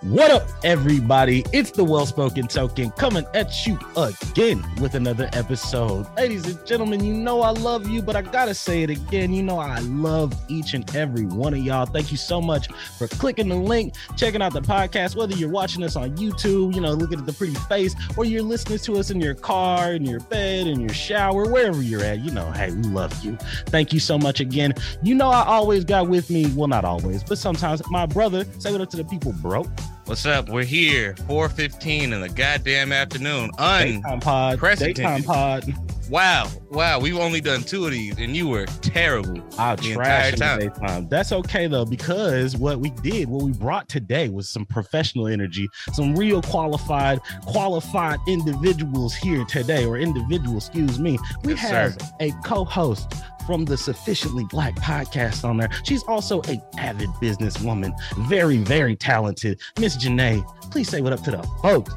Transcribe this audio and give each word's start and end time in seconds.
What 0.00 0.30
up, 0.30 0.48
everybody? 0.64 1.44
It's 1.52 1.70
the 1.70 1.84
Well 1.84 2.06
Spoken 2.06 2.48
Token 2.48 2.90
coming 2.92 3.26
at 3.34 3.66
you 3.66 3.78
again 3.94 4.64
with 4.80 4.94
another 4.94 5.28
episode. 5.34 6.06
Ladies 6.16 6.46
and 6.46 6.66
gentlemen, 6.66 7.04
you 7.04 7.12
know 7.12 7.42
I 7.42 7.50
love 7.50 7.86
you, 7.88 8.00
but 8.00 8.16
I 8.16 8.22
gotta 8.22 8.54
say 8.54 8.82
it 8.82 8.88
again. 8.88 9.34
You 9.34 9.42
know 9.42 9.58
I 9.58 9.80
love 9.80 10.32
each 10.48 10.72
and 10.72 10.96
every 10.96 11.26
one 11.26 11.52
of 11.52 11.60
y'all. 11.60 11.84
Thank 11.84 12.10
you 12.10 12.16
so 12.16 12.40
much 12.40 12.68
for 12.96 13.06
clicking 13.06 13.50
the 13.50 13.54
link, 13.54 13.94
checking 14.16 14.40
out 14.40 14.54
the 14.54 14.62
podcast, 14.62 15.14
whether 15.14 15.34
you're 15.34 15.50
watching 15.50 15.82
us 15.82 15.94
on 15.94 16.16
YouTube, 16.16 16.74
you 16.74 16.80
know, 16.80 16.92
looking 16.92 17.18
at 17.18 17.26
the 17.26 17.32
pretty 17.34 17.54
face, 17.54 17.94
or 18.16 18.24
you're 18.24 18.42
listening 18.42 18.78
to 18.78 18.96
us 18.96 19.10
in 19.10 19.20
your 19.20 19.34
car, 19.34 19.92
in 19.92 20.06
your 20.06 20.20
bed, 20.20 20.68
in 20.68 20.80
your 20.80 20.94
shower, 20.94 21.46
wherever 21.46 21.82
you're 21.82 22.02
at. 22.02 22.20
You 22.20 22.30
know, 22.30 22.50
hey, 22.52 22.70
we 22.70 22.82
love 22.84 23.12
you. 23.22 23.36
Thank 23.66 23.92
you 23.92 24.00
so 24.00 24.16
much 24.16 24.40
again. 24.40 24.72
You 25.02 25.14
know, 25.14 25.28
I 25.28 25.44
always 25.44 25.84
got 25.84 26.08
with 26.08 26.30
me, 26.30 26.50
well, 26.56 26.68
not 26.68 26.86
always, 26.86 27.22
but 27.22 27.36
sometimes 27.36 27.82
my 27.90 28.06
brother. 28.06 28.46
Say 28.58 28.72
what 28.72 28.80
up 28.80 28.88
to 28.90 28.96
the 28.96 29.04
people, 29.04 29.34
bro. 29.34 29.66
What's 30.04 30.26
up? 30.26 30.48
We're 30.48 30.64
here, 30.64 31.14
4:15 31.26 32.12
in 32.12 32.20
the 32.20 32.28
goddamn 32.28 32.92
afternoon. 32.92 33.50
Daytime 33.56 34.20
pod. 34.20 34.60
Daytime 34.78 35.22
pod. 35.22 35.74
Wow, 36.10 36.48
wow. 36.70 36.98
We've 36.98 37.16
only 37.16 37.40
done 37.40 37.62
two 37.62 37.86
of 37.86 37.92
these, 37.92 38.18
and 38.18 38.36
you 38.36 38.48
were 38.48 38.66
terrible. 38.66 39.40
I'll 39.56 39.76
trash 39.76 40.34
in 40.34 40.58
daytime. 40.58 41.08
That's 41.08 41.32
okay 41.32 41.68
though, 41.68 41.86
because 41.86 42.56
what 42.56 42.80
we 42.80 42.90
did, 42.90 43.28
what 43.28 43.42
we 43.42 43.52
brought 43.52 43.88
today 43.88 44.28
was 44.28 44.48
some 44.48 44.66
professional 44.66 45.28
energy, 45.28 45.68
some 45.94 46.14
real 46.14 46.42
qualified, 46.42 47.20
qualified 47.46 48.18
individuals 48.28 49.14
here 49.14 49.44
today, 49.46 49.86
or 49.86 49.96
individuals, 49.96 50.68
excuse 50.68 50.98
me. 50.98 51.16
We 51.44 51.54
yes, 51.54 51.60
have 51.60 51.92
sir. 51.92 52.08
a 52.20 52.32
co-host 52.44 53.14
from 53.46 53.64
the 53.64 53.76
Sufficiently 53.76 54.44
Black 54.50 54.74
podcast 54.76 55.44
on 55.44 55.56
there. 55.56 55.70
She's 55.84 56.02
also 56.04 56.42
a 56.48 56.62
avid 56.78 57.08
businesswoman, 57.20 57.92
very, 58.28 58.58
very 58.58 58.96
talented. 58.96 59.60
Miss 59.78 59.96
Janae, 59.96 60.44
please 60.70 60.88
say 60.88 61.00
what 61.00 61.12
up 61.12 61.22
to 61.22 61.30
the 61.32 61.42
folks. 61.62 61.94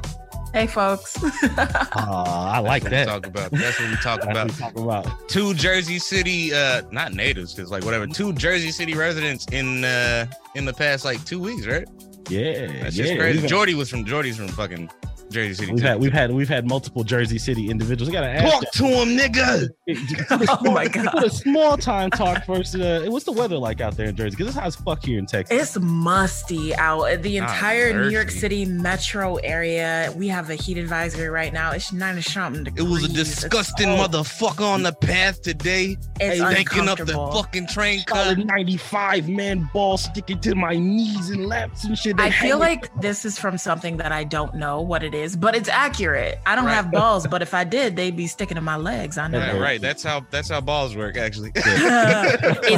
Hey, 0.52 0.66
folks. 0.66 1.22
uh, 1.58 1.90
I 1.96 2.60
like 2.60 2.84
that. 2.84 3.08
Talk 3.08 3.26
about 3.26 3.50
that's 3.50 3.78
what 3.78 3.90
we 3.90 3.96
talk 3.96 4.22
about. 4.22 4.50
We 4.50 4.56
talk 4.56 4.76
about 4.76 5.28
two 5.28 5.52
Jersey 5.52 5.98
City, 5.98 6.54
uh, 6.54 6.82
not 6.90 7.12
natives, 7.12 7.52
because 7.52 7.70
like 7.70 7.84
whatever, 7.84 8.06
two 8.06 8.32
Jersey 8.32 8.70
City 8.70 8.94
residents 8.94 9.46
in 9.52 9.84
uh 9.84 10.26
in 10.54 10.64
the 10.64 10.72
past 10.72 11.04
like 11.04 11.22
two 11.26 11.40
weeks, 11.40 11.66
right? 11.66 11.86
Yeah, 12.30 12.66
that's 12.82 12.96
yeah. 12.96 13.04
just 13.04 13.18
crazy. 13.18 13.46
Jordy 13.46 13.74
was 13.74 13.90
from 13.90 14.06
Jordy's 14.06 14.38
from 14.38 14.48
fucking 14.48 14.88
Jersey 15.30 15.54
City. 15.54 15.72
We've 15.72 15.82
had 15.82 16.00
we've 16.00 16.12
had 16.12 16.32
we've 16.32 16.48
had 16.48 16.68
multiple 16.68 17.04
Jersey 17.04 17.38
City 17.38 17.70
individuals. 17.70 18.08
We 18.08 18.12
gotta 18.12 18.28
ask 18.28 18.52
talk 18.52 18.72
to 18.72 18.84
him, 18.84 19.16
nigga. 19.16 19.68
oh 20.64 20.72
my 20.72 20.88
god! 20.88 21.12
Put 21.12 21.24
a 21.24 21.30
small 21.30 21.76
time 21.76 22.10
talk 22.10 22.44
first. 22.44 22.74
Uh, 22.74 23.02
what's 23.06 23.24
the 23.24 23.32
weather 23.32 23.56
like 23.56 23.80
out 23.80 23.96
there 23.96 24.06
in 24.06 24.16
Jersey? 24.16 24.36
Because 24.36 24.48
it's 24.48 24.56
hot 24.56 24.66
as 24.66 24.76
fuck 24.76 25.04
here 25.04 25.18
in 25.18 25.26
Texas. 25.26 25.76
It's 25.76 25.78
musty 25.78 26.74
out. 26.76 27.22
The 27.22 27.36
entire 27.38 27.92
New 27.92 28.10
York 28.10 28.30
City 28.30 28.64
metro 28.64 29.36
area. 29.36 30.12
We 30.16 30.28
have 30.28 30.50
a 30.50 30.54
heat 30.54 30.78
advisory 30.78 31.28
right 31.28 31.52
now. 31.52 31.72
It's 31.72 31.92
nine 31.92 32.20
something 32.22 32.64
degrees. 32.64 32.86
It 32.86 32.90
was 32.90 33.04
a 33.04 33.08
disgusting 33.08 33.88
motherfucker 33.88 34.66
on 34.66 34.82
the 34.82 34.92
path 34.92 35.42
today. 35.42 35.96
It's 36.20 36.54
taking 36.54 36.88
up 36.88 36.98
the 36.98 37.14
fucking 37.32 37.68
train 37.68 38.02
cut. 38.06 38.38
Ninety 38.38 38.76
five 38.76 39.28
man 39.28 39.68
ball 39.72 39.96
sticking 39.96 40.40
to 40.40 40.54
my 40.54 40.74
knees 40.74 41.30
and 41.30 41.46
laps 41.46 41.84
and 41.84 41.96
shit. 41.96 42.18
I 42.18 42.30
feel 42.30 42.58
like 42.58 42.94
this 43.00 43.24
is 43.24 43.38
from 43.38 43.58
something 43.58 43.96
that 43.98 44.12
I 44.12 44.24
don't 44.24 44.54
know 44.54 44.80
what 44.80 45.02
it 45.02 45.14
is, 45.14 45.25
but 45.34 45.56
it's 45.56 45.68
accurate. 45.68 46.38
I 46.46 46.54
don't 46.54 46.66
right. 46.66 46.74
have 46.74 46.90
balls, 46.92 47.26
but 47.26 47.42
if 47.42 47.54
I 47.54 47.64
did, 47.64 47.96
they'd 47.96 48.16
be 48.16 48.26
sticking 48.26 48.56
to 48.56 48.60
my 48.60 48.76
legs. 48.76 49.16
I 49.18 49.28
know. 49.28 49.38
Right, 49.38 49.60
right. 49.60 49.80
That's 49.80 50.02
how 50.02 50.26
that's 50.30 50.50
how 50.50 50.60
balls 50.60 50.94
work, 50.94 51.16
actually. 51.16 51.50
is 51.56 51.64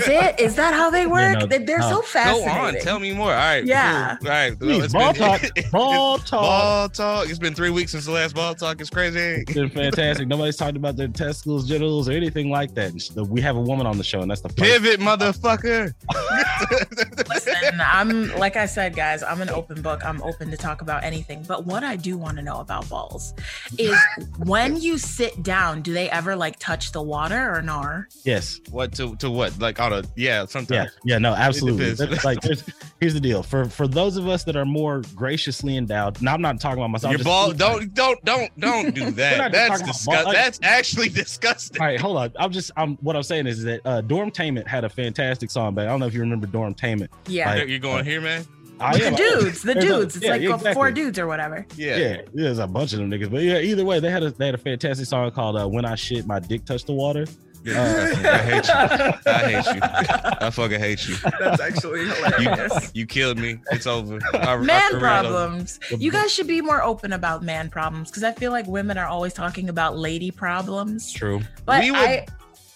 it? 0.08 0.41
Is 0.41 0.54
that 0.54 0.74
how 0.74 0.88
they 0.91 1.06
work? 1.06 1.41
Yeah, 1.41 1.58
no, 1.58 1.58
They're 1.58 1.80
uh, 1.80 1.91
so 1.91 2.02
fascinating. 2.02 2.54
Go 2.54 2.60
on, 2.60 2.74
tell 2.78 2.98
me 2.98 3.12
more. 3.12 3.32
All 3.32 3.36
right. 3.36 3.64
Yeah. 3.64 4.16
Cool. 4.16 4.28
All 4.28 4.34
right. 4.34 4.58
Please, 4.58 4.92
ball 4.92 5.12
been, 5.12 5.22
talk. 5.22 5.42
Ball 5.72 6.19
talk. 6.19 6.30
Ball 6.30 6.88
talk. 6.88 7.28
It's 7.28 7.38
been 7.38 7.54
three 7.54 7.70
weeks 7.70 7.92
since 7.92 8.06
the 8.06 8.12
last 8.12 8.34
ball 8.34 8.54
talk. 8.54 8.80
It's 8.80 8.91
crazy. 8.91 9.19
It's 9.19 9.52
been 9.52 9.70
fantastic. 9.70 10.28
Nobody's 10.28 10.56
talked 10.56 10.76
about 10.76 10.96
their 10.96 11.08
testicles, 11.08 11.69
genitals, 11.69 12.08
or 12.08 12.12
anything 12.12 12.50
like 12.50 12.75
that. 12.75 12.92
We 13.28 13.41
have 13.41 13.56
a 13.56 13.60
woman 13.60 13.86
on 13.86 13.98
the 13.98 14.04
show, 14.04 14.20
and 14.20 14.30
that's 14.30 14.42
the 14.42 14.48
pivot, 14.48 15.00
motherfucker. 15.00 15.94
Listen, 17.28 17.80
I'm 17.80 18.30
like 18.36 18.56
I 18.56 18.66
said, 18.66 18.94
guys. 18.94 19.22
I'm 19.22 19.41
an 19.41 19.50
open 19.50 19.82
book. 19.82 20.04
I'm 20.04 20.22
open 20.22 20.50
to 20.50 20.56
talk 20.56 20.82
about 20.82 21.04
anything. 21.04 21.42
But 21.47 21.65
what 21.66 21.82
I 21.82 21.97
do 21.97 22.19
want 22.19 22.28
to 22.37 22.43
know 22.43 22.61
about 22.61 22.89
balls 22.89 23.34
is 23.78 23.99
when 24.44 24.77
you 24.77 24.99
sit 24.99 25.43
down, 25.43 25.83
do 25.83 25.93
they 25.93 26.11
ever 26.11 26.37
like 26.37 26.59
touch 26.59 26.93
the 26.93 27.03
water 27.03 27.55
or 27.55 27.62
nar? 27.62 28.09
Yes. 28.25 28.61
What 28.71 28.93
to 28.94 29.16
to 29.16 29.31
what? 29.31 29.59
Like 29.59 29.81
on 29.81 29.93
a 29.93 30.03
yeah, 30.16 30.44
sometimes. 30.47 30.91
Yeah, 31.05 31.15
yeah, 31.15 31.19
no, 31.19 31.34
absolutely. 31.34 32.06
like 32.25 32.39
here's 33.00 33.15
the 33.15 33.21
deal. 33.21 33.43
For 33.43 33.66
for 33.66 33.87
those 33.87 34.16
of 34.16 34.28
us 34.28 34.44
that 34.44 34.56
are 34.56 34.65
more 34.65 35.03
graciously 35.15 35.77
endowed, 35.77 36.21
now 36.21 36.34
I'm 36.34 36.43
not 36.43 36.61
talking 36.61 36.78
about 36.78 36.91
myself. 36.91 37.12
Your 37.12 37.25
ball 37.25 37.53
don't 37.53 37.93
don't 37.94 38.22
don't 38.25 38.60
don't 38.60 38.95
do 38.95 39.10
that. 39.12 39.53
That's 39.53 39.83
disgusting. 39.83 40.33
That's 40.33 40.59
actually 40.62 41.09
disgusting. 41.10 41.81
All 41.81 41.87
right, 41.87 42.00
hold 42.00 42.16
on. 42.16 42.33
I'm 42.39 42.53
just 42.53 42.71
I'm 42.77 42.97
what 42.97 43.16
I'm 43.16 43.22
saying 43.22 43.47
is 43.47 43.62
that 43.65 43.81
uh 43.84 44.03
Dormtainment 44.03 44.66
had 44.66 44.84
a 44.84 44.89
fantastic 44.89 45.50
song, 45.50 45.75
but 45.75 45.87
I 45.87 45.91
don't 45.91 46.00
know 46.00 46.06
if 46.06 46.15
you 46.15 46.21
remember 46.21 46.47
Dormtainment. 46.47 47.09
Yeah. 47.27 47.55
Like, 47.55 47.69
you're 47.69 47.78
going 47.78 48.00
uh, 48.00 48.05
here, 48.05 48.21
man. 48.21 48.47
The 48.78 49.15
dudes, 49.16 49.62
the 49.62 49.75
dudes. 49.75 50.16
it's 50.16 50.25
yeah, 50.25 50.31
like 50.33 50.43
exactly. 50.43 50.75
four 50.75 50.91
dudes 50.91 51.19
or 51.19 51.27
whatever. 51.27 51.66
Yeah. 51.77 51.97
yeah, 51.97 52.21
there's 52.33 52.59
a 52.59 52.66
bunch 52.66 52.93
of 52.93 53.00
them 53.00 53.11
niggas. 53.11 53.31
But 53.31 53.43
yeah, 53.43 53.59
either 53.59 53.84
way, 53.84 54.00
they 54.00 54.11
had 54.11 54.22
a 54.22 54.31
they 54.31 54.47
had 54.47 54.55
a 54.55 54.59
fantastic 54.59 55.06
song 55.06 55.31
called 55.31 55.56
uh, 55.56 55.66
"When 55.69 55.84
I 55.84 55.94
Shit, 55.94 56.27
My 56.27 56.39
Dick 56.39 56.65
Touched 56.65 56.87
the 56.87 56.93
Water." 56.93 57.27
Uh, 57.66 58.15
I 58.25 58.39
hate 58.39 58.69
you. 58.69 58.75
I 59.27 59.39
hate 59.50 59.75
you. 59.75 59.81
I 60.41 60.50
fucking 60.50 60.78
hate 60.78 61.06
you. 61.09 61.16
That's 61.41 61.61
actually 61.61 62.06
hilarious. 62.06 62.94
You, 62.94 63.00
you 63.00 63.06
killed 63.06 63.39
me. 63.39 63.59
It's 63.72 63.87
over. 63.87 64.21
Our, 64.34 64.62
man 64.62 64.95
our 64.95 65.00
problems. 65.00 65.81
Over. 65.93 66.03
You 66.03 66.10
guys 66.10 66.33
should 66.33 66.47
be 66.47 66.60
more 66.60 66.83
open 66.83 67.12
about 67.12 67.43
man 67.43 67.69
problems 67.69 68.10
because 68.10 68.22
I 68.22 68.33
feel 68.33 68.53
like 68.53 68.66
women 68.66 68.97
are 68.97 69.06
always 69.06 69.34
talking 69.34 69.69
about 69.69 69.99
lady 69.99 70.31
problems. 70.31 71.12
True. 71.12 71.41
But 71.66 71.83
we 71.83 71.91
would, 71.91 72.00
I, 72.00 72.27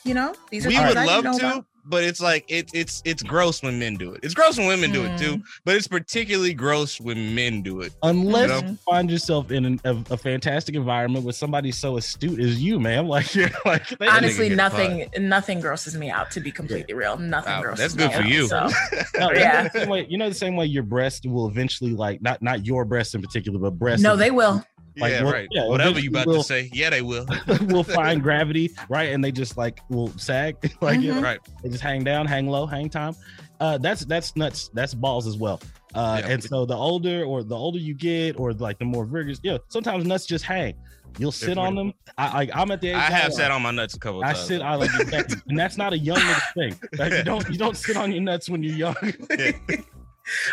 you 0.04 0.14
know, 0.14 0.34
these 0.50 0.66
are 0.66 0.68
we 0.68 0.78
would 0.78 0.96
I 0.96 1.04
love 1.06 1.24
to. 1.24 1.30
About 1.30 1.66
but 1.84 2.04
it's 2.04 2.20
like 2.20 2.44
it, 2.48 2.70
it's 2.72 3.02
it's 3.04 3.22
gross 3.22 3.62
when 3.62 3.78
men 3.78 3.96
do 3.96 4.12
it. 4.12 4.20
It's 4.22 4.34
gross 4.34 4.58
when 4.58 4.66
women 4.66 4.90
mm. 4.90 4.94
do 4.94 5.04
it 5.04 5.18
too, 5.18 5.38
mm. 5.38 5.42
but 5.64 5.74
it's 5.74 5.88
particularly 5.88 6.54
gross 6.54 7.00
when 7.00 7.34
men 7.34 7.62
do 7.62 7.80
it. 7.80 7.92
Unless 8.02 8.50
you, 8.50 8.62
know? 8.62 8.68
you 8.68 8.76
find 8.76 9.10
yourself 9.10 9.50
in 9.50 9.64
an, 9.64 9.80
a, 9.84 9.96
a, 10.10 10.16
fantastic 10.16 10.74
environment 10.74 11.24
with 11.24 11.36
somebody 11.36 11.72
so 11.72 11.96
astute 11.96 12.40
as 12.40 12.62
you, 12.62 12.80
man. 12.80 13.02
Like 13.12 13.34
you're 13.34 13.50
like 13.66 13.82
honestly, 14.00 14.48
nothing 14.48 15.06
nothing 15.18 15.60
grosses 15.60 15.96
me 15.96 16.08
out. 16.08 16.30
To 16.30 16.40
be 16.40 16.50
completely 16.50 16.94
real, 16.94 17.18
nothing 17.18 17.52
wow, 17.52 17.62
grosses. 17.62 17.92
That's 17.92 17.94
good 17.94 18.12
for 18.12 18.22
out, 18.22 18.28
you. 18.28 18.46
So. 18.48 18.68
no, 19.18 19.32
yeah, 19.32 19.68
you 19.74 19.80
know, 19.80 19.90
way, 19.90 20.06
you 20.08 20.18
know 20.18 20.28
the 20.30 20.34
same 20.34 20.56
way 20.56 20.64
your 20.64 20.82
breast 20.82 21.26
will 21.26 21.46
eventually 21.46 21.92
like 21.92 22.22
not 22.22 22.40
not 22.40 22.64
your 22.64 22.86
breast 22.86 23.14
in 23.14 23.20
particular, 23.20 23.58
but 23.58 23.72
breast. 23.72 24.02
No, 24.02 24.16
they 24.16 24.30
will. 24.30 24.64
Like, 24.96 25.12
yeah, 25.12 25.22
right. 25.22 25.48
Yeah, 25.50 25.66
Whatever 25.66 26.00
you 26.00 26.10
about 26.10 26.26
will, 26.26 26.42
to 26.42 26.44
say. 26.44 26.70
Yeah, 26.72 26.90
they 26.90 27.02
will. 27.02 27.26
we'll 27.62 27.82
find 27.82 28.22
gravity, 28.22 28.70
right? 28.88 29.12
And 29.12 29.24
they 29.24 29.32
just 29.32 29.56
like 29.56 29.80
will 29.88 30.08
sag, 30.18 30.56
like 30.80 30.98
mm-hmm. 30.98 31.02
you 31.02 31.14
know, 31.14 31.20
right. 31.20 31.40
They 31.62 31.70
just 31.70 31.82
hang 31.82 32.04
down, 32.04 32.26
hang 32.26 32.48
low, 32.48 32.66
hang 32.66 32.90
time. 32.90 33.14
Uh, 33.60 33.78
that's 33.78 34.04
that's 34.04 34.36
nuts. 34.36 34.70
That's 34.74 34.94
balls 34.94 35.26
as 35.26 35.36
well. 35.36 35.60
Uh, 35.94 36.20
yeah. 36.20 36.32
and 36.32 36.42
so 36.42 36.64
the 36.64 36.74
older 36.74 37.24
or 37.24 37.42
the 37.42 37.56
older 37.56 37.78
you 37.78 37.94
get, 37.94 38.38
or 38.38 38.52
like 38.52 38.78
the 38.78 38.84
more 38.84 39.04
vigorous, 39.04 39.40
yeah. 39.42 39.58
Sometimes 39.68 40.04
nuts 40.04 40.26
just 40.26 40.44
hang. 40.44 40.74
You'll 41.18 41.32
sit 41.32 41.58
on 41.58 41.74
them. 41.74 41.92
I, 42.16 42.48
I 42.54 42.62
am 42.62 42.70
at 42.70 42.80
the 42.80 42.88
age. 42.88 42.96
I 42.96 43.10
have 43.10 43.34
sat 43.34 43.50
on 43.50 43.60
my 43.60 43.70
nuts 43.70 43.94
a 43.94 43.98
couple. 43.98 44.24
I 44.24 44.32
times. 44.32 44.46
sit. 44.46 44.62
I 44.62 44.76
like 44.76 44.90
and 45.46 45.58
that's 45.58 45.76
not 45.76 45.92
a 45.92 45.98
young 45.98 46.20
thing. 46.54 46.74
Like, 46.96 47.12
you 47.12 47.22
don't 47.22 47.48
you 47.50 47.58
don't 47.58 47.76
sit 47.76 47.96
on 47.96 48.12
your 48.12 48.22
nuts 48.22 48.48
when 48.48 48.62
you're 48.62 48.74
young. 48.74 48.96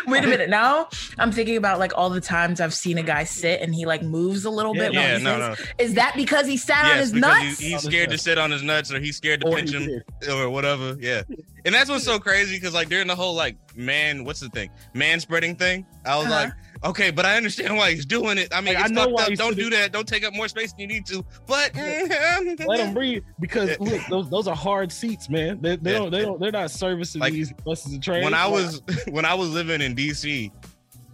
Yeah. 0.04 0.10
Wait 0.12 0.24
a 0.24 0.26
minute. 0.26 0.50
Now 0.50 0.88
I'm 1.18 1.32
thinking 1.32 1.56
about 1.56 1.78
like 1.78 1.92
all 1.96 2.10
the 2.10 2.20
times 2.20 2.60
I've 2.60 2.74
seen 2.74 2.98
a 2.98 3.02
guy 3.02 3.24
sit 3.24 3.60
and 3.60 3.74
he 3.74 3.86
like 3.86 4.02
moves 4.02 4.44
a 4.44 4.50
little 4.50 4.76
yeah, 4.76 4.82
bit. 4.82 4.94
Yeah, 4.94 5.18
no, 5.18 5.38
no. 5.38 5.54
Is 5.78 5.94
that 5.94 6.14
because 6.16 6.46
he 6.46 6.56
sat 6.56 6.84
yes, 6.84 6.92
on 6.92 6.98
his 6.98 7.12
nuts? 7.12 7.58
He, 7.58 7.70
he's 7.70 7.82
scared 7.82 8.10
to 8.10 8.18
sit 8.18 8.38
on 8.38 8.50
his 8.50 8.62
nuts, 8.62 8.92
or 8.92 9.00
he's 9.00 9.16
scared 9.16 9.40
to 9.42 9.48
or 9.48 9.56
pinch 9.56 9.72
him, 9.72 9.86
did. 9.86 10.28
or 10.28 10.50
whatever. 10.50 10.96
Yeah, 10.98 11.22
and 11.64 11.74
that's 11.74 11.88
what's 11.88 12.04
so 12.04 12.18
crazy 12.18 12.56
because 12.56 12.74
like 12.74 12.88
during 12.88 13.06
the 13.06 13.16
whole 13.16 13.34
like 13.34 13.56
man, 13.76 14.24
what's 14.24 14.40
the 14.40 14.48
thing, 14.48 14.70
man 14.94 15.20
spreading 15.20 15.56
thing, 15.56 15.86
I 16.04 16.16
was 16.16 16.26
uh-huh. 16.26 16.34
like 16.34 16.52
Okay, 16.82 17.10
but 17.10 17.26
I 17.26 17.36
understand 17.36 17.76
why 17.76 17.92
he's 17.92 18.06
doing 18.06 18.38
it. 18.38 18.54
I 18.54 18.62
mean, 18.62 18.74
like, 18.74 18.84
I 18.84 18.88
know 18.88 19.08
why 19.08 19.34
Don't 19.34 19.56
do 19.56 19.68
that. 19.70 19.92
Don't 19.92 20.08
take 20.08 20.24
up 20.24 20.32
more 20.32 20.48
space 20.48 20.72
than 20.72 20.80
you 20.80 20.86
need 20.86 21.04
to. 21.06 21.24
But 21.46 21.74
let 21.76 22.80
him 22.80 22.94
breathe 22.94 23.22
because 23.38 23.78
look, 23.78 24.00
those 24.08 24.30
those 24.30 24.48
are 24.48 24.56
hard 24.56 24.90
seats, 24.90 25.28
man. 25.28 25.60
They, 25.60 25.76
they 25.76 25.92
yeah. 25.92 25.98
don't 25.98 26.10
they 26.10 26.22
don't 26.22 26.40
they're 26.40 26.52
not 26.52 26.70
servicing 26.70 27.20
like, 27.20 27.34
these 27.34 27.52
buses 27.52 27.92
and 27.92 28.02
trains. 28.02 28.24
When 28.24 28.32
I 28.32 28.46
was 28.46 28.82
when 29.10 29.26
I 29.26 29.34
was 29.34 29.50
living 29.50 29.82
in 29.82 29.94
DC, 29.94 30.50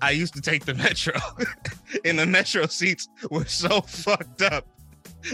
I 0.01 0.13
used 0.13 0.35
to 0.35 0.41
take 0.41 0.65
the 0.65 0.75
metro, 0.75 1.15
and 2.05 2.19
the 2.19 2.27
metro 2.27 2.67
seats 2.67 3.09
were 3.31 3.47
so 3.47 3.81
fucked 3.81 4.43
up 4.43 4.67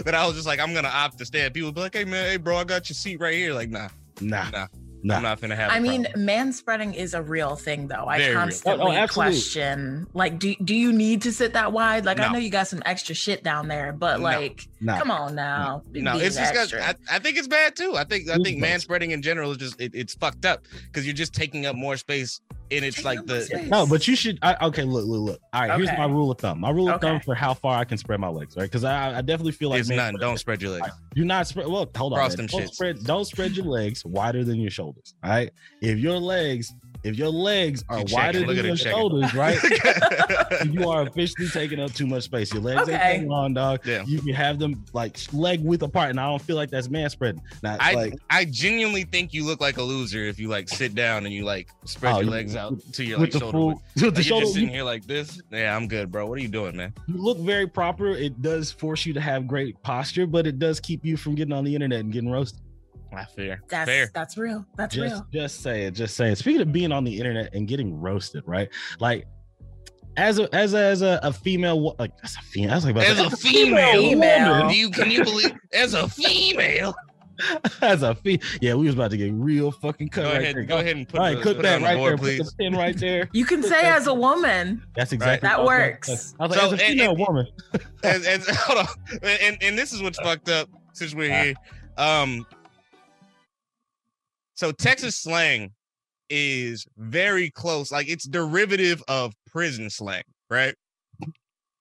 that 0.03 0.15
I 0.15 0.25
was 0.25 0.35
just 0.35 0.47
like, 0.47 0.59
I'm 0.59 0.73
gonna 0.73 0.87
opt 0.87 1.19
to 1.19 1.25
stand. 1.25 1.53
People 1.53 1.67
would 1.67 1.75
be 1.75 1.81
like, 1.81 1.95
Hey 1.95 2.05
man, 2.05 2.25
hey 2.25 2.37
bro, 2.37 2.57
I 2.57 2.63
got 2.63 2.89
your 2.89 2.95
seat 2.95 3.19
right 3.19 3.35
here. 3.35 3.53
Like, 3.53 3.69
nah, 3.69 3.89
nah, 4.19 4.49
nah. 4.49 4.67
Nah. 5.05 5.17
I'm 5.17 5.23
not 5.23 5.41
gonna 5.41 5.55
have. 5.55 5.69
I 5.71 5.79
mean, 5.79 6.07
man 6.15 6.53
spreading 6.53 6.93
is 6.93 7.13
a 7.13 7.21
real 7.21 7.57
thing, 7.57 7.87
though. 7.87 8.05
I 8.05 8.19
Very 8.19 8.33
constantly 8.33 8.97
oh, 8.97 9.03
oh, 9.03 9.07
question, 9.07 10.07
like, 10.13 10.39
do 10.39 10.55
do 10.63 10.73
you 10.73 10.93
need 10.93 11.21
to 11.23 11.33
sit 11.33 11.53
that 11.53 11.73
wide? 11.73 12.05
Like, 12.05 12.17
no. 12.17 12.23
I 12.23 12.31
know 12.31 12.39
you 12.39 12.49
got 12.49 12.69
some 12.69 12.81
extra 12.85 13.13
shit 13.13 13.43
down 13.43 13.67
there, 13.67 13.91
but 13.91 14.21
like, 14.21 14.67
no. 14.79 14.97
come 14.97 15.11
on 15.11 15.35
now. 15.35 15.83
No, 15.91 16.17
it's 16.17 16.37
just 16.37 16.73
I, 16.73 16.95
I, 17.11 17.19
think 17.19 17.37
it's 17.37 17.49
bad 17.49 17.75
too. 17.75 17.95
I 17.97 18.05
think 18.05 18.29
I 18.29 18.37
think 18.37 18.59
man 18.59 18.79
spreading 18.79 19.11
in 19.11 19.21
general 19.21 19.51
is 19.51 19.57
just 19.57 19.79
it, 19.81 19.91
it's 19.93 20.15
fucked 20.15 20.45
up 20.45 20.63
because 20.85 21.05
you're 21.05 21.13
just 21.13 21.33
taking 21.33 21.65
up 21.65 21.75
more 21.75 21.97
space 21.97 22.39
and 22.77 22.85
it's 22.85 22.97
Take 22.97 23.05
like 23.05 23.25
the 23.25 23.41
space. 23.41 23.69
No, 23.69 23.85
but 23.85 24.07
you 24.07 24.15
should. 24.15 24.39
I, 24.41 24.55
okay, 24.67 24.83
look, 24.83 25.05
look, 25.05 25.21
look. 25.21 25.39
All 25.53 25.67
right, 25.67 25.77
here's 25.77 25.97
my 25.97 26.05
rule 26.05 26.31
of 26.31 26.37
thumb. 26.37 26.59
My 26.59 26.69
rule 26.69 26.89
of 26.89 27.01
thumb 27.01 27.19
for 27.19 27.35
how 27.35 27.53
far 27.53 27.77
I 27.77 27.83
can 27.85 27.97
spread 27.97 28.19
my 28.19 28.27
legs, 28.27 28.55
right? 28.55 28.63
Because 28.63 28.83
I, 28.83 29.17
I 29.17 29.21
definitely 29.21 29.51
feel 29.53 29.69
like 29.69 29.81
it's 29.81 29.89
man- 29.89 29.97
none. 29.97 30.15
Don't 30.19 30.37
spread 30.37 30.61
your 30.61 30.71
legs. 30.71 30.89
Do 31.15 31.25
not 31.25 31.47
spread. 31.47 31.67
Well, 31.67 31.89
hold 31.95 32.13
on. 32.13 32.19
Cross 32.19 32.37
man. 32.37 32.47
them 32.47 32.47
Don't 32.47 32.61
shits. 32.69 32.73
spread. 32.73 33.03
Don't 33.03 33.25
spread 33.25 33.51
your 33.55 33.65
legs 33.65 34.05
wider 34.05 34.43
than 34.43 34.59
your 34.59 34.71
shoulders. 34.71 35.13
All 35.23 35.29
right. 35.29 35.51
If 35.81 35.99
your 35.99 36.17
legs, 36.17 36.73
if 37.03 37.17
your 37.17 37.29
legs 37.29 37.83
are 37.89 37.99
You 37.99 38.05
checking. 38.05 38.15
wider 38.17 38.39
Look 38.39 38.47
than 38.47 38.55
your 38.57 38.65
him 38.67 38.75
checking. 38.77 38.91
shoulders, 38.93 39.33
right, 39.33 39.57
you 40.71 40.89
are 40.89 41.03
officially 41.03 41.47
taking 41.47 41.79
up 41.79 41.93
too 41.93 42.07
much 42.07 42.23
space. 42.23 42.53
Your 42.53 42.61
legs 42.61 42.83
Okay. 42.83 42.93
ain't 42.93 43.23
that 43.23 43.27
long, 43.29 43.53
dog. 43.53 43.81
Yeah. 43.85 44.03
You 44.05 44.19
can 44.21 44.33
have 44.33 44.59
them 44.59 44.83
like 44.93 45.17
leg 45.33 45.61
width 45.63 45.83
apart, 45.83 46.09
and 46.11 46.19
I 46.19 46.27
don't 46.29 46.41
feel 46.41 46.55
like 46.55 46.69
that's 46.69 46.89
man 46.89 47.09
spreading. 47.09 47.41
Now, 47.61 47.77
I 47.79 47.93
like, 47.93 48.13
I 48.29 48.45
genuinely 48.45 49.03
think 49.03 49.33
you 49.33 49.45
look 49.45 49.61
like 49.61 49.77
a 49.77 49.83
loser 49.83 50.23
if 50.25 50.39
you 50.39 50.47
like 50.47 50.69
sit 50.69 50.95
down 50.95 51.25
and 51.25 51.33
you 51.33 51.43
like 51.45 51.69
spread 51.85 52.13
Oh, 52.13 52.15
your 52.17 52.25
you- 52.25 52.31
legs 52.31 52.55
out 52.55 52.79
to 52.93 53.03
your 53.03 53.19
with 53.19 53.33
like 53.33 53.41
shoulder. 53.41 53.57
full, 53.57 53.67
width. 53.67 53.81
with 53.95 54.01
the 54.01 54.07
Like, 54.07 54.15
you're 54.17 54.23
shoulder, 54.23 54.43
just 54.45 54.53
sitting 54.55 54.69
here 54.69 54.83
like 54.83 55.05
this. 55.05 55.41
Yeah, 55.51 55.75
I'm 55.75 55.87
good, 55.87 56.11
bro. 56.11 56.25
What 56.25 56.37
are 56.37 56.41
you 56.41 56.47
doing, 56.47 56.75
man? 56.75 56.93
you 57.07 57.15
look 57.17 57.37
very 57.39 57.67
proper. 57.67 58.09
It 58.11 58.41
does 58.41 58.71
force 58.71 59.05
you 59.05 59.13
to 59.13 59.21
have 59.21 59.47
great 59.47 59.81
posture, 59.83 60.25
but 60.25 60.47
it 60.47 60.59
does 60.59 60.79
keep 60.79 61.03
you 61.05 61.17
from 61.17 61.35
getting 61.35 61.53
on 61.53 61.63
the 61.63 61.73
internet 61.73 61.99
and 62.01 62.11
getting 62.13 62.31
roasted. 62.31 62.59
I 63.15 63.25
fair. 63.25 63.61
That's 63.69 63.89
fair. 63.89 64.09
that's 64.13 64.37
real. 64.37 64.65
That's 64.77 64.95
just 64.95 65.13
real. 65.13 65.27
just 65.31 65.61
say 65.61 65.85
it 65.85 65.91
just 65.91 66.15
say 66.15 66.31
it 66.31 66.37
speaking 66.37 66.61
of 66.61 66.71
being 66.71 66.91
on 66.91 67.03
the 67.03 67.17
internet 67.17 67.53
and 67.53 67.67
getting 67.67 67.99
roasted 67.99 68.43
right 68.45 68.69
like 68.99 69.25
as 70.17 70.37
a 70.39 70.53
as 70.55 70.73
a 70.73 70.77
as 70.79 71.01
a, 71.01 71.19
a 71.23 71.33
female 71.33 71.95
like 71.97 72.11
as 72.23 72.35
a 72.35 72.41
female 72.41 72.71
I 72.73 72.77
like 72.79 72.91
about 72.91 73.05
As 73.05 73.17
to- 73.17 73.25
a 73.27 73.29
female, 73.37 73.93
Female. 74.01 74.69
do 74.69 74.75
you 74.75 74.89
can 74.91 75.09
you 75.11 75.23
believe 75.25 75.53
as 75.73 75.93
a 75.93 76.07
female? 76.07 76.93
as 77.81 78.03
a 78.03 78.13
fe- 78.13 78.39
yeah 78.61 78.75
we 78.75 78.85
was 78.85 78.93
about 78.93 79.09
to 79.09 79.17
get 79.17 79.33
real 79.33 79.71
fucking 79.71 80.07
cut 80.09 80.21
Go 80.23 80.29
right 80.33 80.41
ahead, 80.43 80.55
there 80.55 80.63
go 80.65 80.77
ahead 80.77 80.95
and 80.97 81.09
put, 81.09 81.19
all 81.19 81.25
right 81.25 81.35
the, 81.35 81.41
click 81.41 81.55
put 81.57 81.63
that 81.63 81.75
on 81.77 81.81
the 81.81 81.87
right 81.87 81.97
board, 81.97 82.11
there 82.11 82.17
please. 82.19 82.37
put 82.37 82.45
the 82.57 82.63
pin 82.63 82.75
right 82.75 82.95
there 82.95 83.27
You 83.33 83.43
can 83.43 83.63
say 83.63 83.81
as 83.89 84.05
a 84.05 84.13
woman. 84.13 84.83
that's 84.95 85.13
exactly 85.13 85.47
That 85.49 85.63
what 85.63 85.73
I 85.73 85.97
was 85.97 86.05
gonna 86.05 86.15
works. 86.15 86.35
I 86.39 86.43
was 86.45 86.51
like 86.51 86.59
So, 86.59 86.65
as 86.67 86.73
a 86.73 86.77
female 86.77 87.09
and- 87.09 87.19
woman 87.19 87.47
and, 88.03 88.25
and 88.25 88.43
hold 88.49 88.79
on, 88.79 88.87
and, 89.23 89.57
and 89.63 89.75
this 89.77 89.93
is 89.93 90.03
what's 90.03 90.19
fucked 90.19 90.47
up 90.49 90.69
since 90.93 91.15
we're 91.15 91.33
here. 91.43 91.55
Um, 91.97 92.45
so 94.63 94.71
Texas 94.71 95.17
slang 95.17 95.71
is 96.29 96.85
very 96.97 97.49
close, 97.49 97.91
like 97.91 98.07
it's 98.07 98.25
derivative 98.25 99.03
of 99.09 99.33
prison 99.45 99.89
slang, 99.89 100.23
right? 100.49 100.73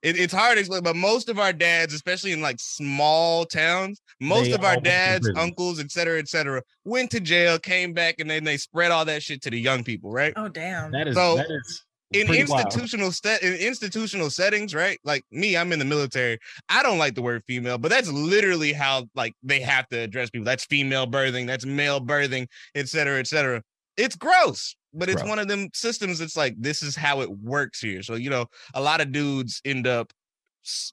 It, 0.02 0.18
it's 0.18 0.34
hard 0.34 0.56
to 0.56 0.58
explain, 0.58 0.82
but 0.82 0.96
most 0.96 1.28
of 1.28 1.38
our 1.38 1.52
dads, 1.52 1.94
especially 1.94 2.32
in 2.32 2.40
like 2.40 2.56
small 2.58 3.44
towns, 3.44 4.02
most 4.20 4.46
They 4.48 4.52
of 4.54 4.64
our 4.64 4.80
dads, 4.80 5.30
uncles, 5.36 5.78
et 5.78 5.92
cetera, 5.92 6.18
et 6.18 6.28
cetera, 6.28 6.60
went 6.84 7.12
to 7.12 7.20
jail, 7.20 7.56
came 7.56 7.92
back, 7.92 8.16
and 8.18 8.28
then 8.28 8.42
they 8.42 8.56
spread 8.56 8.90
all 8.90 9.04
that 9.04 9.22
shit 9.22 9.42
to 9.42 9.50
the 9.50 9.60
young 9.60 9.84
people, 9.84 10.10
right? 10.10 10.32
Oh 10.34 10.48
damn. 10.48 10.90
that 10.90 11.06
is 11.06 11.14
So, 11.14 11.36
that 11.36 11.52
is 11.52 11.84
in 12.14 12.26
pretty 12.26 12.42
institutional 12.42 13.10
st- 13.12 13.42
in 13.42 13.54
institutional 13.54 14.30
settings, 14.30 14.74
right? 14.74 14.98
Like 15.04 15.24
me, 15.30 15.56
I'm 15.56 15.72
in 15.72 15.78
the 15.78 15.84
military. 15.84 16.38
I 16.68 16.82
don't 16.82 16.98
like 16.98 17.14
the 17.14 17.22
word 17.22 17.42
female, 17.46 17.78
but 17.78 17.90
that's 17.90 18.08
literally 18.10 18.72
how 18.72 19.08
like 19.14 19.34
they 19.42 19.60
have 19.60 19.88
to 19.88 19.98
address 19.98 20.30
people. 20.30 20.44
That's 20.44 20.64
female 20.64 21.06
birthing, 21.06 21.46
that's 21.46 21.64
male 21.66 22.00
birthing, 22.00 22.46
et 22.74 22.88
cetera, 22.88 23.18
et 23.18 23.26
cetera. 23.26 23.62
It's 23.96 24.16
gross, 24.16 24.74
but 24.94 25.08
it's 25.08 25.20
Gross. 25.22 25.28
one 25.28 25.38
of 25.38 25.48
them 25.48 25.68
systems. 25.74 26.20
It's 26.20 26.36
like 26.36 26.54
this 26.58 26.82
is 26.82 26.96
how 26.96 27.20
it 27.20 27.30
works 27.30 27.80
here. 27.80 28.02
So 28.02 28.14
you 28.14 28.30
know, 28.30 28.46
a 28.74 28.80
lot 28.80 29.00
of 29.00 29.12
dudes 29.12 29.60
end 29.64 29.86
up 29.86 30.12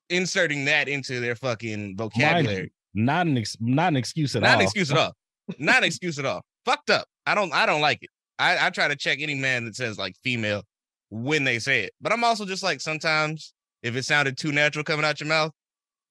inserting 0.10 0.65
that 0.65 0.88
into 0.88 1.19
their 1.19 1.36
fucking 1.36 1.95
vocabulary. 1.95 2.72
not 2.94 3.27
an 3.27 3.38
ex- 3.38 3.57
not 3.60 3.89
an 3.89 3.98
excuse 3.98 4.36
at 4.36 4.42
Not 4.42 4.56
all 4.56 4.60
an 4.60 4.63
excuse 4.63 4.92
at 4.92 4.98
all. 4.98 5.13
Not 5.57 5.77
an 5.77 5.83
excuse 5.86 6.19
at 6.19 6.25
all. 6.25 6.42
Fucked 6.65 6.89
up. 6.89 7.07
I 7.25 7.36
don't. 7.36 7.54
I 7.54 7.65
don't 7.65 7.81
like 7.81 8.04
it. 8.04 8.10
I, 8.38 8.68
I 8.68 8.69
try 8.69 8.88
to 8.88 8.95
check 8.95 9.19
any 9.22 9.36
man 9.36 9.65
that 9.65 9.75
says 9.75 9.98
like 9.98 10.15
female 10.24 10.63
when 11.10 11.44
they 11.44 11.60
say 11.60 11.82
it. 11.84 11.94
But 12.02 12.12
I'm 12.14 12.24
also 12.24 12.46
just 12.46 12.64
like 12.64 12.82
sometimes 12.82 13.54
if 13.84 13.96
it 13.96 14.04
sounded 14.06 14.38
too 14.38 14.52
natural 14.52 14.84
coming 14.84 15.06
out 15.06 15.20
your 15.20 15.30
mouth 15.30 15.52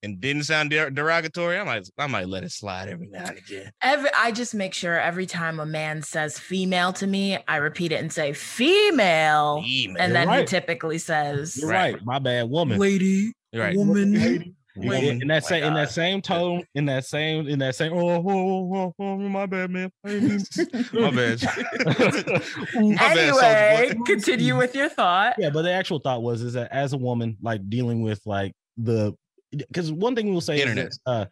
and 0.01 0.19
didn't 0.21 0.43
sound 0.43 0.69
der- 0.69 0.89
derogatory, 0.89 1.57
I 1.59 1.63
might 1.63 1.89
I 1.97 2.07
might 2.07 2.27
let 2.29 2.43
it 2.43 2.51
slide 2.51 2.87
every 2.89 3.07
now 3.07 3.25
and 3.25 3.37
again. 3.37 3.71
Every 3.81 4.09
I 4.17 4.31
just 4.31 4.55
make 4.55 4.73
sure 4.73 4.99
every 4.99 5.25
time 5.25 5.59
a 5.59 5.65
man 5.65 6.01
says 6.01 6.39
female 6.39 6.93
to 6.93 7.07
me, 7.07 7.37
I 7.47 7.57
repeat 7.57 7.91
it 7.91 8.01
and 8.01 8.11
say 8.11 8.33
female. 8.33 9.61
Female. 9.61 10.01
And 10.01 10.15
then 10.15 10.29
he 10.29 10.45
typically 10.45 10.97
says 10.97 11.57
you're 11.57 11.69
Right. 11.69 11.93
right 11.95 12.05
my 12.05 12.19
bad 12.19 12.49
woman 12.49 12.79
lady, 12.79 13.33
You're 13.51 13.63
right. 13.63 13.75
woman. 13.75 14.13
Lady. 14.13 14.55
Woman. 14.87 15.21
in 15.21 15.27
that 15.27 15.43
Oh 15.43 15.47
same 15.47 15.63
in 15.63 15.73
that 15.73 15.91
same 15.91 16.21
tone, 16.21 16.63
in 16.75 16.85
that 16.85 17.05
same 17.05 17.47
in 17.47 17.59
that 17.59 17.75
same. 17.75 17.93
Oh, 17.93 18.09
oh, 18.09 18.23
oh, 18.27 18.73
oh, 18.75 18.93
oh, 18.99 19.17
my 19.17 19.45
bad, 19.45 19.69
man. 19.71 19.91
My 20.93 21.11
bad. 21.11 21.41
My 21.43 22.97
anyway, 23.01 23.89
Soulja 23.91 24.05
continue 24.05 24.57
with 24.57 24.75
your 24.75 24.89
thought. 24.89 25.35
yeah, 25.37 25.49
but 25.49 25.63
the 25.63 25.71
actual 25.71 25.99
thought 25.99 26.21
was 26.21 26.41
is 26.41 26.53
that 26.53 26.71
as 26.71 26.93
a 26.93 26.97
woman, 26.97 27.37
like 27.41 27.69
dealing 27.69 28.01
with 28.01 28.21
like 28.25 28.53
the 28.77 29.13
because 29.51 29.91
one 29.91 30.15
thing 30.15 30.31
we'll 30.31 30.41
say 30.41 30.61
Internet. 30.61 30.87
is 30.87 30.99
uh 31.05 31.25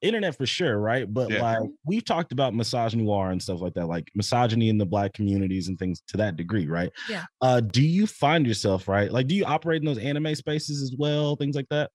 internet 0.00 0.36
for 0.36 0.46
sure, 0.46 0.78
right? 0.78 1.12
But 1.12 1.30
Yeah. 1.30 1.42
like 1.42 1.70
we've 1.86 2.04
talked 2.04 2.32
about 2.32 2.52
misogynoir 2.54 3.30
and 3.30 3.40
stuff 3.40 3.60
like 3.60 3.74
that, 3.74 3.86
like 3.86 4.10
misogyny 4.16 4.68
in 4.68 4.76
the 4.76 4.84
black 4.84 5.12
communities 5.12 5.68
and 5.68 5.78
things 5.78 6.02
to 6.08 6.16
that 6.16 6.36
degree, 6.36 6.66
right? 6.66 6.90
Yeah. 7.08 7.24
Uh, 7.40 7.60
do 7.60 7.82
you 7.82 8.08
find 8.08 8.44
yourself 8.46 8.88
right? 8.88 9.12
Like, 9.12 9.28
do 9.28 9.36
you 9.36 9.44
operate 9.44 9.80
in 9.80 9.86
those 9.86 9.98
anime 9.98 10.34
spaces 10.34 10.82
as 10.82 10.92
well, 10.98 11.36
things 11.36 11.54
like 11.54 11.68
that? 11.70 11.90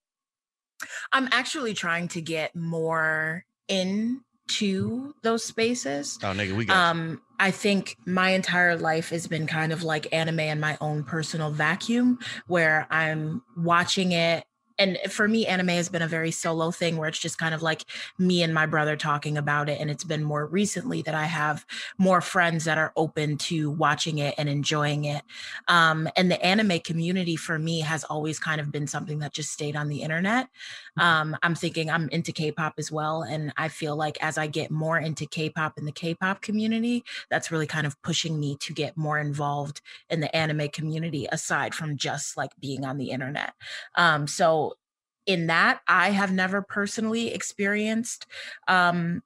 I'm 1.12 1.28
actually 1.32 1.74
trying 1.74 2.08
to 2.10 2.22
get 2.22 2.56
more 2.56 3.46
into 3.68 5.14
those 5.24 5.44
spaces. 5.44 6.20
Oh 6.24 6.28
nigga, 6.28 6.56
we 6.56 6.66
got. 6.66 6.78
Um, 6.78 7.22
I 7.40 7.52
think 7.52 7.98
my 8.06 8.32
entire 8.32 8.76
life 8.76 9.10
has 9.10 9.28
been 9.28 9.48
kind 9.48 9.72
of 9.72 9.84
like 9.84 10.12
anime 10.12 10.40
in 10.40 10.60
my 10.60 10.78
own 10.82 11.04
personal 11.04 11.52
vacuum 11.52 12.20
where 12.48 12.88
I'm 12.90 13.44
watching 13.56 14.12
it. 14.12 14.46
And 14.80 14.98
for 15.10 15.28
me, 15.28 15.46
anime 15.46 15.70
has 15.70 15.90
been 15.90 16.02
a 16.02 16.08
very 16.08 16.32
solo 16.32 16.72
thing 16.72 16.98
where 16.98 17.10
it's 17.10 17.20
just 17.20 17.38
kind 17.38 17.54
of 17.54 17.62
like 17.62 17.86
me 18.18 18.44
and 18.44 18.54
my 18.54 18.66
brother 18.66 18.96
talking 18.96 19.38
about 19.38 19.70
it. 19.70 19.80
And 19.80 19.90
it's 19.90 20.04
been 20.04 20.24
more 20.24 20.46
recently 20.46 21.02
that 21.04 21.16
I 21.16 21.26
have 21.26 21.66
more 21.98 22.22
friends 22.22 22.66
that 22.66 22.78
are 22.78 22.94
open 22.96 23.38
to 23.38 23.72
watching 23.72 24.20
it 24.20 24.36
and 24.38 24.48
enjoying 24.50 25.06
it. 25.06 25.24
Um, 25.68 26.08
and 26.16 26.32
the 26.32 26.44
anime 26.44 26.80
community 26.80 27.36
for 27.36 27.58
me 27.60 27.82
has 27.82 28.04
always 28.04 28.40
kind 28.40 28.62
of 28.62 28.72
been 28.72 28.88
something 28.88 29.20
that 29.20 29.34
just 29.34 29.52
stayed 29.52 29.76
on 29.76 29.88
the 29.88 30.02
internet. 30.02 30.50
Um, 30.98 31.36
I'm 31.44 31.56
thinking 31.56 31.90
I'm 31.90 32.10
into 32.10 32.32
K 32.32 32.52
pop 32.52 32.74
as 32.78 32.92
well. 32.92 33.22
And 33.22 33.54
I 33.58 33.68
feel 33.68 33.96
like 33.96 34.18
as 34.22 34.38
I 34.38 34.48
get 34.48 34.72
more 34.72 34.98
into 34.98 35.26
K 35.26 35.50
pop 35.50 35.78
and 35.78 35.88
the 35.88 35.92
K 35.92 36.16
pop 36.16 36.42
community, 36.42 37.04
that's 37.30 37.52
really 37.52 37.68
kind 37.68 37.88
of 37.88 38.02
pushing 38.02 38.40
me 38.40 38.58
to 38.62 38.74
get 38.74 38.98
more 38.98 39.20
involved 39.20 39.82
in 40.10 40.20
the 40.20 40.36
anime 40.36 40.70
community 40.70 41.28
aside 41.32 41.74
from 41.74 41.98
just 41.98 42.38
like 42.38 42.52
being 42.60 42.86
on 42.86 42.98
the 42.98 43.12
internet. 43.12 43.54
Um, 43.96 44.28
so 44.28 44.67
in 45.28 45.48
that, 45.48 45.82
I 45.88 46.10
have 46.10 46.32
never 46.32 46.62
personally 46.64 47.34
experienced 47.34 48.26
um 48.68 49.22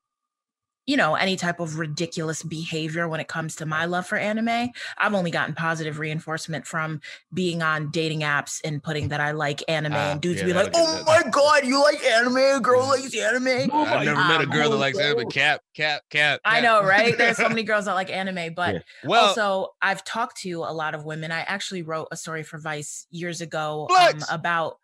you 0.88 0.98
know 0.98 1.13
any 1.13 1.36
type 1.36 1.60
of 1.60 1.77
ridiculous 1.77 2.41
behavior 2.41 3.08
when 3.08 3.20
it 3.20 3.27
comes 3.27 3.55
to 3.58 3.65
my 3.67 3.86
love 3.86 4.08
for 4.08 4.17
anime. 4.17 4.72
I've 4.98 5.13
only 5.13 5.29
gotten 5.29 5.53
positive 5.53 6.00
reinforcement 6.00 6.65
from 6.65 7.01
being 7.31 7.62
on 7.62 7.91
dating 7.91 8.22
apps 8.22 8.60
and 8.65 8.81
putting 8.81 9.10
that 9.10 9.22
i 9.22 9.31
like 9.31 9.63
anime 9.70 9.93
Ah, 9.93 10.12
and 10.12 10.22
dudes 10.22 10.41
yeah, 10.41 10.48
be 10.48 10.53
like 10.53 10.72
oh 10.74 10.98
get 10.98 11.05
my 11.05 11.29
god 11.29 11.65
you 11.65 11.79
like 11.81 12.03
anime? 12.03 12.36
A 12.38 12.60
girl 12.60 12.88
likes 12.88 13.15
anime? 13.15 13.70
I've 13.72 14.05
never 14.05 14.20
met 14.22 14.41
a 14.41 14.46
um, 14.46 14.50
girl 14.50 14.70
that 14.72 14.77
likes 14.77 15.00
anime 15.00 15.17
but 15.17 15.34
cap, 15.34 15.62
cap, 15.75 16.01
cap. 16.10 16.41
i 16.43 16.60
know 16.60 16.84
right? 16.84 17.15
There's 17.15 17.38
so 17.38 17.48
many 17.55 17.63
girls 17.63 17.86
that 17.86 17.93
like 17.93 18.10
anime 18.10 18.53
but 18.55 18.75
Yeah. 18.75 18.81
Well, 19.05 19.27
also 19.27 19.75
i've 19.84 20.03
talked 20.03 20.38
to 20.41 20.63
a 20.63 20.74
lot 20.74 20.96
of 20.96 21.05
women. 21.05 21.31
I 21.31 21.41
actually 21.41 21.84
wrote 21.84 22.08
a 22.12 22.17
story 22.17 22.41
for 22.43 22.58
vice 22.58 23.05
years 23.12 23.39
ago 23.39 23.88
um, 23.98 24.24
about 24.31 24.72
bl- 24.72 24.81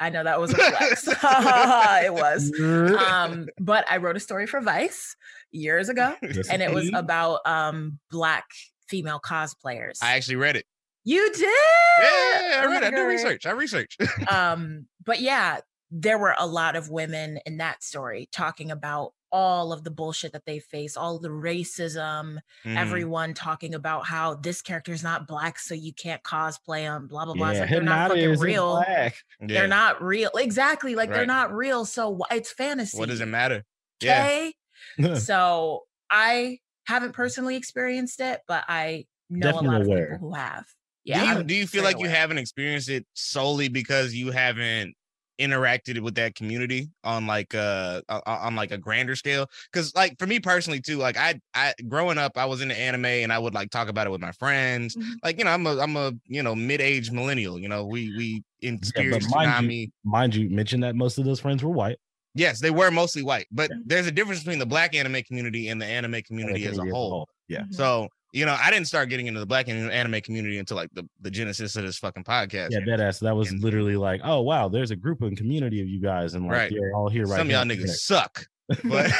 i 0.00 0.10
know 0.10 0.24
that 0.24 0.40
was 0.40 0.52
a 0.52 0.56
flex 0.56 1.06
it 2.04 2.12
was 2.12 2.52
um 3.08 3.46
but 3.58 3.84
i 3.90 3.96
wrote 3.98 4.16
a 4.16 4.20
story 4.20 4.46
for 4.46 4.60
vice 4.60 5.16
years 5.52 5.88
ago 5.88 6.14
and 6.50 6.62
it 6.62 6.72
was 6.72 6.90
about 6.94 7.40
um 7.46 7.98
black 8.10 8.44
female 8.88 9.20
cosplayers 9.20 9.98
I 10.02 10.16
actually 10.16 10.36
read 10.36 10.56
it. 10.56 10.66
you 11.04 11.30
did 11.32 11.40
Yeah, 11.42 11.46
I 11.46 12.62
Oh 12.64 12.70
read 12.70 12.82
it. 12.82 12.92
I 12.92 12.96
do 12.96 13.06
research. 13.06 13.46
I 13.46 13.52
research. 13.52 13.96
um 14.28 14.86
but 15.04 15.20
yeah 15.20 15.60
there 15.90 16.18
were 16.18 16.34
a 16.38 16.46
lot 16.46 16.74
of 16.76 16.90
women 16.90 17.38
in 17.46 17.58
that 17.58 17.82
story 17.82 18.28
talking 18.32 18.70
about 18.70 19.12
all 19.36 19.72
of 19.72 19.82
the 19.82 19.90
bullshit 19.90 20.30
that 20.32 20.44
they 20.46 20.60
face 20.60 20.96
all 20.96 21.18
the 21.18 21.28
racism 21.28 22.38
Mhm. 22.64 22.76
everyone 22.78 23.34
talking 23.34 23.74
about 23.74 24.06
how 24.06 24.36
this 24.36 24.62
character 24.62 24.92
is 24.92 25.02
not 25.02 25.26
black 25.26 25.58
so 25.58 25.74
you 25.74 25.92
can't 25.92 26.22
cosplay 26.22 26.82
them 26.82 27.08
blah 27.08 27.24
blah 27.24 27.34
blah 27.34 27.50
yeah, 27.50 27.60
like 27.62 27.70
they're 27.70 27.82
not 27.82 28.10
fucking 28.10 28.38
real 28.38 28.76
black. 28.76 29.16
Yeah. 29.40 29.46
they're 29.48 29.66
not 29.66 30.00
real 30.00 30.30
exactly 30.38 30.94
like 30.94 31.10
they're 31.10 31.26
not 31.26 31.52
real 31.52 31.84
so 31.84 32.20
it's 32.30 32.52
fantasy 32.52 32.96
What 32.96 33.08
does 33.08 33.20
it 33.20 33.26
matter? 33.26 33.64
Yeah. 34.00 34.50
so 35.16 35.82
i 36.10 36.58
haven't 36.86 37.12
personally 37.12 37.56
experienced 37.56 38.20
it 38.20 38.40
but 38.46 38.62
i 38.68 39.04
know 39.30 39.50
Definitely 39.52 39.66
a 39.68 39.70
lot 39.78 39.86
aware. 39.86 40.04
of 40.04 40.10
people 40.12 40.28
who 40.28 40.34
have 40.36 40.64
yeah 41.04 41.32
do 41.34 41.38
you 41.38 41.44
do 41.44 41.54
you 41.56 41.66
feel 41.66 41.82
like 41.82 41.98
you 41.98 42.08
haven't 42.08 42.38
experienced 42.38 42.88
it 42.88 43.04
solely 43.14 43.68
because 43.68 44.14
you 44.14 44.30
haven't 44.30 44.94
interacted 45.40 46.00
with 46.00 46.14
that 46.14 46.34
community 46.34 46.88
on 47.02 47.26
like 47.26 47.54
uh 47.54 48.00
on 48.26 48.54
like 48.54 48.70
a 48.70 48.78
grander 48.78 49.16
scale 49.16 49.46
because 49.72 49.94
like 49.94 50.16
for 50.18 50.26
me 50.26 50.38
personally 50.38 50.80
too 50.80 50.96
like 50.96 51.16
i 51.16 51.38
i 51.54 51.74
growing 51.88 52.18
up 52.18 52.36
i 52.36 52.44
was 52.44 52.60
into 52.60 52.78
anime 52.78 53.04
and 53.04 53.32
i 53.32 53.38
would 53.38 53.54
like 53.54 53.70
talk 53.70 53.88
about 53.88 54.06
it 54.06 54.10
with 54.10 54.20
my 54.20 54.32
friends 54.32 54.94
mm-hmm. 54.94 55.12
like 55.24 55.38
you 55.38 55.44
know 55.44 55.50
i'm 55.50 55.66
a 55.66 55.76
i'm 55.78 55.96
a 55.96 56.12
you 56.26 56.42
know 56.42 56.54
mid-age 56.54 57.10
millennial 57.10 57.58
you 57.58 57.68
know 57.68 57.84
we 57.84 58.14
we 58.16 58.44
experienced 58.62 59.28
yeah, 59.30 59.46
mind, 59.46 59.72
you, 59.72 59.88
mind 60.04 60.34
you 60.34 60.48
mention 60.50 60.80
that 60.80 60.94
most 60.94 61.18
of 61.18 61.24
those 61.24 61.40
friends 61.40 61.62
were 61.64 61.70
white 61.70 61.98
yes 62.34 62.60
they 62.60 62.70
were 62.70 62.90
mostly 62.90 63.22
white 63.22 63.46
but 63.50 63.70
there's 63.86 64.06
a 64.06 64.12
difference 64.12 64.40
between 64.40 64.58
the 64.58 64.66
black 64.66 64.94
anime 64.94 65.22
community 65.22 65.68
and 65.68 65.80
the 65.80 65.86
anime 65.86 66.22
community, 66.22 66.66
as, 66.66 66.78
a 66.78 66.82
whole. 66.82 67.10
whole 67.10 67.28
yeah 67.48 67.60
mm-hmm. 67.60 67.72
so 67.72 68.08
you 68.34 68.44
know, 68.44 68.56
I 68.60 68.68
didn't 68.72 68.88
start 68.88 69.08
getting 69.10 69.28
into 69.28 69.38
the 69.38 69.46
black 69.46 69.68
and 69.68 69.90
anime 69.92 70.20
community 70.20 70.58
until 70.58 70.76
like 70.76 70.90
the, 70.92 71.08
the 71.20 71.30
genesis 71.30 71.76
of 71.76 71.84
this 71.84 71.98
fucking 71.98 72.24
podcast. 72.24 72.72
Yeah, 72.72 72.80
that 72.86 73.00
ass. 73.00 73.20
That 73.20 73.36
was 73.36 73.52
and, 73.52 73.62
literally 73.62 73.94
like, 73.96 74.22
oh 74.24 74.40
wow, 74.40 74.68
there's 74.68 74.90
a 74.90 74.96
group 74.96 75.22
and 75.22 75.36
community 75.36 75.80
of 75.80 75.88
you 75.88 76.00
guys, 76.00 76.34
and 76.34 76.44
like 76.44 76.52
right. 76.52 76.72
you're 76.72 76.92
all 76.94 77.08
here 77.08 77.26
right. 77.26 77.38
Some 77.38 77.48
y'all 77.48 77.64
niggas 77.64 77.90
suck, 77.90 78.44
but 78.84 79.12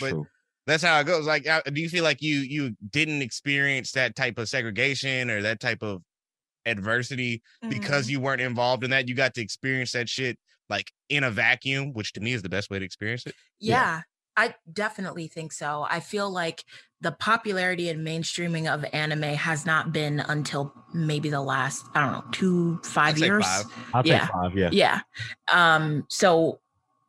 but 0.00 0.14
that's 0.68 0.84
how 0.84 1.00
it 1.00 1.04
goes. 1.04 1.26
Like, 1.26 1.48
uh, 1.48 1.62
do 1.62 1.80
you 1.80 1.88
feel 1.88 2.04
like 2.04 2.22
you 2.22 2.36
you 2.36 2.76
didn't 2.90 3.22
experience 3.22 3.90
that 3.92 4.14
type 4.14 4.38
of 4.38 4.48
segregation 4.48 5.28
or 5.28 5.42
that 5.42 5.58
type 5.58 5.82
of 5.82 6.00
adversity 6.64 7.42
mm-hmm. 7.64 7.70
because 7.70 8.08
you 8.08 8.20
weren't 8.20 8.40
involved 8.40 8.84
in 8.84 8.90
that? 8.90 9.08
You 9.08 9.16
got 9.16 9.34
to 9.34 9.40
experience 9.40 9.90
that 9.92 10.08
shit 10.08 10.38
like 10.70 10.92
in 11.08 11.24
a 11.24 11.30
vacuum, 11.32 11.92
which 11.92 12.12
to 12.12 12.20
me 12.20 12.34
is 12.34 12.42
the 12.42 12.48
best 12.48 12.70
way 12.70 12.78
to 12.78 12.84
experience 12.84 13.26
it. 13.26 13.34
Yeah, 13.58 13.74
yeah. 13.74 14.00
I 14.36 14.54
definitely 14.70 15.28
think 15.28 15.52
so. 15.52 15.86
I 15.88 16.00
feel 16.00 16.30
like 16.30 16.64
the 17.00 17.12
popularity 17.12 17.88
and 17.88 18.06
mainstreaming 18.06 18.72
of 18.72 18.84
anime 18.92 19.22
has 19.22 19.66
not 19.66 19.92
been 19.92 20.20
until 20.20 20.72
maybe 20.94 21.28
the 21.28 21.40
last 21.40 21.86
I 21.94 22.00
don't 22.00 22.12
know 22.12 22.24
two 22.32 22.80
5 22.82 23.18
years. 23.18 23.44
Five. 23.44 23.64
I'll 23.94 24.06
yeah. 24.06 24.26
five. 24.26 24.56
Yeah. 24.56 24.70
Yeah. 24.72 25.00
Um. 25.52 26.04
So 26.08 26.60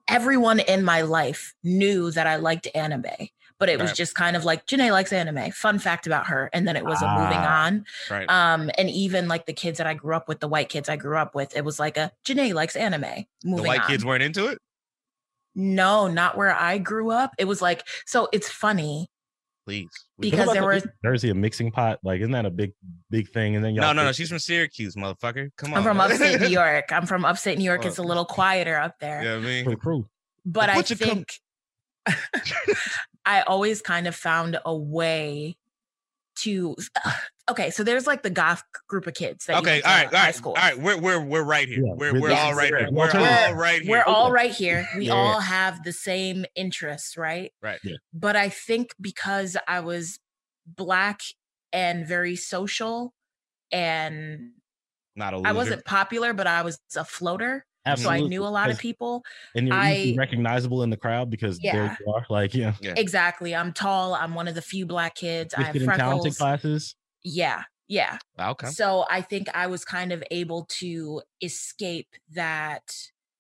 everyone 0.08 0.60
in 0.60 0.84
my 0.84 1.02
life 1.02 1.54
knew 1.64 2.12
that 2.12 2.28
I 2.28 2.38
liked 2.38 2.68
anime, 2.74 3.06
but 3.60 3.70
it 3.70 3.80
was 3.80 3.92
just 3.94 4.14
kind 4.16 4.36
of 4.36 4.46
like 4.46 4.68
Janae 4.68 4.92
likes 4.92 5.12
anime. 5.12 5.52
Fun 5.52 5.80
fact 5.80 6.06
about 6.06 6.28
her, 6.28 6.50
and 6.54 6.68
then 6.68 6.76
it 6.76 6.86
was 6.86 7.00
ah, 7.02 7.16
a 7.16 7.24
moving 7.24 7.38
on. 7.38 7.86
Right. 8.10 8.30
Um. 8.30 8.70
And 8.78 8.90
even 8.90 9.28
like 9.28 9.46
the 9.46 9.54
kids 9.54 9.78
that 9.78 9.88
I 9.88 9.94
grew 9.94 10.16
up 10.16 10.28
with, 10.28 10.40
the 10.40 10.48
white 10.48 10.70
kids 10.70 10.90
I 10.90 10.96
grew 10.96 11.18
up 11.18 11.34
with, 11.34 11.56
it 11.56 11.64
was 11.64 11.80
like 11.80 11.98
a 11.98 12.12
Janae 12.26 12.54
likes 12.54 12.76
anime. 12.76 13.26
Moving 13.44 13.64
the 13.64 13.68
white 13.68 13.82
on. 13.82 13.88
kids 13.88 14.06
weren't 14.06 14.24
into 14.24 14.48
it. 14.48 14.60
No, 15.58 16.08
not 16.08 16.38
where 16.38 16.56
I 16.56 16.78
grew 16.78 17.12
up. 17.12 17.34
It 17.38 17.46
was 17.46 17.62
like 17.62 17.84
so. 18.06 18.30
It's 18.32 18.50
funny 18.50 19.10
please. 19.68 19.90
Because 20.18 20.52
there 20.54 20.66
was 20.66 20.88
Jersey 21.04 21.30
a 21.30 21.36
mixing 21.36 21.72
pot. 21.72 22.00
Like, 22.02 22.22
isn't 22.22 22.32
that 22.32 22.46
a 22.46 22.50
big, 22.50 22.72
big 23.12 23.30
thing? 23.30 23.56
And 23.58 23.64
then 23.64 23.76
y'all 23.76 23.94
no, 23.94 23.94
no, 23.94 24.06
no. 24.06 24.12
She's 24.14 24.30
from 24.30 24.40
Syracuse, 24.40 24.96
motherfucker. 24.96 25.50
Come 25.58 25.74
on. 25.74 25.80
I'm 25.80 25.84
from 25.84 26.00
upstate 26.00 26.40
New 26.40 26.48
York. 26.62 26.86
I'm 26.92 27.06
from 27.06 27.26
upstate 27.26 27.58
New 27.58 27.66
York. 27.66 27.86
It's 27.86 27.98
a 27.98 28.04
little 28.04 28.26
quieter 28.26 28.78
up 28.78 28.96
there. 29.00 29.22
Yeah, 29.24 29.36
I 29.36 29.40
mean, 29.40 29.78
but 30.46 30.70
I 30.70 30.82
think 30.82 31.34
I 33.26 33.42
always 33.42 33.82
kind 33.82 34.08
of 34.08 34.16
found 34.16 34.58
a 34.66 34.76
way 34.76 35.58
to 36.38 36.78
okay, 37.50 37.70
so 37.70 37.84
there's 37.84 38.08
like 38.08 38.24
the 38.24 38.30
goth 38.30 38.64
group 38.88 39.08
of 39.08 39.14
kids. 39.14 39.50
okay, 39.50 39.82
all 39.82 39.92
right, 39.92 40.06
all 40.08 40.12
right, 40.12 40.36
school. 40.36 40.54
all 40.54 40.64
right. 40.64 40.78
We're 40.78 40.98
we're 40.98 41.22
we're 41.22 41.44
right 41.44 41.68
here. 41.68 41.84
Yeah, 41.86 41.94
we're 41.96 42.20
we're 42.20 42.34
all 42.34 42.54
right 42.54 42.74
here. 42.74 42.90
We're 42.92 43.12
all 43.12 43.54
right 43.54 43.82
here. 43.82 43.92
We're 43.92 44.04
all 44.04 44.32
right 44.32 44.52
here. 44.52 44.88
We 44.98 45.08
yeah. 45.08 45.14
all 45.14 45.40
have 45.40 45.84
the 45.84 45.94
same 45.94 46.46
interests, 46.56 47.18
right? 47.18 47.52
Right. 47.62 47.80
Yeah. 47.84 47.96
But 48.14 48.36
I 48.36 48.50
think 48.50 48.94
because 49.00 49.58
I 49.68 49.80
was 49.80 50.20
black 50.66 51.22
and 51.72 52.08
very 52.08 52.36
social, 52.36 53.14
and 53.72 54.52
not 55.16 55.34
a 55.34 55.42
I 55.44 55.52
wasn't 55.54 55.86
popular, 55.86 56.34
but 56.34 56.48
I 56.48 56.62
was 56.62 56.80
a 56.96 57.06
floater. 57.06 57.66
Absolutely. 57.86 58.20
So 58.20 58.26
I 58.26 58.28
knew 58.28 58.44
a 58.44 58.50
lot 58.50 58.70
of 58.70 58.78
people. 58.78 59.24
And 59.56 59.68
you're 59.68 59.76
I, 59.76 60.14
recognizable 60.18 60.84
in 60.84 60.90
the 60.90 60.98
crowd 60.98 61.30
because 61.30 61.58
yeah. 61.64 61.74
there 61.74 61.98
you 62.06 62.14
are. 62.14 62.26
Like, 62.30 62.54
yeah. 62.54 62.74
yeah. 62.82 62.94
Exactly. 62.98 63.56
I'm 63.56 63.72
tall. 63.72 64.14
I'm 64.14 64.36
one 64.36 64.50
of 64.50 64.56
the 64.56 64.62
few 64.62 64.86
black 64.86 65.16
kids. 65.16 65.54
I 65.54 65.64
have 65.64 65.74
freckles. 65.74 65.98
talented 65.98 66.38
classes. 66.38 66.96
Yeah. 67.24 67.64
Yeah. 67.88 68.18
Okay. 68.40 68.68
So 68.68 69.06
I 69.10 69.22
think 69.22 69.48
I 69.54 69.68
was 69.68 69.86
kind 69.86 70.12
of 70.12 70.24
able 70.30 70.66
to 70.80 71.22
escape 71.42 72.10
that 72.34 72.94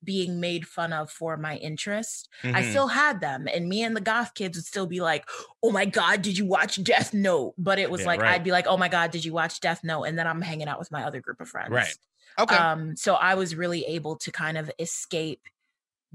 being 0.03 0.39
made 0.39 0.67
fun 0.67 0.93
of 0.93 1.11
for 1.11 1.37
my 1.37 1.57
interest. 1.57 2.29
Mm-hmm. 2.43 2.55
I 2.55 2.61
still 2.61 2.87
had 2.87 3.19
them, 3.19 3.47
and 3.53 3.67
me 3.67 3.83
and 3.83 3.95
the 3.95 4.01
goth 4.01 4.35
kids 4.35 4.57
would 4.57 4.65
still 4.65 4.85
be 4.85 5.01
like, 5.01 5.25
"Oh 5.61 5.71
my 5.71 5.85
god, 5.85 6.21
did 6.21 6.37
you 6.37 6.45
watch 6.45 6.81
Death 6.83 7.13
Note?" 7.13 7.55
But 7.57 7.79
it 7.79 7.91
was 7.91 8.01
yeah, 8.01 8.07
like 8.07 8.21
right. 8.21 8.33
I'd 8.35 8.43
be 8.43 8.51
like, 8.51 8.67
"Oh 8.67 8.77
my 8.77 8.87
god, 8.87 9.11
did 9.11 9.25
you 9.25 9.33
watch 9.33 9.59
Death 9.59 9.83
Note?" 9.83 10.03
And 10.03 10.17
then 10.17 10.27
I'm 10.27 10.41
hanging 10.41 10.67
out 10.67 10.79
with 10.79 10.91
my 10.91 11.03
other 11.03 11.19
group 11.19 11.41
of 11.41 11.49
friends. 11.49 11.71
Right. 11.71 11.97
Okay. 12.39 12.55
Um, 12.55 12.95
so 12.95 13.15
I 13.15 13.35
was 13.35 13.55
really 13.55 13.83
able 13.85 14.15
to 14.17 14.31
kind 14.31 14.57
of 14.57 14.71
escape 14.79 15.41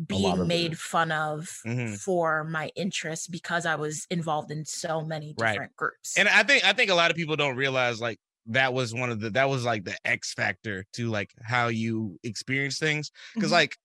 being 0.07 0.47
made 0.47 0.73
it. 0.73 0.79
fun 0.79 1.13
of 1.13 1.49
mm-hmm. 1.67 1.95
for 1.95 2.45
my 2.45 2.71
interests 2.77 3.27
because 3.27 3.67
I 3.67 3.77
was 3.77 4.07
involved 4.11 4.51
in 4.51 4.65
so 4.65 5.03
many 5.03 5.35
different 5.35 5.59
right. 5.59 5.77
groups. 5.77 6.17
And 6.17 6.29
I 6.29 6.43
think 6.43 6.65
I 6.65 6.73
think 6.73 6.91
a 6.91 6.95
lot 6.95 7.11
of 7.11 7.17
people 7.17 7.37
don't 7.37 7.57
realize 7.57 8.01
like 8.01 8.19
that 8.47 8.75
was 8.75 8.95
one 8.95 9.11
of 9.11 9.21
the 9.21 9.31
that 9.31 9.49
was 9.49 9.65
like 9.65 9.85
the 9.85 9.97
X 10.05 10.35
factor 10.35 10.85
to 10.95 11.09
like 11.09 11.31
how 11.43 11.69
you 11.69 12.19
experience 12.23 12.79
things 12.79 13.11
because 13.35 13.49
mm-hmm. 13.49 13.55
like 13.55 13.77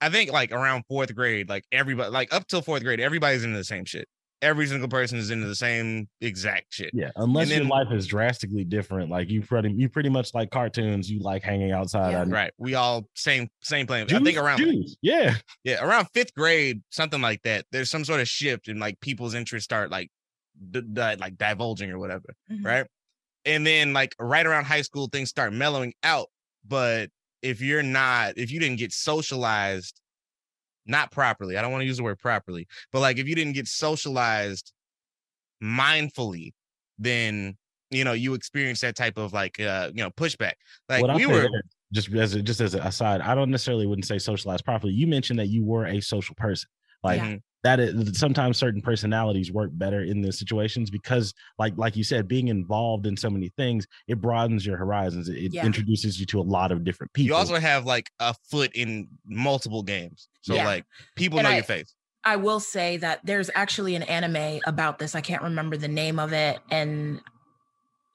I 0.00 0.10
think 0.10 0.32
like 0.32 0.52
around 0.52 0.84
fourth 0.88 1.14
grade 1.14 1.48
like 1.48 1.64
everybody 1.70 2.10
like 2.10 2.34
up 2.34 2.46
till 2.46 2.62
fourth 2.62 2.82
grade 2.82 3.00
everybody's 3.00 3.44
into 3.44 3.56
the 3.56 3.64
same 3.64 3.84
shit 3.84 4.08
every 4.44 4.66
single 4.66 4.88
person 4.88 5.18
is 5.18 5.30
into 5.30 5.46
the 5.46 5.54
same 5.54 6.08
exact 6.20 6.66
shit. 6.68 6.90
Yeah, 6.92 7.10
unless 7.16 7.48
then, 7.48 7.62
your 7.62 7.68
life 7.68 7.88
is 7.90 8.06
drastically 8.06 8.64
different. 8.64 9.10
Like 9.10 9.30
you 9.30 9.42
pretty 9.42 9.72
you 9.72 9.88
pretty 9.88 10.10
much 10.10 10.34
like 10.34 10.50
cartoons. 10.50 11.10
You 11.10 11.20
like 11.20 11.42
hanging 11.42 11.72
outside. 11.72 12.12
Yeah. 12.12 12.24
Right. 12.28 12.52
We 12.58 12.74
all 12.74 13.08
same 13.14 13.48
same 13.62 13.86
plan. 13.86 14.06
I 14.14 14.18
think 14.20 14.38
around 14.38 14.58
Jews. 14.58 14.96
yeah 15.02 15.34
yeah 15.64 15.84
around 15.84 16.06
fifth 16.14 16.34
grade 16.34 16.82
something 16.90 17.20
like 17.20 17.42
that. 17.42 17.64
There's 17.72 17.90
some 17.90 18.04
sort 18.04 18.20
of 18.20 18.28
shift 18.28 18.68
and 18.68 18.78
like 18.78 19.00
people's 19.00 19.34
interests 19.34 19.64
start 19.64 19.90
like 19.90 20.10
d- 20.70 20.82
d- 20.82 21.16
like 21.16 21.36
divulging 21.38 21.90
or 21.90 21.98
whatever. 21.98 22.34
Mm-hmm. 22.52 22.66
Right. 22.66 22.86
And 23.46 23.66
then 23.66 23.92
like 23.92 24.14
right 24.18 24.46
around 24.46 24.66
high 24.66 24.82
school 24.82 25.08
things 25.10 25.30
start 25.30 25.52
mellowing 25.52 25.94
out. 26.02 26.28
But 26.66 27.10
if 27.42 27.60
you're 27.60 27.82
not 27.82 28.34
if 28.36 28.50
you 28.50 28.60
didn't 28.60 28.78
get 28.78 28.92
socialized 28.92 30.00
not 30.86 31.10
properly. 31.10 31.56
I 31.56 31.62
don't 31.62 31.72
want 31.72 31.82
to 31.82 31.86
use 31.86 31.96
the 31.96 32.02
word 32.02 32.18
properly, 32.18 32.66
but 32.92 33.00
like 33.00 33.18
if 33.18 33.26
you 33.26 33.34
didn't 33.34 33.54
get 33.54 33.66
socialized 33.68 34.72
mindfully, 35.62 36.52
then 36.98 37.56
you 37.90 38.04
know 38.04 38.12
you 38.12 38.34
experience 38.34 38.80
that 38.80 38.96
type 38.96 39.18
of 39.18 39.32
like 39.32 39.60
uh 39.60 39.90
you 39.94 40.02
know 40.02 40.10
pushback. 40.10 40.54
Like 40.88 41.02
what 41.02 41.16
we 41.16 41.26
were 41.26 41.48
just 41.92 42.12
as 42.12 42.34
a, 42.34 42.42
just 42.42 42.60
as 42.60 42.74
an 42.74 42.80
aside, 42.80 43.20
I 43.20 43.34
don't 43.34 43.50
necessarily 43.50 43.86
wouldn't 43.86 44.06
say 44.06 44.18
socialized 44.18 44.64
properly. 44.64 44.92
You 44.92 45.06
mentioned 45.06 45.38
that 45.38 45.48
you 45.48 45.64
were 45.64 45.86
a 45.86 46.00
social 46.00 46.34
person. 46.34 46.68
Like 47.02 47.20
yeah 47.20 47.36
that 47.64 47.80
is 47.80 48.18
sometimes 48.18 48.58
certain 48.58 48.82
personalities 48.82 49.50
work 49.50 49.70
better 49.72 50.04
in 50.04 50.20
those 50.20 50.38
situations 50.38 50.90
because 50.90 51.34
like 51.58 51.72
like 51.76 51.96
you 51.96 52.04
said 52.04 52.28
being 52.28 52.48
involved 52.48 53.06
in 53.06 53.16
so 53.16 53.28
many 53.28 53.48
things 53.56 53.86
it 54.06 54.20
broadens 54.20 54.64
your 54.64 54.76
horizons 54.76 55.28
it, 55.28 55.52
yeah. 55.52 55.66
introduces 55.66 56.20
you 56.20 56.26
to 56.26 56.38
a 56.38 56.42
lot 56.42 56.70
of 56.70 56.84
different 56.84 57.12
people 57.14 57.26
you 57.26 57.34
also 57.34 57.56
have 57.56 57.84
like 57.84 58.10
a 58.20 58.34
foot 58.50 58.70
in 58.74 59.08
multiple 59.26 59.82
games 59.82 60.28
so 60.42 60.54
yeah. 60.54 60.64
like 60.64 60.84
people 61.16 61.38
and 61.38 61.46
know 61.46 61.52
I, 61.52 61.56
your 61.56 61.64
face 61.64 61.94
i 62.22 62.36
will 62.36 62.60
say 62.60 62.98
that 62.98 63.20
there's 63.24 63.50
actually 63.54 63.96
an 63.96 64.04
anime 64.04 64.60
about 64.66 64.98
this 64.98 65.14
i 65.14 65.20
can't 65.20 65.42
remember 65.42 65.76
the 65.76 65.88
name 65.88 66.20
of 66.20 66.32
it 66.32 66.58
and 66.70 67.20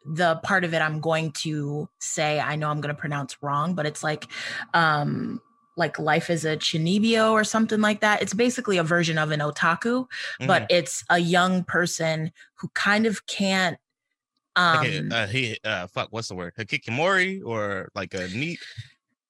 the 0.05 0.37
part 0.43 0.63
of 0.63 0.73
it 0.73 0.81
i'm 0.81 1.01
going 1.01 1.31
to 1.31 1.89
say 1.99 2.39
i 2.39 2.55
know 2.55 2.69
i'm 2.69 2.81
going 2.81 2.93
to 2.93 2.99
pronounce 2.99 3.41
wrong 3.41 3.73
but 3.73 3.85
it's 3.85 4.03
like 4.03 4.27
um 4.73 5.41
like 5.79 5.97
life 5.97 6.29
is 6.29 6.45
a 6.45 6.57
chunibyo 6.57 7.31
or 7.31 7.43
something 7.43 7.81
like 7.81 8.01
that. 8.01 8.21
It's 8.21 8.35
basically 8.35 8.77
a 8.77 8.83
version 8.83 9.17
of 9.17 9.31
an 9.31 9.39
otaku, 9.39 9.81
mm-hmm. 9.81 10.45
but 10.45 10.67
it's 10.69 11.03
a 11.09 11.17
young 11.17 11.63
person 11.63 12.31
who 12.55 12.67
kind 12.75 13.07
of 13.07 13.25
can't 13.25 13.77
um 14.55 14.77
like 14.77 14.87
a, 14.87 15.15
uh, 15.15 15.27
he 15.27 15.57
uh 15.63 15.87
fuck 15.87 16.07
what's 16.09 16.27
the 16.27 16.35
word 16.35 16.53
hikikomori 16.57 17.41
or 17.45 17.89
like 17.93 18.15
a 18.15 18.27
NEET 18.29 18.59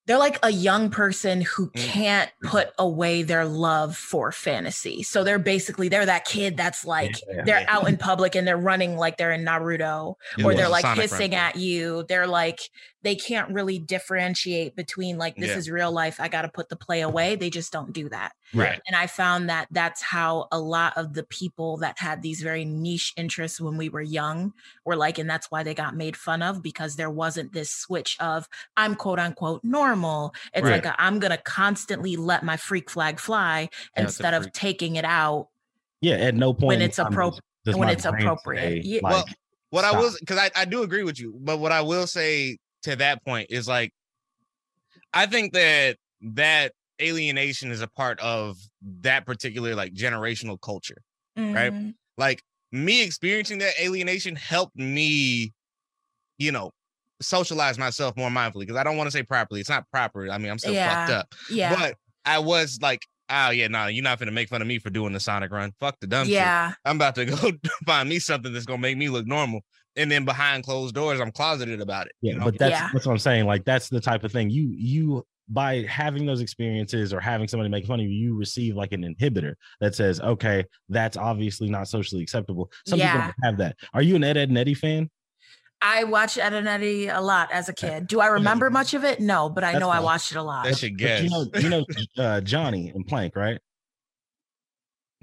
they're 0.10 0.18
like 0.18 0.40
a 0.42 0.52
young 0.52 0.90
person 0.90 1.42
who 1.42 1.70
mm. 1.70 1.74
can't 1.76 2.32
put 2.42 2.72
away 2.80 3.22
their 3.22 3.46
love 3.46 3.96
for 3.96 4.32
fantasy. 4.32 5.04
So 5.04 5.24
they're 5.24 5.38
basically 5.38 5.88
they're 5.88 6.08
that 6.08 6.26
kid 6.26 6.58
that's 6.58 6.84
like 6.84 7.22
yeah, 7.28 7.44
they're 7.44 7.60
yeah. 7.60 7.66
out 7.68 7.88
in 7.88 7.96
public 7.96 8.34
and 8.34 8.48
they're 8.48 8.58
running 8.58 8.98
like 8.98 9.18
they're 9.18 9.32
in 9.32 9.46
Naruto 9.46 10.16
it 10.36 10.44
or 10.44 10.56
they're 10.56 10.68
like 10.68 10.98
hissing 10.98 11.36
at 11.36 11.58
you. 11.58 12.06
They're 12.10 12.26
like 12.26 12.60
they 13.02 13.16
can't 13.16 13.50
really 13.52 13.80
differentiate 13.80 14.76
between 14.76 15.18
like 15.18 15.36
this 15.36 15.50
yeah. 15.50 15.58
is 15.58 15.70
real 15.70 15.92
life 15.92 16.20
i 16.20 16.28
got 16.28 16.42
to 16.44 16.50
put 16.50 16.70
the 16.70 16.76
play 16.76 17.02
away 17.02 17.36
they 17.36 17.50
just 17.50 17.72
don't 17.72 17.94
do 17.94 18.10
that 18.10 18.34
right 18.54 18.82
and 18.88 18.96
i 18.96 19.08
found 19.08 19.50
that 19.50 19.68
that's 19.72 20.02
how 20.02 20.48
a 20.52 20.60
lot 20.60 20.96
of 20.98 21.14
the 21.14 21.24
people 21.24 21.78
that 21.78 21.98
had 22.00 22.22
these 22.22 22.42
very 22.42 22.66
niche 22.66 23.14
interests 23.18 23.60
when 23.60 23.78
we 23.78 23.90
were 23.90 24.02
young 24.02 24.54
were 24.86 24.96
like 24.96 25.18
and 25.18 25.30
that's 25.30 25.50
why 25.52 25.64
they 25.64 25.74
got 25.74 25.96
made 25.96 26.16
fun 26.16 26.42
of 26.42 26.62
because 26.62 26.96
there 26.96 27.10
wasn't 27.10 27.52
this 27.54 27.70
switch 27.70 28.18
of 28.20 28.48
i'm 28.78 28.96
quote 28.96 29.20
unquote 29.20 29.64
normal 29.64 30.34
it's 30.54 30.64
right. 30.64 30.84
like 30.84 30.96
i 31.00 31.08
am 31.08 31.20
gonna 31.20 31.38
constantly 31.38 32.16
let 32.16 32.44
my 32.44 32.58
freak 32.58 32.90
flag 32.90 33.20
fly 33.20 33.70
yeah, 33.96 34.04
instead 34.04 34.34
of 34.34 34.52
taking 34.52 34.96
it 34.96 35.06
out 35.06 35.48
yeah 36.02 36.16
at 36.16 36.36
no 36.36 36.54
point 36.54 36.68
when 36.68 36.82
it's 36.82 37.00
appropriate 37.00 37.44
when 37.74 37.90
it's 37.90 38.06
appropriate 38.06 38.84
say, 38.84 38.90
yeah. 38.90 39.00
well 39.04 39.26
what 39.70 39.86
Stop. 39.86 39.96
I 39.96 40.00
will 40.00 40.12
because 40.20 40.38
I, 40.38 40.50
I 40.56 40.66
do 40.66 40.84
agree 40.84 41.04
with 41.04 41.20
you, 41.20 41.36
but 41.40 41.60
what 41.60 41.72
I 41.72 41.82
will 41.82 42.08
say 42.08 42.58
to 42.84 42.96
that 42.98 43.24
point 43.26 43.48
is 43.50 43.68
like 43.68 43.92
I 45.14 45.26
think 45.26 45.54
that 45.54 45.98
that 46.22 46.74
alienation 47.02 47.72
is 47.72 47.82
a 47.82 47.88
part 47.88 48.20
of 48.20 48.58
that 49.02 49.26
particular 49.26 49.76
like 49.76 49.94
generational 49.94 50.60
culture. 50.62 51.02
Right. 51.38 51.72
Mhm. 51.74 51.94
Like 52.18 52.42
me 52.72 53.02
experiencing 53.04 53.60
that 53.60 53.74
alienation 53.82 54.36
helped 54.36 54.76
me, 54.76 55.54
you 56.38 56.52
know, 56.52 56.72
socialize 57.22 57.78
myself 57.78 58.16
more 58.18 58.30
mindfully 58.30 58.62
because 58.62 58.76
I 58.76 58.84
don't 58.84 58.98
want 58.98 59.08
to 59.08 59.12
say 59.12 59.24
properly. 59.24 59.62
It's 59.62 59.70
not 59.70 59.90
proper. 59.92 60.30
I 60.30 60.38
mean, 60.38 60.52
I'm 60.52 60.60
still 60.60 60.74
fucked 60.74 61.12
up. 61.12 61.34
Yeah. 61.50 61.76
But 61.76 61.96
I 62.26 62.40
was 62.40 62.80
like, 62.82 63.06
oh 63.30 63.50
yeah, 63.52 63.68
no, 63.68 63.88
you're 63.88 64.04
not 64.04 64.20
gonna 64.20 64.32
make 64.32 64.50
fun 64.50 64.62
of 64.62 64.68
me 64.68 64.80
for 64.80 64.90
doing 64.90 65.14
the 65.14 65.20
Sonic 65.20 65.52
run. 65.52 65.72
Fuck 65.80 66.00
the 66.02 66.08
dumb 66.08 66.26
shit. 66.26 66.34
yeah. 66.36 66.74
I'm 66.86 66.98
about 66.98 67.16
to 67.16 67.26
go 67.26 67.52
find 67.86 68.10
me 68.10 68.20
something 68.20 68.52
that's 68.54 68.66
gonna 68.66 68.82
make 68.82 68.98
me 68.98 69.10
look 69.10 69.26
normal. 69.26 69.62
And 70.00 70.10
then 70.12 70.26
behind 70.26 70.64
closed 70.64 70.96
doors, 70.96 71.20
I'm 71.20 71.32
closeted 71.32 71.82
about 71.82 72.08
it. 72.08 72.14
Yeah, 72.22 72.34
you 72.34 72.40
know? 72.40 72.46
but 72.46 72.58
that's 72.58 72.72
Yeah. 72.72 72.90
that's 72.94 73.06
what 73.06 73.12
I'm 73.14 73.20
saying. 73.20 73.46
Like 73.46 73.66
that's 73.66 73.90
the 73.90 74.02
type 74.02 74.24
of 74.24 74.32
thing 74.32 74.50
you 74.50 74.74
you 74.76 75.26
by 75.52 75.82
having 75.90 76.26
those 76.28 76.42
experiences 76.42 77.12
or 77.12 77.20
having 77.20 77.48
somebody 77.48 77.70
make 77.70 77.86
fun 77.86 78.00
of 78.00 78.06
you, 78.06 78.12
you 78.12 78.36
receive 78.38 78.76
like 78.76 78.92
an 78.94 79.02
inhibitor 79.04 79.54
that 79.82 79.96
says, 79.96 80.22
okay, 80.22 80.64
that's 80.90 81.18
obviously 81.18 81.68
not 81.70 81.88
socially 81.88 82.22
acceptable. 82.22 82.72
Some 82.86 83.00
people 83.00 83.08
Yeah. 83.16 83.22
don't 83.26 83.36
have 83.44 83.58
that. 83.58 83.76
Are 83.94 84.02
you 84.04 84.16
an 84.16 84.24
Ed 84.24 84.38
Edd 84.38 84.50
n 84.52 84.58
Eddy 84.58 84.76
fan? 84.76 85.10
I 85.82 86.04
watched 86.04 86.38
Ed 86.38 86.54
and 86.54 86.68
Eddie 86.68 87.08
a 87.08 87.22
lot 87.22 87.52
as 87.52 87.68
a 87.70 87.74
kid. 87.74 88.06
Do 88.08 88.20
I 88.20 88.28
remember 88.28 88.70
much 88.70 88.94
of 88.94 89.04
it? 89.06 89.22
No, 89.22 89.50
but 89.50 89.64
I 89.64 89.72
That's 89.72 89.82
know 89.82 89.90
I 89.90 90.02
watched 90.02 90.32
it 90.32 90.38
a 90.38 90.44
lot. 90.44 90.66
that 90.66 90.78
should 90.78 90.98
But 90.98 91.00
guess. 91.00 91.24
you 91.24 91.30
know, 91.30 91.46
you 91.58 91.70
know 91.70 91.86
uh, 92.24 92.42
Johnny 92.42 92.90
and 92.94 93.08
Plank, 93.08 93.36
right? 93.36 93.60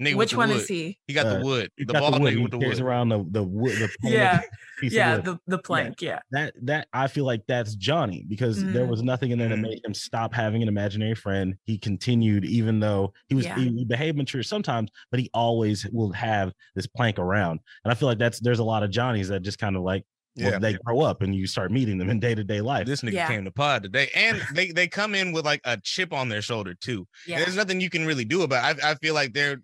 Nigga 0.01 0.15
Which 0.15 0.35
one 0.35 0.49
wood. 0.49 0.57
is 0.57 0.67
he? 0.67 0.99
He 1.07 1.13
got 1.15 1.25
Uh, 1.25 1.39
the 1.39 1.45
wood. 1.45 1.71
The 1.77 1.85
got 1.85 1.99
bald 2.01 2.21
wood. 2.21 2.31
nigga 2.33 2.37
He 2.37 2.41
with 2.43 2.51
the 2.51 2.59
carries 2.59 2.79
wood. 2.81 2.87
around 2.87 3.09
the 3.09 3.25
the 3.31 3.43
wood. 3.59 3.71
The 3.77 3.89
Yeah. 4.03 4.41
Yeah, 4.83 5.17
the, 5.17 5.39
the 5.47 5.57
plank. 5.57 6.03
Yeah. 6.03 6.19
that 6.31 6.53
that 6.61 6.87
I 6.93 7.07
feel 7.07 7.25
like 7.25 7.41
that's 7.47 7.73
Johnny 7.75 8.23
because 8.29 8.63
there 8.63 8.85
Mhm. 8.85 8.89
was 8.89 9.01
nothing 9.01 9.31
in 9.31 9.39
there 9.39 9.49
that 9.49 9.57
Mhm. 9.57 9.61
made 9.63 9.83
him 9.83 9.95
stop 9.95 10.35
having 10.35 10.61
an 10.61 10.67
imaginary 10.67 11.15
friend. 11.15 11.55
He 11.65 11.79
continued, 11.79 12.45
even 12.45 12.79
though 12.79 13.11
he 13.27 13.33
was 13.33 13.45
Yeah. 13.45 13.57
he, 13.57 13.69
he 13.69 13.85
behaved 13.85 14.17
mature 14.17 14.43
sometimes, 14.43 14.91
but 15.09 15.19
he 15.19 15.31
always 15.33 15.87
will 15.91 16.11
have 16.11 16.53
this 16.75 16.85
plank 16.85 17.17
around. 17.17 17.59
And 17.83 17.91
I 17.91 17.95
feel 17.95 18.07
like 18.07 18.19
that's 18.19 18.39
there's 18.39 18.59
a 18.59 18.63
lot 18.63 18.83
of 18.83 18.91
Johnnies 18.91 19.29
that 19.29 19.41
just 19.41 19.57
kind 19.57 19.75
of 19.75 19.81
like 19.81 20.03
well, 20.35 20.51
Yeah. 20.51 20.59
they 20.59 20.73
grow 20.85 20.99
up 21.01 21.23
and 21.23 21.33
you 21.35 21.47
start 21.47 21.71
meeting 21.71 21.97
them 21.97 22.11
in 22.11 22.19
day 22.19 22.35
to 22.35 22.43
day 22.43 22.61
life. 22.61 22.85
This 22.85 23.01
nigga 23.01 23.13
Yeah. 23.13 23.27
came 23.27 23.45
to 23.45 23.51
pod 23.51 23.81
today, 23.81 24.09
and 24.13 24.39
they 24.53 24.69
they 24.71 24.87
come 24.87 25.15
in 25.15 25.31
with 25.31 25.43
like 25.45 25.61
a 25.63 25.79
chip 25.81 26.13
on 26.13 26.29
their 26.29 26.43
shoulder 26.43 26.75
too. 26.75 27.07
Yeah. 27.25 27.39
There's 27.39 27.55
nothing 27.55 27.81
you 27.81 27.89
can 27.89 28.05
really 28.05 28.25
do 28.25 28.43
about. 28.43 28.77
It. 28.77 28.83
I 28.85 28.91
I 28.91 28.95
feel 29.01 29.15
like 29.15 29.33
they're. 29.33 29.63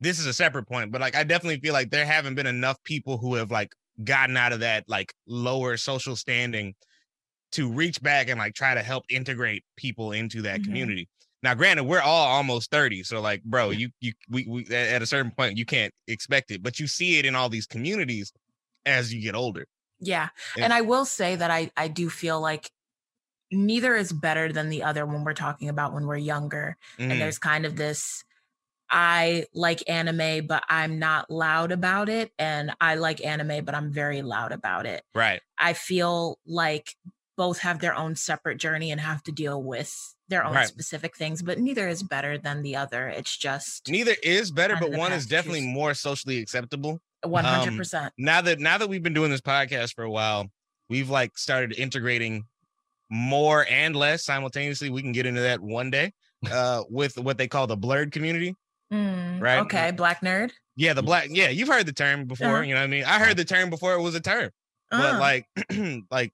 This 0.00 0.18
is 0.18 0.26
a 0.26 0.32
separate 0.32 0.66
point, 0.68 0.92
but 0.92 1.00
like 1.00 1.16
I 1.16 1.24
definitely 1.24 1.60
feel 1.60 1.72
like 1.72 1.90
there 1.90 2.04
haven't 2.06 2.34
been 2.34 2.46
enough 2.46 2.82
people 2.84 3.16
who 3.18 3.34
have 3.34 3.50
like 3.50 3.74
gotten 4.04 4.36
out 4.36 4.52
of 4.52 4.60
that 4.60 4.84
like 4.88 5.14
lower 5.26 5.76
social 5.78 6.16
standing 6.16 6.74
to 7.52 7.70
reach 7.72 8.02
back 8.02 8.28
and 8.28 8.38
like 8.38 8.54
try 8.54 8.74
to 8.74 8.82
help 8.82 9.04
integrate 9.10 9.64
people 9.76 10.12
into 10.12 10.42
that 10.42 10.60
Mhm. 10.60 10.64
community. 10.64 11.08
Now, 11.42 11.54
granted, 11.54 11.84
we're 11.84 12.00
all 12.02 12.28
almost 12.28 12.70
30, 12.70 13.02
so 13.04 13.20
like, 13.20 13.42
bro, 13.44 13.70
you 13.70 13.90
you 14.00 14.12
we, 14.30 14.46
we 14.48 14.66
at 14.74 15.02
a 15.02 15.06
certain 15.06 15.32
point 15.32 15.58
you 15.58 15.66
can't 15.66 15.94
expect 16.08 16.50
it, 16.50 16.62
but 16.62 16.80
you 16.80 16.86
see 16.88 17.18
it 17.18 17.26
in 17.26 17.34
all 17.36 17.48
these 17.48 17.66
communities 17.66 18.32
as 18.86 19.14
you 19.14 19.22
get 19.22 19.34
older. 19.34 19.66
Yeah. 20.00 20.30
Yeah. 20.56 20.64
And 20.64 20.72
I 20.74 20.82
will 20.82 21.04
say 21.06 21.36
that 21.36 21.50
I 21.50 21.70
I 21.76 21.88
do 21.88 22.10
feel 22.10 22.40
like 22.40 22.70
neither 23.52 23.94
is 23.96 24.12
better 24.12 24.52
than 24.52 24.70
the 24.70 24.82
other 24.82 25.06
when 25.06 25.24
we're 25.24 25.34
talking 25.34 25.68
about 25.68 25.92
when 25.94 26.06
we're 26.06 26.16
younger. 26.16 26.76
Mhm. 26.98 27.12
And 27.12 27.20
there's 27.20 27.38
kind 27.38 27.66
of 27.66 27.76
this 27.76 28.24
I 28.90 29.46
like 29.54 29.82
anime, 29.88 30.46
but 30.46 30.62
I'm 30.68 30.98
not 30.98 31.30
loud 31.30 31.72
about 31.72 32.08
it. 32.08 32.30
And 32.38 32.72
I 32.80 32.94
like 32.96 33.24
anime, 33.24 33.64
but 33.64 33.74
I'm 33.74 33.92
very 33.92 34.22
loud 34.22 34.52
about 34.52 34.86
it. 34.86 35.02
right. 35.14 35.40
I 35.58 35.72
feel 35.72 36.38
like 36.46 36.94
both 37.36 37.58
have 37.60 37.80
their 37.80 37.94
own 37.94 38.14
separate 38.16 38.58
journey 38.58 38.90
and 38.90 39.00
have 39.00 39.22
to 39.24 39.32
deal 39.32 39.62
with 39.62 39.94
their 40.28 40.44
own 40.44 40.54
Right. 40.54 40.66
specific 40.66 41.16
things, 41.16 41.42
but 41.42 41.58
neither 41.58 41.86
is 41.88 42.02
better 42.02 42.38
than 42.38 42.62
the 42.62 42.76
other. 42.76 43.08
It's 43.08 43.36
just 43.36 43.88
Neither 43.88 44.14
is 44.22 44.50
better, 44.50 44.76
but 44.80 44.92
one 44.92 45.12
is 45.12 45.26
definitely 45.26 45.60
choose. 45.60 45.74
more 45.74 45.94
socially 45.94 46.38
acceptable. 46.38 47.00
100%. 47.24 48.10
Now 48.18 48.40
that 48.40 48.58
now 48.60 48.78
that 48.78 48.88
we've 48.88 49.02
been 49.02 49.14
doing 49.14 49.30
this 49.30 49.40
podcast 49.40 49.94
for 49.94 50.04
a 50.04 50.10
while, 50.10 50.50
we've 50.88 51.10
like 51.10 51.36
started 51.38 51.72
integrating 51.78 52.44
more 53.10 53.66
and 53.70 53.94
less 53.94 54.24
simultaneously. 54.24 54.90
We 54.90 55.02
can 55.02 55.12
get 55.12 55.26
into 55.26 55.40
that 55.42 55.60
one 55.60 55.90
day 55.90 56.12
uh 56.50 56.82
with 56.90 57.18
what 57.18 57.38
they 57.38 57.48
call 57.48 57.66
the 57.66 57.76
blerd 57.76 58.12
community. 58.12 58.54
Mm, 58.92 59.40
right. 59.40 59.58
Okay. 59.60 59.90
Black 59.90 60.20
nerd. 60.20 60.52
Yeah, 60.76 60.92
the 60.92 61.02
black 61.02 61.28
yeah, 61.30 61.48
you've 61.48 61.68
heard 61.68 61.86
the 61.86 61.92
term 61.92 62.26
before, 62.26 62.46
Uh-huh. 62.48 62.60
you 62.62 62.74
know 62.74 62.80
what 62.80 62.84
I 62.84 62.88
mean? 62.88 63.04
I 63.04 63.18
heard 63.18 63.36
the 63.36 63.44
term 63.44 63.70
before 63.70 63.94
it 63.94 64.00
was 64.02 64.14
a 64.14 64.20
term. 64.20 64.50
But 64.90 65.14
Uh, 65.16 65.18
like 65.18 65.46
like 66.10 66.32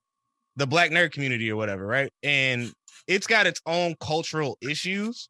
the 0.57 0.67
black 0.67 0.91
nerd 0.91 1.12
community 1.12 1.51
or 1.51 1.57
whatever, 1.57 1.87
right? 1.87 2.11
And 2.23 2.73
it's 3.07 3.27
got 3.27 3.47
its 3.47 3.61
own 3.67 3.95
cultural 4.01 4.59
issues 4.61 5.29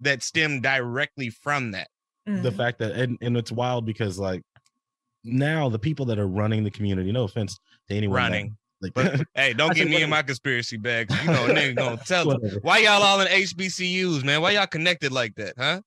that 0.00 0.22
stem 0.22 0.60
directly 0.60 1.28
from 1.30 1.72
that. 1.72 1.88
the 2.26 2.32
mm, 2.50 2.56
fact 2.56 2.78
that 2.78 2.92
and, 2.92 3.18
and 3.20 3.36
it's 3.36 3.52
wild 3.52 3.84
because 3.84 4.18
like 4.18 4.42
now 5.24 5.68
the 5.68 5.78
people 5.78 6.06
that 6.06 6.18
are 6.18 6.26
running 6.26 6.64
the 6.64 6.70
community, 6.70 7.12
no 7.12 7.24
offense 7.24 7.58
to 7.88 7.94
anyone 7.94 8.14
that- 8.16 8.22
Running. 8.28 8.56
like 8.80 8.94
But 8.94 9.22
hey, 9.34 9.52
don't 9.52 9.70
I 9.72 9.74
get 9.74 9.82
said 9.82 9.90
me 9.90 10.02
in 10.02 10.10
my 10.10 10.22
conspiracy 10.22 10.76
bag. 10.76 11.08
'cause 11.08 11.20
You 11.22 11.30
know, 11.32 11.46
a 11.46 11.48
nigga 11.50 11.76
gonna 11.76 11.96
tell 12.06 12.28
them. 12.28 12.40
Why 12.62 12.78
y'all 12.78 13.02
all 13.02 13.20
in 13.20 13.28
HBCUs, 13.28 14.24
man? 14.24 14.40
Why 14.40 14.52
y'all 14.52 14.66
connected 14.66 15.12
like 15.12 15.34
that, 15.36 15.54
huh? 15.58 15.80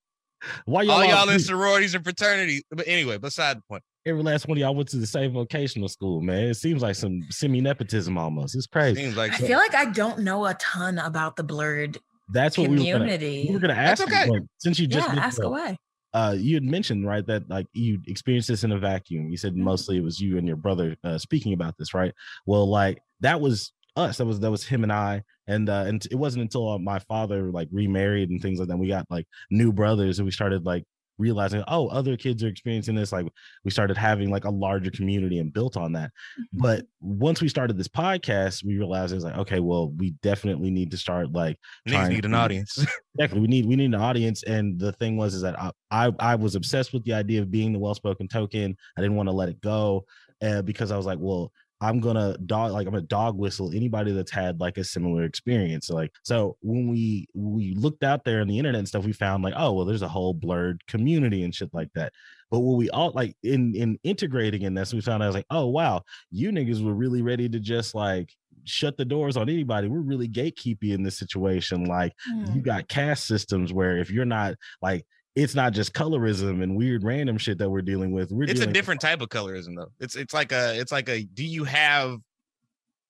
Why 0.65 0.85
all 0.87 1.03
y'all 1.03 1.13
all 1.15 1.29
in 1.29 1.39
sororities 1.39 1.95
and 1.95 2.03
fraternities. 2.03 2.63
But 2.71 2.87
anyway, 2.87 3.17
beside 3.17 3.57
the 3.57 3.61
point. 3.69 3.83
every 4.05 4.21
last 4.23 4.47
one 4.47 4.57
of 4.57 4.61
y'all 4.61 4.75
went 4.75 4.89
to 4.89 4.97
the 4.97 5.07
same 5.07 5.33
vocational 5.33 5.87
school, 5.87 6.21
man. 6.21 6.49
It 6.49 6.55
seems 6.55 6.81
like 6.81 6.95
some 6.95 7.21
semi 7.29 7.61
nepotism 7.61 8.17
almost. 8.17 8.55
It's 8.55 8.67
crazy. 8.67 9.01
Seems 9.03 9.17
like 9.17 9.33
I 9.33 9.37
feel 9.37 9.57
like 9.57 9.75
I 9.75 9.85
don't 9.85 10.19
know 10.19 10.45
a 10.45 10.53
ton 10.55 10.97
about 10.99 11.35
the 11.35 11.43
blerd 11.43 11.97
That's 12.33 12.57
what 12.57 12.69
we 12.69 12.77
were 12.77 12.83
gonna, 12.83 12.93
community. 12.99 13.45
we 13.49 13.53
were 13.55 13.59
gonna 13.59 13.75
That's 13.75 14.01
ask. 14.01 14.11
okay. 14.11 14.25
you, 14.25 14.31
like, 14.33 14.41
since 14.57 14.79
you 14.79 14.87
just 14.87 15.07
yeah, 15.13 15.19
ask 15.19 15.37
the- 15.37 15.47
away. 15.47 15.77
uh, 16.13 16.35
you 16.37 16.55
had 16.55 16.63
mentioned 16.63 17.05
right 17.07 17.25
that 17.27 17.49
like 17.49 17.67
you 17.73 17.99
experienced 18.07 18.47
this 18.47 18.63
in 18.63 18.71
a 18.71 18.79
vacuum. 18.79 19.29
You 19.29 19.37
said 19.37 19.53
Mhm. 19.53 19.57
mostly 19.63 19.97
it 19.97 20.03
was 20.03 20.19
you 20.19 20.37
and 20.37 20.47
your 20.47 20.57
brother 20.57 20.95
uh, 21.03 21.17
speaking 21.17 21.53
about 21.53 21.77
this, 21.77 21.93
right? 21.93 22.13
Well, 22.45 22.67
like 22.69 22.99
that 23.21 23.41
was 23.41 23.71
us. 23.95 24.17
That 24.17 24.25
was 24.25 24.39
that 24.41 24.51
was 24.51 24.63
him 24.65 24.83
and 24.83 24.91
I, 24.93 25.23
and 25.47 25.69
uh, 25.69 25.83
and 25.87 26.05
it 26.11 26.15
wasn't 26.15 26.41
until 26.41 26.69
uh, 26.69 26.79
my 26.79 26.99
father 26.99 27.51
like 27.51 27.67
remarried 27.71 28.29
and 28.29 28.41
things 28.41 28.59
like 28.59 28.67
that 28.67 28.77
we 28.77 28.87
got 28.87 29.05
like 29.09 29.27
new 29.51 29.71
brothers 29.71 30.19
and 30.19 30.25
we 30.25 30.31
started 30.31 30.65
like 30.65 30.83
realizing 31.17 31.63
oh 31.69 31.87
other 31.87 32.17
kids 32.17 32.43
are 32.43 32.49
experiencing 32.49 32.93
this 32.93 33.13
like 33.13 33.25
we 33.63 33.71
started 33.71 33.95
having 33.95 34.29
like 34.29 34.43
a 34.43 34.49
larger 34.49 34.91
community 34.91 35.39
and 35.39 35.53
built 35.53 35.77
on 35.77 35.93
that 35.93 36.11
Mm-hmm. 36.37 36.61
but 36.61 36.85
once 36.99 37.41
we 37.41 37.47
started 37.47 37.77
this 37.77 37.87
podcast 37.87 38.65
we 38.65 38.75
realized 38.75 39.13
it's 39.13 39.23
like 39.23 39.37
okay 39.37 39.61
well 39.61 39.91
we 39.91 40.11
definitely 40.21 40.69
need 40.69 40.91
to 40.91 40.97
start 40.97 41.31
like 41.31 41.57
trying 41.87 42.11
need 42.11 42.25
an 42.25 42.33
audience. 42.33 42.85
Definitely, 43.17 43.41
we 43.41 43.47
need 43.47 43.65
we 43.65 43.75
need 43.77 43.85
an 43.85 43.95
audience. 43.95 44.43
And 44.43 44.77
the 44.77 44.91
thing 44.91 45.15
was 45.15 45.33
is 45.33 45.41
that 45.41 45.57
I 45.57 45.71
I, 45.89 46.11
I 46.19 46.35
was 46.35 46.55
obsessed 46.55 46.91
with 46.93 47.05
the 47.05 47.13
idea 47.13 47.41
of 47.41 47.49
being 47.49 47.71
the 47.71 47.79
well 47.79 47.95
spoken 47.95 48.27
token. 48.27 48.75
I 48.97 49.01
didn't 49.01 49.15
want 49.15 49.27
to 49.27 49.33
let 49.33 49.47
it 49.47 49.61
go 49.61 50.05
uh, 50.41 50.61
because 50.61 50.91
I 50.91 50.97
was 50.97 51.05
like, 51.05 51.19
well, 51.21 51.51
I'm 51.85 51.99
gonna 51.99 52.37
dog 52.45 52.71
like 52.71 52.87
I'm 52.87 52.95
a 52.95 53.01
dog 53.01 53.37
whistle 53.37 53.71
anybody 53.73 54.11
that's 54.11 54.31
had 54.31 54.59
like 54.59 54.77
a 54.77 54.83
similar 54.83 55.23
experience. 55.23 55.89
Like 55.89 56.11
so 56.23 56.57
when 56.61 56.87
we 56.87 57.27
we 57.33 57.73
looked 57.75 58.03
out 58.03 58.23
there 58.25 58.41
on 58.41 58.47
the 58.47 58.57
internet 58.57 58.79
and 58.79 58.87
stuff, 58.87 59.05
we 59.05 59.13
found 59.13 59.43
like 59.43 59.53
oh 59.55 59.73
well, 59.73 59.85
there's 59.85 60.01
a 60.01 60.07
whole 60.07 60.33
blerd 60.33 60.79
community 60.87 61.43
and 61.43 61.53
shit 61.53 61.69
like 61.73 61.89
that. 61.95 62.13
But 62.51 62.59
what 62.59 62.77
we 62.77 62.89
all 62.89 63.11
like 63.11 63.35
in 63.43 63.75
in 63.75 63.99
integrating 64.03 64.63
in 64.63 64.73
this, 64.73 64.93
we 64.93 65.01
found 65.01 65.21
out 65.21 65.25
I 65.25 65.29
was 65.29 65.35
like, 65.35 65.47
oh 65.49 65.67
wow, 65.67 66.03
you 66.31 66.51
niggas 66.51 66.83
were 66.83 66.93
really 66.93 67.21
ready 67.21 67.49
to 67.49 67.59
just 67.59 67.95
like 67.95 68.33
shut 68.63 68.97
the 68.97 69.05
doors 69.05 69.37
on 69.37 69.49
anybody. 69.49 69.87
We're 69.87 69.99
really 69.99 70.27
gatekeepy 70.27 70.91
in 70.93 71.03
this 71.03 71.17
situation. 71.19 71.85
Like 71.85 72.13
you 72.41 72.61
Mm, 72.61 72.61
got 72.61 72.87
caste 72.87 73.25
systems 73.27 73.71
where 73.73 73.97
if 73.97 74.09
you're 74.11 74.25
not 74.25 74.55
like 74.81 75.05
it's 75.35 75.53
not 75.55 75.73
just 75.73 75.93
colorism 75.93 76.63
and 76.63 76.75
weird 76.77 77.03
random 77.03 77.37
shit 77.37 77.57
that 77.57 77.69
we're 77.69 77.81
dealing 77.81 78.11
with. 78.11 78.31
We're 78.31 78.43
it's 78.43 78.51
a 78.51 78.53
dealing 78.55 78.67
with- 78.69 78.73
different 78.73 79.01
type 79.01 79.21
of 79.21 79.29
colorism 79.29 79.75
though. 79.75 79.91
It's 79.99 80.15
it's 80.15 80.33
like 80.33 80.51
a 80.51 80.79
it's 80.79 80.91
like 80.91 81.09
a 81.09 81.23
do 81.23 81.43
you 81.43 81.63
have 81.65 82.19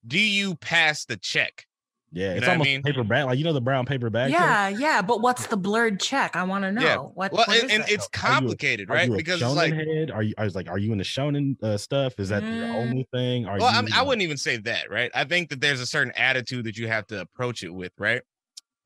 do 0.08 0.20
you 0.20 0.56
pass 0.56 1.06
the 1.06 1.18
check? 1.18 1.66
yeah, 2.12 2.32
it's 2.34 2.42
know 2.42 2.48
what 2.48 2.50
I 2.50 2.52
almost 2.54 2.70
mean? 2.70 2.82
paper 2.84 3.04
bag, 3.04 3.26
like 3.26 3.38
you 3.38 3.44
know 3.44 3.52
the 3.52 3.60
brown 3.60 3.86
paper 3.86 4.10
bag. 4.10 4.32
thing? 4.32 4.40
yeah, 4.40 4.70
yeah. 4.70 5.02
But 5.02 5.22
what's 5.22 5.48
the 5.48 5.58
blerd 5.58 6.00
check? 6.02 6.36
I 6.36 6.44
want 6.44 6.64
to 6.64 6.72
know. 6.72 6.82
Yeah. 6.82 6.98
What, 6.98 7.34
Well, 7.34 7.44
what 7.48 7.62
and, 7.62 7.70
and 7.72 7.84
it's 7.90 8.06
Are 8.06 8.10
a- 8.14 8.18
complicated, 8.18 8.90
right? 8.90 9.12
Because 9.12 9.42
it's 9.42 9.54
like 9.54 9.74
head? 9.74 10.12
Are 10.12 10.24
you? 10.24 10.34
I 10.38 10.46
was 10.46 10.56
like, 10.56 10.70
are 10.70 10.78
you 10.78 10.92
in 10.94 10.98
the 10.98 11.04
shonen 11.04 11.62
uh, 11.62 11.76
stuff? 11.78 12.20
Is 12.20 12.30
that 12.30 12.42
your 12.44 12.52
Mm. 12.68 12.76
only 12.76 13.08
thing? 13.12 13.46
Are 13.48 13.58
well, 13.58 13.72
you, 13.72 13.78
I, 13.80 13.82
mean, 13.82 13.94
I 13.94 14.02
wouldn't 14.04 14.22
even 14.22 14.38
say 14.38 14.58
that, 14.58 14.90
right? 14.90 15.12
I 15.14 15.26
think 15.26 15.50
that 15.50 15.60
there's 15.60 15.82
a 15.82 15.86
certain 15.86 16.14
attitude 16.16 16.66
that 16.66 16.78
you 16.78 16.88
have 16.88 17.06
to 17.08 17.20
approach 17.22 17.64
it 17.64 17.70
with, 17.74 17.92
right? 17.98 18.22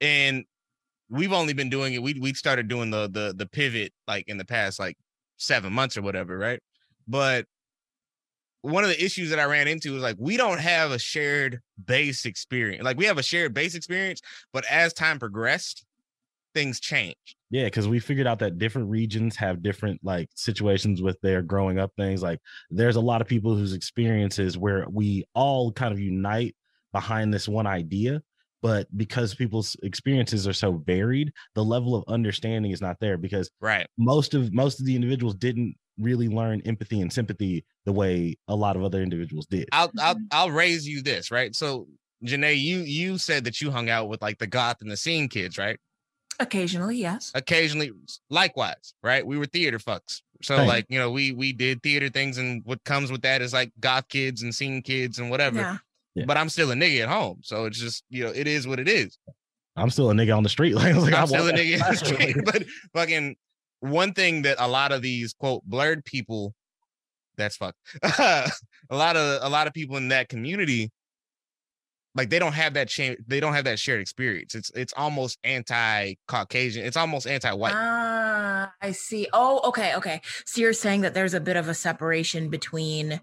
And 0.01 0.45
we've 1.09 1.33
only 1.33 1.53
been 1.53 1.69
doing 1.69 1.93
it. 1.93 2.03
We 2.03 2.13
we 2.19 2.33
started 2.33 2.67
doing 2.67 2.89
the 2.91 3.09
the 3.09 3.33
the 3.35 3.47
pivot 3.47 3.93
like 4.07 4.27
in 4.27 4.37
the 4.37 4.45
past 4.45 4.79
like 4.79 4.97
seven 5.37 5.73
months 5.73 5.97
or 5.97 6.01
whatever, 6.01 6.37
right? 6.37 6.59
But 7.07 7.45
one 8.61 8.83
of 8.83 8.89
the 8.89 9.03
issues 9.03 9.29
that 9.29 9.39
I 9.39 9.45
ran 9.45 9.67
into 9.67 9.95
is 9.95 10.03
like 10.03 10.17
we 10.19 10.37
don't 10.37 10.59
have 10.59 10.91
a 10.91 10.99
shared 10.99 11.59
base 11.83 12.25
experience. 12.25 12.83
Like 12.83 12.97
we 12.97 13.05
have 13.05 13.17
a 13.17 13.23
shared 13.23 13.53
base 13.53 13.75
experience, 13.75 14.21
but 14.53 14.65
as 14.69 14.93
time 14.93 15.17
progressed, 15.17 15.85
things 16.53 16.79
changed. 16.79 17.35
Yeah, 17.51 17.65
because 17.65 17.87
we 17.87 17.99
figured 17.99 18.27
out 18.27 18.39
that 18.39 18.59
different 18.59 18.89
regions 18.89 19.35
have 19.37 19.63
different 19.63 20.01
like 20.03 20.29
situations 20.35 21.01
with 21.01 21.19
their 21.21 21.41
growing 21.41 21.79
up 21.79 21.91
things. 21.97 22.21
Like 22.21 22.39
there's 22.69 22.97
a 22.97 23.01
lot 23.01 23.21
of 23.21 23.27
people 23.27 23.55
whose 23.55 23.73
experiences 23.73 24.57
where 24.57 24.85
we 24.89 25.23
all 25.33 25.71
kind 25.71 25.93
of 25.93 25.99
unite 25.99 26.55
behind 26.91 27.33
this 27.33 27.47
one 27.47 27.67
idea. 27.67 28.21
But 28.61 28.87
because 28.97 29.35
people's 29.35 29.75
experiences 29.83 30.47
are 30.47 30.53
so 30.53 30.73
varied 30.85 31.31
the 31.55 31.63
level 31.63 31.95
of 31.95 32.03
understanding 32.07 32.71
is 32.71 32.81
not 32.81 32.97
there 32.99 33.17
because 33.17 33.49
right 33.61 33.87
most 33.97 34.33
of 34.33 34.53
most 34.53 34.79
of 34.79 34.85
the 34.85 34.95
individuals 34.95 35.35
didn't 35.35 35.75
really 35.97 36.29
learn 36.29 36.61
empathy 36.65 37.01
and 37.01 37.11
sympathy 37.11 37.65
the 37.85 37.91
way 37.91 38.37
a 38.47 38.55
lot 38.55 38.75
of 38.75 38.83
other 38.83 39.01
individuals 39.01 39.45
did 39.47 39.67
i'll 39.71 39.91
i'll, 39.99 40.15
mm-hmm. 40.15 40.23
I'll 40.31 40.51
raise 40.51 40.87
you 40.87 41.01
this 41.01 41.29
right 41.31 41.55
so 41.55 41.87
Janae, 42.25 42.59
you 42.59 42.79
you 42.79 43.17
said 43.17 43.45
that 43.45 43.61
you 43.61 43.71
hung 43.71 43.89
out 43.89 44.09
with 44.09 44.21
like 44.21 44.39
the 44.39 44.47
goth 44.47 44.81
and 44.81 44.91
the 44.91 44.97
scene 44.97 45.29
kids, 45.29 45.57
right? 45.57 45.79
Occasionally, 46.39 46.97
yes. 46.97 47.31
Occasionally, 47.33 47.91
likewise, 48.29 48.93
right? 49.03 49.25
We 49.25 49.37
were 49.37 49.45
theater 49.45 49.79
fucks. 49.79 50.21
So 50.41 50.55
Thanks. 50.55 50.69
like, 50.69 50.85
you 50.89 50.99
know, 50.99 51.11
we 51.11 51.31
we 51.31 51.53
did 51.53 51.81
theater 51.83 52.09
things 52.09 52.37
and 52.37 52.61
what 52.65 52.83
comes 52.83 53.11
with 53.11 53.21
that 53.23 53.41
is 53.41 53.53
like 53.53 53.71
goth 53.79 54.07
kids 54.09 54.41
and 54.41 54.53
scene 54.53 54.81
kids 54.81 55.19
and 55.19 55.29
whatever. 55.29 55.59
Yeah. 55.59 55.77
Yeah. 56.19 56.25
But 56.25 56.37
I'm 56.37 56.49
still 56.49 56.71
a 56.71 56.75
nigga 56.75 57.03
at 57.03 57.09
home. 57.09 57.39
So 57.43 57.65
it's 57.65 57.79
just, 57.79 58.03
you 58.09 58.23
know, 58.23 58.31
it 58.31 58.47
is 58.47 58.67
what 58.67 58.79
it 58.79 58.87
is. 58.87 59.17
I'm 59.75 59.89
still 59.89 60.09
a 60.11 60.13
nigga 60.13 60.35
on 60.35 60.43
the 60.43 60.49
street. 60.49 60.75
Like, 60.79 60.95
like 60.95 61.13
I'm 61.13 61.27
still 61.27 61.47
a 61.47 61.53
nigga 61.53 61.81
on 61.83 61.91
the 61.91 61.97
street. 61.97 62.35
but 62.45 62.65
fucking 62.93 63.35
one 63.79 64.13
thing 64.13 64.43
that 64.43 64.57
a 64.59 64.67
lot 64.67 64.91
of 64.91 65.01
these 65.01 65.33
quote 65.33 65.67
blerd 65.69 66.05
people, 66.05 66.53
that's 67.37 67.55
fuck. 67.55 67.75
a 68.03 68.51
lot 68.91 69.15
of 69.15 69.43
a 69.43 69.49
lot 69.49 69.67
of 69.67 69.73
people 69.73 69.97
in 69.97 70.09
that 70.09 70.29
community 70.29 70.91
like 72.15 72.29
they 72.29 72.39
don't 72.39 72.53
have 72.53 72.73
that 72.73 72.89
cha- 72.89 73.15
they 73.27 73.39
don't 73.39 73.53
have 73.53 73.65
that 73.65 73.79
shared 73.79 74.01
experience 74.01 74.55
it's 74.55 74.71
it's 74.75 74.93
almost 74.97 75.37
anti-caucasian 75.43 76.85
it's 76.85 76.97
almost 76.97 77.27
anti-white 77.27 77.73
ah 77.75 78.71
i 78.81 78.91
see 78.91 79.27
oh 79.33 79.61
okay 79.63 79.95
okay 79.95 80.21
so 80.45 80.61
you're 80.61 80.73
saying 80.73 81.01
that 81.01 81.13
there's 81.13 81.33
a 81.33 81.39
bit 81.39 81.55
of 81.55 81.67
a 81.67 81.73
separation 81.73 82.49
between 82.49 83.21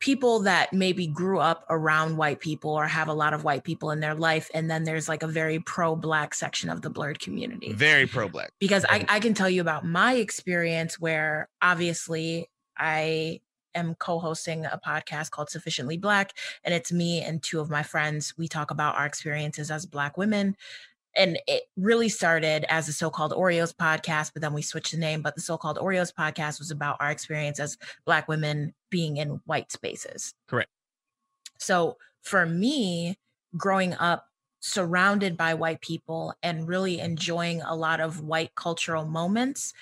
people 0.00 0.40
that 0.40 0.72
maybe 0.72 1.06
grew 1.06 1.38
up 1.38 1.64
around 1.68 2.16
white 2.16 2.40
people 2.40 2.70
or 2.70 2.86
have 2.86 3.08
a 3.08 3.12
lot 3.12 3.34
of 3.34 3.44
white 3.44 3.64
people 3.64 3.90
in 3.90 4.00
their 4.00 4.14
life 4.14 4.50
and 4.54 4.70
then 4.70 4.84
there's 4.84 5.08
like 5.08 5.22
a 5.22 5.26
very 5.26 5.58
pro-black 5.60 6.34
section 6.34 6.68
of 6.68 6.82
the 6.82 6.90
blerd 6.90 7.18
community 7.18 7.72
very 7.72 8.06
pro-black 8.06 8.50
because 8.58 8.84
I, 8.88 9.04
I 9.08 9.20
can 9.20 9.34
tell 9.34 9.50
you 9.50 9.60
about 9.60 9.84
my 9.84 10.14
experience 10.14 10.98
where 10.98 11.48
obviously 11.62 12.48
i 12.76 13.40
am 13.74 13.94
co-hosting 13.94 14.64
a 14.66 14.80
podcast 14.84 15.30
called 15.30 15.50
Sufficiently 15.50 15.96
Black, 15.96 16.32
and 16.64 16.74
it's 16.74 16.92
me 16.92 17.22
and 17.22 17.42
two 17.42 17.60
of 17.60 17.70
my 17.70 17.82
friends. 17.82 18.34
We 18.36 18.48
talk 18.48 18.70
about 18.70 18.96
our 18.96 19.06
experiences 19.06 19.70
as 19.70 19.86
Black 19.86 20.16
women. 20.16 20.56
And 21.16 21.38
it 21.46 21.64
really 21.76 22.08
started 22.08 22.64
as 22.68 22.86
the 22.86 22.92
so-called 22.92 23.32
Oreos 23.32 23.74
podcast, 23.74 24.32
but 24.32 24.42
then 24.42 24.52
we 24.52 24.62
switched 24.62 24.92
the 24.92 24.98
name. 24.98 25.22
But 25.22 25.34
the 25.34 25.40
so-called 25.40 25.78
Oreos 25.78 26.12
podcast 26.14 26.58
was 26.58 26.70
about 26.70 26.96
our 27.00 27.10
experience 27.10 27.58
as 27.58 27.76
Black 28.04 28.28
women 28.28 28.74
being 28.90 29.16
in 29.16 29.40
white 29.46 29.72
spaces. 29.72 30.34
Correct. 30.46 30.70
So 31.58 31.96
for 32.22 32.46
me, 32.46 33.18
growing 33.56 33.94
up 33.94 34.26
surrounded 34.60 35.36
by 35.36 35.54
white 35.54 35.80
people 35.80 36.34
and 36.42 36.68
really 36.68 37.00
enjoying 37.00 37.62
a 37.62 37.74
lot 37.74 37.98
of 38.00 38.20
white 38.20 38.54
cultural 38.54 39.06
moments, 39.06 39.72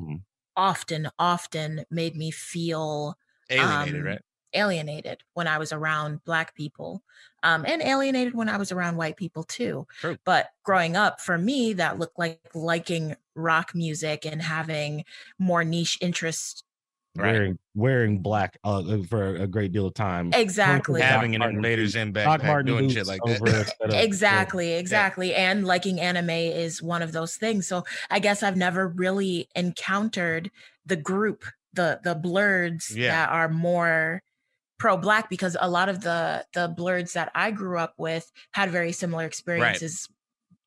mm-hmm. 0.00 0.16
often, 0.56 1.08
often 1.18 1.84
made 1.90 2.14
me 2.14 2.30
feel 2.30 3.16
Alienated, 3.50 4.00
um, 4.00 4.06
right? 4.06 4.20
Alienated 4.54 5.22
when 5.34 5.46
I 5.46 5.58
was 5.58 5.72
around 5.72 6.24
Black 6.24 6.54
people, 6.54 7.02
um, 7.46 7.64
and 7.66 7.80
alienated 7.80 8.34
when 8.34 8.48
I 8.48 8.56
was 8.56 8.72
around 8.72 8.96
white 8.96 9.16
people 9.16 9.44
too. 9.44 9.86
True. 10.00 10.16
But 10.24 10.48
growing 10.64 10.96
up, 10.96 11.20
for 11.20 11.38
me, 11.38 11.74
that 11.74 11.98
looked 11.98 12.18
like 12.18 12.40
liking 12.54 13.14
rock 13.36 13.72
music 13.74 14.26
and 14.26 14.42
having 14.42 15.04
more 15.38 15.64
niche 15.64 15.98
interests 16.00 16.62
Right. 17.18 17.32
wearing 17.32 17.58
wearing 17.74 18.18
black 18.18 18.58
uh, 18.62 18.80
uh 18.80 19.02
for 19.04 19.36
a 19.36 19.46
great 19.46 19.72
deal 19.72 19.86
of 19.86 19.94
time. 19.94 20.32
Exactly. 20.34 21.00
Having 21.00 21.34
an 21.36 21.42
Invader's 21.44 21.92
Zim 21.92 22.12
backpack, 22.12 22.66
doing 22.66 22.90
shit 22.90 23.06
like 23.06 23.22
that. 23.24 23.72
exactly, 23.90 24.74
exactly. 24.74 25.30
Yeah. 25.30 25.50
And 25.50 25.66
liking 25.66 25.98
anime 25.98 26.28
is 26.28 26.82
one 26.82 27.00
of 27.00 27.12
those 27.12 27.36
things. 27.36 27.66
So 27.66 27.84
I 28.10 28.18
guess 28.18 28.42
I've 28.42 28.58
never 28.58 28.88
really 28.88 29.48
encountered 29.56 30.50
the 30.84 30.96
group 30.96 31.44
the 31.72 32.00
the 32.04 32.14
blerds 32.14 32.94
yeah. 32.94 33.12
that 33.12 33.32
are 33.32 33.48
more 33.48 34.22
pro 34.78 34.96
black 34.96 35.30
because 35.30 35.56
a 35.60 35.68
lot 35.68 35.88
of 35.88 36.00
the 36.00 36.44
the 36.54 36.68
blerds 36.76 37.12
that 37.12 37.30
I 37.34 37.50
grew 37.50 37.78
up 37.78 37.94
with 37.96 38.30
had 38.52 38.70
very 38.70 38.92
similar 38.92 39.24
experiences 39.24 40.08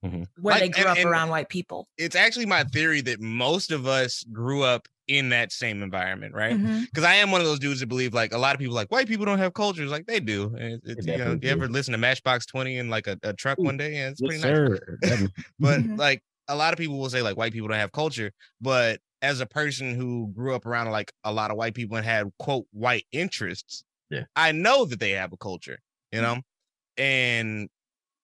right. 0.03 0.11
mm-hmm. 0.11 0.23
where 0.41 0.55
like, 0.55 0.61
they 0.61 0.69
grew 0.69 0.81
and, 0.81 0.89
up 0.89 0.97
and 0.97 1.09
around 1.09 1.29
white 1.29 1.49
people. 1.49 1.87
It's 1.97 2.15
actually 2.15 2.45
my 2.45 2.63
theory 2.63 3.01
that 3.01 3.19
most 3.21 3.71
of 3.71 3.87
us 3.87 4.23
grew 4.31 4.63
up 4.63 4.87
in 5.07 5.29
that 5.29 5.51
same 5.51 5.81
environment, 5.81 6.35
right? 6.35 6.55
Because 6.55 7.03
mm-hmm. 7.03 7.05
I 7.05 7.15
am 7.15 7.31
one 7.31 7.41
of 7.41 7.47
those 7.47 7.59
dudes 7.59 7.79
that 7.79 7.87
believe 7.87 8.13
like 8.13 8.31
a 8.31 8.37
lot 8.37 8.53
of 8.53 8.59
people 8.59 8.75
like 8.75 8.91
white 8.91 9.07
people 9.07 9.25
don't 9.25 9.39
have 9.39 9.53
cultures, 9.53 9.89
like 9.89 10.05
they 10.05 10.19
do. 10.19 10.55
It, 10.55 10.81
it, 10.85 11.07
you 11.07 11.17
know, 11.17 11.37
you 11.41 11.49
ever 11.49 11.67
listen 11.67 11.91
to 11.93 11.97
Matchbox 11.97 12.45
Twenty 12.45 12.77
in 12.77 12.89
like 12.89 13.07
a, 13.07 13.17
a 13.23 13.33
truck 13.33 13.57
one 13.57 13.77
day? 13.77 13.95
Yeah, 13.95 14.09
it's 14.09 14.21
pretty 14.21 14.41
nice. 14.41 15.27
but 15.59 15.79
mm-hmm. 15.79 15.95
like 15.95 16.21
a 16.47 16.55
lot 16.55 16.73
of 16.73 16.79
people 16.79 16.99
will 16.99 17.09
say 17.09 17.21
like 17.21 17.37
white 17.37 17.53
people 17.53 17.67
don't 17.67 17.77
have 17.77 17.91
culture, 17.91 18.31
but 18.61 18.99
as 19.21 19.41
a 19.41 19.45
person 19.45 19.95
who 19.95 20.31
grew 20.33 20.55
up 20.55 20.65
around 20.65 20.89
like 20.91 21.11
a 21.23 21.33
lot 21.33 21.51
of 21.51 21.57
white 21.57 21.73
people 21.73 21.97
and 21.97 22.05
had 22.05 22.31
quote 22.37 22.65
white 22.71 23.05
interests, 23.11 23.83
yeah, 24.09 24.23
I 24.35 24.51
know 24.51 24.85
that 24.85 24.99
they 24.99 25.11
have 25.11 25.33
a 25.33 25.37
culture, 25.37 25.79
you 26.11 26.21
know, 26.21 26.35
mm-hmm. 26.35 27.03
and 27.03 27.69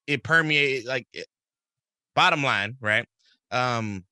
it 0.08 0.24
permeates 0.24 0.88
like 0.88 1.08
it, 1.14 1.28
bottom 2.16 2.44
line, 2.44 2.78
right? 2.80 3.06
Um, 3.52 4.04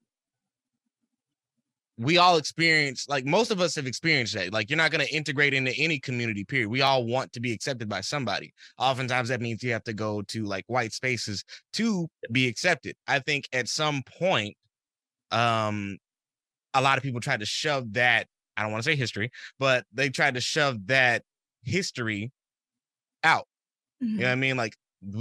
we 1.97 2.17
all 2.17 2.37
experience 2.37 3.07
like 3.07 3.25
most 3.25 3.51
of 3.51 3.61
us 3.61 3.75
have 3.75 3.85
experienced 3.85 4.33
that. 4.33 4.51
Like 4.51 4.69
you're 4.69 4.77
not 4.77 4.91
going 4.91 5.05
to 5.05 5.13
integrate 5.13 5.53
into 5.53 5.73
any 5.77 5.99
community 5.99 6.43
period. 6.43 6.69
We 6.69 6.81
all 6.81 7.05
want 7.05 7.31
to 7.33 7.39
be 7.39 7.53
accepted 7.53 7.87
by 7.87 8.01
somebody. 8.01 8.53
Oftentimes 8.79 9.29
that 9.29 9.41
means 9.41 9.63
you 9.63 9.73
have 9.73 9.83
to 9.83 9.93
go 9.93 10.21
to 10.23 10.43
like 10.43 10.65
white 10.67 10.91
spaces 10.91 11.43
to 11.73 12.07
be 12.31 12.47
accepted. 12.47 12.95
I 13.07 13.19
think 13.19 13.47
at 13.53 13.67
some 13.67 14.01
point 14.19 14.55
um 15.31 15.97
a 16.73 16.81
lot 16.81 16.97
of 16.97 17.03
people 17.03 17.21
tried 17.21 17.41
to 17.41 17.45
shove 17.45 17.93
that 17.93 18.27
I 18.57 18.63
don't 18.63 18.71
want 18.71 18.83
to 18.83 18.89
say 18.91 18.95
history, 18.95 19.31
but 19.59 19.85
they 19.93 20.09
tried 20.09 20.35
to 20.35 20.41
shove 20.41 20.87
that 20.87 21.23
history 21.63 22.31
out. 23.23 23.47
Mm-hmm. 24.03 24.13
You 24.13 24.19
know 24.19 24.23
what 24.23 24.29
I 24.29 24.33
mm-hmm. 24.33 24.39
mean? 24.41 24.57
Like 24.57 24.75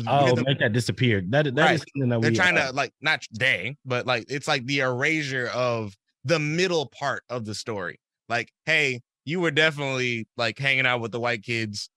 oh, 0.07 0.35
the, 0.35 0.44
make 0.44 0.59
that 0.61 0.72
disappear. 0.72 1.22
That 1.28 1.55
that 1.55 1.57
right. 1.57 1.74
is 1.74 1.85
something 1.94 2.09
that 2.11 2.20
they're 2.20 2.31
we, 2.31 2.37
trying 2.37 2.57
uh, 2.57 2.68
to 2.68 2.72
like 2.72 2.92
not 3.00 3.24
they, 3.33 3.76
but 3.85 4.07
like 4.07 4.24
it's 4.28 4.48
like 4.48 4.66
the 4.66 4.81
erasure 4.81 5.50
of 5.55 5.96
the 6.24 6.38
middle 6.38 6.87
part 6.87 7.24
of 7.28 7.44
the 7.44 7.55
story. 7.55 7.98
Like, 8.28 8.52
hey, 8.66 9.00
you 9.24 9.40
were 9.40 9.50
definitely 9.50 10.26
like 10.37 10.59
hanging 10.59 10.87
out 10.87 11.00
with 11.00 11.12
the 11.12 11.20
white 11.20 11.42
kids, 11.42 11.90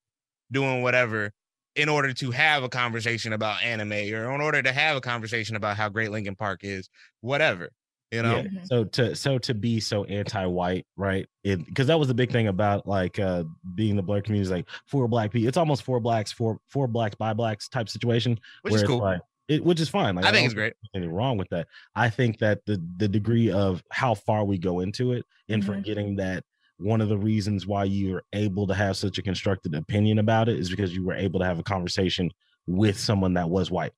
doing 0.52 0.82
whatever, 0.82 1.32
in 1.76 1.90
order 1.90 2.14
to 2.14 2.32
have 2.32 2.64
a 2.64 2.70
conversation 2.70 3.34
about 3.34 3.64
anime 3.64 3.92
or 3.92 4.34
in 4.34 4.42
order 4.42 4.62
to 4.62 4.72
have 4.72 4.98
a 4.98 5.02
conversation 5.02 5.56
about 5.56 5.78
how 5.78 5.90
great 5.90 6.12
Linkin 6.12 6.36
Park 6.36 6.62
is, 6.64 6.90
whatever 7.22 7.70
you 8.12 8.22
know? 8.22 8.38
Yeah. 8.38 8.64
so 8.66 8.84
to 8.86 9.16
so 9.16 9.38
to 9.40 9.54
be 9.54 9.80
so 9.80 10.04
anti-white 10.06 10.86
right? 10.96 11.28
Because 11.44 11.88
that 11.88 12.00
was 12.00 12.08
the 12.08 12.14
big 12.14 12.32
thing 12.32 12.48
about 12.48 12.88
like 12.88 13.20
uh 13.20 13.44
being 13.76 13.96
the 13.96 14.04
black 14.04 14.24
community 14.24 14.44
is 14.48 14.52
like 14.52 14.68
for 14.86 15.08
black 15.08 15.32
people 15.32 15.48
it's 15.48 15.58
almost 15.58 15.84
for 15.84 16.00
blacks 16.00 16.32
for 16.32 16.60
for 16.70 16.88
blacks 16.88 17.16
by 17.16 17.34
blacks 17.34 17.68
type 17.68 17.90
situation 17.90 18.40
which 18.62 18.74
is 18.74 18.84
cool. 18.84 19.00
like, 19.00 19.22
it, 19.48 19.64
which 19.64 19.80
is 19.80 19.90
fine 19.90 20.16
like, 20.16 20.26
i, 20.26 20.30
I 20.30 20.32
think 20.32 20.46
it's 20.46 20.54
great. 20.54 20.74
anything 20.94 21.14
wrong 21.14 21.38
with 21.38 21.50
that. 21.50 21.68
I 21.96 22.10
think 22.10 22.40
that 22.40 22.66
the 22.66 22.82
the 22.98 23.08
degree 23.08 23.52
of 23.52 23.84
how 23.92 24.16
far 24.16 24.44
we 24.44 24.58
go 24.58 24.80
into 24.80 25.14
it 25.14 25.26
and 25.50 25.62
mm-hmm. 25.62 25.74
forgetting 25.74 26.16
that 26.18 26.44
one 26.78 27.00
of 27.00 27.10
the 27.10 27.18
reasons 27.18 27.66
why 27.66 27.86
you're 27.86 28.24
able 28.34 28.68
to 28.68 28.74
have 28.74 28.98
such 28.98 29.18
a 29.18 29.22
constructed 29.22 29.74
opinion 29.76 30.20
about 30.20 30.50
it 30.50 30.60
is 30.60 30.70
because 30.70 30.94
you 30.94 31.06
were 31.06 31.14
able 31.14 31.40
to 31.40 31.46
have 31.46 31.60
a 31.60 31.64
conversation 31.64 32.32
with 32.68 33.00
someone 33.00 33.36
that 33.36 33.50
was 33.50 33.72
white 33.72 33.94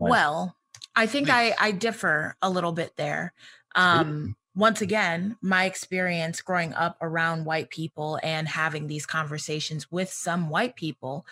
like, 0.00 0.10
well 0.10 0.56
I 1.00 1.06
think 1.06 1.30
I, 1.30 1.54
I 1.58 1.70
differ 1.72 2.36
a 2.42 2.50
little 2.50 2.72
bit 2.72 2.92
there. 2.96 3.32
Um, 3.74 4.36
once 4.54 4.82
again, 4.82 5.38
my 5.40 5.64
experience 5.64 6.42
growing 6.42 6.74
up 6.74 6.98
around 7.00 7.46
white 7.46 7.70
people 7.70 8.18
and 8.22 8.46
having 8.46 8.86
these 8.86 9.06
conversations 9.06 9.90
with 9.90 10.12
some 10.12 10.50
white 10.50 10.76
people, 10.76 11.24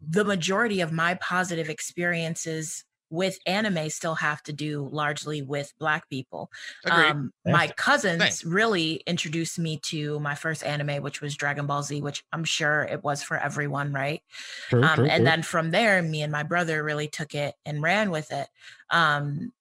the 0.00 0.24
majority 0.24 0.80
of 0.80 0.92
my 0.92 1.14
positive 1.14 1.68
experiences 1.68 2.84
with 3.10 3.38
anime 3.46 3.88
still 3.88 4.14
have 4.16 4.42
to 4.42 4.52
do 4.52 4.88
largely 4.92 5.42
with 5.42 5.72
black 5.78 6.08
people. 6.10 6.50
Um, 6.84 7.32
my 7.44 7.68
cousins 7.68 8.20
Thanks. 8.20 8.44
really 8.44 9.02
introduced 9.06 9.58
me 9.58 9.78
to 9.84 10.20
my 10.20 10.34
first 10.34 10.62
anime, 10.62 11.02
which 11.02 11.20
was 11.20 11.34
Dragon 11.34 11.66
Ball 11.66 11.82
Z, 11.82 12.00
which 12.02 12.24
I'm 12.32 12.44
sure 12.44 12.82
it 12.82 13.02
was 13.02 13.22
for 13.22 13.38
everyone, 13.38 13.92
right? 13.92 14.22
True, 14.68 14.82
um, 14.82 14.96
true, 14.96 15.06
and 15.06 15.20
true. 15.20 15.24
then 15.24 15.42
from 15.42 15.70
there, 15.70 16.02
me 16.02 16.22
and 16.22 16.32
my 16.32 16.42
brother 16.42 16.82
really 16.84 17.08
took 17.08 17.34
it 17.34 17.54
and 17.64 17.82
ran 17.82 18.10
with 18.10 18.30
it. 18.30 18.48
Um, 18.90 19.52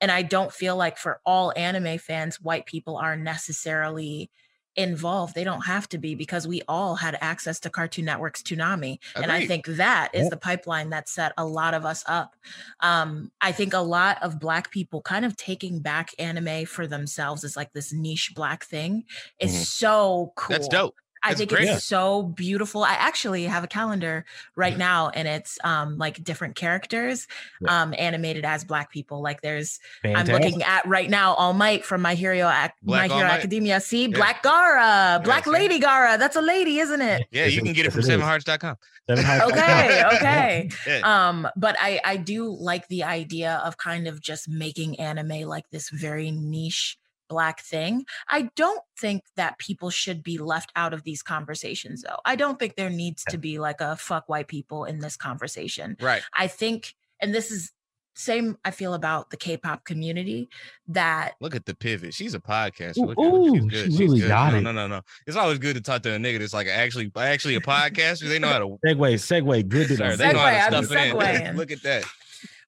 and 0.00 0.10
I 0.10 0.22
don't 0.22 0.52
feel 0.52 0.76
like 0.76 0.98
for 0.98 1.20
all 1.24 1.52
anime 1.56 1.98
fans, 1.98 2.40
white 2.40 2.66
people 2.66 2.96
are 2.96 3.16
necessarily 3.16 4.30
involved. 4.76 5.34
They 5.34 5.44
don't 5.44 5.62
have 5.66 5.88
to 5.90 5.98
be 5.98 6.14
because 6.14 6.46
we 6.46 6.62
all 6.68 6.94
had 6.96 7.16
access 7.20 7.60
to 7.60 7.70
Cartoon 7.70 8.04
Network's 8.04 8.42
Toonami. 8.42 8.98
Agreed. 9.14 9.22
And 9.22 9.32
I 9.32 9.46
think 9.46 9.66
that 9.66 10.10
is 10.14 10.30
the 10.30 10.36
pipeline 10.36 10.90
that 10.90 11.08
set 11.08 11.32
a 11.38 11.44
lot 11.44 11.74
of 11.74 11.84
us 11.84 12.04
up. 12.06 12.36
Um, 12.80 13.30
I 13.40 13.52
think 13.52 13.72
a 13.72 13.78
lot 13.78 14.18
of 14.22 14.40
Black 14.40 14.70
people 14.70 15.02
kind 15.02 15.24
of 15.24 15.36
taking 15.36 15.80
back 15.80 16.10
anime 16.18 16.66
for 16.66 16.86
themselves 16.86 17.44
is 17.44 17.56
like 17.56 17.72
this 17.72 17.92
niche 17.92 18.32
Black 18.34 18.64
thing 18.64 19.04
is 19.38 19.52
mm-hmm. 19.52 19.62
so 19.62 20.32
cool. 20.36 20.54
That's 20.54 20.68
dope. 20.68 20.96
I 21.24 21.34
think 21.34 21.50
great. 21.50 21.68
it's 21.68 21.84
so 21.84 22.22
beautiful. 22.22 22.84
I 22.84 22.92
actually 22.94 23.44
have 23.44 23.64
a 23.64 23.66
calendar 23.66 24.24
right 24.56 24.76
now 24.76 25.08
and 25.08 25.26
it's 25.26 25.58
um 25.64 25.96
like 25.98 26.22
different 26.22 26.54
characters 26.56 27.26
Yeah. 27.60 27.82
um 27.82 27.94
animated 27.98 28.44
as 28.44 28.64
black 28.64 28.90
people. 28.92 29.22
Like 29.22 29.40
there's 29.40 29.78
Fantastic. 30.02 30.34
I'm 30.34 30.42
looking 30.42 30.62
at 30.62 30.86
right 30.86 31.08
now 31.08 31.34
All 31.34 31.52
Might 31.52 31.84
from 31.84 32.02
My 32.02 32.14
Hero 32.14 32.48
Ac- 32.48 32.72
My 32.82 33.08
All 33.08 33.16
Hero 33.16 33.28
Might. 33.28 33.34
Academia. 33.38 33.80
See, 33.80 34.02
Yeah. 34.06 34.16
Black 34.16 34.42
Gaara, 34.42 35.22
Black 35.24 35.44
see? 35.44 35.50
Lady 35.50 35.80
Gaara. 35.80 36.18
That's 36.18 36.36
a 36.36 36.42
lady, 36.42 36.78
isn't 36.78 37.00
it? 37.00 37.26
Yeah, 37.30 37.46
you 37.46 37.60
it- 37.60 37.64
can 37.64 37.72
get 37.72 37.86
it 37.86 37.90
from 37.90 38.00
it 38.00 38.08
is. 38.08 38.10
sevenhearts.com. 38.10 38.76
Seven 39.08 39.24
Hearts- 39.28 39.52
Okay, 39.52 40.02
okay. 40.14 40.68
Yeah. 40.86 41.00
Um, 41.28 41.48
but 41.56 41.76
I 41.80 42.00
I 42.04 42.16
do 42.16 42.54
like 42.58 42.88
the 42.88 43.04
idea 43.04 43.60
of 43.64 43.76
kind 43.76 44.06
of 44.08 44.20
just 44.20 44.48
making 44.48 44.98
anime 45.00 45.42
like 45.48 45.68
this 45.70 45.88
very 45.90 46.30
niche 46.30 46.96
black 47.34 47.60
thing. 47.60 48.04
I 48.28 48.48
don't 48.54 48.82
think 48.96 49.24
that 49.34 49.58
people 49.58 49.90
should 49.90 50.22
be 50.22 50.38
left 50.38 50.70
out 50.76 50.94
of 50.94 51.02
these 51.02 51.20
conversations 51.20 52.02
though. 52.02 52.20
I 52.24 52.36
don't 52.36 52.60
think 52.60 52.76
there 52.76 52.90
needs 52.90 53.24
to 53.24 53.38
be 53.38 53.58
like 53.58 53.80
a 53.80 53.96
fuck 53.96 54.28
white 54.28 54.46
people 54.46 54.84
in 54.84 55.00
this 55.00 55.16
conversation. 55.16 55.96
Right. 56.00 56.22
I 56.32 56.46
think 56.46 56.94
and 57.20 57.34
this 57.34 57.50
is 57.50 57.72
same 58.14 58.56
I 58.64 58.70
feel 58.70 58.94
about 58.94 59.30
the 59.30 59.36
K-pop 59.36 59.84
community 59.84 60.48
that 60.86 61.32
Look 61.40 61.56
at 61.56 61.66
the 61.66 61.74
pivot. 61.74 62.14
She's 62.14 62.34
a 62.34 62.38
podcaster. 62.38 62.98
Ooh, 62.98 63.06
Look 63.06 63.18
ooh, 63.18 63.54
She's 63.56 63.62
she 63.62 63.68
good. 63.68 63.84
She's 63.86 63.98
really 63.98 64.20
good. 64.20 64.28
got 64.28 64.52
no, 64.52 64.58
it. 64.58 64.62
No, 64.62 64.70
no, 64.70 64.86
no. 64.86 65.00
It's 65.26 65.36
always 65.36 65.58
good 65.58 65.74
to 65.74 65.82
talk 65.82 66.02
to 66.02 66.14
a 66.14 66.18
nigga 66.18 66.38
that's 66.38 66.54
like 66.54 66.68
actually 66.68 67.10
actually 67.16 67.56
a 67.56 67.60
podcaster. 67.60 68.28
They 68.28 68.38
know 68.38 68.50
how 68.50 68.60
to 68.60 68.66
Segue, 68.86 69.14
segue. 69.14 69.68
Good 69.68 69.88
to 69.88 69.96
Sir, 69.96 70.10
know. 70.10 70.16
they 70.16 70.32
know 70.32 70.38
how 70.38 70.46
Segue, 70.46 70.70
to 70.70 70.76
I'm 70.76 70.84
stuff 70.84 71.22
it 71.24 71.46
in. 71.48 71.56
Look 71.62 71.72
at 71.72 71.82
that. 71.82 72.04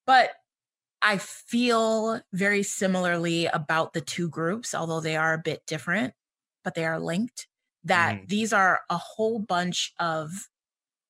but 0.05 0.31
I 1.07 1.19
feel 1.19 2.21
very 2.33 2.63
similarly 2.63 3.45
about 3.45 3.93
the 3.93 4.01
two 4.01 4.27
groups, 4.27 4.75
although 4.75 4.99
they 4.99 5.15
are 5.15 5.33
a 5.33 5.37
bit 5.37 5.65
different, 5.65 6.13
but 6.65 6.75
they 6.75 6.83
are 6.85 6.99
linked. 6.99 7.47
That 7.85 8.17
Mhm. 8.17 8.27
these 8.27 8.51
are 8.51 8.81
a 8.89 8.97
whole 8.97 9.39
bunch 9.39 9.93
of 9.99 10.49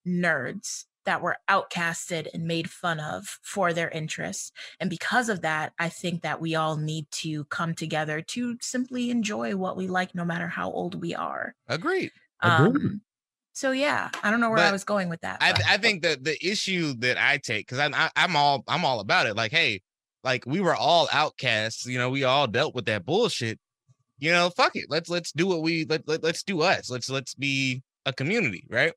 nerds 0.08 0.86
that 1.06 1.22
were 1.22 1.38
outcasted 1.50 2.28
and 2.34 2.46
made 2.46 2.70
fun 2.70 3.00
of 3.00 3.40
for 3.42 3.74
their 3.74 3.90
interests. 3.90 4.52
And 4.80 4.90
because 4.90 5.30
of 5.30 5.42
that, 5.42 5.74
I 5.80 5.90
think 5.90 6.22
that 6.22 6.40
we 6.40 6.54
all 6.54 6.78
need 6.78 7.10
to 7.24 7.46
come 7.46 7.74
together 7.74 8.22
to 8.22 8.58
simply 8.62 9.10
enjoy 9.10 9.56
what 9.56 9.78
we 9.78 9.88
like, 9.88 10.14
no 10.14 10.26
matter 10.26 10.48
how 10.48 10.72
old 10.72 11.02
we 11.02 11.16
are. 11.16 11.56
Agreed. 11.68 12.12
Agreed. 12.44 12.76
Um, 12.76 13.02
so 13.54 13.72
yeah, 13.72 14.12
I 14.22 14.30
don't 14.30 14.42
know 14.42 14.52
where 14.52 14.60
I 14.60 14.72
was 14.72 14.84
going 14.84 15.10
with 15.10 15.22
that. 15.22 15.42
I, 15.42 15.54
I 15.68 15.78
think 15.78 16.04
that 16.04 16.24
the 16.24 16.38
issue 16.46 16.94
that 17.00 17.18
I 17.18 17.40
take 17.40 17.66
because 17.66 17.80
I'm 17.80 17.96
I, 17.96 18.12
I'm 18.16 18.36
all 18.36 18.64
I'm 18.68 18.86
all 18.86 19.00
about 19.00 19.26
it. 19.26 19.36
Like, 19.36 19.52
hey, 19.52 19.82
like 20.28 20.46
we 20.46 20.60
were 20.60 20.76
all 20.76 21.08
outcasts. 21.14 21.86
You 21.86 21.98
know, 21.98 22.10
we 22.10 22.26
all 22.26 22.48
dealt 22.48 22.76
with 22.76 22.86
that 22.86 23.06
bullshit. 23.06 23.60
You 24.20 24.32
know, 24.32 24.50
fuck 24.50 24.76
it. 24.76 24.88
Let's 24.90 25.10
let's 25.10 25.32
do 25.32 25.48
what 25.48 25.62
we 25.62 25.86
let, 25.86 26.06
let 26.08 26.22
let's 26.22 26.44
do 26.44 26.62
us. 26.62 26.90
Let's 26.90 27.10
let's 27.10 27.34
be 27.34 27.82
a 28.06 28.12
community, 28.12 28.66
right? 28.70 28.92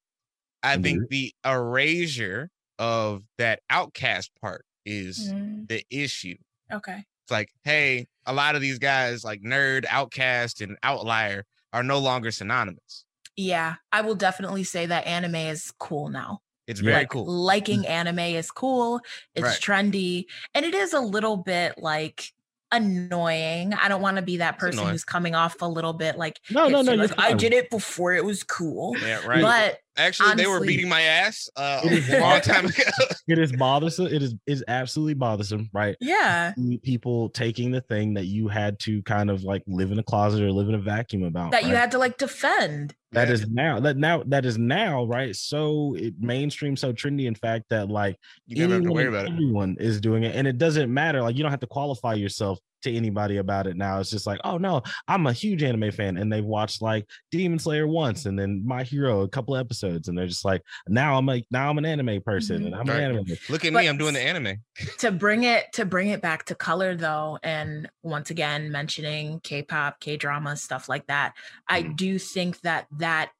I 0.62 0.76
think 0.76 1.08
the 1.08 1.32
erasure 1.46 2.50
of 2.78 3.22
that 3.38 3.60
outcast 3.70 4.32
part 4.42 4.64
is 4.84 5.32
Mm, 5.32 5.68
the 5.68 5.84
issue. 5.90 6.36
okay. 6.72 7.04
It's 7.24 7.30
like, 7.30 7.50
hey, 7.64 8.08
a 8.26 8.32
lot 8.32 8.56
of 8.56 8.60
these 8.60 8.78
guys 8.78 9.24
like 9.24 9.40
nerd, 9.40 9.84
outcast, 9.88 10.60
and 10.60 10.76
outlier 10.82 11.44
are 11.72 11.82
no 11.84 11.98
longer 11.98 12.30
synonymous. 12.30 13.04
Yeah, 13.36 13.76
I 13.92 14.00
will 14.00 14.16
definitely 14.16 14.64
say 14.64 14.86
that 14.86 15.06
anime 15.06 15.36
is 15.36 15.72
cool 15.78 16.08
now. 16.08 16.40
It's 16.70 16.80
very 16.80 17.00
like, 17.00 17.08
cool. 17.10 17.26
Liking 17.26 17.82
mm. 17.82 17.90
anime 17.90 18.18
is 18.20 18.50
cool. 18.50 19.00
It's 19.34 19.44
Right. 19.44 19.60
trendy, 19.60 20.26
and 20.54 20.64
it 20.64 20.74
is 20.74 20.92
a 20.92 21.00
little 21.00 21.36
bit 21.36 21.74
like 21.78 22.32
annoying. 22.72 23.74
I 23.74 23.88
don't 23.88 24.00
want 24.00 24.16
to 24.16 24.22
be 24.22 24.36
that 24.36 24.58
person 24.58 24.86
who's 24.86 25.04
coming 25.04 25.34
off 25.34 25.60
a 25.60 25.66
little 25.66 25.92
bit 25.92 26.16
like, 26.16 26.40
No, 26.50 26.68
no, 26.68 26.82
no. 26.82 26.94
like, 26.94 27.18
I 27.18 27.32
did 27.32 27.52
it 27.52 27.68
before 27.70 28.14
it 28.14 28.24
was 28.24 28.44
cool. 28.44 28.96
Yeah, 28.98 29.26
right. 29.26 29.42
But 29.42 29.80
Actually, 29.96 30.34
they 30.36 30.46
were 30.46 30.60
beating 30.60 30.88
my 30.88 31.02
ass 31.02 31.48
uh, 31.56 31.80
It 31.84 31.92
is 31.92 32.08
a 32.08 32.20
long 32.20 32.40
time 32.40 32.64
ago. 32.66 32.82
It 33.28 33.38
is 33.38 33.52
bothersome. 33.52 34.06
It 34.06 34.22
is 34.22 34.34
is 34.46 34.64
absolutely 34.66 35.14
bothersome, 35.14 35.68
right? 35.72 35.96
yeah, 36.00 36.52
People 36.82 37.28
taking 37.30 37.70
the 37.70 37.80
thing 37.82 38.14
that 38.14 38.24
you 38.24 38.48
had 38.48 38.78
to 38.80 39.02
kind 39.04 39.30
of 39.30 39.44
like 39.44 39.62
live 39.68 39.92
in 39.92 39.98
a 39.98 40.02
closet 40.02 40.42
or 40.42 40.50
live 40.50 40.68
in 40.68 40.74
a 40.74 40.78
vacuum 40.80 41.22
about. 41.24 41.52
that 41.52 41.64
you 41.64 41.74
had 41.74 41.90
to 41.92 41.98
like 41.98 42.18
defend. 42.18 42.94
That 43.12 43.28
Yeah. 43.28 43.34
is 43.34 43.48
now 43.48 43.80
that 43.80 43.96
now 43.96 44.22
that 44.26 44.44
is 44.46 44.58
now 44.58 45.04
right. 45.04 45.34
So 45.36 45.94
it 45.96 46.14
mainstream, 46.18 46.76
so 46.76 46.92
trendy. 46.92 47.26
In 47.26 47.34
fact, 47.34 47.66
that 47.70 47.88
like 47.88 48.16
You 48.46 48.56
never 48.56 48.74
have 48.74 48.84
to 48.84 48.92
worry 48.92 49.06
about 49.06 49.26
it. 49.26 49.32
Everyone 49.32 49.76
is 49.78 50.00
doing 50.00 50.22
it, 50.24 50.34
and 50.34 50.46
it 50.46 50.58
doesn't 50.58 50.92
matter. 50.92 51.20
Like 51.22 51.36
you 51.36 51.42
don't 51.42 51.50
have 51.52 51.60
to 51.60 51.66
qualify 51.66 52.14
yourself 52.14 52.58
to 52.82 52.94
anybody 52.94 53.36
about 53.38 53.66
it 53.66 53.76
now. 53.76 54.00
It's 54.00 54.10
just 54.10 54.26
like, 54.26 54.40
oh 54.44 54.58
no, 54.58 54.82
I'm 55.08 55.26
a 55.26 55.32
huge 55.32 55.62
anime 55.62 55.90
fan, 55.90 56.16
and 56.16 56.32
they've 56.32 56.44
watched 56.44 56.82
like 56.82 57.06
Demon 57.30 57.58
Slayer 57.58 57.86
once, 57.86 58.26
and 58.26 58.38
then 58.38 58.62
My 58.66 58.82
Hero 58.82 59.22
a 59.22 59.28
couple 59.28 59.56
episodes, 59.56 60.08
and 60.08 60.16
they're 60.16 60.26
just 60.26 60.44
like, 60.44 60.62
now 60.88 61.16
I'm 61.16 61.26
like, 61.26 61.44
now 61.50 61.70
I'm 61.70 61.78
an 61.78 61.84
anime 61.84 62.20
person, 62.22 62.62
Mhm. 62.62 62.66
and 62.66 62.74
I'm 62.74 62.86
Right. 62.88 62.98
an 63.02 63.16
anime. 63.16 63.36
Look 63.48 63.64
at 63.64 63.72
But 63.72 63.80
me, 63.80 63.88
I'm 63.88 63.98
doing 63.98 64.14
the 64.14 64.20
anime. 64.20 64.56
to 64.98 65.10
bring 65.12 65.44
it 65.44 65.72
to 65.74 65.84
bring 65.84 66.08
it 66.08 66.22
back 66.22 66.44
to 66.46 66.54
color 66.54 66.94
though 66.96 67.38
and 67.42 67.88
once 68.02 68.30
again 68.30 68.70
mentioning 68.70 69.40
k-pop 69.40 70.00
k-drama 70.00 70.56
stuff 70.56 70.88
like 70.88 71.06
that 71.06 71.34
i 71.68 71.82
Mhm. 71.82 71.96
do 71.96 72.18
think 72.18 72.60
that 72.62 72.86
that 72.98 73.30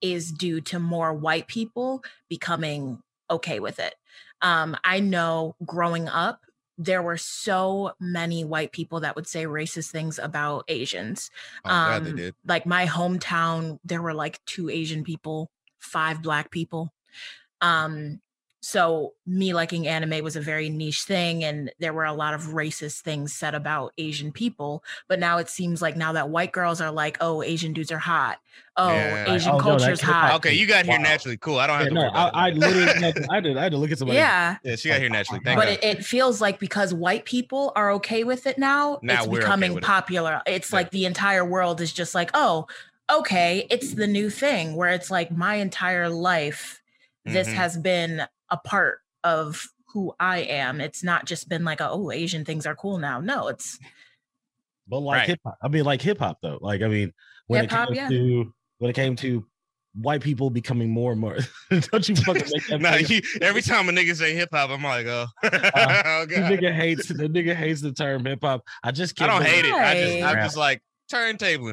is 0.00 0.30
due 0.32 0.60
to 0.62 0.78
more 0.78 1.12
white 1.12 1.46
people 1.46 2.02
becoming 2.28 3.00
okay 3.30 3.60
with 3.60 3.78
it 3.78 3.94
um 4.42 4.76
i 4.84 5.00
know 5.00 5.54
growing 5.66 6.08
up 6.08 6.40
there 6.78 7.02
were 7.02 7.16
so 7.16 7.92
many 7.98 8.44
white 8.44 8.70
people 8.72 9.00
that 9.00 9.16
would 9.16 9.26
say 9.26 9.44
racist 9.44 9.90
things 9.90 10.18
about 10.18 10.64
asians 10.68 11.30
Oh, 11.64 11.68
God, 11.68 12.04
they 12.04 12.10
um, 12.10 12.16
did. 12.16 12.34
like 12.46 12.66
my 12.66 12.86
hometown 12.86 13.78
there 13.84 14.00
were 14.00 14.14
like 14.14 14.42
two 14.46 14.70
asian 14.70 15.04
people 15.04 15.50
five 15.80 16.22
black 16.22 16.50
people 16.50 16.92
um 17.60 18.20
so 18.60 19.14
me 19.26 19.52
liking 19.54 19.86
anime 19.86 20.22
was 20.24 20.36
a 20.36 20.40
very 20.40 20.68
niche 20.68 21.02
thing 21.02 21.44
and 21.44 21.70
there 21.78 21.92
were 21.92 22.04
a 22.04 22.12
lot 22.12 22.34
of 22.34 22.42
racist 22.48 23.00
things 23.02 23.32
said 23.32 23.54
about 23.54 23.92
asian 23.98 24.32
people 24.32 24.82
but 25.08 25.18
now 25.20 25.38
it 25.38 25.48
seems 25.48 25.80
like 25.80 25.96
now 25.96 26.12
that 26.12 26.28
white 26.30 26.52
girls 26.52 26.80
are 26.80 26.90
like 26.90 27.16
oh 27.20 27.42
asian 27.42 27.72
dudes 27.72 27.92
are 27.92 27.98
hot 27.98 28.38
oh 28.76 28.94
Yeah. 28.94 29.32
asian 29.32 29.52
Oh, 29.52 29.56
no, 29.58 29.62
culture's 29.62 30.00
can't 30.00 30.12
hot 30.12 30.34
Okay, 30.36 30.54
you 30.54 30.66
got 30.66 30.84
here 30.84 30.98
Wow. 30.98 31.04
naturally. 31.04 31.36
Cool. 31.36 31.58
I 31.58 31.66
don't 31.66 31.76
have 31.78 31.84
Yeah, 31.84 31.88
to 31.90 31.94
no, 31.94 32.00
worry 32.00 32.08
about 32.08 32.34
I, 32.34 32.48
I 32.48 32.50
literally, 32.50 33.26
I 33.30 33.40
did, 33.40 33.56
I 33.56 33.62
had 33.62 33.72
to 33.72 33.78
look 33.78 33.90
at 33.92 33.98
somebody. 33.98 34.18
yeah 34.18 34.56
yeah, 34.64 34.76
she 34.76 34.88
got 34.88 34.98
here 35.00 35.08
naturally. 35.08 35.40
Thank 35.44 35.58
but 35.58 35.68
God. 35.68 35.78
it, 35.84 35.98
it 35.98 36.04
feels 36.04 36.40
like 36.40 36.58
because 36.58 36.92
white 36.92 37.24
people 37.24 37.72
are 37.76 37.90
okay 37.92 38.24
with 38.24 38.46
it 38.46 38.58
now, 38.58 38.98
Now 39.02 39.14
it's 39.22 39.26
we're 39.26 39.38
okay 39.38 39.40
becoming 39.40 39.76
it. 39.78 39.82
popular. 39.84 40.42
It's 40.46 40.72
Yeah. 40.72 40.78
like 40.78 40.90
the 40.90 41.04
entire 41.06 41.44
world 41.44 41.80
is 41.80 41.92
just 41.92 42.14
like, 42.14 42.30
oh, 42.34 42.66
okay, 43.10 43.66
it's 43.70 43.94
the 43.94 44.06
new 44.06 44.30
thing 44.30 44.74
where 44.76 44.90
it's 44.90 45.10
like 45.10 45.30
my 45.30 45.54
entire 45.56 46.08
life, 46.08 46.82
this 47.24 47.48
Mhm. 47.48 47.54
has 47.54 47.76
been 47.78 48.26
a 48.50 48.56
part 48.56 49.00
of 49.24 49.68
who 49.92 50.14
I 50.20 50.38
am. 50.40 50.80
It's 50.80 51.02
not 51.02 51.24
just 51.24 51.48
been 51.48 51.64
like, 51.64 51.80
a, 51.80 51.88
oh, 51.90 52.10
Asian 52.10 52.44
things 52.44 52.66
are 52.66 52.76
cool 52.76 52.98
now. 52.98 53.20
No, 53.20 53.48
it's 53.48 53.78
But 54.86 55.00
like 55.00 55.18
Right. 55.18 55.26
hip 55.28 55.40
hop, 55.44 55.58
I 55.62 55.68
mean, 55.68 55.84
like 55.84 56.02
hip 56.02 56.18
hop 56.18 56.38
though. 56.42 56.58
Like, 56.60 56.82
I 56.82 56.88
mean, 56.88 57.12
when 57.46 57.62
Hip-hop, 57.62 57.90
it 57.90 57.94
came 57.94 57.96
yeah. 57.96 58.08
to 58.08 58.54
when 58.78 58.90
it 58.90 58.94
came 58.94 59.16
to 59.16 59.44
white 60.00 60.20
people 60.20 60.50
becoming 60.50 60.90
more 60.90 61.12
and 61.12 61.20
more, 61.20 61.38
don't 61.70 62.08
you 62.08 62.14
fucking 62.16 62.44
make 62.52 62.66
that? 62.68 62.80
Nah, 62.82 62.92
face? 62.92 63.10
you, 63.10 63.22
every 63.40 63.62
time 63.62 63.88
a 63.88 63.92
nigga 63.92 64.14
say 64.14 64.34
hip 64.34 64.50
hop, 64.52 64.70
I'm 64.70 64.82
like, 64.82 65.06
oh, 65.06 65.26
uh, 65.42 66.02
oh 66.04 66.26
The 66.26 66.36
nigga 66.36 66.72
hates 66.72 67.08
the 67.08 67.28
nigga 67.28 67.54
hates 67.54 67.80
the 67.80 67.92
term 67.92 68.24
hip 68.26 68.40
hop. 68.42 68.62
I 68.84 68.90
just 68.92 69.20
I 69.20 69.26
can't. 69.26 69.42
don't 69.42 69.50
hate 69.50 69.64
it. 69.64 69.72
I 69.72 69.94
just 69.94 70.22
I'm 70.24 70.36
just 70.44 70.56
like 70.56 70.82
turntable, 71.10 71.72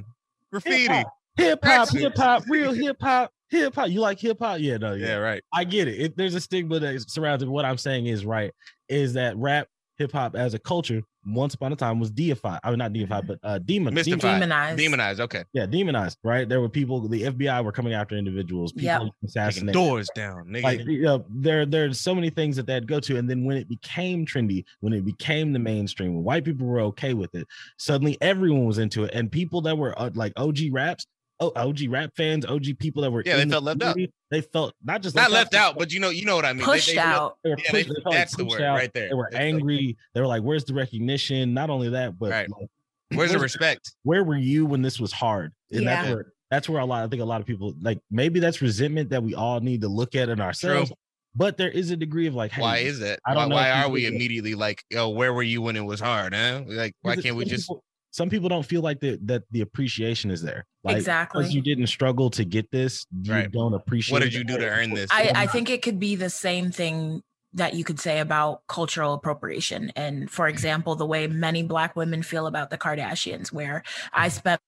graffiti. 0.51 1.03
Hip 1.37 1.59
hop, 1.63 1.89
hip 1.89 2.15
hop, 2.15 2.43
real 2.47 2.71
hip 2.71 2.97
hop, 3.01 3.31
hip 3.49 3.75
hop. 3.75 3.89
You 3.89 3.99
like 4.01 4.19
hip 4.19 4.37
hop? 4.39 4.59
Yeah, 4.59 4.77
no, 4.77 4.93
yeah. 4.93 5.07
Yeah, 5.07 5.15
right. 5.15 5.43
I 5.53 5.63
get 5.63 5.87
it. 5.87 5.99
it. 5.99 6.17
There's 6.17 6.35
a 6.35 6.41
stigma 6.41 6.79
that 6.79 7.09
surrounds 7.09 7.43
it. 7.43 7.49
What 7.49 7.65
I'm 7.65 7.77
saying 7.77 8.07
is 8.07 8.25
right. 8.25 8.51
Is 8.89 9.13
that 9.13 9.37
rap, 9.37 9.67
hip 9.97 10.11
hop 10.11 10.35
as 10.35 10.53
a 10.53 10.59
culture 10.59 11.01
once 11.27 11.55
upon 11.55 11.73
a 11.73 11.75
time 11.75 11.99
was 11.99 12.11
deified. 12.11 12.59
I 12.63 12.69
mean, 12.69 12.77
not 12.77 12.93
deified, 12.93 13.25
but 13.25 13.39
uh, 13.41 13.57
demon, 13.57 13.65
demon 13.65 13.93
Mystified. 13.95 14.21
demonized. 14.41 14.77
Demonized. 14.77 15.19
Okay. 15.21 15.43
yeah, 15.53 15.65
demonized. 15.65 16.17
Right? 16.23 16.47
There 16.47 16.61
were 16.61 16.69
people. 16.69 17.07
The 17.07 17.23
FBI 17.23 17.63
were 17.63 17.71
coming 17.71 17.93
after 17.93 18.15
individuals. 18.15 18.71
People 18.73 19.11
Yep. 19.33 19.53
Taking 19.53 19.71
doors 19.71 20.07
down, 20.15 20.45
nigga. 20.47 20.63
like 20.63 20.79
you 20.85 21.01
know, 21.01 21.25
there 21.29 21.65
there's 21.65 21.99
so 21.99 22.13
many 22.13 22.29
things 22.29 22.55
that 22.57 22.67
they'd 22.67 22.87
go 22.87 22.99
to 22.99 23.17
and 23.17 23.27
then 23.29 23.43
when 23.43 23.57
it 23.57 23.67
became 23.67 24.25
trendy 24.25 24.63
when 24.81 24.93
it 24.93 25.03
became 25.03 25.51
the 25.51 25.59
mainstream 25.59 26.13
when 26.13 26.23
white 26.23 26.43
people 26.45 26.67
were 26.67 26.79
okay 26.81 27.13
with 27.15 27.33
it 27.33 27.47
suddenly 27.77 28.17
everyone 28.21 28.65
was 28.65 28.77
into 28.77 29.03
it 29.03 29.11
and 29.13 29.31
people 29.31 29.61
that 29.61 29.75
were 29.77 29.99
uh, 29.99 30.09
like 30.13 30.31
og 30.37 30.59
raps 30.71 31.07
oh 31.39 31.51
og 31.55 31.79
rap 31.89 32.11
fans 32.15 32.45
og 32.45 32.61
people 32.79 33.01
that 33.03 33.11
were 33.11 33.23
Yeah, 33.25 33.37
they 33.37 33.43
the 33.45 33.49
felt 33.51 33.63
left 33.65 33.83
out. 33.83 33.97
they 34.31 34.41
felt 34.41 34.73
not 34.83 35.01
just 35.01 35.15
Not 35.15 35.31
left 35.31 35.53
out, 35.53 35.77
but 35.77 35.91
you 35.91 35.99
know, 35.99 36.09
you 36.09 36.25
know 36.25 36.35
what 36.35 36.45
I 36.45 36.53
mean. 36.53 36.59
They- 36.59 36.63
pushed 36.65 36.87
they, 36.87 36.93
real- 36.93 37.01
out. 37.03 37.37
they 37.43 37.49
were 37.51 37.55
Yeah, 37.63 37.71
pushed- 37.71 37.89
they 37.89 38.01
felt 38.03 38.15
that's 38.15 38.35
the 38.35 38.43
pushed 38.45 38.59
word 38.59 38.65
right 38.67 38.93
there. 38.93 39.09
they 39.09 39.13
were 39.15 39.27
That's 39.31 39.35
like- 39.41 39.53
angry 39.53 39.97
they 40.13 40.21
were 40.21 40.27
like 40.27 40.43
where's 40.43 40.63
the 40.65 40.73
recognition 40.73 41.53
not 41.53 41.69
only 41.69 41.89
that 41.89 42.17
but 42.19 42.31
Right. 42.31 42.49
like, 42.49 42.69
Where's 43.13 43.31
the 43.31 43.39
respect? 43.39 43.93
where 44.03 44.23
were 44.23 44.37
you 44.37 44.65
when 44.65 44.81
this 44.81 44.99
was 44.99 45.11
hard? 45.11 45.51
And 45.71 45.85
that's 45.87 46.07
Yeah. 46.07 46.13
where 46.15 46.25
that's 46.51 46.69
where 46.69 46.79
a 46.81 46.85
lot 46.85 47.03
I 47.03 47.07
think 47.07 47.21
a 47.21 47.25
lot 47.25 47.41
of 47.41 47.47
people 47.47 47.73
like 47.81 47.99
maybe 48.11 48.39
that's 48.39 48.61
resentment 48.61 49.09
that 49.09 49.21
we 49.23 49.33
all 49.35 49.59
need 49.59 49.81
to 49.81 49.87
look 49.89 50.15
at 50.15 50.29
in 50.29 50.39
ourselves. 50.41 50.91
But 51.37 51.57
there 51.57 51.69
is 51.69 51.91
a 51.91 51.97
degree 51.97 52.27
of 52.27 52.33
like, 52.33 52.51
hey, 52.53 52.61
Why 52.61 52.77
is 52.77 53.01
it? 53.01 53.19
I 53.25 53.33
Why, 53.35 53.41
don't 53.41 53.49
know 53.49 53.55
why 53.57 53.69
are 53.71 53.89
we 53.89 54.01
think 54.03 54.11
that- 54.11 54.15
immediately 54.15 54.55
like, 54.55 54.83
yo, 54.89 55.09
where 55.09 55.33
were 55.33 55.43
you 55.43 55.61
when 55.61 55.75
it 55.75 55.83
was 55.83 55.99
hard? 55.99 56.33
Huh? 56.33 56.63
Like, 56.65 56.93
why 57.01 57.17
can't 57.17 57.35
we 57.35 57.43
just? 57.43 57.63
people- 57.67 57.83
some 58.15 58.29
people 58.29 58.47
don't 58.47 58.65
feel 58.65 58.81
like 58.81 59.01
the, 59.01 59.19
that 59.23 59.43
the 59.51 59.59
appreciation 59.59 60.31
is 60.31 60.41
there. 60.41 60.65
Like, 60.85 60.95
exactly. 60.95 61.41
Because 61.41 61.53
you 61.53 61.61
didn't 61.61 61.87
struggle 61.87 62.29
to 62.29 62.45
get 62.45 62.71
this, 62.71 63.05
you 63.21 63.33
Right. 63.33 63.51
don't 63.51 63.73
appreciate. 63.73 64.13
What 64.13 64.21
did 64.21 64.33
you 64.33 64.45
do 64.45 64.57
to 64.57 64.69
earn 64.69 64.93
this? 64.93 65.09
I, 65.11 65.33
I 65.35 65.47
think 65.47 65.69
it 65.69 65.81
could 65.81 65.99
be 65.99 66.15
the 66.15 66.29
same 66.29 66.71
thing 66.71 67.23
that 67.51 67.73
you 67.73 67.83
could 67.83 67.99
say 67.99 68.19
about 68.19 68.61
cultural 68.67 69.15
appropriation. 69.15 69.91
And 69.97 70.31
for 70.31 70.47
example, 70.47 70.95
the 70.95 71.05
way 71.05 71.27
many 71.27 71.61
Black 71.61 71.97
women 71.97 72.23
feel 72.23 72.47
about 72.47 72.69
the 72.69 72.77
Kardashians, 72.77 73.51
where 73.51 73.83
I 74.13 74.27
mm-hmm. 74.27 74.37
spent 74.37 74.61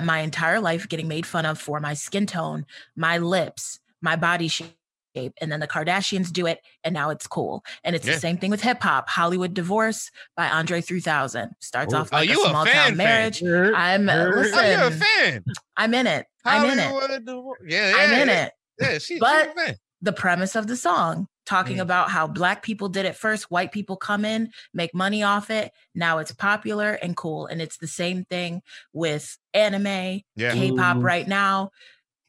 my 0.00 0.18
entire 0.18 0.58
life 0.58 0.88
getting 0.88 1.06
made 1.06 1.24
fun 1.24 1.46
of 1.46 1.60
for 1.60 1.78
my 1.78 1.94
skin 1.94 2.26
tone, 2.26 2.66
my 2.96 3.18
lips, 3.18 3.78
my 4.02 4.16
body 4.16 4.48
shape. 4.48 4.74
And 5.14 5.50
then 5.50 5.60
the 5.60 5.66
Kardashians 5.68 6.30
do 6.32 6.46
it, 6.46 6.60
and 6.84 6.92
now 6.94 7.10
it's 7.10 7.26
cool. 7.26 7.64
And 7.82 7.96
it's 7.96 8.06
Yeah. 8.06 8.14
the 8.14 8.20
same 8.20 8.38
thing 8.38 8.50
with 8.50 8.60
hip 8.62 8.82
hop. 8.82 9.08
Hollywood 9.08 9.54
Divorce 9.54 10.10
by 10.36 10.48
Andre 10.48 10.80
3000 10.80 11.50
starts 11.60 11.92
Oh. 11.94 11.98
off 11.98 12.12
like 12.12 12.28
you 12.28 12.42
a 12.42 12.46
a 12.46 12.50
small 12.50 12.64
fan 12.64 12.74
town 12.74 12.86
fan. 12.88 12.96
marriage. 12.96 13.40
Heard- 13.40 13.74
I'm 13.74 14.06
heard- 14.08 14.52
oh, 14.54 14.60
you're 14.60 14.82
a 14.86 14.90
fan. 14.92 15.44
I'm 15.76 15.94
in 15.94 16.06
it. 16.06 16.26
I'm 16.44 16.64
in 16.70 16.78
it. 16.78 17.22
Yeah, 17.66 17.90
yeah, 17.90 17.96
I'm 17.96 18.12
in 18.12 18.28
yeah. 18.28 18.44
it. 18.44 18.52
Yeah, 18.80 18.98
she, 18.98 19.18
But- 19.18 19.44
she's 19.54 19.62
a 19.62 19.66
fan. 19.66 19.76
the 20.02 20.12
premise 20.12 20.54
of 20.54 20.66
the 20.68 20.76
song 20.76 21.26
talking 21.44 21.78
Mm. 21.78 21.82
about 21.82 22.10
how 22.10 22.26
black 22.28 22.62
people 22.62 22.88
did 22.90 23.04
it 23.06 23.16
first 23.16 23.50
white 23.50 23.72
people 23.72 23.96
come 23.96 24.24
in 24.24 24.52
make 24.74 24.94
money 24.94 25.22
off 25.24 25.48
it 25.50 25.72
now 25.94 26.18
it's 26.18 26.30
popular 26.30 26.92
and 27.02 27.16
cool 27.16 27.46
and 27.46 27.60
it's 27.62 27.78
the 27.78 27.86
same 27.88 28.24
thing 28.26 28.60
with 28.92 29.36
anime 29.54 30.20
Yeah. 30.36 30.52
k-pop 30.52 30.98
right 31.00 31.26
now 31.26 31.70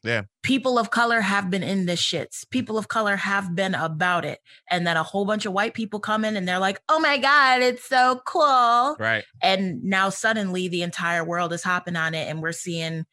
Yeah. 0.02 0.22
people 0.42 0.78
of 0.78 0.90
color 0.90 1.20
have 1.20 1.50
been 1.50 1.62
in 1.62 1.84
this 1.86 2.00
shits 2.00 2.48
people 2.50 2.78
of 2.78 2.88
color 2.88 3.16
have 3.16 3.54
been 3.54 3.74
about 3.74 4.24
it 4.24 4.38
and 4.70 4.86
then 4.86 4.96
a 4.96 5.02
whole 5.02 5.26
bunch 5.26 5.44
of 5.44 5.52
white 5.52 5.74
people 5.74 6.00
come 6.00 6.24
in 6.24 6.36
and 6.36 6.48
they're 6.48 6.58
like 6.58 6.80
oh 6.88 6.98
my 7.00 7.18
god 7.18 7.60
it's 7.60 7.84
so 7.86 8.20
cool 8.26 8.96
Right. 8.98 9.24
and 9.42 9.84
now 9.84 10.08
suddenly 10.08 10.68
the 10.68 10.82
entire 10.82 11.22
world 11.24 11.52
is 11.52 11.62
hopping 11.62 11.96
on 11.96 12.14
it 12.14 12.28
and 12.28 12.40
we're 12.40 12.52
seeing 12.52 13.04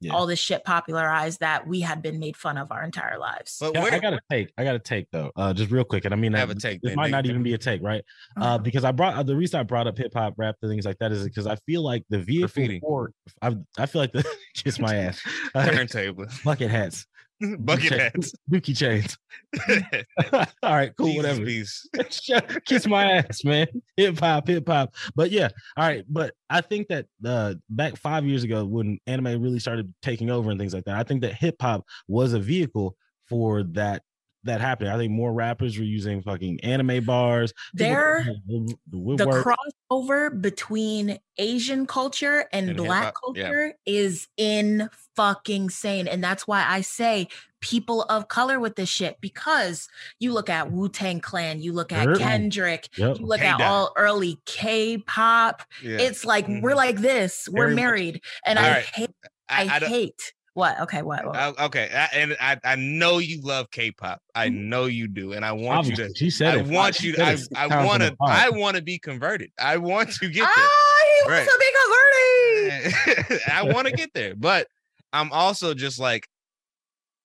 Yeah. 0.00 0.12
all 0.12 0.26
this 0.26 0.38
shit 0.38 0.64
popularized 0.64 1.40
that 1.40 1.66
we 1.66 1.80
had 1.80 2.02
been 2.02 2.18
made 2.18 2.36
fun 2.36 2.58
of 2.58 2.70
our 2.70 2.82
entire 2.82 3.18
lives 3.18 3.56
But 3.60 3.72
Yeah, 3.74 3.82
where, 3.84 3.94
I 3.94 3.98
got 4.00 4.10
to 4.10 4.20
take. 4.30 4.52
I 4.58 4.64
got 4.64 4.72
to 4.72 4.78
take 4.78 5.06
though. 5.10 5.30
Uh, 5.36 5.54
just 5.54 5.70
real 5.70 5.84
quick, 5.84 6.04
and 6.04 6.12
I 6.12 6.16
mean, 6.16 6.34
I 6.34 6.38
Have 6.40 6.50
uh, 6.50 6.52
a 6.52 6.54
take, 6.56 6.82
This 6.82 6.90
man. 6.90 6.96
might 6.96 7.10
not 7.10 7.26
even 7.26 7.42
be 7.42 7.54
a 7.54 7.58
take, 7.58 7.80
right? 7.82 8.04
Uh, 8.36 8.44
Uh-huh. 8.44 8.58
because 8.58 8.84
I 8.84 8.92
brought 8.92 9.14
uh, 9.14 9.22
the 9.22 9.36
reason 9.36 9.60
I 9.60 9.62
brought 9.62 9.86
up 9.86 9.96
hip 9.96 10.12
hop, 10.14 10.34
rap, 10.36 10.56
and 10.62 10.70
things 10.70 10.84
like 10.84 10.98
that 10.98 11.12
is 11.12 11.24
because 11.24 11.46
I 11.46 11.56
feel 11.64 11.82
like 11.82 12.04
the 12.10 12.18
vehicle 12.18 12.48
Graffiti. 12.48 12.80
for 12.80 13.12
I, 13.40 13.56
I 13.78 13.86
feel 13.86 14.02
like 14.02 14.12
the 14.12 14.24
kiss 14.54 14.78
my 14.78 14.94
ass, 14.96 15.22
uh, 15.54 15.64
turntable, 15.70 16.26
bucket 16.44 16.70
hats, 16.70 17.06
bucket 17.58 18.00
hats. 18.00 18.32
dookie 18.50 18.76
chains. 18.76 19.16
All 20.62 20.74
right, 20.74 20.92
cool, 20.96 21.06
Jesus, 21.06 21.16
whatever. 21.16 21.44
peace. 21.44 21.88
kiss 22.66 22.86
my 22.86 23.12
ass, 23.12 23.44
man. 23.44 23.66
Hip 23.96 24.18
hop, 24.18 24.48
hip 24.48 24.68
hop. 24.68 24.94
But 25.14 25.30
yeah, 25.30 25.48
all 25.76 25.86
right. 25.86 26.04
But 26.08 26.34
I 26.50 26.60
think 26.60 26.88
that 26.88 27.06
uh 27.24 27.54
back 27.68 27.96
five 27.96 28.24
years 28.24 28.44
ago 28.44 28.64
when 28.64 28.98
anime 29.06 29.42
really 29.42 29.58
started 29.58 29.92
taking 30.02 30.30
over 30.30 30.50
and 30.50 30.58
things 30.58 30.74
like 30.74 30.84
that, 30.84 30.96
I 30.96 31.02
think 31.02 31.22
that 31.22 31.34
hip 31.34 31.56
hop 31.60 31.84
was 32.08 32.32
a 32.32 32.40
vehicle 32.40 32.96
for 33.28 33.62
that 33.62 34.02
that 34.44 34.60
happening. 34.60 34.92
I 34.92 34.96
think 34.98 35.12
more 35.12 35.32
rappers 35.32 35.78
were 35.78 35.84
using 35.84 36.22
fucking 36.22 36.60
anime 36.62 37.04
bars. 37.04 37.52
There- 37.72 38.24
the 38.46 38.76
the 38.88 39.26
crossover 39.90 40.40
between 40.40 41.18
Asian 41.38 41.86
culture 41.86 42.46
and, 42.52 42.68
And 42.70 42.76
black 42.78 43.06
hip-hop, 43.06 43.36
yeah. 43.36 43.42
culture 43.44 43.74
is 43.86 44.28
in 44.36 44.88
fucking 45.16 45.70
sane. 45.70 46.06
And 46.08 46.22
that's 46.22 46.46
why 46.46 46.64
I 46.66 46.80
say 46.82 47.28
people 47.60 48.02
of 48.04 48.28
color 48.28 48.60
with 48.60 48.76
this 48.76 48.88
shit 48.88 49.16
because 49.20 49.88
you 50.20 50.32
look 50.32 50.50
at 50.50 50.70
Wu 50.70 50.88
Tang 50.88 51.20
Clan, 51.20 51.60
you 51.60 51.72
look 51.72 51.92
at 51.92 52.18
Kendrick, 52.18 52.88
Yep. 52.96 53.18
you 53.20 53.26
look 53.26 53.40
at 53.40 53.56
K-Dot. 53.56 53.60
all 53.70 53.92
early 53.96 54.38
K 54.44 54.98
pop. 54.98 55.62
Yeah. 55.82 55.98
It's 55.98 56.24
like 56.24 56.46
we're 56.46 56.72
Mhm. 56.72 56.76
like 56.76 56.96
this, 56.98 57.48
we're 57.50 57.64
Very 57.66 57.74
much. 57.74 57.82
married. 57.82 58.20
And 58.44 58.58
I 58.58 58.66
Alright. 58.68 58.84
hate, 58.86 59.10
I, 59.48 59.62
I, 59.62 59.76
I 59.76 59.78
hate 59.80 60.32
what? 60.54 60.80
Okay, 60.82 61.02
what? 61.02 61.26
what? 61.26 61.36
I- 61.36 61.64
okay, 61.66 61.90
I, 61.92 62.16
and 62.16 62.36
I, 62.40 62.58
I 62.64 62.74
know 62.76 63.18
you 63.18 63.40
love 63.42 63.70
K-pop. 63.70 64.20
I 64.34 64.48
Mhm. 64.48 64.64
know 64.66 64.86
you 64.86 65.06
do, 65.08 65.32
and 65.32 65.44
I 65.44 65.52
want 65.52 65.86
you 65.86 65.96
to. 65.96 66.12
she 66.14 66.30
said 66.30 66.54
I 66.54 66.58
it. 66.60 66.66
want 66.66 66.94
She 66.94 67.08
you. 67.08 67.14
I, 67.18 67.36
I 67.56 67.84
want 67.84 68.02
to. 68.02 68.16
I 68.20 68.50
want 68.50 68.76
to 68.76 68.82
be 68.82 68.98
converted. 68.98 69.50
I 69.58 69.76
want 69.78 70.10
to 70.12 70.28
get 70.28 70.40
there. 70.40 70.48
ah, 70.48 71.02
he 71.24 71.30
Right. 71.30 71.46
wants 71.46 71.52
to 71.52 71.58
be 71.58 71.72
converted. 73.26 73.40
I 73.52 73.62
want 73.64 73.86
to 73.88 73.92
get 73.92 74.10
there, 74.14 74.34
but 74.36 74.66
I'm 75.12 75.30
also 75.32 75.74
just 75.74 75.98
like, 75.98 76.26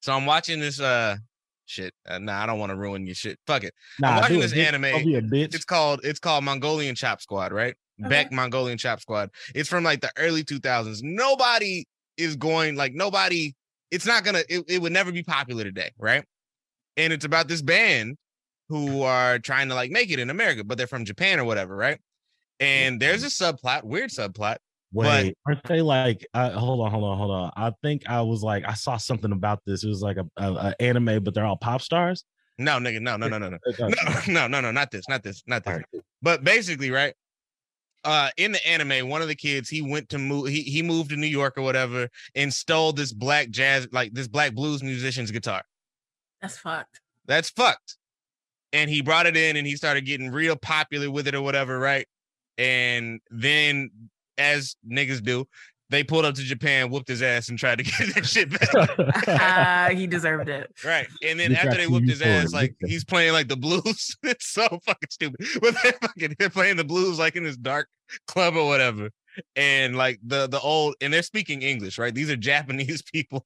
so 0.01 0.13
I'm 0.13 0.25
watching 0.25 0.59
this. 0.59 0.79
Uh, 0.79 1.17
shit. 1.65 1.93
Uh, 2.07 2.17
nah, 2.17 2.41
I 2.41 2.45
don't 2.47 2.57
want 2.59 2.71
to 2.71 2.75
ruin 2.75 3.05
your 3.05 3.13
shit. 3.15 3.37
Fuck 3.45 3.63
it. 3.63 3.73
Nah, 3.99 4.21
watching 4.21 4.37
do 4.37 4.39
it, 4.41 4.47
this 4.47 4.53
bitch. 4.53 4.67
anime. 4.67 5.05
Be 5.05 5.15
a 5.15 5.21
bitch. 5.21 5.53
It's 5.55 5.65
called. 5.65 6.01
It's 6.03 6.19
called 6.19 6.43
Mongolian 6.43 6.95
Chop 6.95 7.21
Squad, 7.21 7.51
right? 7.51 7.75
Okay. 8.01 8.09
Beck 8.09 8.31
Mongolian 8.31 8.77
Chop 8.77 9.01
Squad. 9.01 9.29
It's 9.53 9.69
from 9.69 9.83
like 9.83 10.01
the 10.01 10.11
early 10.17 10.43
2000s. 10.43 11.03
Nobody 11.03 11.85
is 12.19 12.35
going 12.35 12.75
like 12.75 12.93
nobody. 12.93 13.53
It's 13.91 14.05
not 14.05 14.23
gonna. 14.23 14.43
It, 14.49 14.65
it 14.67 14.81
would 14.81 14.91
never 14.91 15.11
be 15.11 15.23
popular 15.23 15.63
today, 15.63 15.91
right? 15.97 16.23
And 16.97 17.13
it's 17.13 17.25
about 17.25 17.47
this 17.47 17.61
band 17.61 18.17
who 18.67 19.01
are 19.01 19.39
trying 19.39 19.69
to 19.69 19.75
like 19.75 19.91
make 19.91 20.11
it 20.11 20.19
in 20.19 20.29
America, 20.29 20.63
but 20.63 20.77
they're 20.77 20.87
from 20.87 21.05
Japan 21.05 21.39
or 21.39 21.45
whatever, 21.45 21.75
right? 21.75 21.99
And 22.59 22.99
there's 22.99 23.23
a 23.23 23.27
subplot, 23.27 23.83
weird 23.83 24.09
subplot. 24.09 24.57
Wait, 24.91 25.37
aren't 25.45 25.63
they 25.63 25.81
like? 25.81 26.25
Uh, 26.33 26.51
hold 26.51 26.81
on, 26.81 26.91
hold 26.91 27.03
on, 27.03 27.17
hold 27.17 27.31
on. 27.31 27.51
I 27.55 27.71
think 27.83 28.09
I 28.09 28.21
was 28.21 28.41
like, 28.41 28.63
I 28.67 28.73
saw 28.73 28.97
something 28.97 29.31
about 29.31 29.61
this. 29.65 29.83
It 29.83 29.87
was 29.87 30.01
like 30.01 30.17
a, 30.17 30.25
a, 30.37 30.53
a 30.53 30.81
anime, 30.81 31.23
but 31.23 31.33
they're 31.33 31.45
all 31.45 31.57
pop 31.57 31.81
stars. 31.81 32.23
No, 32.57 32.73
nigga, 32.73 32.99
no, 32.99 33.15
no, 33.15 33.27
no, 33.27 33.37
no, 33.37 33.49
no, 33.49 33.57
no, 33.79 33.89
no, 34.27 34.47
no, 34.47 34.61
no, 34.61 34.71
not 34.71 34.91
this, 34.91 35.07
not 35.07 35.23
this, 35.23 35.43
not 35.47 35.63
this. 35.63 35.77
right. 35.77 36.03
But 36.21 36.43
basically, 36.43 36.91
right? 36.91 37.13
Uh, 38.05 38.29
in 38.37 38.53
the 38.53 38.65
anime, 38.67 39.09
one 39.09 39.21
of 39.21 39.27
the 39.27 39.35
kids 39.35 39.69
he 39.69 39.81
went 39.81 40.07
to 40.09 40.17
move. 40.17 40.47
He 40.47 40.61
he 40.61 40.81
moved 40.81 41.09
to 41.09 41.17
New 41.17 41.27
York 41.27 41.57
or 41.57 41.61
whatever, 41.61 42.07
and 42.33 42.53
stole 42.53 42.93
this 42.93 43.11
black 43.11 43.49
jazz, 43.49 43.87
like 43.91 44.13
this 44.13 44.27
black 44.27 44.53
blues 44.53 44.81
musician's 44.81 45.31
guitar. 45.31 45.63
That's 46.41 46.57
fucked. 46.57 47.01
That's 47.25 47.49
fucked. 47.49 47.97
And 48.71 48.89
he 48.89 49.01
brought 49.01 49.25
it 49.25 49.35
in, 49.35 49.57
and 49.57 49.67
he 49.67 49.75
started 49.75 50.05
getting 50.05 50.31
real 50.31 50.55
popular 50.55 51.11
with 51.11 51.27
it 51.27 51.35
or 51.35 51.41
whatever, 51.41 51.77
right? 51.77 52.07
And 52.57 53.19
then, 53.29 53.89
as 54.37 54.77
niggas 54.89 55.23
do, 55.23 55.45
they 55.89 56.03
pulled 56.03 56.25
up 56.25 56.35
to 56.35 56.41
Japan, 56.41 56.89
whooped 56.89 57.07
his 57.07 57.21
ass, 57.21 57.49
and 57.49 57.57
tried 57.57 57.79
to 57.79 57.83
get 57.85 58.15
that 58.15 58.25
shit 58.25 58.49
back. 58.49 58.69
Uh, 59.89 59.89
he 59.95 60.05
deserved 60.07 60.49
it. 60.49 60.71
Right. 60.85 61.07
And 61.23 61.39
then 61.39 61.51
They 61.51 61.57
after 61.57 61.77
they 61.77 61.87
whooped 61.87 62.09
his 62.09 62.21
ass, 62.21 62.53
like 62.53 62.75
he's 62.85 63.03
playing 63.03 63.33
like 63.33 63.47
the 63.47 63.55
blues. 63.57 64.15
it's 64.23 64.47
so 64.47 64.67
fucking 64.85 65.09
stupid. 65.09 65.45
But 65.61 65.75
they're 65.81 65.93
fucking 66.01 66.35
they're 66.37 66.49
playing 66.49 66.77
the 66.77 66.83
blues 66.83 67.17
like 67.19 67.35
in 67.35 67.43
this 67.43 67.57
dark 67.57 67.87
club 68.27 68.55
or 68.55 68.67
whatever. 68.67 69.09
And 69.55 69.95
like 69.95 70.19
the 70.23 70.47
the 70.47 70.59
old 70.59 70.95
and 71.01 71.13
they're 71.13 71.21
speaking 71.23 71.61
English, 71.61 71.97
right? 71.97 72.13
These 72.13 72.29
are 72.29 72.35
Japanese 72.35 73.01
people 73.01 73.45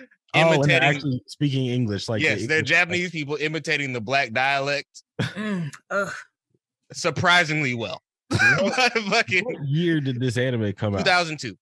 oh, 0.00 0.06
and 0.34 0.48
they're 0.50 0.54
imitating 0.78 0.82
actually 0.96 1.22
speaking 1.26 1.66
English. 1.66 2.08
Like 2.08 2.22
yes, 2.22 2.40
the 2.42 2.46
they're 2.46 2.58
English, 2.58 2.70
like- 2.70 2.78
Japanese 2.80 3.10
people 3.10 3.36
imitating 3.40 3.92
the 3.92 4.00
black 4.00 4.32
dialect 4.32 5.02
Mm, 5.20 5.70
ugh. 5.90 6.12
surprisingly 6.92 7.74
well. 7.74 8.02
fucking 8.30 9.44
What 9.44 9.64
year 9.66 10.00
did 10.00 10.20
this 10.20 10.36
anime 10.36 10.72
come 10.72 10.94
out? 10.94 10.98
2002. 11.04 11.56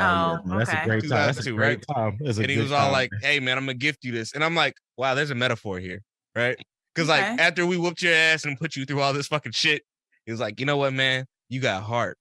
Oh, 0.00 0.40
man, 0.44 0.58
that's 0.58 0.72
a 0.72 0.80
great 0.84 1.02
time. 1.02 1.26
That's 1.26 1.38
a 1.38 1.42
2002, 1.44 1.56
great 1.56 1.84
time. 1.86 2.18
That's 2.20 2.38
a 2.38 2.42
and 2.42 2.50
he 2.50 2.58
was 2.58 2.72
all 2.72 2.86
time. 2.86 2.92
like, 2.92 3.10
"Hey 3.20 3.40
man, 3.40 3.58
I'm 3.58 3.66
gonna 3.66 3.74
gift 3.74 4.04
you 4.04 4.12
this," 4.12 4.32
and 4.32 4.42
I'm 4.42 4.54
like, 4.54 4.74
"Wow, 4.96 5.14
there's 5.14 5.30
a 5.30 5.34
metaphor 5.34 5.78
here, 5.78 6.02
right?" 6.34 6.56
Because 6.94 7.08
like 7.08 7.24
Okay. 7.24 7.42
after 7.42 7.66
we 7.66 7.76
whooped 7.76 8.02
your 8.02 8.14
ass 8.14 8.44
and 8.44 8.58
put 8.58 8.76
you 8.76 8.84
through 8.84 9.00
all 9.00 9.12
this 9.12 9.26
fucking 9.26 9.52
shit, 9.52 9.82
he 10.26 10.32
was 10.32 10.40
like, 10.40 10.60
"You 10.60 10.66
know 10.66 10.76
what, 10.76 10.92
man? 10.92 11.26
You 11.48 11.60
got 11.60 11.82
heart 11.82 12.18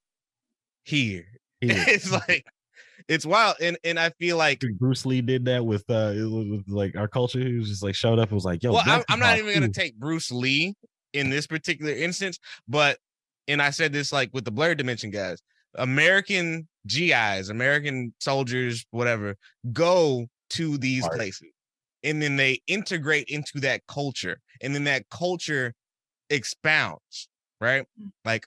here." 0.83 1.25
Here. 1.61 1.83
it's 1.89 2.09
like, 2.09 2.45
it's 3.09 3.25
wild, 3.25 3.57
and 3.59 3.77
and 3.83 3.99
I 3.99 4.11
feel 4.11 4.37
like, 4.37 4.63
Bruce 4.79 5.05
Lee 5.05 5.19
did 5.19 5.43
that 5.45 5.65
with 5.65 5.83
uh 5.89 6.13
it 6.15 6.21
was 6.21 6.47
with 6.47 6.69
like 6.69 6.95
our 6.95 7.09
culture. 7.09 7.39
He 7.39 7.57
was 7.57 7.67
just 7.67 7.83
like 7.83 7.95
showed 7.95 8.17
up 8.17 8.29
and 8.29 8.35
was 8.35 8.45
like, 8.45 8.63
"Yo, 8.63 8.71
well, 8.71 8.83
I'm, 8.85 9.03
I'm 9.09 9.19
not 9.19 9.37
even 9.37 9.53
gonna 9.53 9.67
take 9.67 9.97
Bruce 9.97 10.31
Lee 10.31 10.75
in 11.11 11.29
this 11.31 11.47
particular 11.47 11.91
instance, 11.91 12.39
but 12.67 12.97
and 13.49 13.61
I 13.61 13.71
said 13.71 13.91
this 13.91 14.13
like 14.13 14.29
with 14.31 14.45
the 14.45 14.51
Blerd 14.51 14.77
Dimension 14.77 15.11
guys, 15.11 15.41
American 15.75 16.67
GIs, 16.89 17.49
American 17.49 18.13
soldiers, 18.19 18.85
whatever, 18.91 19.35
go 19.71 20.27
to 20.51 20.77
these 20.77 21.03
Right. 21.03 21.13
places 21.13 21.49
and 22.03 22.21
then 22.21 22.35
they 22.35 22.61
integrate 22.67 23.27
into 23.29 23.59
that 23.61 23.81
culture 23.87 24.39
and 24.61 24.73
then 24.75 24.83
that 24.85 25.07
culture 25.09 25.73
expounds, 26.29 27.27
right? 27.61 27.85
Mm. 28.01 28.11
Like, 28.25 28.45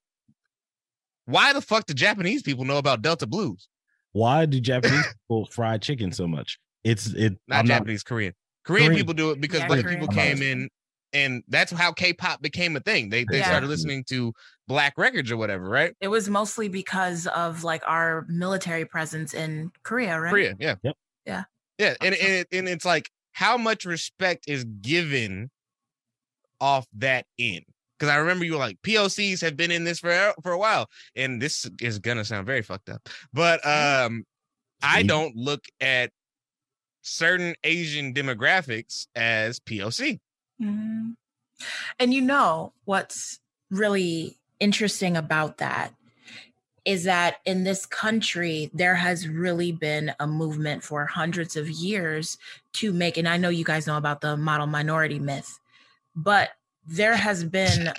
why 1.27 1.53
the 1.53 1.61
fuck 1.61 1.87
do 1.87 1.95
Japanese 1.95 2.43
people 2.43 2.65
know 2.65 2.79
about 2.79 3.03
Delta 3.03 3.27
Blues? 3.27 3.69
Why 4.13 4.45
do 4.47 4.61
Japanese 4.61 5.07
people 5.07 5.47
fry 5.47 5.79
chicken 5.79 6.13
so 6.13 6.27
much? 6.27 6.59
It's 6.85 7.07
it. 7.15 7.35
Not 7.49 7.61
I'm 7.61 7.67
Japanese, 7.67 8.03
Korean. 8.03 8.35
Korean. 8.65 8.89
Korean. 8.89 8.99
people 9.01 9.15
do 9.15 9.31
it 9.31 9.41
because 9.41 9.61
Yeah, 9.61 9.69
black 9.69 9.83
Korean 9.85 10.01
people 10.01 10.13
people. 10.13 10.23
came 10.23 10.43
in 10.43 10.69
and 11.13 11.43
that's 11.49 11.71
how 11.73 11.93
K-pop 11.93 12.41
became 12.43 12.77
a 12.77 12.81
thing. 12.81 13.09
They 13.11 13.25
they 13.25 13.39
Yeah. 13.39 13.47
started 13.47 13.69
listening 13.69 14.05
to 14.05 14.33
black 14.69 14.95
records 14.97 15.31
or 15.31 15.37
whatever, 15.37 15.69
right? 15.69 15.95
It 16.01 16.09
was 16.09 16.29
mostly 16.29 16.69
because 16.69 17.27
of 17.27 17.65
like 17.65 17.83
our 17.87 18.25
military 18.29 18.85
presence 18.85 19.35
in 19.35 19.71
Korea, 19.83 20.19
right? 20.21 20.31
Korea, 20.31 20.55
yeah. 20.59 20.75
Yep. 20.83 20.97
Yeah. 21.27 21.45
Yeah, 21.79 21.95
and, 22.01 22.15
Awesome. 22.15 22.27
and, 22.27 22.35
it- 22.37 22.49
and 22.53 22.69
it's 22.69 22.85
like 22.85 23.11
how 23.33 23.57
much 23.57 23.85
respect 23.85 24.45
is 24.49 24.65
given 24.65 25.51
off 26.61 26.87
that 26.99 27.27
end. 27.39 27.65
because 27.99 28.13
I 28.13 28.17
remember 28.17 28.45
you 28.45 28.53
were 28.53 28.59
like 28.59 28.81
POCs 28.83 29.41
have 29.43 29.57
been 29.57 29.71
in 29.71 29.85
this 29.85 30.01
for 30.01 30.35
for 30.43 30.53
a 30.53 30.59
while, 30.59 30.89
and 31.17 31.41
this 31.41 31.69
is 31.81 31.99
gonna 31.99 32.25
sound 32.25 32.47
very 32.47 32.63
fucked 32.63 32.89
up, 32.89 33.09
but 33.33 33.65
um, 33.67 34.25
I 34.83 35.03
don't 35.05 35.37
look 35.37 35.65
at 35.81 36.11
certain 37.03 37.55
Asian 37.65 38.13
demographics 38.15 39.07
as 39.15 39.59
POC. 39.61 40.19
Mm-hmm. 40.61 41.11
And 41.99 42.15
you 42.15 42.21
know 42.21 42.73
what's 42.85 43.39
really 43.71 44.39
interesting 44.61 45.17
about 45.17 45.59
that 45.59 45.95
is 46.85 47.05
that 47.05 47.37
in 47.45 47.65
this 47.65 47.87
country, 47.87 48.71
there 48.75 48.97
has 48.97 49.29
really 49.29 49.71
been 49.71 50.13
a 50.19 50.27
movement 50.27 50.83
for 50.83 51.07
hundreds 51.07 51.57
of 51.57 51.71
years 51.71 52.39
to 52.73 52.93
make, 52.93 53.17
and 53.17 53.29
I 53.29 53.37
know 53.37 53.51
you 53.51 53.65
guys 53.65 53.87
know 53.87 53.97
about 53.97 54.21
the 54.21 54.37
model 54.37 54.67
minority 54.67 55.21
myth, 55.21 55.61
but 56.17 56.51
there 56.85 57.15
has 57.15 57.45
been, 57.45 57.93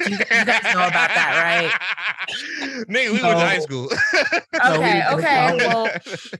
you, 0.00 0.06
you 0.06 0.18
guys 0.18 0.62
know 0.62 0.86
about 0.86 1.10
that, 1.10 1.32
right? 1.42 2.86
Nigga, 2.88 3.12
we 3.12 3.22
went 3.22 3.38
to 3.38 3.46
high 3.46 3.58
school. 3.58 3.90
okay, 4.66 5.02
okay. 5.12 5.56
Well, 5.66 5.90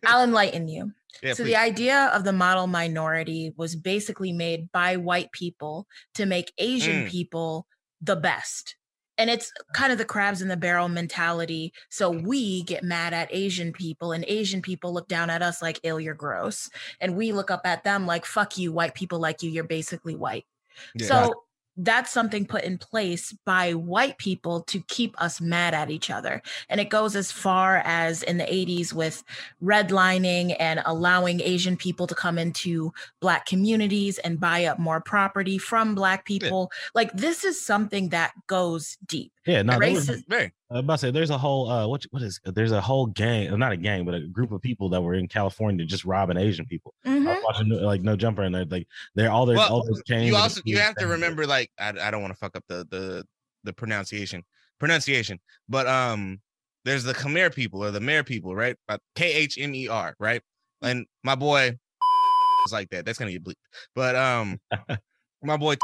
I'll 0.06 0.22
enlighten 0.22 0.68
you. 0.68 0.92
Yeah, 1.22 1.32
so 1.32 1.42
please. 1.42 1.50
the 1.50 1.56
idea 1.56 2.10
of 2.14 2.24
the 2.24 2.32
model 2.32 2.66
minority 2.66 3.52
was 3.56 3.74
basically 3.76 4.32
made 4.32 4.70
by 4.72 4.96
white 4.96 5.32
people 5.32 5.86
to 6.14 6.26
make 6.26 6.52
Asian 6.58 7.04
Mm. 7.04 7.10
people 7.10 7.66
the 8.00 8.16
best. 8.16 8.76
And 9.16 9.28
it's 9.28 9.52
kind 9.74 9.90
of 9.90 9.98
the 9.98 10.04
crabs 10.04 10.42
in 10.42 10.46
the 10.46 10.56
barrel 10.56 10.88
mentality. 10.88 11.72
So 11.90 12.08
we 12.08 12.62
get 12.62 12.84
mad 12.84 13.12
at 13.12 13.28
Asian 13.32 13.72
people, 13.72 14.12
and 14.12 14.24
Asian 14.28 14.62
people 14.62 14.92
look 14.94 15.08
down 15.08 15.28
at 15.28 15.42
us 15.42 15.60
like, 15.60 15.80
ill, 15.82 15.98
you're 15.98 16.14
gross. 16.14 16.70
And 17.00 17.16
we 17.16 17.32
look 17.32 17.50
up 17.50 17.62
at 17.64 17.82
them 17.82 18.06
like, 18.06 18.24
fuck 18.24 18.56
you, 18.56 18.72
white 18.72 18.94
people 18.94 19.18
like 19.18 19.42
you, 19.42 19.50
you're 19.50 19.64
basically 19.64 20.14
white. 20.14 20.46
Yeah. 20.94 21.06
So 21.08 21.44
that's 21.78 22.10
something 22.10 22.44
put 22.44 22.64
in 22.64 22.76
place 22.76 23.32
by 23.44 23.72
white 23.72 24.18
people 24.18 24.62
to 24.62 24.80
keep 24.88 25.20
us 25.22 25.40
mad 25.40 25.74
at 25.74 25.90
each 25.90 26.10
other. 26.10 26.42
And 26.68 26.80
it 26.80 26.90
goes 26.90 27.14
as 27.14 27.30
far 27.30 27.78
as 27.84 28.22
in 28.24 28.36
the 28.36 28.44
80s 28.44 28.92
with 28.92 29.22
redlining 29.62 30.56
and 30.58 30.82
allowing 30.84 31.40
Asian 31.40 31.76
people 31.76 32.06
to 32.08 32.14
come 32.14 32.36
into 32.36 32.92
Black 33.20 33.46
communities 33.46 34.18
and 34.18 34.40
buy 34.40 34.64
up 34.64 34.78
more 34.78 35.00
property 35.00 35.56
from 35.56 35.94
Black 35.94 36.24
people. 36.24 36.70
Like, 36.94 37.12
this 37.12 37.44
is 37.44 37.64
something 37.64 38.08
that 38.08 38.32
goes 38.48 38.98
deep. 39.06 39.32
Yeah, 39.48 39.62
no, 39.62 39.78
there 39.78 39.90
was- 39.92 40.08
Racist. 40.08 40.24
Very. 40.28 40.52
I 40.70 40.74
was 40.74 40.80
about 40.84 40.92
to 40.94 40.98
say 40.98 41.10
there's 41.10 41.30
a 41.30 41.38
whole 41.38 41.70
uh 41.70 41.86
what 41.88 42.04
what 42.10 42.22
is 42.22 42.38
there's 42.44 42.72
a 42.72 42.80
whole 42.82 43.06
gang 43.06 43.48
uh, 43.50 43.56
not 43.56 43.72
a 43.72 43.76
gang 43.78 44.04
but 44.04 44.14
a 44.14 44.20
group 44.20 44.52
of 44.52 44.60
people 44.60 44.90
that 44.90 45.00
were 45.00 45.14
in 45.14 45.26
California 45.26 45.86
just 45.86 46.04
robbing 46.04 46.36
Asian 46.36 46.66
people. 46.66 46.92
I 47.06 47.08
Mhm. 47.08 47.24
was 47.24 47.42
watching 47.44 47.68
like 47.70 48.02
no 48.02 48.14
jumper 48.16 48.42
and 48.42 48.54
they're 48.54 48.66
like 48.66 48.86
they're 49.14 49.30
all 49.30 49.46
their 49.46 49.56
Well, 49.56 49.72
all 49.72 49.84
those 49.86 50.02
chains. 50.06 50.26
you 50.26 50.34
and 50.34 50.42
also 50.42 50.60
you 50.66 50.76
have 50.78 50.94
to 50.96 51.06
remember 51.06 51.46
like 51.46 51.70
I, 51.78 51.88
I 52.00 52.10
don't 52.10 52.20
want 52.20 52.32
to 52.34 52.38
fuck 52.38 52.54
up 52.56 52.64
the 52.68 52.86
the 52.90 53.24
the 53.64 53.72
pronunciation 53.72 54.44
pronunciation 54.78 55.40
but 55.68 55.86
um 55.86 56.40
there's 56.84 57.04
the 57.04 57.14
Khmer 57.14 57.54
people 57.54 57.82
or 57.82 57.90
the 57.90 57.98
Khmer 58.00 58.26
people 58.26 58.54
right 58.54 58.76
K 59.16 59.32
H 59.32 59.56
M 59.58 59.74
E 59.74 59.88
R 59.88 60.14
right 60.20 60.42
and 60.82 61.06
my 61.24 61.34
boy 61.34 61.68
is 62.66 62.72
like 62.72 62.90
that 62.90 63.06
that's 63.06 63.18
gonna 63.18 63.32
get 63.32 63.42
bleeped 63.42 63.54
but 63.94 64.14
um 64.14 64.60
my 65.42 65.56
boy 65.56 65.74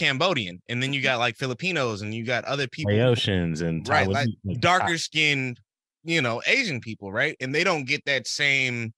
Cambodian 0.00 0.60
and 0.68 0.82
then 0.82 0.92
you 0.92 1.00
mm-hmm. 1.00 1.04
got 1.04 1.18
like 1.18 1.36
Filipinos 1.36 2.02
and 2.02 2.14
you 2.14 2.24
got 2.24 2.44
other 2.44 2.66
people 2.66 2.92
Laotians 2.92 3.62
and 3.62 3.86
Right, 3.88 4.08
like 4.08 4.28
like, 4.44 4.60
darker 4.60 4.98
skinned 4.98 5.60
you 6.02 6.22
know 6.22 6.40
Asian 6.46 6.80
people 6.80 7.12
right 7.12 7.36
and 7.40 7.54
they 7.54 7.64
don't 7.64 7.84
get 7.84 8.04
that 8.06 8.26
same 8.26 8.92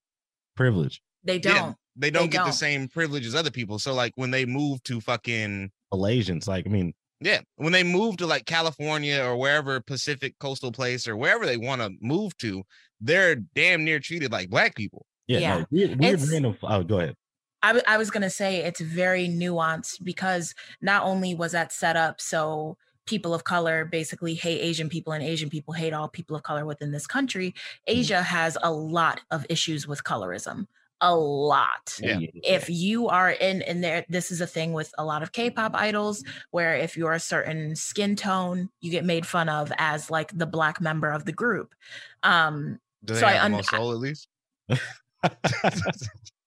privilege. 0.57 1.03
They 1.24 1.38
don't. 1.38 1.76
they 1.96 2.11
don't 2.11 2.30
get 2.30 2.38
the 2.38 2.44
don't. 2.44 2.53
same 2.53 2.88
privilege 2.88 3.26
as 3.26 3.34
other 3.34 3.50
people 3.50 3.78
so 3.78 3.92
like 3.94 4.12
when 4.16 4.30
they 4.30 4.44
move 4.44 4.82
to 4.84 5.00
fucking 5.00 5.70
Malaysians, 5.92 6.48
like 6.48 6.66
I 6.66 6.70
mean, 6.70 6.94
Yeah, 7.20 7.40
when 7.57 7.72
they 7.72 7.84
move 7.84 8.16
to 8.18 8.26
like 8.26 8.46
California 8.46 9.22
or 9.22 9.36
wherever 9.36 9.80
Pacific 9.80 10.34
coastal 10.40 10.72
place 10.72 11.07
or 11.07 11.16
wherever 11.16 11.46
they 11.46 11.57
want 11.57 11.82
to 11.82 11.90
move 12.00 12.36
to, 12.38 12.62
they're 13.00 13.36
damn 13.36 13.84
near 13.84 14.00
treated 14.00 14.32
like 14.32 14.50
black 14.50 14.74
people. 14.74 15.07
yeah, 15.28 15.38
Yeah. 15.38 15.59
no, 15.59 15.66
weird, 15.70 16.00
weird 16.00 16.14
It's- 16.14 16.30
random. 16.30 16.57
Oh, 16.62 16.82
go 16.82 16.98
ahead. 16.98 17.16
I, 17.62 17.68
w- 17.68 17.84
I 17.86 17.96
was 17.96 18.10
going 18.10 18.22
to 18.22 18.30
say 18.30 18.58
it's 18.58 18.80
very 18.80 19.28
nuanced 19.28 20.02
because 20.02 20.54
not 20.80 21.04
only 21.04 21.34
was 21.34 21.52
that 21.52 21.72
set 21.72 21.96
up 21.96 22.20
so 22.20 22.76
people 23.06 23.34
of 23.34 23.44
color 23.44 23.84
basically 23.84 24.34
hate 24.34 24.60
Asian 24.60 24.88
people 24.88 25.12
and 25.12 25.22
Asian 25.22 25.50
people 25.50 25.74
hate 25.74 25.92
all 25.92 26.08
people 26.08 26.36
of 26.36 26.42
color 26.42 26.64
within 26.64 26.92
this 26.92 27.06
country, 27.06 27.54
Asia 27.86 28.22
has 28.22 28.56
a 28.62 28.70
lot 28.72 29.20
of 29.30 29.44
issues 29.48 29.86
with 29.86 30.04
colorism. 30.04 30.66
A 31.04 31.16
lot. 31.16 31.98
Yeah. 32.00 32.20
If 32.44 32.70
you 32.70 33.08
are 33.08 33.30
in 33.30 33.60
in 33.62 33.80
there, 33.80 34.06
this 34.08 34.30
is 34.30 34.40
a 34.40 34.46
thing 34.46 34.72
with 34.72 34.94
a 34.96 35.04
lot 35.04 35.24
of 35.24 35.32
K-pop 35.32 35.74
idols 35.74 36.22
where 36.52 36.76
if 36.76 36.96
you're 36.96 37.12
a 37.12 37.18
certain 37.18 37.74
skin 37.74 38.14
tone, 38.14 38.68
you 38.80 38.92
get 38.92 39.04
made 39.04 39.26
fun 39.26 39.48
of 39.48 39.72
as 39.78 40.12
like 40.12 40.30
the 40.38 40.46
black 40.46 40.80
member 40.80 41.10
of 41.10 41.24
the 41.24 41.32
group. 41.32 41.74
Um, 42.22 42.78
Do 43.04 43.14
they 43.14 43.20
So 43.20 43.26
I 43.26 43.32
have 43.32 43.40
the 43.40 43.44
un- 43.46 43.52
most 43.52 43.70
soul 43.70 43.90
at 43.90 43.98
least? 43.98 44.28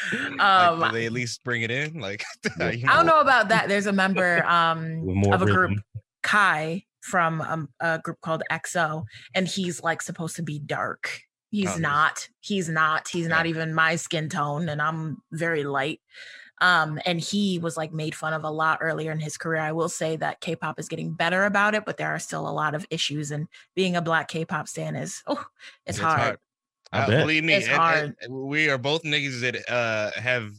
um, 0.38 0.80
like, 0.80 0.92
they 0.92 1.06
at 1.06 1.12
least 1.12 1.42
bring 1.44 1.62
it 1.62 1.70
in? 1.70 2.00
Like, 2.00 2.24
you 2.60 2.86
I 2.88 2.96
don't 2.96 3.06
know 3.06 3.20
about 3.20 3.48
that. 3.48 3.68
There's 3.68 3.86
a 3.86 3.92
member 3.92 4.44
um, 4.46 5.04
more 5.04 5.34
of 5.34 5.42
a 5.42 5.46
group, 5.46 5.70
rhythm. 5.70 5.84
Kai, 6.22 6.84
from 7.00 7.40
um, 7.40 7.68
a 7.80 7.98
group 7.98 8.20
called 8.20 8.42
EXO, 8.50 9.04
and 9.34 9.46
he's 9.46 9.82
like 9.82 10.02
supposed 10.02 10.36
to 10.36 10.42
be 10.42 10.58
dark. 10.58 11.20
He's 11.50 11.76
Oh, 11.76 11.78
not. 11.78 12.28
He's 12.40 12.68
not. 12.68 13.08
He's 13.08 13.28
not 13.28 13.46
even 13.46 13.74
my 13.74 13.96
skin 13.96 14.28
tone, 14.28 14.68
and 14.68 14.80
I'm 14.80 15.22
very 15.32 15.64
light. 15.64 16.00
Um, 16.62 17.00
and 17.04 17.20
he 17.20 17.58
was 17.58 17.76
like 17.76 17.92
made 17.92 18.14
fun 18.14 18.32
of 18.32 18.44
a 18.44 18.50
lot 18.50 18.78
earlier 18.80 19.10
in 19.10 19.18
his 19.18 19.36
career. 19.36 19.60
I 19.60 19.72
will 19.72 19.88
say 19.88 20.14
that 20.16 20.40
K-pop 20.40 20.78
is 20.78 20.88
getting 20.88 21.12
better 21.12 21.44
about 21.44 21.74
it, 21.74 21.84
but 21.84 21.96
there 21.96 22.14
are 22.14 22.20
still 22.20 22.48
a 22.48 22.52
lot 22.54 22.76
of 22.76 22.86
issues. 22.88 23.32
And 23.32 23.48
being 23.74 23.96
a 23.96 24.02
black 24.02 24.28
K-pop 24.28 24.68
stan 24.68 24.94
is 24.94 25.24
oh, 25.26 25.44
it's, 25.86 25.98
hard. 25.98 26.38
I 26.92 27.04
Uh, 27.04 27.06
believe 27.08 27.44
me, 27.44 27.54
It's 27.54 27.66
and- 27.68 27.72
and 27.72 27.80
hard. 27.80 28.16
we 28.28 28.68
are 28.68 28.78
both 28.78 29.02
niggas 29.02 29.40
that 29.40 29.68
uh 29.70 30.12
have 30.20 30.50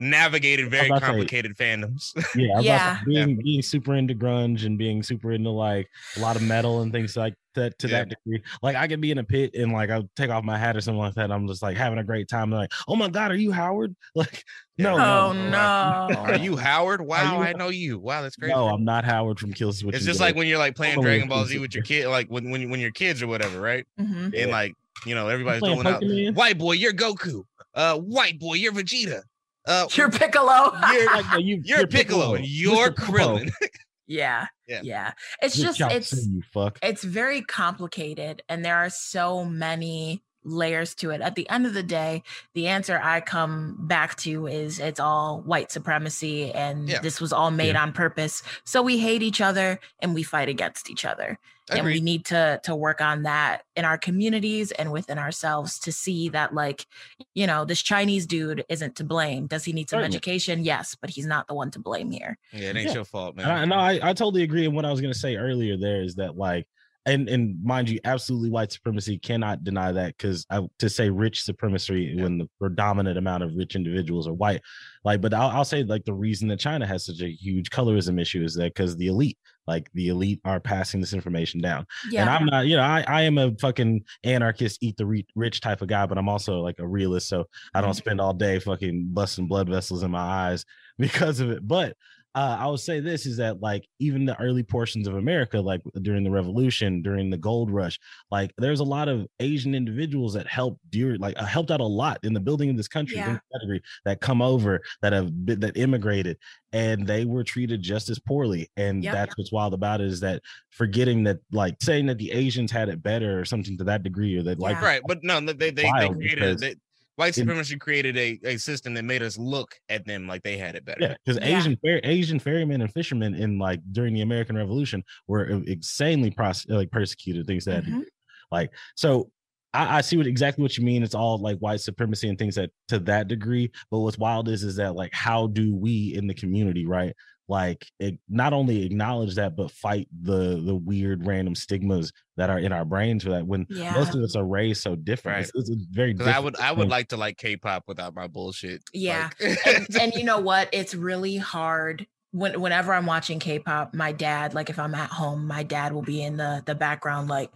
navigated 0.00 0.70
very 0.70 0.86
about 0.86 0.96
to 1.00 1.00
say- 1.00 1.06
complicated 1.06 1.56
fandoms. 1.56 2.12
Yeah, 2.36 2.48
I 2.48 2.50
about 2.52 2.60
to 2.60 2.64
Yeah. 2.66 2.98
say, 2.98 3.04
being 3.06 3.36
being 3.36 3.62
super 3.62 3.94
into 3.94 4.14
grunge 4.14 4.64
and 4.66 4.76
being 4.76 5.02
super 5.02 5.32
into 5.32 5.50
like 5.50 5.88
a 6.16 6.20
lot 6.20 6.36
of 6.36 6.42
metal 6.42 6.82
and 6.82 6.92
things 6.92 7.16
like 7.16 7.34
that 7.54 7.78
to 7.78 7.86
that 7.88 8.08
degree. 8.08 8.42
Like 8.62 8.74
I 8.74 8.88
could 8.88 9.00
be 9.00 9.12
in 9.12 9.18
a 9.18 9.24
pit 9.24 9.54
and 9.54 9.72
like 9.72 9.88
I'll 9.90 10.08
take 10.16 10.30
off 10.30 10.42
my 10.42 10.58
hat 10.58 10.76
or 10.76 10.80
something 10.80 10.98
like 10.98 11.14
that. 11.14 11.30
I'm 11.30 11.46
just 11.46 11.62
like 11.62 11.76
having 11.76 11.98
a 12.00 12.04
great 12.04 12.28
time. 12.28 12.50
They're 12.50 12.58
like, 12.60 12.72
oh 12.88 12.96
my 12.96 13.08
god, 13.08 13.30
are 13.30 13.36
you 13.36 13.52
Howard? 13.52 13.94
Like, 14.16 14.44
no, 14.78 14.94
Oh 14.94 15.32
no, 15.32 16.08
no! 16.08 16.16
Are 16.20 16.36
you 16.36 16.56
Howard? 16.56 17.00
Wow, 17.00 17.38
you- 17.38 17.44
I 17.44 17.52
know 17.52 17.68
you. 17.68 17.98
Wow, 18.00 18.22
that's 18.22 18.34
crazy. 18.34 18.52
no, 18.54 18.66
I'm 18.68 18.84
not 18.84 19.04
Howard 19.04 19.38
from 19.38 19.54
Killswitch. 19.54 19.94
it's 19.94 20.04
just 20.04 20.18
like 20.20 20.34
when 20.34 20.48
you're 20.48 20.58
like 20.58 20.74
playing 20.74 21.00
Dragon 21.00 21.28
Ball 21.28 21.44
Z 21.44 21.58
with 21.60 21.74
your 21.74 21.84
kid, 21.84 22.08
like 22.08 22.26
when 22.28 22.50
when 22.50 22.68
when 22.70 22.80
you're 22.80 22.90
kids 22.90 23.22
or 23.22 23.28
whatever, 23.28 23.60
right? 23.60 23.86
Mhm. 24.00 24.34
And 24.36 24.50
like 24.50 24.74
you 25.06 25.14
know 25.14 25.28
everybody's 25.28 25.60
playing 25.60 25.80
going 25.82 26.26
out. 26.28 26.34
White 26.34 26.58
boy, 26.58 26.72
you're 26.72 26.92
Goku. 26.92 27.44
Uh, 27.72 27.98
white 27.98 28.38
boy, 28.40 28.54
you're 28.54 28.72
Vegeta. 28.72 29.22
Uh, 29.66 29.86
You're 29.92 30.10
Piccolo. 30.10 30.72
you're 30.92 31.06
like, 31.06 31.24
no, 31.32 31.38
you, 31.38 31.60
you're 31.64 31.86
Piccolo. 31.86 32.34
and 32.34 32.44
You're 32.46 32.90
Krillin. 32.90 33.50
yeah, 34.06 34.46
Yeah. 34.68 34.80
yeah. 34.82 35.12
It's 35.42 35.56
Good 35.56 35.62
just 35.62 35.78
job, 35.78 35.92
it's 35.92 36.12
you 36.26 36.42
fuck. 36.52 36.78
it's 36.82 37.02
very 37.02 37.40
complicated 37.42 38.42
and 38.48 38.64
there 38.64 38.76
are 38.76 38.90
so 38.90 39.44
many 39.44 40.22
layers 40.44 40.94
to 40.94 41.10
it 41.10 41.20
at 41.20 41.34
the 41.34 41.48
end 41.50 41.66
of 41.66 41.74
the 41.74 41.82
day 41.82 42.22
the 42.54 42.66
answer 42.66 43.00
i 43.02 43.20
come 43.20 43.76
back 43.80 44.14
to 44.16 44.46
is 44.46 44.78
it's 44.78 45.00
all 45.00 45.40
white 45.42 45.70
supremacy 45.72 46.52
and 46.52 46.88
Yeah. 46.88 47.00
this 47.00 47.20
was 47.20 47.32
all 47.32 47.50
made 47.50 47.76
on 47.76 47.92
purpose 47.92 48.42
so 48.64 48.82
we 48.82 48.98
hate 48.98 49.22
each 49.22 49.40
other 49.40 49.80
and 50.00 50.14
we 50.14 50.22
fight 50.22 50.48
against 50.48 50.90
each 50.90 51.04
other 51.04 51.38
and 51.70 51.86
we 51.86 52.00
need 52.00 52.26
to 52.26 52.60
to 52.64 52.76
work 52.76 53.00
on 53.00 53.22
that 53.22 53.62
in 53.74 53.86
our 53.86 53.96
communities 53.96 54.70
and 54.72 54.92
within 54.92 55.18
ourselves 55.18 55.78
to 55.78 55.92
see 55.92 56.28
that 56.28 56.52
like 56.54 56.86
you 57.34 57.46
know 57.46 57.64
this 57.64 57.80
chinese 57.80 58.26
dude 58.26 58.64
isn't 58.68 58.96
to 58.96 59.04
blame 59.04 59.46
does 59.46 59.64
he 59.64 59.72
need 59.72 59.88
some 59.88 59.98
Certainly. 59.98 60.14
education 60.16 60.62
yes 60.64 60.94
but 61.00 61.08
he's 61.08 61.26
not 61.26 61.48
the 61.48 61.54
one 61.54 61.70
to 61.70 61.78
blame 61.78 62.10
here 62.10 62.36
Yeah, 62.52 62.70
it 62.70 62.76
ain't 62.76 62.88
Yeah. 62.88 62.94
your 62.96 63.04
fault, 63.06 63.36
And 63.38 63.46
I, 63.46 63.60
man. 63.60 63.68
no, 63.70 63.76
I, 63.76 63.92
I 64.10 64.12
totally 64.12 64.42
agree. 64.42 64.66
And 64.66 64.74
what 64.76 64.84
I 64.84 64.90
was 64.90 65.00
gonna 65.00 65.14
say 65.14 65.36
earlier 65.36 65.76
there 65.78 66.02
is 66.02 66.16
that 66.16 66.36
like, 66.36 66.68
and 67.06 67.28
and 67.28 67.62
mind 67.62 67.88
you, 67.90 67.98
absolutely 68.04 68.50
white 68.50 68.72
supremacy 68.72 69.18
cannot 69.18 69.62
deny 69.64 69.92
that 69.92 70.16
because 70.16 70.46
to 70.78 70.88
say 70.88 71.10
rich 71.10 71.42
supremacy 71.42 72.12
Yeah. 72.16 72.22
when 72.24 72.38
the 72.38 72.48
predominant 72.58 73.18
amount 73.18 73.42
of 73.42 73.54
rich 73.54 73.76
individuals 73.76 74.26
are 74.26 74.32
white, 74.32 74.62
like, 75.04 75.20
but 75.20 75.34
I'll, 75.34 75.50
I'll 75.50 75.64
say 75.64 75.82
like 75.84 76.04
the 76.04 76.14
reason 76.14 76.48
that 76.48 76.58
China 76.60 76.86
has 76.86 77.04
such 77.06 77.20
a 77.20 77.28
huge 77.30 77.70
colorism 77.70 78.20
issue 78.20 78.42
is 78.42 78.54
that 78.54 78.72
because 78.74 78.96
the 78.96 79.08
elite, 79.08 79.38
like 79.66 79.90
the 79.92 80.08
elite, 80.08 80.40
are 80.46 80.60
passing 80.60 81.00
this 81.00 81.12
information 81.12 81.60
down. 81.60 81.86
Yeah. 82.10 82.22
And 82.22 82.30
I'm 82.30 82.46
not, 82.46 82.66
you 82.66 82.76
know, 82.76 82.82
I, 82.82 83.04
I 83.06 83.22
am 83.22 83.36
a 83.38 83.54
fucking 83.60 84.04
anarchist, 84.24 84.82
eat 84.82 84.96
the 84.96 85.06
re- 85.06 85.26
rich 85.34 85.60
type 85.60 85.82
of 85.82 85.88
guy, 85.88 86.06
but 86.06 86.16
I'm 86.16 86.28
also 86.28 86.60
like 86.60 86.78
a 86.78 86.86
realist. 86.86 87.28
So 87.28 87.44
I 87.74 87.80
don't 87.82 87.90
Mhm. 87.90 87.96
spend 87.96 88.20
all 88.20 88.32
day 88.32 88.58
fucking 88.60 89.08
busting 89.12 89.46
blood 89.46 89.68
vessels 89.68 90.02
in 90.02 90.10
my 90.10 90.20
eyes 90.20 90.64
because 90.98 91.40
of 91.40 91.50
it. 91.50 91.66
But 91.66 91.96
uh, 92.34 92.56
I 92.58 92.66
will 92.66 92.76
say 92.78 93.00
this 93.00 93.26
is 93.26 93.36
that 93.36 93.60
like 93.60 93.86
even 94.00 94.24
the 94.24 94.38
early 94.40 94.62
portions 94.62 95.06
of 95.06 95.14
America, 95.14 95.60
like 95.60 95.82
during 96.02 96.24
the 96.24 96.30
Revolution, 96.30 97.00
during 97.02 97.30
the 97.30 97.36
Gold 97.36 97.70
Rush, 97.70 97.98
like 98.30 98.52
there's 98.58 98.80
a 98.80 98.84
lot 98.84 99.08
of 99.08 99.26
Asian 99.40 99.74
individuals 99.74 100.34
that 100.34 100.46
helped 100.46 100.80
during 100.90 101.20
like 101.20 101.40
uh, 101.40 101.44
helped 101.44 101.70
out 101.70 101.80
a 101.80 101.84
lot 101.86 102.18
in 102.24 102.32
the 102.34 102.40
building 102.40 102.70
of 102.70 102.76
this 102.76 102.88
country 102.88 103.18
Yeah. 103.18 103.38
category, 103.52 103.82
that 104.04 104.20
come 104.20 104.42
over 104.42 104.80
that 105.02 105.12
have 105.12 105.46
been, 105.46 105.60
that 105.60 105.76
immigrated 105.76 106.36
and 106.72 107.06
they 107.06 107.24
were 107.24 107.44
treated 107.44 107.82
just 107.82 108.08
as 108.08 108.18
poorly. 108.18 108.68
And 108.76 109.04
Yep. 109.04 109.12
that's 109.12 109.38
what's 109.38 109.52
wild 109.52 109.74
about 109.74 110.00
it 110.00 110.08
is 110.08 110.18
that 110.20 110.42
forgetting 110.70 111.22
that 111.24 111.38
like 111.52 111.76
saying 111.80 112.06
that 112.06 112.18
the 112.18 112.32
Asians 112.32 112.72
had 112.72 112.88
it 112.88 113.00
better 113.02 113.38
or 113.38 113.44
something 113.44 113.78
to 113.78 113.84
that 113.84 114.02
degree 114.02 114.36
or 114.36 114.42
that 114.42 114.58
like 114.58 114.80
right, 114.82 115.02
but 115.06 115.22
no, 115.22 115.40
they 115.40 115.52
they, 115.52 115.70
they 115.70 115.84
Wild 115.84 116.16
created 116.16 116.36
because 116.40 116.60
they, 116.60 116.74
white 117.16 117.34
supremacy 117.34 117.76
created 117.76 118.16
a, 118.16 118.38
a 118.44 118.56
system 118.56 118.94
that 118.94 119.04
made 119.04 119.22
us 119.22 119.38
look 119.38 119.74
at 119.88 120.04
them 120.06 120.26
like 120.26 120.42
they 120.42 120.56
had 120.56 120.74
it 120.74 120.84
better. 120.84 121.00
Yeah, 121.00 121.14
because 121.24 121.38
Yeah. 121.40 121.58
Asian 121.58 121.76
fer- 121.84 122.00
Asian 122.04 122.38
ferrymen 122.38 122.80
and 122.82 122.92
fishermen 122.92 123.34
in 123.34 123.58
like 123.58 123.80
during 123.92 124.14
the 124.14 124.22
American 124.22 124.56
Revolution 124.56 125.02
were 125.28 125.44
insanely 125.44 126.30
pros- 126.30 126.66
like 126.68 126.90
persecuted 126.90 127.46
things 127.46 127.64
that 127.66 127.84
Mhm. 127.84 128.02
like 128.50 128.70
so. 128.96 129.30
I, 129.72 129.98
I 129.98 130.00
see 130.02 130.16
what 130.16 130.28
exactly 130.28 130.62
what 130.62 130.78
you 130.78 130.84
mean. 130.84 131.02
It's 131.02 131.16
all 131.16 131.38
like 131.38 131.58
white 131.58 131.80
supremacy 131.80 132.28
and 132.28 132.38
things 132.38 132.54
that 132.54 132.70
to 132.88 133.00
that 133.00 133.26
degree. 133.26 133.72
But 133.90 133.98
what's 134.00 134.16
wild 134.18 134.48
is 134.48 134.62
is 134.62 134.76
that 134.76 134.94
like 134.94 135.12
how 135.12 135.48
do 135.48 135.74
we 135.74 136.14
in 136.14 136.28
the 136.28 136.34
community 136.34 136.86
right 136.86 137.12
like 137.48 137.86
it, 138.00 138.18
not 138.28 138.52
only 138.52 138.84
acknowledge 138.86 139.34
that 139.34 139.54
but 139.56 139.70
fight 139.70 140.08
the 140.22 140.62
the 140.64 140.74
weird 140.74 141.26
random 141.26 141.54
stigmas 141.54 142.10
that 142.36 142.48
are 142.50 142.58
in 142.58 142.72
our 142.72 142.84
brains 142.84 143.22
for 143.22 143.30
that 143.30 143.46
when 143.46 143.66
Yeah. 143.68 143.92
most 143.92 144.14
of 144.14 144.22
us 144.22 144.34
are 144.34 144.44
raised 144.46 144.82
so 144.82 144.96
different. 144.96 145.36
Right. 145.36 145.50
It's, 145.54 145.70
it's 145.70 145.86
very 145.90 146.12
Because 146.14 146.26
I 146.28 146.30
different 146.32 146.44
would 146.44 146.60
I 146.60 146.72
would 146.72 146.88
like 146.88 147.08
to 147.08 147.16
like 147.16 147.36
K-pop 147.36 147.84
without 147.86 148.14
my 148.14 148.26
bullshit. 148.28 148.82
Yeah. 148.92 149.30
Like- 149.40 149.66
and, 149.66 149.86
and 150.00 150.14
you 150.14 150.24
know 150.30 150.38
what? 150.40 150.68
It's 150.72 150.94
really 150.94 151.36
hard 151.36 152.06
when 152.34 152.60
whenever 152.60 152.92
I'm 152.92 153.06
watching 153.06 153.38
K-pop, 153.38 153.94
my 153.94 154.10
dad, 154.10 154.54
like 154.54 154.68
if 154.68 154.78
I'm 154.78 154.92
at 154.94 155.10
home, 155.10 155.46
my 155.46 155.62
dad 155.62 155.92
will 155.92 156.02
be 156.02 156.20
in 156.20 156.36
the 156.36 156.64
the 156.66 156.74
background, 156.74 157.28
like 157.28 157.52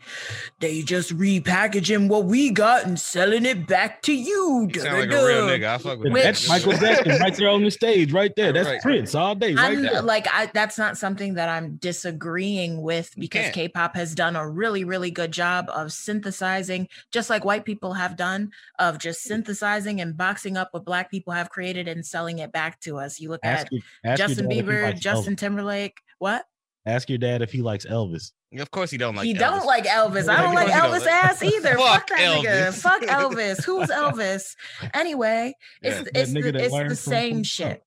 they 0.61 0.83
just 0.83 1.16
repackaging 1.18 2.09
what 2.09 2.26
we 2.26 2.51
got 2.51 2.87
and 2.87 2.99
selling 2.99 3.45
it 3.45 3.66
back 3.66 4.03
to 4.03 4.14
you. 4.14 4.68
you 4.72 4.81
sound 4.81 5.11
like 5.11 5.11
a 5.11 5.26
real 5.26 5.49
nigga. 5.49 5.66
I 5.66 5.79
fuck 5.79 5.99
with 5.99 6.12
Which- 6.12 6.22
That's 6.22 6.49
Michael 6.49 6.72
Jackson 6.74 7.18
right 7.20 7.35
there 7.37 7.49
on 7.49 7.64
the 7.64 7.70
stage, 7.72 8.12
right 8.12 8.33
there. 8.37 8.53
That's 8.53 8.68
Right. 8.68 8.83
Prince 8.83 9.14
all 9.14 9.35
day, 9.35 9.55
right 9.55 9.76
I'm 9.76 9.83
there. 9.83 10.03
like 10.03 10.26
I 10.33 10.47
that's 10.55 10.79
not 10.79 10.97
something 10.97 11.35
that 11.35 11.49
I'm 11.49 11.76
disagreeing 11.76 12.81
with 12.81 13.12
because. 13.18 13.49
K-pop 13.59 13.97
has 13.97 14.14
done 14.14 14.37
a 14.37 14.49
really 14.49 14.85
really 14.85 15.11
good 15.11 15.33
job 15.33 15.66
of 15.70 15.93
synthesizing 15.93 16.87
just 17.11 17.31
like 17.31 17.45
white 17.45 17.64
people 17.64 17.95
have 17.95 18.16
done 18.16 18.51
of 18.79 18.99
just 18.99 19.24
mm. 19.24 19.29
synthesizing 19.29 20.01
and 20.01 20.16
boxing 20.16 20.57
up 20.57 20.68
what 20.72 20.85
black 20.85 21.11
people 21.11 21.33
have 21.33 21.51
created 21.51 21.89
and 21.89 22.05
selling 22.05 22.39
it 22.39 22.53
back 22.53 22.79
to 22.81 22.99
us. 22.99 23.18
You 23.18 23.31
look 23.31 23.41
Ask, 23.43 23.66
at 23.66 23.72
your, 23.72 23.83
ask 24.05 24.18
your 24.18 24.29
Justin 24.29 24.49
dad 24.49 24.59
if 24.59 24.66
he 24.66 24.68
Bieber, 24.77 24.99
Justin 24.99 25.35
Elvis. 25.35 25.39
Timberlake, 25.39 25.99
what? 26.19 26.45
Ask 26.87 27.09
your 27.09 27.19
dad 27.19 27.43
if 27.43 27.53
he 27.53 27.61
likes 27.62 27.85
Elvis. 27.87 28.33
Of 28.59 28.71
course 28.71 28.91
he 28.91 28.97
don't 28.97 29.14
like 29.14 29.27
he 29.27 29.35
Elvis. 29.35 29.39
don't 29.41 29.66
like 29.66 29.85
Elvis. 29.85 30.29
I 30.29 30.41
don't 30.43 30.55
like 30.55 30.69
course 30.69 30.81
don't 30.81 31.01
Elvis 31.03 31.07
ass 31.07 31.43
either. 31.55 31.75
Fuck, 31.77 32.09
Fuck 32.09 32.09
that 32.09 32.19
nigga. 32.43 32.69
Elvis. 32.69 32.81
Fuck 32.81 33.03
Elvis. 33.03 33.64
Who's 33.64 33.89
Elvis? 33.89 34.57
Anyway, 34.95 35.55
it's 35.83 35.97
Yeah. 35.97 36.03
the- 36.05 36.19
it's 36.21 36.33
the, 36.33 36.64
it's 36.64 36.89
the 36.89 36.97
same 36.97 37.35
from 37.37 37.43
shit. 37.43 37.66
Trump. 37.66 37.83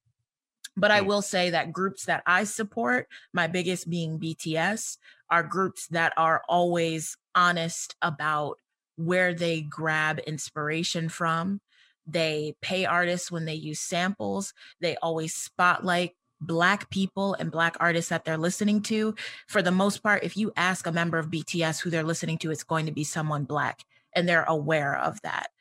But 0.78 0.92
I 0.92 1.02
Mm. 1.02 1.06
will 1.08 1.22
say 1.24 1.50
that 1.50 1.74
groups 1.74 2.06
that 2.06 2.22
I 2.28 2.44
support, 2.44 3.08
my 3.34 3.48
biggest 3.48 3.90
being 3.90 4.20
BTS, 4.20 4.98
are 5.32 5.44
groups 5.44 5.88
that 5.88 6.14
are 6.16 6.44
always 6.48 7.18
honest 7.34 7.96
about 8.02 8.58
where 8.98 9.34
they 9.34 9.62
grab 9.62 10.20
inspiration 10.20 11.10
from. 11.10 11.60
They 12.06 12.56
pay 12.62 12.86
artists 12.86 13.32
when 13.32 13.46
they 13.46 13.54
use 13.56 13.80
samples. 13.80 14.54
They 14.80 14.96
always 14.98 15.34
spotlight 15.34 16.12
black 16.42 16.90
people 16.90 17.36
and 17.36 17.52
black 17.52 17.78
artists 17.80 18.10
that 18.10 18.26
they're 18.26 18.38
listening 18.38 18.82
to. 18.82 19.16
For 19.48 19.62
the 19.62 19.72
most 19.72 20.02
part, 20.04 20.24
if 20.24 20.36
you 20.36 20.52
ask 20.58 20.86
a 20.88 20.92
member 20.92 21.18
of 21.20 21.30
BTS 21.30 21.82
who 21.82 21.90
they're 21.90 22.04
listening 22.04 22.38
to, 22.40 22.52
it's 22.52 22.64
going 22.64 22.88
to 22.88 22.92
be 22.92 23.04
someone 23.04 23.44
black 23.46 23.86
and 24.14 24.28
they're 24.28 24.44
aware 24.44 24.98
of 24.98 25.22
that. 25.22 25.52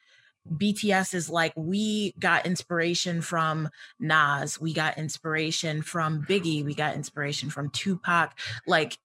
BTS 0.51 1.15
is 1.15 1.29
like 1.29 1.53
we 1.55 2.15
got 2.19 2.47
inspiration 2.47 3.21
from 3.21 3.69
Nas, 4.01 4.59
we 4.59 4.73
got 4.73 4.97
inspiration 4.99 5.83
from 5.83 6.25
Biggie, 6.25 6.65
we 6.65 6.75
got 6.75 6.95
inspiration 6.97 7.51
from 7.51 7.69
Tupac. 7.71 8.37
Like 8.67 8.99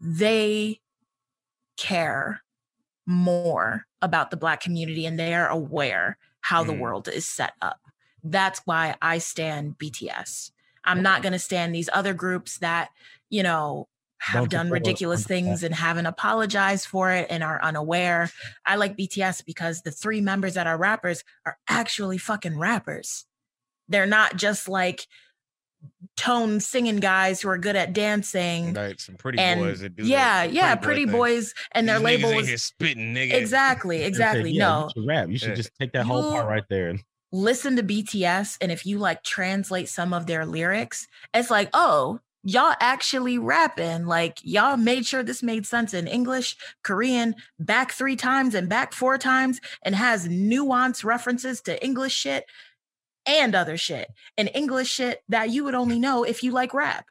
they 0.00 0.80
care 1.76 2.42
more 3.06 3.84
about 4.02 4.30
the 4.30 4.36
black 4.36 4.60
community 4.60 5.06
and 5.06 5.18
they 5.18 5.34
are 5.34 5.48
aware 5.48 6.16
how 6.40 6.64
the 6.64 6.72
Mm. 6.72 6.78
world 6.78 7.08
is 7.08 7.26
set 7.26 7.52
up. 7.60 7.80
That's 8.24 8.60
why 8.64 8.96
I 9.00 9.18
stand 9.18 9.78
BTS. 9.78 10.50
I'm 10.88 11.02
not 11.02 11.22
going 11.22 11.32
to 11.34 11.38
stand 11.38 11.74
these 11.74 11.88
other 11.92 12.14
groups 12.14 12.58
that, 12.58 12.90
you 13.30 13.42
know, 13.42 13.88
have 14.20 14.34
Don't 14.42 14.50
done 14.50 14.70
ridiculous 14.70 15.24
things 15.24 15.62
and 15.62 15.72
haven't 15.72 16.06
apologized 16.06 16.86
for 16.86 17.12
it 17.12 17.28
and 17.30 17.44
are 17.44 17.62
unaware. 17.62 18.30
I 18.66 18.74
like 18.74 18.96
BTS 18.96 19.44
because 19.44 19.82
the 19.82 19.92
three 19.92 20.20
members 20.20 20.54
that 20.54 20.66
are 20.66 20.76
rappers 20.76 21.22
are 21.46 21.56
actually 21.68 22.18
fucking 22.18 22.58
rappers. 22.58 23.26
They're 23.88 24.06
not 24.06 24.36
just 24.36 24.68
like 24.68 25.06
tone 26.16 26.58
singing 26.58 26.96
guys 26.96 27.40
who 27.40 27.48
are 27.48 27.58
good 27.58 27.76
at 27.76 27.92
dancing. 27.92 28.74
Right, 28.74 28.98
some 29.00 29.14
pretty 29.14 29.38
And 29.38 29.60
boys 29.60 29.80
that 29.80 29.94
do 29.94 30.02
yeah, 30.04 30.46
the, 30.48 30.52
yeah, 30.52 30.74
boy 30.74 30.82
pretty 30.82 31.04
thing. 31.04 31.12
boys, 31.12 31.54
and 31.72 31.88
their 31.88 31.98
These 32.00 32.02
niggas 32.08 32.22
label 32.22 32.28
ain't 32.30 32.50
was 32.50 32.62
spitting 32.64 33.14
nigga. 33.14 33.32
exactly, 33.34 33.98
They 33.98 34.02
say, 34.02 34.08
exactly. 34.08 34.50
"Yeah, 34.50 34.66
no, 34.68 34.82
you 34.84 34.90
should 35.02 35.08
rap. 35.08 35.28
You 35.28 35.38
should 35.38 35.48
Yeah. 35.50 35.54
just 35.54 35.70
take 35.80 35.92
that 35.92 36.04
whole 36.06 36.32
part 36.32 36.48
right 36.48 36.64
there. 36.68 36.96
And 37.32 37.42
listen 37.42 37.76
to 37.76 37.82
BTS 37.82 38.58
and 38.60 38.70
if 38.72 38.86
you 38.86 38.98
like 38.98 39.22
translate 39.22 39.88
some 39.88 40.12
of 40.12 40.26
their 40.26 40.46
lyrics, 40.46 41.06
it's 41.34 41.50
like, 41.50 41.70
oh, 41.74 42.20
y'all 42.44 42.74
actually 42.80 43.38
rapping. 43.38 44.06
Like 44.06 44.38
y'all 44.42 44.76
made 44.76 45.06
sure 45.06 45.22
this 45.22 45.42
made 45.42 45.66
sense 45.66 45.94
in 45.94 46.06
English, 46.06 46.56
Korean, 46.82 47.34
back 47.58 47.92
three 47.92 48.16
times 48.16 48.54
and 48.54 48.68
back 48.68 48.92
four 48.92 49.18
times, 49.18 49.60
and 49.82 49.94
has 49.94 50.28
nuance 50.28 51.04
references 51.04 51.60
to 51.62 51.82
English 51.84 52.14
shit 52.14 52.44
and 53.26 53.54
other 53.54 53.76
shit. 53.76 54.08
And 54.36 54.50
English 54.54 54.88
shit 54.90 55.22
that 55.28 55.50
you 55.50 55.64
would 55.64 55.74
only 55.74 55.98
know 55.98 56.24
if 56.24 56.42
you 56.42 56.52
like 56.52 56.72
rap. 56.74 57.06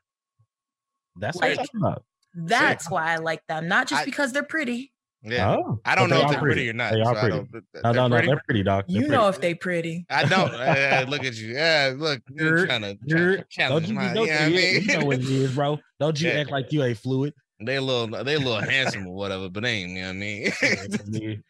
that's 1.19 1.35
what 1.37 1.45
I'm 1.51 1.57
Like- 1.57 1.69
talking. 1.81 2.03
That's 2.39 2.91
why 2.91 3.13
I 3.13 3.15
like 3.17 3.41
them, 3.47 3.67
not 3.67 3.87
just 3.87 4.03
I- 4.03 4.05
because 4.05 4.31
they're 4.31 4.43
pretty. 4.43 4.91
Yeah, 5.23 5.55
Oh, 5.57 5.79
I 5.83 5.95
don't 5.95 6.09
know 6.09 6.17
they 6.19 6.23
if 6.25 6.31
they're 6.31 6.39
pretty 6.39 6.69
or 6.69 6.73
not. 6.73 6.93
They 6.93 7.01
are 7.01 7.05
so 7.05 7.09
I 7.11 7.19
pretty. 7.21 7.35
don't- 7.37 7.53
No, 7.53 7.61
they're 7.81 7.93
no, 7.93 8.07
no, 8.07 8.15
pretty? 8.15 8.27
they're 8.27 8.41
pretty, 8.45 8.63
doc. 8.63 8.85
They're 8.87 8.95
You 8.95 9.01
pretty. 9.07 9.15
know 9.15 9.27
if 9.29 9.41
they 9.41 9.53
pretty. 9.55 10.05
I 10.09 10.23
don't. 10.25 10.53
Uh, 10.53 11.05
look 11.09 11.25
at 11.25 11.35
you. 11.35 11.53
Yeah, 11.53 11.93
look, 11.97 12.21
you're 12.29 12.47
You're- 12.57 12.67
trying 12.67 12.81
to, 12.83 12.97
You're- 13.05 13.25
trying 13.35 13.37
to 13.39 13.45
challenge 13.49 13.85
Don't 13.87 13.93
you, 13.95 13.99
my. 13.99 14.13
don't, 14.13 14.27
You 14.27 14.31
know 14.33 14.39
what 14.39 14.41
I 14.41 14.49
mean? 14.49 14.81
you 14.83 14.97
know 14.99 15.05
what 15.05 15.17
it 15.19 15.25
is, 15.25 15.55
bro. 15.55 15.79
Don't 15.99 16.21
you 16.21 16.29
Yeah. 16.29 16.35
act 16.39 16.51
like 16.51 16.71
you 16.71 16.83
ain't 16.83 16.97
fluid. 16.99 17.33
they 17.59 17.77
a 17.77 17.81
little, 17.81 18.23
they 18.23 18.35
a 18.35 18.39
little 18.39 18.61
handsome 18.61 19.07
or 19.07 19.15
whatever, 19.15 19.49
but 19.49 19.63
they 19.63 19.71
ain't. 19.71 19.89
You 19.91 20.01
know 20.01 20.07
what 20.09 20.09
I 20.09 20.13
mean? 20.13 20.51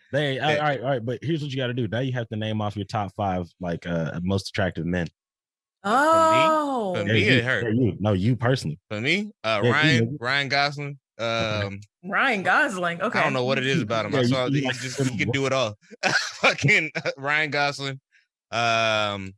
they 0.14 0.40
all 0.40 0.50
Yeah. 0.52 0.60
right, 0.64 0.80
all 0.82 0.90
right. 0.90 1.06
But 1.06 1.20
here's 1.22 1.42
what 1.42 1.52
you 1.52 1.58
got 1.58 1.68
to 1.68 1.74
do. 1.74 1.88
Now 1.90 2.00
you 2.00 2.14
have 2.14 2.30
to 2.30 2.38
name 2.38 2.62
off 2.62 2.78
your 2.78 2.86
top 2.86 3.12
five 3.16 3.48
like 3.60 3.86
uh 3.86 4.20
most 4.24 4.48
attractive 4.48 4.86
men. 4.86 5.08
Oh, 5.84 6.94
For 6.96 7.06
Yeah, 7.08 7.14
me, 7.14 7.26
you, 7.26 7.32
it 7.34 7.44
hurt. 7.44 7.64
yeah, 7.66 7.70
you. 7.72 7.98
No, 8.00 8.14
you 8.14 8.36
personally. 8.36 8.80
For 8.90 9.00
me, 9.00 9.32
uh, 9.44 9.62
Yeah, 9.64 9.72
Ryan, 9.72 10.06
nigga. 10.08 10.18
Ryan 10.20 10.50
Gosling. 10.50 11.00
Um, 11.20 11.80
Ryan 12.04 12.44
Gosling. 12.44 13.02
Okay. 13.02 13.20
I 13.20 13.24
don't 13.24 13.34
know 13.34 13.44
what 13.46 13.58
it 13.58 13.66
is 13.66 13.82
about 13.82 14.06
him. 14.06 14.14
Yeah, 14.14 14.20
I 14.20 14.24
saw 14.24 14.46
you 14.46 14.62
he 14.62 14.68
just 14.70 15.02
he 15.02 15.18
can 15.18 15.32
do 15.32 15.46
it 15.46 15.54
all. 15.54 15.76
Fucking 16.42 16.92
Ryan 17.18 17.50
Gosling. 17.52 18.00
Um, 18.52 19.34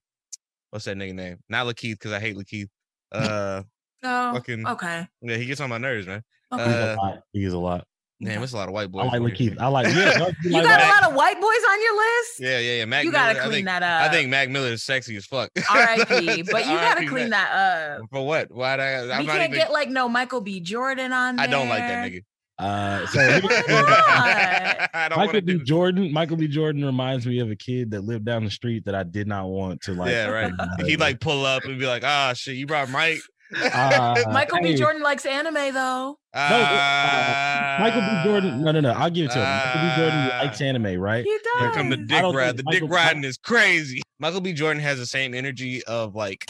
what's 0.71 0.85
that 0.85 0.97
nigga 0.97 1.13
name? 1.15 1.37
Not 1.49 1.65
Lakeith 1.67 1.93
because 1.93 2.11
I 2.11 2.19
hate 2.19 2.35
Lakeith. 2.37 2.67
Uh, 3.11 3.63
Oh, 4.03 4.33
fucking 4.35 4.65
okay. 4.65 5.07
yeah, 5.21 5.35
he 5.35 5.45
gets 5.45 5.59
on 5.59 5.69
my 5.69 5.77
nerves, 5.77 6.05
man. 6.07 6.21
okay. 6.53 6.63
He's 6.63 6.73
Uh, 6.73 6.95
a 6.97 7.01
lot. 7.01 7.19
He's 7.33 7.53
a 7.53 7.57
lot. 7.57 7.87
Damn, 8.21 8.43
it's 8.43 8.51
a 8.51 8.57
lot 8.57 8.67
of 8.67 8.73
white 8.73 8.91
boys. 8.91 9.03
I 9.03 9.05
like 9.07 9.21
over 9.21 9.29
here. 9.29 9.51
Lakeith. 9.51 9.61
I 9.61 9.67
like. 9.67 9.87
Yeah, 9.87 10.17
don't 10.17 10.35
you 10.43 10.49
you 10.49 10.51
like 10.51 10.63
got 10.65 10.79
that? 10.79 11.01
a 11.01 11.03
lot 11.05 11.09
of 11.11 11.15
white 11.15 11.39
boys 11.39 11.45
on 11.71 11.81
your 11.81 11.95
list. 11.97 12.39
Yeah, 12.39 12.59
yeah, 12.59 12.73
yeah. 12.79 12.85
Mac 12.85 13.05
you 13.05 13.11
gotta 13.13 13.33
Miller, 13.35 13.43
clean 13.45 13.53
think, 13.53 13.65
that 13.67 13.83
up. 13.83 14.01
I 14.01 14.13
think 14.13 14.29
Mac 14.29 14.49
Miller 14.49 14.67
is 14.73 14.83
sexy 14.83 15.15
as 15.15 15.25
fuck. 15.25 15.49
R.I.P. 15.69 16.43
But 16.51 16.65
you 16.65 16.71
gotta 16.73 17.05
clean 17.07 17.29
Mac. 17.29 17.49
that 17.49 17.99
up. 18.01 18.09
For 18.11 18.25
what? 18.25 18.51
Why? 18.51 18.73
I, 18.73 19.01
I'm 19.03 19.19
we 19.21 19.25
not 19.27 19.37
can't 19.37 19.43
even. 19.43 19.51
get 19.53 19.71
like 19.71 19.89
no 19.89 20.09
Michael 20.09 20.41
B. 20.41 20.59
Jordan 20.59 21.13
on 21.13 21.37
there. 21.37 21.45
I 21.45 21.47
don't 21.47 21.69
like 21.69 21.79
that 21.79 22.11
nigga. 22.11 22.23
Uh, 22.59 23.07
so 23.07 23.19
Why 23.19 23.39
here's- 23.39 23.69
not? 23.69 24.89
I 24.93 25.07
don't 25.07 25.17
want 25.17 25.33
Michael 25.33 25.41
B. 25.59 25.63
Jordan. 25.63 26.11
Michael 26.11 26.35
B. 26.35 26.47
Jordan 26.49 26.83
reminds 26.83 27.25
me 27.25 27.39
of 27.39 27.49
a 27.49 27.55
kid 27.55 27.91
that 27.91 28.01
lived 28.01 28.25
down 28.25 28.43
the 28.43 28.51
street 28.51 28.83
that 28.83 28.95
I 28.95 29.03
did 29.03 29.27
not 29.27 29.47
want 29.47 29.81
to 29.83 29.93
like. 29.93 30.11
Yeah, 30.11 30.27
right. 30.27 30.51
He 30.85 30.97
like 30.97 31.21
pull 31.21 31.45
up 31.45 31.63
and 31.63 31.79
be 31.79 31.85
like, 31.87 32.03
"Ah, 32.03 32.33
shit, 32.35 32.55
you 32.57 32.67
brought 32.67 32.89
Mike." 32.89 33.19
Uh, 33.55 34.15
Michael 34.31 34.59
B. 34.61 34.69
hey, 34.69 34.75
Jordan 34.75 35.01
likes 35.01 35.25
anime 35.25 35.73
though. 35.73 36.17
Ah, 36.35 37.77
Michael 37.79 38.01
B. 38.01 38.23
Jordan. 38.23 38.63
No, 38.63 38.71
no, 38.71 38.79
no. 38.79 38.91
I'll 38.91 39.09
give 39.09 39.25
it 39.25 39.31
to 39.31 39.39
him. 39.39 39.43
Michael 39.43 39.81
B. 39.81 39.95
Jordan 39.97 40.29
Ah. 40.33 40.39
likes 40.43 40.61
anime, 40.61 40.99
right? 40.99 41.23
He 41.25 41.37
does. 41.43 41.61
Here 41.61 41.71
come 41.71 41.89
the 41.89 41.97
dick 41.97 42.21
ride. 42.23 42.57
The 42.57 42.63
Michael- 42.63 42.87
dick 42.87 42.95
riding 42.95 43.23
is 43.23 43.37
crazy. 43.37 44.01
Michael 44.19 44.41
B. 44.41 44.53
Jordan 44.53 44.81
has 44.83 44.97
the 44.99 45.05
same 45.05 45.33
energy 45.33 45.83
of 45.85 46.15
like 46.15 46.45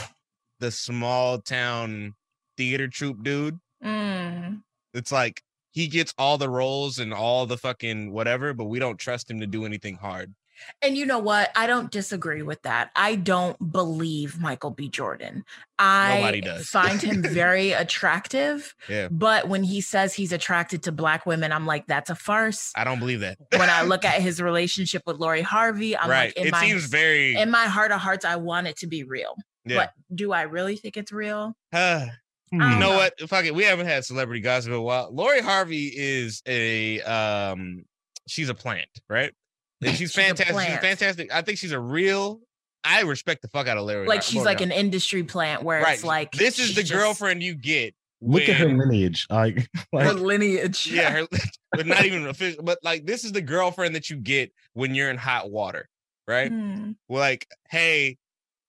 the 0.60 0.72
small 0.72 1.40
town 1.40 2.16
theater 2.58 2.88
troupe 2.88 3.24
dude. 3.24 3.60
Mm. 3.84 4.62
It's 4.94 5.12
like 5.12 5.42
he 5.72 5.88
gets 5.88 6.14
all 6.18 6.38
the 6.38 6.50
roles 6.50 7.00
and 7.00 7.14
all 7.14 7.46
the 7.46 7.58
fucking 7.58 8.12
whatever, 8.12 8.54
but 8.54 8.66
we 8.66 8.80
don't 8.80 8.98
trust 8.98 9.30
him 9.30 9.40
to 9.40 9.48
do 9.48 9.66
anything 9.66 9.96
hard. 9.96 10.34
And 10.82 10.98
you 10.98 11.06
know 11.06 11.20
what? 11.20 11.52
I 11.56 11.68
don't 11.68 11.92
disagree 11.92 12.42
with 12.42 12.62
that. 12.64 12.92
I 12.96 13.16
don't 13.16 13.72
believe 13.72 14.40
Michael 14.40 14.72
B. 14.72 14.90
Jordan. 14.90 15.44
I 15.78 16.42
find 16.64 17.02
him 17.02 17.22
very 17.28 17.72
attractive. 17.72 18.76
Yeah. 18.88 19.08
But 19.10 19.48
when 19.48 19.64
he 19.64 19.82
says 19.82 20.14
he's 20.14 20.32
attracted 20.32 20.84
to 20.84 20.92
black 20.92 21.26
women, 21.26 21.52
I'm 21.52 21.66
like, 21.66 21.88
that's 21.88 22.10
a 22.10 22.16
farce. 22.16 22.72
I 22.76 22.84
don't 22.84 23.00
believe 23.00 23.22
that. 23.22 23.38
when 23.56 23.70
I 23.70 23.84
look 23.84 24.06
at 24.06 24.22
his 24.22 24.42
relationship 24.42 25.04
with 25.06 25.18
Lori 25.18 25.42
Harvey, 25.42 25.98
I'm 25.98 26.10
right. 26.10 26.28
like, 26.28 26.38
in 26.38 26.48
it 26.48 26.52
my 26.52 26.66
seems 26.66 26.86
very. 26.86 27.36
in 27.36 27.50
my 27.50 27.66
heart 27.66 27.92
of 27.92 28.02
hearts, 28.02 28.26
I 28.26 28.36
want 28.36 28.68
it 28.68 28.78
to 28.78 28.88
be 28.88 29.04
real. 29.04 29.36
yeah. 29.66 29.78
But 29.78 29.92
do 30.14 30.32
I 30.32 30.44
really 30.44 30.76
think 30.76 30.98
it's 30.98 31.12
real? 31.12 31.56
Uh. 31.72 32.08
You 32.52 32.58
know 32.58 32.80
know. 32.80 32.96
what? 32.96 33.30
Fuck 33.30 33.46
it. 33.46 33.54
We 33.54 33.64
haven't 33.64 33.86
had 33.86 34.04
celebrity 34.06 34.42
gossip 34.42 34.72
in 34.72 34.78
a 34.78 34.82
while. 34.82 35.10
Lori 35.14 35.40
Harvey 35.40 35.94
is 35.96 36.42
a 36.48 37.00
um 37.02 37.86
she's 38.28 38.50
a 38.50 38.56
plant, 38.56 38.90
right? 39.08 39.34
And 39.82 39.90
she's 39.96 39.98
She's 39.98 40.14
fantastic. 40.14 40.48
She's 40.48 40.54
plant. 40.54 40.82
fantastic. 40.82 41.34
I 41.34 41.42
think 41.42 41.58
she's 41.58 41.72
a 41.72 41.80
real 41.80 42.42
I 42.84 43.02
respect 43.02 43.42
the 43.42 43.50
fuck 43.50 43.68
out 43.68 43.78
of 43.78 43.86
Lori. 43.86 44.08
Like 44.08 44.22
she's 44.22 44.36
Lori 44.36 44.46
like 44.46 44.62
an 44.62 44.72
industry 44.72 45.24
plant 45.24 45.64
where 45.64 45.82
right. 45.82 45.96
it's 45.96 46.04
like 46.04 46.32
this 46.32 46.60
is 46.60 46.76
the 46.76 46.82
just- 46.82 46.94
girlfriend 46.94 47.44
you 47.44 47.56
get. 47.56 47.94
Look 48.22 48.50
at 48.50 48.58
her 48.58 48.68
lineage. 48.68 49.26
Like, 49.30 49.70
her 49.94 50.12
lineage. 50.12 50.88
Yeah, 50.88 51.10
her, 51.10 51.28
but 51.72 51.88
not 51.88 52.04
even 52.04 52.28
official. 52.28 52.64
But 52.64 52.80
like 52.84 53.06
this 53.06 53.24
is 53.24 53.32
the 53.32 53.42
girlfriend 53.42 53.96
that 53.96 54.10
you 54.10 54.18
get 54.18 54.52
when 54.74 54.94
you're 54.94 55.10
in 55.10 55.18
hot 55.18 55.50
water, 55.50 55.88
right? 56.28 56.52
Hmm. 56.52 56.92
like, 57.08 57.48
hey, 57.70 58.18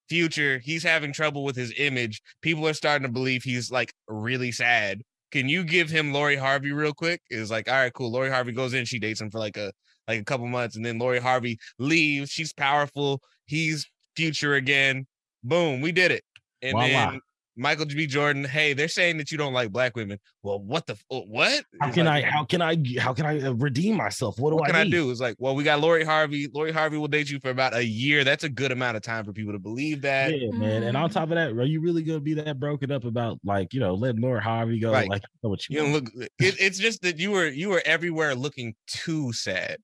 future, 0.08 0.61
he's 0.61 0.84
having 0.84 1.12
trouble 1.12 1.42
with 1.42 1.56
his 1.56 1.72
image. 1.76 2.22
People 2.42 2.68
are 2.68 2.74
starting 2.74 3.06
to 3.06 3.12
believe 3.12 3.42
he's 3.42 3.72
like 3.72 3.92
really 4.06 4.52
sad. 4.52 5.02
Can 5.31 5.49
you 5.49 5.64
give 5.64 5.91
him 5.91 6.12
Lori 6.12 6.37
Harvey 6.37 6.72
real 6.72 6.93
quick? 6.93 7.20
Is 7.31 7.51
like, 7.51 7.68
all 7.68 7.74
right, 7.74 7.93
cool. 7.93 8.11
Lori 8.11 8.31
Harvey 8.31 8.53
goes 8.53 8.74
in, 8.74 8.85
she 8.85 8.99
dates 8.99 9.20
him 9.20 9.31
for 9.31 9.39
like 9.39 9.57
a 9.57 9.72
like 10.09 10.20
a 10.20 10.24
couple 10.24 10.47
months, 10.47 10.76
and 10.76 10.85
then 10.85 10.99
Lori 10.99 11.20
Harvey 11.20 11.59
leaves. 11.78 12.31
She's 12.31 12.53
powerful. 12.53 13.20
He's 13.47 13.87
future 14.16 14.55
again. 14.55 15.07
Boom, 15.43 15.81
we 15.81 15.93
did 15.93 16.11
it. 16.11 16.24
And 16.62 16.72
Voila. 16.72 17.11
then 17.12 17.20
Michael 17.61 17.84
B. 17.84 18.06
Jordan, 18.06 18.42
hey, 18.44 18.72
they're 18.72 18.88
saying 18.88 19.18
that 19.18 19.30
you 19.30 19.36
don't 19.36 19.52
like 19.52 19.70
black 19.70 19.94
women. 19.94 20.18
Well, 20.42 20.61
what 20.61 20.86
the 20.86 20.94
uh, 21.11 21.20
what? 21.20 21.62
how 21.78 21.88
It's 21.88 21.94
can 21.94 22.06
like, 22.06 22.24
I? 22.24 22.30
How 22.30 22.44
can 22.44 22.62
I? 22.62 22.76
How 22.98 23.12
can 23.12 23.26
I 23.26 23.38
uh, 23.40 23.52
redeem 23.52 23.96
myself? 23.96 24.38
What 24.38 24.50
do 24.50 24.56
what 24.56 24.64
I 24.64 24.66
can 24.72 24.76
I 24.76 24.88
do? 24.88 25.11
It's 25.11 25.20
like, 25.20 25.36
well, 25.38 25.54
we 25.54 25.62
got 25.62 25.78
Lori 25.80 26.02
Harvey. 26.02 26.48
Lori 26.54 26.72
Harvey 26.72 26.96
will 26.96 27.08
date 27.08 27.30
you 27.30 27.38
for 27.38 27.50
about 27.50 27.74
a 27.74 27.84
year. 27.84 28.24
That's 28.24 28.44
a 28.44 28.48
good 28.48 28.72
amount 28.72 28.96
of 28.96 29.02
time 29.02 29.26
for 29.26 29.34
people 29.34 29.52
to 29.52 29.58
believe 29.58 30.00
that. 30.02 30.34
Yeah, 30.34 30.50
man. 30.52 30.84
And 30.84 30.96
on 30.96 31.11
Mm. 31.11 31.12
top 31.12 31.24
of 31.24 31.34
that, 31.34 31.50
are 31.50 31.64
you 31.64 31.82
really 31.82 32.02
gonna 32.02 32.20
be 32.20 32.32
that 32.34 32.58
broken 32.58 32.90
up 32.90 33.04
about 33.04 33.38
like 33.44 33.74
you 33.74 33.80
know 33.80 33.94
letting 33.94 34.22
Lori 34.22 34.40
Harvey 34.40 34.80
go? 34.80 34.90
Right. 34.92 35.08
Like, 35.11 35.22
you 35.22 35.38
know 35.42 35.50
what 35.50 35.68
you, 35.68 35.82
You 35.84 35.92
look. 35.92 36.11
It, 36.14 36.30
it's 36.58 36.78
just 36.78 37.02
that 37.02 37.18
you 37.18 37.30
were 37.30 37.46
you 37.48 37.68
were 37.68 37.82
everywhere 37.84 38.34
looking 38.34 38.74
too 38.86 39.34
sad, 39.34 39.76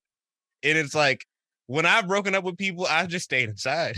and 0.63 0.79
it's 0.79 0.95
like 0.95 1.27
when 1.67 1.85
I've 1.85 2.07
broken 2.07 2.35
up 2.35 2.45
with 2.45 2.57
people, 2.57 2.87
I've 2.89 3.09
just 3.09 3.25
stayed 3.25 3.49
inside. 3.49 3.97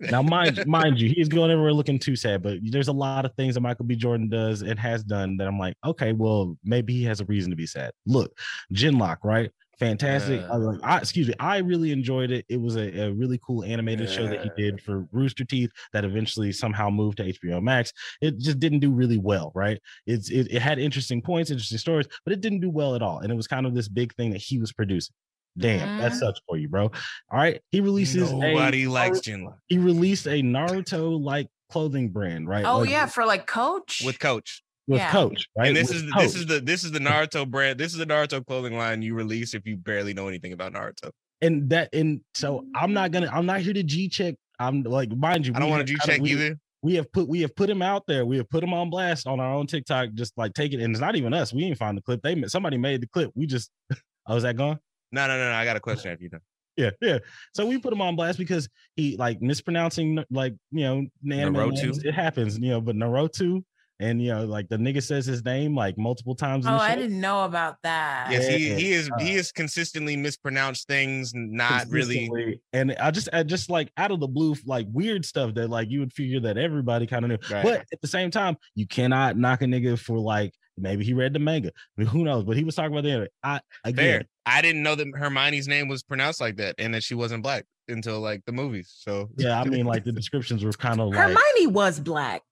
now, 0.00 0.22
mind 0.22 0.64
mind 0.66 1.00
you, 1.00 1.12
he's 1.14 1.28
going 1.28 1.50
everywhere 1.50 1.72
looking 1.72 1.98
too 1.98 2.16
sad. 2.16 2.42
But 2.42 2.58
there's 2.62 2.88
a 2.88 2.92
lot 2.92 3.24
of 3.24 3.34
things 3.34 3.54
that 3.54 3.60
Michael 3.60 3.84
B. 3.84 3.96
Jordan 3.96 4.28
does 4.28 4.62
and 4.62 4.78
has 4.78 5.04
done 5.04 5.36
that 5.36 5.46
I'm 5.46 5.58
like, 5.58 5.76
okay, 5.84 6.12
well, 6.12 6.56
maybe 6.64 6.92
he 6.94 7.04
has 7.04 7.20
a 7.20 7.24
reason 7.26 7.50
to 7.50 7.56
be 7.56 7.66
sad. 7.66 7.92
Look, 8.06 8.36
Genlock, 8.72 9.18
right? 9.22 9.50
Fantastic. 9.78 10.40
Uh. 10.42 10.76
I, 10.82 10.94
I, 10.94 10.98
excuse 10.98 11.28
me, 11.28 11.34
I 11.40 11.58
really 11.58 11.90
enjoyed 11.90 12.30
it. 12.30 12.44
It 12.48 12.60
was 12.60 12.76
a, 12.76 13.06
a 13.06 13.12
really 13.12 13.40
cool 13.44 13.64
animated 13.64 14.08
show 14.08 14.26
that 14.28 14.42
he 14.42 14.50
did 14.56 14.80
for 14.80 15.06
Rooster 15.10 15.44
Teeth 15.44 15.70
that 15.92 16.04
eventually 16.04 16.52
somehow 16.52 16.90
moved 16.90 17.18
to 17.18 17.24
HBO 17.24 17.62
Max. 17.62 17.92
It 18.20 18.38
just 18.38 18.60
didn't 18.60 18.80
do 18.80 18.92
really 18.92 19.18
well, 19.18 19.50
right? 19.54 19.80
It's 20.06 20.30
it, 20.30 20.48
it 20.50 20.62
had 20.62 20.78
interesting 20.78 21.20
points, 21.22 21.50
interesting 21.50 21.78
stories, 21.78 22.06
but 22.24 22.32
it 22.32 22.40
didn't 22.40 22.60
do 22.60 22.70
well 22.70 22.94
at 22.94 23.02
all. 23.02 23.18
And 23.18 23.32
it 23.32 23.36
was 23.36 23.48
kind 23.48 23.66
of 23.66 23.74
this 23.74 23.88
big 23.88 24.14
thing 24.14 24.30
that 24.30 24.40
he 24.40 24.58
was 24.58 24.72
producing. 24.72 25.14
Damn, 25.58 25.98
that 26.00 26.12
Mhm. 26.12 26.18
sucks 26.18 26.40
for 26.48 26.56
you, 26.56 26.68
bro. 26.68 26.84
All 26.84 26.90
right, 27.38 27.60
he 27.70 27.80
releases 27.80 28.30
a 28.30 28.36
Nobody 28.36 28.86
likes 28.86 29.20
Jinla 29.20 29.54
he 29.68 29.78
released 29.78 30.26
a 30.26 30.42
Naruto 30.42 31.20
like 31.20 31.48
clothing 31.70 32.10
brand, 32.10 32.48
right? 32.48 32.64
Oh 32.64 32.80
Like, 32.80 32.90
yeah, 32.90 33.06
for 33.06 33.24
like 33.24 33.46
coach. 33.46 34.02
with 34.04 34.18
Coach. 34.18 34.62
with 34.86 34.98
Yeah. 34.98 35.10
Coach, 35.12 35.46
right? 35.56 35.68
And 35.68 35.76
this 35.76 35.88
With 35.88 35.96
is 35.98 36.02
the, 36.06 36.10
Coach. 36.12 36.22
this 36.22 36.34
is 36.36 36.46
the 36.46 36.60
this 36.60 36.84
is 36.84 36.92
the 36.92 36.98
Naruto 36.98 37.48
brand. 37.50 37.78
This 37.78 37.92
is 37.92 37.98
the 37.98 38.06
Naruto 38.06 38.44
clothing 38.44 38.76
line 38.76 39.00
you 39.02 39.14
release 39.14 39.54
if 39.54 39.64
you 39.66 39.76
barely 39.76 40.12
know 40.12 40.28
anything 40.28 40.52
about 40.52 40.72
Naruto. 40.72 41.10
and 41.40 41.70
that 41.70 41.88
and 41.94 42.20
so 42.34 42.64
I'm 42.74 42.92
not 42.92 43.10
gonna 43.12 43.28
I'm 43.32 43.46
not 43.46 43.60
here 43.60 43.74
to 43.74 43.82
G 43.82 44.08
check. 44.08 44.34
I'm 44.58 44.82
like 44.82 45.10
mind 45.16 45.46
you, 45.46 45.52
I 45.54 45.58
don't 45.60 45.68
we 45.68 45.70
want 45.70 45.88
have 45.88 45.98
to 46.00 46.04
G 46.06 46.12
check 46.12 46.20
either. 46.26 46.58
We 46.82 46.94
have 46.96 47.10
put 47.12 47.28
we 47.28 47.40
have 47.40 47.54
put 47.56 47.70
him 47.70 47.80
out 47.80 48.06
there. 48.06 48.26
We 48.26 48.36
have 48.36 48.48
put 48.50 48.62
him 48.62 48.74
on 48.74 48.90
blast 48.90 49.26
on 49.26 49.40
our 49.40 49.54
own 49.54 49.66
TikTok. 49.66 50.12
Just 50.14 50.36
like 50.36 50.52
take 50.52 50.72
it, 50.74 50.80
and 50.80 50.92
it's 50.92 51.00
not 51.00 51.16
even 51.16 51.32
us. 51.32 51.52
We 51.52 51.64
ain't 51.64 51.78
find 51.78 51.96
the 51.96 52.02
clip. 52.02 52.20
They 52.22 52.34
ma- 52.34 52.48
somebody 52.48 52.76
made 52.76 53.00
the 53.00 53.06
clip. 53.06 53.30
We 53.34 53.46
just 53.46 53.70
oh 54.26 54.36
is 54.36 54.42
that 54.42 54.56
gone? 54.56 54.78
No, 55.14 55.26
no, 55.26 55.38
no, 55.38 55.50
no. 55.50 55.54
I 55.54 55.64
got 55.64 55.76
a 55.76 55.80
question 55.80 56.10
after 56.10 56.24
you 56.24 56.30
done. 56.30 56.40
Yeah, 56.76 56.90
yeah. 57.00 57.18
So 57.54 57.66
we 57.66 57.78
put 57.78 57.92
him 57.92 58.00
on 58.00 58.16
blast 58.16 58.38
because 58.38 58.68
he 58.96 59.16
like 59.16 59.40
mispronouncing 59.40 60.24
like 60.30 60.54
you 60.72 60.84
know 60.84 61.06
anime 61.32 61.54
Naruto? 61.54 61.82
names. 61.82 62.04
It 62.04 62.14
happens, 62.14 62.58
you 62.58 62.70
know. 62.70 62.80
But 62.80 62.96
Naruto 62.96 63.62
and 64.00 64.20
you 64.20 64.34
know 64.34 64.44
like 64.44 64.68
the 64.68 64.76
nigga 64.76 65.00
says 65.00 65.24
his 65.24 65.44
name 65.44 65.76
like 65.76 65.96
multiple 65.96 66.34
times. 66.34 66.66
In 66.66 66.72
oh, 66.72 66.76
the 66.76 66.82
I 66.82 66.94
show. 66.94 67.02
didn't 67.02 67.20
know 67.20 67.44
about 67.44 67.76
that. 67.84 68.28
Yes, 68.30 68.48
he 68.48 68.74
he 68.74 68.92
is 68.92 69.08
uh, 69.08 69.22
he 69.22 69.34
is 69.34 69.52
consistently 69.52 70.16
mispronounced 70.16 70.88
things, 70.88 71.32
not 71.34 71.86
really. 71.88 72.28
And 72.72 72.96
I 73.00 73.12
just, 73.12 73.28
I 73.32 73.44
just 73.44 73.70
like 73.70 73.92
out 73.96 74.10
of 74.10 74.18
the 74.18 74.28
blue, 74.28 74.56
like 74.66 74.86
weird 74.92 75.24
stuff 75.24 75.54
that 75.54 75.70
like 75.70 75.90
you 75.90 76.00
would 76.00 76.12
figure 76.12 76.40
that 76.40 76.58
everybody 76.58 77.06
kind 77.06 77.24
of 77.24 77.30
knew. 77.30 77.38
Right. 77.54 77.62
But 77.62 77.84
at 77.92 78.00
the 78.00 78.08
same 78.08 78.32
time, 78.32 78.56
you 78.74 78.88
cannot 78.88 79.36
knock 79.36 79.62
a 79.62 79.66
nigga 79.66 79.96
for 79.96 80.18
like 80.18 80.52
maybe 80.76 81.04
he 81.04 81.12
read 81.14 81.32
the 81.32 81.38
manga. 81.38 81.68
I 81.68 82.00
mean, 82.00 82.06
who 82.08 82.24
knows? 82.24 82.44
But 82.44 82.56
he 82.56 82.64
was 82.64 82.74
talking 82.74 82.92
about 82.92 83.04
the 83.04 83.10
anime. 83.12 83.28
I 83.42 83.60
again, 83.84 83.96
Fair. 84.20 84.24
I 84.46 84.62
didn't 84.62 84.82
know 84.82 84.94
that 84.94 85.06
Hermione's 85.14 85.68
name 85.68 85.88
was 85.88 86.02
pronounced 86.02 86.40
like 86.40 86.56
that 86.56 86.74
and 86.78 86.94
that 86.94 87.02
she 87.02 87.14
wasn't 87.14 87.42
black 87.42 87.64
until 87.88 88.20
like 88.20 88.42
the 88.46 88.52
movies. 88.52 88.92
So 88.96 89.30
yeah, 89.36 89.60
I 89.60 89.64
mean, 89.64 89.86
like 89.86 90.04
the 90.04 90.12
descriptions 90.20 90.64
were 90.64 90.72
kind 90.72 91.00
of 91.00 91.08
like 91.08 91.18
Hermione 91.18 91.66
was 91.68 92.00
black. 92.00 92.42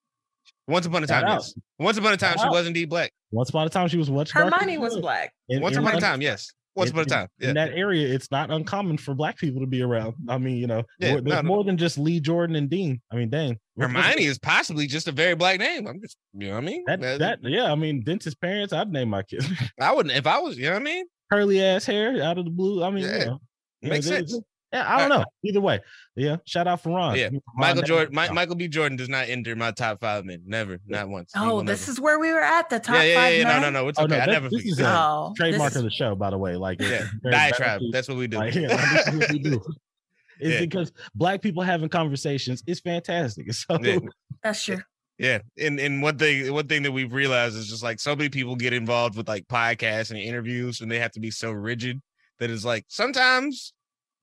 once 0.68 0.86
upon 0.86 1.04
a 1.04 1.06
time, 1.06 1.24
yes. 1.26 1.54
Once 1.78 1.96
upon 1.98 2.12
a 2.12 2.16
time, 2.16 2.32
Shout 2.34 2.40
she 2.40 2.46
out. 2.46 2.52
was 2.52 2.66
indeed 2.66 2.88
black. 2.88 3.10
once 3.30 3.48
upon 3.50 3.66
a 3.66 3.70
time 3.70 3.88
she 3.88 3.96
was 3.96 4.10
much 4.10 4.32
darker 4.32 4.50
Hermione 4.56 4.78
was 4.78 4.98
black. 4.98 5.32
In- 5.48 5.60
Once 5.62 5.76
in 5.76 5.82
upon 5.82 5.92
a 5.92 5.94
London- 5.96 6.10
time, 6.10 6.22
yes. 6.22 6.52
Once 6.74 6.90
upon 6.90 7.02
a 7.02 7.06
time. 7.06 7.28
in 7.40 7.54
that 7.54 7.72
area, 7.72 8.08
it's 8.08 8.30
not 8.30 8.50
uncommon 8.50 8.96
for 8.96 9.14
black 9.14 9.36
people 9.36 9.60
to 9.60 9.66
be 9.66 9.82
around. 9.82 10.14
I 10.28 10.38
mean, 10.38 10.56
you 10.56 10.66
know, 10.66 10.84
Yeah, 10.98 11.12
more- 11.12 11.20
there's 11.20 11.34
no, 11.36 11.40
no. 11.42 11.48
more 11.48 11.64
than 11.64 11.76
just 11.76 11.98
Lee 11.98 12.18
Jordan 12.20 12.56
and 12.56 12.70
Dean. 12.70 13.00
I 13.10 13.16
mean, 13.16 13.28
dang, 13.28 13.58
Hermione 13.78 14.24
is 14.24 14.38
possibly 14.38 14.86
just 14.86 15.06
a 15.08 15.12
very 15.12 15.34
black 15.34 15.58
name. 15.58 15.86
I'm 15.86 16.00
just, 16.00 16.16
you 16.32 16.48
know 16.48 16.54
what 16.54 16.62
I 16.64 16.66
mean? 16.66 16.84
That, 16.86 17.00
That- 17.00 17.18
that 17.18 17.38
yeah, 17.42 17.70
I 17.70 17.74
mean, 17.74 18.02
dentist 18.02 18.40
parents, 18.40 18.72
I'd 18.72 18.90
name 18.90 19.10
my 19.10 19.22
kids 19.22 19.46
I 19.80 19.92
wouldn't 19.94 20.14
if 20.14 20.26
I 20.26 20.38
was, 20.38 20.56
you 20.56 20.64
know 20.64 20.72
what 20.72 20.80
I 20.82 20.84
mean? 20.84 21.04
curly 21.30 21.62
ass 21.62 21.84
hair 21.86 22.22
out 22.22 22.36
of 22.38 22.44
the 22.44 22.50
blue. 22.50 22.82
I 22.84 22.90
mean, 22.90 23.04
Yeah, 23.04 23.10
you 23.18 23.24
know, 23.26 23.40
you 23.80 23.88
know, 23.88 23.94
Makes 23.94 24.06
sense. 24.06 24.38
Yeah, 24.72 24.84
I 24.88 24.98
don't 25.00 25.10
know. 25.10 25.24
Either 25.44 25.60
way, 25.60 25.80
yeah. 26.16 26.36
Shout 26.46 26.66
out 26.66 26.80
for 26.82 26.94
Ron. 26.96 27.14
Yeah, 27.16 27.24
Ron 27.26 27.40
Michael 27.56 27.74
never- 27.76 27.86
Jordan, 27.86 28.14
Mi- 28.14 28.30
Michael 28.30 28.54
B. 28.56 28.68
Jordan 28.68 28.96
does 28.96 29.08
not 29.08 29.28
enter 29.28 29.54
my 29.54 29.70
top 29.70 30.00
five 30.00 30.24
men. 30.24 30.42
Never, 30.46 30.78
not 30.86 31.08
once. 31.08 31.32
Oh, 31.36 31.56
will 31.56 31.62
this 31.64 31.82
never. 31.86 31.92
is 31.92 32.00
where 32.00 32.18
we 32.18 32.32
were 32.32 32.40
at 32.40 32.70
the 32.70 32.80
top 32.80 32.96
yeah, 32.96 33.02
yeah, 33.02 33.28
yeah, 33.28 33.36
yeah. 33.38 33.42
No, 33.44 33.48
men? 33.60 33.62
no, 33.62 33.70
no. 33.82 33.88
It's 33.88 33.98
Oh, 33.98 34.06
no, 34.06 34.16
I 34.16 34.20
that- 34.20 34.28
never 34.30 34.48
this 34.48 34.64
is 34.64 34.80
a 34.80 34.88
Oh, 34.88 35.34
trademark 35.36 35.72
this 35.72 35.78
of 35.78 35.84
the 35.84 35.90
show, 35.90 36.14
by 36.14 36.30
the 36.30 36.38
way. 36.38 36.56
Like, 36.56 36.80
Yeah, 36.80 37.04
very 37.22 37.32
diatribe. 37.32 37.82
That's 37.92 38.08
what 38.08 38.16
we 38.16 38.28
do. 38.28 38.38
Like, 38.38 38.54
yeah, 38.54 38.68
like, 38.68 38.90
this 38.90 39.06
is 39.08 39.14
what 39.18 39.30
we 39.32 39.38
do. 39.40 39.62
It's 40.40 40.54
Yeah. 40.54 40.60
because 40.60 40.90
black 41.14 41.40
people 41.40 41.62
having 41.62 41.88
conversations 41.88 42.64
is 42.66 42.80
fantastic. 42.80 43.46
So 43.52 43.78
Yeah. 43.80 43.98
That's 44.42 44.64
true. 44.64 44.80
Yeah, 45.18 45.38
and 45.58 45.78
and 45.78 46.02
one 46.02 46.16
thing 46.18 46.52
one 46.52 46.66
thing 46.66 46.82
that 46.82 46.90
we've 46.90 47.12
realized 47.12 47.54
is 47.56 47.68
just 47.68 47.82
like 47.82 48.00
so 48.00 48.16
many 48.16 48.28
people 48.30 48.56
get 48.56 48.72
involved 48.72 49.16
with 49.16 49.28
like 49.28 49.46
podcasts 49.46 50.10
and 50.10 50.18
interviews, 50.18 50.80
and 50.80 50.90
they 50.90 50.98
have 50.98 51.12
to 51.12 51.20
be 51.20 51.30
so 51.30 51.52
rigid 51.52 52.00
that 52.40 52.50
it's 52.50 52.64
like 52.64 52.86
sometimes 52.88 53.72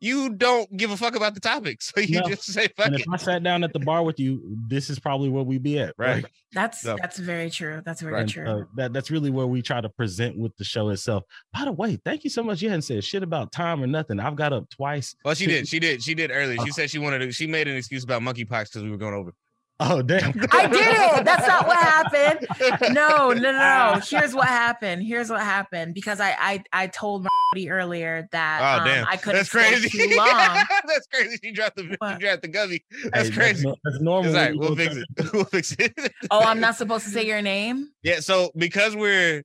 you 0.02 0.30
don't 0.30 0.76
give 0.78 0.91
a 0.91 0.97
fuck 0.97 1.16
about 1.16 1.34
the 1.34 1.39
topic, 1.39 1.82
so 1.84 2.00
you 2.00 2.22
No. 2.22 2.28
just 2.30 2.43
say 2.43 2.68
fuck 2.76 2.88
and 2.88 2.95
it. 2.95 3.02
if 3.02 3.08
I 3.10 3.18
sat 3.18 3.43
down 3.43 3.64
at 3.64 3.74
the 3.74 3.80
bar 3.80 4.04
with 4.04 4.20
you, 4.20 4.41
this 4.68 4.89
is 4.89 5.00
probably 5.00 5.30
where 5.30 5.43
we'd 5.43 5.64
be 5.64 5.80
at, 5.80 5.93
Right. 5.97 6.26
That's 6.54 6.82
So- 6.82 6.97
that's 7.00 7.20
very 7.20 7.50
true. 7.50 7.82
That's 7.86 8.02
very 8.02 8.14
Right. 8.14 8.22
and, 8.22 8.30
true. 8.30 8.47
uh, 8.50 8.64
that 8.76 8.93
that's 8.93 9.12
really 9.12 9.30
where 9.30 9.45
we 9.47 9.62
try 9.62 9.82
to 9.82 9.89
present 9.89 10.38
with 10.38 10.56
the 10.58 10.64
show 10.64 10.89
itself. 10.89 11.24
By 11.54 11.66
the 11.66 11.72
way, 11.72 11.97
thank 12.04 12.24
you 12.24 12.30
so 12.30 12.41
much. 12.43 12.62
You 12.62 12.70
hadn't 12.70 12.84
said 12.84 13.04
shit 13.04 13.22
about 13.24 13.52
time 13.52 13.84
or 13.84 13.88
nothing. 13.88 14.20
I've 14.20 14.36
got 14.36 14.54
up 14.54 14.70
twice. 14.70 15.16
Well, 15.24 15.36
she 15.36 15.45
did, 15.45 15.68
she 15.68 15.80
did, 15.80 16.02
she 16.02 16.14
did 16.16 16.32
earlier. 16.32 16.58
She 16.64 16.70
Uh. 16.72 16.74
said 16.74 16.89
she 16.89 16.97
wanted 17.00 17.20
to. 17.20 17.32
She 17.32 17.45
made 17.47 17.68
an 17.68 17.76
excuse 17.76 18.04
about 18.04 18.22
monkeypox 18.22 18.70
because 18.70 18.84
we 18.84 18.89
were 18.91 18.97
going 18.97 19.14
over. 19.14 19.34
Oh 19.82 20.02
damn! 20.02 20.30
I 20.52 20.68
did 20.68 20.82
it. 21.20 21.26
That's 21.26 21.48
not 21.48 21.66
what 21.66 21.78
happened. 21.78 22.46
No, 22.94 23.32
no, 23.32 23.34
no, 23.34 23.52
no. 23.54 24.02
Here's 24.04 24.36
what 24.36 24.48
happened. 24.48 25.04
Here's 25.04 25.30
what 25.30 25.42
happened 25.42 25.94
because 25.94 26.20
I 26.20 26.36
I, 26.38 26.64
I 26.74 26.88
told 26.88 27.26
Marty 27.54 27.70
earlier 27.70 28.28
that 28.34 28.60
Oh 28.62 28.82
um, 28.82 28.88
damn, 28.88 29.08
I 29.08 29.16
couldn't 29.16 29.38
that's 29.38 29.50
crazy. 29.50 29.90
too 29.90 30.16
long. 30.18 30.28
that's 30.86 31.08
crazy. 31.08 31.38
She 31.42 31.52
dropped 31.52 31.78
the 31.78 31.96
What? 32.00 32.14
she 32.16 32.20
dropped 32.28 32.42
the 32.42 32.48
gummy. 32.50 32.84
That's 33.14 33.30
Hey, 33.30 33.36
crazy. 33.36 33.68
no- 33.68 33.76
That's, 33.86 34.02
normal. 34.02 34.26
It's 34.26 34.34
when 34.34 34.42
all 34.42 34.46
right. 34.48 34.54
you 34.54 34.60
We'll 34.60 34.76
fix 34.76 34.96
to- 34.96 35.02
it. 35.18 35.34
We'll 35.34 35.46
fix 35.46 35.72
it. 35.80 36.14
Oh, 36.30 36.42
I'm 36.42 36.60
not 36.60 36.76
supposed 36.76 37.06
to 37.06 37.12
say 37.12 37.26
your 37.26 37.42
name. 37.42 37.90
Yeah, 38.04 38.20
so 38.20 38.52
because 38.58 38.96
we're 38.96 39.44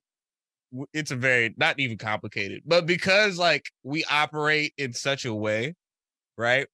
it's 0.92 1.12
a 1.12 1.16
very 1.16 1.54
not 1.56 1.78
even 1.78 1.96
complicated, 1.96 2.62
but 2.66 2.86
because 2.86 3.38
like 3.38 3.66
we 3.84 4.04
operate 4.10 4.74
in 4.76 4.92
such 4.94 5.24
a 5.26 5.32
way, 5.32 5.74
right? 6.36 6.66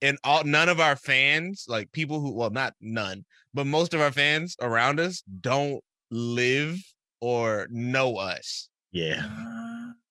And 0.00 0.16
all 0.22 0.44
none 0.44 0.68
of 0.68 0.78
our 0.80 0.94
fans, 0.96 1.64
like 1.68 1.90
people 1.92 2.20
who 2.20 2.32
well, 2.32 2.50
not 2.50 2.74
none, 2.80 3.24
but 3.54 3.66
most 3.66 3.94
of 3.94 4.00
our 4.00 4.12
fans 4.12 4.56
around 4.60 5.00
us 5.00 5.22
don't 5.40 5.82
live 6.10 6.78
or 7.20 7.66
know 7.70 8.16
us. 8.16 8.68
Yeah. 8.92 9.22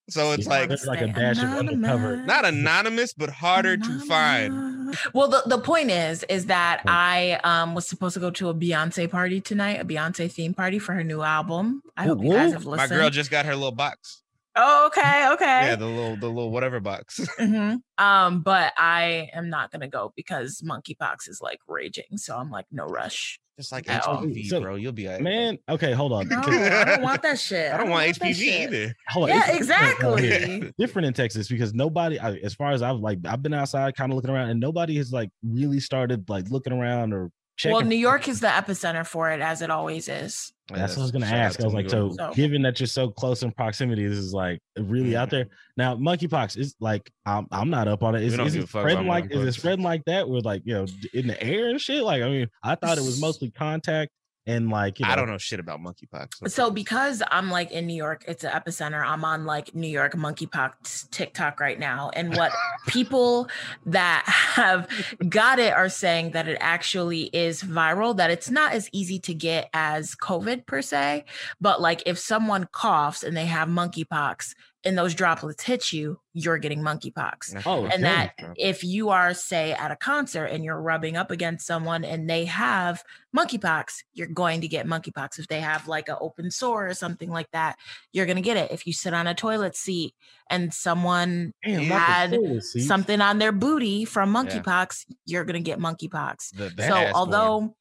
So 0.09 0.31
it's 0.31 0.45
Yeah, 0.45 0.49
like 0.51 0.69
there's 0.69 0.85
like 0.85 1.01
a 1.01 1.11
Stay 1.11 1.21
dash 1.21 1.37
of 1.39 1.49
undercover. 1.49 2.13
anonymous. 2.13 2.27
not 2.27 2.45
anonymous, 2.45 3.13
but 3.13 3.29
harder 3.29 3.75
to 3.77 3.99
find. 4.05 4.95
Well, 5.13 5.27
the, 5.27 5.43
the 5.47 5.57
point 5.59 5.91
is, 5.91 6.23
is 6.29 6.45
that 6.45 6.81
I 6.85 7.39
um 7.43 7.75
was 7.75 7.87
supposed 7.87 8.13
to 8.13 8.19
go 8.21 8.29
to 8.31 8.49
a 8.49 8.53
Beyonce 8.53 9.09
party 9.09 9.41
tonight, 9.41 9.81
a 9.81 9.85
Beyonce 9.85 10.31
theme 10.31 10.53
party 10.53 10.79
for 10.79 10.93
her 10.93 11.03
new 11.03 11.21
album. 11.23 11.81
I 11.97 12.03
hope 12.03 12.23
you 12.23 12.31
guys 12.31 12.51
Ooh. 12.51 12.53
have 12.53 12.65
My 12.65 12.87
girl 12.87 13.09
just 13.09 13.31
got 13.31 13.45
her 13.45 13.55
little 13.55 13.71
box. 13.73 14.21
Oh, 14.57 14.87
okay, 14.87 15.29
okay. 15.33 15.67
Yeah, 15.69 15.75
the 15.75 15.85
little 15.85 16.15
the 16.17 16.27
little 16.27 16.51
whatever 16.51 16.79
box. 16.79 17.19
hmm 17.39 17.75
Um, 17.97 18.41
but 18.41 18.73
I 18.77 19.29
am 19.33 19.49
not 19.49 19.71
gonna 19.71 19.87
go 19.87 20.11
because 20.15 20.61
monkeypox 20.67 21.27
is 21.29 21.39
like 21.41 21.59
raging. 21.67 22.17
So 22.17 22.35
I'm 22.37 22.49
like, 22.51 22.65
no 22.71 22.85
rush. 22.85 23.39
Just 23.57 23.71
like 23.71 23.89
At 23.89 24.05
all. 24.05 24.21
HPV, 24.23 24.45
So, 24.49 24.61
bro. 24.61 24.75
You'll 24.75 24.91
be 24.91 25.07
all 25.07 25.13
right. 25.13 25.21
Man, 25.23 25.57
okay, 25.67 25.91
hold 25.91 26.13
on. 26.13 26.27
No, 26.27 26.41
'cause- 26.41 26.53
I 26.53 26.85
don't 26.85 27.01
want 27.01 27.23
that 27.23 27.39
shit. 27.39 27.71
I 27.73 27.77
don't 27.77 27.89
want 27.89 28.05
that 28.19 28.21
HPV 28.29 28.41
either. 28.63 28.95
hold 29.07 29.31
on, 29.31 29.35
Yeah, 29.35 29.43
it's 29.47 29.65
different 29.67 30.03
out 30.03 30.19
exactly. 30.19 30.73
different 30.77 31.05
in 31.07 31.13
Texas 31.13 31.47
because 31.47 31.73
nobody, 31.73 32.19
I, 32.19 32.33
as 32.35 32.53
far 32.53 32.71
as 32.71 32.83
I've 32.83 32.97
like, 32.97 33.17
I've 33.25 33.41
been 33.41 33.55
outside 33.55 33.95
kind 33.95 34.11
of 34.11 34.15
looking 34.15 34.29
around, 34.29 34.51
and 34.51 34.59
nobody 34.59 34.95
has 34.97 35.11
like 35.11 35.31
really 35.43 35.79
started 35.79 36.29
like 36.29 36.47
looking 36.51 36.71
around 36.71 37.13
or 37.13 37.31
checking. 37.57 37.75
Well, 37.75 37.85
New 37.85 37.97
York 37.97 38.27
is 38.27 38.39
the 38.39 38.47
epicenter 38.47 39.05
for 39.05 39.31
it, 39.31 39.41
as 39.41 39.61
it 39.61 39.69
always 39.69 40.07
is. 40.07 40.53
That's 40.69 40.95
what 40.95 41.01
I 41.01 41.03
was 41.03 41.11
gonna 41.11 41.25
Shout 41.25 41.35
out 41.35 41.45
ask. 41.45 41.61
I 41.61 41.65
was 41.65 41.73
like, 41.73 41.89
so, 41.89 42.11
So- 42.11 42.33
given 42.33 42.61
that 42.63 42.79
you're 42.79 42.87
so 42.87 43.09
close 43.09 43.43
in 43.43 43.51
proximity, 43.51 44.07
this 44.07 44.17
is 44.17 44.33
like 44.33 44.59
really 44.77 45.15
out 45.15 45.29
mm-hmm. 45.29 45.37
there. 45.37 45.47
Now, 45.77 45.95
monkeypox 45.95 46.57
is 46.57 46.75
like, 46.79 47.09
I'm, 47.25 47.47
I'm 47.51 47.69
not 47.69 47.87
up 47.87 48.03
on 48.03 48.15
it. 48.15 48.23
Is, 48.23 48.37
is 48.37 48.55
it 48.55 48.67
spreading 48.67 49.07
like, 49.07 49.31
is 49.31 49.43
it 49.43 49.59
spreading 49.59 49.83
like 49.83 50.03
that 50.05 50.27
with 50.27 50.45
like, 50.45 50.61
you 50.65 50.73
know, 50.73 50.85
in 51.13 51.27
the 51.27 51.41
air 51.41 51.69
and 51.69 51.79
shit? 51.79 52.03
Like, 52.03 52.21
I 52.21 52.29
mean, 52.29 52.49
I 52.63 52.75
thought 52.75 52.97
it 52.97 53.03
was 53.03 53.21
mostly 53.21 53.51
contact 53.51 54.11
and 54.47 54.69
like, 54.69 54.99
you 54.99 55.05
know, 55.05 55.11
I 55.11 55.15
don't 55.15 55.27
know 55.27 55.37
shit 55.37 55.59
about 55.59 55.81
monkeypox. 55.81 56.49
So 56.49 56.71
because 56.71 57.21
I'm 57.29 57.51
like 57.51 57.71
in 57.71 57.85
New 57.85 57.95
York, 57.95 58.23
it's 58.27 58.45
an 58.45 58.51
epicenter. 58.51 59.05
I'm 59.05 59.25
on 59.25 59.45
like 59.45 59.75
New 59.75 59.89
York 59.89 60.13
monkeypox 60.13 61.11
TikTok 61.11 61.59
right 61.59 61.77
now, 61.77 62.09
and 62.13 62.35
what 62.35 62.53
people 62.87 63.49
that 63.85 64.23
have 64.25 64.87
got 65.27 65.59
it 65.59 65.73
are 65.73 65.89
saying 65.89 66.31
that 66.31 66.47
it 66.47 66.57
actually 66.61 67.23
is 67.33 67.61
viral. 67.61 68.15
That 68.15 68.31
it's 68.31 68.49
not 68.49 68.71
as 68.71 68.89
easy 68.93 69.19
to 69.19 69.33
get 69.33 69.69
as 69.73 70.15
COVID 70.15 70.65
per 70.65 70.81
se, 70.81 71.25
but 71.59 71.81
like 71.81 72.01
if 72.05 72.17
someone 72.17 72.67
coughs 72.71 73.23
and 73.23 73.35
they 73.35 73.45
have 73.45 73.67
monkeypox 73.67 74.53
and 74.87 74.97
those 74.97 75.13
droplets 75.13 75.61
hit 75.63 75.91
you, 75.93 76.19
you're 76.33 76.57
getting 76.57 76.81
monkeypox. 76.81 77.61
Oh, 77.65 77.83
and 77.83 77.91
damn. 77.91 78.01
that 78.01 78.37
bro. 78.37 78.53
if 78.57 78.83
you 78.83 79.09
are 79.09 79.33
say 79.33 79.73
at 79.73 79.91
a 79.91 79.95
concert 79.95 80.45
and 80.45 80.63
you're 80.63 80.81
rubbing 80.81 81.17
up 81.17 81.29
against 81.29 81.67
someone 81.67 82.03
and 82.05 82.29
they 82.29 82.45
have 82.45 83.03
monkeypox 83.35 84.03
you're 84.13 84.27
going 84.27 84.61
to 84.61 84.67
get 84.67 84.87
monkeypox 84.87 85.37
if 85.37 85.47
they 85.47 85.59
have 85.59 85.87
like 85.87 86.09
an 86.09 86.15
open 86.21 86.49
sore 86.49 86.87
or 86.87 86.93
something 86.93 87.29
like 87.29 87.49
that 87.51 87.75
you're 88.13 88.25
going 88.25 88.35
to 88.37 88.41
get 88.41 88.57
it 88.57 88.71
if 88.71 88.87
you 88.87 88.93
sit 88.93 89.13
on 89.13 89.27
a 89.27 89.35
toilet 89.35 89.75
seat 89.75 90.13
and 90.49 90.73
someone 90.73 91.53
Damn, 91.63 91.83
had 91.83 92.37
something 92.63 93.21
on 93.21 93.37
their 93.37 93.51
booty 93.51 94.05
from 94.05 94.33
Yeah. 94.33 94.43
monkeypox 94.43 95.05
you're 95.25 95.43
going 95.45 95.61
to 95.61 95.69
get 95.71 95.77
monkeypox 95.79 96.55
The- 96.55 96.69
the 96.75 96.87
so 96.87 96.95
ass 96.95 97.11
although 97.13 97.75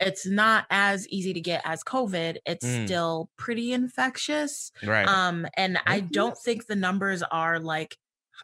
it's 0.00 0.26
not 0.26 0.64
as 0.70 1.06
easy 1.08 1.32
to 1.32 1.40
get 1.40 1.60
as 1.64 1.82
covid 1.84 2.38
it's 2.46 2.64
Mm. 2.66 2.86
still 2.86 3.30
pretty 3.36 3.72
infectious 3.72 4.72
right. 4.84 5.06
um, 5.06 5.46
and 5.56 5.78
I 5.86 6.00
Mhm. 6.00 6.10
don't 6.12 6.38
think 6.38 6.66
the 6.66 6.76
numbers 6.76 7.22
are 7.22 7.58
like 7.60 7.96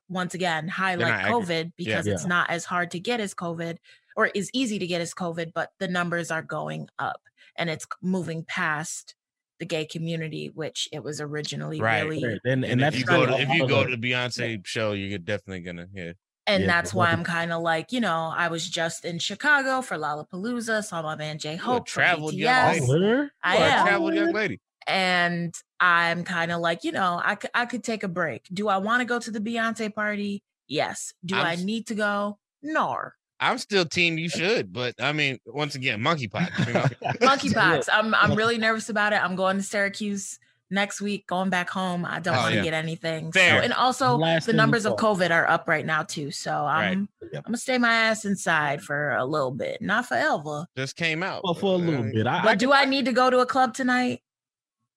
once 0.09 0.34
again 0.34 0.68
high 0.68 0.96
They're 0.96 1.07
like 1.07 1.14
not 1.16 1.24
accurate. 1.24 1.46
COVID 1.48 1.72
because 1.76 2.07
Yeah. 2.07 2.12
it's 2.12 2.26
not 2.26 2.50
as 2.50 2.64
hard 2.66 2.90
to 2.92 3.00
get 3.00 3.20
as 3.20 3.34
COVID 3.34 3.78
or 4.16 4.26
is 4.34 4.50
easy 4.52 4.78
to 4.78 4.86
get 4.86 5.00
as 5.00 5.14
COVID, 5.14 5.52
but 5.54 5.70
the 5.78 5.88
numbers 5.88 6.30
are 6.30 6.42
going 6.42 6.88
up 6.98 7.22
and 7.57 7.70
it's 7.70 7.86
moving 8.02 8.44
past 8.44 9.14
the 9.59 9.64
gay 9.64 9.86
community, 9.86 10.50
which 10.54 10.86
it 10.92 11.02
was 11.02 11.18
originally 11.20 11.80
Right. 11.80 12.02
really 12.02 12.22
Right, 12.22 12.38
And, 12.44 12.62
and, 12.62 12.72
and, 12.72 12.80
that's 12.82 12.94
if 12.96 13.00
you 13.00 13.07
go 13.07 13.24
to, 13.24 13.40
if 13.40 13.48
you 13.48 13.66
go 13.66 13.84
the- 13.84 13.90
to 13.90 13.96
the 13.96 14.11
Beyonce 14.11 14.66
show, 14.66 14.92
you're 14.92 15.18
definitely 15.18 15.61
gonna 15.61 15.88
yeah. 15.94 16.12
And 16.47 16.62
Yeah, 16.62 16.66
that's 16.68 16.94
why 16.94 17.11
I'm 17.11 17.24
kind 17.24 17.53
of 17.53 17.62
like, 17.62 17.92
you 17.92 18.01
know, 18.01 18.32
I 18.36 18.49
was 18.49 18.68
just 18.68 19.05
in 19.05 19.18
Chicago 19.18 19.82
for 19.82 19.97
Lollapalooza, 19.97 20.84
saw 20.84 21.03
my 21.03 21.16
man 21.16 21.38
J 21.38 21.55
a 21.55 21.57
Hope 21.57 21.88
from 21.88 22.03
traveled 22.03 22.34
young 22.34 22.86
lady. 22.88 23.28
I 23.42 23.57
You 23.57 23.62
are 23.62 23.66
a 23.66 23.70
am. 23.72 23.86
traveled 23.86 24.14
young 24.14 24.32
lady. 24.32 24.61
and 24.86 25.55
I'm 25.80 26.24
kind 26.24 26.53
of 26.53 26.61
like, 26.61 26.84
you 26.84 26.92
know, 26.92 27.20
I 27.22 27.34
could 27.34 27.51
I 27.55 27.66
could 27.66 27.82
take 27.84 28.03
a 28.03 28.09
break. 28.09 28.42
Do 28.53 28.68
I 28.68 28.76
want 28.78 29.01
to 29.01 29.05
go 29.05 29.18
to 29.18 29.30
the 29.30 29.40
Beyonce 29.40 29.94
party? 29.94 30.42
Yes. 30.68 31.12
Do 31.24 31.34
I'm 31.36 31.47
i 31.47 31.53
s- 31.55 31.62
need 31.62 31.86
to 31.88 31.94
go? 31.94 32.38
No. 32.62 32.97
I'm 33.38 33.59
still 33.59 33.84
team 33.84 34.16
you 34.16 34.30
should, 34.30 34.72
but 34.72 34.94
I 34.99 35.12
mean, 35.12 35.38
once 35.47 35.74
again, 35.74 36.01
monkeypox. 36.01 36.66
You 36.66 36.72
know? 36.72 36.84
Monkeypox. 37.28 37.88
I'm 37.92 38.14
I'm 38.14 38.34
really 38.34 38.57
nervous 38.57 38.88
about 38.88 39.12
it. 39.12 39.22
I'm 39.22 39.36
going 39.36 39.59
to 39.59 39.62
Syracuse 39.62 40.38
next 40.71 41.01
week, 41.01 41.27
going 41.27 41.51
back 41.51 41.71
home. 41.71 42.05
I 42.05 42.19
don't 42.21 42.35
Oh, 42.35 42.39
want 42.39 42.51
to 42.53 42.57
yeah. 42.57 42.62
get 42.64 42.75
anything. 42.75 43.33
Fair. 43.33 43.59
So, 43.61 43.64
and 43.64 43.73
also 43.73 44.17
Last 44.17 44.47
the 44.47 44.53
numbers 44.53 44.85
you 44.85 44.91
of. 44.93 44.99
COVID 44.99 45.31
are 45.31 45.49
up 45.49 45.69
right 45.69 45.87
now 45.87 46.03
too. 46.03 46.31
So 46.31 46.53
I'm 46.53 47.09
Right. 47.23 47.31
Yep. 47.33 47.43
I'm 47.47 47.51
gonna 47.51 47.59
stay 47.59 47.79
my 47.79 47.93
ass 47.93 48.25
inside 48.25 48.83
for 48.83 49.12
a 49.12 49.25
little 49.25 49.51
bit, 49.53 49.81
not 49.83 50.07
forever. 50.07 50.67
Just 50.77 50.97
came 50.97 51.23
out. 51.23 51.43
well, 51.45 51.55
for 51.55 51.75
a 51.75 51.77
little 51.77 52.05
bit. 52.12 52.27
I, 52.27 52.43
But 52.43 52.51
I 52.51 52.55
do 52.57 52.73
I 52.73 52.85
need 52.85 53.05
to 53.07 53.12
go 53.12 53.31
to 53.31 53.39
a 53.41 53.47
club 53.47 53.75
tonight? 53.75 54.23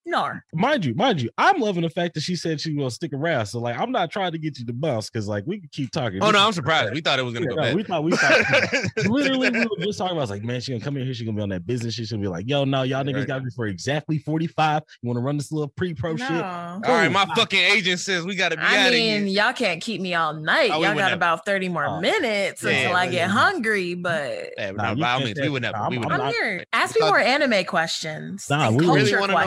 No. 0.10 0.40
mind 0.54 0.86
you, 0.86 0.94
mind 0.96 1.22
you, 1.22 1.30
I'm 1.38 1.60
loving 1.60 1.84
the 1.84 1.90
fact 1.90 2.16
that 2.16 2.22
she 2.22 2.36
said 2.36 2.60
she 2.60 2.74
will 2.74 2.90
stick 2.90 3.14
around. 3.14 3.46
So 3.46 3.60
like, 3.60 3.78
I'm 3.78 3.92
not 3.92 4.10
trying 4.12 4.32
to 4.32 4.38
get 4.38 4.58
you 4.60 4.66
to 4.66 4.74
bounce 4.74 5.10
because 5.10 5.28
like 5.28 5.44
we 5.46 5.60
could 5.62 5.72
keep 5.72 5.92
talking. 5.92 6.20
Oh 6.22 6.28
This 6.28 6.34
no, 6.34 6.48
I'm 6.48 6.54
surprised. 6.54 6.94
We 7.00 7.02
thought 7.02 7.20
it 7.20 7.24
was 7.24 7.34
gonna 7.34 7.46
Yeah, 7.46 7.50
go 7.50 7.56
no, 7.56 7.62
bad. 7.62 7.76
we 7.76 7.84
thought 7.84 8.04
we 8.04 8.12
thought 8.12 8.74
literally 9.10 9.50
we 9.52 9.60
were 9.60 9.86
just 9.86 10.00
talking 10.00 10.12
about. 10.14 10.20
I 10.20 10.22
was 10.22 10.30
like, 10.32 10.44
man, 10.44 10.60
she 10.62 10.72
gonna 10.72 10.84
come 10.84 10.98
in 10.98 11.06
here. 11.06 11.14
She's 11.14 11.26
gonna 11.26 11.38
be 11.38 11.44
on 11.44 11.50
that 11.50 11.66
business. 11.68 11.94
She's 11.94 12.10
gonna 12.12 12.22
be 12.22 12.28
like, 12.28 12.48
yo, 12.48 12.64
no, 12.66 12.84
y'all 12.84 13.04
niggas 13.04 13.16
Right. 13.20 13.28
got 13.28 13.44
me 13.44 13.52
for 13.56 13.68
exactly 13.68 14.18
45. 14.18 14.82
You 15.02 15.08
want 15.08 15.18
to 15.18 15.22
run 15.22 15.38
this 15.38 15.52
little 15.52 15.68
pre-pro 15.70 16.16
shit? 16.18 16.30
All 16.32 16.80
right, 16.82 17.10
my 17.12 17.26
fucking 17.36 17.60
agent 17.60 18.00
says 18.00 18.26
we 18.26 18.36
gotta 18.36 18.56
be 18.56 18.62
out 18.64 18.70
I 18.72 18.86
of 18.88 18.92
mean, 18.94 19.28
here. 19.28 19.44
y'all 19.44 19.54
can't 19.54 19.82
keep 19.82 20.02
me 20.02 20.14
all 20.16 20.34
night. 20.34 20.72
Oh, 20.72 20.82
y'all 20.82 20.94
got 20.96 20.98
never. 20.98 21.14
about 21.16 21.46
30 21.46 21.70
more 21.70 21.86
Oh. 21.86 22.00
minutes 22.02 22.64
Yeah, 22.64 22.72
until 22.72 22.96
I 22.96 23.06
get 23.06 23.14
yeah. 23.14 23.28
hungry, 23.28 23.94
but 23.96 24.50
Yeah, 24.58 24.72
Nah, 24.72 24.96
by 24.96 25.12
all 25.12 25.20
means, 25.22 25.40
we 25.40 25.50
would 25.50 25.62
never. 25.62 25.78
Nah, 25.78 25.90
we 25.90 25.98
would 25.98 26.06
I'm 26.08 26.12
I'm 26.14 26.18
never. 26.20 26.26
not- 26.28 26.34
here. 26.34 26.66
Ask 26.74 26.96
me 27.00 27.06
more 27.06 27.20
anime 27.20 27.64
questions. 27.66 28.50
Nah, 28.50 28.70
we 28.72 28.78
really 28.80 28.88
culture 28.88 29.04
really 29.04 29.20
wanna 29.22 29.34
know- 29.34 29.40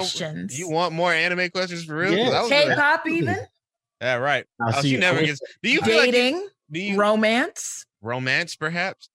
questions. 0.53 0.69
You 0.69 0.75
want 0.75 0.93
more 0.95 1.13
anime 1.13 1.51
questions 1.51 1.85
for 1.85 1.97
real? 1.97 2.13
Yeah. 2.13 2.31
I 2.31 2.41
was 2.43 2.51
gonna- 2.51 2.75
K-pop 2.75 3.07
even? 3.09 3.39
Yeah, 4.01 4.15
right. 4.17 4.45
Now, 4.59 4.67
Oh, 4.77 4.81
see, 4.81 4.91
she 4.93 4.97
never 4.97 5.21
gets. 5.23 5.41
Do 5.63 5.71
you 5.71 5.81
feel 5.83 5.97
like 5.97 6.07
you- 6.07 6.13
Dating, 6.13 6.49
do 6.71 6.81
you 6.81 6.97
romance. 6.99 7.87
romance 8.01 8.57
perhaps? 8.57 9.09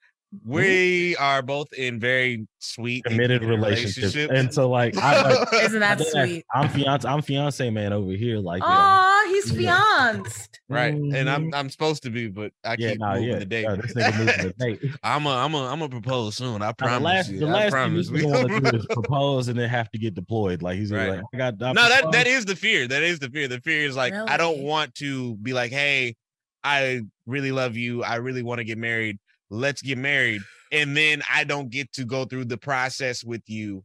We 0.45 1.15
are 1.17 1.41
both 1.41 1.71
in 1.73 1.99
very 1.99 2.47
sweet 2.59 3.05
committed 3.05 3.43
relationships. 3.43 4.15
And 4.15 4.53
so 4.53 4.69
like, 4.69 4.97
I, 4.97 5.21
like 5.37 5.53
isn't 5.53 5.79
that 5.79 6.01
I, 6.01 6.03
sweet 6.03 6.45
i'm 6.53 6.69
fiance. 6.69 7.07
I'm 7.07 7.21
fiance 7.21 7.69
man 7.69 7.93
over 7.93 8.11
here. 8.11 8.37
Like, 8.39 8.61
you 8.61 8.67
know, 8.67 8.75
Oh, 8.77 9.25
he's 9.29 9.51
Yeah. 9.53 9.77
fianced. 10.13 10.59
right, 10.69 10.93
and 10.93 11.29
I'm 11.29 11.45
mhm. 11.45 11.55
I'm 11.55 11.69
supposed 11.69 12.03
to 12.03 12.09
be, 12.09 12.27
but 12.27 12.51
I 12.65 12.75
yeah, 12.77 12.91
keep 12.91 12.99
nah, 12.99 13.13
moving 13.13 13.29
yeah, 13.29 13.39
the 13.39 13.45
date. 13.45 13.63
yeah, 13.63 13.75
this 13.75 13.93
nigga 13.93 14.17
moving 14.17 14.27
the 14.47 14.53
date. 14.59 14.91
I'm 15.03 15.25
a 15.25 15.29
I'm 15.29 15.53
a 15.53 15.65
I'm 15.65 15.81
a 15.81 15.87
propose 15.89 16.35
soon. 16.35 16.61
I 16.61 16.67
Now, 16.67 16.71
promise 16.73 16.97
the 16.97 17.03
last, 17.03 17.29
you. 17.29 17.39
the 17.39 17.45
last 17.45 17.63
thing 17.63 17.69
promise. 17.71 18.09
he's 18.09 18.21
gonna 18.21 18.39
want 18.41 18.53
to 18.53 18.61
do 18.61 18.77
is 18.77 18.85
propose 18.91 19.47
and 19.47 19.57
then 19.57 19.69
have 19.69 19.89
to 19.91 19.97
get 19.97 20.13
deployed. 20.13 20.61
Like 20.61 20.77
he's 20.77 20.91
Right. 20.91 21.09
like, 21.09 21.21
I 21.33 21.37
got 21.37 21.61
I 21.61 21.71
no, 21.71 21.87
that 21.87 22.11
that 22.11 22.27
is 22.27 22.43
the 22.45 22.55
fear. 22.55 22.85
That 22.87 23.01
is 23.03 23.19
the 23.19 23.29
fear. 23.29 23.47
The 23.47 23.61
fear 23.61 23.85
is 23.87 23.95
like 23.95 24.13
I 24.13 24.35
don't 24.35 24.61
want 24.61 24.93
to 24.95 25.35
be 25.37 25.53
like, 25.53 25.71
hey, 25.71 26.15
I 26.63 27.01
really 27.25 27.53
love 27.53 27.77
you. 27.77 28.03
I 28.03 28.15
really 28.15 28.43
want 28.43 28.59
to 28.59 28.65
get 28.65 28.77
married. 28.77 29.19
Let's 29.49 29.81
get 29.81 29.97
married, 29.97 30.41
and 30.71 30.95
then 30.95 31.21
I 31.29 31.43
don't 31.43 31.69
get 31.69 31.91
to 31.93 32.05
go 32.05 32.25
through 32.25 32.45
the 32.45 32.57
process 32.57 33.23
with 33.23 33.41
you. 33.47 33.83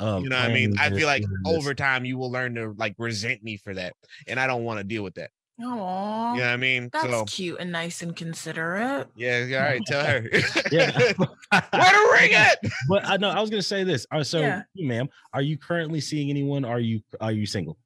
of 0.00 0.22
You 0.22 0.28
know 0.28 0.36
what 0.36 0.50
I 0.50 0.52
mean? 0.54 0.74
I 0.78 0.90
feel 0.90 1.06
like 1.06 1.24
over 1.46 1.72
time 1.74 2.04
you 2.04 2.18
will 2.18 2.30
learn 2.30 2.54
to 2.56 2.74
like 2.76 2.94
resent 2.98 3.42
me 3.42 3.56
for 3.56 3.74
that, 3.74 3.94
and 4.26 4.38
I 4.38 4.46
don't 4.46 4.64
want 4.64 4.78
to 4.78 4.84
deal 4.84 5.02
with 5.02 5.14
that. 5.14 5.30
Oh, 5.62 6.32
You 6.34 6.40
know 6.40 6.46
what 6.46 6.52
I 6.52 6.56
mean? 6.56 6.90
that's 6.92 7.08
so 7.10 7.24
cute 7.26 7.58
and 7.60 7.70
nice 7.70 8.02
and 8.02 8.14
considerate. 8.16 9.06
yeah, 9.14 9.46
all 9.54 9.62
right, 9.70 9.80
tell 9.86 10.04
her. 10.06 10.28
Yeah. 10.72 10.90
Where 11.16 11.92
to 11.92 12.08
ring 12.12 12.30
it? 12.32 12.58
but 12.88 13.06
I 13.06 13.16
know 13.18 13.28
I 13.30 13.40
was 13.40 13.50
gonna 13.50 13.62
say 13.62 13.84
this. 13.84 14.04
Uh, 14.10 14.24
so, 14.24 14.40
Yeah. 14.40 14.62
you, 14.74 14.86
ma'am, 14.88 15.08
are 15.32 15.42
you 15.42 15.56
currently 15.56 16.00
seeing 16.00 16.28
anyone? 16.28 16.64
Are 16.64 16.80
you 16.80 17.00
are 17.20 17.30
you 17.32 17.46
single? 17.46 17.78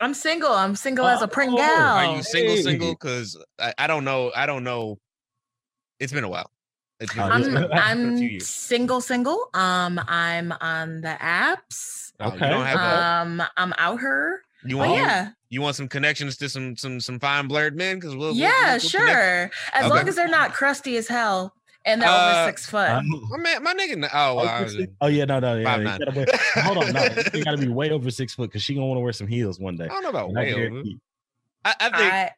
I'm 0.00 0.14
single. 0.14 0.52
I'm 0.52 0.76
single 0.76 1.06
as 1.06 1.20
a 1.20 1.24
Oh, 1.24 1.26
pringle. 1.28 1.58
Are 1.60 2.16
you 2.16 2.22
single? 2.22 2.54
Hey. 2.54 2.62
Single? 2.62 2.92
Because 2.92 3.36
I, 3.58 3.74
I 3.78 3.86
don't 3.88 4.04
know. 4.04 4.30
I 4.34 4.46
don't 4.46 4.62
know. 4.62 4.98
It's 6.00 6.12
been 6.12 6.24
a 6.24 6.28
while. 6.28 6.50
It's 7.00 7.12
been, 7.14 7.22
Oh, 7.22 7.26
I'm 7.26 7.40
it's 7.42 7.48
been 7.54 7.62
a 7.64 7.68
few 7.68 7.76
I'm 7.76 8.40
single, 8.40 9.00
single. 9.00 9.50
Um, 9.54 10.00
I'm 10.08 10.52
on 10.60 11.00
the 11.00 11.16
apps. 11.20 12.12
Oh, 12.20 12.28
Okay. 12.28 12.48
don't 12.48 12.64
have 12.66 12.80
a- 12.80 13.04
Um, 13.30 13.42
I'm 13.56 13.72
out 13.78 14.00
here. 14.00 14.42
you 14.64 14.76
Oh 14.76 14.80
want 14.80 14.92
yeah, 14.94 15.30
you 15.50 15.60
want 15.62 15.76
some 15.76 15.86
connections 15.86 16.36
to 16.38 16.48
some 16.48 16.76
some 16.76 16.98
some 17.00 17.20
fine 17.20 17.48
blerd 17.48 17.74
men 17.74 17.96
because 17.96 18.16
we'll, 18.16 18.28
we'll- 18.28 18.36
yeah, 18.36 18.48
we'll- 18.50 18.80
we'll 18.80 18.80
connect. 18.80 18.84
sure. 18.90 19.50
As 19.72 19.84
Okay. 19.84 19.88
long 19.88 20.08
as 20.08 20.16
they're 20.16 20.26
not 20.28 20.52
crusty 20.52 20.96
as 20.96 21.06
hell 21.06 21.54
and 21.84 22.02
they're 22.02 22.08
Uh, 22.08 22.40
over 22.40 22.48
six 22.50 22.66
foot. 22.68 22.90
Um, 22.90 23.08
My 23.30 23.38
man, 23.38 23.62
my 23.62 23.74
nigga. 23.74 23.94
kn- 23.94 24.04
Oh, 24.12 24.30
oh, 24.30 24.34
wow. 24.44 24.62
Was- 24.64 24.72
six- 24.72 24.92
oh, 25.00 25.06
yeah, 25.06 25.24
no, 25.26 25.38
no, 25.38 25.56
yeah. 25.56 25.76
Five 25.76 25.98
gotta 26.00 26.10
wear- 26.16 26.26
hold 26.64 26.78
on, 26.78 26.92
no, 26.92 27.02
you 27.34 27.44
gotta 27.44 27.56
be 27.58 27.68
way 27.68 27.90
over 27.90 28.10
six 28.10 28.34
foot 28.34 28.50
because 28.50 28.64
she 28.64 28.74
gonna 28.74 28.86
want 28.86 28.96
to 28.98 29.02
wear 29.02 29.12
some 29.12 29.28
heels 29.28 29.60
one 29.60 29.76
day. 29.76 29.84
I 29.84 29.88
don't 29.88 30.02
know 30.02 30.08
about 30.10 30.30
And 30.30 30.38
I 30.38 30.42
way 30.42 30.54
over. 30.66 30.82
I, 31.64 31.74
I 31.78 31.84
think 31.90 32.12
I 32.12 32.30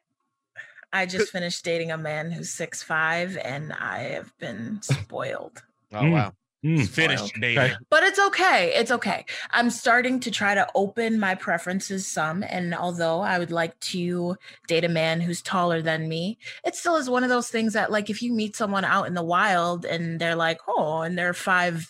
I 0.93 1.05
just 1.05 1.31
finished 1.31 1.63
dating 1.63 1.91
a 1.91 1.97
man 1.97 2.31
who's 2.31 2.49
six 2.49 2.83
five, 2.83 3.37
and 3.37 3.73
I 3.73 3.99
have 4.13 4.37
been 4.39 4.81
spoiled. 4.81 5.63
Oh 5.93 5.97
Mm. 6.01 6.11
wow. 6.11 6.33
Mm. 6.63 6.87
Finished 6.87 7.33
dating. 7.41 7.57
Okay. 7.57 7.73
But 7.89 8.03
it's 8.03 8.19
okay. 8.19 8.71
It's 8.75 8.91
okay. 8.91 9.25
I'm 9.49 9.71
starting 9.71 10.19
to 10.19 10.29
try 10.29 10.53
to 10.53 10.67
open 10.75 11.19
my 11.19 11.33
preferences 11.33 12.05
some. 12.05 12.43
And 12.43 12.75
although 12.75 13.21
I 13.21 13.39
would 13.39 13.49
like 13.49 13.79
to 13.79 14.35
date 14.67 14.83
a 14.85 14.87
man 14.87 15.21
who's 15.21 15.41
taller 15.41 15.81
than 15.81 16.07
me, 16.07 16.37
it 16.63 16.75
still 16.75 16.97
is 16.97 17.09
one 17.09 17.23
of 17.23 17.29
those 17.29 17.49
things 17.49 17.73
that, 17.73 17.91
like, 17.91 18.11
if 18.11 18.21
you 18.21 18.31
meet 18.31 18.55
someone 18.55 18.85
out 18.85 19.07
in 19.07 19.15
the 19.15 19.23
wild 19.23 19.85
and 19.85 20.19
they're 20.19 20.35
like, 20.35 20.59
oh, 20.67 21.01
and 21.01 21.17
they're 21.17 21.33
5'10, 21.33 21.87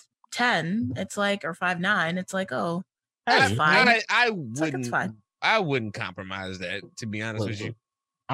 it's 0.98 1.18
like, 1.18 1.44
or 1.44 1.54
5'9, 1.54 2.18
it's 2.18 2.34
like, 2.34 2.52
oh, 2.52 2.84
that's 3.26 3.50
Hey, 3.52 3.56
fine. 3.56 3.88
I, 3.88 4.02
I 4.10 4.30
wouldn't. 4.30 4.76
it's 4.86 4.90
fine. 4.90 5.18
I 5.42 5.60
wouldn't 5.60 5.94
compromise 5.94 6.60
that. 6.60 6.84
To 6.98 7.06
be 7.08 7.22
honest 7.22 7.46
with 7.48 7.60
you, 7.62 7.74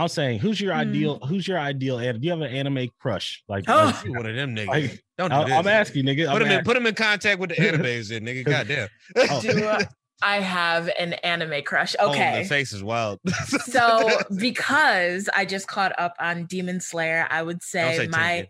I'm 0.01 0.07
saying, 0.09 0.39
who's 0.39 0.59
your 0.61 0.73
Hmm. 0.73 0.79
ideal? 0.81 1.19
Who's 1.27 1.47
your 1.47 1.59
ideal? 1.59 1.97
And 1.99 2.19
do 2.21 2.25
you 2.25 2.31
have 2.31 2.41
an 2.41 2.53
anime 2.53 2.89
crush? 2.99 3.43
Like, 3.47 3.65
Oh. 3.67 3.85
like- 4.05 4.15
one 4.15 4.25
of 4.25 4.35
them 4.35 4.55
niggas. 4.55 4.67
like, 4.67 5.03
Don't 5.17 5.29
do 5.31 5.35
I, 5.35 5.43
this. 5.45 5.53
I'm 5.53 5.67
asking, 5.67 6.05
nigga. 6.05 6.31
Put 6.31 6.41
I'm 6.41 6.47
him 6.47 6.59
in. 6.59 6.63
Put 6.65 6.77
him 6.77 6.85
in 6.85 6.95
contact 6.95 7.39
with 7.39 7.49
the 7.49 7.55
animes, 7.57 8.09
then, 8.09 8.23
nigga. 8.25 8.45
Goddamn. 8.45 8.87
Oh. 9.17 9.41
Do 9.41 9.79
I 10.21 10.39
have 10.39 10.89
an 10.99 11.13
anime 11.13 11.63
crush? 11.63 11.95
Oh, 11.99 12.09
Okay. 12.11 12.41
the 12.43 12.49
face 12.49 12.73
is 12.73 12.83
wild. 12.83 13.19
so 13.65 14.19
because 14.37 15.29
I 15.35 15.45
just 15.45 15.67
caught 15.67 15.93
up 15.99 16.15
on 16.19 16.45
Demon 16.45 16.79
Slayer, 16.79 17.27
I 17.29 17.43
would 17.43 17.61
say, 17.63 17.97
say 17.97 18.07
my 18.07 18.17
Tengen. 18.17 18.47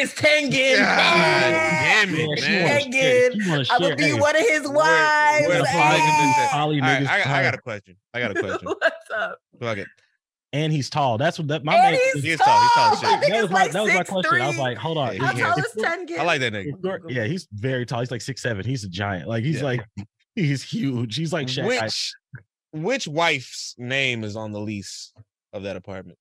it's 0.00 0.14
Tengen. 0.14 0.50
God 0.50 0.52
Yeah. 0.52 2.04
damn 2.04 2.14
it, 2.14 2.38
she 2.38 2.48
man. 2.50 2.62
wanna 2.62 2.78
Dang 2.80 2.92
share- 2.92 3.26
it. 3.30 3.32
she 3.42 3.50
wanna 3.50 3.64
I'm 3.70 3.80
gonna 3.82 3.96
be 3.96 4.02
hey, 4.04 4.14
one 4.14 4.36
of 4.36 4.42
his 4.42 4.62
wives. 4.68 5.48
where 5.48 5.58
the 5.58 5.64
fuck 5.64 5.94
is 5.94 6.00
this 6.00 6.36
Hey. 6.36 6.48
poly 6.52 6.80
All 6.80 6.86
right, 6.88 7.06
I, 7.08 7.38
I 7.38 7.42
got 7.42 7.54
a 7.54 7.58
question. 7.58 7.96
I 8.14 8.20
got 8.20 8.30
a 8.36 8.40
question. 8.40 8.58
What's 8.80 9.10
up? 9.16 9.38
Fuck 9.60 9.78
it. 9.78 9.88
And 10.52 10.72
he's 10.72 10.88
tall. 10.90 11.18
That's 11.18 11.38
what 11.38 11.48
that 11.48 11.64
my 11.64 11.74
and 11.74 11.92
man. 11.92 12.00
he's 12.14 12.22
He 12.24 12.30
is 12.30 12.38
tall. 12.38 12.46
tall, 12.46 12.60
he's 12.62 12.70
tall 12.72 12.90
That 12.90 13.22
shit. 13.24 13.32
that 13.32 13.42
was 13.42 13.50
nigga's 13.50 13.50
my 13.52 13.68
that 13.68 13.82
was 13.82 13.92
my 13.92 13.98
six 13.98 14.10
question. 14.10 14.40
I 14.40 14.46
was 14.48 14.58
like, 14.58 14.76
hold 14.78 14.98
on. 14.98 15.14
Yeah, 15.16 15.26
How 15.26 15.32
tall 15.54 15.58
is 15.58 15.74
Tengen? 15.76 16.18
I 16.18 16.22
like 16.24 16.40
that 16.40 16.52
nigga. 16.52 16.64
He's 16.64 16.74
short- 16.84 17.10
Yeah, 17.10 17.24
he's 17.24 17.48
very 17.52 17.84
tall. 17.86 18.00
He's 18.00 18.10
like 18.10 18.22
six 18.22 18.42
seven. 18.42 18.64
He's 18.64 18.84
a 18.84 18.88
giant. 18.88 19.28
Like 19.28 19.44
he's 19.44 19.56
Yeah. 19.58 19.64
like 19.64 19.84
he's 20.34 20.62
huge. 20.62 21.16
He's 21.16 21.32
like 21.32 21.46
Shaq. 21.48 21.66
Which 21.66 22.12
which 22.72 23.08
wife's 23.08 23.74
name 23.78 24.24
is 24.24 24.36
on 24.36 24.52
the 24.52 24.60
lease 24.60 25.12
of 25.52 25.62
that 25.64 25.76
apartment? 25.76 26.18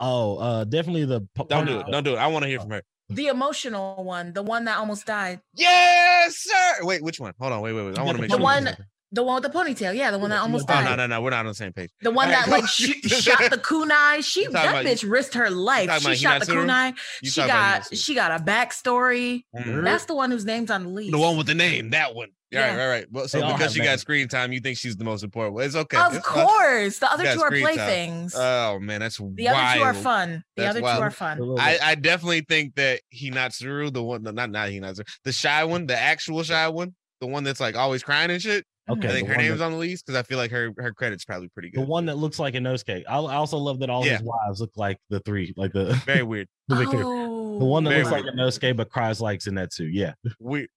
Oh, 0.00 0.36
uh, 0.38 0.64
definitely 0.64 1.04
the. 1.04 1.20
Don't 1.48 1.66
do 1.66 1.78
it. 1.80 1.86
Don't 1.90 2.02
do 2.04 2.14
it. 2.14 2.18
I 2.18 2.26
want 2.26 2.42
to 2.42 2.48
hear 2.48 2.58
from 2.60 2.70
her. 2.70 2.82
The 3.10 3.26
emotional 3.28 4.02
one, 4.02 4.32
the 4.32 4.42
one 4.42 4.64
that 4.64 4.78
almost 4.78 5.06
died. 5.06 5.40
Yes, 5.54 6.36
sir. 6.38 6.84
Wait, 6.84 7.02
which 7.02 7.20
one? 7.20 7.32
Hold 7.38 7.52
on. 7.52 7.60
Wait, 7.60 7.72
wait, 7.74 7.84
wait. 7.86 7.98
I 7.98 8.02
want 8.02 8.16
to 8.16 8.22
make 8.22 8.30
The 8.30 8.36
sure. 8.36 8.38
The 8.38 8.42
one- 8.42 8.76
The 9.14 9.22
one 9.22 9.40
with 9.42 9.52
the 9.52 9.58
ponytail. 9.58 9.94
Yeah, 9.96 10.10
the 10.10 10.18
one 10.18 10.30
that 10.30 10.40
almost 10.40 10.64
Oh 10.68 10.74
died. 10.74 10.84
no, 10.84 10.96
no, 10.96 11.06
no. 11.06 11.22
We're 11.22 11.30
not 11.30 11.40
on 11.40 11.46
the 11.46 11.54
same 11.54 11.72
page. 11.72 11.90
The 12.02 12.10
one 12.10 12.28
All 12.28 12.34
right, 12.34 12.44
that 12.46 12.50
like 12.50 12.62
go- 12.62 12.66
sh- 12.66 13.00
shot 13.22 13.50
the 13.50 13.58
kunai. 13.62 14.24
She 14.24 14.46
that 14.48 14.68
about- 14.68 14.84
bitch 14.84 15.08
risked 15.08 15.34
her 15.34 15.50
life. 15.50 15.90
She 16.00 16.06
about 16.06 16.16
shot 16.16 16.40
the 16.40 16.52
Hinatsuru? 16.52 16.64
kunai. 16.66 16.94
You 17.22 17.30
She 17.30 17.40
got 17.46 17.96
she 17.96 18.14
got 18.14 18.40
a 18.40 18.44
backstory. 18.44 19.44
Mhm. 19.56 19.84
That's 19.84 20.04
the 20.06 20.14
one 20.14 20.30
whose 20.30 20.44
name's 20.44 20.70
on 20.70 20.82
the 20.84 20.88
lease. 20.90 21.10
the 21.12 21.18
one 21.18 21.36
with 21.36 21.46
the 21.46 21.54
name. 21.54 21.90
That 21.90 22.14
one. 22.14 22.28
Yeah, 22.50 22.60
Yeah. 22.60 22.66
right, 22.66 22.76
right, 22.78 22.88
right. 22.88 23.06
Well, 23.10 23.26
so 23.28 23.40
They 23.40 23.46
because 23.46 23.60
have 23.62 23.72
she 23.72 23.80
got 23.80 23.98
screen 24.00 24.28
time, 24.28 24.52
you 24.52 24.60
think 24.60 24.78
she's 24.78 24.96
the 24.96 25.04
most 25.04 25.24
important. 25.24 25.54
Well, 25.56 25.64
it's 25.66 25.74
okay. 25.74 25.96
of 25.96 26.14
It's 26.14 26.24
course, 26.26 26.98
the 27.00 27.10
other 27.10 27.32
two 27.34 27.40
are 27.42 27.50
playthings. 27.50 28.34
Oh 28.36 28.78
man, 28.78 29.00
that's 29.00 29.16
the 29.18 29.48
other 29.48 29.78
two 29.78 29.82
are 29.84 29.94
fun. 29.94 30.44
The 30.56 30.62
That's 30.62 30.70
other 30.76 30.82
wild. 30.82 30.98
two 30.98 31.02
are 31.02 31.10
fun. 31.10 31.56
I. 31.58 31.78
I 31.82 31.94
definitely 31.96 32.42
think 32.48 32.74
that 32.76 33.00
Hinatsuru, 33.14 33.92
the 33.92 34.02
one, 34.02 34.22
no, 34.22 34.30
not 34.30 34.50
not 34.50 34.68
Hinatsuru, 34.68 35.06
the 35.24 35.32
shy 35.32 35.64
one, 35.64 35.86
the 35.86 35.98
actual 35.98 36.42
shy 36.44 36.68
one, 36.68 36.94
the 37.20 37.26
one 37.26 37.42
that's 37.44 37.60
like 37.60 37.76
always 37.76 38.02
crying 38.02 38.30
and 38.30 38.40
shit. 38.40 38.64
Okay. 38.88 39.08
I 39.08 39.12
think 39.12 39.28
her 39.28 39.36
name's 39.36 39.58
that- 39.60 39.64
on 39.64 39.72
the 39.72 39.78
lease 39.78 40.02
because 40.02 40.18
I 40.18 40.22
feel 40.22 40.36
like 40.38 40.50
her 40.50 40.72
her 40.78 40.92
credit's 40.92 41.24
probably 41.24 41.48
pretty 41.48 41.70
good. 41.70 41.80
the 41.82 41.86
one 41.86 42.06
that 42.06 42.16
looks 42.18 42.38
like 42.38 42.54
a 42.54 42.58
Inosuke. 42.58 43.04
I, 43.08 43.16
I 43.16 43.34
also 43.36 43.56
love 43.56 43.78
that 43.80 43.88
all 43.90 44.04
Yeah. 44.04 44.18
his 44.18 44.22
wives 44.22 44.60
look 44.60 44.72
like 44.76 44.98
the 45.10 45.20
three, 45.20 45.54
like 45.56 45.72
the 45.72 45.94
Very 46.06 46.22
weird. 46.22 46.48
the. 46.68 46.76
Oh, 47.04 47.58
the 47.58 47.64
one 47.64 47.84
that 47.84 47.90
oh. 47.90 47.92
Very 47.92 48.04
looks 48.04 48.12
like 48.12 48.24
a 48.26 48.36
Inosuke 48.36 48.76
but 48.76 48.90
cries 48.90 49.20
like 49.20 49.40
Zenitsu. 49.40 49.88
Yeah, 49.92 50.12
Weird. 50.38 50.68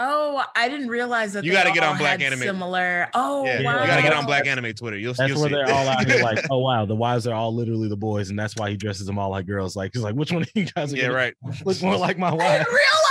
Oh, 0.00 0.44
I 0.54 0.68
didn't 0.68 0.86
realize 0.88 1.32
that 1.32 1.42
You 1.42 1.50
gotta 1.50 1.72
get 1.72 1.82
on 1.82 1.98
Black 1.98 2.20
Anime. 2.20 2.38
Similar. 2.38 3.08
Oh, 3.14 3.44
Yeah, 3.44 3.62
wow. 3.62 3.80
you 3.80 3.86
gotta 3.88 4.02
get 4.02 4.12
on 4.12 4.26
Black 4.26 4.46
Anime 4.46 4.72
Twitter. 4.72 4.96
You'll, 4.96 5.14
that's 5.14 5.28
you'll 5.28 5.40
where 5.40 5.48
see. 5.48 5.54
they're 5.56 5.72
all 5.74 5.88
out 5.88 6.06
here. 6.06 6.22
Like, 6.22 6.44
oh 6.50 6.58
wow, 6.58 6.84
the 6.84 6.94
wives 6.94 7.26
are 7.26 7.34
all 7.34 7.52
literally 7.52 7.88
the 7.88 7.96
boys, 7.96 8.30
and 8.30 8.38
that's 8.38 8.54
why 8.54 8.70
he 8.70 8.76
dresses 8.76 9.06
them 9.06 9.18
all 9.18 9.30
like 9.30 9.46
girls. 9.46 9.74
Like, 9.74 9.90
he's 9.94 10.02
like, 10.04 10.14
which 10.14 10.30
one 10.30 10.42
of 10.42 10.50
you 10.54 10.66
guys 10.66 10.92
are 10.94 10.96
yeah, 10.98 11.06
right. 11.08 11.34
look 11.64 11.82
more 11.82 11.96
like 11.96 12.16
my 12.16 12.28
I 12.28 12.32
wife? 12.34 12.58
didn't 12.58 12.68
realize 12.68 12.78
that. 12.92 13.07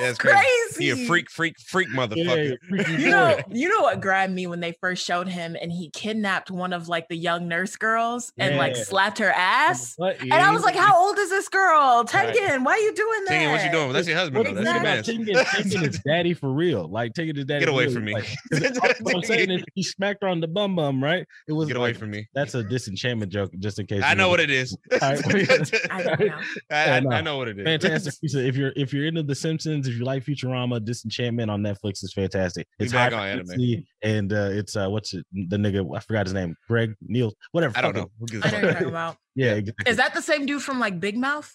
That's 0.00 0.18
crazy. 0.18 0.36
crazy. 0.36 0.84
He 0.84 0.90
a 0.90 1.06
freak, 1.06 1.30
freak, 1.30 1.58
freak 1.60 1.88
motherfucker. 1.88 2.56
freaky 2.68 2.92
You 3.02 3.10
know, 3.10 3.38
you 3.50 3.68
know 3.68 3.82
what 3.82 4.00
grabbed 4.00 4.32
me 4.32 4.46
when 4.46 4.60
they 4.60 4.72
first 4.80 5.04
showed 5.04 5.28
him 5.28 5.56
and 5.60 5.70
he 5.72 5.90
kidnapped 5.90 6.50
one 6.50 6.72
of 6.72 6.88
like 6.88 7.08
the 7.08 7.16
young 7.16 7.48
nurse 7.48 7.76
girls 7.76 8.32
and 8.38 8.56
like 8.56 8.76
slapped 8.76 9.18
her 9.18 9.30
ass. 9.30 9.94
What? 9.96 10.20
And 10.20 10.32
I 10.34 10.52
was 10.52 10.62
like, 10.62 10.76
how 10.76 10.98
old 10.98 11.18
is 11.18 11.30
this 11.30 11.48
girl? 11.48 12.04
Right. 12.12 12.60
Why 12.60 12.72
are 12.72 12.78
you 12.78 12.92
doing 12.94 13.24
that? 13.24 13.28
Thinking, 13.28 13.50
what 13.50 13.64
you 13.64 13.70
doing? 13.70 13.92
That's 13.92 14.08
your 14.08 14.16
husband. 14.16 14.44
What 14.46 14.54
though. 14.54 14.62
That's 14.62 15.06
your 15.08 15.20
man. 15.20 15.34
Exactly. 15.34 15.34
Tengen, 15.34 15.82
Tengen 15.82 15.88
is 15.88 16.00
daddy 16.06 16.34
for 16.34 16.52
real. 16.52 16.88
Like 16.88 17.12
Tengen 17.14 17.36
is 17.38 17.44
daddy. 17.44 17.60
Get 17.60 17.68
away 17.68 17.92
from 17.92 18.04
me. 18.04 18.14
Like, 18.14 18.26
'cause 18.52 18.78
what 19.00 19.14
I'm 19.16 19.22
saying 19.24 19.50
is 19.50 19.62
he 19.74 19.82
smacked 19.82 20.22
her 20.22 20.28
on 20.28 20.40
the 20.40 20.48
bum 20.48 20.74
bum, 20.76 21.02
right? 21.02 21.26
It 21.46 21.52
was 21.52 21.68
Get 21.68 21.76
away 21.76 21.90
like- 21.90 21.98
from 21.98 22.10
me. 22.10 22.26
That's 22.34 22.54
a 22.54 22.62
disenchantment 22.62 23.30
joke, 23.32 23.52
just 23.58 23.78
in 23.78 23.86
case. 23.86 24.02
I 24.04 24.14
know 24.14 24.24
know 24.24 24.30
what 24.30 24.40
it 24.40 24.50
is. 24.50 24.76
All 24.92 24.98
right. 25.00 25.22
I 25.90 26.02
know. 26.02 26.40
I, 26.70 27.16
I, 27.16 27.20
know 27.20 27.36
what 27.36 27.48
it 27.48 27.58
is. 27.58 27.64
Fantastic 27.64 28.14
if 28.22 28.56
you're 28.56 28.72
if 28.76 28.92
you're 28.92 29.06
into 29.06 29.22
The 29.22 29.34
Simpsons, 29.34 29.83
if 29.86 29.96
you 29.96 30.04
like 30.04 30.24
Futurama, 30.24 30.84
Disenchantment 30.84 31.50
on 31.50 31.62
Netflix 31.62 32.02
is 32.04 32.12
fantastic. 32.14 32.66
It's 32.78 32.92
back 32.92 33.12
high 33.12 33.32
on 33.32 33.40
anime. 33.50 33.84
and 34.02 34.32
uh, 34.32 34.48
it's 34.52 34.76
uh, 34.76 34.88
what's 34.88 35.14
it? 35.14 35.24
The 35.32 35.56
nigga 35.56 35.96
I 35.96 36.00
forgot 36.00 36.26
his 36.26 36.34
name. 36.34 36.54
Greg 36.68 36.94
Neal, 37.02 37.32
whatever. 37.52 37.76
I 37.76 37.80
don't 37.82 37.94
know. 37.94 38.02
it. 38.02 38.08
Who 38.20 38.26
gives 38.26 38.44
I 38.44 38.48
a 38.48 38.52
know 38.52 38.56
fuck? 38.58 38.62
what 38.62 38.62
you're 38.62 38.72
talking 38.72 38.88
about. 38.88 39.16
Yeah, 39.36 39.54
exactly. 39.54 39.90
Is 39.90 39.96
that 39.96 40.14
the 40.14 40.22
same 40.22 40.46
dude 40.46 40.62
from 40.62 40.78
like 40.78 41.00
Big 41.00 41.16
Mouth? 41.16 41.52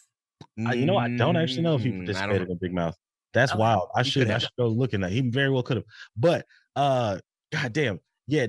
Uh, 0.68 0.74
you 0.74 0.86
know, 0.86 0.98
I 0.98 1.08
don't 1.16 1.38
actually 1.38 1.62
know 1.62 1.76
if 1.76 1.82
he 1.82 1.90
Mm, 1.92 1.94
I 1.94 2.06
don't 2.06 2.14
participated 2.14 2.50
in 2.50 2.58
Big 2.58 2.74
Mouth. 2.74 2.96
That's 3.34 3.52
Okay. 3.54 3.60
wild. 3.60 3.88
I 3.96 4.04
should 4.04 4.28
I 4.28 4.34
have. 4.34 4.42
should 4.42 4.52
go 4.60 4.68
look 4.68 4.94
at 4.94 5.00
that. 5.02 5.12
He 5.12 5.22
very 5.22 5.50
well 5.50 5.64
could 5.64 5.78
have. 5.78 5.86
But 6.18 6.46
uh 6.76 7.20
goddamn, 7.54 8.00
yeah. 8.28 8.48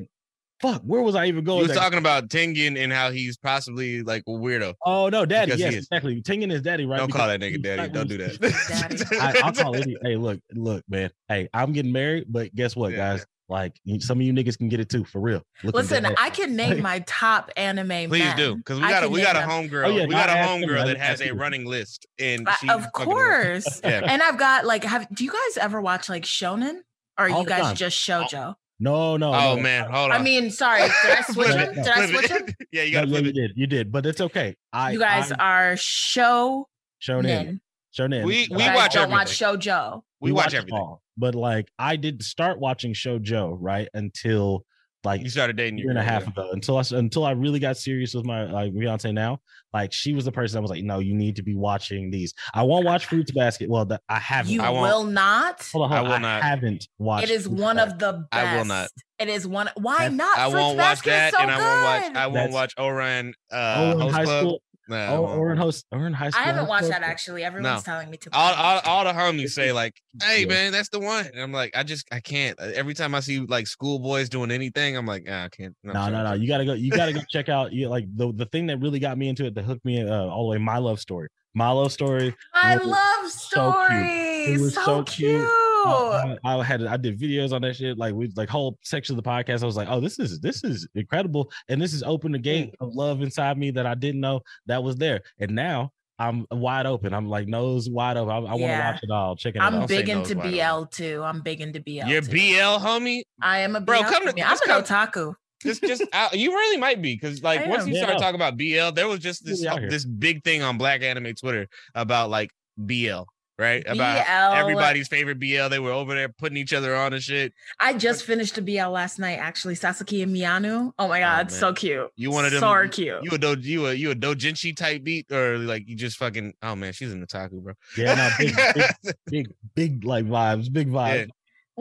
Fuck, 0.60 0.82
where 0.82 1.00
was 1.02 1.14
I 1.14 1.26
even 1.26 1.44
going? 1.44 1.62
You 1.62 1.68
was 1.68 1.76
talking 1.76 1.98
about 1.98 2.28
Tengen 2.28 2.78
and 2.78 2.92
how 2.92 3.10
he's 3.10 3.36
possibly 3.38 4.02
like 4.02 4.22
a 4.26 4.30
weirdo. 4.30 4.74
Oh 4.84 5.08
no, 5.08 5.24
daddy. 5.24 5.46
Because 5.52 5.60
Yes, 5.60 5.74
exactly. 5.74 6.20
Tengen 6.22 6.52
is 6.52 6.62
daddy, 6.62 6.84
right? 6.86 6.98
Don't 6.98 7.10
call 7.12 7.28
that 7.28 7.40
nigga 7.40 7.62
daddy. 7.62 7.90
Don't 7.92 8.08
do 8.08 8.18
that. 8.18 9.10
I, 9.40 9.40
I'll 9.46 9.52
call 9.52 9.74
it. 9.74 9.86
Hey, 10.02 10.16
look, 10.16 10.38
look, 10.52 10.84
man. 10.88 11.10
Hey, 11.28 11.48
I'm 11.54 11.72
getting 11.72 11.92
married, 11.92 12.26
but 12.28 12.54
guess 12.54 12.76
what, 12.76 12.90
Yeah. 12.92 12.96
guys? 13.16 13.26
Like 13.48 13.74
some 13.98 14.20
of 14.20 14.22
you 14.24 14.32
niggas 14.32 14.56
can 14.56 14.68
get 14.68 14.78
it 14.78 14.88
too, 14.88 15.02
for 15.04 15.20
real. 15.20 15.42
Looking 15.64 15.80
Listen, 15.80 16.02
bad. 16.04 16.14
I 16.18 16.30
can 16.30 16.54
name 16.54 16.80
my 16.82 17.00
top 17.00 17.50
anime 17.56 17.88
Please 18.08 18.20
men. 18.22 18.36
do, 18.36 18.54
because 18.56 18.78
we 18.78 18.86
got 18.88 19.02
a 19.02 19.06
can 19.06 19.12
we 19.12 19.22
got 19.22 19.34
a 19.34 19.40
name 19.40 19.48
them. 19.48 19.70
homegirl. 19.70 19.86
Oh, 19.86 19.96
yeah, 19.96 20.04
we 20.06 20.10
got 20.12 20.28
I 20.28 20.34
a 20.34 20.36
asked 20.36 20.50
him, 20.62 20.68
homegirl 20.68 20.86
that 20.86 20.98
has 20.98 21.20
a 21.20 21.24
him. 21.24 21.36
running 21.38 21.64
list, 21.64 22.06
and 22.20 22.48
I- 22.48 22.74
of 22.74 22.92
course. 22.92 23.80
Yeah. 23.82 24.02
And 24.06 24.22
I've 24.22 24.38
got 24.38 24.66
like, 24.66 24.84
have 24.84 25.12
do 25.12 25.24
you 25.24 25.32
guys 25.32 25.56
ever 25.58 25.80
watch 25.80 26.08
like 26.08 26.22
Shonen? 26.24 26.80
Or 27.18 27.26
are 27.26 27.30
All 27.30 27.40
you 27.42 27.46
guys 27.48 27.62
time. 27.62 27.74
just 27.76 27.98
shojo? 27.98 28.54
No, 28.80 29.16
no. 29.18 29.32
Oh 29.34 29.56
no. 29.56 29.62
man, 29.62 29.90
hold 29.90 30.10
on. 30.10 30.20
I 30.20 30.22
mean, 30.22 30.50
sorry, 30.50 30.80
did 30.80 31.18
I 31.18 31.22
switch 31.32 31.48
it? 31.50 31.56
it. 31.68 31.74
Did 31.74 31.88
I 31.88 32.06
switch 32.06 32.30
it? 32.30 32.48
it. 32.48 32.54
yeah, 32.72 32.82
you 32.82 32.94
No, 32.94 33.00
gotta 33.00 33.10
yeah, 33.12 33.18
you 33.18 33.32
did, 33.32 33.52
you 33.56 33.66
did, 33.66 33.92
but 33.92 34.06
it's 34.06 34.20
okay. 34.20 34.56
I 34.72 34.92
You 34.92 34.98
guys 34.98 35.30
I, 35.32 35.36
are 35.38 35.76
show 35.76 36.66
shown 36.98 37.26
in, 37.26 37.46
nin. 37.46 37.60
shown 37.92 38.12
in. 38.12 38.24
We- 38.26 38.48
we 38.50 38.56
guys 38.58 38.74
watch 38.76 38.94
don't 38.94 39.10
watch 39.10 39.40
everything. 39.42 39.70
shojo. 39.70 40.02
We 40.20 40.32
watch 40.32 40.54
it 40.54 40.58
everything. 40.58 40.78
all. 40.78 41.02
But 41.16 41.34
like, 41.34 41.68
I 41.78 41.96
didn't 41.96 42.22
start 42.22 42.58
watching 42.58 42.94
shojo 42.94 43.56
right 43.60 43.88
until 43.92 44.64
like 45.04 45.22
You 45.22 45.30
started 45.30 45.56
dating 45.56 45.78
a 45.78 45.82
year 45.82 45.90
and 45.90 45.98
a 45.98 46.02
half 46.02 46.22
yeah. 46.24 46.28
ago 46.30 46.50
until 46.52 46.76
I 46.76 46.82
until 46.92 47.24
I 47.24 47.30
really 47.32 47.58
got 47.58 47.76
serious 47.76 48.12
with 48.14 48.24
my 48.26 48.44
like 48.50 48.72
fiance 48.74 49.10
now. 49.12 49.40
Like 49.72 49.92
she 49.92 50.12
was 50.12 50.24
the 50.24 50.32
person 50.32 50.56
that 50.56 50.62
was 50.62 50.70
like, 50.70 50.82
no, 50.84 50.98
you 50.98 51.14
need 51.14 51.36
to 51.36 51.42
be 51.42 51.54
watching 51.54 52.10
these. 52.10 52.34
I 52.52 52.64
won't 52.64 52.84
watch 52.84 53.06
Fruits 53.06 53.30
Basket. 53.30 53.70
Well, 53.70 53.84
that 53.86 54.02
I 54.08 54.18
haven't. 54.18 54.52
You 54.52 54.62
I 54.62 54.70
won't- 54.70 54.82
will 54.82 55.04
not. 55.04 55.66
hold 55.72 55.84
on, 55.86 55.92
I 55.92 55.98
on. 55.98 56.04
will 56.06 56.12
I, 56.12 56.18
not. 56.18 56.42
haven't 56.42 56.88
watched. 56.98 57.24
It 57.24 57.30
is 57.30 57.46
Fruits 57.46 57.60
one 57.62 57.76
Basket. 57.76 57.92
of 57.92 57.98
the 58.00 58.12
best. 58.30 58.46
I 58.46 58.56
will 58.56 58.64
not. 58.64 58.88
It 59.20 59.28
is 59.28 59.46
one. 59.46 59.70
Why 59.76 60.08
That's- 60.08 60.12
not? 60.12 60.38
I 60.38 60.42
Fruits 60.50 60.54
won't 60.54 60.76
watch 60.78 60.86
Basket 60.86 61.10
is 61.10 61.14
that, 61.14 61.32
so 61.34 61.38
and 61.40 61.50
I 61.50 61.56
won't 61.58 61.82
watch. 61.84 62.02
good. 62.12 62.16
I 62.16 62.26
won't 62.26 62.34
That's- 62.34 62.52
watch 62.54 62.76
Ouran. 62.76 63.32
Uh, 63.52 63.94
Oh, 64.00 64.08
high 64.10 64.24
Club. 64.24 64.40
school. 64.40 64.62
Nah, 64.90 64.96
I 64.96 65.08
Oh, 65.14 65.22
won't. 65.22 65.40
Ouran 65.40 65.56
host, 65.56 65.86
Ouran 65.94 66.12
high 66.12 66.30
school. 66.30 66.42
I 66.42 66.46
haven't 66.48 66.66
watched 66.66 66.86
Club. 66.88 67.00
that 67.00 67.02
actually. 67.04 67.44
Everyone's 67.44 67.86
No. 67.86 67.92
telling 67.92 68.10
me 68.10 68.16
to. 68.18 68.30
all, 68.32 68.50
watch 68.50 68.58
all, 68.58 68.78
it. 68.78 68.86
all 68.86 69.04
the 69.04 69.12
homies 69.18 69.50
say 69.50 69.70
like, 69.72 69.94
"Hey 70.22 70.40
Yeah. 70.42 70.46
man, 70.48 70.72
that's 70.72 70.88
the 70.88 70.98
one." 70.98 71.26
And 71.26 71.40
I'm 71.40 71.52
like, 71.52 71.76
I 71.76 71.84
just 71.84 72.08
I 72.12 72.18
can't. 72.18 72.58
Uh, 72.60 72.72
Every 72.74 72.92
time 72.94 73.14
I 73.14 73.20
see 73.20 73.38
like 73.38 73.68
schoolboys 73.68 74.28
doing 74.28 74.50
anything, 74.50 74.96
I'm 74.96 75.06
like, 75.06 75.26
ah, 75.30 75.44
I 75.44 75.48
can't. 75.48 75.74
I'm 75.84 75.92
No, 75.92 76.00
sorry, 76.00 76.12
no, 76.12 76.24
no. 76.24 76.32
You 76.34 76.48
gotta 76.48 76.64
go. 76.64 76.72
You 76.74 76.90
gotta 76.90 77.12
go 77.12 77.20
check 77.30 77.48
out. 77.48 77.72
You 77.72 77.88
like 77.88 78.04
the 78.16 78.32
the 78.32 78.46
thing 78.46 78.66
that 78.66 78.80
really 78.80 78.98
got 78.98 79.16
me 79.16 79.28
into 79.28 79.46
it, 79.46 79.54
that 79.54 79.62
hooked 79.64 79.84
me 79.84 80.02
uh, 80.02 80.12
all 80.26 80.42
the 80.44 80.50
way. 80.50 80.58
My 80.58 80.78
love 80.78 80.98
story. 81.00 81.28
My 81.54 81.70
love 81.70 81.92
story. 81.92 82.34
I 82.54 82.76
was 82.76 82.86
love 82.86 83.30
so 83.30 83.72
cute. 83.88 84.00
It 84.02 84.06
stories. 84.44 84.60
was 84.60 84.74
so, 84.74 84.82
so 84.82 85.02
cute. 85.04 85.30
cute. 85.40 85.48
I, 85.84 86.36
I 86.44 86.58
I 86.58 86.64
had 86.64 86.84
I 86.84 86.96
did 86.96 87.18
videos 87.18 87.52
on 87.52 87.62
that 87.62 87.76
shit. 87.76 87.98
Like 87.98 88.14
we 88.14 88.30
like 88.36 88.48
whole 88.48 88.78
section 88.82 89.16
of 89.16 89.22
the 89.22 89.28
podcast. 89.28 89.62
I 89.62 89.66
was 89.66 89.76
like, 89.76 89.88
oh, 89.90 90.00
this 90.00 90.18
is 90.18 90.40
this 90.40 90.64
is 90.64 90.88
incredible, 90.94 91.50
and 91.68 91.80
this 91.80 91.92
is 91.92 92.02
open 92.02 92.32
the 92.32 92.38
gate 92.38 92.72
mm. 92.72 92.86
of 92.86 92.94
love 92.94 93.22
inside 93.22 93.58
me 93.58 93.70
that 93.72 93.86
I 93.86 93.94
didn't 93.94 94.20
know 94.20 94.40
that 94.66 94.82
was 94.82 94.96
there. 94.96 95.22
And 95.38 95.52
now 95.52 95.92
I'm 96.18 96.46
wide 96.50 96.86
open. 96.86 97.14
I'm 97.14 97.28
like 97.28 97.48
nose 97.48 97.88
wide 97.88 98.18
open. 98.18 98.30
I, 98.30 98.36
I 98.36 98.40
want 98.40 98.60
to 98.60 98.78
watch 98.78 99.02
it 99.02 99.10
all. 99.10 99.36
Check 99.36 99.56
it 99.56 99.62
I'm 99.62 99.74
out. 99.74 99.78
Don't 99.80 99.88
big 99.88 100.08
into 100.10 100.34
nose 100.34 100.44
wide 100.44 100.80
BL 100.80 100.84
too. 100.86 101.22
I'm 101.24 101.40
big 101.40 101.60
into 101.62 101.80
BL. 101.80 102.06
You're 102.06 102.20
too. 102.20 102.30
BL 102.30 102.84
homie. 102.84 103.22
I 103.40 103.60
am 103.60 103.74
a 103.74 103.80
Bro, 103.80 104.02
BL. 104.02 104.08
come 104.08 104.26
to- 104.26 104.32
queen. 104.32 104.44
I'm 104.44 104.50
just 104.50 104.64
an 104.66 104.68
come- 104.68 104.82
otaku. 104.84 105.34
Just, 105.62 105.82
just 105.82 106.02
out, 106.12 106.38
you 106.38 106.50
really 106.52 106.78
might 106.78 107.02
be 107.02 107.14
because 107.14 107.42
like 107.42 107.66
once 107.66 107.86
you 107.86 107.94
Yeah, 107.94 108.04
start 108.04 108.18
talking 108.18 108.34
about 108.34 108.56
BL, 108.56 108.94
there 108.94 109.08
was 109.08 109.20
just 109.20 109.44
this 109.44 109.60
Really 109.60 109.68
out 109.68 109.80
here. 109.80 109.90
this 109.90 110.04
big 110.04 110.44
thing 110.44 110.62
on 110.62 110.78
Black 110.78 111.02
Anime 111.02 111.34
Twitter 111.34 111.68
about 111.94 112.30
like 112.30 112.50
BL, 112.78 113.22
right? 113.60 113.82
About 113.86 114.26
BL. 114.26 114.58
everybody's 114.58 115.06
favorite 115.06 115.38
BL. 115.38 115.68
They 115.68 115.78
were 115.78 115.92
over 115.92 116.14
there 116.14 116.30
putting 116.30 116.56
each 116.56 116.72
other 116.72 116.96
on 116.96 117.12
and 117.12 117.22
shit. 117.22 117.52
I 117.78 117.92
just 117.92 118.24
finished 118.24 118.56
a 118.58 118.62
BL 118.62 118.88
last 118.88 119.18
night, 119.18 119.38
actually. 119.38 119.74
Sasaki 119.74 120.22
and 120.22 120.34
Miyano. 120.34 120.92
Oh 120.98 121.08
my 121.08 121.18
oh, 121.18 121.24
god, 121.24 121.36
man. 121.36 121.50
so 121.50 121.72
cute. 121.72 122.10
You 122.16 122.30
one 122.30 122.46
of 122.46 122.52
them- 122.52 122.60
So 122.60 122.88
cute. 122.88 123.22
You 123.22 123.30
a 123.32 123.38
do 123.38 123.54
you 123.60 123.86
a 123.86 123.92
you 123.92 124.10
a 124.10 124.14
dojinshi 124.14 124.74
type 124.74 125.04
beat 125.04 125.30
or 125.30 125.58
like 125.58 125.86
you 125.86 125.94
just 125.94 126.16
fucking 126.16 126.54
oh 126.62 126.74
man, 126.74 126.92
she's 126.92 127.12
an 127.12 127.24
otaku, 127.24 127.62
bro. 127.62 127.74
Yeah, 127.96 128.14
no, 128.14 128.30
big, 128.38 128.56
big, 128.74 129.14
big, 129.26 129.54
big 129.74 130.04
like 130.04 130.24
vibes, 130.24 130.72
big 130.72 130.88
vibes. 130.88 131.26
I 131.26 131.26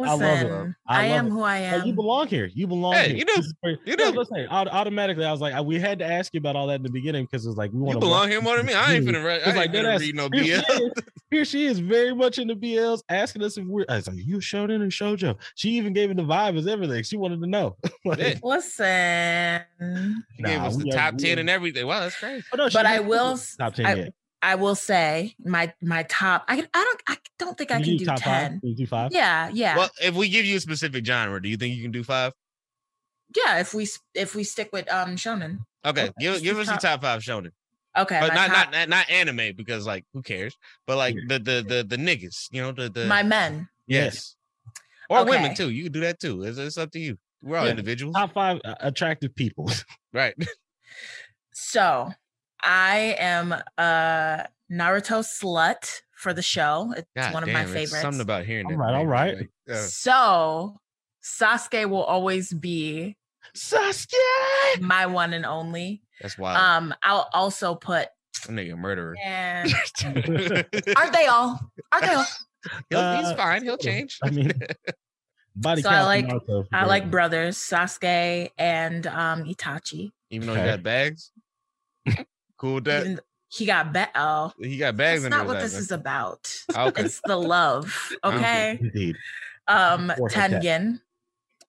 Listen, 0.02 0.20
love 0.20 0.68
it. 0.68 0.74
I 0.88 1.06
I, 1.06 1.10
love 1.10 1.18
am 1.20 1.28
it. 1.28 1.30
who 1.32 1.42
I 1.44 1.72
Like, 1.78 1.86
you 1.86 1.94
belong 1.94 2.28
here. 2.28 2.50
You 2.54 2.68
belong 2.68 2.94
Hey, 2.94 3.08
here. 3.10 3.18
you 3.18 3.26
do. 3.26 3.34
This. 3.36 3.54
You 3.86 3.96
No, 3.96 4.12
do. 4.12 4.20
listen, 4.20 4.48
automatically, 4.50 5.26
I 5.26 5.32
was 5.32 5.42
like, 5.42 5.54
I- 5.54 5.62
we 5.62 5.80
had 5.80 6.00
to 6.00 6.06
ask 6.06 6.34
you 6.34 6.40
about 6.40 6.56
all 6.56 6.68
that 6.68 6.76
in 6.76 6.84
the 6.84 6.90
beginning 6.92 7.26
because 7.26 7.46
it's 7.46 7.58
like 7.58 7.72
we 7.74 7.80
want 7.80 7.96
to 7.96 8.00
belong 8.00 8.30
here 8.30 8.42
more 8.42 8.58
than 8.58 8.66
me. 8.66 8.74
I 8.74 8.94
ain't 8.96 9.06
finna 9.06 9.24
write. 9.24 9.42
I 9.46 9.50
It's 9.50 9.58
like 9.58 9.74
ain't 9.74 9.86
finna 9.86 10.00
read 10.00 10.16
no 10.16 10.30
here, 10.34 10.62
BL. 10.62 10.74
she 10.74 10.84
is, 10.84 10.94
here 11.32 11.46
she 11.46 11.66
is, 11.66 11.80
very 11.80 12.14
much 12.16 12.38
into 12.40 12.56
BLs, 12.56 13.02
asking 13.10 13.44
us 13.44 13.58
if 13.58 13.66
we're. 13.66 13.86
I 13.90 13.98
was 13.98 14.08
like, 14.08 14.18
you 14.18 14.42
showed 14.42 14.72
in 14.72 14.82
and 14.82 14.92
shoujo. 14.92 15.36
She 15.56 15.70
even 15.72 15.94
gave 15.94 16.10
it 16.12 16.18
the 16.18 16.24
vibe 16.24 16.58
as 16.58 16.68
everything. 16.68 17.04
She 17.04 17.18
wanted 17.18 17.42
to 17.42 17.48
know. 17.48 17.76
Like, 18.06 18.20
Yeah. 18.20 18.34
Listen, 18.44 20.24
She 20.38 20.44
gave 20.44 20.60
Nah, 20.60 20.66
us 20.68 20.78
the 20.78 20.84
we 20.86 20.92
are- 20.92 20.96
top 20.96 21.18
ten 21.18 21.38
and 21.40 21.50
everything. 21.50 21.86
Wow, 21.86 22.00
that's 22.02 22.16
crazy. 22.18 22.44
Oh, 22.54 22.58
no, 22.58 22.70
But 22.72 22.86
I 22.86 23.00
will 23.02 23.30
do 23.36 23.40
s- 23.42 23.56
top 23.56 23.74
ten 23.76 23.86
I- 23.86 23.94
yet. 23.96 24.14
I 24.42 24.56
will 24.56 24.76
say 24.76 25.36
my 25.44 25.74
my 25.82 26.04
top. 26.04 26.46
I 26.48 26.54
I 26.74 26.84
don't 26.84 27.02
I 27.08 27.18
don't 27.38 27.58
think 27.58 27.72
I 27.72 27.82
can 27.82 27.98
do 27.98 28.06
top 28.06 28.20
ten. 28.20 28.52
five. 28.54 28.60
You 28.64 28.76
do 28.76 28.86
five. 28.88 29.12
Yeah, 29.12 29.50
yeah, 29.54 29.76
Well, 29.78 29.90
if 30.02 30.16
we 30.16 30.30
give 30.30 30.46
you 30.46 30.58
a 30.58 30.60
specific 30.60 31.06
genre, 31.06 31.42
do 31.42 31.50
you 31.50 31.58
think 31.58 31.76
you 31.76 31.82
can 31.84 31.92
do 31.92 32.04
five? 32.04 32.34
yeah. 33.36 33.60
If 33.60 33.74
we 33.74 33.88
if 34.14 34.36
we 34.36 34.44
stick 34.44 34.70
with 34.72 34.92
um 34.92 35.16
shonen. 35.16 35.60
Okay, 35.86 36.04
Okay, 36.04 36.12
give 36.20 36.34
just 36.34 36.44
give 36.44 36.56
the 36.56 36.62
us 36.64 36.68
your 36.68 36.78
top- 36.78 37.02
top 37.02 37.02
five 37.02 37.22
shonen, 37.22 37.52
Okay, 37.98 38.20
but 38.20 38.34
not, 38.34 38.48
top- 38.48 38.72
not 38.72 38.72
not 38.72 38.90
not 38.90 39.10
anime 39.10 39.56
because 39.56 39.86
like 39.86 40.06
who 40.14 40.22
cares? 40.22 40.58
But 40.88 40.98
like 40.98 41.16
the 41.28 41.40
the 41.40 41.66
the 41.68 41.86
the 41.88 41.98
niggas, 41.98 42.48
you 42.52 42.62
know 42.62 42.72
the 42.72 42.90
the 42.90 43.06
my 43.06 43.24
men. 43.24 43.68
yes, 43.88 44.36
or 45.10 45.26
women 45.26 45.54
too. 45.56 45.70
You 45.70 45.84
can 45.84 45.92
do 45.92 46.00
that 46.02 46.20
too. 46.20 46.44
It's, 46.44 46.58
it's 46.58 46.78
up 46.78 46.92
to 46.92 47.00
you. 47.00 47.18
We're 47.42 47.58
all 47.58 47.66
Yeah. 47.66 47.72
individuals, 47.72 48.16
Top 48.16 48.34
five 48.34 48.60
uh, 48.66 48.76
attractive 48.82 49.34
people. 49.36 49.70
right? 50.14 50.36
So 51.54 52.12
I 52.64 53.16
am 53.20 53.54
a 53.78 54.48
Naruto 54.72 55.24
slut 55.24 56.02
for 56.16 56.34
the 56.34 56.42
show. 56.42 56.94
It's 56.98 57.08
God 57.16 57.34
one 57.34 57.44
of 57.44 57.48
damn, 57.48 57.54
my 57.54 57.66
favorites. 57.66 58.02
Something 58.02 58.22
about 58.22 58.46
hearing 58.46 58.66
All 58.66 58.72
that. 58.74 58.78
right, 58.78 58.94
all 58.94 59.00
name, 59.04 59.10
right. 59.10 59.38
uh, 59.72 59.76
So 59.76 60.78
Sasuke 61.24 61.90
will 61.90 62.04
always 62.04 62.54
be 62.54 63.16
Sasuke. 63.56 64.14
my 64.82 65.06
one 65.06 65.34
and 65.34 65.46
only. 65.46 66.02
that's 66.22 66.38
wild. 66.38 66.58
Um, 66.58 66.94
I'll 67.04 67.30
also 67.34 67.76
put 67.76 68.08
That 68.46 68.52
nigga 68.54 68.74
a 68.74 68.78
murderer. 68.78 69.16
and 69.24 69.74
aren't 70.96 71.14
they 71.14 71.28
all? 71.28 71.60
Aren't 71.92 72.06
they 72.06 72.14
all? 72.14 72.26
He'll, 72.90 73.16
he's 73.18 73.26
Uh, 73.28 73.36
fine. 73.38 73.64
He'll 73.64 73.78
change. 73.78 74.20
I 74.22 74.30
mean, 74.32 74.52
body 75.56 75.82
So 75.82 75.90
I 75.90 76.04
like- 76.04 76.26
Naruto, 76.28 76.68
I 76.74 76.86
like 76.86 77.10
brothers, 77.10 77.58
Sasuke 77.58 78.50
and 78.58 79.08
um 79.08 79.46
Itachi. 79.46 80.12
Even 80.30 80.48
though 80.48 80.54
Okay. 80.54 80.62
he 80.64 80.68
got 80.68 80.84
bags. 80.84 81.32
cool 82.60 82.76
with 82.76 82.84
that. 82.86 83.20
He 83.52 83.66
got 83.66 83.92
bet. 83.92 84.12
Oh, 84.14 84.54
he 84.60 84.78
got 84.78 84.96
bags 84.96 85.24
that's 85.24 85.32
not 85.32 85.48
what 85.48 85.60
this 85.60 85.74
is 85.74 85.92
about. 85.92 86.54
Okay. 86.76 87.04
It's 87.04 87.20
the 87.26 87.36
love. 87.36 88.12
Okay. 88.24 88.78
Indeed. 88.80 89.16
Um, 89.68 90.12
Or 90.20 90.30
her 90.30 90.36
dad. 90.50 90.62
Tengen. 90.62 91.00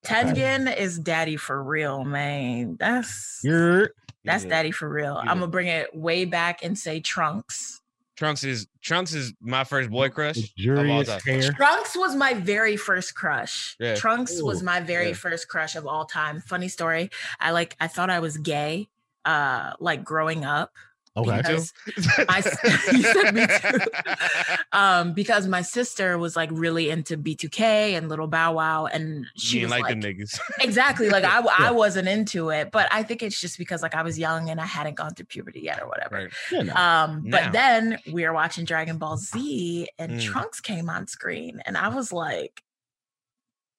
Tengen 0.05 0.77
is 0.77 0.99
daddy 0.99 1.37
for 1.37 1.63
real, 1.63 2.05
man. 2.05 2.77
That's 2.79 3.41
You're 3.43 3.91
that's 4.25 4.45
Yeah. 4.45 4.51
daddy 4.51 4.71
for 4.71 4.89
real. 4.89 5.21
Yeah. 5.25 5.31
I'm 5.31 5.39
gonna 5.39 5.49
bring 5.49 5.69
it 5.69 5.95
way 5.95 6.27
back 6.27 6.63
and 6.63 6.79
say 6.79 7.01
Trunks. 7.01 7.81
Trunks 8.17 8.45
is 8.45 8.67
Trunks 8.83 9.15
is 9.15 9.33
my 9.41 9.65
first 9.65 9.91
boy 9.91 10.11
crush. 10.11 10.37
luxurious 10.37 11.09
time. 11.09 11.21
hair. 11.25 11.53
Trunks 11.53 11.97
was 11.97 12.15
my 12.15 12.35
very 12.35 12.77
first 12.77 13.15
crush. 13.15 13.77
Yeah. 13.81 13.95
Trunks 13.95 14.43
was 14.43 14.63
my 14.63 14.81
very 14.81 15.09
yeah. 15.09 15.15
first 15.15 15.49
crush 15.49 15.77
of 15.77 15.87
all 15.87 16.05
time. 16.05 16.43
Funny 16.43 16.69
story. 16.69 17.11
I 17.39 17.53
like 17.53 17.77
I 17.81 17.87
thought 17.87 18.11
I 18.11 18.21
was 18.21 18.37
gay 18.37 18.89
uh 19.25 19.73
like 19.81 20.05
growing 20.05 20.45
up 20.45 20.73
Okay. 21.17 21.39
because 21.39 21.73
my 22.29 22.37
you 22.93 23.03
said 23.03 23.33
me 23.35 23.45
too. 23.47 23.79
um 24.73 25.13
because 25.13 25.49
my 25.49 25.61
sister 25.61 26.17
was 26.19 26.37
like 26.37 26.49
really 26.53 26.89
into 26.89 27.17
B2K 27.19 27.97
and 27.99 28.09
Little 28.09 28.29
Bow 28.29 28.53
Wow 28.55 28.87
and 28.87 29.27
she 29.37 29.63
was 29.63 29.73
like, 29.73 29.83
like, 29.83 30.01
them 30.01 30.03
niggas. 30.03 30.39
exactly 30.61 31.11
like 31.11 31.25
I 31.25 31.41
Yeah. 31.45 31.49
I 31.59 31.71
wasn't 31.73 32.07
into 32.07 32.51
it 32.51 32.71
but 32.71 32.87
I 32.93 33.03
think 33.03 33.25
it's 33.25 33.41
just 33.41 33.59
because 33.59 33.83
like 33.83 33.97
I 33.97 34.03
was 34.03 34.21
young 34.21 34.51
and 34.51 34.61
I 34.61 34.67
hadn't 34.67 34.95
gone 34.95 35.15
through 35.15 35.27
puberty 35.27 35.61
yet 35.61 35.83
or 35.83 35.89
whatever. 35.89 36.15
right. 36.15 36.33
You 36.53 36.65
know. 36.65 36.75
Um, 36.75 37.23
Now. 37.25 37.43
but 37.45 37.53
then 37.53 37.99
we 38.13 38.25
were 38.25 38.33
watching 38.33 38.65
Dragon 38.65 38.97
Ball 38.99 39.17
Z 39.17 39.89
and 39.99 40.13
Mm. 40.13 40.23
Trunks 40.23 40.61
came 40.61 40.89
on 40.89 41.07
screen, 41.09 41.61
and 41.67 41.77
I 41.77 41.89
was 41.89 42.13
like. 42.13 42.63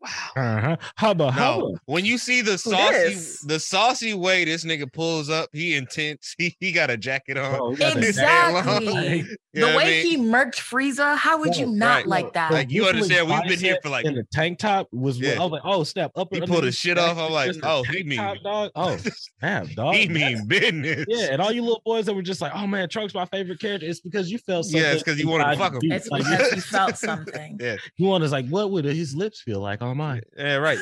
Uh-huh. 0.03 0.77
Hubba 0.97 1.31
hubba. 1.31 1.59
No, 1.59 1.77
when 1.85 2.05
you 2.05 2.17
see 2.17 2.41
the 2.41 2.57
saucy, 2.57 2.93
this? 2.93 3.41
the 3.41 3.59
saucy 3.59 4.13
way 4.13 4.45
this 4.45 4.65
nigga 4.65 4.91
pulls 4.91 5.29
up, 5.29 5.49
he 5.53 5.75
intense. 5.75 6.35
He, 6.41 6.55
he 6.59 6.71
got 6.71 6.89
a 6.89 6.97
jacket 6.97 7.37
on. 7.37 7.55
Bro, 7.55 7.71
you 7.71 7.77
got 7.77 7.93
that 7.95 8.03
exactly. 8.03 9.21
jacket. 9.21 9.37
The 9.53 9.59
know 9.59 9.67
what 9.67 9.73
I 9.73 9.77
way 9.77 10.03
mean? 10.03 10.05
he 10.05 10.17
murked 10.17 10.55
Frieza, 10.55 11.15
how 11.17 11.37
would 11.39 11.55
you 11.57 11.65
Right, 11.65 11.75
not 11.75 11.95
right. 11.97 12.07
like 12.07 12.33
that? 12.33 12.51
Like, 12.51 12.71
you 12.71 12.85
understand, 12.85 13.29
we've 13.29 13.43
been 13.43 13.59
here 13.59 13.77
for, 13.83 13.89
like- 13.89 14.05
in 14.05 14.15
the 14.15 14.23
tank 14.31 14.59
top 14.59 14.87
was 14.91 15.19
Yeah. 15.19 15.33
I 15.33 15.43
was 15.43 15.51
like, 15.51 15.61
oh 15.65 15.83
snap 15.83 16.11
up. 16.15 16.29
He 16.31 16.37
under 16.41 16.47
pulled 16.47 16.63
the 16.63 16.67
his 16.67 16.77
shit 16.77 16.97
off. 16.97 17.17
I'm 17.17 17.31
like, 17.31 17.55
oh, 17.63 17.83
he 17.83 17.93
tank 17.97 18.05
mean- 18.07 18.17
top, 18.17 18.37
dog. 18.43 18.71
Oh 18.75 18.97
snap, 19.39 19.67
dog. 19.75 19.95
he 19.95 20.07
mean 20.07 20.47
business. 20.47 21.05
Yeah, 21.07 21.27
and 21.31 21.41
all 21.41 21.51
you 21.51 21.61
little 21.61 21.81
boys 21.85 22.05
that 22.05 22.13
were 22.13 22.21
just 22.21 22.41
like, 22.41 22.53
"Oh 22.55 22.65
man, 22.65 22.89
Trunks 22.89 23.13
my 23.13 23.25
favorite 23.25 23.59
character." 23.59 23.85
It's 23.87 23.99
because 23.99 24.31
you 24.31 24.37
felt 24.39 24.65
something. 24.65 24.81
Yeah, 24.81 24.93
it's 24.93 25.03
'cause 25.03 25.19
you 25.19 25.27
wanted 25.27 25.51
to 25.51 25.57
fuck 25.57 25.73
him. 25.73 25.91
it's 25.91 26.07
Like, 26.07 26.23
because 26.23 26.55
you 26.55 26.61
felt 26.61 26.97
something. 26.97 27.57
Yeah, 27.59 27.75
you 27.97 28.07
want 28.07 28.23
is 28.23 28.31
like, 28.31 28.47
what 28.47 28.71
would 28.71 28.85
his 28.85 29.13
lips 29.15 29.41
feel 29.41 29.59
like 29.59 29.81
on 29.91 29.97
mine? 29.97 30.21
yeah, 30.37 30.55
right. 30.55 30.77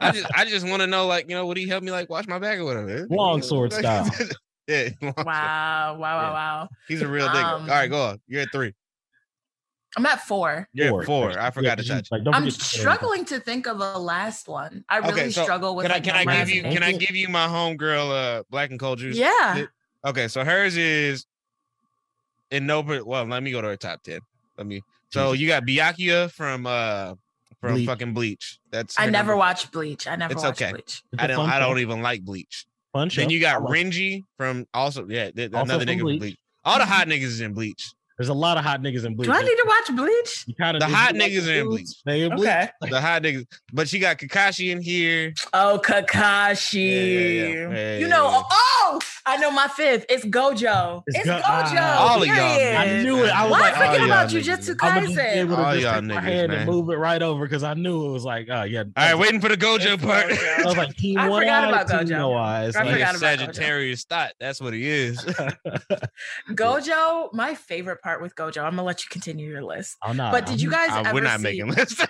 I 0.00 0.12
just, 0.12 0.30
I 0.34 0.44
just 0.44 0.66
want 0.66 0.80
to 0.82 0.86
know, 0.86 1.06
like, 1.06 1.28
you 1.28 1.34
know, 1.34 1.46
would 1.46 1.56
he 1.56 1.66
help 1.68 1.82
me 1.82 1.90
like 1.90 2.08
wash 2.08 2.26
my 2.26 2.38
back 2.38 2.58
or 2.58 2.64
whatever? 2.64 3.06
Long 3.10 3.42
sword 3.42 3.72
style. 3.72 4.08
yeah, 4.68 4.90
long 5.02 5.14
sword. 5.14 5.26
Wow, 5.26 5.26
wow, 5.26 5.98
wow, 5.98 6.22
Yeah. 6.22 6.32
wow. 6.32 6.68
He's 6.88 7.02
a 7.02 7.08
real 7.08 7.28
nigga. 7.28 7.44
Um, 7.44 7.62
All 7.62 7.68
right, 7.68 7.90
go 7.90 8.02
on. 8.02 8.20
You're 8.28 8.42
at 8.42 8.52
three. 8.52 8.72
I'm 9.96 10.06
at 10.06 10.20
four. 10.22 10.68
You're 10.72 11.00
at 11.00 11.06
four. 11.06 11.38
I 11.38 11.50
forgot 11.50 11.78
to 11.78 11.84
Yeah, 11.84 11.96
touch. 11.96 12.08
Like, 12.10 12.22
I'm 12.26 12.42
forget 12.42 12.54
to 12.54 12.58
put 12.58 12.74
it 12.74 12.80
on. 12.80 12.94
struggling 12.94 13.24
to 13.26 13.40
think 13.40 13.66
of 13.66 13.80
a 13.80 13.98
last 13.98 14.48
one. 14.48 14.84
I 14.88 14.98
really 14.98 15.12
Okay, 15.12 15.30
so 15.30 15.44
struggle 15.44 15.76
with 15.76 15.86
Can 15.86 15.92
I 15.92 15.94
like, 15.94 16.04
can 16.04 16.28
I 16.28 16.44
give 16.44 16.48
you 16.50 16.62
can 16.62 16.82
I 16.82 16.92
give 16.92 17.16
you 17.16 17.28
my 17.28 17.46
homegirl 17.46 18.10
uh 18.10 18.42
black 18.50 18.70
and 18.70 18.80
cold 18.80 18.98
juice? 18.98 19.16
Yeah. 19.16 19.66
Okay, 20.04 20.28
so 20.28 20.44
hers 20.44 20.76
is 20.76 21.26
in 22.50 22.66
no 22.66 22.82
per- 22.82 23.04
well, 23.04 23.24
let 23.24 23.42
me 23.42 23.50
go 23.52 23.60
to 23.60 23.68
her 23.68 23.76
top 23.76 24.02
10. 24.02 24.20
Let 24.58 24.66
me 24.66 24.82
so 25.10 25.32
you 25.32 25.46
got 25.46 25.64
Byakuya 25.64 26.30
from 26.30 26.66
uh 26.66 27.14
from 27.68 27.74
Bleach. 27.74 27.86
fucking 27.86 28.14
Bleach. 28.14 28.58
That's 28.70 28.98
I 28.98 29.06
never 29.06 29.12
number- 29.28 29.36
watched 29.36 29.72
Bleach. 29.72 30.06
I 30.06 30.16
never 30.16 30.32
It's 30.32 30.42
watched 30.42 30.62
okay. 30.62 30.72
Bleach. 30.72 31.02
It's 31.12 31.22
I 31.22 31.24
a 31.24 31.28
don't 31.28 31.48
I 31.48 31.58
don't 31.58 31.78
even 31.78 32.02
like 32.02 32.22
Bleach. 32.24 32.66
Fun 32.92 33.08
show. 33.08 33.20
Then 33.22 33.30
you 33.30 33.40
got 33.40 33.62
I 33.62 33.64
Renji 33.64 34.22
from 34.38 34.66
also 34.72 35.06
yeah, 35.08 35.30
th- 35.30 35.52
Also 35.52 35.74
another 35.74 35.84
nigga 35.84 35.98
from 35.98 36.06
Bleach. 36.06 36.20
Bleach. 36.20 36.36
All 36.64 36.78
the 36.78 36.86
hot 36.86 37.08
niggas 37.08 37.22
is 37.24 37.40
in 37.40 37.52
Bleach. 37.54 37.92
There's 38.16 38.28
a 38.28 38.34
lot 38.34 38.56
of 38.58 38.64
hot 38.64 38.80
niggas 38.80 39.04
in 39.04 39.16
Bleach. 39.16 39.26
Do 39.28 39.32
I 39.34 39.42
need 39.42 39.56
to 39.56 39.64
watch 39.66 39.96
Bleach? 39.96 40.44
You 40.46 40.54
kinda 40.54 40.78
The 40.78 40.86
hot 40.86 41.14
niggas 41.14 41.48
are 41.48 41.60
in 41.60 41.70
dudes? 41.70 42.02
They 42.06 42.22
in 42.22 42.36
Bleach. 42.36 42.48
Okay. 42.48 42.68
The 42.82 43.00
hot 43.00 43.22
niggas, 43.22 43.46
but 43.72 43.88
she 43.88 43.98
got 43.98 44.18
Kakashi 44.18 44.70
in 44.70 44.80
here. 44.80 45.34
Oh, 45.52 45.80
Kakashi. 45.84 46.84
Yeah, 46.84 47.00
yeah, 47.00 47.54
yeah. 47.70 47.70
Yeah, 47.74 47.98
you 47.98 48.06
know, 48.08 48.44
oh, 48.50 49.00
I 49.26 49.36
know 49.38 49.50
my 49.50 49.66
fifth. 49.68 50.06
It's 50.08 50.24
Gojo. 50.26 51.02
It's 51.06 51.18
It's, 51.18 51.26
Go- 51.26 51.40
Gojo. 51.40 51.76
ah. 51.80 52.08
All 52.12 52.22
of 52.22 52.28
y'all 52.28 52.36
period. 52.56 52.76
I 52.76 53.02
knew 53.02 53.24
it. 53.24 53.30
I 53.30 53.42
was 53.44 53.50
Why 53.52 53.60
like, 53.60 53.74
I 53.76 53.86
forget 53.86 54.00
oh, 54.00 54.04
about 54.04 54.32
y'all 54.32 54.42
Jujutsu 54.42 54.74
niggas. 54.74 54.76
I'm 54.82 55.04
gonna 55.04 55.16
Kaisen? 55.16 55.36
able 55.36 55.56
to 55.56 55.62
All 55.64 55.72
just 55.72 55.82
y'all 55.84 55.94
take 55.94 56.02
my 56.04 56.14
niggas, 56.14 56.22
hand 56.22 56.48
man. 56.52 56.60
and 56.60 56.70
move 56.70 56.90
it 56.90 56.96
right 56.96 57.22
over 57.22 57.44
because 57.44 57.62
I 57.64 57.74
knew 57.74 58.06
it 58.08 58.12
was 58.12 58.24
like, 58.24 58.48
oh 58.50 58.62
yeah. 58.62 58.80
All 58.80 58.86
right, 58.96 59.14
waiting 59.18 59.40
for 59.40 59.48
the 59.48 59.56
Gojo 59.56 60.00
part. 60.00 60.26
I 60.30 60.62
was 60.64 60.76
like, 60.76 60.94
team 60.96 61.18
I 61.18 61.28
one 61.28 61.42
forgot 61.42 61.64
eyes, 61.64 61.70
about 61.72 61.88
team 61.88 62.08
Gojo. 62.08 62.18
no 62.18 62.34
eyes. 62.36 62.76
I 62.76 62.82
Like, 62.84 62.92
forgot 62.92 63.16
about 63.16 63.38
Gojo. 63.38 63.38
Sagittarius 63.40 64.04
thought. 64.04 64.32
That's 64.38 64.60
what 64.60 64.72
he 64.74 64.86
is. 64.88 65.18
Gojo, 66.50 67.32
my 67.32 67.54
favorite 67.54 68.00
part 68.04 68.22
with 68.22 68.36
Gojo. 68.36 68.58
I'm 68.62 68.72
gonna 68.72 68.84
let 68.84 69.02
you 69.02 69.08
continue 69.10 69.48
your 69.50 69.64
list. 69.64 69.96
oh 70.06 70.12
no. 70.12 70.30
But 70.30 70.46
did 70.46 70.60
you 70.62 70.70
guys 70.70 70.90
ever 70.92 71.12
we're 71.14 71.22
not 71.22 71.38
see? 71.40 71.44
making 71.44 71.68
lists. 71.68 72.00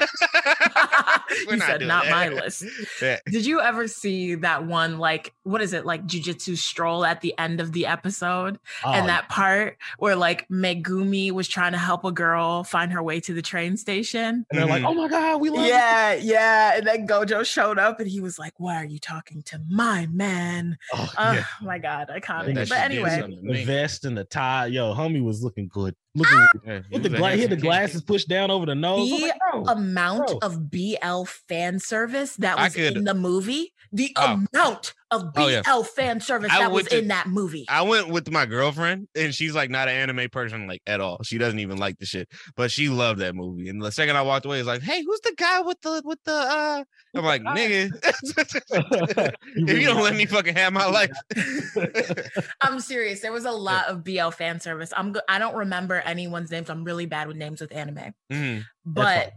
You 1.51 1.57
not 1.57 1.67
said 1.67 1.81
not 1.83 2.05
that. 2.05 2.11
my 2.11 2.29
list. 2.29 2.65
Yeah. 3.03 3.19
Did 3.27 3.45
you 3.47 3.61
ever 3.61 3.89
see 3.89 4.35
that 4.37 4.67
one 4.67 4.99
like 4.99 5.33
what 5.43 5.61
is 5.63 5.73
it 5.73 5.85
like 5.85 6.07
Jujutsu 6.07 6.57
stroll 6.57 7.05
at 7.05 7.21
the 7.21 7.37
end 7.39 7.61
of 7.61 7.73
the 7.73 7.87
episode 7.87 8.59
Oh, 8.85 8.93
and 8.93 9.09
that 9.09 9.29
part 9.29 9.77
where 9.99 10.17
like 10.17 10.47
Megumi 10.49 11.31
was 11.33 11.49
trying 11.49 11.73
to 11.73 11.79
help 11.79 12.05
a 12.05 12.13
girl 12.13 12.65
find 12.65 12.93
her 12.93 13.03
way 13.03 13.21
to 13.21 13.35
the 13.35 13.43
train 13.43 13.77
station? 13.77 14.47
and 14.51 14.59
they're 14.59 14.67
like, 14.67 14.83
Mhm. 14.83 14.89
oh 14.89 14.95
my 14.95 15.09
god, 15.09 15.41
we 15.41 15.51
love 15.51 15.65
it. 15.65 15.69
Yeah, 15.69 16.15
yeah. 16.15 16.77
And 16.77 16.87
then 16.87 17.07
Gojo 17.07 17.45
showed 17.45 17.79
up 17.79 18.01
and 18.01 18.09
he 18.09 18.21
was 18.21 18.39
like, 18.39 18.55
Why 18.59 18.77
are 18.77 18.85
you 18.87 18.99
talking 18.99 19.43
to 19.45 19.61
my 19.69 20.07
man? 20.13 20.79
Oh, 20.93 21.13
Oh 21.19 21.33
yeah. 21.33 21.45
my 21.63 21.79
god, 21.79 22.09
iconic. 22.15 22.55
That 22.55 22.69
But 22.69 22.69
shit 22.69 22.79
anyway, 22.79 23.39
The 23.43 23.65
vest 23.65 24.05
and 24.05 24.17
the 24.17 24.25
tie, 24.25 24.67
yo, 24.67 24.95
homie 24.95 25.23
was 25.23 25.43
looking 25.43 25.69
good 25.69 25.84
it 25.87 25.97
Looking, 26.17 26.47
Yeah, 26.65 26.81
he 26.89 26.89
he 26.91 26.95
had 26.95 27.03
the, 27.03 27.09
was 27.11 27.15
a 27.15 27.17
gla- 27.19 27.31
he 27.33 27.41
had 27.43 27.51
the 27.51 27.57
glasses 27.57 28.03
pushed 28.03 28.29
down 28.29 28.51
over 28.51 28.67
the 28.67 28.75
nose. 28.75 29.11
The 29.11 29.19
like, 29.23 29.33
bro, 29.51 29.63
amount 29.65 30.29
Bro. 30.29 30.39
of 30.43 30.71
BL 30.71 31.25
fan 31.49 31.79
service 31.81 32.37
that 32.37 32.57
was 32.57 32.75
could- 32.75 32.97
in 32.97 33.05
the 33.05 33.15
movie, 33.15 33.73
the 33.93 34.13
Oh. 34.17 34.45
amount 34.53 34.95
of 35.11 35.33
BL 35.33 35.41
Oh, 35.43 35.49
yeah. 35.49 35.63
fan 35.83 36.21
service 36.21 36.51
I 36.53 36.61
that 36.61 36.73
was 36.73 36.87
to- 36.87 36.99
in 36.99 37.09
that 37.09 37.27
movie. 37.29 37.65
I 37.69 37.83
went 37.83 38.09
with 38.09 38.31
my 38.31 38.47
girlfriend, 38.47 39.09
and 39.17 39.35
she's 39.35 39.55
like 39.55 39.71
not 39.71 39.89
an 39.89 39.95
anime 39.95 40.29
person 40.31 40.67
like 40.69 40.83
at 40.87 41.01
all. 41.01 41.21
She 41.25 41.37
doesn't 41.39 41.59
even 41.59 41.79
like 41.79 41.99
the 41.99 42.07
shit, 42.07 42.29
but 42.57 42.71
she 42.71 42.89
loved 42.89 43.19
that 43.21 43.35
movie. 43.35 43.69
And 43.69 43.83
the 43.83 43.91
second 43.93 44.17
I 44.17 44.23
walked 44.23 44.47
away, 44.47 44.59
it's 44.61 44.67
like, 44.69 44.83
"Hey, 44.83 45.03
who's 45.03 45.21
the 45.21 45.35
guy 45.37 45.61
with 45.63 45.81
the 45.83 46.01
with 46.05 46.19
the?" 46.25 46.33
uh 46.33 46.85
I'm 47.17 47.25
like, 47.25 47.43
"Nigga, 47.43 47.91
if 49.55 49.79
you 49.81 49.87
don't 49.87 50.03
let 50.03 50.15
me 50.17 50.27
fucking 50.27 50.55
have 50.57 50.73
my 50.73 50.87
life." 50.87 51.13
I'm 52.61 52.81
serious. 52.81 53.21
There 53.21 53.33
was 53.33 53.45
a 53.45 53.53
lot 53.53 53.87
of 53.87 54.03
BL 54.05 54.31
fan 54.31 54.59
service. 54.61 54.93
I'm 54.97 55.13
go- 55.13 55.21
I 55.29 55.39
don't 55.39 55.55
remember 55.55 56.03
anyone's 56.07 56.51
names. 56.51 56.71
I'm 56.71 56.85
really 56.85 57.07
bad 57.07 57.29
with 57.29 57.37
names 57.37 57.61
with 57.61 57.73
anime. 57.75 58.15
Mhm. 58.33 58.65
But 58.85 59.33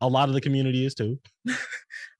a 0.00 0.08
lot 0.08 0.28
of 0.28 0.34
the 0.34 0.40
community 0.40 0.84
is 0.86 0.94
too. 0.94 1.18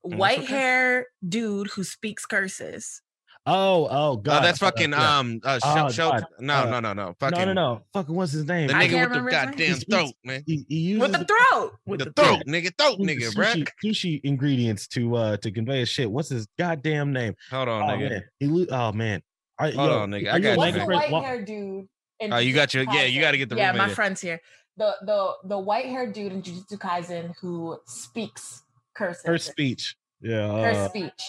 white 0.03 0.39
okay. 0.41 0.47
hair 0.47 1.07
dude 1.29 1.69
who 1.69 1.85
speaks 1.85 2.27
curses. 2.27 3.03
Oh, 3.51 3.87
oh 3.87 3.89
Oh, 3.91 4.17
god. 4.17 4.43
that's 4.45 4.59
fucking 4.59 4.91
Yeah. 4.91 5.19
um. 5.19 5.41
Uh, 5.43 5.59
Oh, 5.63 5.75
Shel- 5.75 5.89
Shel- 5.91 6.11
God. 6.13 6.25
no, 6.39 6.55
Uh, 6.55 6.65
no, 6.67 6.81
no, 6.81 6.93
no. 6.93 7.15
Fucking 7.19 7.39
no, 7.39 7.45
no, 7.47 7.53
no. 7.55 7.83
Fucking 7.95 8.15
what's 8.15 8.33
his 8.33 8.45
name? 8.45 8.67
The 8.67 8.75
nigga 8.75 8.81
with 8.83 8.91
the 8.91 8.99
remember 9.23 9.31
his 9.31 9.33
name. 9.33 9.45
goddamn 9.47 9.75
throat, 9.77 10.07
speaks- 10.09 10.19
man. 10.25 10.43
He, 10.47 10.67
he 10.69 10.97
With 10.99 11.13
the 11.13 11.25
throat. 11.25 11.73
with 11.87 12.01
The 12.01 12.05
the 12.07 12.13
throat, 12.13 12.43
nigga, 12.47 12.73
throat, 12.77 12.99
uses 12.99 13.35
nigga, 13.35 13.39
bruh. 13.39 13.67
sushi, 13.83 13.93
sushi 13.95 14.21
ingredients 14.25 14.87
to 14.89 15.15
uh 15.17 15.37
to 15.39 15.51
convey 15.51 15.79
his 15.81 15.89
shit. 15.89 16.11
What's 16.11 16.29
his 16.29 16.47
goddamn 16.59 17.13
name? 17.15 17.35
Hold 17.51 17.69
on, 17.69 17.83
Oh 17.83 17.87
nigga. 17.95 18.11
man, 18.11 18.25
he 18.39 18.47
lo- 18.49 18.67
oh 18.71 18.93
man. 18.93 19.23
Are, 19.59 19.71
Hold 19.73 19.91
on, 19.91 20.11
nigga. 20.11 20.29
I 20.29 20.33
are 20.33 20.39
you 20.41 20.51
a 20.51 20.57
got 20.57 20.67
you, 20.67 20.73
manga 20.79 21.85
man. 22.21 22.31
person? 22.31 22.31
Wa- 22.31 22.37
dude? 22.39 22.45
Oh, 22.45 22.49
you 22.49 22.55
got 22.55 22.75
your- 22.75 22.85
yeah, 22.95 23.05
you 23.05 23.21
gotta 23.21 23.37
get 23.37 23.49
the 23.49 23.57
Yeah, 23.57 23.69
roommate 23.69 23.79
my 23.79 23.89
in. 23.89 23.95
friend's 23.95 24.21
here. 24.21 24.41
The 24.77 24.95
the 25.03 25.33
the 25.45 25.59
white 25.59 25.87
haired 25.87 26.13
dude 26.13 26.33
in 26.33 26.43
Jujutsu 26.43 26.79
Kaisen 26.79 27.35
who 27.41 27.79
speaks 27.87 28.63
curses. 28.95 29.25
Her 29.27 29.39
speech. 29.39 29.97
Yeah. 30.21 30.47
Her 30.53 30.71
Uh, 30.85 30.89
speech. 30.89 31.23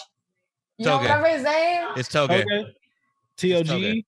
You 0.78 0.84
don't 0.86 1.02
remember 1.02 1.28
his 1.28 1.42
name? 1.42 1.88
It's 1.96 2.08
Toge. 2.08 2.30
okay. 2.30 2.74
T 3.36 3.54
O 3.54 3.62
G 3.62 4.04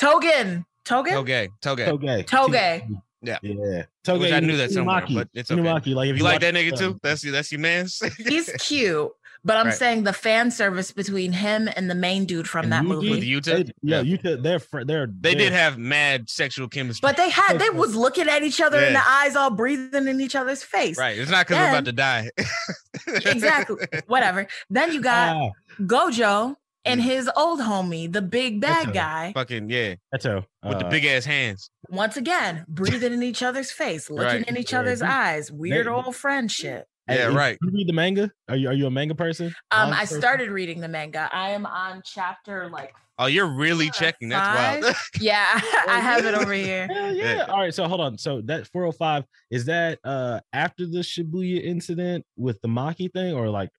Toge. 0.00 0.22
Togen. 0.22 0.64
Togen? 0.84 1.12
Toge. 1.12 1.60
Toge. 1.60 1.86
Toge. 1.86 2.24
Toge. 2.26 3.00
Yeah. 3.20 3.38
Yeah. 3.42 3.82
Toge. 4.04 4.20
Which 4.20 4.32
I 4.32 4.40
knew 4.40 4.56
that 4.56 4.70
somewhere, 4.70 5.00
Inumaki. 5.02 5.14
but 5.14 5.28
it's 5.34 5.50
okay. 5.50 5.60
Inumaki, 5.60 5.94
Like 5.94 6.10
if 6.10 6.18
You 6.18 6.22
like 6.24 6.40
that 6.40 6.54
nigga 6.54 6.78
too? 6.78 6.98
That's 7.02 7.24
your 7.24 7.32
that's 7.32 7.50
your 7.52 7.60
man's. 7.60 8.00
He's 8.16 8.48
cute, 8.60 9.10
but 9.44 9.56
I'm 9.56 9.66
Right. 9.66 9.74
saying 9.74 10.04
the 10.04 10.12
fan 10.12 10.50
service 10.50 10.92
between 10.92 11.32
him 11.32 11.68
and 11.76 11.90
the 11.90 11.94
main 11.94 12.24
dude 12.26 12.48
from 12.48 12.64
And 12.64 12.72
that 12.72 12.82
Yugi? 12.84 12.88
movie. 12.88 13.10
With 13.10 13.22
Yuta. 13.22 13.66
They, 13.66 13.72
yeah, 13.82 14.00
you 14.00 14.18
could. 14.18 14.42
They're 14.42 14.60
they're 14.84 15.06
They 15.06 15.34
did 15.34 15.52
they're- 15.52 15.58
have 15.58 15.78
mad 15.78 16.28
sexual 16.28 16.68
chemistry. 16.68 17.06
But 17.06 17.16
they 17.16 17.30
had 17.30 17.58
they 17.58 17.70
was 17.70 17.94
looking 17.94 18.28
at 18.28 18.42
each 18.42 18.60
other 18.60 18.78
in 18.78 18.92
the 18.92 19.02
eyes, 19.08 19.36
all 19.36 19.50
breathing 19.50 20.08
in 20.08 20.20
each 20.20 20.36
other's 20.36 20.62
face. 20.62 20.98
right. 20.98 21.18
It's 21.18 21.30
not 21.30 21.46
because 21.46 21.62
we're 21.62 21.68
about 21.70 21.84
to 21.86 21.92
die. 21.92 22.30
Exactly. 23.06 23.76
Whatever. 24.06 24.46
Then 24.70 24.92
you 24.92 25.00
got 25.00 25.36
Ah, 25.36 25.50
Gojo 25.80 26.56
and 26.84 27.00
his 27.00 27.30
old 27.36 27.60
homie, 27.60 28.10
the 28.12 28.22
big 28.22 28.60
bad 28.60 28.88
a- 28.90 28.92
guy, 28.92 29.32
Fucking 29.34 29.70
yeah. 29.70 29.94
that's 30.12 30.24
a 30.24 30.44
With 30.62 30.78
the 30.78 30.86
uh, 30.86 30.90
big 30.90 31.04
ass 31.04 31.24
hands. 31.24 31.70
once 31.88 32.16
again, 32.16 32.64
breathing 32.68 33.12
in 33.12 33.22
each 33.22 33.42
other's 33.42 33.70
face, 33.70 34.10
looking 34.10 34.24
Right. 34.26 34.48
in 34.48 34.56
each 34.56 34.72
Yeah, 34.72 34.80
other's 34.80 35.00
they- 35.00 35.06
eyes, 35.06 35.50
weird 35.52 35.86
they- 35.86 35.90
old 35.90 36.14
friend 36.16 36.50
shit. 36.50 36.84
Hey, 36.84 36.86
Yeah, 37.08 37.28
you- 37.30 37.36
right. 37.36 37.58
You 37.62 37.70
read 37.72 37.88
the 37.88 37.92
manga? 37.92 38.30
Are 38.48 38.56
you 38.56 38.68
are 38.68 38.72
you 38.74 38.86
a 38.86 38.90
manga 38.90 39.14
person? 39.14 39.46
Um, 39.70 39.90
Manga 39.90 39.96
I 39.96 40.00
person? 40.00 40.20
started 40.20 40.50
reading 40.50 40.80
the 40.80 40.88
manga. 40.88 41.28
I 41.32 41.50
am 41.50 41.66
on 41.66 42.02
chapter 42.04 42.68
like 42.70 42.94
Oh, 43.20 43.26
you're 43.26 43.48
really 43.48 43.86
Four 43.86 43.90
or 43.90 43.98
checking. 43.98 44.28
That's 44.28 44.82
wild. 44.84 44.94
yeah, 45.20 45.60
I 45.88 45.98
have 45.98 46.24
it 46.24 46.34
over 46.34 46.52
here. 46.52 46.86
Hell 46.92 47.12
yeah. 47.12 47.34
Yeah. 47.38 47.44
All 47.46 47.58
right. 47.58 47.74
So 47.74 47.88
hold 47.88 48.00
on. 48.00 48.16
So 48.16 48.40
that 48.42 48.68
405 48.68 49.24
is 49.50 49.64
that 49.64 49.98
uh 50.04 50.38
after 50.52 50.86
the 50.86 50.98
Shibuya 51.00 51.60
incident 51.64 52.24
with 52.36 52.60
the 52.60 52.68
Maki 52.68 53.12
thing, 53.12 53.34
or 53.34 53.48
like, 53.48 53.70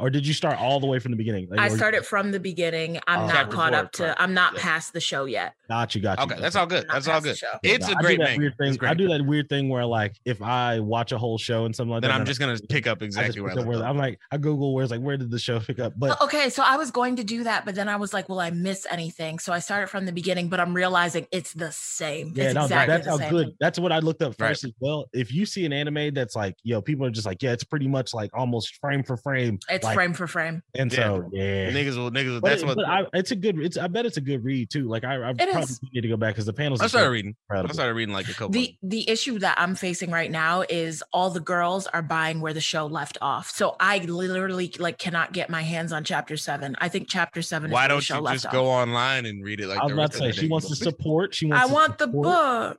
or 0.00 0.10
did 0.10 0.26
you 0.26 0.34
start 0.34 0.58
all 0.60 0.80
the 0.80 0.86
way 0.86 0.98
from 0.98 1.12
the 1.12 1.16
beginning? 1.16 1.48
Like, 1.50 1.60
I 1.60 1.66
or- 1.66 1.76
started 1.76 2.04
from 2.06 2.32
the 2.32 2.40
beginning. 2.40 2.98
I'm 3.06 3.20
Oh. 3.20 3.26
not 3.28 3.50
caught 3.50 3.72
four, 3.72 3.80
up 3.80 3.92
to. 3.92 4.02
correct. 4.04 4.20
I'm 4.20 4.34
not 4.34 4.54
Yeah. 4.54 4.60
past 4.62 4.92
the 4.92 5.00
show 5.00 5.26
yet. 5.26 5.54
Got 5.68 5.94
you. 5.94 6.00
Got 6.00 6.18
you. 6.18 6.24
Okay, 6.24 6.34
got 6.34 6.40
that's 6.42 6.56
all 6.56 6.66
good. 6.66 6.86
That's 6.90 7.06
all 7.06 7.20
good. 7.20 7.38
It's 7.62 7.88
Yeah, 7.88 7.94
a 7.94 7.98
I 7.98 8.02
great 8.02 8.18
that 8.18 8.24
manga. 8.24 8.38
weird 8.40 8.56
thing. 8.58 8.74
It's 8.74 8.82
I 8.82 8.94
do 8.94 9.06
that 9.08 9.24
weird 9.24 9.48
thing 9.48 9.68
where 9.68 9.84
like 9.86 10.16
if 10.24 10.42
I 10.42 10.80
watch 10.80 11.12
a 11.12 11.18
whole 11.18 11.38
show 11.38 11.64
and 11.66 11.76
something 11.76 11.92
like 11.92 12.02
Then 12.02 12.10
that, 12.10 12.18
I'm 12.20 12.24
just 12.26 12.40
gonna 12.40 12.58
pick 12.68 12.86
up 12.88 12.98
I 13.00 13.06
just 13.06 13.16
exactly 13.18 13.40
where 13.42 13.52
I 13.52 13.54
pick 13.54 13.66
where, 13.66 13.76
up 13.76 13.80
where 13.82 13.88
I'm 13.88 13.96
like 13.96 14.18
I 14.32 14.36
Google 14.38 14.74
where's 14.74 14.90
like 14.90 15.00
where 15.00 15.16
did 15.16 15.30
the 15.30 15.38
show 15.38 15.60
pick 15.60 15.78
up, 15.78 15.92
but 15.96 16.20
okay, 16.22 16.48
so 16.50 16.64
I 16.66 16.76
was 16.76 16.90
going 16.90 17.14
to 17.16 17.24
do 17.24 17.44
that, 17.44 17.64
but 17.64 17.74
then 17.76 17.88
I 17.88 17.96
was 17.96 18.12
like, 18.12 18.28
"Will 18.28 18.40
I 18.40 18.50
miss 18.50 18.86
anything?" 18.90 19.38
So 19.38 19.52
I 19.52 19.58
started 19.60 19.88
from 19.88 20.06
the 20.06 20.12
beginning, 20.12 20.48
but 20.48 20.58
I'm 20.60 20.74
realizing 20.74 21.26
it's 21.30 21.52
the 21.52 21.70
same. 21.70 22.32
Yeah, 22.34 22.46
it's 22.46 22.54
no, 22.54 22.62
exactly 22.64 22.94
that's 22.94 23.04
the 23.06 23.10
how 23.12 23.18
same. 23.18 23.30
good. 23.30 23.48
That's 23.60 23.78
what 23.78 23.92
I 23.92 23.98
looked 24.00 24.22
up 24.22 24.34
Right. 24.40 24.48
first 24.48 24.64
as 24.64 24.72
well. 24.80 25.06
If 25.12 25.32
you 25.32 25.46
see 25.46 25.64
an 25.66 25.72
anime 25.72 26.14
that's 26.14 26.34
like, 26.34 26.56
yo, 26.64 26.80
people 26.82 27.06
are 27.06 27.10
just 27.10 27.26
like, 27.26 27.42
yeah, 27.42 27.52
it's 27.52 27.64
pretty 27.64 27.86
much 27.88 28.12
like 28.14 28.30
almost 28.34 28.76
frame 28.80 29.02
for 29.04 29.16
frame. 29.16 29.58
It's 29.68 29.84
like, 29.90 29.94
frame 29.94 30.12
for 30.14 30.26
frame. 30.26 30.62
And 30.74 30.92
so, 30.92 31.28
yeah, 31.32 31.70
Niggas 31.70 31.96
will 31.96 32.10
niggas. 32.10 32.32
will- 32.34 32.40
That's 32.40 32.62
it- 32.62 32.66
what 32.66 32.76
but 32.76 32.86
I, 32.86 33.04
it's 33.12 33.30
a 33.30 33.36
good. 33.36 33.58
It's 33.58 33.76
I 33.76 33.86
bet 33.86 34.06
it's 34.06 34.16
a 34.16 34.20
good 34.20 34.42
read 34.44 34.70
too. 34.70 34.88
Like 34.88 35.04
I, 35.04 35.16
I 35.30 35.32
probably 35.34 35.60
is. 35.62 35.80
need 35.92 36.00
to 36.02 36.08
go 36.08 36.16
back 36.16 36.34
because 36.34 36.46
the 36.46 36.52
panels. 36.52 36.80
I 36.80 36.86
started 36.86 37.06
so 37.06 37.10
reading. 37.12 37.36
I 37.50 37.66
started 37.72 37.94
reading 37.94 38.14
like 38.14 38.28
a 38.28 38.32
couple. 38.32 38.50
The 38.50 38.74
the 38.82 39.08
issue 39.08 39.38
that 39.40 39.58
I'm 39.60 39.74
facing 39.74 40.10
right 40.10 40.30
now 40.30 40.62
is 40.68 41.02
all 41.12 41.30
the 41.30 41.40
girls 41.40 41.86
are 41.88 42.02
buying 42.02 42.40
where 42.40 42.52
the 42.54 42.60
show 42.60 42.86
left 42.86 43.18
off. 43.20 43.50
So 43.50 43.76
I 43.80 43.98
literally 43.98 44.72
like 44.78 44.98
cannot 44.98 45.32
get 45.32 45.50
my 45.50 45.62
hands 45.62 45.92
on 45.92 46.04
chapter 46.04 46.36
seven. 46.36 46.76
I 46.80 46.88
think 46.88 47.08
chapter 47.08 47.42
seven. 47.42 47.70
Why 47.70 47.82
where 47.82 47.88
don't 47.88 48.00
show 48.02 48.16
you 48.16 48.20
left 48.22 48.34
just 48.36 48.46
off. 48.46 48.52
go 48.52 48.66
online 48.66 49.26
and 49.26 49.44
read 49.44 49.60
it 49.60 49.66
like 49.68 49.78
I 49.80 49.84
was 49.84 49.90
the 49.90 49.94
about 49.94 50.02
rest 50.02 50.12
to 50.12 50.18
say 50.18 50.32
she 50.40 50.48
wants 50.48 50.68
to 50.68 50.76
support. 50.76 51.34
She 51.34 51.46
wants. 51.46 51.64
I 51.64 51.68
to 51.68 51.74
want 51.74 51.98
the 51.98 52.06
book. 52.06 52.78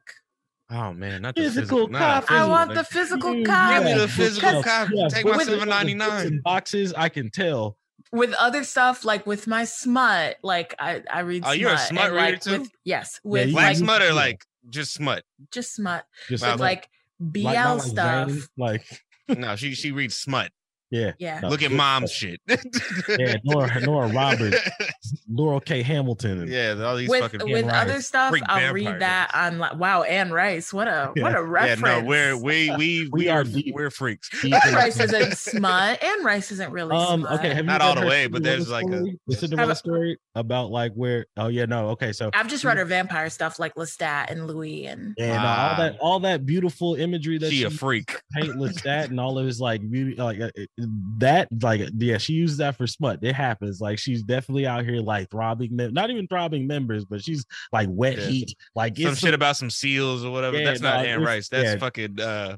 Oh 0.71 0.93
man, 0.93 1.21
not 1.21 1.35
the 1.35 1.41
Physical 1.43 1.79
physical. 1.79 1.87
Nah, 1.89 1.99
copy. 1.99 2.25
I 2.29 2.37
physical, 2.37 2.49
want 2.49 2.73
the 2.73 2.83
physical 2.85 3.33
Dude, 3.33 3.45
copy. 3.45 3.73
Give 3.75 3.83
me 3.83 3.93
the 4.01 4.07
physical 4.07 4.51
yeah, 4.53 4.61
copy. 4.61 4.93
yeah, 4.95 5.07
Take 5.09 5.25
my 5.25 5.31
with 5.37 5.45
the- 5.47 5.51
seven 5.53 5.69
ninety 5.69 5.93
books 5.95 6.09
nine. 6.09 6.27
and 6.27 6.43
boxes. 6.43 6.93
I 6.93 7.09
can 7.09 7.29
tell. 7.29 7.77
with 8.13 8.33
other 8.33 8.63
stuff 8.63 9.03
like 9.05 9.25
with 9.27 9.47
my 9.47 9.63
smut 9.63 10.35
like 10.43 10.75
i 10.79 11.01
i 11.11 11.19
read 11.21 11.43
smut. 11.43 11.49
Oh, 11.49 11.53
you're 11.53 11.71
a 11.73 11.77
smut 11.77 12.05
and, 12.07 12.15
reader 12.15 12.31
like, 12.31 12.41
too? 12.41 12.59
with, 12.59 12.71
yes 12.83 13.19
with 13.23 13.47
you 13.47 13.53
Black 13.53 13.65
like 13.67 13.77
smut 13.77 14.01
or 14.01 14.13
like 14.13 14.43
just 14.69 14.93
smut? 14.93 15.23
just 15.51 15.73
smut 15.75 16.05
Just 16.27 16.45
with 16.45 16.59
like 16.59 16.89
bl 17.19 17.43
like- 17.43 17.55
not 17.55 17.77
like 17.77 17.81
stuff 17.87 18.29
Zane, 18.29 18.41
Like 18.57 18.85
No, 19.29 19.55
she 19.55 19.75
she 19.75 19.91
reads 19.91 20.15
smut. 20.17 20.51
Yeah, 20.91 21.13
yeah 21.19 21.39
No, 21.39 21.49
Look 21.49 21.63
at 21.63 21.71
mom's 21.71 22.11
shit. 22.11 22.39
yeah. 22.47 23.35
Nora, 23.43 23.79
Nora 23.81 24.07
Roberts, 24.09 24.57
Laurel 25.29 25.59
K. 25.59 25.81
Hamilton. 25.81 26.41
And, 26.41 26.49
yeah, 26.49 26.73
all 26.83 26.95
these 26.95 27.09
with 27.09 27.21
fucking 27.21 27.49
with 27.51 27.65
Anne 27.65 27.69
other 27.71 27.93
Rice. 27.93 28.07
stuff 28.07 28.29
Freak 28.31 28.43
i'll 28.47 28.59
vampire 28.59 28.73
read 28.73 28.99
that 29.01 29.31
on 29.33 29.79
wow 29.79 30.03
Anne 30.03 30.31
Rice 30.31 30.73
what 30.73 30.87
a 30.87 31.11
what 31.15 31.17
Yeah. 31.17 31.27
a 31.29 31.31
yeah, 31.31 31.37
reference 31.49 31.81
no, 31.81 32.03
we're 32.03 32.37
we 32.37 32.69
we 32.75 32.77
we, 32.77 33.09
We 33.11 33.29
are 33.29 33.39
are 33.39 33.43
deep. 33.43 33.73
we're 33.73 33.89
freaks. 33.89 34.29
Deep 34.41 34.53
Anne 34.65 34.73
Rice 34.75 34.99
isn't 34.99 35.37
smut 35.37 36.03
Anne 36.03 36.23
Rice 36.23 36.51
isn't 36.51 36.71
really 36.71 36.95
Um. 36.95 37.21
smut. 37.21 37.39
Okay. 37.39 37.53
Have 37.53 37.65
Not 37.65 37.79
guys 37.81 37.87
all 37.95 38.01
the 38.01 38.07
way, 38.07 38.27
but 38.27 38.43
there's 38.43 38.69
like 38.69 38.85
a- 38.85 38.97
story? 38.97 39.19
the 39.27 39.35
Cinderella 39.35 39.75
story 39.75 40.17
about 40.35 40.71
like 40.71 40.93
where. 40.93 41.25
Oh 41.37 41.47
yeah, 41.47 41.65
no. 41.65 41.89
Okay, 41.89 42.11
so 42.11 42.29
i've 42.33 42.47
just 42.47 42.63
read 42.63 42.77
her 42.77 42.85
vampire 42.85 43.29
stuff 43.29 43.59
like 43.59 43.73
lestat 43.75 44.29
and 44.31 44.47
louis 44.47 44.85
and 44.85 45.13
yeah, 45.17 45.37
no, 45.41 45.47
all 45.47 45.77
that 45.77 45.97
all 45.99 46.19
that 46.19 46.45
beautiful 46.45 46.95
imagery 46.95 47.37
that 47.37 47.49
She 47.49 47.57
she 47.57 47.63
a 47.63 47.69
freak. 47.69 48.19
paint 48.33 48.55
Lestat 48.55 49.05
and 49.05 49.19
all 49.19 49.37
of 49.39 49.45
his 49.45 49.59
like 49.59 49.81
beauty, 49.89 50.15
like 50.15 50.39
uh, 50.41 50.49
it- 50.55 50.69
that, 51.17 51.47
like 51.61 51.81
yeah, 51.97 52.17
she 52.17 52.33
uses 52.33 52.57
that 52.57 52.75
for 52.75 52.87
smut. 52.87 53.19
It 53.21 53.33
happens. 53.35 53.81
Like 53.81 53.99
she's 53.99 54.23
definitely 54.23 54.67
out 54.67 54.83
here 54.85 55.01
like 55.01 55.29
throbbing, 55.29 55.75
mem- 55.75 55.93
not 55.93 56.09
even 56.09 56.27
throbbing 56.27 56.67
members, 56.67 57.05
but 57.05 57.23
she's 57.23 57.45
like 57.71 57.87
wet 57.91 58.17
Yeah. 58.17 58.25
heat, 58.27 58.55
like 58.75 58.97
Some 58.97 59.11
it's 59.11 59.19
shit 59.19 59.33
about 59.33 59.57
some 59.57 59.69
seals 59.69 60.23
or 60.23 60.31
whatever. 60.31 60.57
Yeah, 60.57 60.65
That's 60.65 60.81
not 60.81 61.03
no, 61.03 61.09
Anne 61.09 61.23
Rice. 61.23 61.49
That's 61.49 61.65
yeah. 61.69 61.77
fucking 61.77 62.19
uh 62.19 62.57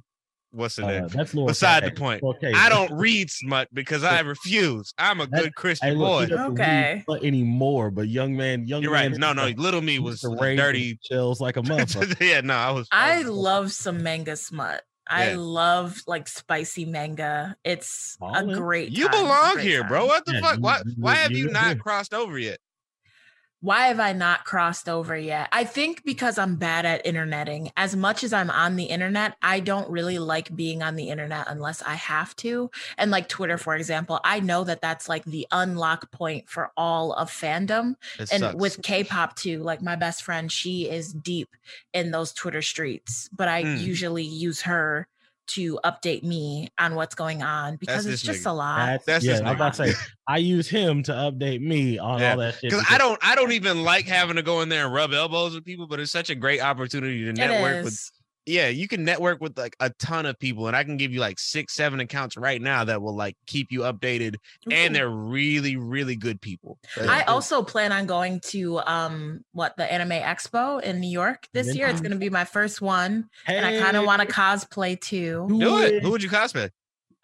what's 0.52 0.76
the 0.76 0.86
uh, 0.86 0.88
name? 0.88 1.08
that's 1.08 1.34
Laura 1.34 1.48
Beside 1.48 1.84
the 1.84 1.92
point. 1.92 2.22
Okay, 2.22 2.52
I 2.56 2.70
don't 2.70 2.92
read 2.94 3.30
smut 3.32 3.68
because 3.74 4.04
I 4.04 4.20
refuse. 4.20 4.94
I'm 5.00 5.20
a 5.20 5.26
That- 5.28 5.44
good 5.44 5.56
Christian 5.56 5.90
Hey, 5.90 5.96
look, 5.96 6.30
boy. 6.30 6.36
Okay. 6.36 6.94
read 6.94 7.04
smut 7.06 7.24
anymore, 7.24 7.90
but 7.90 8.08
young 8.08 8.36
man, 8.38 8.68
young 8.68 8.84
You're 8.84 8.92
man, 8.92 9.12
right. 9.14 9.20
No, 9.20 9.34
no, 9.34 9.44
like, 9.46 9.58
little 9.58 9.82
me 9.82 9.98
was 10.00 10.22
dirty. 10.22 11.00
chills 11.02 11.42
like 11.42 11.58
a 11.58 11.62
motherfucker. 11.64 12.20
yeah, 12.22 12.42
no, 12.42 12.54
I 12.54 12.70
was. 12.72 12.88
i 12.92 13.18
was- 13.20 13.28
love 13.28 13.72
some 13.72 14.04
manga 14.04 14.36
smut 14.36 14.84
I 15.08 15.32
Yeah. 15.32 15.38
love 15.38 16.02
like 16.08 16.28
spicy 16.28 16.86
manga. 16.86 17.56
It's 17.64 18.18
a 18.22 18.46
great. 18.46 18.92
You 18.92 19.08
time, 19.10 19.22
belong 19.24 19.54
great 19.56 19.66
here, 19.66 19.80
time. 19.82 19.90
bro. 19.90 20.06
What 20.06 20.26
the 20.26 20.34
Yeah, 20.34 20.42
fuck? 20.42 20.56
you- 20.56 20.62
Why? 20.62 20.82
you- 20.86 20.94
Why 20.98 21.16
have 21.16 21.32
you 21.32 21.46
you 21.46 21.50
not 21.52 21.66
here. 21.66 21.76
crossed 21.76 22.14
over 22.14 22.38
yet? 22.40 22.60
Why 23.64 23.88
have 23.88 24.00
I 24.02 24.12
not 24.12 24.44
crossed 24.44 24.90
over 24.90 25.16
yet? 25.18 25.48
I 25.54 25.64
think 25.64 26.04
because 26.04 26.38
I'm 26.38 26.58
bad 26.58 26.86
at 26.86 27.06
interneting. 27.06 27.72
As 27.78 27.96
much 27.96 28.22
as 28.26 28.34
I'm 28.34 28.50
on 28.50 28.76
the 28.76 28.84
internet, 28.84 29.38
I 29.42 29.62
don't 29.62 29.90
really 29.90 30.20
like 30.20 30.54
being 30.54 30.84
on 30.84 30.98
the 30.98 31.08
internet 31.10 31.46
unless 31.48 31.82
I 31.82 31.94
have 31.94 32.36
to. 32.38 32.70
And 32.98 33.10
like 33.10 33.30
Twitter, 33.30 33.58
for 33.58 33.74
example, 33.78 34.20
I 34.26 34.42
know 34.42 34.66
that 34.66 34.82
that's 34.82 35.08
like 35.08 35.24
the 35.24 35.48
unlock 35.50 36.12
point 36.12 36.50
for 36.50 36.72
all 36.76 37.14
of 37.14 37.32
fandom. 37.32 37.96
It 38.20 38.34
and 38.34 38.42
sucks. 38.42 38.56
with 38.56 38.82
K-pop 38.84 39.38
too, 39.38 39.64
like 39.64 39.82
my 39.82 39.96
best 39.96 40.24
friend, 40.24 40.52
she 40.52 40.90
is 40.90 41.14
deep 41.14 41.56
in 41.94 42.12
those 42.12 42.34
Twitter 42.34 42.62
streets, 42.62 43.30
but 43.32 43.48
I 43.48 43.64
Mm. 43.64 43.80
usually 43.80 44.24
use 44.26 44.64
her 44.64 45.08
to 45.48 45.80
update 45.84 46.24
me 46.24 46.70
on 46.80 46.96
what's 46.96 47.16
going 47.16 47.44
on 47.44 47.76
because 47.76 48.06
this 48.06 48.14
it's 48.16 48.24
just 48.24 48.44
nigga. 48.44 48.50
a 48.52 48.54
lot. 48.54 48.86
That's, 48.86 49.06
That's 49.06 49.26
yeah, 49.26 49.32
just 49.34 49.44
I 49.44 49.50
was 49.50 49.56
about 49.56 49.74
to 49.76 49.88
say 49.88 50.00
I 50.28 50.38
use 50.38 50.70
him 50.70 51.04
to 51.04 51.12
update 51.12 51.62
me 51.62 51.98
on 52.00 52.20
Yeah, 52.20 52.32
all 52.32 52.38
that 52.38 52.54
shit. 52.56 52.72
because 52.72 52.86
I 52.90 52.98
don't, 52.98 53.20
I 53.22 53.36
don't 53.36 53.52
even 53.52 53.84
like 53.84 54.06
having 54.06 54.36
to 54.38 54.42
go 54.42 54.62
in 54.62 54.70
there 54.70 54.86
and 54.86 54.94
rub 54.94 55.14
elbows 55.14 55.54
with 55.54 55.66
people. 55.66 55.88
But 55.88 56.00
it's 56.00 56.12
such 56.12 56.30
a 56.30 56.36
great 56.36 56.62
opportunity 56.62 57.26
to 57.26 57.34
network 57.34 57.84
with 57.84 57.94
is. 57.94 58.12
Yeah, 58.46 58.68
you 58.68 58.88
can 58.88 59.04
network 59.04 59.42
with 59.42 59.58
like 59.58 59.76
a 59.80 59.90
ton 59.92 60.26
of 60.26 60.38
people, 60.38 60.68
and 60.68 60.76
I 60.76 60.84
can 60.84 60.98
give 60.98 61.12
you 61.14 61.20
like 61.20 61.40
six, 61.40 61.74
seven 61.74 62.00
accounts 62.00 62.36
right 62.36 62.62
now 62.62 62.84
that 62.84 63.02
will 63.02 63.16
like 63.16 63.36
keep 63.48 63.72
you 63.72 63.82
updated, 63.82 64.36
and 64.70 64.96
they're 64.96 65.10
really, 65.10 65.76
really 65.76 66.16
good 66.16 66.42
people. 66.42 66.78
I 67.00 67.24
also 67.24 67.64
plan 67.64 67.92
on 67.92 68.06
going 68.06 68.42
to 68.48 68.80
um 68.80 69.46
what 69.54 69.78
the 69.78 69.92
Anime 69.92 70.22
Expo 70.22 70.82
in 70.82 71.00
New 71.00 71.10
York 71.10 71.48
this 71.54 71.68
Then 71.68 71.76
year. 71.76 71.88
It's 71.88 72.02
gonna 72.02 72.16
be 72.18 72.30
my 72.30 72.46
first 72.46 72.82
one, 72.82 73.30
and 73.48 73.66
I 73.66 73.80
kind 73.80 73.98
of 73.98 74.06
want 74.06 74.22
to 74.22 74.28
cosplay 74.28 75.00
too. 75.00 75.48
do 75.50 75.80
it. 75.80 76.04
Who 76.04 76.12
would 76.12 76.24
you 76.24 76.30
cosplay? 76.30 76.70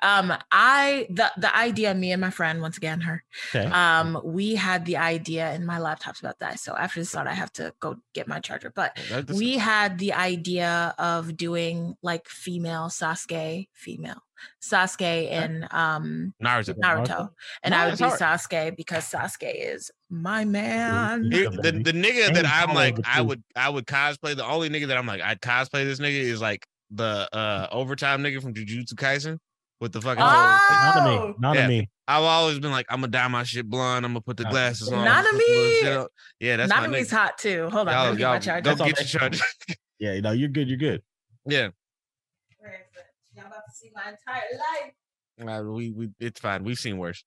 Um, 0.01 0.33
I 0.51 1.07
the 1.09 1.31
the 1.37 1.55
idea, 1.55 1.93
me 1.93 2.11
and 2.11 2.21
my 2.21 2.29
friend, 2.29 2.61
once 2.61 2.77
again 2.77 3.01
her, 3.01 3.23
Okay. 3.53 3.65
um, 3.71 4.19
we 4.23 4.55
had 4.55 4.85
the 4.85 4.97
idea, 4.97 5.47
and 5.49 5.65
my 5.65 5.79
laptop's 5.79 6.19
about 6.19 6.39
to 6.39 6.45
die. 6.45 6.55
So 6.55 6.75
after 6.75 6.99
this 7.01 7.11
thought, 7.11 7.27
I 7.27 7.33
have 7.33 7.51
to 7.53 7.73
go 7.79 7.97
get 8.13 8.27
my 8.27 8.39
charger. 8.39 8.71
But 8.75 8.95
That- 8.95 9.09
that's- 9.27 9.37
we 9.37 9.57
had 9.57 9.97
the 9.99 10.13
idea 10.13 10.95
of 10.97 11.35
doing 11.37 11.95
like 12.01 12.27
female 12.27 12.87
Sasuke, 12.89 13.67
female 13.73 14.23
Sasuke 14.61 15.29
in 15.29 15.67
um 15.71 16.33
Naruto. 16.41 16.75
Naruto, 16.77 17.29
and 17.63 17.71
No, 17.73 17.77
I 17.77 17.85
would 17.89 17.97
be 17.97 18.03
hard. 18.05 18.19
Sasuke 18.19 18.75
because 18.77 19.03
Sasuke 19.09 19.51
is 19.53 19.91
my 20.09 20.45
man. 20.45 21.29
Here- 21.31 21.49
the, 21.49 21.71
the 21.73 21.91
nigga 21.91 22.33
that 22.33 22.45
I'm 22.45 22.73
like 22.73 22.97
I 23.05 23.21
would 23.21 23.43
I 23.55 23.69
would 23.69 23.85
cosplay 23.85 24.35
the 24.35 24.45
only 24.45 24.69
nigga 24.69 24.87
that 24.87 24.97
I'm 24.97 25.05
like 25.07 25.21
I'd 25.21 25.41
cosplay 25.41 25.83
this 25.83 25.99
nigga 25.99 26.21
is 26.21 26.39
like 26.41 26.65
the 26.91 27.27
uh 27.33 27.67
overtime 27.71 28.23
nigga 28.23 28.41
from 28.41 28.53
Jujutsu 28.53 28.93
Kaisen 28.93 29.37
with 29.79 29.93
the 29.93 30.01
fucking 30.01 30.21
whole- 30.23 30.31
Not 30.31 30.93
to 30.93 30.99
Oh! 31.01 31.27
me. 31.29 31.33
Not 31.39 31.55
Yeah. 31.55 31.61
to 31.63 31.67
me. 31.67 31.89
I've 32.07 32.23
always 32.23 32.59
been 32.59 32.71
like 32.71 32.85
I'm 32.89 33.01
gonna 33.01 33.11
dye 33.11 33.27
my 33.27 33.43
shit 33.43 33.69
blonde 33.69 34.05
I'm 34.05 34.11
gonna 34.13 34.21
put 34.21 34.37
the 34.37 34.43
glasses 34.45 34.89
on 34.91 35.05
Not 35.05 35.23
put 35.25 35.31
to 35.31 35.37
the 35.37 35.43
little 35.43 35.63
me. 35.63 35.79
shit 35.79 36.07
yeah 36.39 36.55
that's 36.57 36.69
my 36.69 36.87
Nanami's 36.87 36.91
me's 36.91 37.11
hot 37.11 37.37
too. 37.37 37.69
Hold 37.69 37.87
on, 37.87 37.93
y'all, 37.93 38.03
let 38.05 38.11
me 38.13 38.17
get 38.17 38.25
my 38.27 38.33
y'all 38.33 38.39
charger. 38.41 38.61
go 38.61 38.75
That's 38.75 38.91
get 38.91 38.99
your 39.13 39.19
charger 39.21 39.43
Yeah, 39.99 40.13
you 40.13 40.21
know, 40.21 40.31
you're 40.31 40.49
good. 40.49 40.67
You're 40.69 40.77
good. 40.77 41.03
yeah 41.45 41.69
Where 42.57 42.71
is 42.73 42.79
it? 42.97 43.05
Y'all 43.37 43.47
about 43.47 43.61
to 43.69 43.75
see 43.75 43.91
my 43.93 44.09
entire 44.11 44.43
life. 44.57 45.59
uh, 45.59 45.63
we 45.71 45.91
we 45.91 46.09
it's 46.19 46.39
fine 46.39 46.63
we've 46.63 46.79
seen 46.79 46.97
worse 46.97 47.23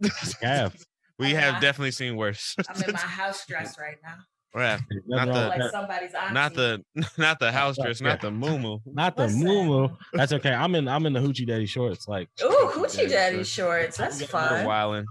You 0.00 0.10
have. 0.42 0.74
we 1.18 1.30
have 1.34 1.60
definitely 1.60 1.90
seen 1.92 2.16
worse 2.16 2.56
I'm 2.68 2.82
in 2.82 2.92
my 2.92 2.98
house 2.98 3.44
dress 3.46 3.76
right 3.78 3.96
now. 4.02 4.16
Yeah 4.54 4.78
Nothing 5.06 5.06
Not 5.06 5.26
the- 5.26 5.48
Like 5.62 5.70
somebody's 5.70 6.14
auntie. 6.14 6.34
not 6.34 6.54
the 6.54 6.84
not 7.18 7.38
the 7.38 7.50
house 7.52 7.76
dress 7.80 8.00
yeah. 8.00 8.08
not 8.08 8.20
the 8.20 8.30
moo 8.30 8.78
Not 8.86 9.16
the 9.16 9.24
Listen. 9.24 9.44
moo 9.44 9.88
That's 10.12 10.32
okay. 10.32 10.52
I'm 10.52 10.74
in. 10.74 10.88
I'm 10.88 11.06
in 11.06 11.12
the 11.12 11.20
hoochie 11.20 11.46
daddy 11.46 11.66
shorts. 11.66 12.06
Like 12.08 12.28
Ooh, 12.42 12.70
hoochie 12.74 13.08
daddy 13.08 13.44
shorts. 13.44 13.96
That's 13.96 14.20
I'm 14.20 14.28
fun. 14.28 14.64
wilding 14.66 15.06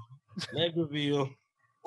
leg 0.53 0.71
reveal. 0.75 1.29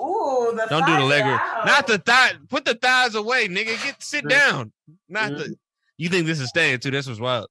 Ooh, 0.01 0.51
the 0.55 0.67
Don't 0.69 0.85
do 0.85 0.93
the 0.97 1.03
leg. 1.05 1.23
out. 1.23 1.65
Not 1.65 1.87
the 1.87 1.97
thigh. 1.97 2.33
Put 2.49 2.65
the 2.65 2.75
thighs 2.75 3.15
away, 3.15 3.47
nigga. 3.47 3.81
Get 3.83 3.95
sit 4.03 4.27
down. 4.27 4.71
Not 5.07 5.31
the. 5.31 5.55
You 5.97 6.09
think 6.09 6.25
this 6.27 6.39
is 6.41 6.49
staying 6.49 6.79
too? 6.79 6.91
This 6.91 7.07
was 7.07 7.19
wild. 7.21 7.47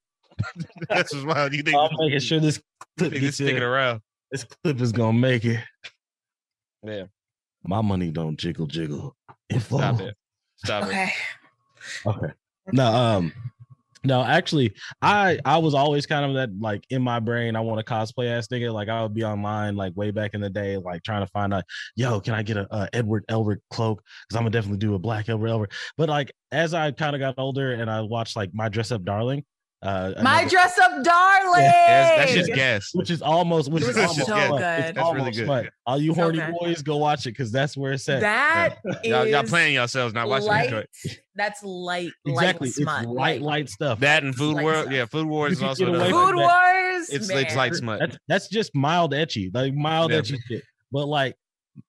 this 0.89 1.11
was 1.13 1.25
wild. 1.25 1.53
You 1.53 1.63
think, 1.63 1.75
I'm 1.75 1.89
making 1.97 2.19
sure 2.19 2.39
this 2.39 2.61
clip 2.97 3.11
think 3.11 3.23
this 3.23 3.35
sticking 3.35 3.57
in. 3.57 3.63
around? 3.63 4.01
This 4.31 4.43
clip 4.63 4.79
is 4.79 4.91
gonna 4.91 5.17
make 5.17 5.43
it. 5.45 5.59
Yeah. 6.83 7.05
My 7.63 7.81
money 7.81 8.11
don't 8.11 8.37
jiggle 8.37 8.67
jiggle. 8.67 9.15
It 9.49 9.61
Stop 9.61 10.01
it. 10.01 10.15
Stop 10.57 10.83
it. 10.83 10.87
Okay. 10.87 11.11
Okay. 12.05 12.33
No, 12.73 12.85
um, 12.85 13.31
no, 14.05 14.23
actually, 14.23 14.73
I 15.01 15.39
I 15.45 15.57
was 15.57 15.73
always 15.73 16.05
kind 16.05 16.25
of 16.25 16.35
that 16.35 16.49
like 16.59 16.85
in 16.89 17.01
my 17.01 17.19
brain. 17.19 17.55
I 17.55 17.59
want 17.61 17.79
a 17.79 17.83
cosplay 17.83 18.29
ass 18.29 18.47
nigga. 18.47 18.71
Like 18.71 18.87
I 18.87 19.01
would 19.01 19.13
be 19.13 19.23
online 19.23 19.75
like 19.75 19.95
way 19.95 20.11
back 20.11 20.33
in 20.33 20.41
the 20.41 20.49
day, 20.49 20.77
like 20.77 21.03
trying 21.03 21.23
to 21.25 21.31
find 21.31 21.53
out, 21.53 21.63
yo, 21.95 22.19
can 22.19 22.33
I 22.33 22.43
get 22.43 22.57
a, 22.57 22.71
uh 22.71 22.87
Edward 22.93 23.25
Elric 23.29 23.59
cloak? 23.71 24.03
Because 24.27 24.37
I'm 24.37 24.43
gonna 24.43 24.51
definitely 24.51 24.77
do 24.77 24.93
a 24.95 24.99
black 24.99 25.27
Edward 25.29 25.49
Elric. 25.49 25.71
But 25.97 26.09
like 26.09 26.31
as 26.51 26.73
I 26.73 26.91
kind 26.91 27.15
of 27.15 27.19
got 27.19 27.35
older 27.37 27.73
and 27.73 27.89
I 27.89 28.01
watched 28.01 28.35
like 28.35 28.51
My 28.53 28.69
Dress 28.69 28.91
Up 28.91 29.03
Darling, 29.03 29.43
uh, 29.81 30.13
My 30.23 30.39
another- 30.41 30.49
dress 30.49 30.79
up 30.79 31.03
darling. 31.03 31.61
Yeah, 31.61 32.17
that's 32.17 32.33
just 32.33 32.53
guess, 32.53 32.89
which 32.93 33.11
is 33.11 33.21
almost 33.21 33.71
which 33.71 33.83
It 33.83 33.89
is 33.89 33.95
was 33.95 34.05
almost 34.05 34.27
so 34.27 34.35
good. 34.57 34.61
It's 34.61 34.95
That's 34.95 35.13
really 35.13 35.31
good. 35.31 35.45
smut. 35.45 35.65
All 35.85 35.99
you 36.01 36.13
horny 36.13 36.39
good. 36.39 36.55
boys, 36.59 36.81
go 36.81 36.97
watch 36.97 37.25
it 37.27 37.31
because 37.31 37.51
that's 37.51 37.77
where 37.77 37.93
it's 37.93 38.07
at. 38.09 38.21
That 38.21 38.77
Y'all, 39.03 39.27
y'all 39.27 39.43
playing 39.43 39.75
yourselves 39.75 40.13
not 40.13 40.27
watching 40.27 40.47
light. 40.47 40.63
Detroit. 40.63 40.87
That's 41.35 41.63
light, 41.63 42.11
exactly. 42.25 42.69
light 42.69 42.73
smut. 42.75 43.03
It's 43.03 43.11
light, 43.11 43.41
light 43.41 43.69
stuff. 43.69 43.99
That 43.99 44.23
and 44.23 44.33
Food 44.35 44.55
Light 44.55 44.65
World. 44.65 44.81
stuff. 44.83 44.93
Yeah, 44.93 45.05
Food 45.05 45.27
Wars 45.27 45.49
You 45.49 45.53
is 45.53 45.59
can 45.59 45.67
also 45.67 45.85
get 45.85 45.91
the- 45.91 45.99
away 45.99 46.11
Food 46.11 46.35
like 46.35 46.49
Wars. 46.95 47.09
It's 47.09 47.27
man. 47.27 47.37
it's 47.45 47.55
light 47.55 47.75
smut. 47.75 47.99
That's 47.99 48.17
that's 48.27 48.47
just 48.47 48.73
mild 48.73 49.11
ecchi, 49.13 49.53
like 49.53 49.73
mild 49.73 50.11
Yeah. 50.11 50.19
ecchi 50.21 50.37
shit. 50.47 50.63
But 50.91 51.05
like 51.07 51.35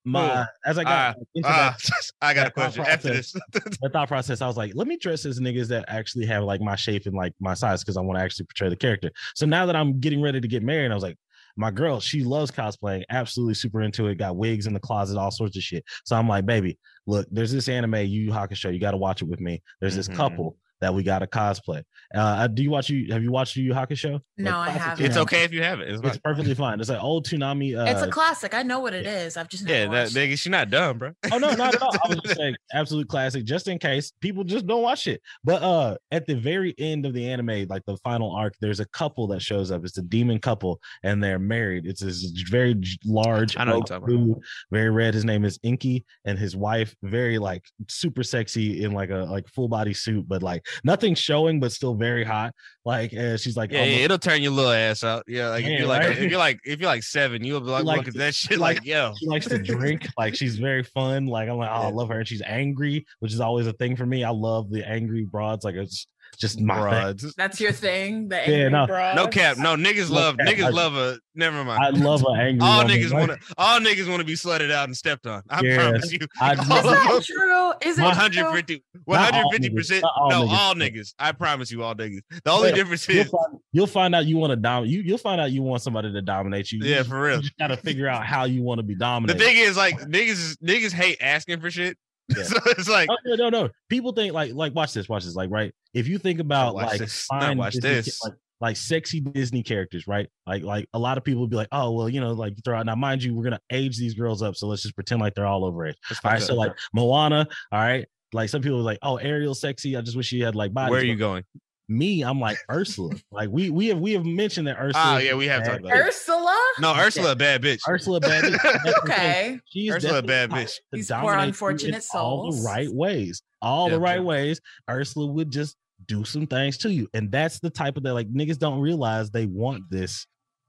my 0.04 0.46
as 0.64 0.78
I 0.78 0.84
got 0.84 1.16
into 1.34 1.48
Ah, 1.48 1.76
that, 1.78 2.10
I 2.22 2.34
got 2.34 2.40
a 2.40 2.44
that 2.44 2.54
question 2.54 2.84
after 2.84 3.08
this. 3.08 3.32
that 3.52 3.90
thought 3.92 4.08
process, 4.08 4.40
I 4.40 4.46
was 4.46 4.56
like, 4.56 4.72
let 4.74 4.86
me 4.86 4.96
dress 4.96 5.24
as 5.24 5.40
niggas 5.40 5.68
that 5.68 5.84
actually 5.88 6.26
have 6.26 6.44
like 6.44 6.60
my 6.60 6.76
shape 6.76 7.06
and 7.06 7.14
like 7.14 7.32
my 7.40 7.54
size 7.54 7.82
because 7.82 7.96
I 7.96 8.00
want 8.00 8.18
to 8.18 8.24
actually 8.24 8.46
portray 8.46 8.68
the 8.68 8.76
character. 8.76 9.10
So 9.34 9.46
now 9.46 9.66
that 9.66 9.76
I'm 9.76 10.00
getting 10.00 10.20
ready 10.22 10.40
to 10.40 10.48
get 10.48 10.62
married, 10.62 10.90
I 10.90 10.94
was 10.94 11.02
like, 11.02 11.16
my 11.56 11.70
girl, 11.70 12.00
she 12.00 12.22
loves 12.22 12.50
cosplaying, 12.50 13.04
absolutely 13.10 13.54
super 13.54 13.80
into 13.80 14.08
it. 14.08 14.16
Got 14.18 14.36
wigs 14.36 14.66
in 14.66 14.74
the 14.74 14.80
closet, 14.80 15.18
all 15.18 15.30
sorts 15.30 15.56
of 15.56 15.62
shit. 15.62 15.84
So 16.04 16.14
I'm 16.14 16.28
like, 16.28 16.44
baby, 16.44 16.78
look, 17.06 17.26
there's 17.30 17.50
this 17.52 17.68
anime 17.68 17.94
Yu 17.94 18.24
Yu 18.24 18.30
Hakusho. 18.30 18.72
You 18.72 18.78
got 18.80 18.90
to 18.90 18.98
watch 18.98 19.22
it 19.22 19.28
with 19.28 19.40
me. 19.40 19.62
There's 19.80 19.96
this 19.96 20.08
Mhm. 20.08 20.16
couple 20.16 20.56
that 20.80 20.92
we 20.94 21.02
got 21.02 21.22
a 21.22 21.26
cosplay. 21.26 21.82
Uh, 22.14 22.46
do 22.46 22.62
you 22.62 22.70
watch 22.70 22.88
you? 22.90 23.12
Have 23.12 23.22
you 23.22 23.32
watched 23.32 23.56
Yu 23.56 23.64
Yu 23.64 23.72
Hakusho? 23.72 24.20
No, 24.36 24.58
I 24.58 24.70
haven't. 24.70 25.04
It's 25.04 25.16
okay 25.16 25.42
if 25.44 25.52
you 25.52 25.62
have 25.62 25.80
it. 25.80 25.88
It's 25.88 26.00
It's 26.02 26.18
perfectly 26.18 26.54
fine. 26.54 26.78
It's 26.80 26.88
like 26.88 27.02
old 27.02 27.26
Toonami. 27.26 27.76
Uh, 27.76 27.90
It's 27.90 28.02
a 28.02 28.08
classic. 28.08 28.54
I 28.54 28.62
know 28.62 28.78
what 28.80 28.94
it 28.94 29.06
is. 29.06 29.36
I've 29.36 29.48
just 29.48 29.64
never 29.64 29.74
Yeah, 29.74 29.84
that 29.90 30.02
watched 30.04 30.16
it. 30.16 30.30
nigga, 30.30 30.38
she 30.38 30.50
not 30.50 30.70
dumb, 30.70 30.98
bro. 30.98 31.12
Oh 31.32 31.38
no, 31.38 31.52
not 31.54 31.74
at 31.74 31.82
all. 31.82 31.94
I 32.04 32.08
was 32.08 32.20
just 32.24 32.36
saying 32.36 32.56
absolute 32.72 33.08
classic, 33.08 33.44
just 33.44 33.68
in 33.68 33.78
case 33.78 34.12
people 34.20 34.44
just 34.44 34.66
don't 34.66 34.82
watch 34.82 35.06
it. 35.06 35.20
But 35.42 35.62
uh 35.62 35.96
at 36.12 36.26
the 36.26 36.34
very 36.34 36.74
end 36.78 37.06
of 37.06 37.14
the 37.14 37.28
anime, 37.28 37.66
like 37.68 37.84
the 37.86 37.96
final 37.98 38.30
arc, 38.30 38.54
there's 38.60 38.80
a 38.80 38.86
couple 38.86 39.26
that 39.28 39.40
shows 39.40 39.70
up. 39.70 39.84
It's 39.84 39.98
a 39.98 40.02
demon 40.02 40.38
couple, 40.38 40.80
and 41.02 41.22
they're 41.22 41.38
married. 41.38 41.86
It's 41.86 42.02
this 42.02 42.22
very 42.50 42.80
large, 43.04 43.56
I 43.56 43.64
know 43.64 43.78
what 43.78 43.90
oak 43.90 43.90
you're 43.90 44.00
talking 44.00 44.26
dude, 44.34 44.38
very 44.70 44.90
red. 44.90 45.14
His 45.14 45.24
name 45.24 45.44
is 45.44 45.58
Enki, 45.64 46.04
and 46.24 46.38
his 46.38 46.54
wife, 46.56 46.94
very 47.02 47.38
like 47.38 47.62
super 47.88 48.22
sexy 48.22 48.84
in 48.84 48.92
like 48.92 49.10
a 49.10 49.26
like 49.30 49.48
full 49.48 49.68
body 49.68 49.94
suit, 49.94 50.26
but 50.28 50.42
like 50.42 50.65
nothing 50.84 51.14
showing, 51.14 51.60
but 51.60 51.72
still 51.72 51.94
very 51.94 52.24
hot. 52.24 52.54
Like 52.84 53.12
uh, 53.14 53.36
she's 53.36 53.56
like 53.56 53.72
Yeah, 53.72 53.84
yeah, 53.84 54.04
it'll 54.04 54.18
turn 54.18 54.42
your 54.42 54.52
little 54.52 54.70
ass 54.70 55.02
out. 55.04 55.24
Yeah, 55.26 55.48
like 55.48 55.64
if 55.64 55.78
you're 55.78 55.88
like 55.88 56.02
right? 56.02 56.18
if 56.18 56.30
you're 56.30 56.38
like 56.38 56.60
if 56.64 56.80
you're 56.80 56.88
like 56.88 57.02
seven, 57.02 57.44
you'll 57.44 57.60
be 57.60 57.66
like, 57.66 57.84
Like- 57.84 57.98
look 57.98 58.08
at 58.08 58.14
that 58.14 58.34
shit, 58.34 58.58
like- 58.58 58.78
like, 58.78 58.86
yo, 58.86 59.12
she 59.18 59.26
likes 59.26 59.46
to 59.46 59.58
drink. 59.58 60.06
Like 60.18 60.34
she's 60.34 60.58
very 60.58 60.82
fun. 60.82 61.26
Like 61.26 61.48
I'm 61.48 61.56
like, 61.56 61.70
oh, 61.70 61.82
I 61.88 61.90
love 61.90 62.08
her. 62.08 62.18
And 62.18 62.28
she's 62.28 62.42
angry, 62.42 63.06
which 63.20 63.32
is 63.32 63.40
always 63.40 63.66
a 63.66 63.72
thing 63.72 63.96
for 63.96 64.06
me. 64.06 64.24
I 64.24 64.30
love 64.30 64.70
the 64.70 64.86
angry 64.86 65.24
broads. 65.24 65.64
Like 65.64 65.74
it's 65.76 66.06
just 66.36 66.60
my 66.60 66.74
thing. 66.74 66.82
broads. 66.82 67.34
That's 67.36 67.60
your 67.60 67.72
thing. 67.72 68.28
The 68.28 68.42
Yeah, 68.46 68.68
no. 68.68 68.86
broads? 68.86 69.16
No 69.16 69.26
cap, 69.28 69.56
no 69.58 69.74
niggas 69.76 70.08
No 70.10 70.16
love 70.16 70.36
cap, 70.38 70.46
niggas 70.48 70.64
I- 70.64 70.68
love 70.70 70.94
a. 70.96 71.18
Never 71.38 71.62
mind. 71.64 71.82
I 71.84 71.90
love 71.90 72.24
an 72.26 72.40
angry. 72.40 72.60
all 72.66 72.78
woman. 72.82 72.96
niggas 72.96 73.10
Like, 73.12 73.28
want 73.28 73.40
to. 73.42 73.54
All 73.58 73.78
niggas 73.80 74.08
want 74.08 74.20
to 74.20 74.24
be 74.24 74.32
slutted 74.34 74.70
out 74.70 74.84
and 74.88 74.96
stepped 74.96 75.26
on. 75.26 75.42
I 75.50 75.60
Yeah. 75.62 75.76
promise 75.76 76.10
you. 76.10 76.20
I 76.40 76.52
Is 76.54 76.58
that 76.68 76.82
them. 76.82 77.22
true? 77.22 77.72
Is 77.82 77.98
it 77.98 78.00
true? 78.00 78.04
150 78.04 78.84
Not 79.06 79.34
all 79.34 79.44
150 79.50 79.70
percent. 79.70 80.02
niggas, 80.04 80.08
all 80.16 80.30
No, 80.30 80.42
niggas. 80.46 80.50
all 80.58 80.74
niggas. 80.74 81.14
I 81.18 81.32
promise 81.32 81.70
you, 81.70 81.82
all 81.82 81.94
niggas. 81.94 82.20
The 82.44 82.50
only 82.50 82.68
Wait, 82.70 82.74
difference 82.76 83.06
You'll 83.06 83.18
is, 83.18 83.28
find, 83.30 83.58
you'll 83.72 83.86
find 83.86 84.14
out 84.14 84.24
you 84.24 84.38
want 84.38 84.52
to 84.52 84.56
dom. 84.56 84.86
You 84.86 85.02
you'll 85.02 85.18
find 85.18 85.40
out 85.40 85.52
you 85.52 85.62
want 85.62 85.82
somebody 85.82 86.10
to 86.10 86.22
dominate 86.22 86.72
you. 86.72 86.78
You 86.82 86.86
yeah, 86.90 86.96
just- 86.98 87.10
for 87.10 87.20
real. 87.20 87.36
You 87.36 87.42
just 87.42 87.58
gotta 87.58 87.76
figure 87.76 88.08
out 88.08 88.24
how 88.24 88.44
you 88.44 88.62
want 88.62 88.78
to 88.78 88.82
be 88.82 88.94
dominated. 88.94 89.38
The 89.38 89.44
dominated. 89.44 89.58
thing 89.60 89.68
is, 89.70 89.76
like 89.76 90.00
niggas, 90.08 90.56
niggas 90.64 90.92
hate 90.92 91.18
asking 91.20 91.60
for 91.60 91.70
shit. 91.70 91.98
Yeah. 92.36 92.42
so 92.44 92.58
it's 92.66 92.88
like, 92.88 93.08
Oh, 93.10 93.16
no, 93.24 93.34
no, 93.36 93.48
no. 93.50 93.68
People 93.88 94.12
think 94.12 94.32
like 94.32 94.52
like 94.54 94.74
watch 94.74 94.92
this, 94.92 95.08
watch 95.08 95.24
this. 95.24 95.34
Like 95.34 95.50
right, 95.50 95.72
if 95.94 96.08
you 96.08 96.18
think 96.18 96.40
about 96.40 96.74
like 96.74 96.98
this, 96.98 97.24
fine 97.26 97.56
watch 97.58 97.74
Disney- 97.74 97.90
this. 97.90 98.20
like 98.22 98.32
like 98.60 98.76
sexy 98.76 99.20
Disney 99.20 99.62
characters, 99.62 100.06
right? 100.06 100.28
Like 100.46 100.62
like 100.62 100.88
a 100.94 100.98
lot 100.98 101.18
of 101.18 101.24
people 101.24 101.42
would 101.42 101.50
be 101.50 101.56
like, 101.56 101.68
oh 101.72 101.92
well, 101.92 102.08
you 102.08 102.20
know, 102.20 102.32
like 102.32 102.52
you 102.56 102.62
throw 102.64 102.78
out 102.78 102.86
now, 102.86 102.94
mind 102.94 103.22
you, 103.22 103.34
we're 103.34 103.44
gonna 103.44 103.60
age 103.70 103.98
these 103.98 104.14
girls 104.14 104.42
up, 104.42 104.56
so 104.56 104.66
let's 104.66 104.82
just 104.82 104.94
pretend 104.94 105.20
like 105.20 105.34
they're 105.34 105.46
all 105.46 105.64
over 105.64 105.84
it. 105.86 105.96
All 106.24 106.30
right, 106.32 106.42
so 106.42 106.54
like 106.54 106.72
Moana, 106.94 107.46
all 107.70 107.78
right. 107.78 108.06
Like 108.32 108.48
some 108.48 108.60
people 108.60 108.78
are 108.78 108.82
like, 108.82 108.98
oh, 109.02 109.16
Ariel 109.18 109.54
sexy. 109.54 109.96
I 109.96 110.00
just 110.00 110.16
wish 110.16 110.26
she 110.26 110.40
had 110.40 110.54
like 110.56 110.74
body. 110.74 110.90
where 110.90 111.00
are 111.00 111.04
you 111.04 111.16
going? 111.16 111.44
Me, 111.88 112.22
I'm 112.22 112.40
like 112.40 112.58
Ursula. 112.70 113.14
like 113.30 113.48
we 113.50 113.70
we 113.70 113.86
have 113.88 113.98
we 113.98 114.12
have 114.14 114.24
mentioned 114.24 114.66
that 114.66 114.76
Ursula. 114.78 115.14
Oh 115.14 115.18
yeah, 115.18 115.34
we 115.34 115.46
have 115.46 115.64
talked 115.64 115.80
about 115.80 115.92
it. 115.96 116.06
Ursula? 116.06 116.58
No, 116.80 116.94
Ursula, 116.96 117.32
a 117.32 117.36
bad 117.36 117.62
bitch. 117.62 117.80
Ursula 117.88 118.18
bad. 118.20 118.42
bitch. 118.44 118.60
That's 118.62 118.82
the 118.84 118.92
thing. 118.92 119.12
Okay. 119.12 119.60
She's 119.66 119.92
Ursula 119.92 120.18
a 120.18 120.22
bad 120.22 120.50
bitch. 120.50 120.74
to 120.74 120.80
These 120.92 121.08
poor 121.08 121.18
dominate 121.20 121.36
you 121.36 121.42
in 121.42 121.48
unfortunate 121.48 122.04
all 122.12 122.50
the 122.52 122.62
right 122.62 122.92
ways, 122.92 123.42
all 123.62 123.86
Yeah, 123.88 123.94
the 123.94 124.00
right 124.00 124.16
yeah. 124.16 124.20
ways. 124.22 124.60
Ursula 124.90 125.26
would 125.32 125.50
just 125.52 125.76
do 126.08 126.24
some 126.24 126.46
things 126.48 126.76
to 126.78 126.92
you, 126.92 127.08
and 127.14 127.30
that's 127.30 127.60
the 127.60 127.70
type 127.70 127.96
of 127.96 128.02
that 128.02 128.14
like 128.14 128.28
niggas 128.32 128.58
don't 128.58 128.80
realize 128.80 129.30
they 129.30 129.46
want 129.46 129.84
this. 129.88 130.26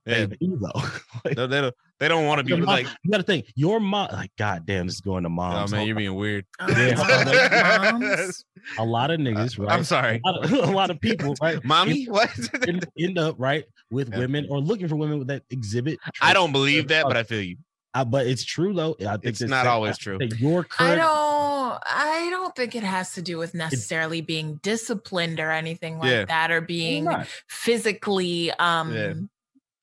Yeah, 0.08 0.26
They 0.26 0.36
do 0.36 0.58
though. 0.60 0.80
like, 1.24 1.36
they, 1.36 1.46
they 1.46 1.60
don't. 1.60 1.74
They 2.00 2.06
don't 2.06 2.26
want 2.26 2.38
to 2.38 2.44
be 2.44 2.52
mom- 2.54 2.62
like, 2.62 2.86
you 3.02 3.10
got 3.10 3.16
to 3.18 3.22
think 3.24 3.46
your 3.56 3.80
mom. 3.80 4.08
Like, 4.12 4.30
goddamn, 4.38 4.86
this 4.86 4.94
is 4.96 5.00
going 5.00 5.24
to 5.24 5.28
oh 5.28 5.30
moms. 5.30 5.72
man, 5.72 5.84
you're 5.86 5.96
being 5.96 6.14
weird. 6.14 6.46
Oh, 6.60 6.68
Yeah, 6.68 6.94
my 6.94 7.90
moms. 7.92 8.44
a 8.78 8.84
lot 8.84 9.10
of 9.10 9.18
niggas, 9.18 9.58
right? 9.58 9.68
I'm 9.72 9.82
sorry, 9.82 10.20
A 10.24 10.30
lot 10.30 10.44
of, 10.44 10.52
a 10.68 10.72
lot 10.72 10.90
of 10.90 11.00
people, 11.00 11.34
right? 11.42 11.62
mommy. 11.64 12.04
What? 12.04 12.30
End, 12.68 12.86
end 12.96 13.18
up 13.18 13.34
right 13.38 13.64
with 13.90 14.10
Yeah. 14.12 14.18
women 14.20 14.46
or 14.48 14.60
looking 14.60 14.86
for 14.86 14.94
women 14.96 15.26
that 15.26 15.42
exhibit. 15.50 15.98
I 16.20 16.32
don't 16.32 16.52
believe 16.52 16.86
that, 16.88 17.04
but 17.06 17.16
I 17.16 17.24
feel 17.24 17.42
you. 17.42 17.56
I, 17.94 18.04
but 18.04 18.26
it's 18.28 18.44
true 18.44 18.74
though. 18.74 18.94
I 19.00 19.12
think 19.16 19.24
It's 19.24 19.40
not 19.40 19.64
that- 19.64 19.66
always 19.66 19.96
I 19.96 20.02
true. 20.02 20.18
Your 20.38 20.60
I 20.60 20.64
current, 20.68 21.00
don't 21.00 21.08
don't 21.08 21.82
I 21.86 22.28
don't 22.30 22.54
think 22.54 22.76
it 22.76 22.82
has 22.84 23.14
to 23.14 23.22
do 23.22 23.38
with 23.38 23.54
necessarily 23.54 24.20
being 24.20 24.60
disciplined 24.62 25.40
or 25.40 25.50
anything 25.50 25.98
like 25.98 26.10
Yeah. 26.10 26.24
that 26.26 26.50
or 26.52 26.60
being 26.60 27.08
physically 27.48 28.52
um 28.52 28.94
Yeah. 28.94 29.14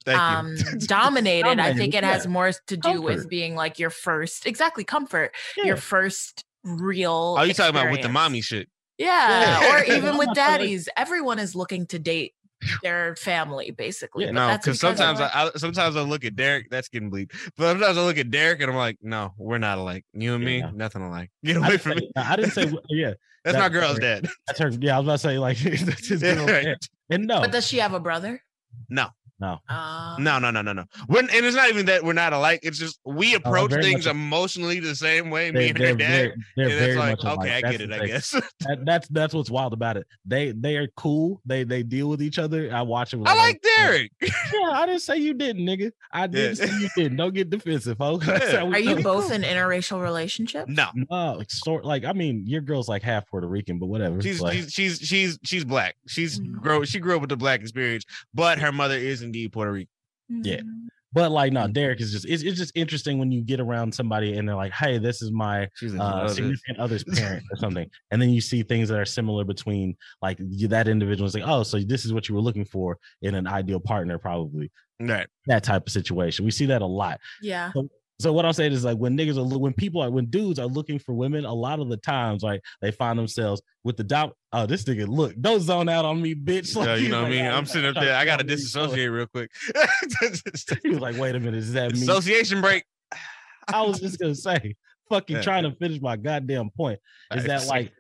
Thank 0.06 0.20
um 0.20 0.56
you. 0.74 0.80
dominated. 0.80 1.60
I 1.60 1.74
think 1.74 1.94
it 1.96 2.04
has 2.04 2.28
more 2.28 2.52
to 2.68 2.78
do 2.78 3.02
with 3.02 3.28
being 3.30 3.56
like 3.56 3.80
your 3.80 3.90
first 3.90 4.46
exactly 4.46 4.84
comfort, 4.84 5.34
Yeah. 5.58 5.66
your 5.66 5.78
first 5.78 6.44
real 6.64 7.36
Oh, 7.40 7.44
you 7.44 7.54
talking 7.54 7.70
about 7.76 7.92
with 7.92 8.02
the 8.02 8.10
mommy 8.10 8.42
shit? 8.42 8.70
Yeah, 8.98 9.62
Yeah. 9.62 9.74
or 9.80 9.84
even 9.96 10.18
with 10.18 10.28
not 10.28 10.36
trying 10.36 10.60
daddies. 10.60 10.90
Everyone 10.96 11.40
is 11.40 11.56
looking 11.56 11.86
to 11.88 12.00
date 12.00 12.34
their 12.82 13.16
family, 13.18 13.72
basically. 13.72 14.24
Yeah. 14.26 14.30
but 14.32 14.34
No, 14.36 14.48
that's 14.48 14.66
because 14.66 14.80
because 14.80 14.98
sometimes 14.98 15.20
of- 15.20 15.30
I, 15.34 15.48
I 15.48 15.52
sometimes 15.58 15.96
I 15.96 16.02
look 16.02 16.24
at 16.24 16.36
Derek. 16.36 16.70
That's 16.70 16.88
getting 16.88 17.12
bleep. 17.12 17.32
But 17.58 17.72
sometimes 17.72 17.98
I 17.98 18.02
look 18.02 18.18
at 18.18 18.32
Derek 18.32 18.62
and 18.62 18.72
I'm 18.72 18.78
like, 18.78 18.98
no, 19.02 19.34
we're 19.38 19.58
not 19.58 19.78
alike. 19.78 20.06
You 20.14 20.36
and 20.36 20.44
me, 20.44 20.60
Yeah. 20.60 20.72
nothing 20.74 21.02
alike. 21.02 21.30
Get 21.44 21.58
away 21.58 21.78
from 21.78 21.94
say, 21.94 22.06
me. 22.06 22.12
I 22.16 22.36
didn't 22.36 22.52
say 22.52 22.72
yeah. 22.90 23.14
That's 23.44 23.58
that- 23.58 23.60
my 23.60 23.70
girl's 23.70 24.00
dad. 24.00 24.28
That's 24.48 24.60
her. 24.60 24.70
Yeah, 24.80 24.96
I 24.96 25.00
was 25.00 25.06
about 25.08 25.14
to 25.14 25.18
say 25.20 25.38
like 25.40 25.58
that's 25.60 26.08
his 26.08 26.22
Yeah, 26.24 26.36
girl. 26.36 26.46
right. 26.48 26.78
And 27.10 27.28
no, 27.28 27.42
but 27.42 27.52
does 27.52 27.68
she 27.68 27.78
have 27.78 27.94
a 27.94 28.00
brother? 28.00 28.42
No, 28.90 29.10
no. 29.40 29.58
Uh, 29.68 30.16
no, 30.20 30.40
no, 30.40 30.50
no, 30.52 30.62
no, 30.62 30.72
no. 30.74 30.86
When, 31.08 31.30
and 31.30 31.46
it's 31.46 31.56
not 31.56 31.70
even 31.70 31.86
that 31.88 32.04
we're 32.04 32.14
not 32.14 32.32
alike. 32.34 32.62
It's 32.64 32.78
just 32.80 33.00
we 33.06 33.36
approach 33.36 33.72
very 33.72 33.84
things 33.84 34.06
much- 34.06 34.12
emotionally 34.16 34.80
the 34.80 34.96
same 34.96 35.30
way. 35.30 35.52
They, 35.52 35.60
me 35.60 35.70
and 35.70 35.78
they're, 35.78 35.88
her 35.90 35.96
dad. 35.96 36.08
very, 36.08 36.34
they're 36.56 36.66
and 36.70 36.74
very 36.74 36.90
it's 36.92 36.98
like, 37.00 37.10
much 37.18 37.24
alike. 37.24 37.40
okay, 37.40 37.56
I 37.58 37.62
That's 37.62 37.72
get 37.78 37.82
it. 37.82 37.90
the 37.90 38.02
I 38.04 38.08
guess. 38.08 38.42
That, 38.62 38.86
that's 38.86 39.08
that's 39.10 39.34
what's 39.34 39.52
wild 39.52 39.74
about 39.74 39.98
it. 39.98 40.08
They 40.26 40.52
they 40.52 40.78
are 40.78 40.88
cool. 40.96 41.42
They 41.46 41.64
they 41.64 41.84
deal 41.84 42.08
with 42.10 42.22
each 42.22 42.40
other. 42.40 42.70
I 42.74 42.82
watch 42.82 43.12
them. 43.12 43.24
I 43.28 43.36
like 43.36 43.62
Derek. 43.78 44.12
Yeah, 44.22 44.70
I 44.72 44.86
didn't 44.86 45.02
say 45.02 45.18
you 45.18 45.34
didn't, 45.34 45.66
nigga. 45.66 45.92
I 46.12 46.28
didn't 46.28 46.58
Yeah. 46.60 46.66
say 46.68 46.80
you 46.82 46.90
didn't. 46.96 47.18
Don't 47.18 47.34
get 47.34 47.50
defensive, 47.50 47.98
folks. 47.98 48.26
That's 48.28 48.54
Yeah. 48.54 48.64
we 48.64 48.76
Are 48.76 48.80
you 48.80 49.02
both 49.04 49.32
in 49.32 49.42
interracial 49.42 50.02
relationships? 50.02 50.70
No, 50.70 50.88
No, 51.10 51.34
like 51.38 51.52
sort 51.52 51.84
like 51.84 52.06
I 52.06 52.14
mean, 52.14 52.44
your 52.48 52.62
girl's 52.62 52.88
like 52.88 53.04
half 53.04 53.28
Puerto 53.28 53.48
Rican, 53.48 53.80
but 53.80 53.88
whatever. 53.88 54.22
she's 54.22 54.40
like, 54.42 54.54
she's 54.54 54.72
she's 54.72 55.00
she's 55.00 55.40
she's 55.44 55.66
black. 55.66 55.96
She's 56.08 56.40
Mhm. 56.40 56.54
grow. 56.62 56.84
She 56.86 57.00
grew 57.00 57.16
up 57.16 57.22
with 57.22 57.30
the 57.32 57.38
black 57.38 57.62
experience, 57.62 58.06
but 58.34 58.60
her 58.60 58.72
mother 58.72 58.96
is 58.96 59.22
indeed 59.26 59.52
Puerto 59.52 59.72
Rican. 59.72 59.90
Yeah. 60.30 60.58
Mm. 60.58 60.88
but 61.14 61.32
like 61.32 61.54
no, 61.54 61.68
Derek 61.68 62.02
is 62.02 62.12
just 62.12 62.26
it's, 62.26 62.44
it's 62.44 62.58
just 62.58 62.72
interesting 62.76 63.20
when 63.20 63.32
you 63.32 63.42
get 63.42 63.60
around 63.60 63.94
somebody 63.94 64.38
and 64.38 64.48
they're 64.48 64.56
like, 64.56 64.72
hey, 64.72 64.98
this 64.98 65.22
is 65.22 65.32
my 65.32 65.70
uh, 66.00 66.28
significant 66.28 66.80
other's 66.80 67.04
parent 67.16 67.44
or 67.52 67.58
something, 67.58 67.90
and 68.12 68.22
then 68.22 68.30
you 68.30 68.42
see 68.42 68.64
things 68.64 68.90
that 68.90 69.00
are 69.00 69.06
similar 69.06 69.44
between 69.44 69.96
like 70.22 70.38
you, 70.40 70.68
that 70.70 70.88
individual 70.88 71.28
is 71.28 71.36
like, 71.36 71.48
oh, 71.48 71.64
so 71.64 71.80
this 71.80 72.06
is 72.06 72.14
what 72.14 72.28
you 72.28 72.36
were 72.36 72.42
looking 72.42 72.66
for 72.66 72.98
in 73.22 73.36
an 73.36 73.48
ideal 73.48 73.80
partner, 73.80 74.18
probably 74.18 74.72
right. 75.00 75.28
that 75.48 75.64
type 75.64 75.86
of 75.86 75.92
situation. 75.92 76.46
We 76.46 76.52
see 76.52 76.66
that 76.68 76.82
a 76.82 76.86
lot. 76.86 77.20
Yeah. 77.42 77.72
So 77.74 77.90
what 78.32 78.46
I'm 78.46 78.54
saying 78.54 78.72
is 78.72 78.86
like 78.86 78.98
when 78.98 79.18
niggas 79.18 79.38
are 79.38 79.58
when 79.58 79.74
people 79.74 80.02
are 80.02 80.10
when 80.10 80.28
dudes 80.28 80.58
are 80.58 80.68
looking 80.68 81.00
for 81.00 81.14
women, 81.14 81.44
a 81.44 81.54
lot 81.54 81.80
of 81.80 81.90
the 81.90 81.98
times 81.98 82.44
like 82.44 82.62
they 82.82 82.92
find 82.92 83.20
themselves 83.20 83.62
with 83.84 83.98
the 83.98 84.04
dom. 84.06 84.32
Oh, 84.54 84.66
this 84.66 84.84
nigga, 84.86 85.08
look, 85.08 85.36
don't 85.42 85.60
zone 85.60 85.90
out 85.90 86.06
on 86.06 86.22
me, 86.22 86.34
bitch. 86.34 86.74
Yeah, 86.76 86.96
you 86.96 87.10
know 87.10 87.24
what 87.24 87.28
I 87.28 87.30
like, 87.30 87.32
mean. 87.42 87.46
"Oh, 87.48 87.56
I'm 87.58 87.66
sitting 87.66 87.90
up 87.90 87.96
there. 87.96 88.16
I 88.16 88.24
gotta 88.24 88.44
me 88.46 88.52
what 88.54 88.58
he's 88.60 88.72
doing." 88.74 88.88
disassociate 88.90 89.12
real 89.12 89.28
quick. 89.28 89.52
He 90.84 90.90
was 90.92 91.00
like, 91.00 91.18
wait 91.18 91.36
a 91.36 91.40
minute, 91.40 91.56
is 91.56 91.74
that 91.74 91.94
me? 91.94 92.02
Association 92.04 92.62
break. 92.62 92.86
I 93.68 93.82
was 93.82 94.00
just 94.00 94.18
gonna 94.20 94.36
say, 94.36 94.76
fucking 95.10 95.38
Yeah. 95.38 95.42
trying 95.42 95.64
to 95.64 95.72
finish 95.76 96.00
my 96.02 96.16
goddamn 96.16 96.70
point. 96.70 97.00
Is 97.34 97.44
that 97.46 97.68
like 97.68 97.92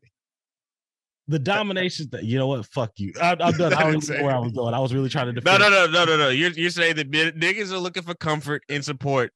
the 1.28 1.40
domination 1.40 2.08
that 2.12 2.24
you 2.24 2.38
know 2.38 2.48
what? 2.48 2.66
Fuck 2.68 2.92
you. 2.98 3.12
I, 3.22 3.32
I'm 3.32 3.52
done. 3.58 3.74
I 3.74 3.84
don't 3.84 4.02
even 4.04 4.18
know 4.18 4.24
where 4.26 4.36
I 4.36 4.40
was 4.40 4.52
going. 4.54 4.74
I 4.76 4.80
was 4.80 4.94
really 4.94 5.10
trying 5.10 5.26
to 5.26 5.34
No, 5.34 5.42
defend. 5.42 5.62
no, 5.62 5.70
no, 5.70 5.86
no, 5.92 6.06
no, 6.06 6.18
no. 6.18 6.30
You're 6.30 6.52
you're 6.52 6.70
saying 6.70 6.96
that 6.98 7.10
niggas 7.12 7.72
are 7.72 7.80
looking 7.80 8.04
for 8.04 8.14
comfort 8.14 8.62
and 8.70 8.86
support 8.86 9.34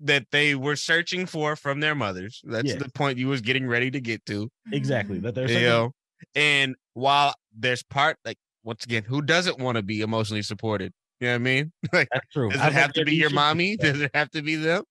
that 0.00 0.26
they 0.32 0.54
were 0.54 0.76
searching 0.76 1.26
for 1.26 1.56
from 1.56 1.80
their 1.80 1.94
mothers. 1.94 2.40
That's 2.44 2.70
Yeah. 2.72 2.78
the 2.78 2.90
point 2.90 3.18
you 3.18 3.28
was 3.28 3.40
getting 3.40 3.66
ready 3.66 3.90
to 3.90 4.00
get 4.00 4.24
to. 4.26 4.50
exactly. 4.72 5.18
That 5.18 5.34
there's 5.34 5.50
You 5.52 5.60
know, 5.60 5.92
and 6.34 6.74
while 6.94 7.34
there's 7.56 7.82
part 7.82 8.16
like 8.24 8.38
once 8.62 8.84
again, 8.84 9.04
who 9.04 9.22
doesn't 9.22 9.58
want 9.58 9.76
to 9.76 9.82
be 9.82 10.00
emotionally 10.00 10.42
supported? 10.42 10.92
You 11.20 11.28
know 11.28 11.32
what 11.34 11.36
I 11.36 11.38
mean? 11.38 11.72
Like, 11.92 12.08
that's 12.12 12.26
true. 12.32 12.50
does 12.50 12.60
I 12.60 12.68
it 12.68 12.72
have 12.72 12.92
to 12.94 13.04
be 13.04 13.14
your 13.14 13.30
mommy? 13.30 13.76
Does 13.76 14.00
it 14.00 14.10
have 14.14 14.30
to 14.30 14.42
be 14.42 14.56
them? 14.56 14.84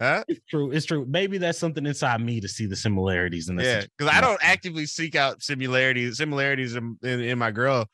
Huh? 0.00 0.24
It's 0.26 0.40
true. 0.48 0.72
It's 0.72 0.86
true. 0.86 1.06
Maybe 1.08 1.38
that's 1.38 1.58
something 1.58 1.86
inside 1.86 2.20
me 2.20 2.40
to 2.40 2.48
see 2.48 2.66
the 2.66 2.74
similarities 2.74 3.48
in 3.48 3.54
this. 3.56 3.66
Yeah, 3.66 3.84
because 3.96 4.12
I 4.12 4.20
don't 4.20 4.40
actively 4.42 4.86
seek 4.86 5.14
out 5.14 5.42
similarities, 5.42 6.16
similarities 6.18 6.74
in, 6.74 6.98
in, 7.04 7.20
in 7.20 7.38
my 7.38 7.52
girl, 7.52 7.88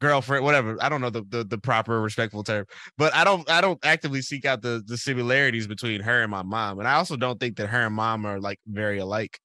girlfriend, 0.00 0.44
whatever. 0.44 0.76
I 0.80 0.88
don't 0.88 1.00
know 1.00 1.10
the, 1.10 1.24
the 1.28 1.44
the 1.44 1.58
proper 1.58 2.00
respectful 2.00 2.44
term, 2.44 2.66
but 2.96 3.14
I 3.14 3.24
don't 3.24 3.48
I 3.50 3.60
don't 3.60 3.78
actively 3.84 4.22
seek 4.22 4.44
out 4.44 4.62
the 4.62 4.82
the 4.86 4.96
similarities 4.96 5.66
between 5.66 6.00
her 6.00 6.22
and 6.22 6.30
my 6.30 6.42
mom, 6.42 6.78
and 6.78 6.88
I 6.88 6.94
also 6.94 7.16
don't 7.16 7.38
think 7.38 7.56
that 7.56 7.68
her 7.68 7.86
and 7.86 7.94
mom 7.94 8.24
are 8.26 8.40
like 8.40 8.58
very 8.66 8.98
alike. 8.98 9.38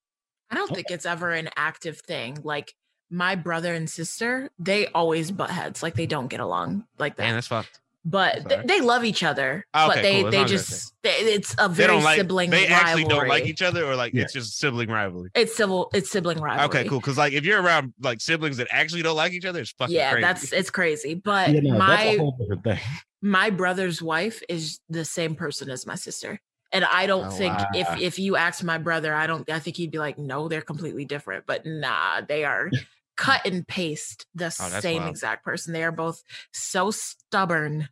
I 0.50 0.56
don't 0.56 0.70
oh. 0.70 0.74
think 0.74 0.90
it's 0.90 1.06
ever 1.06 1.30
an 1.32 1.50
active 1.56 1.98
thing. 2.00 2.38
Like 2.42 2.72
my 3.10 3.34
brother 3.34 3.74
and 3.74 3.88
sister, 3.88 4.50
they 4.58 4.86
always 4.88 5.30
butt 5.30 5.50
heads. 5.50 5.82
Like 5.82 5.94
they 5.94 6.06
don't 6.06 6.28
get 6.28 6.40
along 6.40 6.84
like 6.98 7.16
that. 7.16 7.24
Man, 7.24 7.34
that's 7.34 7.46
fucked. 7.46 7.80
But 8.04 8.48
th- 8.48 8.66
they 8.66 8.80
love 8.80 9.04
each 9.04 9.22
other. 9.22 9.66
Oh, 9.74 9.88
but 9.88 10.02
they 10.02 10.20
cool. 10.22 10.26
As 10.26 10.30
they 10.32 10.36
long 10.38 10.44
as 10.44 10.50
that's 10.52 10.68
just 10.68 10.94
they, 11.02 11.10
it's 11.10 11.54
a 11.58 11.68
very 11.68 11.88
don't 11.88 12.02
like 12.04 12.16
sibling. 12.18 12.50
they 12.50 12.66
actually 12.66 13.04
don't 13.04 13.28
like 13.28 13.46
each 13.46 13.62
other, 13.62 13.84
or 13.84 13.96
like 13.96 14.12
Yeah. 14.12 14.22
it's 14.22 14.32
just 14.32 14.58
sibling 14.58 14.90
rivalry. 14.90 15.30
It's 15.34 15.56
civil. 15.56 15.90
It's 15.94 16.10
sibling 16.10 16.38
rivalry. 16.40 16.66
Okay, 16.80 16.88
cool. 16.88 17.00
Because 17.00 17.16
like 17.18 17.32
if 17.32 17.44
you're 17.44 17.62
around 17.62 17.94
like 18.00 18.20
siblings 18.20 18.58
that 18.58 18.68
actually 18.70 19.02
don't 19.02 19.16
like 19.16 19.32
each 19.32 19.44
other, 19.46 19.60
it's 19.60 19.70
fucking 19.72 19.94
Yeah, 19.94 20.10
crazy. 20.12 20.22
that's 20.22 20.52
it's 20.52 20.70
crazy. 20.70 21.14
But 21.14 21.50
Yeah, 21.50 21.60
no, 21.60 21.78
my 21.78 22.02
a 22.02 22.18
whole 22.18 22.36
different 22.38 22.64
thing. 22.64 22.78
my 23.22 23.50
brother's 23.50 24.02
wife 24.02 24.42
is 24.48 24.80
the 24.88 25.04
same 25.04 25.34
person 25.34 25.70
as 25.70 25.86
my 25.86 25.94
sister. 25.94 26.40
And 26.72 26.84
I 26.84 27.06
don't 27.06 27.26
Oh, 27.26 27.30
think 27.30 27.56
wow. 27.56 27.66
if 27.74 28.00
if 28.00 28.18
you 28.18 28.36
ask 28.36 28.62
my 28.64 28.78
brother, 28.78 29.14
I 29.14 29.26
don't 29.28 29.48
I 29.48 29.60
think 29.60 29.76
he'd 29.76 29.92
be 29.92 29.98
like, 29.98 30.18
no, 30.18 30.48
they're 30.48 30.60
completely 30.60 31.04
different. 31.04 31.46
But 31.46 31.64
nah, 31.64 32.20
they 32.20 32.44
are 32.44 32.70
cut 33.16 33.46
and 33.46 33.66
paste 33.66 34.26
the 34.34 34.46
Oh, 34.46 34.80
same 34.80 34.98
wild. 35.02 35.10
exact 35.10 35.44
person. 35.44 35.72
They 35.72 35.84
are 35.84 35.92
both 35.92 36.22
so 36.52 36.90
stubborn. 36.90 37.88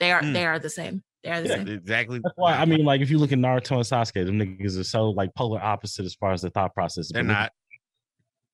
They 0.00 0.12
are 0.12 0.22
Mm. 0.22 0.32
they 0.32 0.46
are 0.46 0.58
the 0.58 0.70
same. 0.70 1.02
They 1.24 1.30
are 1.30 1.40
the 1.42 1.48
Yeah. 1.48 1.54
same. 1.56 1.68
exactly. 1.68 2.20
That's 2.22 2.36
why 2.36 2.54
I 2.56 2.64
mean, 2.64 2.84
like, 2.84 3.00
if 3.00 3.10
you 3.10 3.18
look 3.18 3.32
at 3.32 3.38
Naruto 3.38 3.72
and 3.76 3.84
Sasuke, 3.84 4.24
them 4.24 4.38
niggas 4.38 4.78
are 4.78 4.84
so 4.84 5.10
like 5.10 5.34
polar 5.34 5.60
opposite 5.62 6.04
as 6.06 6.14
far 6.14 6.32
as 6.32 6.42
the 6.42 6.50
thought 6.50 6.74
process. 6.74 7.10
They're 7.12 7.24
but 7.24 7.32
not. 7.32 7.52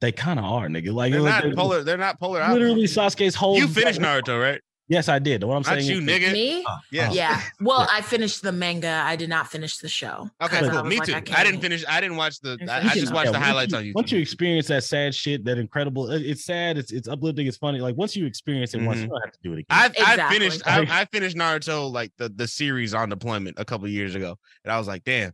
They 0.01 0.13
kind 0.13 0.39
of 0.39 0.45
are, 0.45 0.67
nigga. 0.69 0.93
Like, 0.93 1.13
They're 1.13 1.21
like, 1.23 1.45
not 1.45 1.51
they- 1.51 1.55
polar. 1.57 1.83
They're 1.83 1.97
not 1.97 2.19
polar. 2.19 2.41
Literally, 2.49 2.83
opposites. 2.85 3.17
Sasuke's 3.17 3.35
whole. 3.35 3.57
You 3.57 3.69
finished 3.69 4.01
Naruto, 4.01 4.41
right? 4.41 4.61
Yes, 4.87 5.09
I 5.09 5.19
did. 5.19 5.43
What 5.45 5.55
I'm 5.55 5.63
Not 5.63 5.81
saying, 5.81 5.87
you, 5.87 5.99
is- 5.99 6.05
nigga. 6.05 6.31
Me? 6.33 6.59
Uh, 6.59 6.69
uh-huh. 6.69 6.79
Yeah. 6.93 7.11
Yeah. 7.13 7.41
Well, 7.61 7.89
I 7.91 8.03
finished 8.03 8.43
the 8.43 8.53
manga. 8.53 9.03
I 9.05 9.17
did 9.17 9.31
not 9.31 9.49
finish 9.51 9.79
the 9.79 9.89
show. 9.89 10.29
Okay, 10.43 10.61
cool. 10.69 10.85
Me 10.85 10.99
like, 10.99 11.07
too. 11.07 11.15
I, 11.15 11.21
can't- 11.23 11.47
didn't 11.47 11.61
finish. 11.63 11.85
I 11.89 12.01
didn't 12.03 12.19
watch 12.19 12.39
the. 12.41 12.59
I, 12.69 12.91
I 12.91 12.95
just 12.95 13.13
watched 13.13 13.27
Yeah, 13.27 13.33
the 13.33 13.41
highlights 13.41 13.73
you- 13.73 13.79
on 13.79 13.85
YouTube. 13.85 13.95
Once 13.95 14.13
you 14.13 14.19
experience 14.19 14.67
that 14.69 14.85
sad 14.85 15.15
shit, 15.15 15.43
that 15.47 15.57
incredible, 15.57 16.11
it- 16.11 16.21
it's 16.23 16.45
sad, 16.45 16.77
it's 16.77 16.93
it's 16.93 17.09
uplifting, 17.09 17.47
it's 17.47 17.57
funny. 17.57 17.81
Like 17.81 17.97
once 17.97 18.15
you 18.15 18.27
experience 18.27 18.75
it 18.75 18.83
once, 18.83 18.99
mm-hmm. 18.99 19.05
you 19.05 19.09
don't 19.09 19.21
have 19.25 19.33
to 19.33 19.39
do 19.43 19.53
it 19.55 19.59
again. 19.61 19.67
I've, 19.71 19.93
I 19.99 20.29
finished. 20.31 20.63
I, 20.67 20.87
I 20.91 21.05
finished 21.07 21.37
Naruto 21.37 21.91
like 21.91 22.13
the 22.19 22.29
the 22.29 22.47
series 22.47 22.93
on 22.93 23.09
deployment 23.09 23.59
a 23.59 23.65
couple 23.65 23.89
years 23.89 24.15
ago, 24.15 24.37
and 24.65 24.73
I 24.73 24.77
was 24.79 24.87
like, 24.87 25.05
damn, 25.05 25.33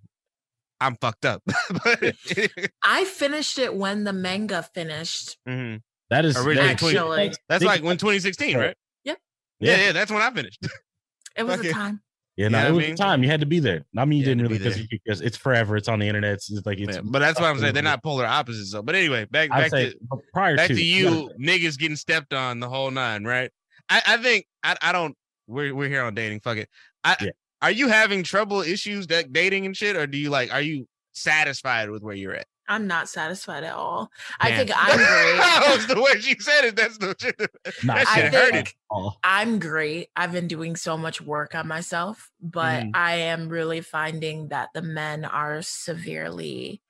I'm 0.81 0.95
fucked 0.97 1.25
up. 1.25 1.43
I 2.85 3.05
finished 3.05 3.59
it 3.59 3.75
when 3.75 4.05
the 4.05 4.13
manga 4.13 4.63
finished. 4.75 5.39
Mhm. 5.49 5.83
that 6.11 6.25
is 6.25 6.37
Originally 6.37 6.55
that- 6.69 6.71
Actually, 6.71 7.33
that's 7.49 7.61
Think- 7.63 7.69
like 7.73 7.83
when 7.83 7.97
2016, 7.97 8.57
right? 8.57 8.77
Yep. 9.61 9.69
Yeah, 9.69 9.77
Yeah. 9.81 9.87
yeah, 9.87 9.93
that's 9.93 10.11
when 10.11 10.23
I 10.23 10.31
finished. 10.33 10.59
it 11.37 11.43
was 11.45 11.61
Okay. 11.61 11.71
a 11.71 11.73
time. 11.73 12.01
Yeah, 12.37 12.49
no, 12.49 12.59
Yeah, 12.59 12.65
I 12.65 12.69
it 12.69 12.73
was 12.73 12.79
mean- 12.87 12.91
the 12.97 13.03
time 13.03 13.23
you 13.23 13.29
had 13.31 13.41
to 13.41 13.47
be 13.47 13.59
there. 13.61 13.85
I 13.99 14.05
mean, 14.05 14.19
you 14.19 14.21
You 14.21 14.25
didn't 14.31 14.43
really 14.45 14.59
because 14.59 14.75
there. 14.75 14.83
you- 14.83 14.89
because 15.05 15.21
it's 15.21 15.37
forever. 15.37 15.77
It's 15.77 15.89
on 15.89 15.99
the 15.99 16.07
internet. 16.09 16.35
It's, 16.35 16.51
it's 16.51 16.65
like 16.65 16.79
it's. 16.79 16.97
Yeah, 16.97 17.03
but 17.05 17.19
that's 17.19 17.39
what 17.39 17.47
I'm 17.49 17.59
saying. 17.59 17.75
They're 17.75 17.81
unbelievable. 17.85 17.91
not 17.91 18.03
polar 18.03 18.27
opposites 18.27 18.73
though. 18.73 18.83
But 18.83 18.95
anyway, 18.95 19.27
back 19.27 19.51
I'd 19.53 19.71
back 19.71 19.71
to 19.73 19.95
prior 20.33 20.57
back 20.57 20.69
to, 20.69 20.75
to 20.75 20.83
you 20.83 21.09
you 21.11 21.31
niggas 21.41 21.79
getting 21.79 21.97
stepped 21.97 22.33
on 22.33 22.61
the 22.61 22.69
whole 22.69 22.91
nine, 22.91 23.25
right? 23.25 23.51
I, 23.91 24.01
I 24.07 24.17
think 24.19 24.47
I, 24.63 24.77
I 24.81 24.93
don't 24.93 25.15
we're 25.49 25.75
we're 25.75 25.89
here 25.89 26.03
on 26.05 26.15
dating. 26.15 26.41
Fuck 26.41 26.59
it. 26.59 26.69
I 27.05 27.17
Yeah. 27.21 27.31
are 27.61 27.71
you 27.73 27.89
having 27.89 28.23
trouble 28.23 28.61
issues 28.63 29.09
that 29.09 29.33
dating 29.33 29.67
and 29.67 29.77
shit, 29.77 29.97
or 29.97 30.07
do 30.07 30.17
you 30.17 30.31
like 30.31 30.51
are 30.53 30.63
you 30.63 30.87
satisfied 31.13 31.91
with 31.91 32.03
where 32.03 32.15
you're 32.15 32.35
at? 32.35 32.47
I'm 32.71 32.87
not 32.87 33.09
satisfied 33.09 33.65
at 33.65 33.75
all. 33.75 34.11
I 34.39 34.53
think 34.57 34.71
I'm 34.75 34.97
great. 34.97 35.37
That's 35.67 35.87
the 35.87 36.01
way 36.01 36.21
she 36.21 36.37
said 36.39 36.65
it. 36.67 36.77
That's 36.77 36.97
the 36.99 37.17
shit. 37.19 37.37
Nah, 37.85 37.97
that 37.97 38.07
I 38.09 38.15
shit 38.15 38.33
hurted. 38.33 38.55
think- 38.55 38.77
Oh, 38.93 39.13
I'm 39.25 39.59
great. 39.59 40.09
I've 40.17 40.33
been 40.33 40.49
doing 40.49 40.75
so 40.77 40.97
much 40.97 41.21
work 41.21 41.55
on 41.55 41.67
myself, 41.69 42.31
but 42.41 42.83
Mhm. 42.85 42.91
I 42.95 43.15
am 43.17 43.49
really 43.49 43.81
finding 43.83 44.49
that 44.49 44.71
the 44.75 44.83
men 44.83 45.25
are 45.25 45.63
severely 45.63 46.81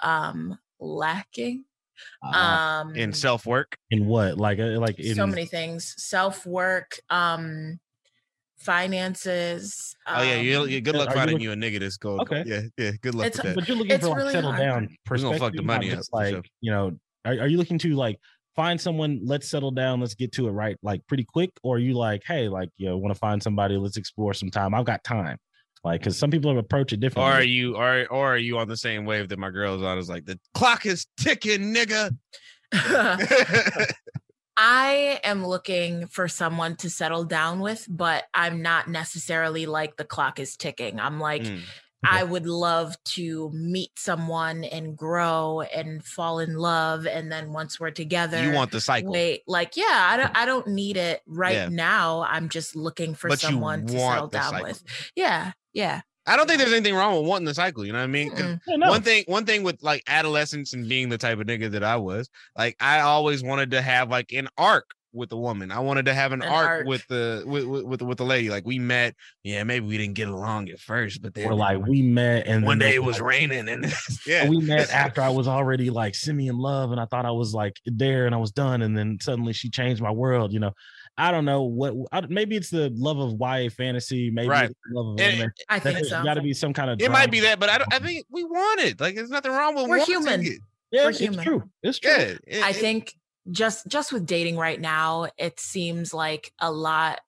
um 0.00 0.58
lacking. 0.80 1.64
uh, 2.22 2.80
Um 2.82 2.94
In 2.96 3.12
self 3.12 3.46
work. 3.46 3.76
in 3.90 4.06
what? 4.06 4.38
Like, 4.38 4.58
uh, 4.60 4.78
like 4.78 4.98
in 5.00 5.14
so 5.16 5.26
many 5.26 5.46
things. 5.46 5.94
Self-work, 5.98 6.98
um 7.10 7.80
finances. 8.58 9.94
Oh 10.06 10.22
yeah, 10.22 10.36
you, 10.36 10.60
um, 10.62 10.68
you 10.68 10.80
good 10.80 10.94
are 10.94 10.98
luck 10.98 11.08
you 11.10 11.14
finding 11.14 11.34
look- 11.36 11.42
you 11.42 11.52
a 11.52 11.56
nigga 11.56 11.80
that's 11.80 11.96
going. 11.96 12.20
Okay. 12.20 12.44
Yeah, 12.46 12.60
yeah. 12.76 12.90
Good 13.00 13.14
luck 13.14 13.26
It's- 13.28 13.36
with 13.42 13.54
that. 13.54 13.60
But 13.60 13.68
you're 13.68 13.76
looking 13.76 13.92
It's 13.92 14.04
for 14.04 14.10
like 14.10 14.18
really 14.18 14.32
settle 14.32 14.52
hard. 14.52 14.62
down 14.62 14.80
We 14.82 14.86
gonna 14.86 14.96
perspective. 15.04 15.38
fuck 15.40 15.52
the 15.54 15.62
money 15.62 15.92
up, 15.92 16.00
Like 16.12 16.34
sure. 16.34 16.42
you 16.60 16.70
know, 16.70 16.98
are, 17.24 17.32
are 17.32 17.46
you 17.48 17.58
looking 17.58 17.78
to 17.78 17.94
like 17.94 18.18
find 18.56 18.80
someone? 18.80 19.20
Let's 19.24 19.48
settle 19.48 19.70
down. 19.70 20.00
Let's 20.00 20.14
get 20.14 20.32
to 20.32 20.48
it 20.48 20.52
right, 20.52 20.76
like 20.82 21.06
pretty 21.06 21.24
quick. 21.24 21.50
Or 21.62 21.76
are 21.76 21.78
you 21.80 21.94
like, 21.94 22.22
hey, 22.26 22.48
like 22.48 22.70
you 22.76 22.88
know, 22.88 22.96
want 22.96 23.14
to 23.14 23.18
find 23.18 23.42
somebody? 23.42 23.76
Let's 23.76 23.96
explore 23.96 24.34
some 24.34 24.50
time. 24.50 24.74
I've 24.74 24.84
got 24.86 25.02
time. 25.04 25.38
Like, 25.84 26.00
because 26.00 26.18
some 26.18 26.30
people 26.30 26.58
approach 26.58 26.92
it 26.92 26.96
Or 26.96 27.00
differently. 27.00 27.32
are 27.34 27.42
you 27.44 27.76
or 27.76 28.06
or 28.10 28.34
are 28.34 28.38
you 28.38 28.58
on 28.58 28.66
the 28.68 28.76
same 28.76 29.04
wave 29.04 29.28
that 29.28 29.38
my 29.38 29.50
girl's 29.50 29.82
on? 29.82 29.96
Is 29.98 30.08
like 30.08 30.24
the 30.24 30.38
clock 30.54 30.86
is 30.86 31.06
ticking, 31.20 31.72
nigga. 31.74 32.10
I 34.60 35.20
am 35.22 35.46
looking 35.46 36.08
for 36.08 36.26
someone 36.26 36.74
to 36.76 36.90
settle 36.90 37.24
down 37.24 37.60
with, 37.60 37.86
but 37.88 38.24
I'm 38.34 38.60
not 38.60 38.88
necessarily 38.88 39.66
like 39.66 39.96
the 39.96 40.04
clock 40.04 40.40
is 40.40 40.56
ticking. 40.56 40.98
I'm 40.98 41.20
like, 41.20 41.42
Mm. 41.42 41.62
I 42.04 42.22
would 42.22 42.46
love 42.46 42.96
to 43.16 43.50
meet 43.52 43.90
someone 43.98 44.62
and 44.62 44.96
grow 44.96 45.62
and 45.62 46.04
fall 46.04 46.38
in 46.38 46.56
love. 46.56 47.06
And 47.08 47.30
then 47.30 47.52
once 47.52 47.80
we're 47.80 47.90
together, 47.90 48.40
You 48.40 48.52
want 48.52 48.70
the 48.70 48.80
cycle, 48.80 49.10
wait, 49.12 49.42
like, 49.48 49.76
yeah, 49.76 50.06
I 50.08 50.16
don't, 50.16 50.36
I 50.36 50.44
don't 50.44 50.68
need 50.68 50.96
it 50.96 51.22
right 51.26 51.54
Yeah. 51.54 51.68
now. 51.70 52.22
I'm 52.22 52.48
just 52.50 52.76
looking 52.76 53.14
for 53.14 53.26
but 53.28 53.40
someone 53.40 53.84
to 53.86 53.98
settle 53.98 54.28
down 54.28 54.50
cycle. 54.50 54.62
with. 54.68 54.84
Yeah, 55.16 55.52
yeah. 55.72 56.02
I 56.28 56.36
don't 56.36 56.46
think 56.46 56.58
there's 56.58 56.72
anything 56.72 56.94
wrong 56.94 57.16
with 57.16 57.26
wanting 57.26 57.46
the 57.46 57.54
cycle. 57.54 57.84
You 57.84 57.92
know 57.92 57.98
what 57.98 58.04
I 58.04 58.08
mean? 58.08 58.30
Mm-mm. 58.30 58.60
Yeah, 58.66 58.76
no. 58.76 58.90
One 58.90 59.02
thing, 59.02 59.24
one 59.26 59.46
thing 59.46 59.62
with 59.62 59.82
like 59.82 60.02
adolescence 60.06 60.72
and 60.74 60.88
being 60.88 61.08
the 61.08 61.18
type 61.18 61.38
of 61.40 61.46
nigga 61.46 61.70
that 61.72 61.82
I 61.82 61.96
was, 61.96 62.28
like 62.56 62.76
I 62.80 63.00
always 63.00 63.42
wanted 63.42 63.70
to 63.72 63.82
have 63.82 64.10
like 64.10 64.32
an 64.32 64.48
arc 64.58 64.90
with 65.12 65.30
the 65.30 65.36
woman. 65.36 65.70
I 65.70 65.80
wanted 65.80 66.06
to 66.06 66.14
have 66.14 66.32
an, 66.32 66.42
An 66.42 66.48
arc, 66.48 66.68
arc. 66.68 66.86
with 66.86 67.06
the 67.08 67.42
with, 67.46 67.64
with 67.64 67.84
with 67.84 68.02
with 68.02 68.18
the 68.18 68.24
lady. 68.24 68.50
Like 68.50 68.66
we 68.66 68.78
met, 68.78 69.14
yeah, 69.42 69.64
maybe 69.64 69.86
we 69.86 69.96
didn't 69.96 70.14
get 70.14 70.28
along 70.28 70.68
at 70.68 70.78
first, 70.78 71.22
but 71.22 71.34
then 71.34 71.46
Or 71.46 71.54
like 71.54 71.84
we 71.86 72.02
met 72.02 72.46
and 72.46 72.64
one 72.64 72.78
day 72.78 72.94
it 72.94 73.02
was 73.02 73.20
raining 73.20 73.68
and 73.70 73.92
yeah, 74.26 74.48
we 74.48 74.60
met 74.60 74.92
after 74.92 75.20
I 75.22 75.30
was 75.30 75.48
already 75.48 75.90
like 75.90 76.14
semi 76.14 76.48
in 76.48 76.58
love 76.58 76.92
and 76.92 77.00
I 77.00 77.06
thought 77.06 77.26
I 77.26 77.30
was 77.30 77.54
like 77.54 77.76
there 77.86 78.26
and 78.26 78.34
I 78.34 78.38
was 78.38 78.52
done 78.52 78.82
and 78.82 78.96
then 78.96 79.18
suddenly 79.20 79.52
she 79.52 79.70
changed 79.70 80.02
my 80.02 80.10
world. 80.10 80.52
You 80.52 80.60
know, 80.60 80.72
I 81.18 81.30
don't 81.32 81.44
know 81.44 81.62
what. 81.64 81.94
I, 82.12 82.20
maybe 82.28 82.56
it's 82.56 82.70
the 82.70 82.90
love 82.94 83.18
of 83.18 83.38
YA 83.40 83.68
fantasy. 83.70 84.30
Maybe 84.30 84.48
Right. 84.48 84.70
it's 84.70 84.78
the 84.90 84.98
love 85.00 85.14
of 85.14 85.20
And- 85.20 85.34
anime. 85.40 85.52
I 85.68 85.78
think 85.80 85.96
There's 85.96 86.10
so. 86.10 86.22
got 86.22 86.34
to 86.34 86.42
be 86.42 86.54
some 86.54 86.72
kind 86.72 86.90
of. 86.90 87.02
it 87.02 87.10
might 87.10 87.30
be 87.30 87.40
that, 87.40 87.58
but 87.60 87.68
I 87.68 87.78
don't. 87.78 87.92
I 87.92 87.98
think 87.98 88.24
we 88.30 88.44
want 88.44 88.80
it. 88.80 89.00
Like 89.00 89.16
there's 89.16 89.28
nothing 89.30 89.52
wrong 89.52 89.74
with 89.74 89.88
We're 89.88 90.04
human. 90.04 90.46
it. 90.46 90.60
Yeah, 90.90 91.04
we're 91.04 91.10
it's 91.10 91.18
human. 91.18 91.44
true. 91.44 91.62
It's 91.82 91.98
true. 91.98 92.10
Yeah, 92.10 92.34
it- 92.46 92.62
I 92.62 92.70
it- 92.70 92.76
think 92.76 93.14
just 93.50 93.86
just 93.88 94.12
with 94.12 94.24
dating 94.26 94.56
right 94.56 94.80
now, 94.80 95.26
it 95.36 95.58
seems 95.60 96.14
like 96.14 96.52
a 96.60 96.70
lot 96.70 97.20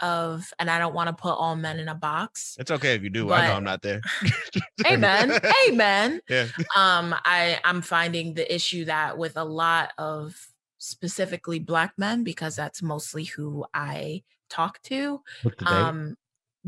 of, 0.00 0.52
and 0.58 0.70
I 0.70 0.78
don't 0.78 0.94
want 0.94 1.08
to 1.08 1.14
put 1.14 1.30
all 1.32 1.56
men 1.56 1.78
in 1.80 1.88
a 1.88 1.94
box. 1.94 2.54
it's 2.60 2.70
okay 2.70 2.94
if 2.96 3.02
you 3.02 3.08
do. 3.08 3.32
I 3.32 3.46
know 3.48 3.54
I'm 3.54 3.64
not 3.64 3.80
there. 3.80 4.02
Amen. 4.86 5.32
Amen. 5.68 6.20
Yeah. 6.28 6.48
Um, 6.76 7.14
I 7.24 7.58
I'm 7.64 7.80
finding 7.80 8.34
the 8.34 8.54
issue 8.54 8.84
that 8.86 9.16
with 9.16 9.36
a 9.38 9.44
lot 9.44 9.92
of 9.96 10.36
specifically 10.78 11.58
black 11.58 11.94
men, 11.98 12.24
because 12.24 12.56
that's 12.56 12.82
mostly 12.82 13.24
who 13.24 13.66
I 13.74 14.22
talk 14.48 14.82
to. 14.82 15.22
With 15.42 15.56
the 15.58 15.64
date. 15.64 15.82
Um, 15.88 16.16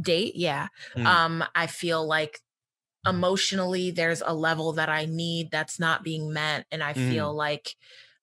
date, 0.01 0.37
yeah. 0.37 0.69
Mm. 0.97 1.07
Um, 1.07 1.45
I 1.55 1.67
feel 1.67 2.07
like 2.07 2.41
emotionally 3.07 3.91
there's 3.91 4.23
a 4.25 4.35
level 4.35 4.73
that 4.75 4.89
I 4.89 5.07
need 5.07 5.51
that's 5.51 5.79
not 5.79 6.03
being 6.03 6.33
met, 6.33 6.67
and 6.71 6.83
I 6.83 6.95
Mm. 6.95 7.09
feel 7.09 7.35
like 7.35 7.77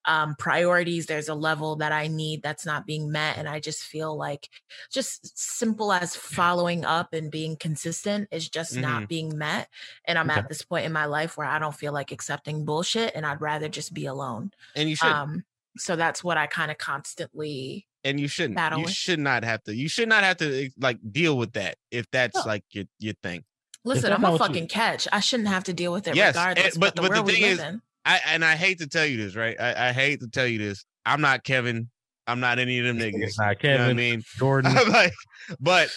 um 0.08 0.36
priorities 0.38 1.08
there's 1.08 1.30
a 1.30 1.34
level 1.36 1.76
that 1.78 1.92
i 1.92 2.08
need 2.08 2.44
that's 2.44 2.66
not 2.66 2.86
being 2.86 3.12
met 3.12 3.38
and 3.38 3.50
i 3.50 3.60
just 3.60 3.84
feel 3.84 4.16
like 4.16 4.50
just 4.92 5.38
simple 5.38 5.92
as 5.92 6.16
following 6.16 6.86
up 6.86 7.12
and 7.14 7.32
being 7.32 7.58
consistent 7.58 8.28
is 8.32 8.48
just 8.48 8.78
not 8.78 9.08
being 9.08 9.38
met 9.38 9.68
and 10.06 10.20
i'm 10.20 10.30
Okay. 10.30 10.40
at 10.40 10.48
this 10.48 10.62
point 10.62 10.86
in 10.86 10.94
my 10.94 11.06
life 11.06 11.38
where 11.38 11.48
i 11.48 11.58
don't 11.58 11.76
feel 11.76 11.92
like 11.92 12.12
accepting 12.12 12.66
bullshit 12.66 13.14
and 13.16 13.26
i'd 13.26 13.42
rather 13.42 13.68
just 13.68 13.96
be 13.96 14.06
alone 14.06 14.52
and 14.76 14.90
you 14.90 14.96
should. 14.96 15.18
um 15.18 15.44
so 15.78 15.96
that's 15.96 16.24
what 16.24 16.38
i 16.38 16.48
kind 16.48 16.72
of 16.72 16.78
constantly 16.78 17.86
and 18.04 18.20
you 18.20 18.28
shouldn't. 18.28 18.56
battle 18.56 18.78
You 18.80 18.86
with. 18.86 18.94
should 18.94 19.20
not 19.20 19.44
have 19.44 19.64
to. 19.64 19.74
You 19.76 19.90
should 19.90 20.08
not 20.08 20.24
have 20.24 20.38
to 20.38 20.66
eh, 20.66 20.70
like 20.80 21.00
deal 21.12 21.38
with 21.40 21.54
that 21.54 21.78
if 21.90 22.06
that's 22.12 22.36
No. 22.36 22.44
like 22.46 22.64
your 22.72 22.86
your 23.00 23.16
thing. 23.24 23.44
listen 23.84 24.14
i'm 24.14 24.24
a 24.24 24.32
what 24.32 24.40
you- 24.40 24.46
fucking 24.48 24.68
catch 24.68 25.08
i 25.12 25.20
shouldn't 25.20 25.50
have 25.50 25.64
to 25.66 25.74
deal 25.74 25.92
with 25.92 26.08
it 26.08 26.16
Yes, 26.16 26.36
and- 26.36 26.50
regardless 26.50 26.78
but- 26.78 26.80
but, 26.80 26.96
the 26.96 27.02
but 27.02 27.08
the 27.08 27.14
world 27.16 27.26
we 27.28 27.34
thing 27.34 27.42
live 27.44 27.52
is, 27.54 27.60
in 27.60 27.82
I 28.08 28.20
and 28.28 28.46
I 28.46 28.56
hate 28.56 28.78
to 28.80 28.88
tell 28.88 29.04
you 29.08 29.18
this, 29.18 29.36
right? 29.36 29.60
I, 29.60 29.90
I 29.90 29.92
hate 29.92 30.20
to 30.20 30.28
tell 30.28 30.46
you 30.46 30.60
this. 30.60 30.86
I'm 31.08 31.22
not 31.22 31.44
Kevin. 31.44 31.90
I'm 32.28 32.40
not 32.40 32.60
any 32.60 32.78
of 32.78 32.86
them 32.86 33.00
niggas. 33.00 33.24
It's 33.24 33.40
not 33.40 33.64
You 33.64 33.70
know 33.72 33.78
what 33.80 33.90
I 33.90 33.94
mean? 33.94 34.22
Jordan. 34.38 34.78
I'm 34.78 34.90
like, 34.92 35.14
but 35.60 35.90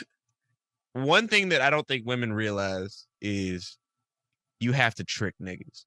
one 0.94 1.28
thing 1.28 1.50
that 1.50 1.60
I 1.60 1.68
don't 1.68 1.86
think 1.86 2.06
women 2.06 2.32
realize 2.32 3.06
is 3.20 3.76
you 4.58 4.72
have 4.72 4.94
to 4.94 5.04
trick 5.04 5.34
niggas. 5.38 5.84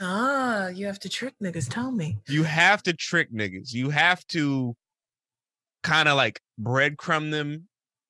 Ah 0.00 0.68
you 0.68 0.86
have 0.86 0.98
to 0.98 1.08
trick 1.08 1.34
niggas 1.42 1.68
tell 1.68 1.90
me 1.90 2.18
You 2.28 2.44
have 2.44 2.82
to 2.84 2.92
trick 2.92 3.32
niggas. 3.32 3.72
You 3.72 3.90
have 3.90 4.26
to 4.28 4.76
kind 5.82 6.08
of 6.08 6.16
like 6.16 6.40
breadcrumb 6.60 7.30
them 7.30 7.68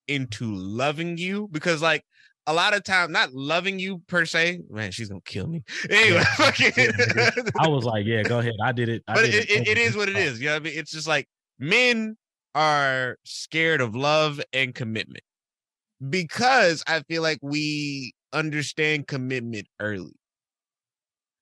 into 0.09 0.53
loving 0.55 1.19
you 1.19 1.49
because 1.53 1.83
like 1.83 2.03
a 2.47 2.53
lot 2.53 2.75
of 2.75 2.83
time 2.83 3.13
not 3.13 3.33
loving 3.35 3.79
you 3.79 4.03
per 4.09 4.25
se 4.25 4.61
man 4.71 4.91
she's 4.91 5.09
gonna 5.09 5.21
kill 5.25 5.47
me 5.47 5.63
anyway 5.91 6.23
Yeah. 6.39 6.51
Yeah, 6.77 7.33
I 7.61 7.69
was 7.69 7.85
like, 7.85 8.07
yeah, 8.07 8.23
go 8.23 8.39
ahead. 8.39 8.55
I 8.63 8.73
did 8.73 8.89
it. 8.89 9.03
I 9.07 9.15
but 9.15 9.27
did 9.27 9.35
it, 9.35 9.51
it, 9.51 9.69
it 9.69 9.79
is 9.79 9.97
what 9.97 10.09
it 10.09 10.17
is 10.17 10.41
you 10.41 10.47
know 10.47 10.55
what 10.55 10.63
i 10.63 10.65
mean 10.65 10.73
it's 10.79 10.91
just 10.91 11.07
like 11.07 11.27
men 11.59 12.17
are 12.55 13.17
scared 13.25 13.81
of 13.81 13.95
love 13.95 14.41
and 14.53 14.75
commitment 14.75 15.23
because 16.09 16.83
i 16.87 17.01
feel 17.03 17.23
like 17.23 17.39
we 17.43 18.13
understand 18.33 19.07
commitment 19.07 19.67
early 19.81 20.18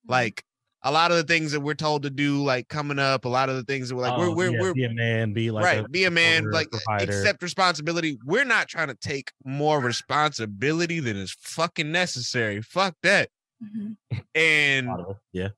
like 0.09 0.43
a 0.83 0.93
lot 0.93 1.11
of 1.11 1.17
the 1.17 1.25
things 1.25 1.51
that 1.53 1.61
we're 1.61 1.75
told 1.75 2.03
to 2.05 2.11
do 2.11 2.45
like 2.45 2.69
coming 2.69 2.99
up 2.99 3.25
a 3.25 3.29
lot 3.29 3.49
of 3.49 3.57
the 3.57 3.65
things 3.65 3.89
that 3.89 3.97
we're 3.97 4.03
like 4.03 4.13
Oh, 4.13 4.31
we're 4.31 4.35
we're, 4.35 4.53
yeah, 4.53 4.61
we're 4.61 4.75
be 4.75 4.85
a 4.85 4.93
man, 4.93 5.33
be 5.33 5.51
like 5.51 5.65
right 5.65 5.85
a 5.85 5.89
be 5.89 6.05
a 6.05 6.11
man 6.11 6.51
like 6.51 6.71
provider. 6.71 7.05
accept 7.13 7.43
responsibility. 7.43 8.19
We're 8.25 8.45
not 8.45 8.69
trying 8.69 8.89
to 8.89 8.95
take 8.95 9.33
more 9.45 9.81
responsibility 9.81 11.01
than 11.01 11.17
is 11.17 11.35
fucking 11.41 11.91
necessary. 11.91 12.63
Fuck 12.63 12.95
that. 13.03 13.31
Mhm. 13.65 13.97
and 14.35 14.91
yeah. 15.33 15.49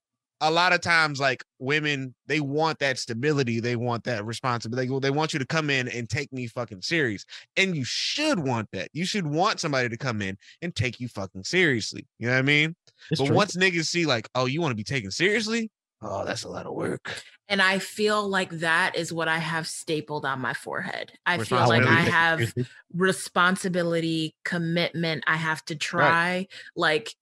a 0.41 0.51
lot 0.53 0.73
of 0.73 0.81
times 0.81 1.19
like 1.19 1.43
women 1.59 2.15
they 2.27 2.39
want 2.39 2.79
that 2.79 2.97
stability 2.97 3.59
they 3.59 3.75
want 3.75 4.05
that 4.05 4.25
responsibility 4.25 4.89
they, 4.89 4.99
they 5.01 5.11
want 5.11 5.33
you 5.33 5.41
to 5.41 5.45
come 5.47 5.69
in 5.69 5.89
and 5.89 6.09
take 6.09 6.33
me 6.33 6.47
fucking 6.47 6.81
serious. 6.81 7.25
And 7.57 7.77
you 7.77 7.83
should 7.85 8.39
want 8.39 8.69
that. 8.73 8.89
You 8.93 9.05
should 9.05 9.27
want 9.27 9.59
somebody 9.59 9.89
to 9.89 9.97
come 9.97 10.23
in 10.23 10.39
and 10.63 10.75
take 10.75 11.01
you 11.01 11.09
fucking 11.09 11.43
seriously. 11.43 12.07
You 12.21 12.29
know 12.29 12.35
what 12.35 12.39
i 12.39 12.43
mean 12.43 12.77
It's 13.11 13.21
but 13.21 13.27
true. 13.29 13.37
once 13.37 13.57
niggas 13.57 13.87
see 13.87 14.07
like 14.07 14.29
oh 14.35 14.47
you 14.47 14.61
want 14.61 14.73
to 14.73 14.77
be 14.77 14.85
taken 14.85 15.11
seriously 15.11 15.71
oh 16.03 16.25
that's 16.25 16.45
a 16.45 16.49
lot 16.49 16.67
of 16.67 16.75
work 16.75 17.23
And 17.51 17.63
I 17.63 17.79
feel 17.79 18.29
like 18.29 18.51
that 18.61 18.95
is 18.95 19.11
what 19.11 19.27
I 19.27 19.39
have 19.39 19.67
stapled 19.67 20.27
on 20.27 20.39
my 20.41 20.53
forehead. 20.53 21.13
I 21.25 21.39
feel 21.39 21.67
like 21.67 21.81
Responsibility. 21.81 21.89
I 21.89 21.97
Take 21.97 22.07
it 22.09 22.13
have 22.13 22.67
responsibility, 22.95 24.35
commitment. 24.45 25.25
I 25.27 25.37
have 25.37 25.65
to 25.67 25.75
try, 25.77 26.47
like 26.77 27.15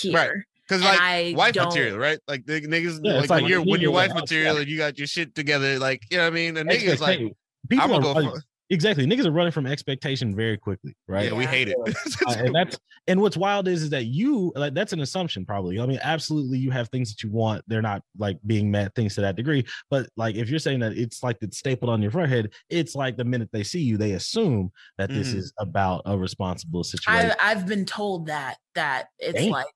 here. 0.00 0.46
because 0.66 0.82
like 0.82 0.98
I 1.00 1.34
wife 1.36 1.54
don't- 1.54 1.66
material 1.68 1.98
right 1.98 2.18
like 2.26 2.44
the 2.46 2.60
niggas 2.62 3.00
Yeah, 3.02 3.12
like, 3.14 3.22
it's 3.24 3.30
when 3.30 3.44
you're 3.46 3.62
when 3.62 3.80
your 3.80 3.92
wife 3.92 4.10
house, 4.12 4.22
material 4.22 4.56
and 4.56 4.66
you 4.68 4.78
got 4.78 4.98
your 4.98 5.06
shit 5.06 5.34
together 5.34 5.78
like 5.78 6.02
you 6.10 6.16
know 6.16 6.24
what 6.24 6.32
i 6.32 6.34
mean 6.34 6.54
the 6.54 6.62
niggas 6.64 6.98
like 7.00 7.20
Expectation. 7.20 7.34
people 7.68 7.84
i'm 7.84 7.90
gonna 8.02 8.02
go 8.02 8.30
for, 8.30 8.42
exactly. 8.72 9.06
Niggas 9.06 9.26
are 9.26 9.30
running 9.30 9.52
from 9.52 9.66
expectation 9.66 10.34
very 10.34 10.56
quickly, 10.56 10.96
right? 11.06 11.26
yeah 11.30 11.36
we 11.36 11.44
hate 11.44 11.68
it. 11.68 11.76
Uh, 12.26 12.34
and 12.38 12.54
that's 12.54 12.78
and 13.08 13.20
what's 13.20 13.36
wild 13.36 13.66
is 13.66 13.82
is 13.82 13.90
that 13.90 14.04
you 14.04 14.52
like 14.54 14.74
that's 14.74 14.92
an 14.92 15.00
assumption 15.00 15.44
probably. 15.44 15.80
I 15.80 15.86
mean 15.86 15.98
absolutely 16.02 16.58
you 16.58 16.70
have 16.70 16.88
things 16.88 17.10
that 17.12 17.22
you 17.22 17.30
want. 17.30 17.62
They're 17.66 17.82
not 17.82 18.02
like 18.18 18.38
being 18.46 18.70
met 18.70 18.94
things 18.94 19.14
to 19.16 19.20
that 19.22 19.34
degree. 19.36 19.64
But 19.90 20.08
like 20.16 20.36
if 20.36 20.48
you're 20.48 20.58
saying 20.60 20.80
that 20.80 20.92
it's 20.92 21.22
like 21.22 21.38
it's 21.40 21.58
stapled 21.58 21.90
on 21.90 22.00
your 22.02 22.10
forehead 22.12 22.52
it's 22.70 22.94
like 22.94 23.16
the 23.16 23.24
minute 23.24 23.48
they 23.52 23.64
see 23.64 23.80
you 23.80 23.96
they 23.96 24.12
assume 24.12 24.70
that 24.98 25.10
this 25.10 25.32
Mhm. 25.32 25.36
is 25.38 25.52
about 25.58 26.02
a 26.06 26.16
responsible 26.16 26.84
situation. 26.84 27.32
I, 27.40 27.50
I've 27.50 27.66
been 27.66 27.84
told 27.84 28.26
that 28.26 28.56
that 28.74 29.08
it's 29.18 29.38
Damn. 29.40 29.50
like 29.50 29.66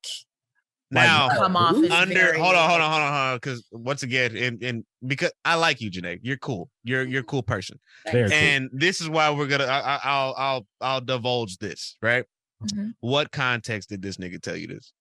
now 0.91 1.29
come 1.29 1.57
off 1.57 1.77
under 1.91 2.15
very, 2.15 2.39
hold 2.39 2.55
on 2.55 2.69
hold 2.71 2.81
on 2.81 2.91
hold 2.91 3.03
on 3.03 3.13
hold 3.13 3.23
on 3.33 3.37
because 3.37 3.67
once 3.73 4.03
again 4.05 4.37
and 4.37 4.63
and 4.63 4.85
because 5.07 5.33
i 5.45 5.55
like 5.55 5.81
you 5.81 5.91
Janae. 5.91 6.21
you're 6.23 6.37
cool 6.37 6.71
you're 6.85 7.03
you're 7.05 7.23
a 7.23 7.25
cool 7.25 7.43
person 7.43 7.79
Very 8.13 8.29
cool. 8.31 8.39
and 8.39 8.71
this 8.73 9.01
is 9.01 9.09
why 9.09 9.31
we're 9.31 9.49
gonna 9.49 9.65
I, 9.65 9.79
I, 9.81 10.01
i'll 10.05 10.35
i'll 10.39 10.67
i'll 10.81 11.01
divulge 11.01 11.59
this 11.59 11.97
right 12.01 12.25
Mhm. 12.65 12.95
what 13.01 13.33
context 13.33 13.89
did 13.91 14.01
this 14.01 14.17
nigga 14.17 14.41
tell 14.41 14.57
you 14.57 14.67
this 14.69 14.93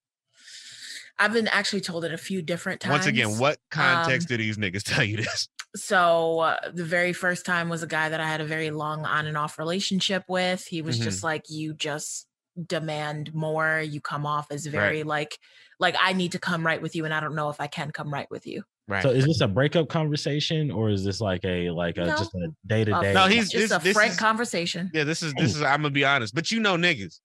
I've 1.17 1.31
been 1.31 1.47
actually 1.47 1.79
told 1.81 2.03
it 2.03 2.11
a 2.13 2.17
few 2.17 2.41
different 2.41 2.81
times. 2.81 2.91
once 2.91 3.05
again 3.05 3.37
what 3.37 3.57
context 3.71 4.29
Um, 4.29 4.37
did 4.37 4.39
these 4.41 4.57
niggas 4.57 4.83
tell 4.83 5.03
you 5.03 5.17
this 5.17 5.47
So 5.75 6.39
uh, 6.39 6.71
the 6.73 6.85
very 6.85 7.11
first 7.13 7.45
time 7.45 7.67
was 7.69 7.83
a 7.83 7.87
guy 7.87 8.07
that 8.09 8.19
I 8.21 8.27
had 8.27 8.39
a 8.41 8.45
very 8.45 8.71
long 8.71 9.05
on 9.05 9.25
and 9.27 9.37
off 9.37 9.59
relationship 9.59 10.23
with. 10.29 10.65
He 10.65 10.81
was 10.81 10.99
Mhm. 10.99 11.03
just 11.03 11.21
like, 11.23 11.49
you 11.49 11.73
just 11.73 12.27
demand 12.67 13.33
more. 13.33 13.81
You 13.85 14.01
come 14.01 14.25
off 14.25 14.47
as 14.51 14.65
very 14.65 15.03
like, 15.03 15.37
like 15.79 15.95
I 16.01 16.13
need 16.13 16.31
to 16.33 16.39
come 16.39 16.65
right 16.65 16.81
with 16.81 16.95
you, 16.95 17.05
and 17.05 17.13
I 17.13 17.19
don't 17.19 17.35
know 17.35 17.49
if 17.49 17.59
I 17.59 17.67
can 17.67 17.91
come 17.91 18.11
right 18.13 18.29
with 18.31 18.45
you. 18.47 18.63
right 18.87 19.01
so 19.03 19.09
is 19.09 19.25
this 19.25 19.41
a 19.41 19.47
breakup 19.47 19.89
conversation 19.89 20.69
or 20.69 20.89
is 20.91 21.03
this 21.03 21.19
like 21.19 21.43
a 21.43 21.71
like 21.71 21.97
a 21.97 22.05
No. 22.05 22.17
just 22.17 22.35
a 22.35 22.49
day 22.67 22.85
to 22.85 22.95
Uh, 22.95 23.01
day 23.01 23.13
No, 23.13 23.25
he's- 23.27 23.49
just 23.49 23.69
this- 23.69 23.71
a 23.71 23.83
this 23.83 23.93
frank 23.95 24.11
is- 24.11 24.19
conversation. 24.19 24.91
yeah 24.93 25.03
this 25.03 25.23
is 25.23 25.33
this 25.33 25.55
is 25.55 25.63
i'm 25.63 25.81
gonna 25.81 25.89
be 25.89 26.05
honest 26.05 26.35
but 26.35 26.51
you 26.51 26.59
know 26.59 26.75
niggas 26.77 27.19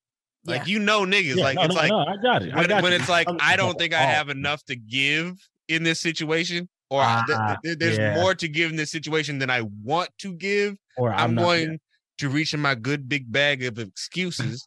like 0.46 0.62
yeah. 0.62 0.72
you 0.72 0.78
know 0.78 1.02
niggas 1.04 1.36
Yeah, 1.36 1.44
like 1.44 1.56
no, 1.56 1.64
it's 1.64 1.74
no, 1.74 1.80
like 1.82 1.90
no, 1.90 1.98
I 1.98 2.16
got 2.16 2.42
it. 2.42 2.54
I 2.54 2.56
when, 2.60 2.68
got 2.68 2.82
when 2.82 2.92
it's 2.94 3.10
like 3.10 3.28
I'm- 3.28 3.36
I 3.42 3.56
don't 3.56 3.76
think 3.78 3.92
I 3.92 4.00
have 4.00 4.30
enough 4.30 4.64
to 4.64 4.74
give 4.76 5.34
in 5.68 5.82
this 5.82 6.00
situation, 6.00 6.66
or 6.88 7.02
I- 7.02 7.22
th- 7.26 7.38
Ah, 7.38 7.56
th- 7.62 7.76
there's 7.78 7.98
yeah. 7.98 8.14
more 8.14 8.34
to 8.34 8.48
give 8.48 8.70
in 8.70 8.76
this 8.76 8.90
situation 8.90 9.38
than 9.38 9.50
I 9.50 9.60
want 9.84 10.08
to 10.20 10.32
give. 10.32 10.76
or 10.96 11.12
I'm, 11.12 11.20
I'm, 11.20 11.34
not, 11.34 11.42
going 11.42 11.78
to 12.20 12.28
reach 12.30 12.54
in 12.54 12.60
my 12.60 12.74
good 12.74 13.06
big 13.06 13.30
bag 13.30 13.62
of 13.64 13.78
excuses 13.78 14.66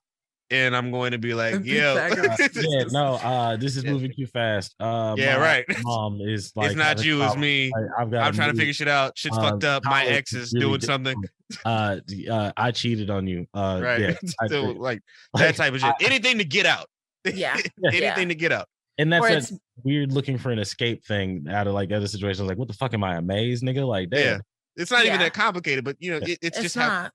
and 0.54 0.76
I'm 0.76 0.92
going 0.92 1.12
to 1.12 1.18
be 1.18 1.34
like, 1.34 1.64
Big 1.64 1.66
yo. 1.66 1.96
Uh, 1.98 2.38
yeah, 2.54 2.84
no, 2.92 3.16
uh, 3.16 3.56
this 3.58 3.76
is 3.76 3.84
moving 3.84 4.12
too 4.16 4.28
fast. 4.28 4.76
Uh, 4.80 5.16
Yeah, 5.18 5.36
right. 5.38 5.66
Mom 5.84 6.20
is 6.22 6.52
like, 6.56 6.68
it's 6.68 6.76
not 6.76 7.04
you, 7.04 7.24
it's 7.24 7.36
me. 7.36 7.72
Like, 7.76 7.86
I've 7.98 8.12
got. 8.12 8.24
I'm 8.24 8.34
trying 8.34 8.52
to 8.52 8.58
figure 8.58 8.74
shit 8.74 8.88
out. 8.88 9.18
Shit's 9.18 9.38
uh, 9.38 9.42
fucked 9.42 9.64
up. 9.64 9.84
My 9.86 10.06
ex 10.06 10.34
is 10.34 10.48
is 10.48 10.54
really 10.54 10.66
doing 10.68 10.80
difficult. 10.80 11.06
something. 11.06 11.24
Uh, 11.66 11.98
uh, 12.32 12.52
I 12.58 12.72
cheated 12.72 13.12
on 13.12 13.28
you. 13.28 13.46
Uh, 13.54 13.80
Right. 13.84 14.00
yeah, 14.02 14.14
so 14.48 14.70
agree. 14.72 14.80
like 14.80 15.02
Like, 15.34 15.44
that 15.44 15.56
type 15.56 15.74
of 15.76 15.82
shit. 15.82 15.90
I- 16.02 16.04
Anything 16.04 16.40
to 16.40 16.44
get 16.46 16.66
out. 16.66 16.88
Yeah. 17.32 17.56
Anything 17.86 18.30
to 18.30 18.36
get 18.36 18.52
out. 18.52 18.68
and 18.98 19.14
that's 19.14 19.24
Or 19.24 19.30
that 19.30 19.38
it's 19.38 19.54
weird 19.84 20.12
looking 20.14 20.40
for 20.40 20.52
an 20.52 20.58
escape 20.58 21.06
thing 21.06 21.46
out 21.50 21.68
of 21.68 21.74
like 21.74 21.92
other 21.92 22.08
situations. 22.08 22.48
Like, 22.48 22.58
what 22.58 22.70
the 22.70 22.74
fuck 22.74 22.96
am 22.96 23.04
I 23.04 23.18
amazed, 23.18 23.64
nigga? 23.64 23.86
Like, 23.88 24.10
damn. 24.10 24.20
Yeah. 24.20 24.38
It's 24.78 24.90
not 24.90 25.06
even 25.06 25.20
that 25.20 25.34
complicated, 25.34 25.86
but 25.86 25.96
you 26.00 26.12
know, 26.12 26.18
it, 26.18 26.40
it's, 26.42 26.58
it's 26.58 26.62
just 26.62 26.76
how 26.76 27.10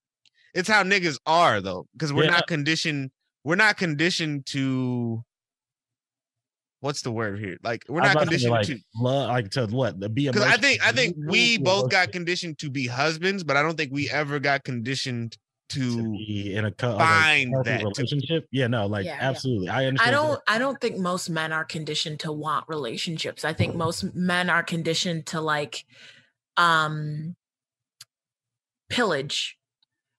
it's 0.55 0.69
how 0.69 0.85
niggas 0.85 1.19
are 1.27 1.60
though, 1.60 1.86
because 1.94 2.12
we're 2.12 2.24
Yeah. 2.27 2.31
not 2.31 2.47
conditioned. 2.47 3.10
We're 3.44 3.56
not 3.56 3.77
conditioned 3.77 4.47
to. 4.47 5.24
What's 6.81 7.02
the 7.02 7.10
word 7.10 7.40
here? 7.40 7.56
Like 7.65 7.85
we're 7.89 8.01
not 8.01 8.12
about 8.12 8.20
to 8.20 8.27
conditioned 8.27 8.52
like 8.52 8.66
to. 8.66 8.78
love, 8.97 9.28
like 9.31 9.51
to 9.51 9.66
what? 9.66 10.01
To 10.01 10.09
be 10.09 10.28
Because 10.28 10.43
I 10.43 10.56
think 10.56 10.81
I 10.86 10.93
think 10.93 11.16
we 11.19 11.59
both 11.59 11.90
got 11.90 12.12
conditioned 12.12 12.59
to 12.59 12.70
be 12.70 12.86
husbands, 12.86 13.43
but 13.43 13.56
I 13.56 13.62
don't 13.62 13.77
think 13.77 13.93
we 13.93 14.09
ever 14.10 14.39
got 14.39 14.62
conditioned 14.62 15.36
to 15.70 15.97
to. 15.97 16.12
be 16.12 16.55
in 16.55 16.65
a 16.66 16.70
co- 16.70 16.97
find 16.97 17.51
healthy 17.52 17.70
that 17.70 17.78
to- 17.81 17.85
relationship. 17.86 18.47
Yeah, 18.52 18.69
no, 18.69 18.86
like 18.86 19.05
Yeah, 19.05 19.16
yeah. 19.16 19.28
absolutely. 19.28 19.69
I 19.70 19.82
I 19.82 19.86
understand. 19.86 20.12
don't 20.12 20.40
I 20.47 20.59
don't 20.59 20.81
think 20.81 20.98
most 20.98 21.28
men 21.28 21.52
are 21.52 21.65
conditioned 21.65 22.20
to 22.20 22.31
want 22.32 22.65
relationships. 22.69 23.44
I 23.44 23.52
think 23.55 23.74
most 23.74 24.15
men 24.15 24.48
are 24.48 24.62
conditioned 24.62 25.27
to 25.27 25.40
like 25.40 25.85
um 26.56 27.35
pillage. 28.89 29.58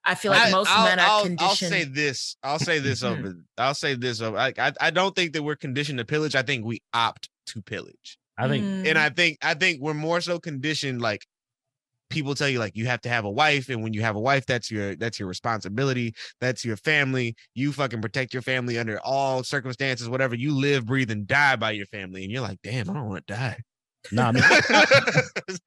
I 0.09 0.15
feel 0.15 0.31
like 0.31 0.47
I- 0.47 0.51
most 0.51 0.69
I'll, 0.69 0.85
men 0.85 0.99
are 0.99 1.07
I'll, 1.07 1.35
I'll 1.39 1.55
say 1.55 1.83
this. 1.83 2.35
I'll 2.43 2.59
say 2.59 2.79
this 2.87 3.03
over. 3.03 3.35
I'll 3.57 3.75
say 3.75 3.93
this 3.93 4.21
over. 4.21 4.35
Like 4.35 4.57
I, 4.57 4.73
I 4.81 4.89
don't 4.89 5.15
think 5.15 5.33
that 5.33 5.43
we're 5.43 5.55
conditioned 5.55 5.99
to 5.99 6.05
pillage. 6.05 6.35
I 6.35 6.41
think 6.41 6.65
we 6.65 6.81
opt 6.93 7.29
to 7.47 7.61
pillage. 7.61 8.17
I 8.37 8.47
think 8.47 8.65
Mm, 8.65 8.87
and 8.89 8.97
I 8.97 9.09
think 9.09 9.37
I 9.41 9.53
think 9.53 9.81
we're 9.81 9.93
more 9.93 10.21
so 10.21 10.39
conditioned 10.39 11.01
like 11.01 11.25
people 12.09 12.33
tell 12.33 12.49
you 12.49 12.57
like 12.57 12.75
you 12.75 12.87
have 12.87 13.01
to 13.01 13.09
have 13.09 13.23
a 13.25 13.29
wife 13.29 13.69
and 13.69 13.83
when 13.83 13.93
you 13.93 14.01
have 14.01 14.15
a 14.15 14.19
wife 14.19 14.45
that's 14.47 14.71
your 14.71 14.95
that's 14.95 15.19
your 15.19 15.27
responsibility 15.27 16.13
that's 16.41 16.65
your 16.65 16.75
family 16.77 17.35
you 17.53 17.71
fucking 17.71 18.01
protect 18.01 18.33
your 18.33 18.41
family 18.41 18.79
under 18.79 18.99
all 19.01 19.43
circumstances 19.43 20.09
whatever 20.09 20.33
you 20.33 20.55
live 20.55 20.87
breathe 20.87 21.11
and 21.11 21.27
die 21.27 21.55
by 21.55 21.69
your 21.69 21.85
family 21.85 22.23
and 22.23 22.31
you're 22.31 22.41
like 22.41 22.57
damn 22.63 22.89
I 22.89 22.93
don't 22.93 23.09
want 23.09 23.27
to 23.27 23.33
die 23.35 23.59
nah, 24.11 24.31
man, 24.31 24.43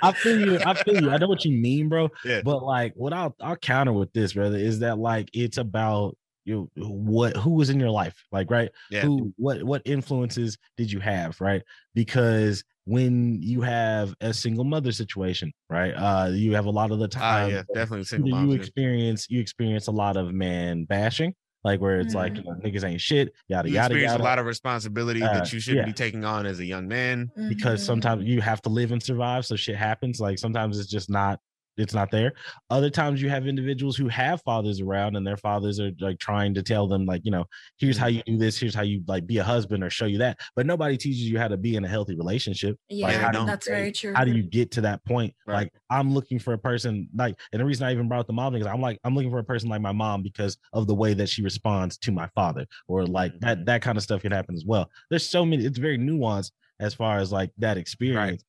I 0.02 0.12
feel 0.12 0.40
you. 0.40 0.58
I 0.64 0.74
feel 0.74 1.02
you. 1.02 1.10
I 1.10 1.18
know 1.18 1.28
what 1.28 1.44
you 1.44 1.52
mean, 1.52 1.88
bro. 1.88 2.08
Yeah. 2.24 2.42
But 2.42 2.62
like, 2.62 2.92
what 2.96 3.12
I'll 3.12 3.34
I'll 3.40 3.56
counter 3.56 3.92
with 3.92 4.12
this, 4.12 4.32
brother, 4.32 4.56
is 4.56 4.80
that 4.80 4.98
like 4.98 5.30
it's 5.32 5.58
about 5.58 6.16
you 6.44 6.70
what 6.76 7.36
who 7.36 7.50
was 7.50 7.70
in 7.70 7.78
your 7.78 7.90
life, 7.90 8.14
like 8.32 8.50
right? 8.50 8.70
Yeah. 8.90 9.02
Who 9.02 9.32
what 9.36 9.62
what 9.62 9.82
influences 9.84 10.58
did 10.76 10.90
you 10.90 11.00
have, 11.00 11.40
right? 11.40 11.62
Because 11.94 12.64
when 12.84 13.40
you 13.40 13.60
have 13.60 14.14
a 14.20 14.34
single 14.34 14.64
mother 14.64 14.92
situation, 14.92 15.52
right? 15.70 15.92
Uh, 15.92 16.30
you 16.32 16.54
have 16.54 16.66
a 16.66 16.70
lot 16.70 16.90
of 16.90 16.98
the 16.98 17.08
ah 17.16 17.20
time. 17.20 17.50
yeah 17.50 17.62
definitely 17.74 18.04
single 18.04 18.44
you 18.44 18.52
experience 18.52 19.26
you 19.30 19.40
experience 19.40 19.86
a 19.86 19.92
lot 19.92 20.16
of 20.16 20.32
man 20.32 20.84
bashing, 20.84 21.34
like 21.64 21.80
where 21.80 22.00
it's 22.00 22.14
like 22.14 22.36
you 22.36 22.42
know, 22.42 22.52
niggas 22.52 22.84
ain't 22.84 23.00
shit, 23.00 23.32
yada 23.48 23.68
you 23.68 23.74
yada 23.74 23.86
experience 23.94 24.12
yada. 24.12 24.22
a 24.22 24.24
lot 24.24 24.38
of 24.38 24.46
responsibility 24.46 25.22
Uh, 25.22 25.32
that 25.32 25.52
you 25.52 25.60
shouldn't 25.60 25.86
yeah. 25.86 25.86
be 25.86 25.92
taking 25.92 26.24
on 26.24 26.46
as 26.46 26.58
a 26.60 26.64
young 26.64 26.88
man 26.88 27.30
because 27.48 27.82
mhm. 27.82 27.86
sometimes 27.86 28.24
you 28.24 28.40
have 28.40 28.60
to 28.62 28.68
live 28.68 28.92
and 28.92 29.02
survive 29.02 29.46
so 29.46 29.54
shit 29.56 29.76
happens 29.76 30.20
like 30.20 30.38
sometimes 30.38 30.78
it's 30.78 30.90
just 30.90 31.08
not 31.08 31.38
it's 31.76 31.94
not 31.94 32.10
there. 32.10 32.32
Other 32.70 32.90
times 32.90 33.22
you 33.22 33.28
have 33.30 33.46
individuals 33.46 33.96
who 33.96 34.08
have 34.08 34.42
fathers 34.42 34.80
around 34.80 35.16
and 35.16 35.26
their 35.26 35.36
fathers 35.36 35.80
are 35.80 35.90
like 36.00 36.18
trying 36.18 36.52
to 36.54 36.62
tell 36.62 36.86
them 36.86 37.06
like 37.06 37.22
you 37.24 37.30
know 37.30 37.44
here's 37.78 37.96
how 37.96 38.08
you 38.08 38.22
do 38.26 38.36
this 38.36 38.58
here's 38.58 38.74
how 38.74 38.82
you 38.82 39.02
like 39.06 39.26
be 39.26 39.38
a 39.38 39.44
husband 39.44 39.82
or 39.82 39.90
show 39.90 40.06
you 40.06 40.18
that. 40.18 40.38
But 40.56 40.66
nobody 40.66 40.96
teaches 40.96 41.22
you 41.22 41.38
how 41.38 41.48
to 41.48 41.56
be 41.56 41.76
in 41.76 41.84
a 41.84 41.88
healthy 41.88 42.14
relationship. 42.16 42.76
Yeah, 42.88 43.10
how 43.12 43.30
do 43.30 43.40
you- 43.40 43.46
that's 43.46 43.66
very 43.68 43.92
true. 43.92 44.12
how 44.14 44.24
do 44.24 44.32
you 44.32 44.42
get 44.42 44.70
to 44.72 44.80
that 44.82 45.04
point? 45.04 45.34
Right. 45.46 45.54
like 45.54 45.72
i'm 45.90 46.12
looking 46.14 46.38
for 46.38 46.52
a 46.54 46.58
person 46.58 47.08
like 47.14 47.34
and 47.52 47.60
the 47.60 47.64
reason 47.64 47.86
i 47.86 47.92
even 47.92 48.08
brought 48.08 48.20
up 48.20 48.26
the 48.26 48.32
mom 48.32 48.52
because 48.52 48.66
i'm 48.66 48.80
like 48.80 48.98
i'm 49.04 49.14
looking 49.14 49.30
for 49.30 49.38
a 49.38 49.44
person 49.44 49.68
like 49.68 49.80
my 49.80 49.92
mom 49.92 50.22
because 50.22 50.56
of 50.72 50.86
the 50.86 50.94
way 50.94 51.14
that 51.14 51.28
she 51.28 51.42
responds 51.42 51.98
to 51.98 52.12
my 52.12 52.28
father 52.34 52.64
or 52.88 53.04
like 53.06 53.32
Mhm. 53.34 53.40
that 53.40 53.66
that 53.66 53.82
kind 53.82 53.96
of 53.98 54.04
stuff 54.04 54.22
can 54.22 54.32
happen 54.32 54.54
as 54.54 54.64
well. 54.64 54.90
There's 55.10 55.28
so 55.28 55.44
many 55.44 55.64
it's 55.64 55.78
very 55.78 55.98
nuanced 55.98 56.52
as 56.80 56.94
far 56.94 57.18
as 57.18 57.32
like 57.32 57.50
that 57.58 57.76
experience. 57.76 58.42
Uh, 58.42 58.44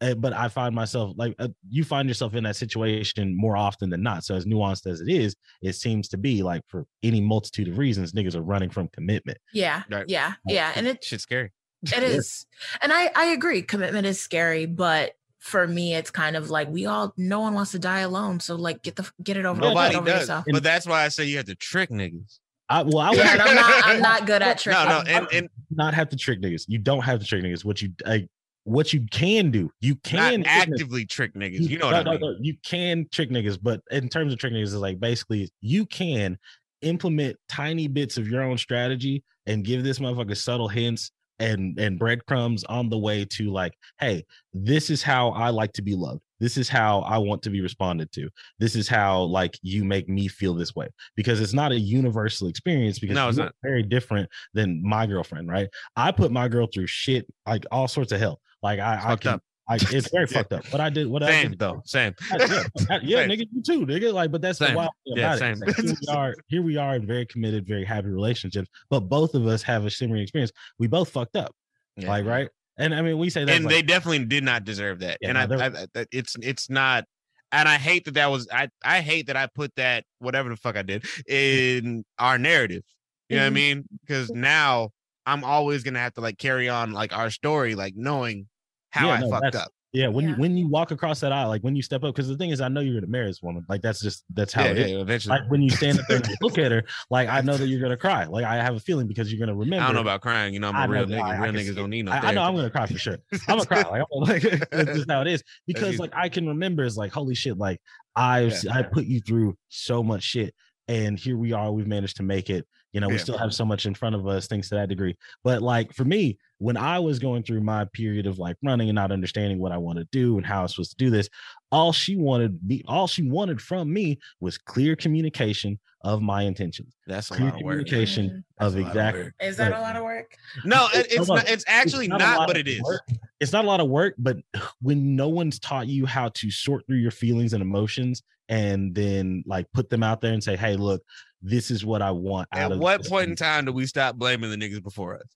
but 0.00 0.32
i 0.32 0.48
find 0.48 0.74
myself 0.74 1.12
like 1.16 1.34
uh, 1.38 1.48
you 1.70 1.84
find 1.84 2.08
yourself 2.08 2.34
in 2.34 2.44
that 2.44 2.56
situation 2.56 3.34
more 3.36 3.56
often 3.56 3.88
than 3.90 4.02
not 4.02 4.24
so 4.24 4.34
as 4.34 4.44
nuanced 4.44 4.86
as 4.86 5.00
it 5.00 5.08
is 5.08 5.34
it 5.62 5.74
seems 5.74 6.08
to 6.08 6.16
be 6.18 6.42
like 6.42 6.62
for 6.68 6.84
any 7.02 7.20
multitude 7.20 7.68
of 7.68 7.78
reasons 7.78 8.12
niggas 8.12 8.34
are 8.34 8.42
running 8.42 8.70
from 8.70 8.88
commitment 8.88 9.38
yeah, 9.52 9.82
Right. 9.90 10.04
yeah, 10.08 10.34
yeah. 10.46 10.72
And 10.74 10.86
it 10.86 11.02
shit's 11.04 11.22
scary 11.22 11.52
It 11.84 12.02
is. 12.02 12.46
And 12.80 12.92
I 12.92 13.10
I 13.14 13.26
agree. 13.26 13.60
Commitment 13.62 14.06
is 14.06 14.20
scary, 14.20 14.66
but 14.66 15.12
for 15.38 15.66
me 15.66 15.94
it's 15.94 16.10
kind 16.10 16.34
of 16.36 16.48
like 16.50 16.68
we 16.70 16.86
all 16.86 17.12
no 17.16 17.40
one 17.40 17.52
wants 17.54 17.72
to 17.72 17.78
die 17.78 18.00
alone. 18.00 18.40
So 18.40 18.56
like 18.56 18.82
get 18.82 18.96
the 18.96 19.10
get 19.22 19.36
it 19.36 19.44
over, 19.44 19.60
nobody 19.60 19.94
over 19.96 20.06
does 20.06 20.20
yourself. 20.22 20.44
but 20.50 20.62
that's 20.62 20.86
why 20.86 21.04
I 21.04 21.08
say 21.08 21.24
you 21.26 21.36
have 21.36 21.46
to 21.46 21.54
trick 21.54 21.90
niggas 21.90 22.38
I, 22.70 22.82
well, 22.82 22.98
I 23.00 23.10
would 23.10 23.18
Yeah, 23.18 23.32
and 23.34 23.42
I'm 23.42 23.54
not 23.54 23.86
I'm 23.86 24.00
not 24.10 24.26
good 24.26 24.40
at 24.42 24.58
tricking. 24.58 24.82
no 24.88 25.02
no 25.02 25.04
and 25.06 25.26
and 25.32 25.48
not 25.70 25.92
have 25.94 26.08
to 26.08 26.16
trick 26.16 26.40
niggas. 26.40 26.64
You 26.68 26.78
don't 26.78 27.02
have 27.02 27.20
to 27.20 27.26
trick 27.26 27.42
niggas. 27.44 27.62
What 27.64 27.82
you 27.82 27.92
like, 28.06 28.26
what 28.64 28.92
you 28.92 29.06
can 29.10 29.50
do, 29.50 29.70
you 29.80 29.92
not 29.92 30.02
can 30.04 30.42
niggas. 30.42 30.46
actively 30.46 31.06
trick 31.06 31.34
niggas 31.34 31.68
you 31.68 31.78
know 31.78 31.86
what 31.86 31.94
I 31.94 32.10
mean 32.10 32.20
no, 32.20 32.32
no, 32.32 32.38
You 32.40 32.56
can 32.64 33.06
trick 33.12 33.30
niggas, 33.30 33.58
but 33.60 33.80
in 33.90 34.08
terms 34.08 34.32
of 34.32 34.38
trick 34.38 34.52
niggas, 34.52 34.62
is 34.62 34.74
like 34.74 34.98
basically 34.98 35.50
you 35.60 35.86
can 35.86 36.38
implement 36.82 37.36
tiny 37.48 37.88
bits 37.88 38.16
of 38.16 38.28
your 38.28 38.42
own 38.42 38.58
strategy 38.58 39.22
and 39.46 39.64
give 39.64 39.84
this 39.84 39.98
motherfucker 39.98 40.36
subtle 40.36 40.68
hints 40.68 41.10
and 41.38 41.78
and 41.78 41.98
breadcrumbs 41.98 42.64
on 42.64 42.88
the 42.88 42.98
way 42.98 43.24
to 43.24 43.50
like, 43.52 43.72
hey, 44.00 44.24
this 44.52 44.90
is 44.90 45.02
how 45.02 45.30
I 45.30 45.50
like 45.50 45.72
to 45.74 45.82
be 45.82 45.94
loved. 45.94 46.20
This 46.40 46.56
is 46.56 46.68
how 46.68 47.00
I 47.00 47.18
want 47.18 47.42
to 47.42 47.50
be 47.50 47.60
responded 47.60 48.10
to. 48.12 48.28
This 48.58 48.74
is 48.76 48.88
how 48.88 49.22
like 49.22 49.58
you 49.62 49.84
make 49.84 50.08
me 50.08 50.28
feel 50.28 50.54
this 50.54 50.74
way 50.74 50.88
because 51.16 51.40
it's 51.40 51.52
not 51.52 51.72
a 51.72 51.78
universal 51.78 52.48
experience 52.48 52.98
because 52.98 53.14
No, 53.14 53.28
it's 53.28 53.38
not. 53.38 53.54
very 53.62 53.82
different 53.82 54.28
than 54.52 54.82
my 54.84 55.06
girlfriend, 55.06 55.48
right? 55.48 55.68
I 55.96 56.10
put 56.12 56.32
my 56.32 56.48
girl 56.48 56.66
through 56.72 56.86
shit 56.88 57.26
like 57.46 57.64
all 57.70 57.88
sorts 57.88 58.12
of 58.12 58.20
hell. 58.20 58.40
Like 58.62 58.80
I, 58.80 59.12
I 59.12 59.16
can, 59.16 59.34
up. 59.34 59.42
I, 59.68 59.76
it's 59.90 60.10
very 60.10 60.26
Yeah. 60.28 60.38
fucked 60.38 60.52
up. 60.54 60.64
What 60.72 60.80
I 60.80 60.90
did, 60.90 61.06
what 61.06 61.22
I 61.22 61.42
did, 61.42 61.58
though 61.58 61.82
same 61.86 62.14
yeah, 62.30 62.38
yeah, 62.48 62.98
yeah, 63.02 63.16
Same. 63.20 63.30
nigga, 63.30 63.46
you 63.52 63.62
too, 63.62 63.86
nigga. 63.86 64.12
Like, 64.12 64.30
but 64.32 64.42
that's 64.42 64.58
the 64.58 64.74
wild 64.74 64.90
thing 65.06 65.16
Yeah, 65.16 65.34
about 65.34 65.36
it. 65.36 65.38
same. 65.38 65.62
It's 65.62 65.62
like, 65.62 65.76
here 65.76 65.94
we 66.00 66.06
are, 66.16 66.34
here 66.48 66.62
we 66.62 66.76
are 66.76 66.96
in 66.96 67.06
very 67.06 67.26
committed, 67.26 67.66
very 67.66 67.84
happy 67.84 68.08
relationships, 68.08 68.68
but 68.90 69.00
both 69.00 69.34
of 69.34 69.46
us 69.46 69.62
have 69.62 69.84
a 69.86 69.90
similar 69.90 70.20
experience. 70.20 70.52
We 70.78 70.86
both 70.88 71.10
fucked 71.10 71.36
up, 71.36 71.52
Yeah. 71.96 72.08
like, 72.08 72.24
right? 72.26 72.48
And 72.76 72.94
I 72.94 73.02
mean, 73.02 73.18
we 73.18 73.30
say 73.30 73.44
that, 73.44 73.52
and 73.54 73.70
they 73.70 73.82
definitely 73.82 74.24
did 74.24 74.42
not 74.44 74.64
deserve 74.64 74.98
that. 75.00 75.18
Yeah, 75.20 75.38
and 75.40 75.50
no, 75.50 75.58
I, 75.60 75.66
I, 75.66 75.86
I- 76.02 76.06
it's 76.10 76.36
it's 76.42 76.68
not. 76.68 77.04
And 77.52 77.68
I 77.68 77.76
hate 77.78 78.04
that 78.06 78.14
that 78.14 78.26
was 78.30 78.48
I 78.52 78.68
I 78.84 79.00
hate 79.00 79.28
that 79.28 79.36
I 79.36 79.46
put 79.54 79.72
that 79.76 80.04
whatever 80.18 80.48
the 80.48 80.56
fuck 80.56 80.76
I 80.76 80.82
did 80.82 81.04
in 81.28 82.04
our 82.18 82.36
narrative. 82.36 82.82
You 83.28 83.36
know 83.36 83.42
what 83.42 83.46
I 83.46 83.50
Mhm. 83.50 83.54
mean? 83.54 83.84
Because 84.00 84.32
now 84.32 84.90
I'm 85.24 85.44
always 85.44 85.84
gonna 85.84 86.00
have 86.00 86.14
to 86.14 86.20
like 86.20 86.36
carry 86.38 86.68
on 86.68 86.92
like 86.92 87.16
our 87.16 87.30
story, 87.30 87.76
like 87.76 87.94
knowing 87.96 88.48
how 88.90 89.06
Yeah, 89.08 89.14
I 89.14 89.20
no, 89.20 89.30
fucked 89.30 89.54
up. 89.54 89.70
Yeah. 89.94 90.08
When 90.08 90.28
you 90.28 90.34
when 90.34 90.56
you 90.58 90.68
walk 90.68 90.90
across 90.90 91.20
that 91.20 91.32
aisle, 91.32 91.48
like 91.48 91.62
when 91.62 91.74
you 91.74 91.82
step 91.82 92.04
up, 92.04 92.14
because 92.14 92.28
the 92.28 92.36
thing 92.36 92.50
is, 92.50 92.60
I 92.60 92.68
know 92.68 92.80
you're 92.80 92.94
gonna 93.00 93.10
marry 93.10 93.26
this 93.28 93.40
woman. 93.42 93.64
Like 93.68 93.80
that's 93.80 94.00
just 94.00 94.24
that's 94.34 94.52
how 94.52 94.64
Yeah, 94.64 94.70
it 94.72 94.76
yeah, 94.78 94.84
is. 94.96 95.02
eventually. 95.02 95.38
Like 95.38 95.50
when 95.50 95.62
you 95.62 95.70
stand 95.70 96.00
up 96.00 96.04
there 96.08 96.16
and 96.18 96.28
look 96.42 96.58
at 96.58 96.70
her, 96.76 96.82
like 97.10 97.28
I 97.30 97.40
know 97.40 97.56
that 97.56 97.66
you're 97.68 97.80
gonna 97.80 97.96
cry. 97.96 98.24
Like 98.24 98.44
I 98.44 98.56
have 98.56 98.74
a 98.74 98.80
feeling 98.80 99.06
because 99.06 99.32
you're 99.32 99.40
gonna 99.40 99.56
remember. 99.56 99.82
I 99.82 99.86
don't 99.86 99.94
know 99.94 100.00
about 100.02 100.20
crying. 100.20 100.52
You 100.52 100.60
know, 100.60 100.68
I'm 100.68 100.74
a 100.74 100.78
I 100.78 100.86
know 100.86 100.92
real 100.92 101.06
nigga. 101.06 101.22
I- 101.22 101.36
I 101.36 101.38
real 101.38 101.52
can 101.52 101.54
niggas 101.62 101.68
see 101.68 101.74
don't 101.74 101.90
need 101.90 102.04
no. 102.04 102.12
I, 102.12 102.18
I 102.18 102.32
know 102.32 102.42
I'm 102.42 102.54
gonna 102.56 102.70
cry 102.70 102.86
for 102.86 102.98
sure. 102.98 103.18
I'm 103.48 103.56
gonna 103.58 103.66
cry. 103.66 103.82
Like, 103.82 104.02
I'm 104.12 104.20
like 104.20 104.42
that's 104.70 104.92
just 104.98 105.10
how 105.10 105.20
it 105.22 105.28
is. 105.28 105.42
Because 105.66 105.98
like 105.98 106.12
I 106.14 106.28
can 106.28 106.46
remember 106.48 106.82
is 106.84 106.96
like 106.98 107.12
holy 107.12 107.34
shit, 107.36 107.56
like 107.56 107.80
I 108.16 108.52
I 108.70 108.82
put 108.82 109.04
you 109.06 109.20
through 109.20 109.56
so 109.68 110.02
much 110.02 110.22
shit, 110.24 110.54
and 110.88 111.18
here 111.18 111.36
we 111.36 111.52
are. 111.52 111.72
We've 111.72 111.86
managed 111.86 112.16
to 112.16 112.22
make 112.24 112.50
it. 112.50 112.66
You 112.94 113.00
know, 113.00 113.08
we 113.08 113.18
still 113.18 113.36
have 113.36 113.52
so 113.52 113.64
much 113.64 113.86
in 113.86 113.94
front 113.94 114.14
of 114.14 114.26
us, 114.26 114.46
things 114.46 114.68
to 114.68 114.76
that 114.76 114.88
degree. 114.88 115.16
But 115.42 115.62
like 115.62 115.92
for 115.92 116.04
me, 116.04 116.38
when 116.58 116.76
I 116.76 117.00
was 117.00 117.18
going 117.18 117.42
through 117.42 117.60
my 117.60 117.84
period 117.86 118.26
of 118.26 118.38
like 118.38 118.56
running 118.62 118.88
and 118.88 118.94
not 118.94 119.10
understanding 119.10 119.58
what 119.58 119.72
I 119.72 119.78
want 119.78 119.98
to 119.98 120.06
do 120.12 120.36
and 120.36 120.46
how 120.46 120.60
I 120.60 120.62
was 120.62 120.72
supposed 120.72 120.92
to 120.92 120.96
do 121.04 121.10
this, 121.10 121.28
all 121.72 121.92
she 121.92 122.14
wanted 122.16 122.58
me, 122.64 122.82
all 122.86 123.08
she 123.08 123.28
wanted 123.28 123.60
from 123.60 123.92
me 123.92 124.20
was 124.40 124.56
clear 124.56 124.94
communication 124.94 125.78
of 126.04 126.20
my 126.22 126.42
intentions, 126.42 126.94
That's 127.06 127.30
a 127.30 127.34
clear 127.34 127.46
lot 127.46 127.54
of 127.56 127.62
work. 127.62 127.72
communication 127.72 128.26
mm-hmm. 128.26 128.38
That's 128.58 128.74
of 128.74 128.76
a 128.76 128.80
of 128.82 128.86
exactly—is 128.88 129.56
that 129.56 129.72
Right. 129.72 129.78
a 129.78 129.82
lot 129.82 129.96
of 129.96 130.04
work? 130.04 130.36
No, 130.64 130.86
it, 130.94 131.06
it's 131.10 131.28
not. 131.28 131.48
It's 131.48 131.64
actually 131.66 132.04
It's 132.04 132.10
not, 132.10 132.20
a 132.20 132.38
lot 132.40 132.46
but 132.46 132.56
it 132.58 132.68
is. 132.68 132.82
work. 132.82 133.02
It's 133.40 133.52
not 133.52 133.64
a 133.64 133.68
lot 133.68 133.80
of 133.80 133.88
work, 133.88 134.14
but 134.18 134.36
when 134.82 135.16
no 135.16 135.28
one's 135.28 135.58
taught 135.58 135.88
you 135.88 136.06
how 136.06 136.28
to 136.28 136.50
sort 136.50 136.86
through 136.86 136.98
your 136.98 137.10
feelings 137.10 137.54
and 137.54 137.62
emotions 137.62 138.22
and 138.50 138.94
then 138.94 139.42
like 139.46 139.66
put 139.72 139.88
them 139.88 140.02
out 140.02 140.20
there 140.20 140.34
and 140.34 140.44
say, 140.44 140.56
"Hey, 140.56 140.76
look, 140.76 141.02
this 141.44 141.70
is 141.70 141.84
what 141.84 142.02
I 142.02 142.10
want." 142.10 142.48
out 142.52 142.58
At 142.60 142.72
of 142.72 142.78
what 142.80 142.98
this." 143.02 143.08
point 143.08 143.30
in 143.30 143.36
time 143.36 143.64
do 143.66 143.72
we 143.72 143.86
stop 143.86 144.16
blaming 144.16 144.50
the 144.50 144.56
niggas 144.56 144.82
before 144.82 145.14
us? 145.16 145.26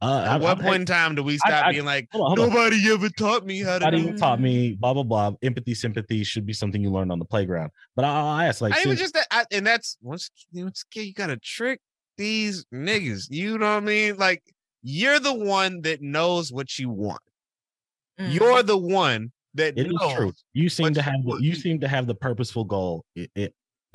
Uh, 0.00 0.22
At 0.24 0.28
I- 0.28 0.36
what 0.36 0.58
I- 0.58 0.62
point 0.62 0.80
in 0.82 0.86
time 0.86 1.14
do 1.16 1.22
we 1.24 1.38
stop 1.38 1.66
I- 1.66 1.72
being 1.72 1.84
like, 1.84 2.08
hold 2.12 2.22
on, 2.24 2.28
hold 2.38 2.40
on. 2.40 2.54
nobody 2.54 2.92
ever 2.92 3.08
taught 3.08 3.44
me 3.44 3.60
how 3.60 3.78
to 3.80 3.84
Nobody 3.90 4.12
do 4.12 4.16
taught 4.18 4.40
me 4.40 4.74
blah 4.74 4.94
blah 4.94 5.02
blah. 5.02 5.32
Empathy, 5.42 5.74
sympathy 5.74 6.22
should 6.24 6.46
be 6.46 6.52
something 6.52 6.82
you 6.82 6.90
learn 6.90 7.10
on 7.10 7.18
the 7.18 7.24
playground. 7.24 7.70
But 7.96 8.04
I, 8.04 8.42
I 8.44 8.46
ask, 8.46 8.60
like, 8.60 8.74
I 8.74 8.80
even 8.82 8.96
just 8.96 9.14
that, 9.14 9.26
I, 9.30 9.44
and 9.52 9.66
that's 9.66 9.96
once 10.00 10.30
once 10.52 10.84
again, 10.92 11.06
you 11.06 11.14
got 11.14 11.26
to 11.28 11.36
trick 11.36 11.80
these 12.16 12.64
niggas. 12.72 13.26
You 13.30 13.58
know 13.58 13.66
what 13.74 13.82
I 13.82 13.86
mean? 13.86 14.16
Like 14.16 14.42
you're 14.82 15.18
the 15.18 15.34
one 15.34 15.82
that 15.82 16.00
knows 16.00 16.52
what 16.52 16.78
you 16.78 16.88
want. 16.90 17.20
Mm. 18.20 18.34
You're 18.34 18.62
the 18.62 18.78
one 18.78 19.32
that 19.54 19.76
It 19.76 19.88
is 19.88 19.98
true. 20.14 20.32
You 20.52 20.68
seem 20.68 20.94
to 20.94 21.02
have 21.02 21.24
the, 21.24 21.38
you 21.40 21.56
seem 21.56 21.80
to 21.80 21.88
have 21.88 22.06
the 22.06 22.14
purposeful 22.14 22.62
goal. 22.64 23.04
It, 23.16 23.30
it, 23.34 23.42
it 23.42 23.52
is 23.52 23.54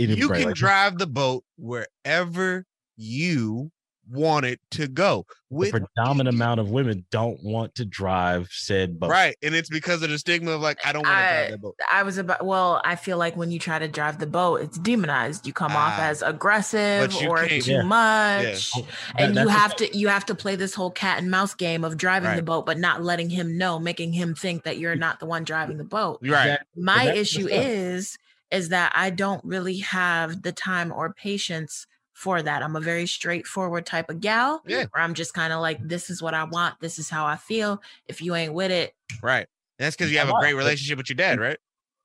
you 0.10 0.30
can 0.30 0.46
Like, 0.46 0.56
drive 0.56 0.98
the 0.98 1.08
boat 1.08 1.44
wherever 1.58 2.66
you 2.98 3.72
want 4.12 4.46
it 4.46 4.60
to 4.70 4.86
go. 4.86 5.26
With 5.50 5.72
the 5.72 5.80
With 5.80 5.88
predominant 5.96 6.36
amount 6.36 6.60
of 6.60 6.72
women 6.72 7.06
don't 7.10 7.42
want 7.42 7.74
to 7.76 7.86
drive 7.86 8.50
said 8.52 9.00
boat. 9.00 9.10
right, 9.10 9.36
and 9.42 9.56
it's 9.56 9.70
because 9.70 10.04
of 10.04 10.10
the 10.10 10.18
stigma 10.18 10.52
of 10.52 10.62
like 10.62 10.86
I 10.86 10.92
don't 10.92 11.04
want 11.06 11.16
to 11.18 11.24
drive 11.24 11.52
that 11.52 11.62
boat. 11.62 11.76
I 11.90 12.04
was 12.04 12.18
about 12.18 12.46
well, 12.46 12.82
I 12.84 12.96
feel 12.98 13.18
like 13.18 13.38
when 13.38 13.50
you 13.50 13.60
try 13.60 13.80
to 13.80 13.88
drive 13.88 14.20
the 14.20 14.26
boat, 14.28 14.62
it's 14.62 14.78
demonized. 14.78 15.48
You 15.48 15.54
come 15.54 15.72
off 15.72 15.94
Ah, 15.96 16.08
as 16.10 16.22
aggressive 16.22 17.16
or 17.28 17.48
too 17.48 17.62
Yeah. 17.72 17.84
much. 17.84 18.72
Oh, 18.76 18.86
And 19.18 19.38
that- 19.38 19.44
you 19.44 19.48
have 19.48 19.76
to 19.78 19.98
you 19.98 20.08
have 20.10 20.26
to 20.26 20.36
play 20.36 20.58
this 20.58 20.74
whole 20.74 20.92
cat 20.92 21.20
and 21.20 21.32
mouse 21.32 21.54
game 21.54 21.86
of 21.86 21.96
driving 21.96 22.36
the 22.36 22.44
boat, 22.44 22.66
but 22.66 22.78
not 22.78 23.02
letting 23.04 23.30
him 23.30 23.58
know, 23.58 23.80
making 23.80 24.12
him 24.12 24.36
think 24.36 24.64
that 24.64 24.80
you're 24.80 24.96
not 24.96 25.20
the 25.22 25.26
one 25.28 25.46
driving 25.46 25.78
the 25.78 25.84
boat. 25.86 26.20
Right. 26.24 26.60
My 26.76 27.10
issue 27.14 27.48
is 27.48 28.18
is 28.54 28.70
that 28.70 28.92
I 28.96 29.10
don't 29.10 29.44
really 29.44 29.80
have 29.80 30.44
the 30.44 30.52
time 30.52 30.92
or 30.94 31.14
patience 31.14 31.88
for 32.14 32.42
that. 32.44 32.62
I'm 32.62 32.76
a 32.76 32.80
very 32.80 33.08
straightforward 33.08 33.86
type 33.86 34.10
of 34.10 34.22
gal. 34.22 34.62
Yeah. 34.68 34.86
Where 34.92 35.04
I'm 35.04 35.16
just 35.16 35.34
kind 35.34 35.52
of 35.52 35.60
like, 35.62 35.80
this 35.86 36.10
is 36.10 36.22
what 36.22 36.34
I 36.36 36.44
want. 36.44 36.80
This 36.80 37.00
is 37.00 37.10
how 37.10 37.26
I 37.26 37.36
feel. 37.36 37.82
If 38.08 38.22
you 38.22 38.36
ain't 38.36 38.54
with 38.54 38.72
it, 38.72 38.94
Right. 39.22 39.48
That's 39.80 39.96
because 39.96 40.12
you 40.12 40.20
have 40.20 40.30
a 40.30 40.34
great 40.40 40.54
relationship 40.54 40.98
with 40.98 41.10
your 41.10 41.16
dad, 41.16 41.40
right? 41.40 41.58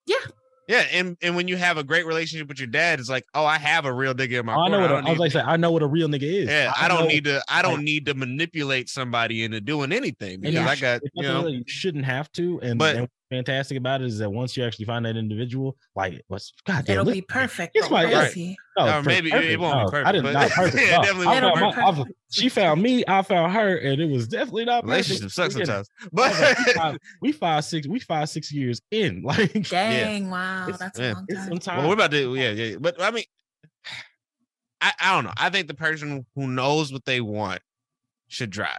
Yeah. 0.06 0.16
Yeah, 0.66 0.84
and 0.92 1.16
and 1.22 1.34
when 1.34 1.48
you 1.48 1.56
have 1.56 1.78
a 1.78 1.82
great 1.84 2.04
relationship 2.06 2.46
with 2.48 2.58
your 2.58 2.66
dad, 2.66 3.00
it's 3.00 3.08
like, 3.08 3.24
oh, 3.32 3.46
I 3.46 3.56
have 3.56 3.86
a 3.86 3.92
real 3.92 4.12
nigga 4.14 4.40
in 4.40 4.46
my 4.46 4.54
Oh, 4.54 4.60
I 4.64 4.68
know 4.68 4.80
what 4.80 4.90
a, 4.90 4.94
I 4.94 4.98
I 4.98 5.00
don't 5.00 5.10
was 5.12 5.18
like, 5.18 5.32
saying, 5.32 5.46
I 5.48 5.56
know 5.56 5.70
what 5.70 5.82
a 5.82 5.86
real 5.86 6.08
nigga 6.08 6.22
is. 6.24 6.46
yeah, 6.48 6.72
I 6.76 6.88
don't 6.88 7.00
know- 7.04 7.06
need 7.06 7.24
to. 7.24 7.42
I 7.48 7.62
don't 7.62 7.76
like- 7.76 7.84
need 7.84 8.04
to 8.06 8.12
manipulate 8.14 8.90
somebody 8.90 9.44
into 9.44 9.62
doing 9.62 9.92
anything 9.92 10.34
and 10.34 10.42
because 10.42 10.54
you 10.54 10.60
I 10.68 10.76
got 10.76 11.00
you 11.14 11.22
know. 11.22 11.42
that 11.44 11.52
you 11.52 11.64
shouldn't 11.66 12.04
have 12.04 12.30
to. 12.32 12.60
And, 12.60 12.78
But- 12.78 12.96
and 12.96 13.00
what's 13.02 13.12
fantastic 13.30 13.76
about 13.78 14.00
it 14.00 14.06
is 14.06 14.18
that 14.18 14.30
once 14.30 14.56
you 14.56 14.64
actually 14.64 14.84
find 14.86 15.04
that 15.04 15.16
individual, 15.16 15.76
like, 15.94 16.22
what's 16.28 16.52
goddamn, 16.66 16.92
it'll 16.92 17.04
look- 17.04 17.14
be 17.14 17.20
perfect. 17.22 17.76
It's 17.76 17.90
my- 17.90 18.04
right. 18.04 18.36
is? 18.36 18.56
No, 18.76 18.86
Or 18.86 19.02
per- 19.02 19.08
maybe 19.08 19.30
it 19.30 19.32
won't 19.32 19.48
be 19.48 19.56
No, 19.56 19.66
I 19.88 19.90
perfect, 19.90 20.12
did 20.12 20.22
but- 20.22 20.32
not 20.32 20.50
perfect. 20.52 20.86
Yeah, 20.86 21.02
definitely 21.02 21.26
I 21.26 21.40
won't 21.42 21.74
found 21.74 21.96
be 21.96 22.02
my- 22.02 22.08
I 22.08 22.12
she 22.30 22.48
found 22.48 22.82
me, 22.82 23.04
I 23.08 23.22
found 23.22 23.52
her, 23.52 23.76
and 23.76 24.00
it 24.00 24.08
was 24.10 24.28
definitely 24.28 24.64
not 24.66 24.84
perfect. 24.84 25.08
Relationships 25.08 25.34
suck 25.34 25.50
Again, 25.52 25.66
sometimes, 25.66 25.88
but 26.12 26.56
we 26.66 26.72
five- 26.74 26.98
we 27.22 27.32
five 27.32 27.64
six 27.64 27.86
we 27.88 27.98
five 28.00 28.28
six 28.28 28.52
years 28.52 28.80
in 28.90 29.22
like 29.24 29.52
Dang, 29.68 30.30
wow, 30.30 30.64
It's- 30.68 30.78
that's 30.78 30.98
yeah, 30.98 31.12
a 31.12 31.14
long 31.14 31.26
time. 31.26 31.44
sometimes 31.48 31.78
well, 31.80 31.88
we're 31.88 31.94
about 31.94 32.10
to 32.12 32.34
yeah 32.34 32.50
yeah. 32.50 32.76
But 32.80 33.00
I 33.02 33.10
mean, 33.10 33.24
I 34.80 34.92
I 35.00 35.14
don't 35.14 35.24
know. 35.24 35.32
I 35.36 35.50
think 35.50 35.66
the 35.68 35.74
person 35.74 36.24
who 36.34 36.46
knows 36.48 36.92
what 36.92 37.04
they 37.04 37.20
want 37.20 37.60
should 38.28 38.50
drive. 38.50 38.78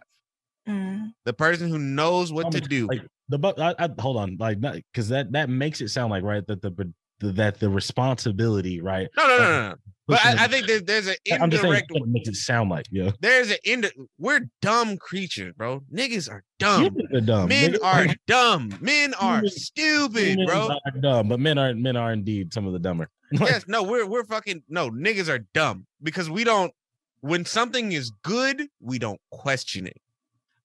Mm. 0.68 1.14
The 1.26 1.34
person 1.34 1.70
who 1.70 1.80
knows 1.80 2.32
what 2.32 2.52
to 2.52 2.62
do. 2.62 2.88
like 2.88 3.02
the 3.30 3.38
but 3.40 3.60
I, 3.60 3.76
I 3.80 3.90
hold 4.00 4.18
on 4.18 4.38
like 4.40 4.60
because 4.62 5.10
that 5.10 5.32
that 5.32 5.50
makes 5.50 5.82
it 5.82 5.90
sound 5.90 6.12
like 6.12 6.24
right 6.24 6.46
that 6.48 6.62
the, 6.62 6.72
the 7.20 7.32
that 7.32 7.60
the 7.60 7.70
responsibility 7.70 8.82
right 8.82 9.08
no, 9.18 9.28
no, 9.28 9.38
no, 9.38 9.44
no, 9.44 9.70
no. 9.70 9.76
But 10.08 10.26
I, 10.26 10.46
I 10.46 10.48
think 10.48 10.66
there, 10.66 10.80
there's 10.80 11.06
an 11.06 11.16
I'm 11.40 11.52
just 11.52 11.62
saying 11.62 11.74
indirect. 11.76 11.92
what 11.92 12.08
makes 12.08 12.28
it 12.30 12.36
sound 12.36 12.70
like 12.72 12.86
yeah 12.92 13.12
There's 13.22 13.52
an 13.52 13.58
ind. 13.64 13.92
We're 14.18 14.42
dumb 14.62 14.98
creatures, 14.98 15.54
bro. 15.56 15.84
Niggas 15.94 16.28
are 16.32 16.44
dumb. 16.58 16.98
Are 17.14 17.22
dumb 17.22 17.48
Men 17.50 17.74
Niggas- 17.74 17.84
are 17.84 18.08
dumb. 18.28 18.74
Men 18.82 19.14
are 19.16 19.46
stupid, 19.46 20.40
bro. 20.48 20.70
are 20.86 20.92
dumb 21.00 21.28
but 21.30 21.40
men 21.40 21.58
are 21.60 21.76
men 21.76 21.96
are 21.96 22.12
indeed 22.12 22.54
some 22.54 22.66
of 22.66 22.74
the 22.74 22.80
dumber 22.80 23.08
yes, 23.32 23.66
no, 23.68 23.84
we're 23.84 24.08
we're 24.08 24.24
fucking 24.24 24.64
no 24.70 24.90
niggas 24.90 25.30
are 25.30 25.46
dumb 25.54 25.86
because 26.02 26.30
we 26.30 26.44
don't. 26.44 26.74
When 27.22 27.44
something 27.46 27.92
is 27.92 28.12
good, 28.24 28.64
we 28.80 28.98
don't 28.98 29.20
question 29.30 29.86
it. 29.86 29.98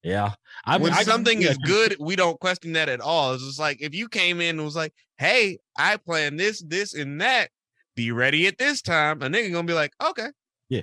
Yeah 0.04 0.34
I 0.64 0.76
when 0.76 0.92
I- 0.92 1.02
something 1.02 1.42
is 1.42 1.58
good, 1.58 1.96
we 1.98 2.14
don't 2.16 2.38
question 2.38 2.72
that 2.74 2.88
at 2.88 3.00
all. 3.00 3.34
It's 3.34 3.44
just 3.44 3.58
like 3.58 3.80
if 3.82 3.94
you 3.94 4.08
came 4.08 4.40
in 4.40 4.56
and 4.56 4.64
was 4.64 4.76
like, 4.76 4.92
"Hey, 5.18 5.58
I 5.76 5.96
plan 5.96 6.36
this, 6.36 6.62
this, 6.62 6.94
and 6.94 7.20
that. 7.20 7.50
Be 7.96 8.12
ready 8.12 8.46
at 8.46 8.58
this 8.58 8.82
time." 8.82 9.22
A 9.22 9.26
nigga 9.26 9.52
gonna 9.52 9.66
be 9.66 9.72
like, 9.74 9.92
"Okay, 10.04 10.28
Yeah. 10.68 10.82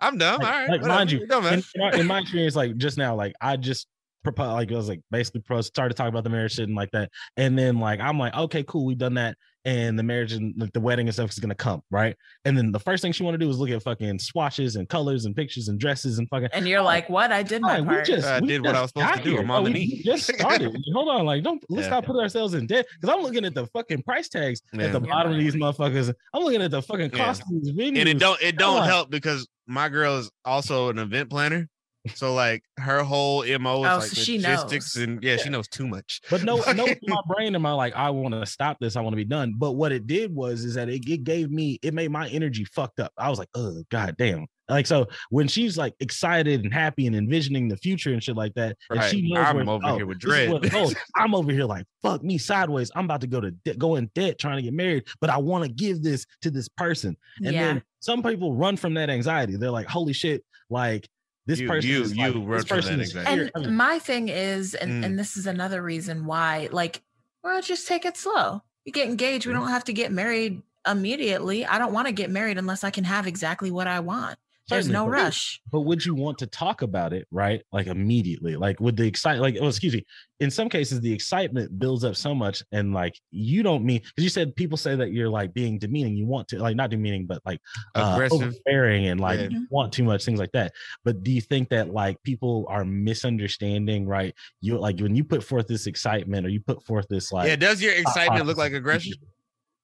I'm 0.00 0.18
done. 0.18 0.40
Like- 0.40 0.46
all 0.46 0.60
right, 0.60 0.70
like, 0.70 0.80
whatever. 0.82 0.98
mind 0.98 1.12
you, 1.12 1.20
in, 1.22 1.30
in, 1.74 1.80
our- 1.80 1.94
in 2.00 2.06
my 2.06 2.18
experience, 2.20 2.56
like 2.56 2.76
just 2.76 2.98
now, 2.98 3.14
like 3.14 3.34
I 3.40 3.56
just 3.56 3.86
proposed, 4.24 4.52
like 4.52 4.72
I 4.72 4.76
was 4.76 4.88
like 4.88 5.00
basically 5.10 5.40
pro- 5.42 5.60
started 5.60 5.94
talking 5.96 6.08
about 6.10 6.24
the 6.24 6.30
marriage 6.30 6.52
shit 6.54 6.66
and 6.68 6.76
like 6.76 6.90
that, 6.92 7.10
and 7.36 7.58
then 7.58 7.78
like 7.78 8.00
I'm 8.00 8.18
like, 8.18 8.34
okay, 8.34 8.64
cool, 8.64 8.84
we've 8.86 8.98
done 8.98 9.14
that, 9.14 9.36
and 9.64 9.98
the 9.98 10.02
marriage 10.02 10.32
and 10.32 10.54
like, 10.56 10.72
the 10.72 10.80
wedding 10.80 11.06
and 11.06 11.14
stuff 11.14 11.30
is 11.30 11.38
gonna 11.38 11.54
come, 11.54 11.82
right? 11.90 12.16
And 12.44 12.56
then 12.58 12.72
the 12.72 12.80
first 12.80 13.00
thing 13.02 13.12
she 13.12 13.22
want 13.22 13.34
to 13.34 13.38
do 13.38 13.48
is 13.48 13.58
look 13.58 13.70
at 13.70 13.82
fucking 13.82 14.18
swatches 14.18 14.76
and 14.76 14.88
colors 14.88 15.24
and 15.24 15.36
pictures 15.36 15.68
and 15.68 15.78
dresses 15.78 16.18
and 16.18 16.28
fucking. 16.28 16.48
And 16.52 16.66
you're 16.66 16.82
like, 16.82 17.08
what? 17.08 17.30
I 17.32 17.42
did 17.42 17.62
my 17.62 17.78
Like, 17.78 17.86
part. 17.86 18.08
we 18.08 18.14
just 18.14 18.26
I 18.26 18.40
we 18.40 18.48
did 18.48 18.64
what 18.64 18.74
I 18.74 18.82
was 18.82 18.90
supposed 18.90 19.14
to 19.18 19.22
do. 19.22 19.30
here. 19.30 19.40
I'm 19.40 19.50
on 19.50 19.62
Oh, 19.62 19.64
the 19.64 19.70
knee. 19.70 20.02
Just 20.04 20.32
started. 20.34 20.76
Hold 20.94 21.08
on, 21.08 21.24
like 21.26 21.42
don't 21.44 21.62
let's 21.68 21.86
Yeah. 21.86 21.90
not 21.90 22.04
put 22.06 22.16
ourselves 22.16 22.54
in 22.54 22.66
debt 22.66 22.86
because 23.00 23.14
I'm 23.14 23.22
looking 23.22 23.44
at 23.44 23.54
the 23.54 23.66
fucking 23.68 24.02
price 24.02 24.28
tags 24.28 24.62
Yeah. 24.72 24.84
at 24.86 24.92
the 24.92 25.00
You're 25.00 25.08
bottom 25.08 25.32
of 25.32 25.38
these 25.38 25.54
motherfuckers. 25.54 26.12
I'm 26.34 26.42
looking 26.42 26.62
at 26.62 26.70
the 26.70 26.82
fucking 26.82 27.10
Yeah. 27.14 27.24
cost 27.24 27.42
of 27.42 27.48
these 27.50 27.72
venues. 27.72 28.00
and 28.00 28.08
it 28.08 28.18
don't 28.18 28.40
it 28.42 28.56
don't 28.58 28.80
on. 28.82 28.88
help 28.88 29.10
because 29.10 29.46
my 29.68 29.88
girl 29.88 30.18
is 30.18 30.30
also 30.44 30.88
an 30.88 30.98
event 30.98 31.30
planner. 31.30 31.68
So 32.14 32.34
like 32.34 32.62
her 32.78 33.02
whole 33.02 33.44
mo 33.58 33.84
is 33.84 33.90
Oh, 33.90 33.98
like 33.98 34.02
so 34.02 34.14
she 34.20 34.38
logistics 34.38 34.96
knows. 34.96 35.02
and 35.04 35.22
yeah, 35.22 35.36
she 35.36 35.48
knows 35.50 35.68
too 35.68 35.86
much. 35.86 36.20
But 36.30 36.42
no, 36.42 36.56
no, 36.74 36.84
in 36.86 36.98
my 37.06 37.20
brain 37.28 37.54
am 37.54 37.64
I 37.64 37.72
like, 37.72 37.94
I 37.94 38.10
want 38.10 38.34
to 38.34 38.44
stop 38.46 38.78
this. 38.80 38.96
I 38.96 39.00
want 39.00 39.12
to 39.12 39.16
be 39.16 39.24
done. 39.24 39.54
But 39.56 39.72
what 39.72 39.92
it 39.92 40.06
did 40.06 40.34
was, 40.34 40.64
is 40.64 40.74
that 40.74 40.88
it, 40.88 41.08
it 41.08 41.24
gave 41.24 41.50
me, 41.50 41.78
it 41.82 41.94
made 41.94 42.10
my 42.10 42.28
energy 42.28 42.64
fucked 42.64 42.98
up. 43.00 43.12
I 43.16 43.30
was 43.30 43.38
like, 43.38 43.48
oh 43.54 43.84
god 43.90 44.16
damn. 44.18 44.46
Like 44.68 44.86
so, 44.86 45.06
when 45.30 45.48
she's 45.48 45.76
like 45.76 45.94
excited 46.00 46.64
and 46.64 46.72
happy 46.72 47.06
and 47.06 47.14
envisioning 47.14 47.68
the 47.68 47.76
future 47.76 48.12
and 48.12 48.22
shit 48.22 48.36
like 48.36 48.54
that, 48.54 48.76
and 48.90 49.00
Right. 49.00 49.10
she 49.10 49.30
knows 49.32 49.44
I'm 49.46 49.56
where, 49.56 49.68
over 49.68 49.86
oh, 49.86 49.96
here 49.96 50.06
with 50.06 50.20
this 50.20 50.28
where 50.28 50.58
dread. 50.58 50.72
goes. 50.72 50.94
I'm 51.16 51.34
over 51.34 51.52
here 51.52 51.64
like, 51.64 51.84
fuck 52.02 52.22
me 52.24 52.38
sideways. 52.38 52.90
I'm 52.94 53.04
about 53.04 53.20
to 53.20 53.26
go 53.26 53.40
to 53.40 53.50
de- 53.50 53.74
go 53.74 53.96
in 53.96 54.10
debt 54.14 54.38
trying 54.38 54.56
to 54.56 54.62
get 54.62 54.72
married, 54.72 55.04
but 55.20 55.30
I 55.30 55.36
want 55.38 55.64
to 55.64 55.70
give 55.70 56.02
this 56.02 56.26
to 56.42 56.50
this 56.50 56.68
person. 56.68 57.16
And 57.44 57.54
yeah. 57.54 57.60
then 57.74 57.82
some 58.00 58.22
people 58.22 58.54
run 58.54 58.76
from 58.76 58.94
that 58.94 59.10
anxiety. 59.10 59.56
They're 59.56 59.70
like, 59.70 59.88
holy 59.88 60.12
shit, 60.14 60.42
like 60.70 61.06
this 61.46 61.58
You- 61.60 61.68
person 61.68 61.90
you- 61.90 62.02
is 62.02 62.14
you 62.16 62.32
like, 62.32 62.56
this 62.58 62.64
person 62.64 63.00
is 63.00 63.16
anxiety. 63.16 63.42
here. 63.44 63.50
I 63.54 63.60
and 63.60 63.76
my 63.76 63.98
thing 63.98 64.28
is, 64.28 64.74
and, 64.74 65.02
Mm. 65.02 65.06
and 65.06 65.18
this 65.18 65.36
is 65.36 65.46
another 65.46 65.82
reason 65.82 66.24
why, 66.26 66.68
like, 66.72 67.02
well, 67.42 67.60
just 67.60 67.88
take 67.88 68.04
it 68.04 68.16
slow. 68.16 68.62
You 68.84 68.92
get 68.92 69.08
engaged. 69.08 69.46
We 69.46 69.52
Mhm. 69.52 69.56
don't 69.60 69.68
have 69.68 69.84
to 69.84 69.92
get 69.92 70.12
married 70.12 70.62
immediately. 70.86 71.64
I 71.66 71.78
don't 71.78 71.92
want 71.92 72.06
to 72.08 72.12
get 72.12 72.30
married 72.30 72.58
unless 72.58 72.84
I 72.84 72.90
can 72.90 73.04
have 73.04 73.26
exactly 73.26 73.70
what 73.70 73.86
I 73.86 74.00
want. 74.00 74.38
There's 74.72 74.88
no 74.88 75.04
but- 75.04 75.10
rush. 75.10 75.60
but 75.70 75.80
would 75.82 76.04
you 76.04 76.14
want 76.14 76.38
to 76.38 76.46
talk 76.46 76.82
about 76.82 77.12
it 77.12 77.26
right 77.30 77.62
like 77.72 77.86
immediately 77.86 78.56
like 78.56 78.80
with 78.80 78.96
the 78.96 79.06
excite 79.06 79.38
like 79.40 79.56
oh 79.60 79.68
excuse 79.68 79.94
me 79.94 80.04
in 80.40 80.50
some 80.50 80.68
cases 80.68 81.00
the 81.00 81.12
excitement 81.12 81.78
builds 81.78 82.02
up 82.04 82.16
so 82.16 82.34
much 82.34 82.62
and 82.72 82.92
like 82.92 83.14
you 83.30 83.62
don't 83.62 83.84
mean 83.84 84.00
because 84.00 84.24
you 84.24 84.28
said 84.30 84.54
people 84.56 84.76
say 84.76 84.96
that 84.96 85.12
you're 85.12 85.28
like 85.28 85.54
being 85.54 85.78
demeaning 85.78 86.16
you 86.16 86.26
want 86.26 86.48
to 86.48 86.58
like 86.58 86.74
not 86.76 86.90
demeaning 86.90 87.26
but 87.26 87.40
like 87.46 87.60
uh, 87.94 88.28
overbearing 88.32 89.06
and 89.06 89.20
like 89.20 89.38
Yeah. 89.50 89.58
want 89.70 89.92
too 89.92 90.02
much 90.04 90.24
things 90.24 90.40
like 90.40 90.52
that 90.52 90.72
but 91.04 91.22
do 91.22 91.30
you 91.30 91.40
think 91.40 91.68
that 91.70 91.92
like 91.92 92.22
people 92.22 92.66
are 92.68 92.84
misunderstanding 92.84 94.06
right 94.06 94.34
you 94.60 94.78
like 94.78 94.98
when 95.00 95.14
you 95.14 95.24
put 95.24 95.42
forth 95.44 95.66
this 95.68 95.86
excitement 95.86 96.44
or 96.46 96.48
you 96.48 96.60
put 96.60 96.84
forth 96.84 97.06
this 97.08 97.32
like 97.32 97.48
yeah, 97.48 97.56
does 97.56 97.80
your 97.82 97.92
thought 97.92 98.00
excitement 98.00 98.46
look 98.46 98.56
like 98.56 98.72
aggression? 98.72 99.12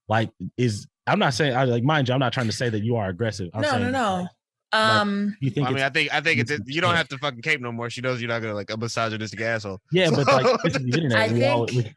like 0.09 0.31
is 0.57 0.87
i'm 1.07 1.19
not 1.19 1.35
saying 1.35 1.55
i 1.55 1.65
like 1.65 1.83
mind 1.85 2.09
you 2.09 2.15
i'm 2.15 2.21
not 2.21 2.33
trying 2.33 2.47
to 2.47 2.53
say 2.53 2.69
that 2.69 2.83
you 2.83 2.97
are 2.97 3.09
aggressive 3.09 3.49
I'm 3.55 3.63
no, 3.63 3.71
saying, 3.71 3.83
no, 3.85 3.91
no. 3.91 4.15
like, 4.23 4.29
Um, 4.73 5.37
you 5.41 5.51
think 5.51 5.67
I 5.67 5.71
mean, 5.71 5.83
I 5.83 5.89
think 5.89 6.13
I 6.13 6.21
think 6.21 6.41
it's 6.41 6.51
it's- 6.51 6.69
you 6.69 6.81
don't 6.81 6.95
have 6.95 7.09
to 7.09 7.19
fucking 7.19 7.43
cape 7.43 7.61
no 7.61 7.73
more. 7.73 7.89
She 7.91 8.01
knows 8.03 8.21
you're 8.21 8.29
not 8.29 8.43
gonna 8.43 8.55
like 8.55 8.71
a 8.71 8.77
misogynistic 8.77 9.41
asshole. 9.41 9.81
yeah 9.93 10.11
but 10.11 10.27
like 10.27 10.63
this 10.63 10.77
is 10.77 10.83
the 10.85 10.93
internet 10.95 11.19
I 11.31 11.33
we 11.33 11.45
all, 11.47 11.67
think- 11.67 11.87
we- 11.87 11.95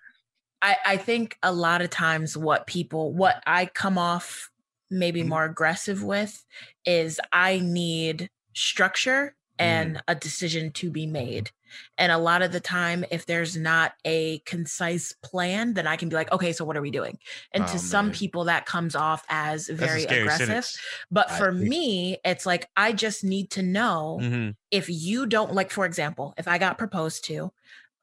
I, 0.62 0.76
I 0.86 0.98
think 0.98 1.38
a 1.42 1.52
lot 1.52 1.82
of 1.82 1.90
times 1.90 2.38
what 2.38 2.68
people 2.68 3.14
what 3.14 3.42
I 3.48 3.66
come 3.66 3.98
off 3.98 4.50
maybe 4.90 5.24
Mhm. 5.24 5.28
more 5.30 5.46
aggressive 5.46 6.04
with 6.04 6.46
is 6.86 7.20
I 7.34 7.60
need 7.60 8.30
structure 8.54 9.36
and 9.58 10.02
a 10.08 10.16
decision 10.16 10.72
to 10.74 10.90
be 10.92 11.06
made. 11.08 11.52
And 11.98 12.12
a 12.12 12.18
lot 12.18 12.42
of 12.42 12.52
the 12.52 12.60
time, 12.60 13.06
if 13.12 13.26
there's 13.26 13.56
not 13.58 13.94
a 14.06 14.40
concise 14.40 15.14
plan, 15.24 15.74
then 15.74 15.88
I 15.88 15.96
can 15.96 16.10
be 16.10 16.16
like, 16.16 16.32
okay, 16.32 16.54
so 16.54 16.66
what 16.66 16.78
are 16.78 16.82
we 16.82 16.92
doing? 16.92 17.18
And 17.54 17.64
Oh, 17.64 17.72
to 17.72 17.80
some 17.80 18.12
people, 18.12 18.46
that 18.46 18.66
comes 18.66 18.96
off 18.96 19.24
as 19.30 19.68
very 19.68 20.04
aggressive. 20.04 20.48
sentence. 20.48 20.80
But 21.12 21.30
for 21.32 21.50
agree. 21.52 21.70
me, 21.70 22.18
it's 22.26 22.46
like 22.46 22.70
I 22.76 22.92
just 22.94 23.24
need 23.24 23.52
to 23.52 23.62
know 23.62 24.20
Mhm. 24.22 24.56
if 24.72 24.90
you 24.90 25.26
don't 25.26 25.54
like 25.54 25.70
for 25.70 25.86
example 25.86 26.34
if 26.38 26.48
i 26.48 26.58
got 26.58 26.78
proposed 26.78 27.26
to 27.26 27.52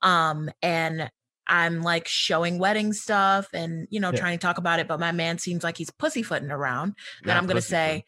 um 0.03 0.51
and 0.63 1.11
i'm 1.47 1.81
like 1.83 2.07
showing 2.07 2.59
wedding 2.59 2.93
stuff 2.93 3.49
and 3.55 3.89
you 3.91 3.99
know 4.01 4.13
Yeah. 4.13 4.21
trying 4.21 4.39
to 4.39 4.43
talk 4.43 4.59
about 4.59 4.79
it 4.79 4.87
but 4.87 5.01
my 5.01 5.13
man 5.13 5.39
seems 5.39 5.65
like 5.65 5.77
he's 5.79 5.91
pussyfooting 5.91 6.51
around 6.51 6.95
then 7.25 7.37
i'm 7.37 7.47
going 7.47 7.57
to 7.57 7.63
say 7.63 8.05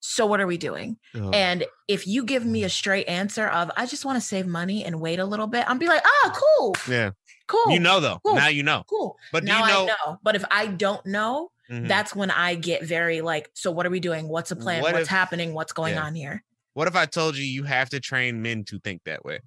so 0.00 0.26
what 0.26 0.40
are 0.40 0.46
we 0.46 0.56
doing 0.58 0.96
Oh. 1.14 1.30
and 1.30 1.64
if 1.88 2.06
you 2.06 2.24
give 2.24 2.44
me 2.44 2.64
a 2.64 2.68
straight 2.68 3.08
answer 3.08 3.46
of 3.48 3.70
i 3.76 3.86
just 3.86 4.04
want 4.04 4.16
to 4.16 4.20
save 4.26 4.46
money 4.46 4.84
and 4.84 5.00
wait 5.00 5.18
a 5.18 5.24
little 5.24 5.46
bit 5.46 5.64
i'm 5.68 5.78
be 5.78 5.88
like 5.88 6.02
oh 6.04 6.32
cool 6.34 6.76
yeah, 6.92 7.10
cool 7.46 7.70
you 7.72 7.80
know 7.80 8.00
though. 8.00 8.20
cool. 8.24 8.34
Now 8.36 8.48
you 8.48 8.62
know. 8.62 8.84
cool 8.88 9.16
But 9.32 9.40
do 9.40 9.46
now 9.48 9.66
you 9.66 9.72
know? 9.72 9.82
i 9.82 9.86
know 9.86 10.18
but 10.22 10.36
if 10.36 10.44
i 10.50 10.66
don't 10.66 11.04
know 11.06 11.50
Mhm. 11.70 11.88
that's 11.88 12.14
when 12.14 12.30
i 12.30 12.54
get 12.54 12.84
very 12.84 13.22
like 13.22 13.50
so 13.54 13.72
what 13.72 13.86
are 13.86 13.90
we 13.90 13.98
doing 13.98 14.28
what's 14.28 14.50
the 14.50 14.56
plan 14.56 14.82
What 14.82 14.92
what's 14.92 15.04
if- 15.04 15.08
happening 15.08 15.52
what's 15.52 15.72
going 15.72 15.94
yeah. 15.94 16.04
on 16.04 16.14
here 16.14 16.44
What 16.74 16.86
if 16.88 16.94
I 16.94 17.06
told 17.06 17.36
you 17.36 17.42
you 17.44 17.64
have 17.64 17.88
to 17.90 18.00
train 18.00 18.42
men 18.42 18.62
to 18.64 18.78
think 18.78 19.00
that 19.04 19.24
way? 19.24 19.40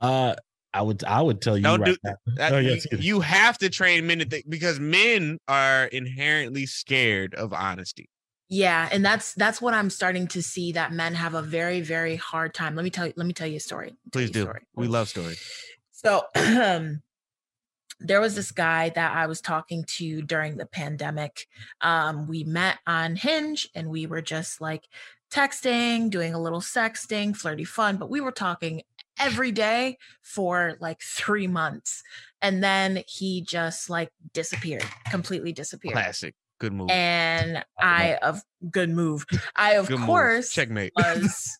Uh, 0.00 0.34
I 0.72 0.80
would 0.80 1.04
I 1.04 1.20
would 1.20 1.40
tell 1.42 1.56
you 1.56 1.62
Don't 1.62 1.80
right 1.82 1.92
do- 1.92 1.98
now. 2.02 2.14
That- 2.36 2.52
Oh, 2.54 2.58
yeah, 2.58 2.76
you, 2.90 2.98
you 2.98 3.20
have 3.20 3.58
to 3.58 3.68
train 3.68 4.06
men 4.06 4.18
to 4.20 4.24
think 4.24 4.46
because 4.48 4.80
men 4.80 5.38
are 5.46 5.84
inherently 5.84 6.64
scared 6.66 7.34
of 7.34 7.52
honesty. 7.52 8.08
Yeah, 8.52 8.86
and 8.92 9.02
that's 9.02 9.32
that's 9.32 9.62
what 9.62 9.72
I'm 9.72 9.88
starting 9.88 10.26
to 10.28 10.42
see 10.42 10.72
that 10.72 10.92
men 10.92 11.14
have 11.14 11.32
a 11.32 11.40
very 11.40 11.80
very 11.80 12.16
hard 12.16 12.52
time. 12.52 12.76
Let 12.76 12.84
me 12.84 12.90
tell 12.90 13.06
you 13.06 13.14
let 13.16 13.26
me 13.26 13.32
tell 13.32 13.46
you 13.46 13.56
a 13.56 13.60
story. 13.60 13.96
Please 14.12 14.30
do. 14.30 14.42
story. 14.42 14.60
We 14.74 14.88
love 14.88 15.08
stories. 15.08 15.42
So 15.90 16.26
there 16.34 18.20
was 18.20 18.34
this 18.34 18.52
guy 18.52 18.90
that 18.90 19.16
I 19.16 19.26
was 19.26 19.40
talking 19.40 19.84
to 19.96 20.20
during 20.20 20.58
the 20.58 20.66
pandemic. 20.66 21.46
Um, 21.80 22.28
we 22.28 22.44
met 22.44 22.76
on 22.86 23.16
Hinge 23.16 23.70
and 23.74 23.88
we 23.88 24.04
were 24.04 24.20
just 24.20 24.60
like 24.60 24.86
texting, 25.32 26.10
doing 26.10 26.34
a 26.34 26.42
little 26.42 26.60
sexting, 26.60 27.34
flirty 27.34 27.64
fun, 27.64 27.96
but 27.96 28.10
we 28.10 28.20
were 28.20 28.32
talking 28.32 28.82
every 29.18 29.52
day 29.52 29.96
for 30.20 30.76
like 30.78 31.00
three 31.00 31.46
months. 31.46 32.02
And 32.42 32.62
then 32.62 33.02
he 33.06 33.40
just 33.40 33.88
like 33.88 34.10
disappeared, 34.34 34.84
completely 35.10 35.54
disappeared. 35.54 35.94
Classic. 35.94 36.34
Good 36.62 36.72
move. 36.74 36.90
And 36.92 37.64
I 37.80 38.18
of 38.22 38.40
good 38.70 38.88
move. 38.88 39.26
I 39.56 39.72
of 39.72 39.88
Good 39.88 39.98
move. 39.98 40.06
course 40.06 40.52
Checkmate. 40.52 40.92
was 40.96 41.58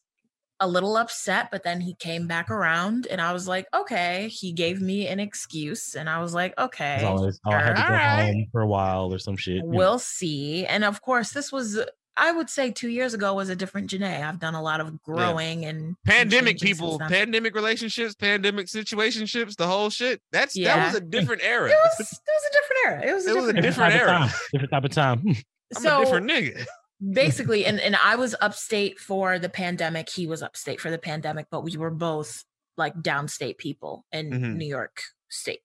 a 0.60 0.68
little 0.68 0.96
upset, 0.96 1.48
but 1.50 1.64
then 1.64 1.80
he 1.80 1.96
came 1.96 2.28
back 2.28 2.48
around 2.52 3.08
and 3.08 3.20
I 3.20 3.32
was 3.32 3.48
like, 3.48 3.66
okay. 3.74 4.28
He 4.28 4.52
gave 4.52 4.80
me 4.80 5.08
an 5.08 5.18
excuse 5.18 5.96
and 5.96 6.08
I 6.08 6.20
was 6.20 6.34
like, 6.34 6.56
okay, 6.56 7.02
always, 7.04 7.40
oh, 7.44 7.50
I 7.50 7.58
had 7.58 7.74
to 7.74 7.82
go 7.82 7.88
Alright. 7.88 8.26
home 8.26 8.46
for 8.52 8.60
a 8.60 8.66
while 8.68 9.12
or 9.12 9.18
some 9.18 9.36
shit. 9.36 9.62
we'll 9.64 9.98
see. 9.98 10.66
And 10.66 10.84
of 10.84 11.02
course, 11.02 11.32
this 11.32 11.50
was, 11.50 11.80
I 12.16 12.30
would 12.32 12.50
say 12.50 12.70
two 12.70 12.88
years 12.90 13.14
ago 13.14 13.32
was 13.34 13.48
a 13.48 13.56
different 13.56 13.90
Janae. 13.90 14.22
I've 14.22 14.38
done 14.38 14.54
a 14.54 14.62
lot 14.62 14.80
of 14.80 15.02
growing 15.02 15.64
and 15.64 15.96
pandemic 16.04 16.58
changing 16.58 16.68
people, 16.76 16.98
then. 16.98 17.08
pandemic 17.08 17.54
relationships, 17.54 18.14
pandemic 18.14 18.66
situationships, 18.66 19.56
the 19.56 19.66
whole 19.66 19.88
shit. 19.90 20.20
That's 20.30 20.54
that 20.62 20.86
was 20.86 20.96
a 20.96 21.00
different 21.00 21.42
era. 21.42 21.70
It 21.70 21.76
was, 21.82 22.00
it 22.00 22.18
was 22.26 22.44
a 22.50 22.52
different 22.52 22.80
era. 22.86 23.10
It 23.10 23.14
was 23.14 23.26
a 23.26 23.30
It 23.30 23.34
was 23.36 23.44
a 23.48 23.52
different, 23.54 23.64
different 23.64 23.92
type 23.92 24.02
of 24.02 24.08
era. 24.08 24.18
time, 24.18 24.30
different 24.52 24.70
type 24.70 24.84
of 24.84 24.90
time. 24.90 25.22
I'm 25.76 25.82
so 25.82 26.02
a 26.02 26.04
different 26.04 26.30
nigga. 26.30 26.66
basically 27.14 27.64
and 27.66 27.80
and 27.80 27.96
i 27.96 28.14
was 28.14 28.34
upstate 28.42 28.98
for 28.98 29.38
the 29.38 29.48
pandemic 29.48 30.08
he 30.10 30.26
was 30.26 30.42
upstate 30.42 30.80
for 30.80 30.90
the 30.90 30.98
pandemic 30.98 31.46
but 31.50 31.62
we 31.64 31.76
were 31.78 31.90
both 31.90 32.44
like 32.76 32.94
downstate 32.96 33.56
people 33.58 34.04
in 34.12 34.30
Mhm. 34.30 34.56
new 34.56 34.66
york 34.66 35.00
state. 35.32 35.60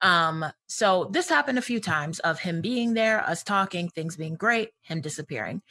Um 0.00 0.44
so 0.66 1.08
this 1.12 1.28
happened 1.28 1.58
a 1.58 1.62
few 1.62 1.80
times 1.80 2.18
of 2.20 2.40
him 2.40 2.60
being 2.60 2.94
there 2.94 3.20
us 3.24 3.42
talking 3.42 3.88
things 3.88 4.16
being 4.16 4.34
great 4.34 4.70
him 4.82 5.00
disappearing. 5.00 5.62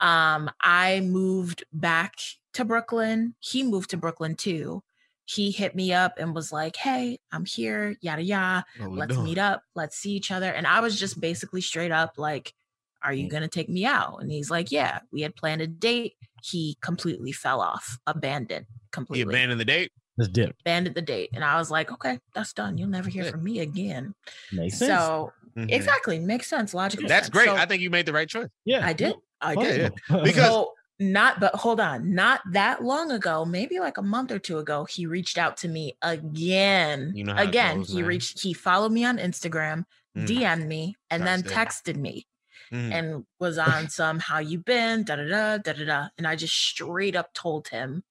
Um 0.00 0.50
i 0.60 1.00
moved 1.00 1.64
back 1.72 2.14
to 2.54 2.64
brooklyn. 2.64 3.34
He 3.40 3.62
moved 3.62 3.90
to 3.90 3.96
brooklyn 3.96 4.34
too. 4.34 4.82
He 5.24 5.50
hit 5.50 5.74
me 5.74 5.92
up 5.92 6.14
and 6.18 6.34
was 6.34 6.52
like 6.52 6.76
hey 6.76 7.18
i'm 7.32 7.44
here 7.44 7.96
yada 8.00 8.22
yada. 8.22 8.64
Let's 8.80 9.16
meet 9.16 9.38
up. 9.38 9.62
Let's 9.74 9.96
see 9.96 10.12
each 10.12 10.30
other. 10.30 10.50
And 10.50 10.66
i 10.66 10.80
was 10.80 10.98
just 10.98 11.20
basically 11.20 11.60
straight 11.60 11.92
up 11.92 12.14
like 12.18 12.52
are 13.00 13.12
Mm. 13.12 13.18
you 13.22 13.28
going 13.30 13.42
to 13.44 13.48
take 13.48 13.68
me 13.68 13.84
out? 13.86 14.18
And 14.20 14.28
he's 14.30 14.50
like 14.50 14.72
yeah 14.72 14.98
we 15.12 15.20
had 15.22 15.36
planned 15.36 15.60
a 15.60 15.66
date. 15.68 16.14
He 16.42 16.76
completely 16.80 17.30
fell 17.32 17.60
off 17.60 17.96
abandoned 18.08 18.66
He 18.68 18.76
completely. 18.90 19.34
abandoned 19.34 19.60
the 19.60 19.64
date. 19.64 19.92
Let's 20.18 20.30
dip. 20.30 20.54
abandoned 20.60 20.96
the 20.96 21.02
date 21.02 21.30
and 21.32 21.42
i 21.44 21.56
was 21.56 21.70
like 21.70 21.90
okay 21.92 22.18
that's 22.34 22.52
done 22.52 22.76
you'll 22.76 22.88
never 22.88 23.08
hear 23.08 23.24
from 23.24 23.42
me 23.44 23.60
again 23.60 24.14
Makes 24.52 24.78
sense. 24.78 24.90
so 24.90 25.32
Mhm. 25.56 25.72
exactly 25.72 26.18
makes 26.18 26.46
sense 26.46 26.74
logical 26.74 27.08
That's 27.08 27.26
sense. 27.26 27.32
great. 27.34 27.46
So 27.46 27.56
I 27.56 27.64
think 27.66 27.80
you 27.82 27.88
made 27.90 28.04
the 28.06 28.12
right 28.12 28.28
choice. 28.28 28.48
yeah, 28.64 28.84
i 28.86 28.92
did 28.92 29.14
i 29.40 29.54
fuck 29.54 29.64
did 29.64 29.80
yeah. 29.80 29.86
it. 30.18 30.22
Because- 30.24 30.44
so 30.44 30.72
not 31.00 31.38
but 31.38 31.54
hold 31.54 31.78
on 31.80 32.12
not 32.12 32.40
that 32.52 32.82
long 32.82 33.12
ago 33.12 33.44
maybe 33.44 33.78
like 33.78 33.98
a 33.98 34.02
month 34.02 34.32
or 34.32 34.38
two 34.40 34.58
ago 34.58 34.84
he 34.84 35.06
reached 35.06 35.38
out 35.38 35.56
to 35.58 35.68
me 35.68 35.96
again 36.02 37.12
You 37.14 37.24
know 37.24 37.34
how 37.34 37.42
it 37.42 37.48
again 37.48 37.78
goes, 37.78 37.88
he 37.90 37.96
man. 38.00 38.04
reached 38.06 38.40
he 38.40 38.52
followed 38.52 38.92
me 38.92 39.04
on 39.04 39.18
instagram 39.18 39.84
Mm. 40.16 40.26
DM'd 40.26 40.66
me 40.66 40.96
and 41.10 41.24
then 41.24 41.42
Gosh, 41.42 41.52
texted 41.52 41.96
me 41.96 42.26
Mhm. 42.72 42.92
and 42.92 43.24
was 43.38 43.58
on 43.58 43.88
some 43.90 44.18
how 44.18 44.38
you 44.38 44.58
been 44.58 45.04
da 45.04 45.16
da 45.16 45.24
da 45.28 45.58
da 45.58 45.72
da 45.72 45.84
da 45.84 46.08
and 46.18 46.26
I 46.26 46.34
just 46.34 46.54
straight 46.54 47.14
up 47.14 47.32
told 47.34 47.68
him 47.68 48.02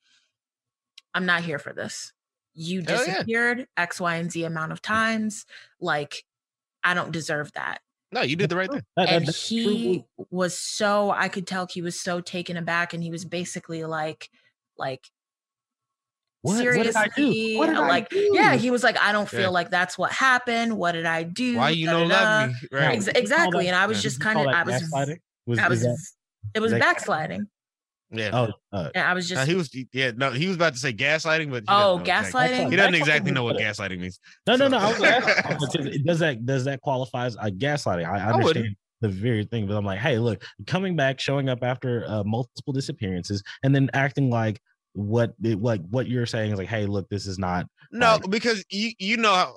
I'm 1.18 1.26
not 1.26 1.44
here 1.44 1.58
for 1.60 1.74
this. 1.74 2.14
You 2.54 2.84
Hell 2.88 3.00
yeah. 3.06 3.14
disappeared 3.14 3.68
X 3.76 4.00
Y 4.00 4.16
and 4.16 4.32
Z 4.32 4.44
amount 4.44 4.72
of 4.72 4.82
times 4.82 5.46
like 5.82 6.24
I 6.84 6.94
don't 6.94 7.12
deserve 7.12 7.52
that. 7.54 7.82
No, 8.12 8.22
you 8.22 8.36
did 8.36 8.50
the 8.50 8.56
right 8.56 8.70
thing. 8.70 8.84
That- 8.96 9.08
that- 9.08 9.14
And 9.16 9.26
that's 9.28 9.48
true. 9.48 9.58
he 9.58 10.06
was 10.30 10.58
so 10.58 11.10
I 11.12 11.28
could 11.28 11.48
tell 11.48 11.68
he 11.68 11.82
was 11.82 12.00
so 12.00 12.22
taken 12.22 12.56
aback 12.56 12.94
and 12.94 13.02
he 13.04 13.10
was 13.12 13.26
basically 13.26 13.84
like 13.84 14.30
like 14.78 15.06
What, 16.44 16.54
what 16.54 16.60
did 16.64 16.96
I 16.96 17.08
seriously 17.10 17.54
do? 17.54 17.58
What 17.58 17.68
did 17.68 17.78
I 17.78 17.88
like 17.88 18.10
do? 18.10 18.30
yeah 18.34 18.56
he 18.56 18.70
was 18.72 18.84
like 18.84 18.98
I 18.98 19.12
don't 19.12 19.28
feel 19.28 19.42
Yeah. 19.42 19.48
like 19.50 19.70
that's 19.72 19.98
what 19.98 20.12
happened. 20.12 20.78
What 20.78 20.92
did 20.94 21.06
I 21.08 21.24
do? 21.24 21.58
Why 21.58 21.72
you 21.72 21.88
Da, 21.88 21.94
don't 21.94 22.10
da, 22.10 22.20
da. 22.20 22.24
love 22.42 22.50
me? 22.50 22.56
Right. 22.72 22.96
Ex- 22.96 23.06
Would 23.08 23.08
you 23.08 23.14
call 23.14 23.22
exactly. 23.24 23.68
And 23.68 23.76
I 23.76 23.86
was 23.88 23.98
yeah, 23.98 24.02
just 24.04 24.20
kind 24.22 24.40
of 24.40 24.48
I 24.48 24.64
was? 24.64 25.18
Was, 25.48 25.60
I 25.60 25.68
was 25.68 25.82
that, 25.82 25.98
it 26.54 26.60
was 26.60 26.72
that- 26.72 26.80
backsliding. 26.82 27.48
Yeah. 28.10 28.30
oh, 28.34 28.54
uh, 28.72 28.90
And 28.96 29.04
I 29.06 29.14
was 29.14 29.30
No, 29.30 29.36
just 29.36 29.50
he 29.50 29.56
was 29.56 29.70
yeah, 29.94 30.12
no, 30.16 30.32
he 30.32 30.48
was 30.48 30.56
about 30.56 30.74
to 30.74 30.80
say 30.80 30.94
gaslighting, 30.94 31.50
but 31.52 31.64
he 31.64 31.66
Oh, 31.68 32.00
doesn't 32.00 32.02
exactly- 32.28 32.42
gaslighting? 32.42 32.70
He 32.72 32.76
doesn't 32.78 32.96
exactly 32.96 33.32
know 33.32 33.44
what 33.44 33.58
gaslighting 33.60 34.00
means. 34.00 34.20
no, 34.48 34.56
no, 34.56 34.66
So- 34.66 34.70
no. 34.70 34.78
I 34.78 34.90
was 34.92 35.02
asking, 35.76 36.04
does 36.06 36.20
that 36.20 36.46
does 36.46 36.64
that 36.66 36.82
qualify 36.82 37.26
as 37.26 37.36
a 37.36 37.52
gaslighting? 37.52 38.06
I, 38.10 38.30
I 38.32 38.36
wouldn't. 38.38 38.48
understand 38.48 38.76
the 39.02 39.10
very 39.10 39.44
thing, 39.46 39.68
but 39.68 39.76
I'm 39.76 39.86
like, 39.86 40.00
hey, 40.00 40.18
look, 40.20 40.44
coming 40.66 40.96
back, 40.96 41.20
showing 41.20 41.50
up 41.50 41.60
after 41.64 42.04
uh, 42.08 42.24
multiple 42.24 42.74
disappearances, 42.74 43.44
and 43.64 43.76
then 43.76 43.90
acting 43.94 44.30
like 44.32 44.60
what 44.94 45.34
it, 45.44 45.62
like 45.62 45.82
what 45.90 46.08
you're 46.08 46.26
saying 46.26 46.52
is 46.54 46.58
like, 46.58 46.68
hey, 46.70 46.86
look, 46.86 47.08
this 47.10 47.28
is 47.28 47.38
not. 47.38 47.68
No, 47.92 48.14
Like- 48.14 48.30
because 48.30 48.64
you 48.72 48.92
you 49.00 49.18
know 49.18 49.34
how 49.36 49.54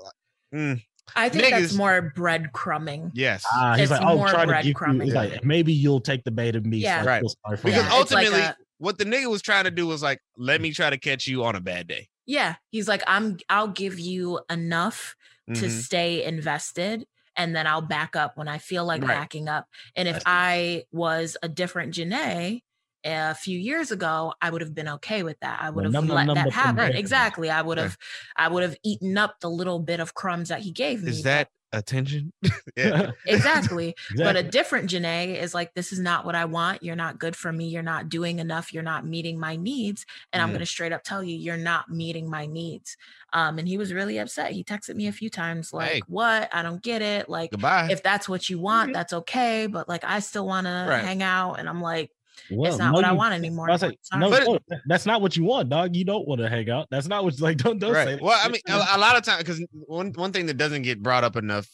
mm, 0.55 0.83
I 1.17 1.29
think 1.29 1.51
that's 1.51 1.73
niggas- 1.73 1.77
more 1.77 2.13
breadcrumbing. 2.17 3.11
yes. 3.15 3.45
Ah, 3.53 3.75
he's 3.75 3.83
It's 3.85 3.91
like, 3.93 4.03
oh, 4.03 4.17
more 4.17 4.29
trying 4.29 4.49
to 4.49 4.55
give 4.55 4.65
you. 4.67 4.75
breadcrumbing. 4.75 5.07
It's 5.07 5.15
like 5.15 5.45
maybe 5.45 5.73
you'll 5.73 6.01
take 6.01 6.25
the 6.25 6.31
bait 6.31 6.57
of 6.57 6.65
me. 6.67 6.79
Yeah. 6.79 7.01
so 7.03 7.07
Right. 7.07 7.21
feel 7.21 7.29
sorry 7.45 7.57
for 7.57 7.63
Because. 7.69 7.83
Yeah, 7.85 8.01
it's 8.01 8.11
like 8.13 8.27
ultimately, 8.27 8.41
a- 8.47 8.57
what 8.79 8.99
the 8.99 9.05
nigga 9.05 9.27
was 9.31 9.43
trying 9.43 9.65
to 9.65 9.71
do 9.71 9.87
was 9.87 10.03
like, 10.03 10.21
let 10.37 10.61
me 10.61 10.73
try 10.73 10.91
to 10.91 10.99
catch 10.99 11.27
you 11.27 11.45
on 11.45 11.55
a 11.57 11.61
bad 11.61 11.87
day. 11.87 12.09
Yeah, 12.27 12.55
he's 12.71 12.87
like 12.89 13.03
I'm 13.07 13.39
I'll 13.49 13.69
give 13.69 13.99
you 13.99 14.41
enough 14.51 15.17
to 15.55 15.67
Mhm. 15.67 15.71
stay 15.83 16.23
invested 16.25 17.05
and 17.37 17.55
then 17.57 17.67
I'll 17.67 17.83
back 17.83 18.15
up 18.17 18.37
when 18.37 18.47
I 18.49 18.59
feel 18.59 18.85
like 18.85 19.03
Right. 19.03 19.09
backing 19.09 19.49
up. 19.49 19.67
And 19.97 20.07
if 20.09 20.15
That's 20.15 20.25
I 20.27 20.85
was 20.93 21.37
a 21.43 21.49
different 21.49 21.95
Janae 21.95 22.63
a 23.05 23.35
few 23.35 23.59
years 23.59 23.91
ago, 23.91 24.35
I 24.43 24.51
would 24.51 24.61
have 24.61 24.75
been 24.75 24.89
okay 24.89 25.23
with 25.23 25.39
that. 25.41 25.61
I 25.63 25.71
would 25.71 25.85
have 25.85 25.93
num, 25.93 26.07
num, 26.07 26.17
let 26.17 26.27
num, 26.27 26.35
that 26.35 26.53
from 26.53 26.55
happen. 26.55 26.95
Exactly. 26.95 27.51
I 27.51 27.63
would 27.63 27.79
Yeah. 27.79 27.85
have 27.85 27.97
I 28.37 28.49
would 28.49 28.63
have 28.63 28.77
eaten 28.85 29.17
up 29.19 29.41
the 29.41 29.51
little 29.51 29.79
bit 29.81 30.01
of 30.01 30.15
crumbs 30.15 30.49
that 30.49 30.61
he 30.61 30.73
gave 30.73 31.03
me. 31.03 31.11
Is 31.11 31.23
that 31.23 31.49
attention? 31.73 32.33
yeah. 32.77 33.13
exactly. 33.27 33.95
But 34.23 34.37
a 34.37 34.43
different 34.43 34.91
Janae 34.91 35.37
is 35.41 35.55
like, 35.55 35.75
this 35.75 35.93
is 35.93 35.99
not 35.99 36.25
what 36.25 36.35
I 36.35 36.45
want. 36.47 36.83
You're 36.83 36.97
not 36.97 37.19
good 37.19 37.37
for 37.37 37.53
me. 37.53 37.69
You're 37.69 37.83
not 37.83 38.09
doing 38.09 38.39
enough. 38.39 38.73
You're 38.73 38.83
not 38.83 39.07
meeting 39.07 39.39
my 39.39 39.57
needs. 39.57 40.07
And 40.33 40.43
I'm 40.43 40.49
Mhm. 40.49 40.53
going 40.53 40.61
to 40.61 40.67
straight 40.67 40.93
up 40.93 41.03
tell 41.03 41.23
you, 41.23 41.37
you're 41.37 41.57
not 41.57 41.91
meeting 41.91 42.29
my 42.31 42.47
needs. 42.47 42.97
Um, 43.33 43.59
and 43.59 43.69
he 43.69 43.79
was 43.79 43.93
really 43.93 44.19
upset. 44.19 44.53
He 44.53 44.65
texted 44.65 44.95
me 44.97 45.07
a 45.07 45.13
few 45.13 45.31
times, 45.31 45.73
like, 45.73 45.89
Hey. 45.89 46.03
what? 46.07 46.49
I 46.53 46.63
don't 46.63 46.83
get 46.83 47.03
it. 47.03 47.29
Like, 47.29 47.53
Goodbye. 47.53 47.89
if 47.89 48.03
that's 48.03 48.29
what 48.29 48.49
you 48.49 48.59
want, 48.59 48.93
that's 48.93 49.13
okay. 49.13 49.67
But 49.67 49.89
like, 49.89 50.05
I 50.05 50.21
still 50.21 50.47
want 50.47 50.67
to 50.67 50.71
Right. 50.89 51.05
hang 51.05 51.23
out. 51.23 51.55
And 51.55 51.69
I'm 51.69 51.81
like, 51.81 52.11
Well, 52.51 52.71
it's 52.71 52.79
not 52.79 52.89
no, 52.89 52.93
what 52.95 53.05
I 53.05 53.13
want 53.13 53.35
anymore. 53.35 53.69
I 53.69 53.73
was 53.73 53.83
like, 53.83 53.99
no, 54.17 54.31
But- 54.31 54.45
no, 54.47 54.59
that's 54.87 55.07
not 55.07 55.21
what 55.23 55.37
you 55.37 55.45
want, 55.45 55.69
dog. 55.69 55.95
You 55.95 56.05
don't 56.05 56.27
want 56.27 56.41
to 56.41 56.49
hang 56.49 56.69
out. 56.71 56.87
That's 56.91 57.07
not 57.09 57.25
what 57.25 57.41
like 57.41 57.57
don't 57.59 57.79
don't 57.79 57.95
say. 57.95 58.05
right. 58.05 58.05
that. 58.17 58.23
Well, 58.23 58.39
I 58.43 58.49
mean, 58.49 58.61
a, 58.69 58.87
a 58.93 58.99
lot 58.99 59.17
of 59.17 59.23
times, 59.25 59.39
because 59.45 59.65
one 59.73 60.13
one 60.15 60.33
thing 60.33 60.47
that 60.47 60.57
doesn't 60.57 60.83
get 60.83 61.03
brought 61.03 61.25
up 61.25 61.37
enough 61.37 61.69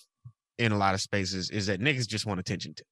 in 0.58 0.72
a 0.72 0.76
lot 0.78 0.94
of 0.94 1.00
spaces 1.00 1.50
is 1.50 1.66
that 1.66 1.80
niggas 1.80 2.06
just 2.06 2.26
want 2.26 2.40
attention 2.40 2.74
to, 2.74 2.84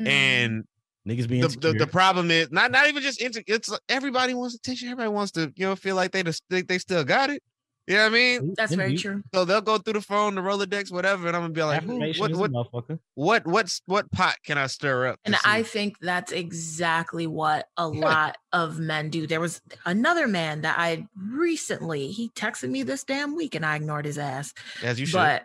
Mhm. 0.00 0.06
and 0.08 0.64
niggas 1.06 1.28
being 1.28 1.42
the, 1.42 1.48
the 1.48 1.72
the 1.72 1.86
problem 1.86 2.30
is 2.30 2.50
not 2.50 2.70
not 2.70 2.88
even 2.88 3.02
just 3.02 3.20
into 3.20 3.42
it's 3.46 3.68
like 3.68 3.80
everybody 3.88 4.34
wants 4.34 4.54
attention. 4.54 4.88
Everybody 4.88 5.10
wants 5.10 5.32
to 5.32 5.52
you 5.56 5.66
know 5.66 5.76
feel 5.76 5.96
like 5.96 6.12
they 6.12 6.22
just 6.22 6.42
think 6.50 6.68
they 6.68 6.78
still 6.78 7.04
got 7.04 7.30
it. 7.30 7.42
You 7.86 7.94
know 7.94 8.02
what 8.02 8.06
I 8.06 8.14
mean? 8.14 8.54
that's 8.56 8.74
very 8.74 8.92
you- 8.92 8.98
true. 8.98 9.22
So 9.32 9.44
they'll 9.44 9.60
go 9.60 9.78
through 9.78 9.92
the 9.92 10.00
phone, 10.00 10.34
the 10.34 10.40
Rolodex, 10.40 10.90
whatever, 10.90 11.28
and 11.28 11.36
I'm 11.36 11.42
gonna 11.42 11.52
be 11.52 11.62
like, 11.62 11.82
"Hmm, 11.82 11.90
Affirmation 11.90 12.20
what 12.20 12.30
is 12.32 12.38
a 12.38 12.40
what 12.40 12.98
what 13.14 13.46
what's 13.46 13.82
what 13.86 14.10
pot 14.10 14.36
can 14.44 14.58
I 14.58 14.66
stir 14.66 15.06
up? 15.06 15.20
And 15.24 15.34
see? 15.36 15.40
I 15.44 15.62
think 15.62 15.98
that's 16.00 16.32
exactly 16.32 17.28
what 17.28 17.68
a 17.76 17.86
lot 17.86 18.38
of 18.52 18.80
men 18.80 19.08
do. 19.10 19.26
There 19.28 19.40
was 19.40 19.60
another 19.84 20.26
man 20.26 20.62
that 20.62 20.76
I 20.78 21.06
recently, 21.16 22.08
he 22.08 22.30
texted 22.30 22.70
me 22.70 22.82
this 22.82 23.04
damn 23.04 23.36
week 23.36 23.54
and 23.54 23.64
I 23.64 23.76
ignored 23.76 24.04
his 24.04 24.18
ass. 24.18 24.52
as 24.82 24.98
you 24.98 25.06
should. 25.06 25.16
But 25.16 25.44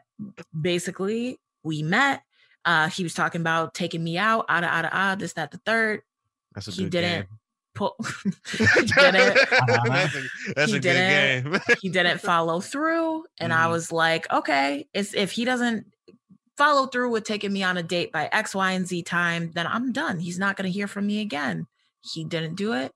basically, 0.59 1.39
we 1.63 1.83
met. 1.83 2.23
Uh, 2.65 2.89
he 2.89 3.03
was 3.03 3.13
talking 3.13 3.41
about 3.41 3.73
taking 3.73 4.03
me 4.03 4.17
out, 4.17 4.45
out 4.47 4.63
of, 4.63 4.69
out 4.69 4.85
of, 4.85 4.91
ah, 4.93 5.15
this, 5.15 5.33
that, 5.33 5.51
the 5.51 5.57
third. 5.65 6.01
that's 6.53 6.67
a 6.67 6.71
he 6.71 6.83
good 6.83 6.91
didn't 6.91 7.21
game. 7.21 7.39
Pull, 7.73 7.95
he 8.51 8.57
didn't, 8.85 9.37
that's 9.49 10.15
a, 10.15 10.23
that's 10.55 10.71
He 10.71 10.77
a 10.77 10.79
good 10.79 10.81
didn't. 10.81 11.51
game. 11.51 11.61
he 11.81 11.89
didn't 11.89 12.19
follow 12.19 12.59
through. 12.59 13.23
And 13.39 13.53
I 13.53 13.65
Mhm. 13.65 13.71
was 13.71 13.91
like, 13.91 14.31
okay, 14.31 14.87
it's, 14.93 15.13
if 15.13 15.31
he 15.31 15.45
doesn't 15.45 15.85
follow 16.57 16.87
through 16.87 17.11
with 17.11 17.23
taking 17.23 17.53
me 17.53 17.63
on 17.63 17.77
a 17.77 17.83
date 17.83 18.11
by 18.11 18.27
X, 18.31 18.53
Y, 18.53 18.71
and 18.73 18.85
Z 18.85 19.03
time, 19.03 19.51
then 19.55 19.67
I'm 19.67 19.91
done. 19.93 20.19
He's 20.19 20.37
not 20.37 20.57
going 20.57 20.65
to 20.65 20.71
hear 20.71 20.87
from 20.87 21.07
me 21.07 21.21
again. 21.21 21.65
He 22.01 22.23
didn't 22.25 22.55
do 22.55 22.73
it. 22.73 22.91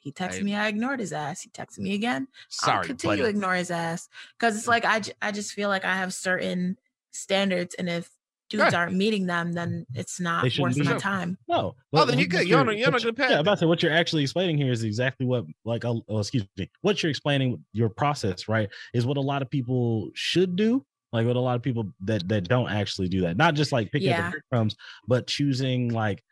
He 0.00 0.12
texted 0.12 0.40
I- 0.40 0.44
me. 0.44 0.54
I 0.56 0.68
ignored 0.68 1.00
his 1.00 1.12
ass. 1.12 1.42
He 1.42 1.50
texted 1.50 1.78
me 1.78 1.94
again. 1.94 2.26
I'll 2.62 2.74
Sorry, 2.74 2.86
continue 2.86 3.22
to 3.22 3.28
ignore 3.28 3.54
his 3.54 3.70
ass 3.70 4.08
because 4.38 4.56
it's 4.56 4.68
like 4.68 4.84
I, 4.84 5.02
I 5.22 5.30
just 5.30 5.52
feel 5.52 5.68
like 5.68 5.84
I 5.84 5.96
have 5.96 6.12
certain 6.12 6.78
standards, 7.12 7.74
and 7.76 7.88
if 7.88 8.10
dudes 8.48 8.62
Right. 8.62 8.74
aren't 8.74 8.94
meeting 8.94 9.26
them, 9.26 9.52
then 9.52 9.86
it's 9.94 10.20
not 10.20 10.44
worth 10.58 10.76
my 10.76 10.84
Sure. 10.84 10.98
time. 10.98 11.36
No. 11.48 11.74
Oh, 11.92 12.04
then 12.04 12.16
what- 12.16 12.18
you 12.18 12.26
good. 12.26 12.46
You're 12.48 12.60
on 12.60 12.66
you're 12.76 12.86
on 12.88 12.92
a 12.92 12.96
what 12.96 13.02
good 13.02 13.16
path 13.16 13.30
Yeah, 13.30 13.36
I'm 13.36 13.40
about 13.40 13.54
to 13.54 13.58
say 13.60 13.66
what 13.66 13.82
you're 13.82 13.92
actually 13.92 14.22
explaining 14.22 14.56
here 14.56 14.70
is 14.72 14.84
exactly 14.84 15.26
what, 15.26 15.44
like, 15.64 15.84
oh, 15.84 16.02
oh, 16.08 16.18
excuse 16.20 16.44
me, 16.56 16.70
what 16.82 17.02
you're 17.02 17.10
explaining 17.10 17.64
your 17.72 17.88
process, 17.88 18.48
right? 18.48 18.68
Is 18.94 19.04
what 19.06 19.16
a 19.16 19.20
lot 19.20 19.42
of 19.42 19.50
people 19.50 20.10
should 20.14 20.56
do. 20.56 20.84
Like 21.12 21.26
what 21.26 21.36
a 21.36 21.40
lot 21.40 21.56
of 21.56 21.62
people 21.62 21.92
that 22.02 22.28
that 22.28 22.48
don't 22.48 22.68
actually 22.70 23.08
do 23.08 23.20
that. 23.22 23.36
Not 23.36 23.54
just 23.54 23.72
like 23.72 23.90
picking 23.92 24.08
Yeah. 24.08 24.26
up 24.28 24.32
the 24.34 24.40
breadcrumbs, 24.50 24.76
but 25.08 25.26
choosing 25.26 25.88
like 25.90 26.22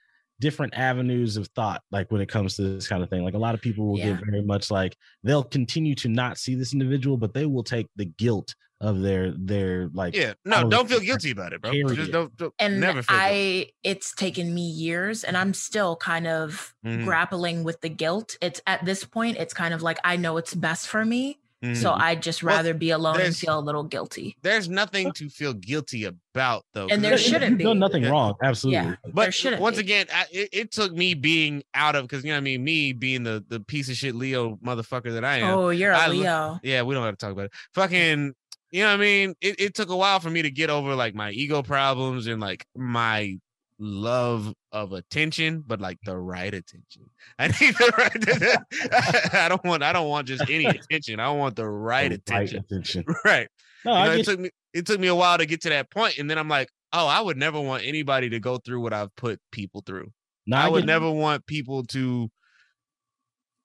different 0.41 0.75
avenues 0.75 1.37
of 1.37 1.47
thought. 1.55 1.81
Like 1.91 2.11
when 2.11 2.21
it 2.21 2.29
comes 2.29 2.57
to 2.57 2.63
this 2.63 2.89
kind 2.89 3.03
of 3.03 3.09
thing, 3.09 3.23
like 3.25 3.35
a 3.35 3.39
lot 3.39 3.55
of 3.55 3.61
people 3.61 3.87
will 3.87 3.99
Yeah. 3.99 4.13
get 4.17 4.25
very 4.27 4.43
much 4.43 4.71
like 4.71 4.97
they'll 5.23 5.45
continue 5.45 5.95
to 5.97 6.09
not 6.09 6.39
see 6.39 6.55
this 6.55 6.73
individual, 6.73 7.17
but 7.17 7.33
they 7.35 7.47
will 7.47 7.63
take 7.63 7.87
the 7.97 8.05
guilt 8.07 8.55
of 8.85 9.01
their 9.01 9.33
their 9.33 9.89
like 9.93 10.15
Yeah, 10.15 10.35
no, 10.45 10.69
don't 10.69 10.89
feel 10.89 11.01
guilty 11.01 11.31
about 11.31 11.53
it, 11.53 11.61
bro. 11.63 11.73
Just 11.95 12.13
don't, 12.13 12.37
don't 12.37 12.55
And 12.59 12.81
never 12.81 13.03
feel 13.03 13.17
guilty. 13.19 13.67
I, 13.67 13.71
it's 13.83 14.15
taken 14.15 14.55
me 14.55 14.63
years, 14.69 15.25
and 15.25 15.37
I'm 15.37 15.55
still 15.55 15.97
kind 15.97 16.27
of 16.27 16.75
Mhm. 16.87 17.05
grappling 17.05 17.65
with 17.65 17.81
the 17.81 17.89
guilt. 17.89 18.37
It's 18.41 18.61
at 18.67 18.85
this 18.85 19.05
point, 19.05 19.39
it's 19.39 19.55
kind 19.55 19.75
of 19.75 19.83
like 19.83 19.99
I 20.05 20.17
know 20.17 20.37
it's 20.37 20.55
best 20.55 20.87
for 20.89 21.05
me, 21.05 21.39
so 21.63 21.91
Mhm. 21.93 21.99
I'd 22.01 22.23
just 22.23 22.43
Well, 22.43 22.57
rather 22.57 22.75
be 22.75 22.91
alone 22.91 23.21
and 23.23 23.35
feel 23.35 23.59
a 23.59 23.61
little 23.61 23.85
guilty. 23.85 24.37
there's 24.43 24.69
nothing 24.69 25.13
to 25.13 25.31
feel 25.31 25.55
guilty 25.55 26.05
about, 26.05 26.65
though 26.75 26.89
And 26.89 27.03
there 27.03 27.17
shouldn't 27.17 27.53
you've 27.53 27.61
done 27.61 27.77
be. 27.77 27.81
nothing 27.81 28.03
Yeah. 28.03 28.11
wrong. 28.11 28.35
Absolutely. 28.43 28.77
Yeah. 28.91 28.97
there 29.03 29.13
But 29.15 29.33
shouldn't 29.33 29.63
once 29.63 29.77
be. 29.77 29.81
again, 29.85 30.07
I, 30.13 30.27
it, 30.31 30.49
it 30.53 30.71
took 30.73 30.93
me 30.93 31.15
being 31.15 31.63
out 31.73 31.97
of 31.97 32.05
because 32.07 32.23
you 32.23 32.29
know 32.33 32.35
what 32.37 32.41
I 32.43 32.43
mean. 32.43 32.65
Me 32.65 32.93
being 32.93 33.23
the 33.23 33.43
the 33.49 33.61
piece 33.61 33.89
of 33.89 33.97
shit 33.97 34.15
Leo 34.15 34.57
motherfucker 34.57 35.13
that 35.15 35.25
I 35.25 35.39
am. 35.39 35.59
Oh, 35.59 35.71
you're 35.71 35.93
a 35.93 35.99
I 35.99 36.09
Leo. 36.09 36.61
Yeah, 36.63 36.83
we 36.83 36.95
don't 36.95 37.03
have 37.05 37.17
to 37.17 37.25
talk 37.25 37.33
about 37.33 37.47
it. 37.47 37.53
Fucking, 37.73 38.35
you 38.75 38.83
know 38.83 38.89
what 38.89 38.95
I 38.95 38.97
mean? 38.97 39.35
It, 39.41 39.61
it 39.61 39.75
took 39.75 39.89
a 39.89 39.97
while 39.97 40.19
for 40.19 40.31
me 40.31 40.43
to 40.43 40.51
get 40.51 40.69
over 40.69 40.95
like 40.97 41.15
my 41.15 41.31
ego 41.31 41.63
problems 41.63 42.27
and 42.27 42.41
like 42.41 42.67
my 42.77 43.39
love 43.79 44.53
of 44.73 44.93
attention, 44.93 45.63
but 45.65 45.81
like 45.81 45.99
the 46.05 46.17
right 46.17 46.53
attention. 46.53 47.09
I 47.39 47.47
need 47.49 47.75
the 47.77 47.93
right. 47.97 49.35
I 49.35 49.49
don't 49.49 49.65
want. 49.65 49.83
I 49.85 49.93
don't 49.93 50.09
want 50.09 50.27
just 50.27 50.43
any 50.51 50.65
attention. 50.81 51.21
I 51.21 51.31
want 51.31 51.55
the 51.55 51.69
right 51.69 52.09
The 52.09 52.17
attention. 52.17 52.59
attention. 52.69 53.05
Right. 53.25 53.49
No, 53.85 53.93
You 53.97 54.05
know, 54.07 54.11
I 54.11 54.15
it 54.17 54.25
took 54.25 54.41
me. 54.41 54.51
It 54.73 54.87
took 54.87 54.99
me 54.99 55.07
a 55.07 55.15
while 55.15 55.39
to 55.39 55.47
get 55.47 55.61
to 55.63 55.69
that 55.69 55.89
point, 55.91 56.19
and 56.19 56.29
then 56.29 56.37
I'm 56.37 56.49
like, 56.49 56.69
oh, 56.93 57.07
I 57.07 57.21
would 57.21 57.37
never 57.37 57.61
want 57.61 57.85
anybody 57.85 58.29
to 58.31 58.41
go 58.41 58.59
through 58.59 58.81
what 58.81 58.93
I've 58.93 59.15
put 59.15 59.39
people 59.53 59.83
through. 59.87 60.11
no, 60.49 60.57
I 60.57 60.69
would 60.69 60.85
never 60.85 61.09
want 61.11 61.47
people 61.47 61.85
to 61.85 62.29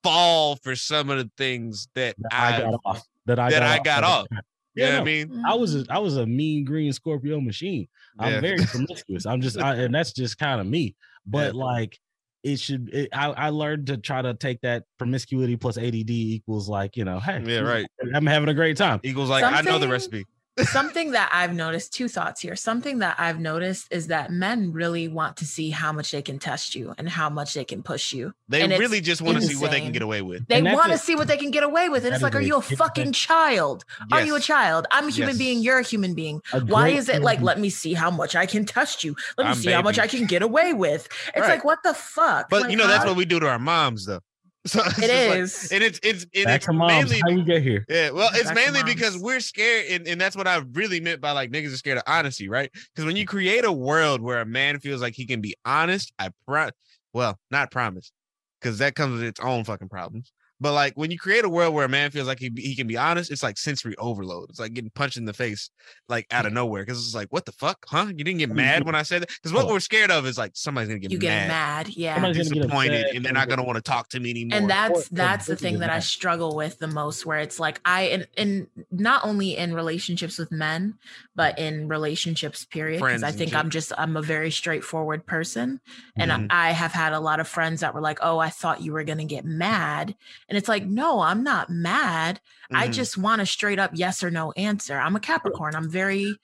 fall 0.03 0.55
for 0.57 0.75
some 0.75 1.09
of 1.09 1.17
the 1.17 1.29
things 1.37 1.87
that 1.95 2.15
that 2.19 2.33
I 2.33 2.55
I 2.57 2.61
got 2.61 2.79
off. 2.85 3.03
That 3.25 3.39
I 3.39 3.49
that 3.49 3.59
got 3.59 3.63
I 3.63 3.77
off. 3.77 3.83
got 3.83 4.03
off. 4.03 4.27
You 4.31 4.37
Yeah, 4.75 4.89
know 4.89 4.95
no. 4.95 5.01
I 5.01 5.03
mean? 5.05 5.43
I 5.47 5.55
was 5.55 5.75
a, 5.75 5.85
I 5.89 5.99
was 5.99 6.17
a 6.17 6.25
mean 6.25 6.63
green 6.63 6.93
Scorpio 6.93 7.41
machine. 7.41 7.87
I'm 8.19 8.33
Yeah. 8.33 8.41
very 8.41 8.65
promiscuous. 8.65 9.25
I'm 9.25 9.41
just, 9.41 9.57
I, 9.59 9.75
and 9.75 9.93
that's 9.93 10.13
just 10.13 10.37
kind 10.37 10.61
of 10.61 10.67
me. 10.67 10.95
But 11.25 11.55
like, 11.55 11.99
it 12.43 12.59
should. 12.59 12.89
It, 12.93 13.09
I 13.11 13.31
I 13.31 13.49
learned 13.49 13.87
to 13.87 13.97
try 13.97 14.21
to 14.21 14.33
take 14.33 14.61
that 14.61 14.85
promiscuity 14.97 15.57
plus 15.57 15.77
ADD 15.77 16.09
equals 16.09 16.69
like 16.69 16.95
you 16.95 17.03
know, 17.03 17.19
hey, 17.19 17.43
Yeah, 17.45 17.59
right. 17.59 17.85
I'm 18.15 18.25
having 18.25 18.47
a 18.49 18.53
great 18.53 18.77
time. 18.77 19.01
Equals 19.03 19.29
like 19.29 19.43
I 19.43 19.61
know 19.61 19.77
the 19.77 19.89
recipe. 19.89 20.25
Something 20.67 21.11
that 21.11 21.29
I've 21.31 21.53
noticed, 21.53 21.93
two 21.93 22.07
thoughts 22.07 22.41
here. 22.41 22.55
Something 22.55 22.99
that 22.99 23.15
I've 23.19 23.39
noticed 23.39 23.87
is 23.91 24.07
that 24.07 24.31
men 24.31 24.71
really 24.71 25.07
want 25.07 25.37
to 25.37 25.45
see 25.45 25.69
how 25.69 25.91
much 25.91 26.11
they 26.11 26.21
can 26.21 26.39
test 26.39 26.75
you 26.75 26.93
and 26.97 27.07
how 27.09 27.29
much 27.29 27.53
they 27.53 27.65
can 27.65 27.83
push 27.83 28.13
you. 28.13 28.33
They 28.47 28.61
and 28.61 28.77
really 28.77 29.01
just 29.01 29.21
want 29.21 29.37
to 29.37 29.47
see 29.47 29.55
what 29.55 29.71
they 29.71 29.79
can 29.79 29.91
get 29.91 30.01
away 30.01 30.21
with. 30.21 30.47
They 30.47 30.61
want 30.61 30.91
to 30.91 30.97
see 30.97 31.15
what 31.15 31.27
they 31.27 31.37
can 31.37 31.51
get 31.51 31.63
away 31.63 31.89
with. 31.89 32.03
And 32.05 32.13
it's 32.13 32.23
like, 32.23 32.33
is 32.33 32.39
are 32.39 32.41
you 32.41 32.55
a 32.57 32.61
fucking 32.61 33.05
thing. 33.05 33.13
child? 33.13 33.83
Are 34.11 34.23
you 34.23 34.35
a 34.35 34.39
child? 34.39 34.87
I'm 34.91 35.07
a 35.07 35.11
human 35.11 35.29
Yes. 35.35 35.37
being. 35.37 35.59
You're 35.59 35.79
a 35.79 35.83
human 35.83 36.13
being. 36.15 36.41
A 36.53 36.59
Why 36.61 36.89
is 36.89 37.09
it 37.09 37.21
like, 37.21 37.41
let 37.41 37.59
me 37.59 37.69
see 37.69 37.93
how 37.93 38.09
much 38.11 38.35
I 38.35 38.45
can 38.45 38.65
test 38.65 39.03
you? 39.03 39.15
Let 39.37 39.45
me 39.45 39.51
I'm 39.51 39.57
see 39.57 39.71
how 39.71 39.81
much. 39.81 39.99
I 39.99 40.07
can 40.07 40.25
get 40.25 40.41
away 40.41 40.73
with. 40.73 41.07
It's 41.35 41.41
Right. 41.41 41.49
like, 41.49 41.63
what 41.65 41.79
the 41.83 41.93
fuck? 41.93 42.49
But 42.49 42.63
Like, 42.63 42.71
you 42.71 42.77
know 42.77 42.87
that's 42.87 43.05
what 43.05 43.15
we 43.15 43.25
do 43.25 43.39
to 43.39 43.47
our 43.47 43.59
moms, 43.59 44.05
though. 44.05 44.19
So 44.67 44.81
it's 44.85 44.99
it 44.99 45.29
like- 45.29 45.71
and 45.71 45.83
it's 45.83 45.99
it's 46.03 46.25
and 46.35 46.45
Back 46.45 46.61
it's 46.61 46.67
mainly 46.67 47.21
How 47.25 47.33
we 47.33 47.43
get 47.43 47.61
here? 47.63 47.85
Yeah, 47.87 48.11
well, 48.11 48.29
it's 48.33 48.43
Back 48.43 48.55
mainly 48.55 48.83
because 48.83 49.17
we're 49.17 49.39
scared, 49.39 49.85
and, 49.89 50.05
and 50.05 50.19
that's 50.19 50.35
what 50.35 50.47
I 50.47 50.61
really 50.73 50.99
meant 50.99 51.21
by 51.21 51.31
like 51.31 51.49
niggas 51.49 51.73
are 51.73 51.77
scared 51.77 51.97
of 51.97 52.03
honesty, 52.05 52.49
right? 52.49 52.69
Because 52.73 53.05
when 53.05 53.15
you 53.15 53.25
create 53.25 53.63
a 53.63 53.71
world 53.71 54.21
where 54.21 54.41
a 54.41 54.45
man 54.45 54.79
feels 54.79 55.01
like 55.01 55.15
he 55.15 55.25
can 55.25 55.39
be 55.39 55.55
honest, 55.63 56.11
I 56.19 56.31
pro 56.45 56.71
well, 57.13 57.39
not 57.49 57.71
promise, 57.71 58.11
because 58.59 58.79
that 58.79 58.95
comes 58.95 59.13
with 59.13 59.23
its 59.23 59.39
own 59.39 59.63
fucking 59.63 59.89
problems. 59.89 60.31
But 60.61 60.73
like 60.73 60.93
when 60.95 61.09
you 61.11 61.17
create 61.17 61.45
a 61.45 61.49
world 61.49 61.73
where 61.73 61.85
a 61.85 61.89
man 61.89 62.11
feels 62.11 62.27
like 62.27 62.39
he, 62.39 62.51
he 62.57 62.75
can 62.75 62.85
be 62.87 62.97
honest, 62.97 63.31
it's 63.31 63.43
like 63.43 63.57
sensory 63.57 63.95
overload. 63.97 64.49
It's 64.49 64.59
like 64.59 64.73
getting 64.73 64.89
punched 64.91 65.17
in 65.17 65.25
the 65.25 65.33
face, 65.33 65.69
like 66.09 66.27
out 66.31 66.45
of 66.45 66.51
nowhere. 66.53 66.83
Because 66.83 66.97
it's 67.05 67.15
like, 67.15 67.29
what 67.29 67.45
the 67.45 67.51
fuck, 67.53 67.85
huh? 67.87 68.07
You 68.07 68.23
didn't 68.25 68.39
get 68.39 68.49
mad 68.49 68.85
when 68.85 68.93
I 68.95 69.03
said 69.03 69.21
that? 69.21 69.29
Because 69.29 69.53
what 69.53 69.65
Oh. 69.65 69.69
we're 69.73 69.79
scared 69.79 70.11
of 70.11 70.25
is 70.25 70.37
like 70.37 70.51
somebody's 70.55 70.89
gonna 70.89 70.99
get 70.99 71.11
you 71.11 71.17
get 71.19 71.47
mad, 71.47 71.87
mad. 71.87 71.95
Yeah. 71.95 72.15
Somebody's 72.15 72.37
gonna 72.49 72.55
get 72.55 72.61
disappointed, 72.63 73.05
and 73.15 73.25
they're 73.25 73.33
not 73.33 73.47
gonna 73.49 73.63
want 73.63 73.77
to 73.77 73.81
talk 73.81 74.09
to 74.09 74.19
me 74.19 74.31
anymore. 74.31 74.57
and 74.59 74.69
that's 74.69 74.91
Or- 74.91 74.99
or 74.99 75.05
that's 75.11 75.45
the 75.45 75.55
thing 75.55 75.79
that 75.79 75.89
I 75.89 75.99
struggle 75.99 76.55
with 76.55 76.79
the 76.79 76.87
most 76.87 77.25
where 77.25 77.39
it's 77.39 77.59
like 77.59 77.79
I 77.85 78.01
and, 78.03 78.27
and 78.37 78.67
not 78.91 79.23
only 79.25 79.55
in 79.55 79.73
relationships 79.73 80.37
with 80.37 80.51
men 80.51 80.95
but 81.35 81.57
in 81.57 81.87
relationships 81.87 82.65
period 82.65 82.99
because 82.99 83.23
I 83.23 83.31
think. 83.31 83.49
I'm 83.55 83.69
just 83.69 83.91
I'm 83.97 84.15
a 84.15 84.21
very 84.21 84.51
straightforward 84.51 85.25
person 85.25 85.79
and 86.15 86.31
Mhm. 86.31 86.47
I, 86.51 86.69
I 86.69 86.71
have 86.71 86.91
had 86.91 87.13
a 87.13 87.19
lot 87.19 87.39
of 87.39 87.47
friends 87.47 87.81
that 87.81 87.93
were 87.93 88.01
like 88.01 88.19
oh 88.21 88.37
I 88.39 88.49
thought 88.49 88.81
you 88.81 88.91
were 88.93 89.03
going 89.03 89.17
to 89.17 89.25
get 89.25 89.43
mad 89.43 90.15
and 90.49 90.57
it's 90.57 90.67
like 90.67 90.85
no 90.85 91.21
I'm 91.21 91.43
not 91.43 91.69
mad 91.69 92.41
I 92.73 92.87
Mhm. 92.87 92.93
just 92.93 93.17
want 93.17 93.41
a 93.41 93.45
straight 93.45 93.79
up 93.79 93.91
yes 93.93 94.23
or 94.23 94.31
no 94.31 94.51
answer 94.53 94.97
I'm 94.97 95.15
a 95.15 95.19
Capricorn 95.19 95.75
I'm 95.75 95.89
very 95.89 96.35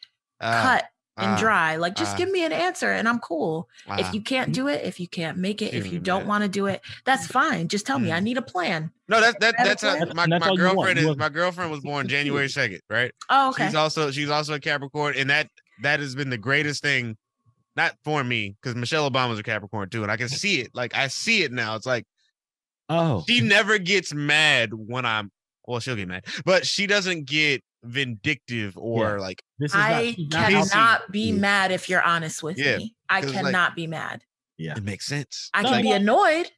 Ah, 0.42 0.62
cut 0.64 0.86
and 1.18 1.32
ah, 1.32 1.40
dry 1.40 1.76
like 1.78 1.96
just 1.96 2.14
ah. 2.14 2.18
give 2.18 2.30
me 2.30 2.44
an 2.46 2.52
answer 2.52 2.92
and 2.92 3.08
I'm 3.08 3.20
cool 3.20 3.70
if 3.98 4.14
you 4.14 4.22
can't 4.22 4.52
do 4.54 4.68
it 4.68 4.84
if 4.84 5.00
you 5.00 5.08
can't 5.08 5.38
make 5.38 5.62
it 5.62 5.74
if 5.74 5.92
you 5.92 6.00
don't 6.00 6.28
want 6.28 6.44
to 6.44 6.50
do 6.50 6.66
it 6.68 6.82
that's 7.06 7.28
fine 7.40 7.68
just 7.68 7.86
tell 7.86 8.00
me 8.00 8.12
I 8.12 8.20
Mhm. 8.20 8.24
need 8.24 8.38
a 8.38 8.42
plan 8.42 8.92
No, 9.08 9.22
that 9.22 9.40
that 9.40 9.56
Have 9.58 9.66
a 9.66 9.70
that's 9.70 9.84
how, 9.84 10.06
my, 10.14 10.26
that's 10.28 10.46
my 10.46 10.50
all 10.50 10.58
you 10.58 10.64
want. 10.66 10.78
girlfriend 10.78 11.00
is 11.00 11.18
my 11.18 11.30
girlfriend 11.30 11.72
was 11.72 11.80
born 11.82 12.08
January 12.16 12.50
second, 12.50 12.82
right? 12.90 13.12
oh 13.30 13.50
okay 13.50 13.66
She's 13.66 13.76
also 13.76 14.12
she's 14.12 14.30
also 14.30 14.54
a 14.56 14.60
Capricorn, 14.60 15.16
and 15.18 15.30
that 15.30 15.48
that 15.84 16.00
has 16.00 16.16
been 16.16 16.30
the 16.30 16.38
greatest 16.38 16.82
thing, 16.82 17.16
not 17.76 17.96
for 18.04 18.24
me, 18.24 18.56
because 18.62 18.76
Michelle 18.76 19.10
Obama's 19.10 19.40
a 19.40 19.44
Capricorn 19.44 19.90
too, 19.90 20.04
and 20.04 20.12
I 20.12 20.18
can 20.18 20.28
see 20.30 20.60
it. 20.60 20.72
Like 20.74 20.96
I 20.96 21.08
see 21.08 21.44
it 21.44 21.52
now. 21.52 21.76
It's 21.76 21.86
like 21.86 22.06
Oh, 22.90 23.24
she 23.28 23.42
never 23.42 23.78
gets 23.78 24.14
mad 24.14 24.74
when 24.74 25.06
I'm 25.06 25.32
well, 25.68 25.80
she'll 25.80 25.96
get 25.96 26.08
mad, 26.08 26.26
but 26.46 26.66
she 26.68 26.86
doesn't 26.88 27.26
get 27.26 27.64
vindictive 27.84 28.78
or 28.78 29.20
like 29.20 29.42
this 29.60 29.72
is 29.72 29.76
not. 29.76 29.92
I 29.92 30.12
she's 30.14 30.28
not 30.32 30.50
Casey. 30.50 30.70
cannot 30.70 31.12
be 31.12 31.32
mad 31.32 31.72
if 31.72 31.90
you're 31.90 32.04
honest 32.04 32.44
with 32.44 32.58
Yeah, 32.58 32.78
me. 32.78 32.96
I 33.10 33.22
'cause, 33.22 33.34
like- 33.34 33.46
cannot 33.46 33.76
be 33.76 33.88
mad. 33.88 34.22
Yeah. 34.58 34.74
it 34.78 34.84
makes 34.84 35.06
sense. 35.06 35.50
I 35.54 35.64
No, 35.64 35.70
can 35.72 35.82
be 35.82 35.92
annoyed, 35.92 36.50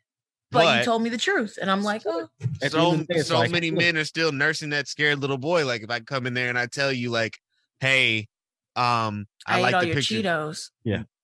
but, 0.51 0.63
but- 0.63 0.79
you 0.79 0.85
told 0.85 1.01
me 1.01 1.09
the 1.09 1.17
truth, 1.17 1.57
and 1.61 1.71
I'm 1.71 1.81
like, 1.83 2.03
oh, 2.05 2.27
At 2.41 2.49
the 2.59 2.63
end 2.65 2.71
So 2.71 2.91
of 2.91 2.97
the 2.99 3.03
day, 3.05 3.19
it's 3.19 3.29
so 3.29 3.39
like, 3.39 3.51
many 3.51 3.71
men 3.71 3.97
are 3.97 4.03
still 4.05 4.31
nursing 4.31 4.69
that 4.71 4.87
scared 4.87 5.19
little 5.19 5.37
boy. 5.37 5.65
Like 5.65 5.81
if 5.83 5.89
I 5.89 5.99
come 6.01 6.27
in 6.27 6.33
there 6.33 6.49
and 6.49 6.59
I 6.59 6.67
tell 6.67 6.91
you 6.91 7.09
like, 7.09 7.37
hey, 7.79 8.27
um, 8.75 9.25
I, 9.47 9.59
I, 9.59 9.61
like 9.61 9.79
the 9.79 9.87
your 9.87 9.95
picture. 9.95 10.15
Cheetos. 10.21 10.69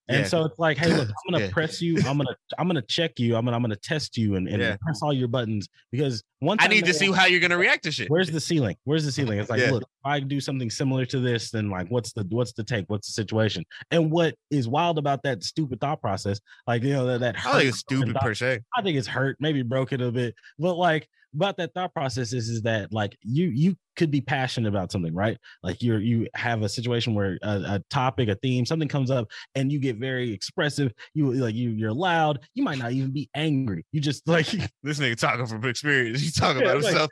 And 0.10 0.20
Yeah. 0.20 0.26
so 0.26 0.44
it's 0.44 0.60
like, 0.60 0.78
hey, 0.78 0.94
look, 0.94 1.08
I'm 1.08 1.32
gonna 1.34 1.46
Yeah. 1.46 1.52
press 1.52 1.82
you. 1.82 1.96
I'm 2.06 2.18
gonna 2.18 2.36
I'm 2.58 2.68
gonna 2.68 2.82
check 2.82 3.20
you. 3.20 3.36
I'm 3.38 3.46
gonna 3.46 3.56
I'm 3.56 3.64
gonna 3.64 3.76
test 3.78 4.18
you 4.18 4.36
and, 4.36 4.48
and 4.50 4.62
Yeah. 4.62 4.76
press 4.82 5.02
all 5.02 5.14
your 5.14 5.30
buttons 5.30 5.68
because 5.92 6.22
one 6.40 6.58
I 6.60 6.68
need 6.68 6.84
to 6.86 6.94
see 6.94 7.10
how 7.12 7.26
you're 7.26 7.40
gonna 7.40 7.58
react 7.58 7.84
to 7.86 7.92
shit. 7.92 8.10
Where's 8.10 8.30
the 8.30 8.42
ceiling? 8.42 8.76
Where's 8.84 9.06
the 9.06 9.14
ceiling? 9.14 9.40
It's 9.40 9.50
like, 9.50 9.62
look, 9.72 9.84
if 9.84 9.88
I 10.06 10.20
do 10.20 10.42
something 10.42 10.70
similar 10.70 11.06
to 11.06 11.20
this, 11.22 11.52
then 11.52 11.70
like, 11.70 11.88
what's 11.88 12.12
the 12.12 12.26
what's 12.30 12.52
the 12.52 12.66
take? 12.66 12.84
What's 12.90 13.08
the 13.08 13.14
situation? 13.14 13.64
And 13.92 14.12
what 14.12 14.36
is 14.52 14.68
wild 14.68 14.98
about 14.98 15.24
that 15.24 15.42
stupid 15.44 15.80
thought 15.80 16.02
process? 16.02 16.42
Like, 16.68 16.84
you 16.84 16.92
know, 16.94 17.06
that 17.06 17.20
that 17.22 17.36
I 17.46 17.52
think 17.60 17.70
it's 17.70 17.80
stupid 17.80 18.14
thought- 18.14 18.24
per 18.24 18.34
se. 18.34 18.60
I 18.76 18.82
think 18.82 18.98
it's 18.98 19.08
hurt, 19.08 19.38
maybe 19.40 19.62
broken 19.62 20.02
a 20.02 20.12
bit, 20.12 20.36
but 20.60 20.76
like 20.76 21.08
about 21.36 21.58
that 21.58 21.74
thought 21.74 21.94
process 21.94 22.34
is 22.34 22.50
is 22.50 22.62
that 22.64 22.92
like 22.94 23.18
you 23.22 23.48
you 23.48 23.76
could 23.96 24.10
be 24.10 24.22
passionate 24.22 24.68
about 24.68 24.92
something, 24.92 25.14
right? 25.14 25.38
Like 25.62 25.84
you're 25.84 26.00
you 26.00 26.28
have 26.34 26.64
a 26.64 26.70
situation 26.70 27.14
where 27.14 27.38
a, 27.44 27.50
a 27.76 27.84
topic, 27.92 28.28
a 28.28 28.36
theme, 28.36 28.66
something 28.66 28.88
comes 28.88 29.12
up, 29.12 29.28
and 29.54 29.72
you 29.72 29.78
get 29.80 29.98
very 29.98 30.32
expressive. 30.34 30.92
You 31.14 31.32
like 31.34 31.54
you 31.56 31.70
you're 31.70 31.94
loud. 31.94 32.40
You 32.56 32.64
might 32.64 32.80
not 32.80 32.92
even 32.94 33.12
be 33.12 33.30
angry. 33.36 33.86
You 33.92 34.02
just 34.02 34.28
like 34.28 34.48
This 34.84 35.00
nigga 35.00 35.16
talking 35.18 35.46
from 35.46 35.64
experience. 35.66 36.22
He's 36.22 36.34
talking 36.36 36.62
Yeah, 36.66 36.72
about 36.74 36.84
like- 36.84 36.94
himself. 36.94 37.12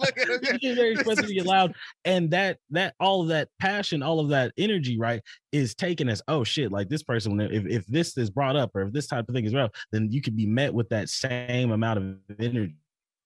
Look 0.32 0.44
at 0.44 0.50
him. 0.50 0.58
you 0.62 0.68
get 0.70 0.76
very 0.76 0.92
expressive, 0.92 1.28
get 1.28 1.46
loud, 1.46 1.74
and 2.04 2.30
that 2.30 2.58
that 2.70 2.94
all 3.00 3.22
of 3.22 3.28
that 3.28 3.48
passion, 3.60 4.02
all 4.02 4.20
of 4.20 4.28
that 4.28 4.52
energy, 4.58 4.98
right, 4.98 5.20
is 5.52 5.74
taken 5.74 6.08
as 6.08 6.22
oh 6.28 6.44
shit, 6.44 6.72
like 6.72 6.88
this 6.88 7.02
person. 7.02 7.40
If 7.40 7.66
if 7.66 7.86
this 7.86 8.16
is 8.16 8.30
brought 8.30 8.56
up 8.56 8.70
or 8.74 8.82
if 8.82 8.92
this 8.92 9.06
type 9.06 9.28
of 9.28 9.34
thing 9.34 9.44
is 9.44 9.52
brought 9.52 9.66
up, 9.66 9.74
then 9.92 10.10
you 10.10 10.20
could 10.20 10.36
be 10.36 10.46
met 10.46 10.72
with 10.72 10.88
that 10.90 11.08
same 11.08 11.70
amount 11.70 11.98
of 11.98 12.16
energy, 12.38 12.74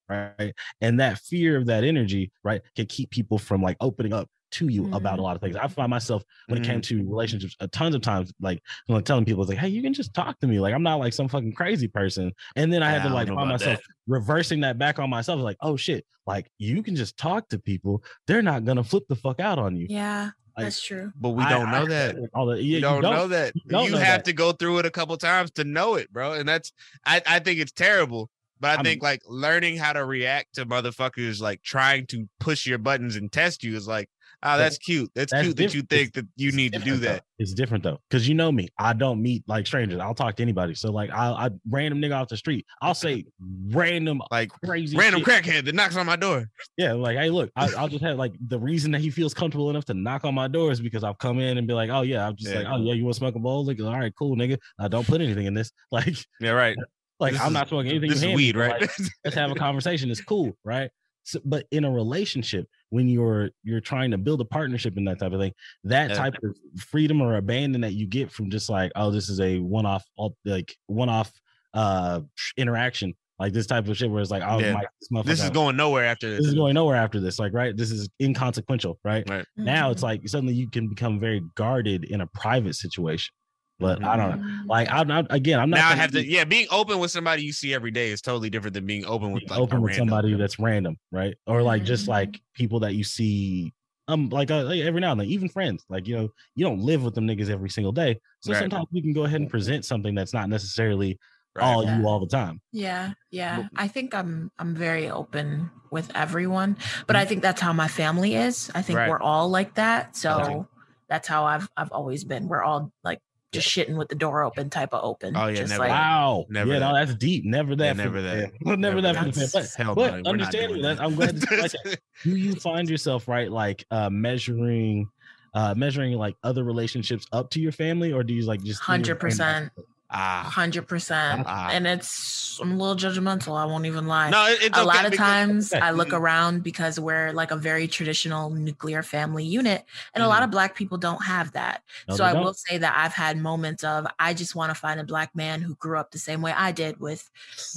right? 0.09 0.53
And 0.81 1.01
that 1.01 1.19
fear 1.19 1.57
of 1.57 1.67
that 1.67 1.85
energy, 1.85 2.31
right, 2.43 2.61
can 2.77 2.87
keep 2.87 3.11
people 3.11 3.39
from 3.39 3.63
like 3.63 3.77
opening 3.81 4.13
up 4.13 4.29
to 4.53 4.69
you 4.69 4.85
about 4.95 5.19
a 5.19 5.23
Mhm. 5.23 5.25
lot 5.25 5.35
of 5.37 5.43
things. 5.43 5.57
I 5.57 5.67
find 5.67 5.91
myself 5.91 6.23
when 6.47 6.61
it 6.61 6.65
came 6.65 6.81
Mm-hmm. 6.81 6.99
to 7.05 7.11
relationships, 7.11 7.57
a 7.59 7.67
tons 7.67 7.95
of 7.95 8.03
times, 8.03 8.33
like 8.41 8.63
you 8.89 8.95
know, 8.95 9.01
telling 9.01 9.25
people, 9.25 9.43
it's 9.43 9.49
like, 9.49 9.59
hey, 9.59 9.69
you 9.69 9.83
can 9.83 9.93
just 9.93 10.15
talk 10.15 10.39
to 10.41 10.47
me. 10.47 10.61
Like 10.61 10.73
I'm 10.75 10.83
not 10.85 10.97
like 11.01 11.13
some 11.13 11.27
fucking 11.29 11.55
crazy 11.55 11.89
person. 11.89 12.33
And 12.55 12.73
then 12.73 12.81
I 12.83 12.91
had 12.91 12.99
Yeah, 12.99 13.07
I 13.07 13.09
to 13.09 13.15
like 13.15 13.27
find 13.29 13.39
about 13.41 13.49
myself 13.49 13.81
reversing 14.07 14.61
that 14.61 14.79
back 14.79 14.99
on 15.01 15.11
myself. 15.11 15.41
Like, 15.41 15.57
oh 15.61 15.77
shit, 15.77 16.07
like 16.27 16.49
you 16.59 16.83
can 16.85 16.95
just 16.95 17.17
talk 17.17 17.49
to 17.49 17.59
people. 17.59 18.05
They're 18.29 18.43
not 18.43 18.65
gonna 18.65 18.85
flip 18.85 19.05
the 19.09 19.17
fuck 19.17 19.41
out 19.41 19.59
on 19.59 19.75
you. 19.75 19.89
Yeah, 19.91 20.31
Like, 20.57 20.67
that's 20.67 20.81
true. 20.85 21.11
But 21.17 21.31
we 21.31 21.43
don't 21.47 21.73
know 21.73 21.83
I- 21.83 21.87
that. 21.89 22.17
All 22.35 22.47
the, 22.47 22.63
yeah, 22.63 22.77
you 22.77 22.81
don't, 22.81 23.03
know 23.03 23.27
that. 23.27 23.57
You 23.57 23.63
You, 23.65 23.91
know 23.91 23.99
have 23.99 24.19
that. 24.19 24.25
to 24.27 24.33
go 24.35 24.53
through 24.53 24.79
it 24.79 24.87
a 24.87 24.91
couple 24.91 25.17
times 25.17 25.51
to 25.53 25.65
know 25.65 25.97
it, 25.97 26.13
bro. 26.13 26.35
And 26.35 26.49
that's 26.49 26.73
I, 27.05 27.21
I 27.27 27.39
think 27.41 27.59
it's 27.59 27.73
terrible. 27.73 28.31
But 28.61 28.69
I 28.71 28.75
I'm- 28.75 28.85
think 28.85 29.03
like 29.03 29.21
learning 29.27 29.77
how 29.77 29.93
to 29.93 30.05
react 30.05 30.55
to 30.55 30.67
motherfuckers 30.67 31.41
like 31.41 31.63
trying 31.63 32.07
to 32.09 32.29
push 32.41 32.67
your 32.67 32.79
buttons 32.79 33.17
and 33.17 33.31
test 33.31 33.63
you 33.65 33.77
is 33.77 33.87
like, 33.89 34.09
oh, 34.43 34.59
that's 34.59 34.79
cute. 34.79 35.11
That's, 35.15 35.33
that's 35.33 35.43
cute 35.45 35.57
that 35.57 35.63
you 35.75 35.83
different. 35.83 35.91
think 35.91 36.13
that 36.15 36.27
you 36.37 36.49
It's 36.49 36.57
need 36.57 36.73
to 36.75 36.79
do 36.79 36.85
different, 36.85 37.03
though. 37.03 37.09
that. 37.15 37.25
It's 37.39 37.53
different 37.55 37.85
though, 37.85 37.99
because 38.09 38.29
you 38.29 38.35
know 38.35 38.53
me. 38.53 38.69
I 38.79 38.93
don't 38.93 39.21
meet 39.23 39.43
like 39.49 39.67
strangers. 39.67 39.99
I'll 40.01 40.15
talk 40.15 40.37
to 40.37 40.43
anybody. 40.43 40.75
So 40.75 40.93
like, 40.93 41.11
I, 41.11 41.47
I 41.47 41.51
random 41.69 42.01
nigga 42.01 42.21
off 42.21 42.29
the 42.29 42.37
street. 42.37 42.65
I'll 42.81 42.95
say 42.95 43.25
random 43.71 44.23
Like 44.31 44.51
crazy 44.65 44.97
random 44.97 45.23
shit. 45.25 45.45
crackhead 45.45 45.65
that 45.65 45.75
knocks 45.75 45.97
on 45.97 46.07
my 46.07 46.17
door. 46.17 46.49
Yeah, 46.77 46.93
like, 46.93 47.17
hey, 47.17 47.31
look, 47.31 47.51
I, 47.57 47.71
I'll 47.77 47.89
just 47.89 48.05
have 48.05 48.17
like 48.19 48.33
the 48.49 48.59
reason 48.59 48.93
that 48.93 49.01
he 49.01 49.11
feels 49.11 49.35
comfortable 49.35 49.69
enough 49.71 49.85
to 49.87 49.95
knock 49.95 50.25
on 50.25 50.35
my 50.35 50.49
door 50.49 50.71
is 50.71 50.81
because 50.81 51.05
I've 51.05 51.19
come 51.19 51.39
in 51.41 51.59
and 51.59 51.67
be 51.67 51.75
like, 51.75 51.91
oh 51.91 52.03
yeah, 52.03 52.27
I'm 52.27 52.37
just 52.37 52.53
Yeah. 52.53 52.59
like, 52.61 52.67
oh 52.71 52.83
yeah, 52.83 52.93
you 52.95 53.05
want 53.05 53.15
to 53.15 53.19
smoke 53.19 53.35
a 53.35 53.39
bowl? 53.41 53.65
Like, 53.65 53.81
all 53.81 53.93
right, 53.99 54.13
cool, 54.17 54.37
nigga. 54.37 54.59
I 54.79 54.89
don't 54.89 55.07
put 55.07 55.21
anything 55.21 55.47
in 55.47 55.55
this. 55.55 55.71
Like, 55.91 56.17
Yeah, 56.41 56.51
right. 56.51 56.77
Like 57.25 57.33
This 57.35 57.41
I'm 57.43 57.49
is- 57.49 57.53
not 57.55 57.69
smoking 57.69 57.91
anything. 57.91 58.11
This 58.11 58.23
is 58.23 58.35
weed, 58.35 58.57
right? 58.57 58.81
like, 58.81 58.91
let's 59.25 59.37
have 59.37 59.51
a 59.51 59.55
conversation. 59.55 60.11
It's 60.11 60.21
cool, 60.23 60.57
right? 60.65 60.91
So, 61.27 61.41
but 61.45 61.67
in 61.71 61.85
a 61.85 61.91
relationship, 61.91 62.67
when 62.91 63.09
you're 63.09 63.51
you're 63.63 63.81
trying 63.81 64.11
to 64.11 64.19
build 64.19 64.41
a 64.43 64.45
partnership 64.45 64.97
and 64.99 65.09
that 65.09 65.19
type 65.19 65.33
of 65.33 65.41
thing, 65.41 65.53
that 65.85 66.11
Yeah. 66.11 66.17
type 66.17 66.35
of 66.43 66.55
freedom 66.79 67.23
or 67.23 67.37
abandon 67.37 67.81
that 67.81 67.95
you 67.95 68.07
get 68.07 68.31
from 68.31 68.51
just 68.51 68.69
like, 68.69 68.93
oh, 68.95 69.11
this 69.11 69.29
is 69.31 69.41
a 69.41 69.59
one-off, 69.59 70.05
like 70.45 70.77
one-off 70.87 71.33
uh 71.73 72.21
interaction, 72.59 73.15
like 73.39 73.53
this 73.55 73.67
type 73.67 73.89
of 73.89 73.97
shit, 73.97 74.11
where 74.11 74.21
it's 74.21 74.31
like, 74.31 74.43
oh, 74.47 74.59
Yeah. 74.61 74.75
my, 74.75 75.23
this, 75.25 75.39
this 75.39 75.45
is 75.45 75.51
going 75.51 75.77
nowhere 75.77 76.05
after 76.05 76.29
this. 76.29 76.41
this 76.41 76.49
is 76.49 76.55
going 76.55 76.75
nowhere 76.75 76.97
after 76.97 77.21
this, 77.21 77.39
like, 77.39 77.55
right? 77.55 77.75
This 77.77 77.91
is 77.91 78.09
inconsequential, 78.21 78.99
right? 79.03 79.29
Right. 79.29 79.47
Now 79.57 79.91
it's 79.91 80.03
like 80.03 80.29
suddenly 80.29 80.55
you 80.55 80.69
can 80.71 80.89
become 80.89 81.19
very 81.19 81.41
guarded 81.55 82.05
in 82.05 82.21
a 82.21 82.27
private 82.29 82.75
situation. 82.75 83.33
But 83.81 84.05
I 84.05 84.17
don't 84.17 84.31
know. 84.31 84.37
Mhm. 84.47 84.67
Like 84.69 84.89
I'm 84.91 85.09
not 85.09 85.27
again. 85.31 85.59
I'm 85.59 85.69
not 85.71 85.79
now 85.79 85.89
I 85.91 85.95
have 85.97 86.13
to 86.13 86.23
be 86.23 86.29
yeah, 86.29 86.45
being 86.45 86.67
open 86.71 86.99
with 87.01 87.11
somebody 87.11 87.43
you 87.43 87.53
see 87.53 87.75
every 87.75 87.91
day 87.91 88.11
is 88.11 88.21
totally 88.21 88.49
different 88.51 88.75
than 88.75 88.87
being 88.87 89.05
open 89.05 89.33
with 89.33 89.43
like, 89.51 89.59
open 89.59 89.83
with 89.83 89.91
random. 89.91 90.09
somebody 90.09 90.35
that's 90.35 90.59
random, 90.59 90.97
right? 91.11 91.35
Or 91.47 91.63
like 91.63 91.83
just 91.85 92.05
Mhm. 92.07 92.09
like 92.09 92.41
people 92.55 92.81
that 92.81 92.95
you 92.95 93.03
see, 93.03 93.73
um, 94.07 94.29
like, 94.29 94.51
uh, 94.51 94.63
like 94.65 94.81
every 94.81 95.01
now 95.01 95.13
and 95.13 95.21
then, 95.21 95.27
even 95.29 95.49
friends. 95.49 95.85
Like 95.89 96.07
you 96.07 96.17
know, 96.17 96.29
you 96.55 96.65
don't 96.65 96.81
live 96.81 97.03
with 97.03 97.15
them 97.15 97.27
niggas 97.27 97.51
every 97.51 97.69
single 97.69 97.93
day, 97.93 98.21
so 98.41 98.53
Right. 98.53 98.61
sometimes 98.61 98.87
you 98.93 99.03
can 99.03 99.13
go 99.13 99.25
ahead 99.25 99.41
and 99.41 99.51
present 99.51 99.85
something 99.85 100.15
that's 100.15 100.33
not 100.33 100.49
necessarily 100.49 101.19
Right. 101.57 101.65
all 101.65 101.83
Yeah. 101.85 101.99
you 101.99 102.07
all 102.07 102.21
the 102.21 102.27
time. 102.27 102.61
Yeah, 102.73 103.13
yeah. 103.31 103.59
Well- 103.59 103.69
I 103.77 103.89
think 103.89 104.15
I'm 104.15 104.51
I'm 104.59 104.75
very 104.77 105.11
open 105.11 105.71
with 105.91 106.11
everyone, 106.15 106.77
but 107.09 107.17
I 107.17 107.25
think 107.25 107.43
that's 107.43 107.61
how 107.61 107.73
my 107.73 107.89
family 107.89 108.35
is. 108.37 108.71
I 108.75 108.83
think 108.83 108.99
Right. 108.99 109.09
we're 109.11 109.21
all 109.21 109.49
like 109.49 109.75
that. 109.75 110.17
So 110.17 110.37
Right. 110.39 110.63
that's 111.09 111.27
how 111.29 111.45
I've 111.45 111.69
I've 111.77 111.91
always 111.93 112.25
been. 112.25 112.47
We're 112.49 112.63
all 112.63 112.93
like 113.05 113.19
just 113.55 113.69
shitting 113.69 113.97
with 113.97 114.09
the 114.09 114.15
door 114.15 114.43
open 114.45 114.71
type 114.71 114.93
of 114.93 115.03
open. 115.05 115.37
Oh, 115.37 115.47
yeah, 115.47 115.55
just 115.57 115.71
never 115.71 115.83
like. 115.85 115.91
Wow, 115.91 116.45
Never 116.49 116.73
yeah, 116.73 116.79
that. 116.81 116.87
no, 116.93 116.95
that's 116.95 117.15
deep. 117.15 117.45
Never 117.45 117.75
that. 117.77 117.85
Yeah, 117.85 117.93
never 118.05 118.23
that. 118.23 118.39
yeah, 118.39 118.47
Never, 118.61 118.77
Never 118.77 119.01
that. 119.03 119.15
that. 119.15 119.35
for 119.35 119.41
the 119.41 119.47
fam- 119.49 119.63
But, 119.63 119.75
Hell 119.77 119.95
no, 119.95 119.95
but 119.95 120.13
we're 120.25 120.31
understanding 120.33 120.83
that, 120.83 121.01
I'm 121.01 121.15
glad 121.15 121.37
that 121.41 121.51
you 121.51 121.57
like 121.63 121.73
that. 121.73 122.01
do 122.25 122.37
you 122.37 122.55
find 122.57 122.89
yourself 122.89 123.29
right 123.29 123.51
like 123.51 123.85
uh 123.91 124.11
measuring 124.11 125.09
uh 125.55 125.75
measuring 125.77 126.13
like 126.15 126.37
other 126.43 126.65
relationships 126.65 127.27
up 127.33 127.51
to 127.51 127.61
your 127.61 127.73
family 127.73 128.13
or 128.13 128.23
do 128.25 128.35
you 128.35 128.43
like 128.43 128.63
just 128.63 128.81
hundred 128.81 129.17
percent, 129.21 129.71
ah. 130.15 130.45
hundred 130.51 130.87
percent. 130.89 131.45
Ah. 131.47 131.69
And 131.71 131.87
it's 131.87 132.59
I'm 132.63 132.73
a 132.73 132.77
little 132.77 132.95
judgmental. 132.97 133.57
I 133.59 133.65
won't 133.65 133.85
even 133.87 134.07
lie. 134.07 134.31
No, 134.31 134.47
it- 134.47 134.63
it's 134.63 134.79
a 134.79 134.83
okay 134.83 134.87
lot 134.87 135.05
of 135.05 135.11
because- 135.11 135.27
times 135.27 135.73
Okay. 135.75 135.83
I 135.83 135.91
look 135.91 136.13
around 136.13 136.63
because 136.63 137.01
we're 137.01 137.33
like 137.33 137.51
a 137.51 137.57
very 137.57 137.89
traditional 137.89 138.49
nuclear 138.51 139.03
family 139.03 139.45
unit, 139.45 139.85
and 140.15 140.23
a 140.23 140.29
lot 140.29 140.41
Mhm. 140.41 140.45
of 140.45 140.51
black 140.53 140.77
people 140.77 140.97
don't 140.99 141.25
have 141.25 141.53
that. 141.53 141.83
No, 142.09 142.17
so 142.17 142.25
I 142.25 142.33
don't. 142.33 142.45
will 142.45 142.55
say 142.55 142.79
that 142.79 142.95
I've 142.97 143.13
had 143.13 143.37
moments 143.39 143.83
of 143.83 144.07
I 144.19 144.35
just 144.35 144.55
want 144.55 144.71
to 144.71 144.75
find 144.77 145.01
a 145.01 145.05
black 145.05 145.35
man 145.35 145.63
who 145.63 145.75
grew 145.77 145.99
up 145.99 146.13
the 146.13 146.19
same 146.19 146.41
way 146.43 146.53
I 146.53 146.71
did, 146.73 147.01
with 147.01 147.29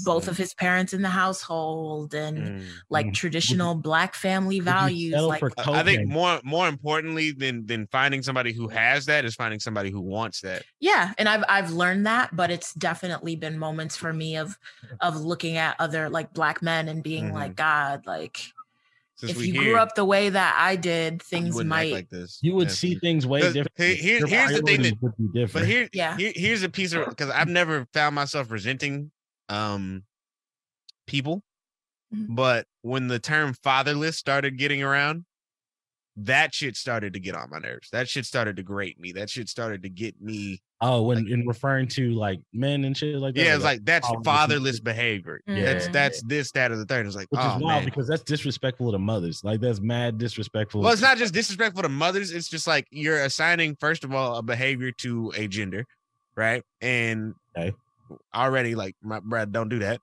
both 0.06 0.28
of 0.28 0.38
his 0.38 0.54
parents 0.54 0.94
in 0.94 1.02
the 1.02 1.10
household 1.10 2.14
and 2.14 2.38
Mm. 2.38 2.66
like 2.90 3.08
Mhm. 3.08 3.14
traditional 3.16 3.74
black 3.76 4.14
family 4.14 4.60
values. 4.60 5.16
Like 5.16 5.42
I- 5.58 5.80
I 5.80 5.84
think 5.84 6.08
more 6.08 6.40
more 6.44 6.68
importantly 6.68 7.32
than 7.32 7.66
than 7.66 7.88
finding 7.88 8.22
somebody 8.22 8.54
who 8.54 8.68
has 8.68 9.06
that 9.08 9.26
is 9.26 9.34
finding 9.36 9.60
somebody 9.60 9.90
who 9.90 10.02
wants 10.02 10.42
that. 10.42 10.64
yeah, 10.80 11.14
and 11.18 11.28
I've 11.28 11.44
I've 11.50 11.72
learned 11.72 12.06
that, 12.06 12.27
but 12.34 12.52
it's 12.52 12.74
definitely 12.74 13.36
been 13.36 13.58
moments 13.58 13.96
for 13.96 14.12
me 14.14 14.36
of 14.38 14.58
of 15.02 15.16
looking 15.22 15.58
at 15.58 15.76
other 15.80 16.10
like 16.10 16.34
black 16.34 16.62
men 16.62 16.88
and 16.88 17.04
being 17.04 17.30
Mhm. 17.30 17.34
like, 17.34 17.56
God, 17.56 18.06
like 18.06 18.40
Since 19.16 19.32
if 19.32 19.38
you 19.46 19.54
here, 19.54 19.64
grew 19.64 19.78
up 19.78 19.96
the 19.96 20.06
way 20.06 20.30
that 20.30 20.56
I 20.58 20.76
did, 20.76 21.22
things 21.22 21.56
wouldn't 21.56 21.70
might 21.70 21.92
like 21.92 22.10
this. 22.10 22.40
you 22.42 22.54
would 22.56 22.68
Yeah. 22.68 22.74
see 22.74 22.96
things 23.00 23.26
way 23.26 23.42
different 23.42 23.72
here- 23.78 23.96
here- 23.96 24.28
here's 24.28 24.52
the 24.52 24.62
thing 24.62 24.82
that- 24.84 25.02
would 25.02 25.18
be 25.18 25.24
But 25.26 25.34
different 25.34 25.68
here, 25.68 25.90
Yeah. 25.94 26.18
here 26.18 26.34
here's 26.36 26.64
a 26.64 26.70
piece 26.70 26.94
of 26.94 27.06
because 27.10 27.30
I've 27.30 27.48
never 27.48 27.88
found 27.94 28.16
myself 28.16 28.52
resenting 28.52 29.12
um 29.50 30.04
people, 31.08 31.44
Mhm. 32.14 32.36
but 32.36 32.68
when 32.82 33.08
the 33.08 33.20
term 33.20 33.54
fatherless 33.54 34.18
started 34.18 34.58
getting 34.58 34.84
around, 34.84 35.26
that 36.18 36.54
shit 36.54 36.76
started 36.76 37.14
to 37.14 37.20
get 37.20 37.36
on 37.36 37.50
my 37.50 37.60
nerves. 37.60 37.90
That 37.92 38.10
shit 38.10 38.26
started 38.26 38.56
to 38.58 38.64
grate 38.64 39.00
me. 39.00 39.12
That 39.12 39.30
shit 39.30 39.50
started 39.50 39.84
to 39.84 39.90
get 39.90 40.20
me. 40.22 40.60
oh 40.82 41.04
when 41.04 41.28
in 41.28 41.48
referring 41.48 41.88
to 41.88 42.12
like 42.12 42.40
men 42.54 42.84
and 42.86 42.96
shit 42.98 43.16
like 43.18 43.36
that 43.36 43.42
Yeah, 43.44 43.56
it's 43.56 43.64
like 43.64 43.86
that's 43.86 44.08
fatherless 44.08 44.26
fatherless 44.26 44.80
behavior. 44.80 45.42
That's 45.48 45.88
Mhm. 45.88 45.92
that's 45.92 46.24
this, 46.24 46.52
that, 46.54 46.72
or 46.72 46.78
the 46.78 46.86
third. 46.86 47.06
It's 47.06 47.16
like, 47.16 47.28
which 47.30 47.40
oh 47.42 47.56
is 47.56 47.62
wild 47.62 47.82
man. 47.82 47.86
because 47.86 48.08
that's 48.08 48.24
disrespectful 48.24 48.92
to 48.92 49.00
mothers 49.00 49.44
like 49.44 49.60
that's 49.60 49.80
mad 49.80 50.18
disrespectful 50.18 50.82
Well, 50.82 50.92
it's 50.94 51.02
not 51.02 51.18
just 51.18 51.34
disrespectful 51.34 51.84
to 51.84 51.90
mothers. 51.90 52.32
It's 52.32 52.50
just 52.50 52.68
like 52.68 52.88
you're 52.92 53.24
assigning, 53.24 53.76
first 53.80 54.04
of 54.04 54.14
all, 54.14 54.38
a 54.38 54.42
behavior 54.44 54.92
to 55.00 55.32
a 55.36 55.48
gender, 55.48 55.86
right? 56.36 56.64
And 56.82 57.34
Okay. 57.58 57.74
already, 58.34 58.76
like, 58.76 58.96
my 59.02 59.20
Brad, 59.20 59.52
don't 59.52 59.70
do 59.70 59.80
that. 59.80 60.00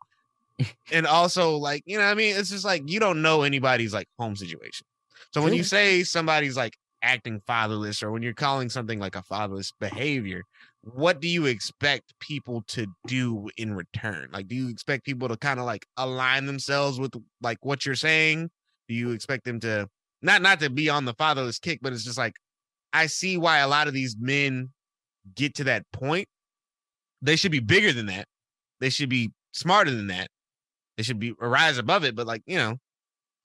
and 0.93 1.07
also, 1.07 1.57
like, 1.57 1.83
you 1.87 1.99
know, 1.99 2.05
what 2.05 2.11
I 2.11 2.15
mean, 2.15 2.37
it's 2.37 2.51
just 2.51 2.65
like 2.65 2.83
you 2.87 3.01
don't 3.01 3.23
know 3.23 3.43
anybody's 3.43 3.93
like 3.95 4.07
home 4.19 4.37
situation. 4.37 4.87
So 5.35 5.43
when 5.43 5.53
you 5.53 5.65
say 5.65 6.05
somebody's 6.05 6.57
like 6.57 6.77
acting 7.03 7.43
fatherless, 7.45 8.05
or 8.05 8.13
when 8.13 8.23
you're 8.23 8.35
calling 8.35 8.69
something 8.69 9.01
like 9.01 9.17
a 9.17 9.23
fatherless 9.23 9.73
behavior, 9.81 10.43
what 10.83 11.21
do 11.21 11.27
you 11.27 11.47
expect 11.47 12.15
people 12.21 12.63
to 12.69 12.87
do 13.09 13.51
in 13.57 13.75
return? 13.75 14.29
Like, 14.33 14.47
do 14.47 14.55
you 14.55 14.69
expect 14.69 15.05
people 15.05 15.27
to 15.27 15.37
kind 15.37 15.59
of 15.59 15.67
like 15.67 15.87
align 15.97 16.47
themselves 16.47 17.01
with 17.01 17.13
like 17.43 17.59
what 17.63 17.85
you're 17.85 17.97
saying? 17.97 18.49
Do 18.89 18.95
you 18.95 19.11
expect 19.11 19.45
them 19.45 19.59
to 19.61 19.89
not 20.23 20.41
not 20.41 20.61
to 20.61 20.71
be 20.71 20.89
on 20.89 21.05
the 21.05 21.15
fatherless 21.15 21.59
kick, 21.59 21.81
but 21.83 21.93
it's 21.93 22.05
just 22.05 22.19
like 22.19 22.35
I 22.93 23.07
see 23.07 23.37
why 23.37 23.59
a 23.59 23.67
lot 23.69 23.89
of 23.89 23.93
these 23.93 24.17
men 24.17 24.71
get 25.35 25.57
to 25.57 25.65
that 25.65 25.83
point. 25.93 26.29
They 27.23 27.35
should 27.35 27.51
be 27.51 27.59
bigger 27.59 27.93
than 27.93 28.07
that. 28.07 28.27
They 28.79 28.91
should 28.91 29.09
be 29.09 29.33
smarter 29.53 29.91
than 29.91 30.07
that. 30.09 30.29
They 30.97 31.03
should 31.03 31.19
be 31.19 31.35
rise 31.41 31.77
above 31.79 32.05
it. 32.05 32.15
But 32.15 32.29
like 32.29 32.43
you 32.47 32.57
know, 32.57 32.77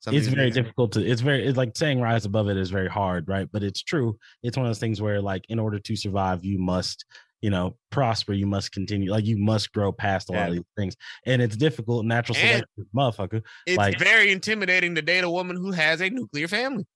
some 0.00 0.14
it's 0.14 0.26
very 0.26 0.50
niggas- 0.50 0.54
difficult 0.54 0.92
to 0.92 1.04
it's 1.04 1.20
very 1.20 1.46
it's 1.46 1.56
like 1.58 1.76
saying 1.76 2.00
rise 2.00 2.24
above 2.24 2.48
it 2.48 2.56
is 2.56 2.70
very 2.70 2.88
hard 2.88 3.28
right 3.28 3.48
but 3.52 3.62
it's 3.62 3.82
true 3.82 4.16
it's 4.42 4.56
one 4.56 4.66
of 4.66 4.70
those 4.70 4.78
things 4.78 5.00
where 5.00 5.20
like 5.20 5.44
in 5.48 5.58
order 5.58 5.78
to 5.78 5.94
survive 5.96 6.44
you 6.44 6.58
must 6.58 7.04
you 7.42 7.48
know 7.50 7.76
prosper 7.90 8.32
you 8.32 8.46
must 8.46 8.72
continue 8.72 9.10
like 9.10 9.24
you 9.24 9.38
must 9.38 9.72
grow 9.72 9.92
past 9.92 10.28
a 10.28 10.32
lot 10.32 10.38
Yeah. 10.38 10.46
of 10.48 10.52
these 10.54 10.62
things 10.76 10.96
and 11.26 11.40
it's 11.40 11.56
difficult 11.56 12.04
natural 12.04 12.34
selection 12.34 12.66
motherfucker 12.94 13.42
It's 13.66 13.78
like- 13.78 13.98
very 13.98 14.30
intimidating 14.32 14.94
to 14.96 15.02
date 15.02 15.24
a 15.24 15.30
woman 15.30 15.56
who 15.56 15.70
has 15.72 16.00
a 16.00 16.10
nuclear 16.10 16.48
family. 16.48 16.86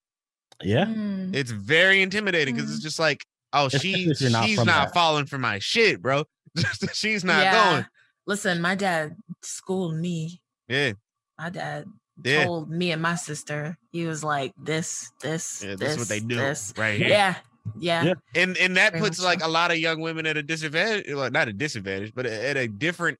yeah 0.62 0.84
Mm. 0.86 1.34
It's 1.34 1.50
very 1.50 2.02
intimidating 2.02 2.54
because 2.54 2.70
it's 2.72 2.82
just 2.82 2.98
like, 2.98 3.24
oh, 3.52 3.66
Especially 3.66 3.92
she 4.14 4.26
if 4.26 4.32
not 4.32 4.44
she's 4.46 4.56
not 4.58 4.66
that. 4.66 4.94
falling 4.94 5.26
for 5.26 5.38
my 5.38 5.58
shit, 5.58 6.00
bro. 6.02 6.24
she's 6.92 7.24
not 7.24 7.42
Yeah. 7.42 7.52
going. 7.72 7.86
Listen, 8.26 8.60
my 8.60 8.74
dad 8.76 9.16
schooled 9.42 9.96
me. 9.96 10.40
Yeah, 10.68 10.92
My 11.38 11.50
dad 11.50 11.86
Yeah. 12.22 12.44
told 12.44 12.70
me 12.70 12.92
and 12.92 13.02
my 13.02 13.16
sister, 13.16 13.76
he 13.90 14.06
was 14.06 14.22
like, 14.22 14.52
this, 14.62 15.10
this, 15.20 15.62
yeah. 15.64 15.70
this, 15.70 15.78
This 15.80 15.92
is 15.92 15.98
what 15.98 16.08
they 16.08 16.20
do 16.20 16.36
this. 16.36 16.72
right 16.78 16.98
here. 16.98 17.08
Yeah, 17.08 17.34
yeah. 17.78 18.04
Yeah. 18.04 18.14
and 18.34 18.56
and 18.58 18.76
that 18.76 18.92
Very 18.92 19.02
puts 19.04 19.20
like 19.22 19.40
so. 19.40 19.46
a 19.46 19.48
lot 19.48 19.70
of 19.70 19.78
young 19.78 20.00
women 20.00 20.26
at 20.26 20.36
a 20.36 20.42
disadvantage 20.42 21.06
well 21.12 21.30
not 21.30 21.48
a 21.48 21.52
disadvantage 21.52 22.12
but 22.14 22.26
at 22.26 22.56
a 22.58 22.68
different 22.68 23.18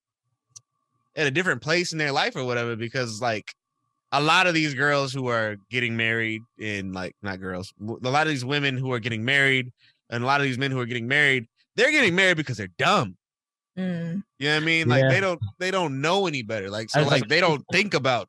at 1.16 1.26
a 1.26 1.30
different 1.30 1.62
place 1.62 1.92
in 1.92 1.98
their 1.98 2.12
life 2.12 2.36
or 2.36 2.44
whatever 2.44 2.76
because 2.76 3.20
like 3.22 3.54
a 4.12 4.20
lot 4.20 4.46
of 4.46 4.52
these 4.54 4.74
girls 4.74 5.12
who 5.14 5.28
are 5.28 5.56
getting 5.70 5.96
married 5.96 6.42
and 6.60 6.92
like 6.94 7.16
not 7.22 7.40
girls 7.40 7.72
a 7.80 8.08
lot 8.10 8.26
of 8.26 8.28
these 8.32 8.44
women 8.44 8.76
who 8.76 8.92
are 8.92 8.98
getting 9.00 9.24
married 9.24 9.72
and 10.10 10.22
a 10.22 10.26
lot 10.26 10.40
of 10.40 10.44
these 10.46 10.58
men 10.58 10.70
who 10.70 10.78
are 10.78 10.86
getting 10.86 11.08
married 11.08 11.46
they're 11.76 11.90
getting 11.90 12.14
married 12.14 12.36
because 12.36 12.56
they're 12.58 12.68
dumb 12.78 13.16
Mm. 13.76 14.22
you 14.38 14.46
know 14.48 14.54
what 14.54 14.62
i 14.62 14.64
mean 14.64 14.88
like 14.88 15.02
Yeah. 15.02 15.08
they 15.08 15.20
don't 15.20 15.40
they 15.58 15.70
don't 15.72 16.00
know 16.00 16.28
any 16.28 16.42
better 16.42 16.70
like 16.70 16.90
so 16.90 17.00
like, 17.00 17.10
like- 17.10 17.28
they 17.28 17.40
don't 17.40 17.64
think 17.72 17.92
about 17.94 18.28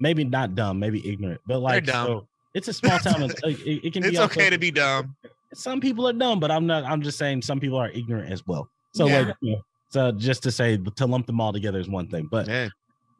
maybe 0.00 0.24
not 0.24 0.54
dumb 0.54 0.78
maybe 0.78 1.06
ignorant 1.08 1.40
but 1.46 1.60
like 1.60 1.86
so 1.88 2.26
it's 2.54 2.68
a 2.68 2.72
small 2.72 2.98
town. 2.98 3.22
It, 3.44 3.84
it, 3.84 3.92
can 3.92 4.02
it's 4.02 4.12
be 4.12 4.18
okay 4.18 4.48
to 4.48 4.56
be 4.56 4.70
dumb. 4.70 5.14
Some 5.52 5.78
people 5.78 6.08
are 6.08 6.12
dumb, 6.14 6.40
but 6.40 6.50
I'm 6.50 6.66
not. 6.66 6.84
I'm 6.84 7.02
just 7.02 7.18
saying 7.18 7.42
some 7.42 7.60
people 7.60 7.76
are 7.76 7.90
ignorant 7.90 8.32
as 8.32 8.46
well. 8.46 8.66
So 8.94 9.06
Yeah. 9.06 9.18
like, 9.20 9.36
you 9.42 9.52
know, 9.52 9.60
so 9.90 10.10
just 10.12 10.42
to 10.44 10.50
say 10.50 10.78
to 10.78 11.06
lump 11.06 11.26
them 11.26 11.38
all 11.38 11.52
together 11.52 11.78
is 11.78 11.86
one 11.86 12.08
thing, 12.08 12.28
but 12.30 12.48
Yeah. 12.48 12.68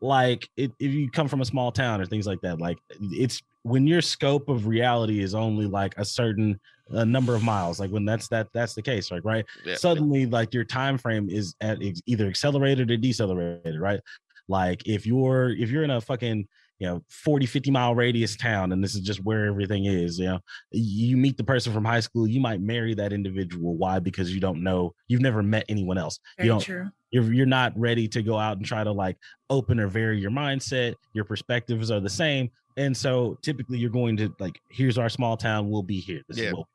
like 0.01 0.49
it, 0.57 0.73
if 0.81 0.91
you 0.95 1.11
come 1.11 1.29
from 1.29 1.43
a 1.43 1.45
small 1.45 1.71
town 1.71 2.01
or 2.01 2.07
things 2.07 2.27
like 2.27 2.41
that, 2.41 2.59
like 2.63 2.79
it's 2.99 3.43
when 3.63 3.87
your 3.87 4.01
scope 4.01 4.49
of 4.49 4.67
reality 4.67 5.21
is 5.21 5.35
only 5.35 5.67
like 5.67 5.93
a 5.99 6.05
certain 6.05 6.59
a 6.91 7.05
number 7.05 7.35
of 7.35 7.43
miles, 7.43 7.79
like 7.79 7.91
when 7.91 8.07
that's 8.07 8.29
that 8.29 8.49
that's 8.55 8.73
the 8.73 8.81
case, 8.83 9.11
like 9.11 9.25
right 9.27 9.45
Yeah. 9.67 9.75
suddenly 9.75 10.25
like 10.25 10.55
your 10.55 10.65
time 10.65 10.97
frame 10.97 11.29
is 11.29 11.55
at 11.61 11.83
ex- 11.83 12.01
either 12.07 12.27
accelerated 12.27 12.91
or 12.91 12.97
decelerated 12.97 13.79
right 13.81 14.01
like 14.49 14.87
if 14.87 15.05
you're 15.05 15.51
if 15.51 15.71
you're 15.71 15.83
in 15.85 15.91
a 15.91 16.01
fucking 16.01 16.47
you 16.79 16.87
know 16.87 17.03
40 17.09 17.47
50 17.47 17.71
mile 17.71 17.95
radius 17.95 18.37
town 18.37 18.73
and 18.73 18.85
this 18.85 18.95
is 18.95 19.01
just 19.01 19.25
where 19.25 19.47
everything 19.47 19.87
is 19.87 20.19
you 20.19 20.27
know? 20.27 20.39
You 20.73 21.17
meet 21.17 21.37
the 21.37 21.45
person 21.45 21.73
from 21.73 21.85
high 21.85 22.01
school 22.01 22.27
you 22.27 22.41
might 22.41 22.61
marry 22.61 22.95
that 22.95 23.13
individual. 23.13 23.77
Why? 23.77 23.99
Because 23.99 24.33
you 24.35 24.41
don't 24.41 24.63
know 24.63 24.95
you've 25.09 25.23
never 25.23 25.43
met 25.43 25.65
anyone 25.69 25.99
else. 25.99 26.19
Very 26.37 26.47
you 26.47 26.53
don't 26.53 26.61
true. 26.61 26.89
you're, 27.11 27.33
you're 27.33 27.47
not 27.47 27.73
ready 27.79 28.07
to 28.09 28.23
go 28.23 28.39
out 28.39 28.57
and 28.59 28.67
try 28.67 28.85
to 28.85 28.93
like 28.93 29.17
open 29.49 29.81
or 29.81 29.89
vary 29.89 30.21
your 30.21 30.31
mindset. 30.31 30.95
Your 31.15 31.25
perspectives 31.25 31.91
are 31.91 32.01
the 32.01 32.11
same 32.11 32.51
and 32.77 32.95
so 32.95 33.39
typically 33.43 33.79
you're 33.79 33.89
going 33.91 34.17
to 34.19 34.35
like 34.39 34.61
here's 34.71 34.99
our 34.99 35.09
small 35.09 35.37
town 35.37 35.71
we'll 35.71 35.83
be 35.83 35.99
here. 36.01 36.21
This 36.29 36.39
Yeah. 36.39 36.49
is 36.49 36.55
what 36.55 36.67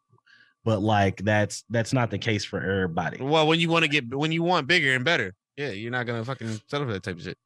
but 0.63 0.81
like 0.81 1.17
that's 1.23 1.63
that's 1.69 1.91
not 1.93 2.09
the 2.11 2.17
case 2.17 2.43
for 2.45 2.59
everybody. 2.61 3.21
Well, 3.21 3.47
when 3.47 3.59
you 3.59 3.69
want 3.69 3.83
to 3.83 3.89
get 3.89 4.13
when 4.13 4.31
you 4.31 4.43
want 4.43 4.67
bigger 4.67 4.93
and 4.93 5.03
better, 5.05 5.33
yeah, 5.57 5.69
you're 5.71 5.91
not 5.91 6.05
gonna 6.05 6.23
fucking 6.25 6.61
settle 6.67 6.87
for 6.87 6.93
that 6.93 7.03
type 7.03 7.17
of 7.17 7.23
shit. 7.23 7.37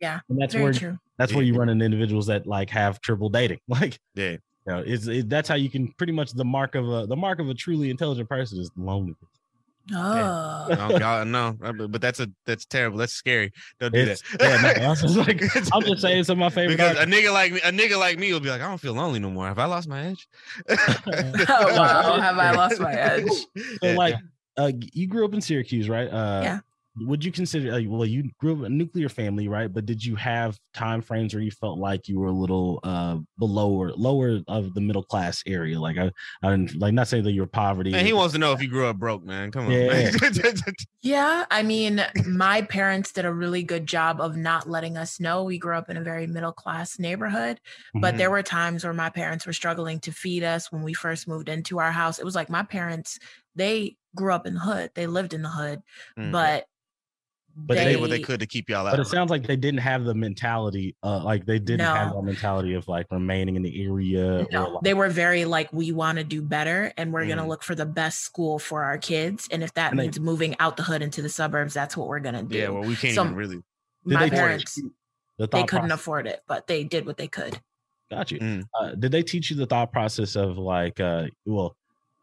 Yeah. 0.00 0.20
and 0.28 0.40
that's 0.40 0.52
Very 0.54 0.64
where 0.64 0.72
true. 0.72 0.98
that's 1.18 1.32
where 1.34 1.42
you 1.44 1.54
run 1.54 1.68
into 1.68 1.84
individuals 1.84 2.26
that 2.26 2.46
like 2.46 2.70
have 2.70 3.00
triple 3.00 3.28
dating 3.28 3.60
like 3.68 3.98
Yeah. 4.14 4.30
you 4.32 4.38
know 4.66 4.82
it's 4.86 5.06
it, 5.06 5.28
that's 5.28 5.48
how 5.48 5.54
you 5.56 5.68
can 5.70 5.88
pretty 5.98 6.12
much 6.12 6.32
the 6.32 6.44
mark 6.44 6.74
of 6.74 6.88
a 6.88 7.06
the 7.06 7.16
mark 7.16 7.38
of 7.40 7.48
a 7.48 7.54
truly 7.54 7.90
intelligent 7.90 8.28
person 8.28 8.58
is 8.60 8.70
loneliness 8.76 9.18
Oh. 9.92 10.66
Oh 10.70 10.98
God, 10.98 11.26
no, 11.26 11.54
but 11.60 11.90
but 11.92 12.00
that's 12.00 12.18
a 12.18 12.26
that's 12.46 12.64
terrible. 12.64 12.96
That's 12.96 13.12
scary. 13.12 13.52
Don't 13.80 13.92
do 13.92 14.00
It's- 14.00 14.22
that. 14.38 14.62
yeah, 14.62 14.80
no, 14.80 14.84
I 14.86 14.88
was 14.88 15.02
just 15.02 15.14
like, 15.16 15.42
i'm 15.74 15.82
just 15.82 16.00
saying 16.00 16.24
some 16.24 16.36
of 16.36 16.38
my 16.38 16.48
favorite 16.48 16.78
because 16.78 16.96
a 16.96 17.04
nigga 17.04 17.30
like 17.30 17.52
me, 17.52 17.60
a 17.62 17.70
nigga 17.70 17.98
like 17.98 18.18
me 18.18 18.32
will 18.32 18.40
be 18.40 18.48
like, 18.48 18.62
I 18.62 18.66
don't 18.66 18.78
feel 18.80 18.94
lonely 18.94 19.18
no 19.20 19.28
more. 19.30 19.46
Have 19.46 19.58
I 19.58 19.66
lost 19.66 19.86
my 19.86 20.06
edge? 20.06 20.26
Oh, 20.70 21.76
wow. 21.76 22.18
Have 22.18 22.38
I 22.38 22.52
lost 22.52 22.80
my 22.80 22.94
edge? 22.94 23.28
so 23.28 23.44
Yeah. 23.82 23.94
like 23.96 24.14
uh 24.56 24.72
you 24.94 25.06
grew 25.06 25.26
up 25.26 25.34
in 25.34 25.42
syracuse 25.42 25.88
right 25.90 26.08
uh 26.08 26.40
Yeah. 26.42 26.58
Would 26.96 27.24
you 27.24 27.32
consider 27.32 27.72
uh, 27.72 27.82
well 27.86 28.04
you 28.06 28.30
grew 28.38 28.56
up 28.56 28.66
a 28.66 28.68
nuclear 28.68 29.08
family 29.08 29.48
right 29.48 29.72
but 29.72 29.84
did 29.84 30.04
you 30.04 30.14
have 30.14 30.56
time 30.74 31.02
frames 31.02 31.34
where 31.34 31.42
you 31.42 31.50
felt 31.50 31.78
like 31.78 32.06
you 32.08 32.20
were 32.20 32.28
a 32.28 32.32
little 32.32 32.78
uh 32.84 33.18
below 33.38 33.70
or 33.72 33.90
lower 33.92 34.40
of 34.46 34.74
the 34.74 34.80
middle 34.80 35.02
class 35.02 35.42
area 35.46 35.78
like 35.80 35.98
i 35.98 36.08
i 36.42 36.50
didn't 36.50 36.78
like 36.78 36.94
not 36.94 37.08
saying 37.08 37.24
that 37.24 37.32
you're 37.32 37.46
poverty 37.46 37.90
Man, 37.90 38.06
he 38.06 38.12
wants 38.12 38.32
to 38.34 38.38
know 38.38 38.52
if 38.52 38.62
you 38.62 38.68
grew 38.68 38.86
up 38.86 38.96
broke, 38.96 39.24
man. 39.24 39.50
Come 39.50 39.66
on. 39.66 39.72
Yeah. 39.72 39.88
man. 39.88 40.12
Yeah, 41.02 41.44
I 41.50 41.62
mean, 41.62 42.02
my 42.26 42.62
parents 42.62 43.12
did 43.12 43.26
a 43.26 43.32
really 43.32 43.62
good 43.62 43.86
job 43.86 44.20
of 44.22 44.36
not 44.36 44.68
letting 44.70 44.96
us 44.96 45.20
know. 45.20 45.44
We 45.44 45.58
grew 45.58 45.76
up 45.76 45.90
in 45.90 45.98
a 45.98 46.02
very 46.02 46.26
middle 46.26 46.52
class 46.52 46.98
neighborhood, 46.98 47.60
but 47.92 48.14
Mm-hmm. 48.14 48.16
there 48.18 48.30
were 48.30 48.42
times 48.42 48.84
where 48.84 48.94
my 48.94 49.10
parents 49.10 49.46
were 49.46 49.52
struggling 49.52 50.00
to 50.00 50.12
feed 50.12 50.42
us 50.44 50.72
when 50.72 50.82
we 50.82 50.94
first 50.94 51.28
moved 51.28 51.48
into 51.50 51.78
our 51.78 51.92
house. 51.92 52.18
It 52.18 52.24
was 52.24 52.34
like 52.34 52.48
my 52.48 52.62
parents, 52.62 53.18
they 53.54 53.96
grew 54.16 54.32
up 54.32 54.46
in 54.46 54.54
the 54.54 54.60
hood, 54.60 54.90
they 54.94 55.06
lived 55.06 55.34
in 55.34 55.42
the 55.42 55.48
hood, 55.50 55.82
Mm. 56.18 56.32
but 56.32 56.66
But 57.56 57.76
they 57.76 57.84
they- 57.84 57.92
did 57.92 58.00
what 58.00 58.10
they 58.10 58.18
could 58.20 58.40
to 58.40 58.46
keep 58.46 58.68
y'all 58.68 58.86
out. 58.86 58.90
but 58.90 59.00
it 59.00 59.06
sounds 59.06 59.30
like 59.30 59.46
they 59.46 59.54
didn't 59.56 59.78
have 59.80 60.04
the 60.04 60.14
mentality 60.14 60.96
uh 61.04 61.22
like 61.22 61.46
they 61.46 61.58
didn't 61.60 61.86
have 61.86 62.08
No. 62.10 62.16
that 62.16 62.22
mentality 62.24 62.74
of 62.74 62.88
like 62.88 63.06
remaining 63.12 63.54
in 63.56 63.62
the 63.62 63.84
area 63.84 64.46
No, 64.50 64.64
or 64.66 64.70
like, 64.72 64.82
they 64.82 64.92
were 64.94 65.08
very 65.08 65.44
like, 65.44 65.72
we 65.72 65.92
want 65.92 66.18
to 66.18 66.24
do 66.24 66.42
better 66.42 66.92
and 66.96 67.12
we're 67.12 67.26
going 67.26 67.38
to 67.38 67.44
Mm. 67.44 67.48
look 67.48 67.62
for 67.62 67.74
the 67.76 67.86
best 67.86 68.20
school 68.20 68.58
for 68.58 68.82
our 68.82 68.98
kids. 68.98 69.46
And 69.52 69.62
if 69.62 69.72
that 69.74 69.92
And 69.92 70.00
they- 70.00 70.04
means 70.04 70.18
moving 70.18 70.56
out 70.58 70.76
the 70.76 70.82
hood 70.82 71.00
into 71.02 71.22
the 71.22 71.28
suburbs, 71.28 71.74
that's 71.74 71.96
what 71.96 72.08
we're 72.08 72.18
going 72.20 72.34
to 72.34 72.42
do. 72.42 72.56
yeah, 72.58 72.68
well, 72.70 72.82
we 72.82 72.96
can't 72.96 73.14
Some- 73.14 73.28
even 73.28 73.36
really. 73.36 73.56
Did 73.56 74.14
my 74.14 74.20
they 74.24 74.30
teach 74.30 74.38
parents, 74.38 74.76
you 74.76 74.94
the 75.38 75.46
they 75.48 75.62
couldn't 75.62 75.88
process- 75.88 76.00
afford 76.00 76.26
it, 76.26 76.42
but 76.48 76.66
they 76.66 76.82
did 76.84 77.06
what 77.06 77.16
they 77.16 77.28
could. 77.28 77.60
got 78.10 78.30
you 78.30 78.38
Mm. 78.38 78.64
uh, 78.80 78.94
did 78.96 79.10
they 79.12 79.22
teach 79.22 79.50
you 79.50 79.56
the 79.56 79.66
thought 79.66 79.90
process 79.92 80.36
of 80.36 80.58
like 80.58 81.00
uh 81.00 81.26
well 81.46 81.74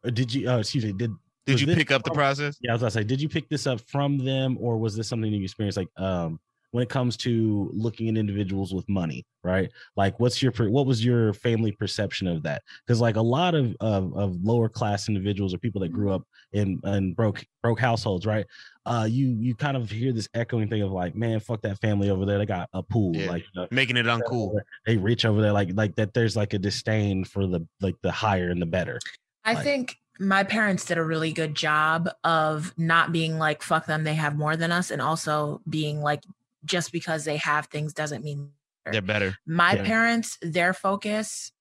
uh, 0.06 0.10
did 0.12 0.34
you 0.34 0.50
uh, 0.50 0.60
excuse 0.60 0.86
me 0.86 0.94
did 0.94 1.12
Did 1.46 1.54
was 1.54 1.62
you 1.62 1.68
pick 1.76 1.92
up 1.92 2.04
the 2.04 2.12
process? 2.12 2.58
Yeah, 2.62 2.72
I 2.72 2.74
was 2.74 2.82
gonna 2.82 2.92
say, 2.92 3.04
did 3.04 3.22
you 3.22 3.30
pick 3.30 3.50
this 3.50 3.66
up 3.68 3.82
from 3.82 4.18
them, 4.18 4.58
or 4.60 4.78
was 4.78 4.96
this 4.96 5.08
something 5.08 5.32
you 5.32 5.44
experienced? 5.44 5.78
Like, 5.78 5.90
um, 5.98 6.40
when 6.72 6.82
it 6.84 6.88
comes 6.88 7.18
to 7.18 7.70
looking 7.74 8.08
at 8.08 8.16
individuals 8.18 8.74
with 8.74 8.88
money, 8.88 9.26
right? 9.44 9.70
Like, 9.98 10.18
what's 10.22 10.42
your 10.42 10.54
what 10.70 10.86
was 10.86 11.04
your 11.04 11.34
family 11.34 11.72
perception 11.74 12.28
of 12.28 12.44
that? 12.44 12.62
Because 12.86 13.02
like 13.02 13.18
a 13.18 13.22
lot 13.22 13.56
of, 13.56 13.76
of 13.82 14.16
of 14.16 14.38
lower 14.44 14.70
class 14.70 15.10
individuals 15.10 15.54
or 15.54 15.58
people 15.58 15.82
that 15.82 15.90
grew 15.92 16.12
up 16.14 16.24
in 16.54 16.80
in 16.86 17.14
broke 17.14 17.44
broke 17.62 17.80
households, 17.80 18.26
right? 18.26 18.46
Uh, 18.86 19.06
you 19.10 19.36
you 19.40 19.54
kind 19.56 19.76
of 19.76 19.90
hear 19.90 20.14
this 20.14 20.30
echoing 20.34 20.70
thing 20.70 20.82
of 20.82 20.92
like, 20.92 21.14
man, 21.16 21.40
fuck 21.42 21.62
that 21.64 21.78
family 21.82 22.10
over 22.10 22.26
there. 22.26 22.38
They 22.38 22.46
got 22.46 22.70
a 22.74 22.82
pool, 22.84 23.16
Yeah. 23.18 23.32
like. 23.32 23.46
uh, 23.58 23.66
Making 23.72 23.98
it 23.98 24.06
uncool. 24.06 24.58
They 24.86 24.96
rich 24.96 25.26
over 25.26 25.42
there, 25.42 25.52
like 25.52 25.72
like 25.74 25.96
that. 25.96 26.14
There's 26.14 26.38
like 26.38 26.54
a 26.54 26.60
disdain 26.60 27.26
for 27.26 27.48
the 27.48 27.68
like 27.82 27.96
the 28.02 28.12
higher 28.12 28.50
and 28.50 28.62
the 28.62 28.66
better. 28.66 28.98
I 29.44 29.56
Like- 29.56 29.64
think 29.66 29.98
my 30.22 30.44
parents 30.44 30.86
did 30.86 31.00
a 31.00 31.04
really 31.04 31.34
good 31.34 31.56
job 31.56 32.08
of 32.24 32.78
not 32.78 33.12
being 33.12 33.40
like, 33.40 33.64
fuck 33.64 33.88
them, 33.88 34.04
they 34.04 34.14
have 34.14 34.38
more 34.38 34.56
than 34.56 34.72
us, 34.72 34.92
and 34.92 35.02
also 35.02 35.62
being 35.68 36.00
like, 36.02 36.24
just 36.64 36.92
because 36.92 37.26
they 37.26 37.38
have 37.38 37.66
things 37.66 37.92
doesn't 37.92 38.24
mean 38.24 38.52
They're 38.86 39.02
better. 39.02 39.36
my 39.48 39.74
Yeah. 39.76 39.84
parents, 39.84 40.38
their 40.44 40.74
focus 40.74 41.52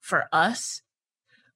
for 0.00 0.28
us 0.32 0.82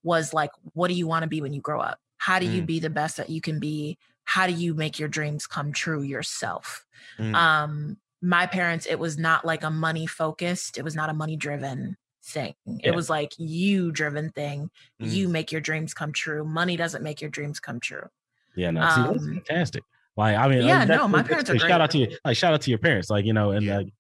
was 0.03 0.33
like, 0.33 0.51
what 0.73 0.89
do 0.89 0.95
you 0.95 1.07
want 1.07 1.23
to 1.23 1.29
be 1.29 1.43
when 1.43 1.53
you 1.53 1.61
grow 1.61 1.81
up? 1.81 2.01
How 2.17 2.39
do 2.39 2.47
you 2.47 2.63
Mm. 2.63 2.67
be 2.67 2.81
the 2.81 2.91
best 2.91 3.19
that 3.19 3.29
you 3.29 3.43
can 3.43 3.61
be? 3.61 3.99
How 4.25 4.47
do 4.47 4.55
you 4.55 4.73
make 4.73 4.99
your 4.99 5.09
dreams 5.09 5.47
come 5.47 5.71
true 5.73 6.01
yourself? 6.01 6.87
Mm. 7.19 7.35
Um, 7.35 7.97
my 8.23 8.47
parents, 8.47 8.87
it 8.87 8.99
was 8.99 9.19
not 9.19 9.45
like 9.45 9.63
a 9.63 9.71
money 9.71 10.07
focused, 10.07 10.79
it 10.79 10.83
was 10.83 10.95
not 10.95 11.11
a 11.11 11.15
money 11.15 11.37
driven 11.37 11.99
thing. 12.25 12.55
Yeah. 12.67 12.89
It 12.91 12.95
was 12.95 13.09
like 13.11 13.33
you 13.39 13.93
driven 13.93 14.31
thing. 14.31 14.71
Mm. 15.03 15.11
You 15.13 15.29
make 15.29 15.53
your 15.53 15.61
dreams 15.61 15.95
come 15.95 16.13
true. 16.13 16.45
Money 16.45 16.77
doesn't 16.77 17.03
make 17.03 17.21
your 17.21 17.31
dreams 17.31 17.61
come 17.61 17.81
true. 17.81 18.09
Yeah, 18.57 18.71
no, 18.71 18.81
see, 18.91 19.03
that's 19.03 19.23
Um, 19.23 19.35
fantastic. 19.47 19.83
Like, 20.17 20.37
I 20.37 20.47
mean, 20.49 20.65
yeah, 20.65 20.85
that- 20.85 20.97
no, 20.97 21.09
my 21.09 21.23
that- 21.23 21.29
parents 21.29 21.51
are 21.51 21.55
like, 21.55 21.61
Shout 21.63 21.69
great. 21.71 21.81
out 21.81 21.91
to 21.91 21.99
you, 21.99 22.17
like, 22.25 22.37
shout 22.37 22.55
out 22.55 22.61
to 22.63 22.71
your 22.71 22.79
parents, 22.79 23.11
like, 23.11 23.25
you 23.25 23.33
know, 23.33 23.51
and 23.51 23.65
Yeah. 23.67 23.77
like, 23.79 23.93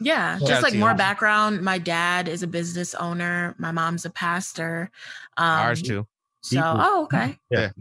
Yeah, 0.00 0.38
Shout 0.38 0.48
just 0.48 0.62
like 0.62 0.74
more 0.74 0.90
you. 0.90 0.96
background. 0.96 1.62
My 1.62 1.78
dad 1.78 2.28
is 2.28 2.42
a 2.42 2.46
business 2.48 2.94
owner. 2.96 3.54
My 3.58 3.70
mom's 3.70 4.04
a 4.04 4.10
pastor. 4.10 4.90
Um, 5.36 5.44
Ours 5.46 5.80
too. 5.82 6.06
So, 6.42 6.56
People- 6.56 6.76
oh, 6.80 7.02
okay. 7.04 7.38
yeah, 7.50 7.70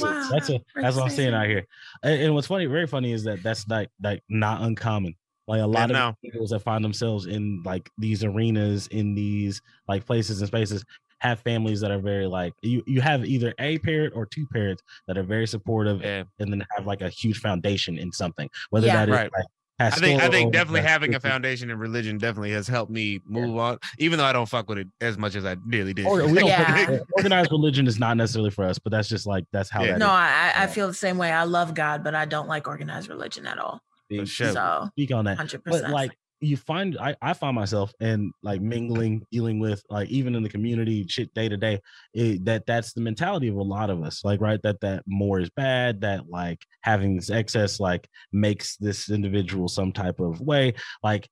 Wow. 0.00 0.28
that's 0.32 0.50
a, 0.50 0.60
that's 0.74 0.96
what 0.96 1.04
I'm 1.04 1.10
saying 1.10 1.32
Precision. 1.32 1.34
out 1.34 1.46
here. 1.46 1.66
And, 2.02 2.22
and 2.22 2.34
what's 2.34 2.46
funny, 2.48 2.66
very 2.66 2.86
funny, 2.86 3.12
is 3.12 3.24
that 3.24 3.42
that's 3.42 3.66
like 3.68 3.88
like 4.02 4.22
not 4.28 4.62
uncommon. 4.62 5.14
Like 5.48 5.62
a 5.62 5.66
lot 5.66 5.88
no. 5.90 6.08
of 6.10 6.14
individuals 6.22 6.50
that 6.50 6.60
find 6.60 6.84
themselves 6.84 7.26
in 7.26 7.62
like 7.64 7.90
these 7.98 8.22
arenas, 8.22 8.86
in 8.88 9.14
these 9.14 9.60
like 9.88 10.04
places 10.06 10.40
and 10.40 10.46
spaces, 10.48 10.84
have 11.20 11.40
families 11.40 11.80
that 11.80 11.90
are 11.90 11.98
very 11.98 12.26
like 12.26 12.52
you. 12.62 12.82
You 12.86 13.00
have 13.00 13.24
either 13.24 13.54
a 13.58 13.78
parent 13.78 14.12
or 14.14 14.26
two 14.26 14.46
parents 14.52 14.82
that 15.08 15.16
are 15.18 15.22
very 15.24 15.46
supportive, 15.48 16.02
Yeah. 16.02 16.24
and 16.38 16.52
then 16.52 16.64
have 16.76 16.86
like 16.86 17.00
a 17.00 17.08
huge 17.08 17.40
foundation 17.40 17.98
in 17.98 18.12
something. 18.12 18.48
Whether 18.70 18.86
Yeah. 18.88 18.96
that 19.06 19.08
is 19.08 19.14
Right. 19.14 19.30
like 19.32 19.46
I 19.80 19.90
think 19.90 20.20
I 20.20 20.28
think 20.28 20.52
definitely 20.52 20.80
like, 20.80 20.88
having 20.90 21.14
a 21.14 21.20
foundation 21.20 21.70
in 21.70 21.78
religion 21.78 22.18
definitely 22.18 22.50
has 22.50 22.66
helped 22.66 22.90
me 22.90 23.20
move 23.24 23.56
on, 23.58 23.78
even 23.98 24.18
though 24.18 24.24
I 24.24 24.32
don't 24.32 24.48
fuck 24.48 24.68
with 24.68 24.78
it 24.78 24.88
as 25.00 25.16
much 25.16 25.36
as 25.36 25.44
I 25.44 25.56
really 25.66 25.94
did. 25.94 26.04
Or, 26.04 26.26
we 26.26 26.32
don't 26.40 26.48
Yeah. 26.48 26.98
organized 27.16 27.52
religion 27.52 27.86
is 27.86 27.96
not 27.98 28.16
necessarily 28.16 28.50
for 28.50 28.64
us, 28.64 28.78
but 28.80 28.90
that's 28.90 29.08
just 29.08 29.24
like 29.24 29.44
that's 29.52 29.70
how 29.70 29.82
Yeah. 29.84 29.92
that 29.92 29.98
No, 30.00 30.06
is. 30.06 30.10
I, 30.12 30.52
I 30.56 30.66
feel 30.66 30.88
the 30.88 30.94
same 30.94 31.16
way. 31.16 31.30
I 31.30 31.44
love 31.44 31.74
God, 31.74 32.02
but 32.02 32.14
I 32.16 32.24
don't 32.24 32.48
like 32.48 32.66
organized 32.66 33.08
religion 33.08 33.46
at 33.46 33.58
all. 33.58 33.80
For 34.10 34.26
sure. 34.26 34.52
So, 34.52 34.88
Speak 34.92 35.12
on 35.12 35.24
that. 35.26 35.36
hundred 35.36 35.62
but 35.64 35.90
like 35.90 36.16
you 36.40 36.56
find 36.56 36.96
I, 37.00 37.16
I 37.20 37.32
find 37.32 37.56
myself 37.56 37.92
in 38.00 38.30
like 38.44 38.60
mingling 38.60 39.24
dealing 39.32 39.58
with 39.58 39.82
like 39.90 40.08
even 40.08 40.36
in 40.36 40.44
the 40.44 40.48
community 40.48 41.04
shit 41.08 41.34
day 41.34 41.48
to 41.48 41.56
day 41.56 41.80
it- 42.14 42.44
that 42.44 42.64
that's 42.64 42.92
the 42.92 43.00
mentality 43.00 43.48
of 43.48 43.56
a 43.56 43.62
lot 43.62 43.90
of 43.90 44.04
us 44.04 44.24
like 44.24 44.40
right 44.40 44.60
that 44.62 44.80
that 44.82 45.02
more 45.06 45.40
is 45.40 45.50
bad 45.50 46.00
that 46.02 46.28
like 46.28 46.64
having 46.82 47.16
this 47.16 47.28
excess 47.30 47.80
like 47.80 48.08
makes 48.32 48.76
this 48.76 49.10
individual 49.10 49.66
some 49.66 49.90
type 49.90 50.20
of 50.20 50.40
way 50.40 50.74
like 51.02 51.28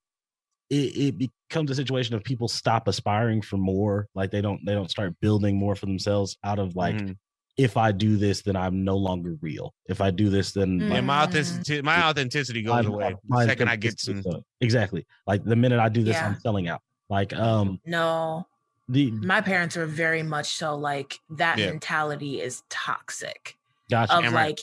it, 0.70 0.74
it 1.20 1.30
becomes 1.48 1.70
a 1.70 1.74
situation 1.76 2.16
of 2.16 2.24
people 2.24 2.48
stop 2.48 2.88
aspiring 2.88 3.40
for 3.40 3.56
more 3.58 4.08
like 4.16 4.32
they 4.32 4.40
don't 4.40 4.60
they 4.66 4.74
don't 4.74 4.90
start 4.90 5.14
building 5.20 5.56
more 5.56 5.76
for 5.76 5.86
themselves 5.86 6.36
out 6.42 6.58
of 6.58 6.74
like 6.74 6.96
Mhm. 6.96 7.16
If 7.56 7.76
i 7.76 7.90
do 7.92 8.16
this 8.16 8.42
then 8.42 8.54
i'm 8.56 8.84
no 8.84 8.96
longer 8.96 9.36
real 9.40 9.72
if 9.88 10.00
i 10.00 10.10
do 10.10 10.28
this 10.28 10.52
then 10.52 10.78
Mm. 10.80 10.92
yeah, 10.94 11.00
my 11.00 11.18
Mm. 11.24 11.28
authenticity, 11.28 11.82
my 11.82 12.02
authenticity 12.04 12.62
goes 12.62 12.86
my- 12.86 12.92
away 12.94 13.16
the 13.28 13.44
second 13.46 13.68
I 13.68 13.76
get 13.76 13.98
some. 13.98 14.18
authenticity- 14.18 14.44
exactly 14.60 15.06
like 15.26 15.44
the 15.44 15.56
minute 15.56 15.78
i 15.80 15.88
do 15.88 16.02
this 16.04 16.16
i'm 16.16 16.38
selling 16.40 16.68
out 16.68 16.82
like 17.08 17.32
um 17.34 17.80
no, 17.86 18.46
the 18.88 19.10
my 19.10 19.40
parents 19.40 19.76
are 19.76 19.86
very 19.86 20.22
much 20.22 20.48
so 20.56 20.74
like 20.76 21.18
that 21.30 21.58
Yeah. 21.58 21.66
mentality 21.70 22.40
is 22.40 22.62
toxic. 22.68 23.56
gotcha 23.90 24.14
Of 24.16 24.22
Damn 24.24 24.34
right. 24.34 24.46
like, 24.50 24.60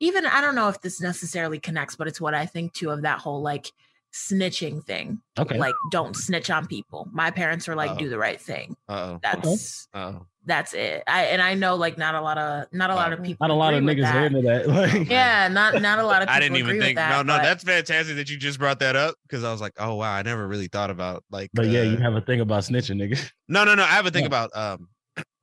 even 0.00 0.26
I 0.26 0.40
don't 0.40 0.54
know 0.54 0.68
if 0.68 0.80
this 0.80 1.00
necessarily 1.00 1.58
connects, 1.58 1.94
but 1.96 2.08
it's 2.08 2.20
what 2.20 2.34
I 2.34 2.46
think 2.46 2.72
too 2.74 2.90
of 2.90 3.02
that 3.02 3.20
whole 3.20 3.40
like 3.42 3.70
snitching 4.14 4.84
thing. 4.84 5.20
Okay. 5.38 5.58
Like 5.58 5.74
don't 5.90 6.14
snitch 6.14 6.48
on 6.50 6.66
people. 6.66 7.08
My 7.12 7.30
parents 7.30 7.68
are 7.68 7.74
like 7.74 7.90
Uh-oh. 7.92 7.98
do 7.98 8.08
the 8.08 8.18
right 8.18 8.40
thing. 8.40 8.76
Uh 8.88 9.18
That's 9.22 9.88
oh. 9.92 10.26
that's 10.46 10.72
it. 10.72 11.02
I 11.08 11.24
and 11.24 11.42
I 11.42 11.54
know 11.54 11.74
like 11.74 11.98
not 11.98 12.14
a 12.14 12.20
lot 12.20 12.38
of 12.38 12.66
not 12.72 12.90
a 12.90 12.94
lot 12.94 13.12
of 13.12 13.22
people. 13.24 13.46
Not 13.48 13.52
a 13.52 13.58
lot 13.58 13.74
of 13.74 13.82
niggas 13.82 14.08
are 14.08 14.12
that. 14.12 14.26
into 14.26 14.42
that. 14.42 14.68
Like, 14.98 15.08
Yeah, 15.10 15.48
not 15.48 15.82
not 15.82 15.98
a 15.98 16.04
lot 16.04 16.22
of 16.22 16.28
people 16.28 16.36
I 16.36 16.40
didn't 16.40 16.58
even 16.58 16.80
think. 16.80 16.96
that. 16.96 17.10
no, 17.10 17.22
no, 17.22 17.38
but- 17.38 17.42
that's 17.42 17.64
fantastic 17.64 18.14
that 18.16 18.30
you 18.30 18.36
just 18.36 18.58
brought 18.60 18.78
that 18.80 18.94
up 18.94 19.16
because 19.26 19.42
I 19.42 19.50
was 19.50 19.60
like, 19.60 19.72
oh 19.78 19.94
wow, 19.96 20.12
I 20.12 20.22
never 20.22 20.46
really 20.46 20.68
thought 20.68 20.90
about 20.90 21.24
like. 21.30 21.50
But 21.52 21.66
yeah, 21.66 21.82
you 21.82 21.96
uh, 21.96 22.00
have 22.00 22.14
a 22.14 22.20
thing 22.20 22.40
about 22.40 22.62
snitching, 22.62 22.96
nigga. 23.02 23.18
no, 23.48 23.64
no, 23.64 23.74
no. 23.74 23.82
I 23.82 23.86
have 23.88 24.06
a 24.06 24.10
thing 24.12 24.22
Yeah. 24.22 24.28
about 24.28 24.56
um 24.56 24.78
loy- 24.78 24.88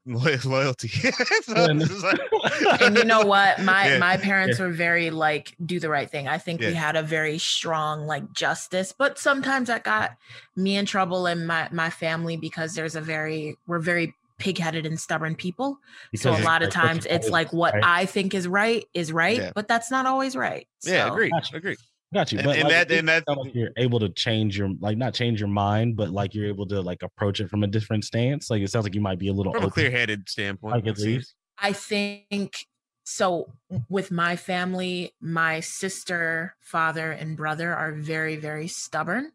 loyalty. 0.05 0.87
So 0.87 1.09
Yeah, 1.47 1.67
it's 1.71 1.87
just 1.87 2.03
like- 2.03 2.81
and 2.81 2.97
you 2.97 3.03
know 3.05 3.21
what 3.25 3.61
my 3.61 3.87
Yeah. 3.93 3.97
my 3.99 4.17
parents 4.17 4.59
were 4.59 4.69
very 4.69 5.09
like 5.11 5.55
do 5.65 5.79
the 5.79 5.89
right 5.89 6.09
thing 6.09 6.27
i 6.27 6.37
think 6.37 6.59
we 6.61 6.73
had 6.73 6.95
a 6.95 7.03
very 7.03 7.37
strong 7.37 8.05
like 8.07 8.31
justice 8.33 8.93
but 8.97 9.19
sometimes 9.19 9.67
that 9.67 9.83
got 9.83 10.11
me 10.55 10.75
in 10.77 10.85
trouble 10.85 11.25
and 11.27 11.45
my 11.47 11.67
my 11.71 11.89
family 11.89 12.35
because 12.37 12.73
there's 12.73 12.95
a 12.95 13.01
very 13.01 13.55
we're 13.67 13.79
very 13.79 14.13
pig-headed 14.39 14.87
and 14.87 14.99
stubborn 14.99 15.35
people 15.35 15.77
so 16.15 16.31
a 16.35 16.39
lot 16.41 16.63
of 16.63 16.69
it's 16.69 16.75
like 16.75 16.83
what 16.83 16.87
times 16.87 17.05
it's 17.05 17.29
like 17.29 17.53
what 17.53 17.73
right? 17.75 17.83
i 17.85 18.05
think 18.05 18.33
is 18.33 18.47
right 18.47 18.85
is 18.95 19.13
right 19.13 19.37
Yeah. 19.37 19.51
but 19.53 19.67
that's 19.67 19.91
not 19.91 20.07
always 20.07 20.35
right 20.35 20.67
yeah, 20.83 21.07
agree, 21.11 21.31
agree. 21.53 21.77
Got 22.13 22.31
you. 22.31 22.39
And- 22.39 22.45
But 22.45 22.55
and 22.57 22.63
like, 22.65 22.71
that- 22.73 22.91
it 22.91 22.99
and 22.99 23.07
that- 23.09 23.23
sounds 23.27 23.39
like 23.45 23.55
you're 23.55 23.71
able 23.77 23.99
to 23.99 24.09
change 24.09 24.57
your 24.57 24.69
like 24.79 24.97
not 24.97 25.13
change 25.13 25.39
your 25.39 25.49
mind, 25.49 25.95
but 25.95 26.09
like 26.09 26.33
you're 26.35 26.47
able 26.47 26.65
to 26.67 26.81
like 26.81 27.03
approach 27.03 27.39
it 27.39 27.49
from 27.49 27.63
a 27.63 27.67
different 27.67 28.03
stance. 28.05 28.49
Like 28.49 28.61
it 28.61 28.69
sounds 28.69 28.83
like 28.83 28.95
you 28.95 29.01
might 29.01 29.19
be 29.19 29.29
a 29.29 29.33
little 29.33 29.53
From 29.53 29.63
a 29.65 29.69
clear-headed 29.71 30.27
standpoint, 30.29 30.75
like 30.75 30.85
it 30.87 30.89
at 30.91 30.97
least. 30.99 31.35
I 31.57 31.73
think 31.73 32.65
so 33.03 33.53
with 33.89 34.11
my 34.11 34.35
family, 34.35 35.13
my 35.21 35.59
sister, 35.59 36.55
father, 36.61 37.11
and 37.11 37.35
brother 37.37 37.73
are 37.73 37.93
very, 37.93 38.35
very 38.35 38.67
stubborn. 38.67 39.31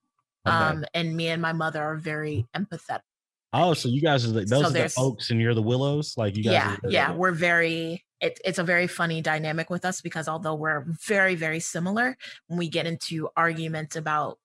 Okay. 0.47 0.55
Um, 0.57 0.85
and 0.95 1.17
me 1.17 1.29
and 1.29 1.43
my 1.43 1.53
mother 1.53 1.83
are 1.83 1.97
very 1.97 2.47
empathetic. 2.57 3.01
oh, 3.53 3.75
so 3.75 3.89
you 3.89 4.01
guys 4.01 4.25
are 4.25 4.31
the, 4.33 4.41
those 4.45 4.49
so 4.49 4.67
are 4.67 4.69
the 4.69 4.73
there's- 4.75 4.95
oaks 4.99 5.31
and 5.31 5.41
you're 5.41 5.55
the 5.55 5.63
willows. 5.63 6.15
Like 6.17 6.37
you 6.37 6.45
guys. 6.45 6.53
Yeah, 6.53 6.77
are, 6.85 6.91
yeah. 6.91 7.13
We're 7.13 7.33
very 7.33 8.05
it, 8.21 8.41
it's 8.45 8.59
a 8.59 8.65
very 8.65 8.87
funny 8.87 9.21
dynamic 9.23 9.71
with 9.71 9.85
us 9.85 10.01
because 10.01 10.29
although 10.29 10.55
we're 10.55 10.85
very, 10.87 11.35
very 11.35 11.61
similar, 11.61 12.17
when 12.47 12.59
we 12.59 12.69
get 12.69 12.87
into 12.87 13.29
arguments 13.37 13.97
about 13.97 14.39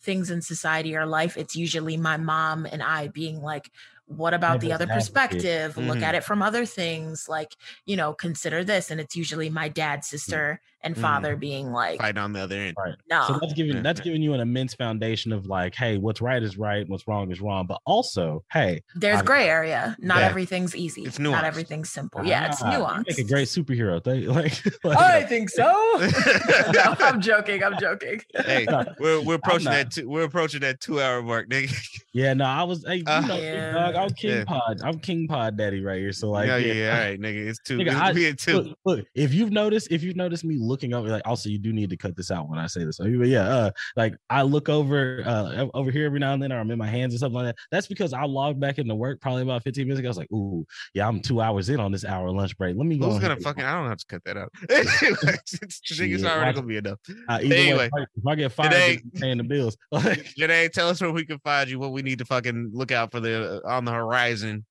things 0.00 0.30
in 0.30 0.42
society 0.42 0.96
or 0.96 1.06
life, 1.06 1.36
it's 1.36 1.56
usually 1.56 1.96
my 1.96 2.16
mom 2.16 2.66
and 2.66 2.82
I 2.82 3.08
being 3.08 3.40
like, 3.40 3.70
what 4.06 4.34
about 4.34 4.60
the 4.60 4.72
other 4.72 4.86
perspective? 4.86 5.78
Look 5.78 6.02
Mhm. 6.02 6.02
at 6.02 6.14
it 6.14 6.24
from 6.24 6.42
other 6.42 6.66
things, 6.66 7.28
like, 7.28 7.56
you 7.86 7.96
know, 7.96 8.12
consider 8.14 8.64
this. 8.64 8.90
And 8.90 9.00
it's 9.00 9.16
usually 9.16 9.48
my 9.48 9.68
dad, 9.68 10.04
sister, 10.04 10.60
and 10.82 10.94
Mhm. 10.96 11.00
father 11.00 11.36
being 11.36 11.72
like, 11.72 12.00
right 12.02 12.16
on 12.16 12.32
the 12.32 12.40
other 12.40 12.56
end. 12.56 12.74
Right. 12.78 12.94
no. 13.10 13.24
So 13.28 13.38
that's 13.40 13.52
giving 13.54 13.82
that's 13.82 14.00
giving 14.00 14.22
you 14.22 14.34
an 14.34 14.40
immense 14.40 14.74
foundation 14.74 15.32
of 15.32 15.46
like, 15.46 15.74
hey, 15.74 15.96
what's 15.98 16.20
right 16.20 16.42
is 16.42 16.56
right, 16.58 16.88
what's 16.88 17.06
wrong 17.06 17.30
is 17.30 17.40
wrong. 17.40 17.66
But 17.66 17.80
also, 17.86 18.44
hey, 18.52 18.82
There's 18.96 19.16
I'm- 19.16 19.24
gray 19.24 19.48
area. 19.48 19.96
Not 20.00 20.18
Yeah. 20.20 20.26
everything's 20.26 20.74
easy. 20.76 21.02
It's 21.02 21.18
Not 21.18 21.42
nuanced. 21.42 21.46
everything's 21.46 21.90
simple. 21.90 22.24
Yeah, 22.24 22.48
it's 22.48 22.62
ah, 22.62 22.72
you 22.72 22.78
nuanced. 22.78 23.06
make 23.08 23.18
a 23.18 23.24
great 23.24 23.48
superhero. 23.48 24.02
They, 24.02 24.20
like, 24.26 24.62
like 24.84 24.98
I 24.98 25.22
think 25.24 25.50
so. 25.50 25.62
no, 26.72 26.94
I'm 27.00 27.20
joking. 27.20 27.62
I'm 27.62 27.78
joking. 27.78 28.20
hey, 28.44 28.66
we're 28.98 29.20
we're 29.22 29.34
approaching 29.34 29.70
that 29.70 29.90
two, 29.92 30.08
we're 30.08 30.24
approaching 30.24 30.60
that 30.60 30.80
two 30.80 31.00
hour 31.00 31.22
mark, 31.22 31.48
nigga. 31.48 31.72
yeah, 32.12 32.34
no, 32.34 32.44
I 32.44 32.62
was, 32.64 32.84
hey, 32.86 32.96
you 32.96 33.04
Uh, 33.06 33.20
know, 33.20 33.36
Yeah. 33.36 33.72
dog, 33.72 33.94
I'm 33.94 34.10
King 34.10 34.30
Yeah. 34.30 34.44
Pod, 34.44 34.80
I'm 34.82 34.98
King 34.98 35.28
Pod 35.28 35.56
Daddy 35.56 35.82
right 35.82 35.98
here. 36.00 36.12
So 36.12 36.30
like, 36.30 36.46
yeah, 36.48 36.56
yeah, 36.56 36.72
yeah, 36.72 36.92
all 36.98 37.04
right, 37.10 37.20
nigga. 37.20 37.46
It's 37.48 37.58
two. 37.60 37.78
Nigga, 37.78 37.94
I- 37.94 38.12
we 38.12 38.24
had 38.24 38.38
two. 38.38 38.52
Look, 38.60 38.78
look, 38.84 39.06
if 39.14 39.32
you've 39.34 39.50
noticed, 39.52 39.88
if 39.90 40.02
you've 40.02 40.16
noticed 40.16 40.44
me 40.44 40.56
looking 40.72 40.92
over, 40.94 41.08
like, 41.08 41.22
also 41.26 41.48
you 41.48 41.58
do 41.58 41.72
need 41.72 41.90
to 41.90 41.96
cut 41.96 42.16
this 42.16 42.30
out 42.30 42.48
when 42.48 42.58
I 42.58 42.66
say 42.66 42.84
this. 42.84 42.96
So, 42.96 43.04
but 43.04 43.28
yeah, 43.28 43.46
uh, 43.48 43.70
like 43.94 44.16
I 44.28 44.42
look 44.42 44.68
over, 44.68 45.22
uh, 45.24 45.66
over 45.74 45.90
here 45.90 46.06
every 46.06 46.18
now 46.18 46.32
and 46.32 46.42
then, 46.42 46.52
or 46.52 46.58
I'm 46.58 46.70
in 46.70 46.78
my 46.78 46.86
hands 46.88 47.14
or 47.14 47.18
something 47.18 47.36
like 47.36 47.46
that. 47.46 47.56
That's 47.70 47.86
because 47.86 48.12
I 48.12 48.24
logged 48.24 48.58
back 48.58 48.78
into 48.78 48.94
work 48.94 49.20
probably 49.20 49.42
about 49.42 49.62
15 49.62 49.86
minutes 49.86 50.00
ago. 50.00 50.08
I 50.08 50.10
was 50.10 50.16
like, 50.18 50.32
ooh, 50.32 50.66
yeah, 50.94 51.06
I'm 51.06 51.20
two 51.20 51.40
hours 51.40 51.68
in 51.68 51.78
on 51.78 51.92
this 51.92 52.04
hour 52.04 52.30
lunch 52.32 52.56
break. 52.58 52.76
Let 52.76 52.86
me 52.86 52.98
go. 52.98 53.10
Who's 53.10 53.20
gonna 53.20 53.34
and- 53.34 53.42
fucking? 53.44 53.62
I 53.64 53.74
don't 53.74 53.88
have 53.88 53.98
to 53.98 54.06
cut 54.06 54.24
that 54.24 54.36
out. 54.36 54.50
Anyways, 54.70 55.38
it's, 55.44 55.54
it's 55.62 55.80
Shit, 55.84 56.00
already 56.24 56.46
watch- 56.46 56.54
gonna 56.56 56.66
be 56.66 56.76
enough. 56.78 56.98
Uh, 57.28 57.38
either 57.42 57.48
way, 57.48 57.68
Anyway, 57.68 57.86
if 57.86 57.92
I- 57.94 58.02
if 58.02 58.26
I 58.26 58.34
get 58.34 58.52
fired, 58.52 58.70
today- 58.72 59.00
paying 59.14 59.38
the 59.38 59.44
bills. 59.44 59.76
Like, 59.92 60.24
Janae, 60.38 60.72
tell 60.72 60.88
us 60.88 61.00
where 61.00 61.12
we 61.12 61.24
can 61.26 61.38
find 61.40 61.68
you. 61.70 61.78
What 61.78 61.92
we 61.92 62.02
need 62.02 62.18
to 62.18 62.24
fucking 62.24 62.70
look 62.72 62.90
out 62.90 63.12
for 63.12 63.20
the 63.20 63.62
uh, 63.64 63.68
on 63.68 63.84
the 63.84 63.92
horizon. 63.92 64.64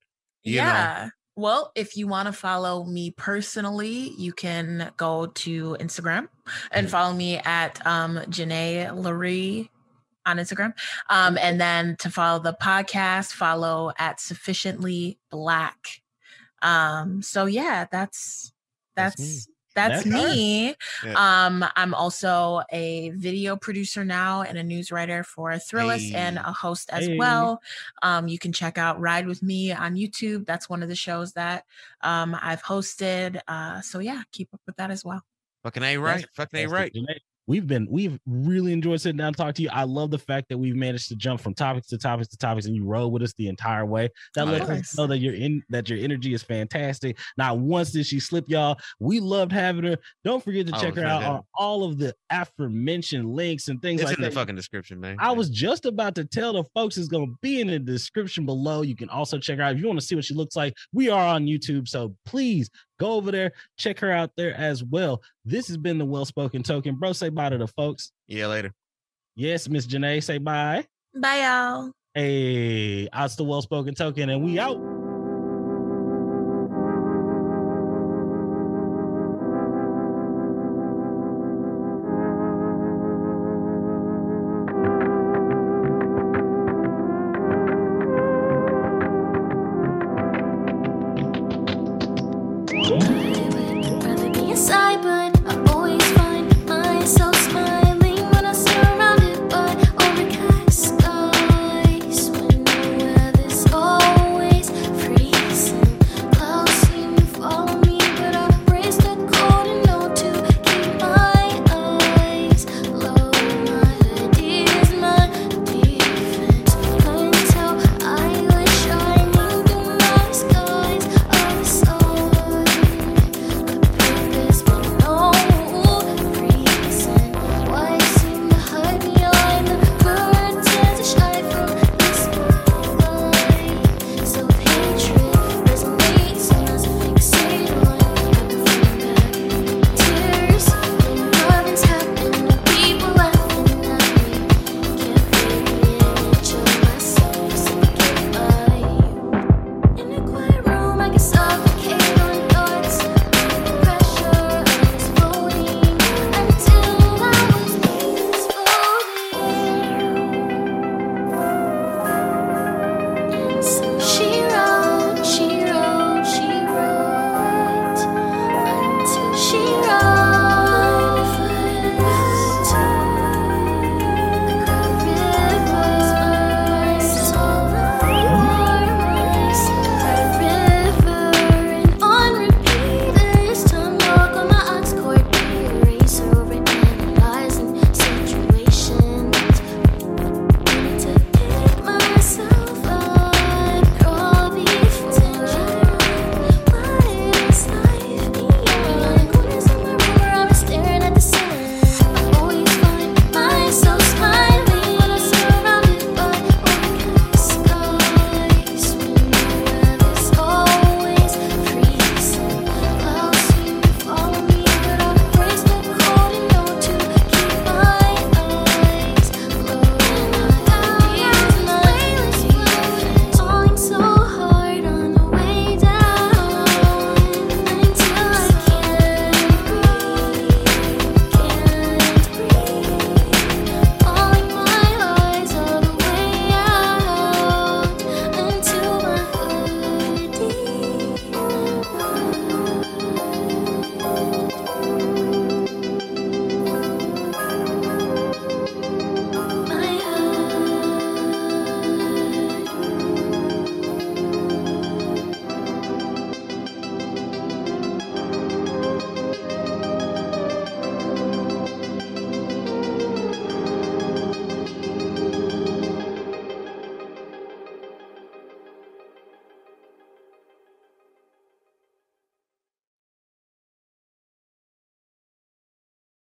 You 0.43 0.57
know. 0.57 1.09
Well, 1.35 1.71
if 1.75 1.95
you 1.97 2.07
want 2.07 2.27
to 2.27 2.33
follow 2.33 2.83
me 2.85 3.11
personally, 3.11 4.13
you 4.17 4.33
can 4.33 4.91
go 4.97 5.27
to 5.27 5.77
Instagram 5.79 6.27
and 6.71 6.87
Mm-hmm. 6.87 6.91
follow 6.91 7.13
me 7.13 7.37
at 7.37 7.85
um 7.85 8.17
Janae 8.29 8.91
Larie 8.95 9.69
on 10.25 10.37
Instagram. 10.37 10.73
Um, 11.09 11.37
and 11.41 11.59
then 11.59 11.95
to 11.99 12.09
follow 12.11 12.39
the 12.39 12.53
podcast, 12.61 13.31
follow 13.33 13.91
at 13.97 14.19
sufficiently 14.19 15.17
black. 15.31 16.01
Um, 16.61 17.21
so 17.21 17.45
yeah, 17.45 17.85
that's 17.91 18.53
That's 18.95 19.15
that's. 19.15 19.47
That's, 19.73 20.03
That's 20.03 20.05
me. 20.05 20.75
Yeah. 21.05 21.45
Um, 21.45 21.65
I'm 21.75 21.93
also 21.93 22.61
a 22.71 23.11
video 23.11 23.55
producer 23.55 24.03
now 24.03 24.41
and 24.41 24.57
a 24.57 24.63
news 24.63 24.91
writer 24.91 25.23
for 25.23 25.51
Thrillist 25.51 26.13
and 26.13 26.37
a 26.37 26.51
host 26.51 26.89
as 26.91 27.07
Hey. 27.07 27.17
well. 27.17 27.61
Um, 28.01 28.27
you 28.27 28.37
can 28.37 28.51
check 28.51 28.77
out 28.77 28.99
Ride 28.99 29.27
with 29.27 29.41
Me 29.41 29.71
on 29.71 29.95
YouTube. 29.95 30.45
That's 30.45 30.69
one 30.69 30.83
of 30.83 30.89
the 30.89 30.95
shows 30.95 31.33
that 31.33 31.65
um, 32.01 32.37
I've 32.41 32.63
hosted. 32.63 33.39
Uh, 33.47 33.81
so 33.81 33.99
yeah, 33.99 34.23
keep 34.31 34.49
up 34.53 34.61
with 34.65 34.75
that 34.75 34.91
as 34.91 35.05
well. 35.05 35.23
Fucking 35.63 35.83
ain't 35.83 36.01
right. 36.01 36.25
Fucking 36.33 36.59
ain't 36.59 36.71
right. 36.71 36.93
Fantastic. 37.51 37.51
Janae, 37.51 37.51
We've 37.51 37.67
been 37.67 37.87
we've 37.89 38.19
really 38.25 38.73
enjoyed 38.73 39.01
sitting 39.01 39.17
down 39.17 39.27
and 39.27 39.37
talk 39.37 39.55
to 39.55 39.61
you. 39.61 39.69
I 39.71 39.83
love 39.83 40.11
the 40.11 40.17
fact 40.17 40.49
that 40.49 40.57
we've 40.57 40.75
managed 40.75 41.09
to 41.09 41.15
jump 41.15 41.41
from 41.41 41.53
topics 41.53 41.87
to 41.87 41.97
topics 41.97 42.29
to 42.29 42.37
topics, 42.37 42.65
and 42.65 42.75
you 42.75 42.85
rode 42.85 43.09
with 43.09 43.23
us 43.23 43.33
the 43.37 43.47
entire 43.47 43.85
way. 43.85 44.09
That 44.35 44.47
Of 44.47 44.67
lets 44.67 44.69
us 44.69 44.97
know 44.97 45.07
that 45.07 45.17
you're 45.19 45.33
in 45.33 45.61
that 45.69 45.89
your 45.89 45.99
energy 45.99 46.33
is 46.33 46.43
fantastic. 46.43 47.17
Not 47.37 47.59
once 47.59 47.91
did 47.91 48.05
she 48.05 48.19
slip, 48.19 48.45
y'all. 48.47 48.77
We 48.99 49.19
loved 49.19 49.51
having 49.51 49.83
her. 49.83 49.97
Don't 50.23 50.43
forget 50.43 50.65
to 50.67 50.73
check 50.73 50.95
her 50.95 51.05
out 51.05 51.23
on 51.23 51.41
all 51.55 51.83
of 51.83 51.97
the 51.97 52.15
aforementioned 52.29 53.29
links 53.29 53.67
and 53.67 53.81
things 53.81 54.01
It's 54.01 54.09
like 54.09 54.17
in 54.17 54.23
the 54.23 54.31
fucking 54.31 54.55
description, 54.55 54.99
man. 54.99 55.17
I 55.19 55.31
was 55.31 55.49
just 55.49 55.85
about 55.85 56.15
to 56.15 56.25
tell 56.25 56.53
the 56.53 56.63
folks 56.73 56.97
it's 56.97 57.07
going 57.07 57.27
to 57.27 57.35
be 57.41 57.61
in 57.61 57.67
the 57.67 57.79
description 57.79 58.45
below. 58.45 58.81
You 58.81 58.95
can 58.95 59.09
also 59.09 59.37
check 59.37 59.57
her 59.57 59.63
out 59.63 59.75
if 59.75 59.81
you 59.81 59.87
want 59.87 59.99
to 59.99 60.05
see 60.05 60.15
what 60.15 60.25
she 60.25 60.33
looks 60.33 60.55
like. 60.55 60.75
We 60.93 61.09
are 61.09 61.27
on 61.27 61.45
YouTube, 61.45 61.87
so 61.87 62.15
please 62.25 62.69
go 63.01 63.13
over 63.13 63.31
there, 63.31 63.51
check 63.77 63.99
her 63.99 64.11
out 64.11 64.31
there 64.37 64.53
as 64.55 64.83
well. 64.83 65.21
This 65.43 65.67
has 65.67 65.77
been 65.77 65.97
the 65.97 66.05
Well 66.05 66.25
Spoken 66.25 66.63
Token, 66.63 66.95
bro. 66.95 67.13
Say 67.13 67.29
bye 67.29 67.49
to 67.49 67.57
the 67.57 67.67
folks. 67.67 68.11
Yeah, 68.27 68.47
later. 68.47 68.73
Yes, 69.35 69.67
Miss 69.67 69.87
Janae, 69.87 70.23
say 70.23 70.37
bye. 70.37 70.85
Bye, 71.19 71.41
y'all. 71.41 71.91
Hey, 72.13 73.09
it's 73.11 73.35
the 73.35 73.43
Well 73.43 73.61
Spoken 73.61 73.95
Token, 73.95 74.29
and 74.29 74.43
we 74.43 74.59
out. 74.59 75.00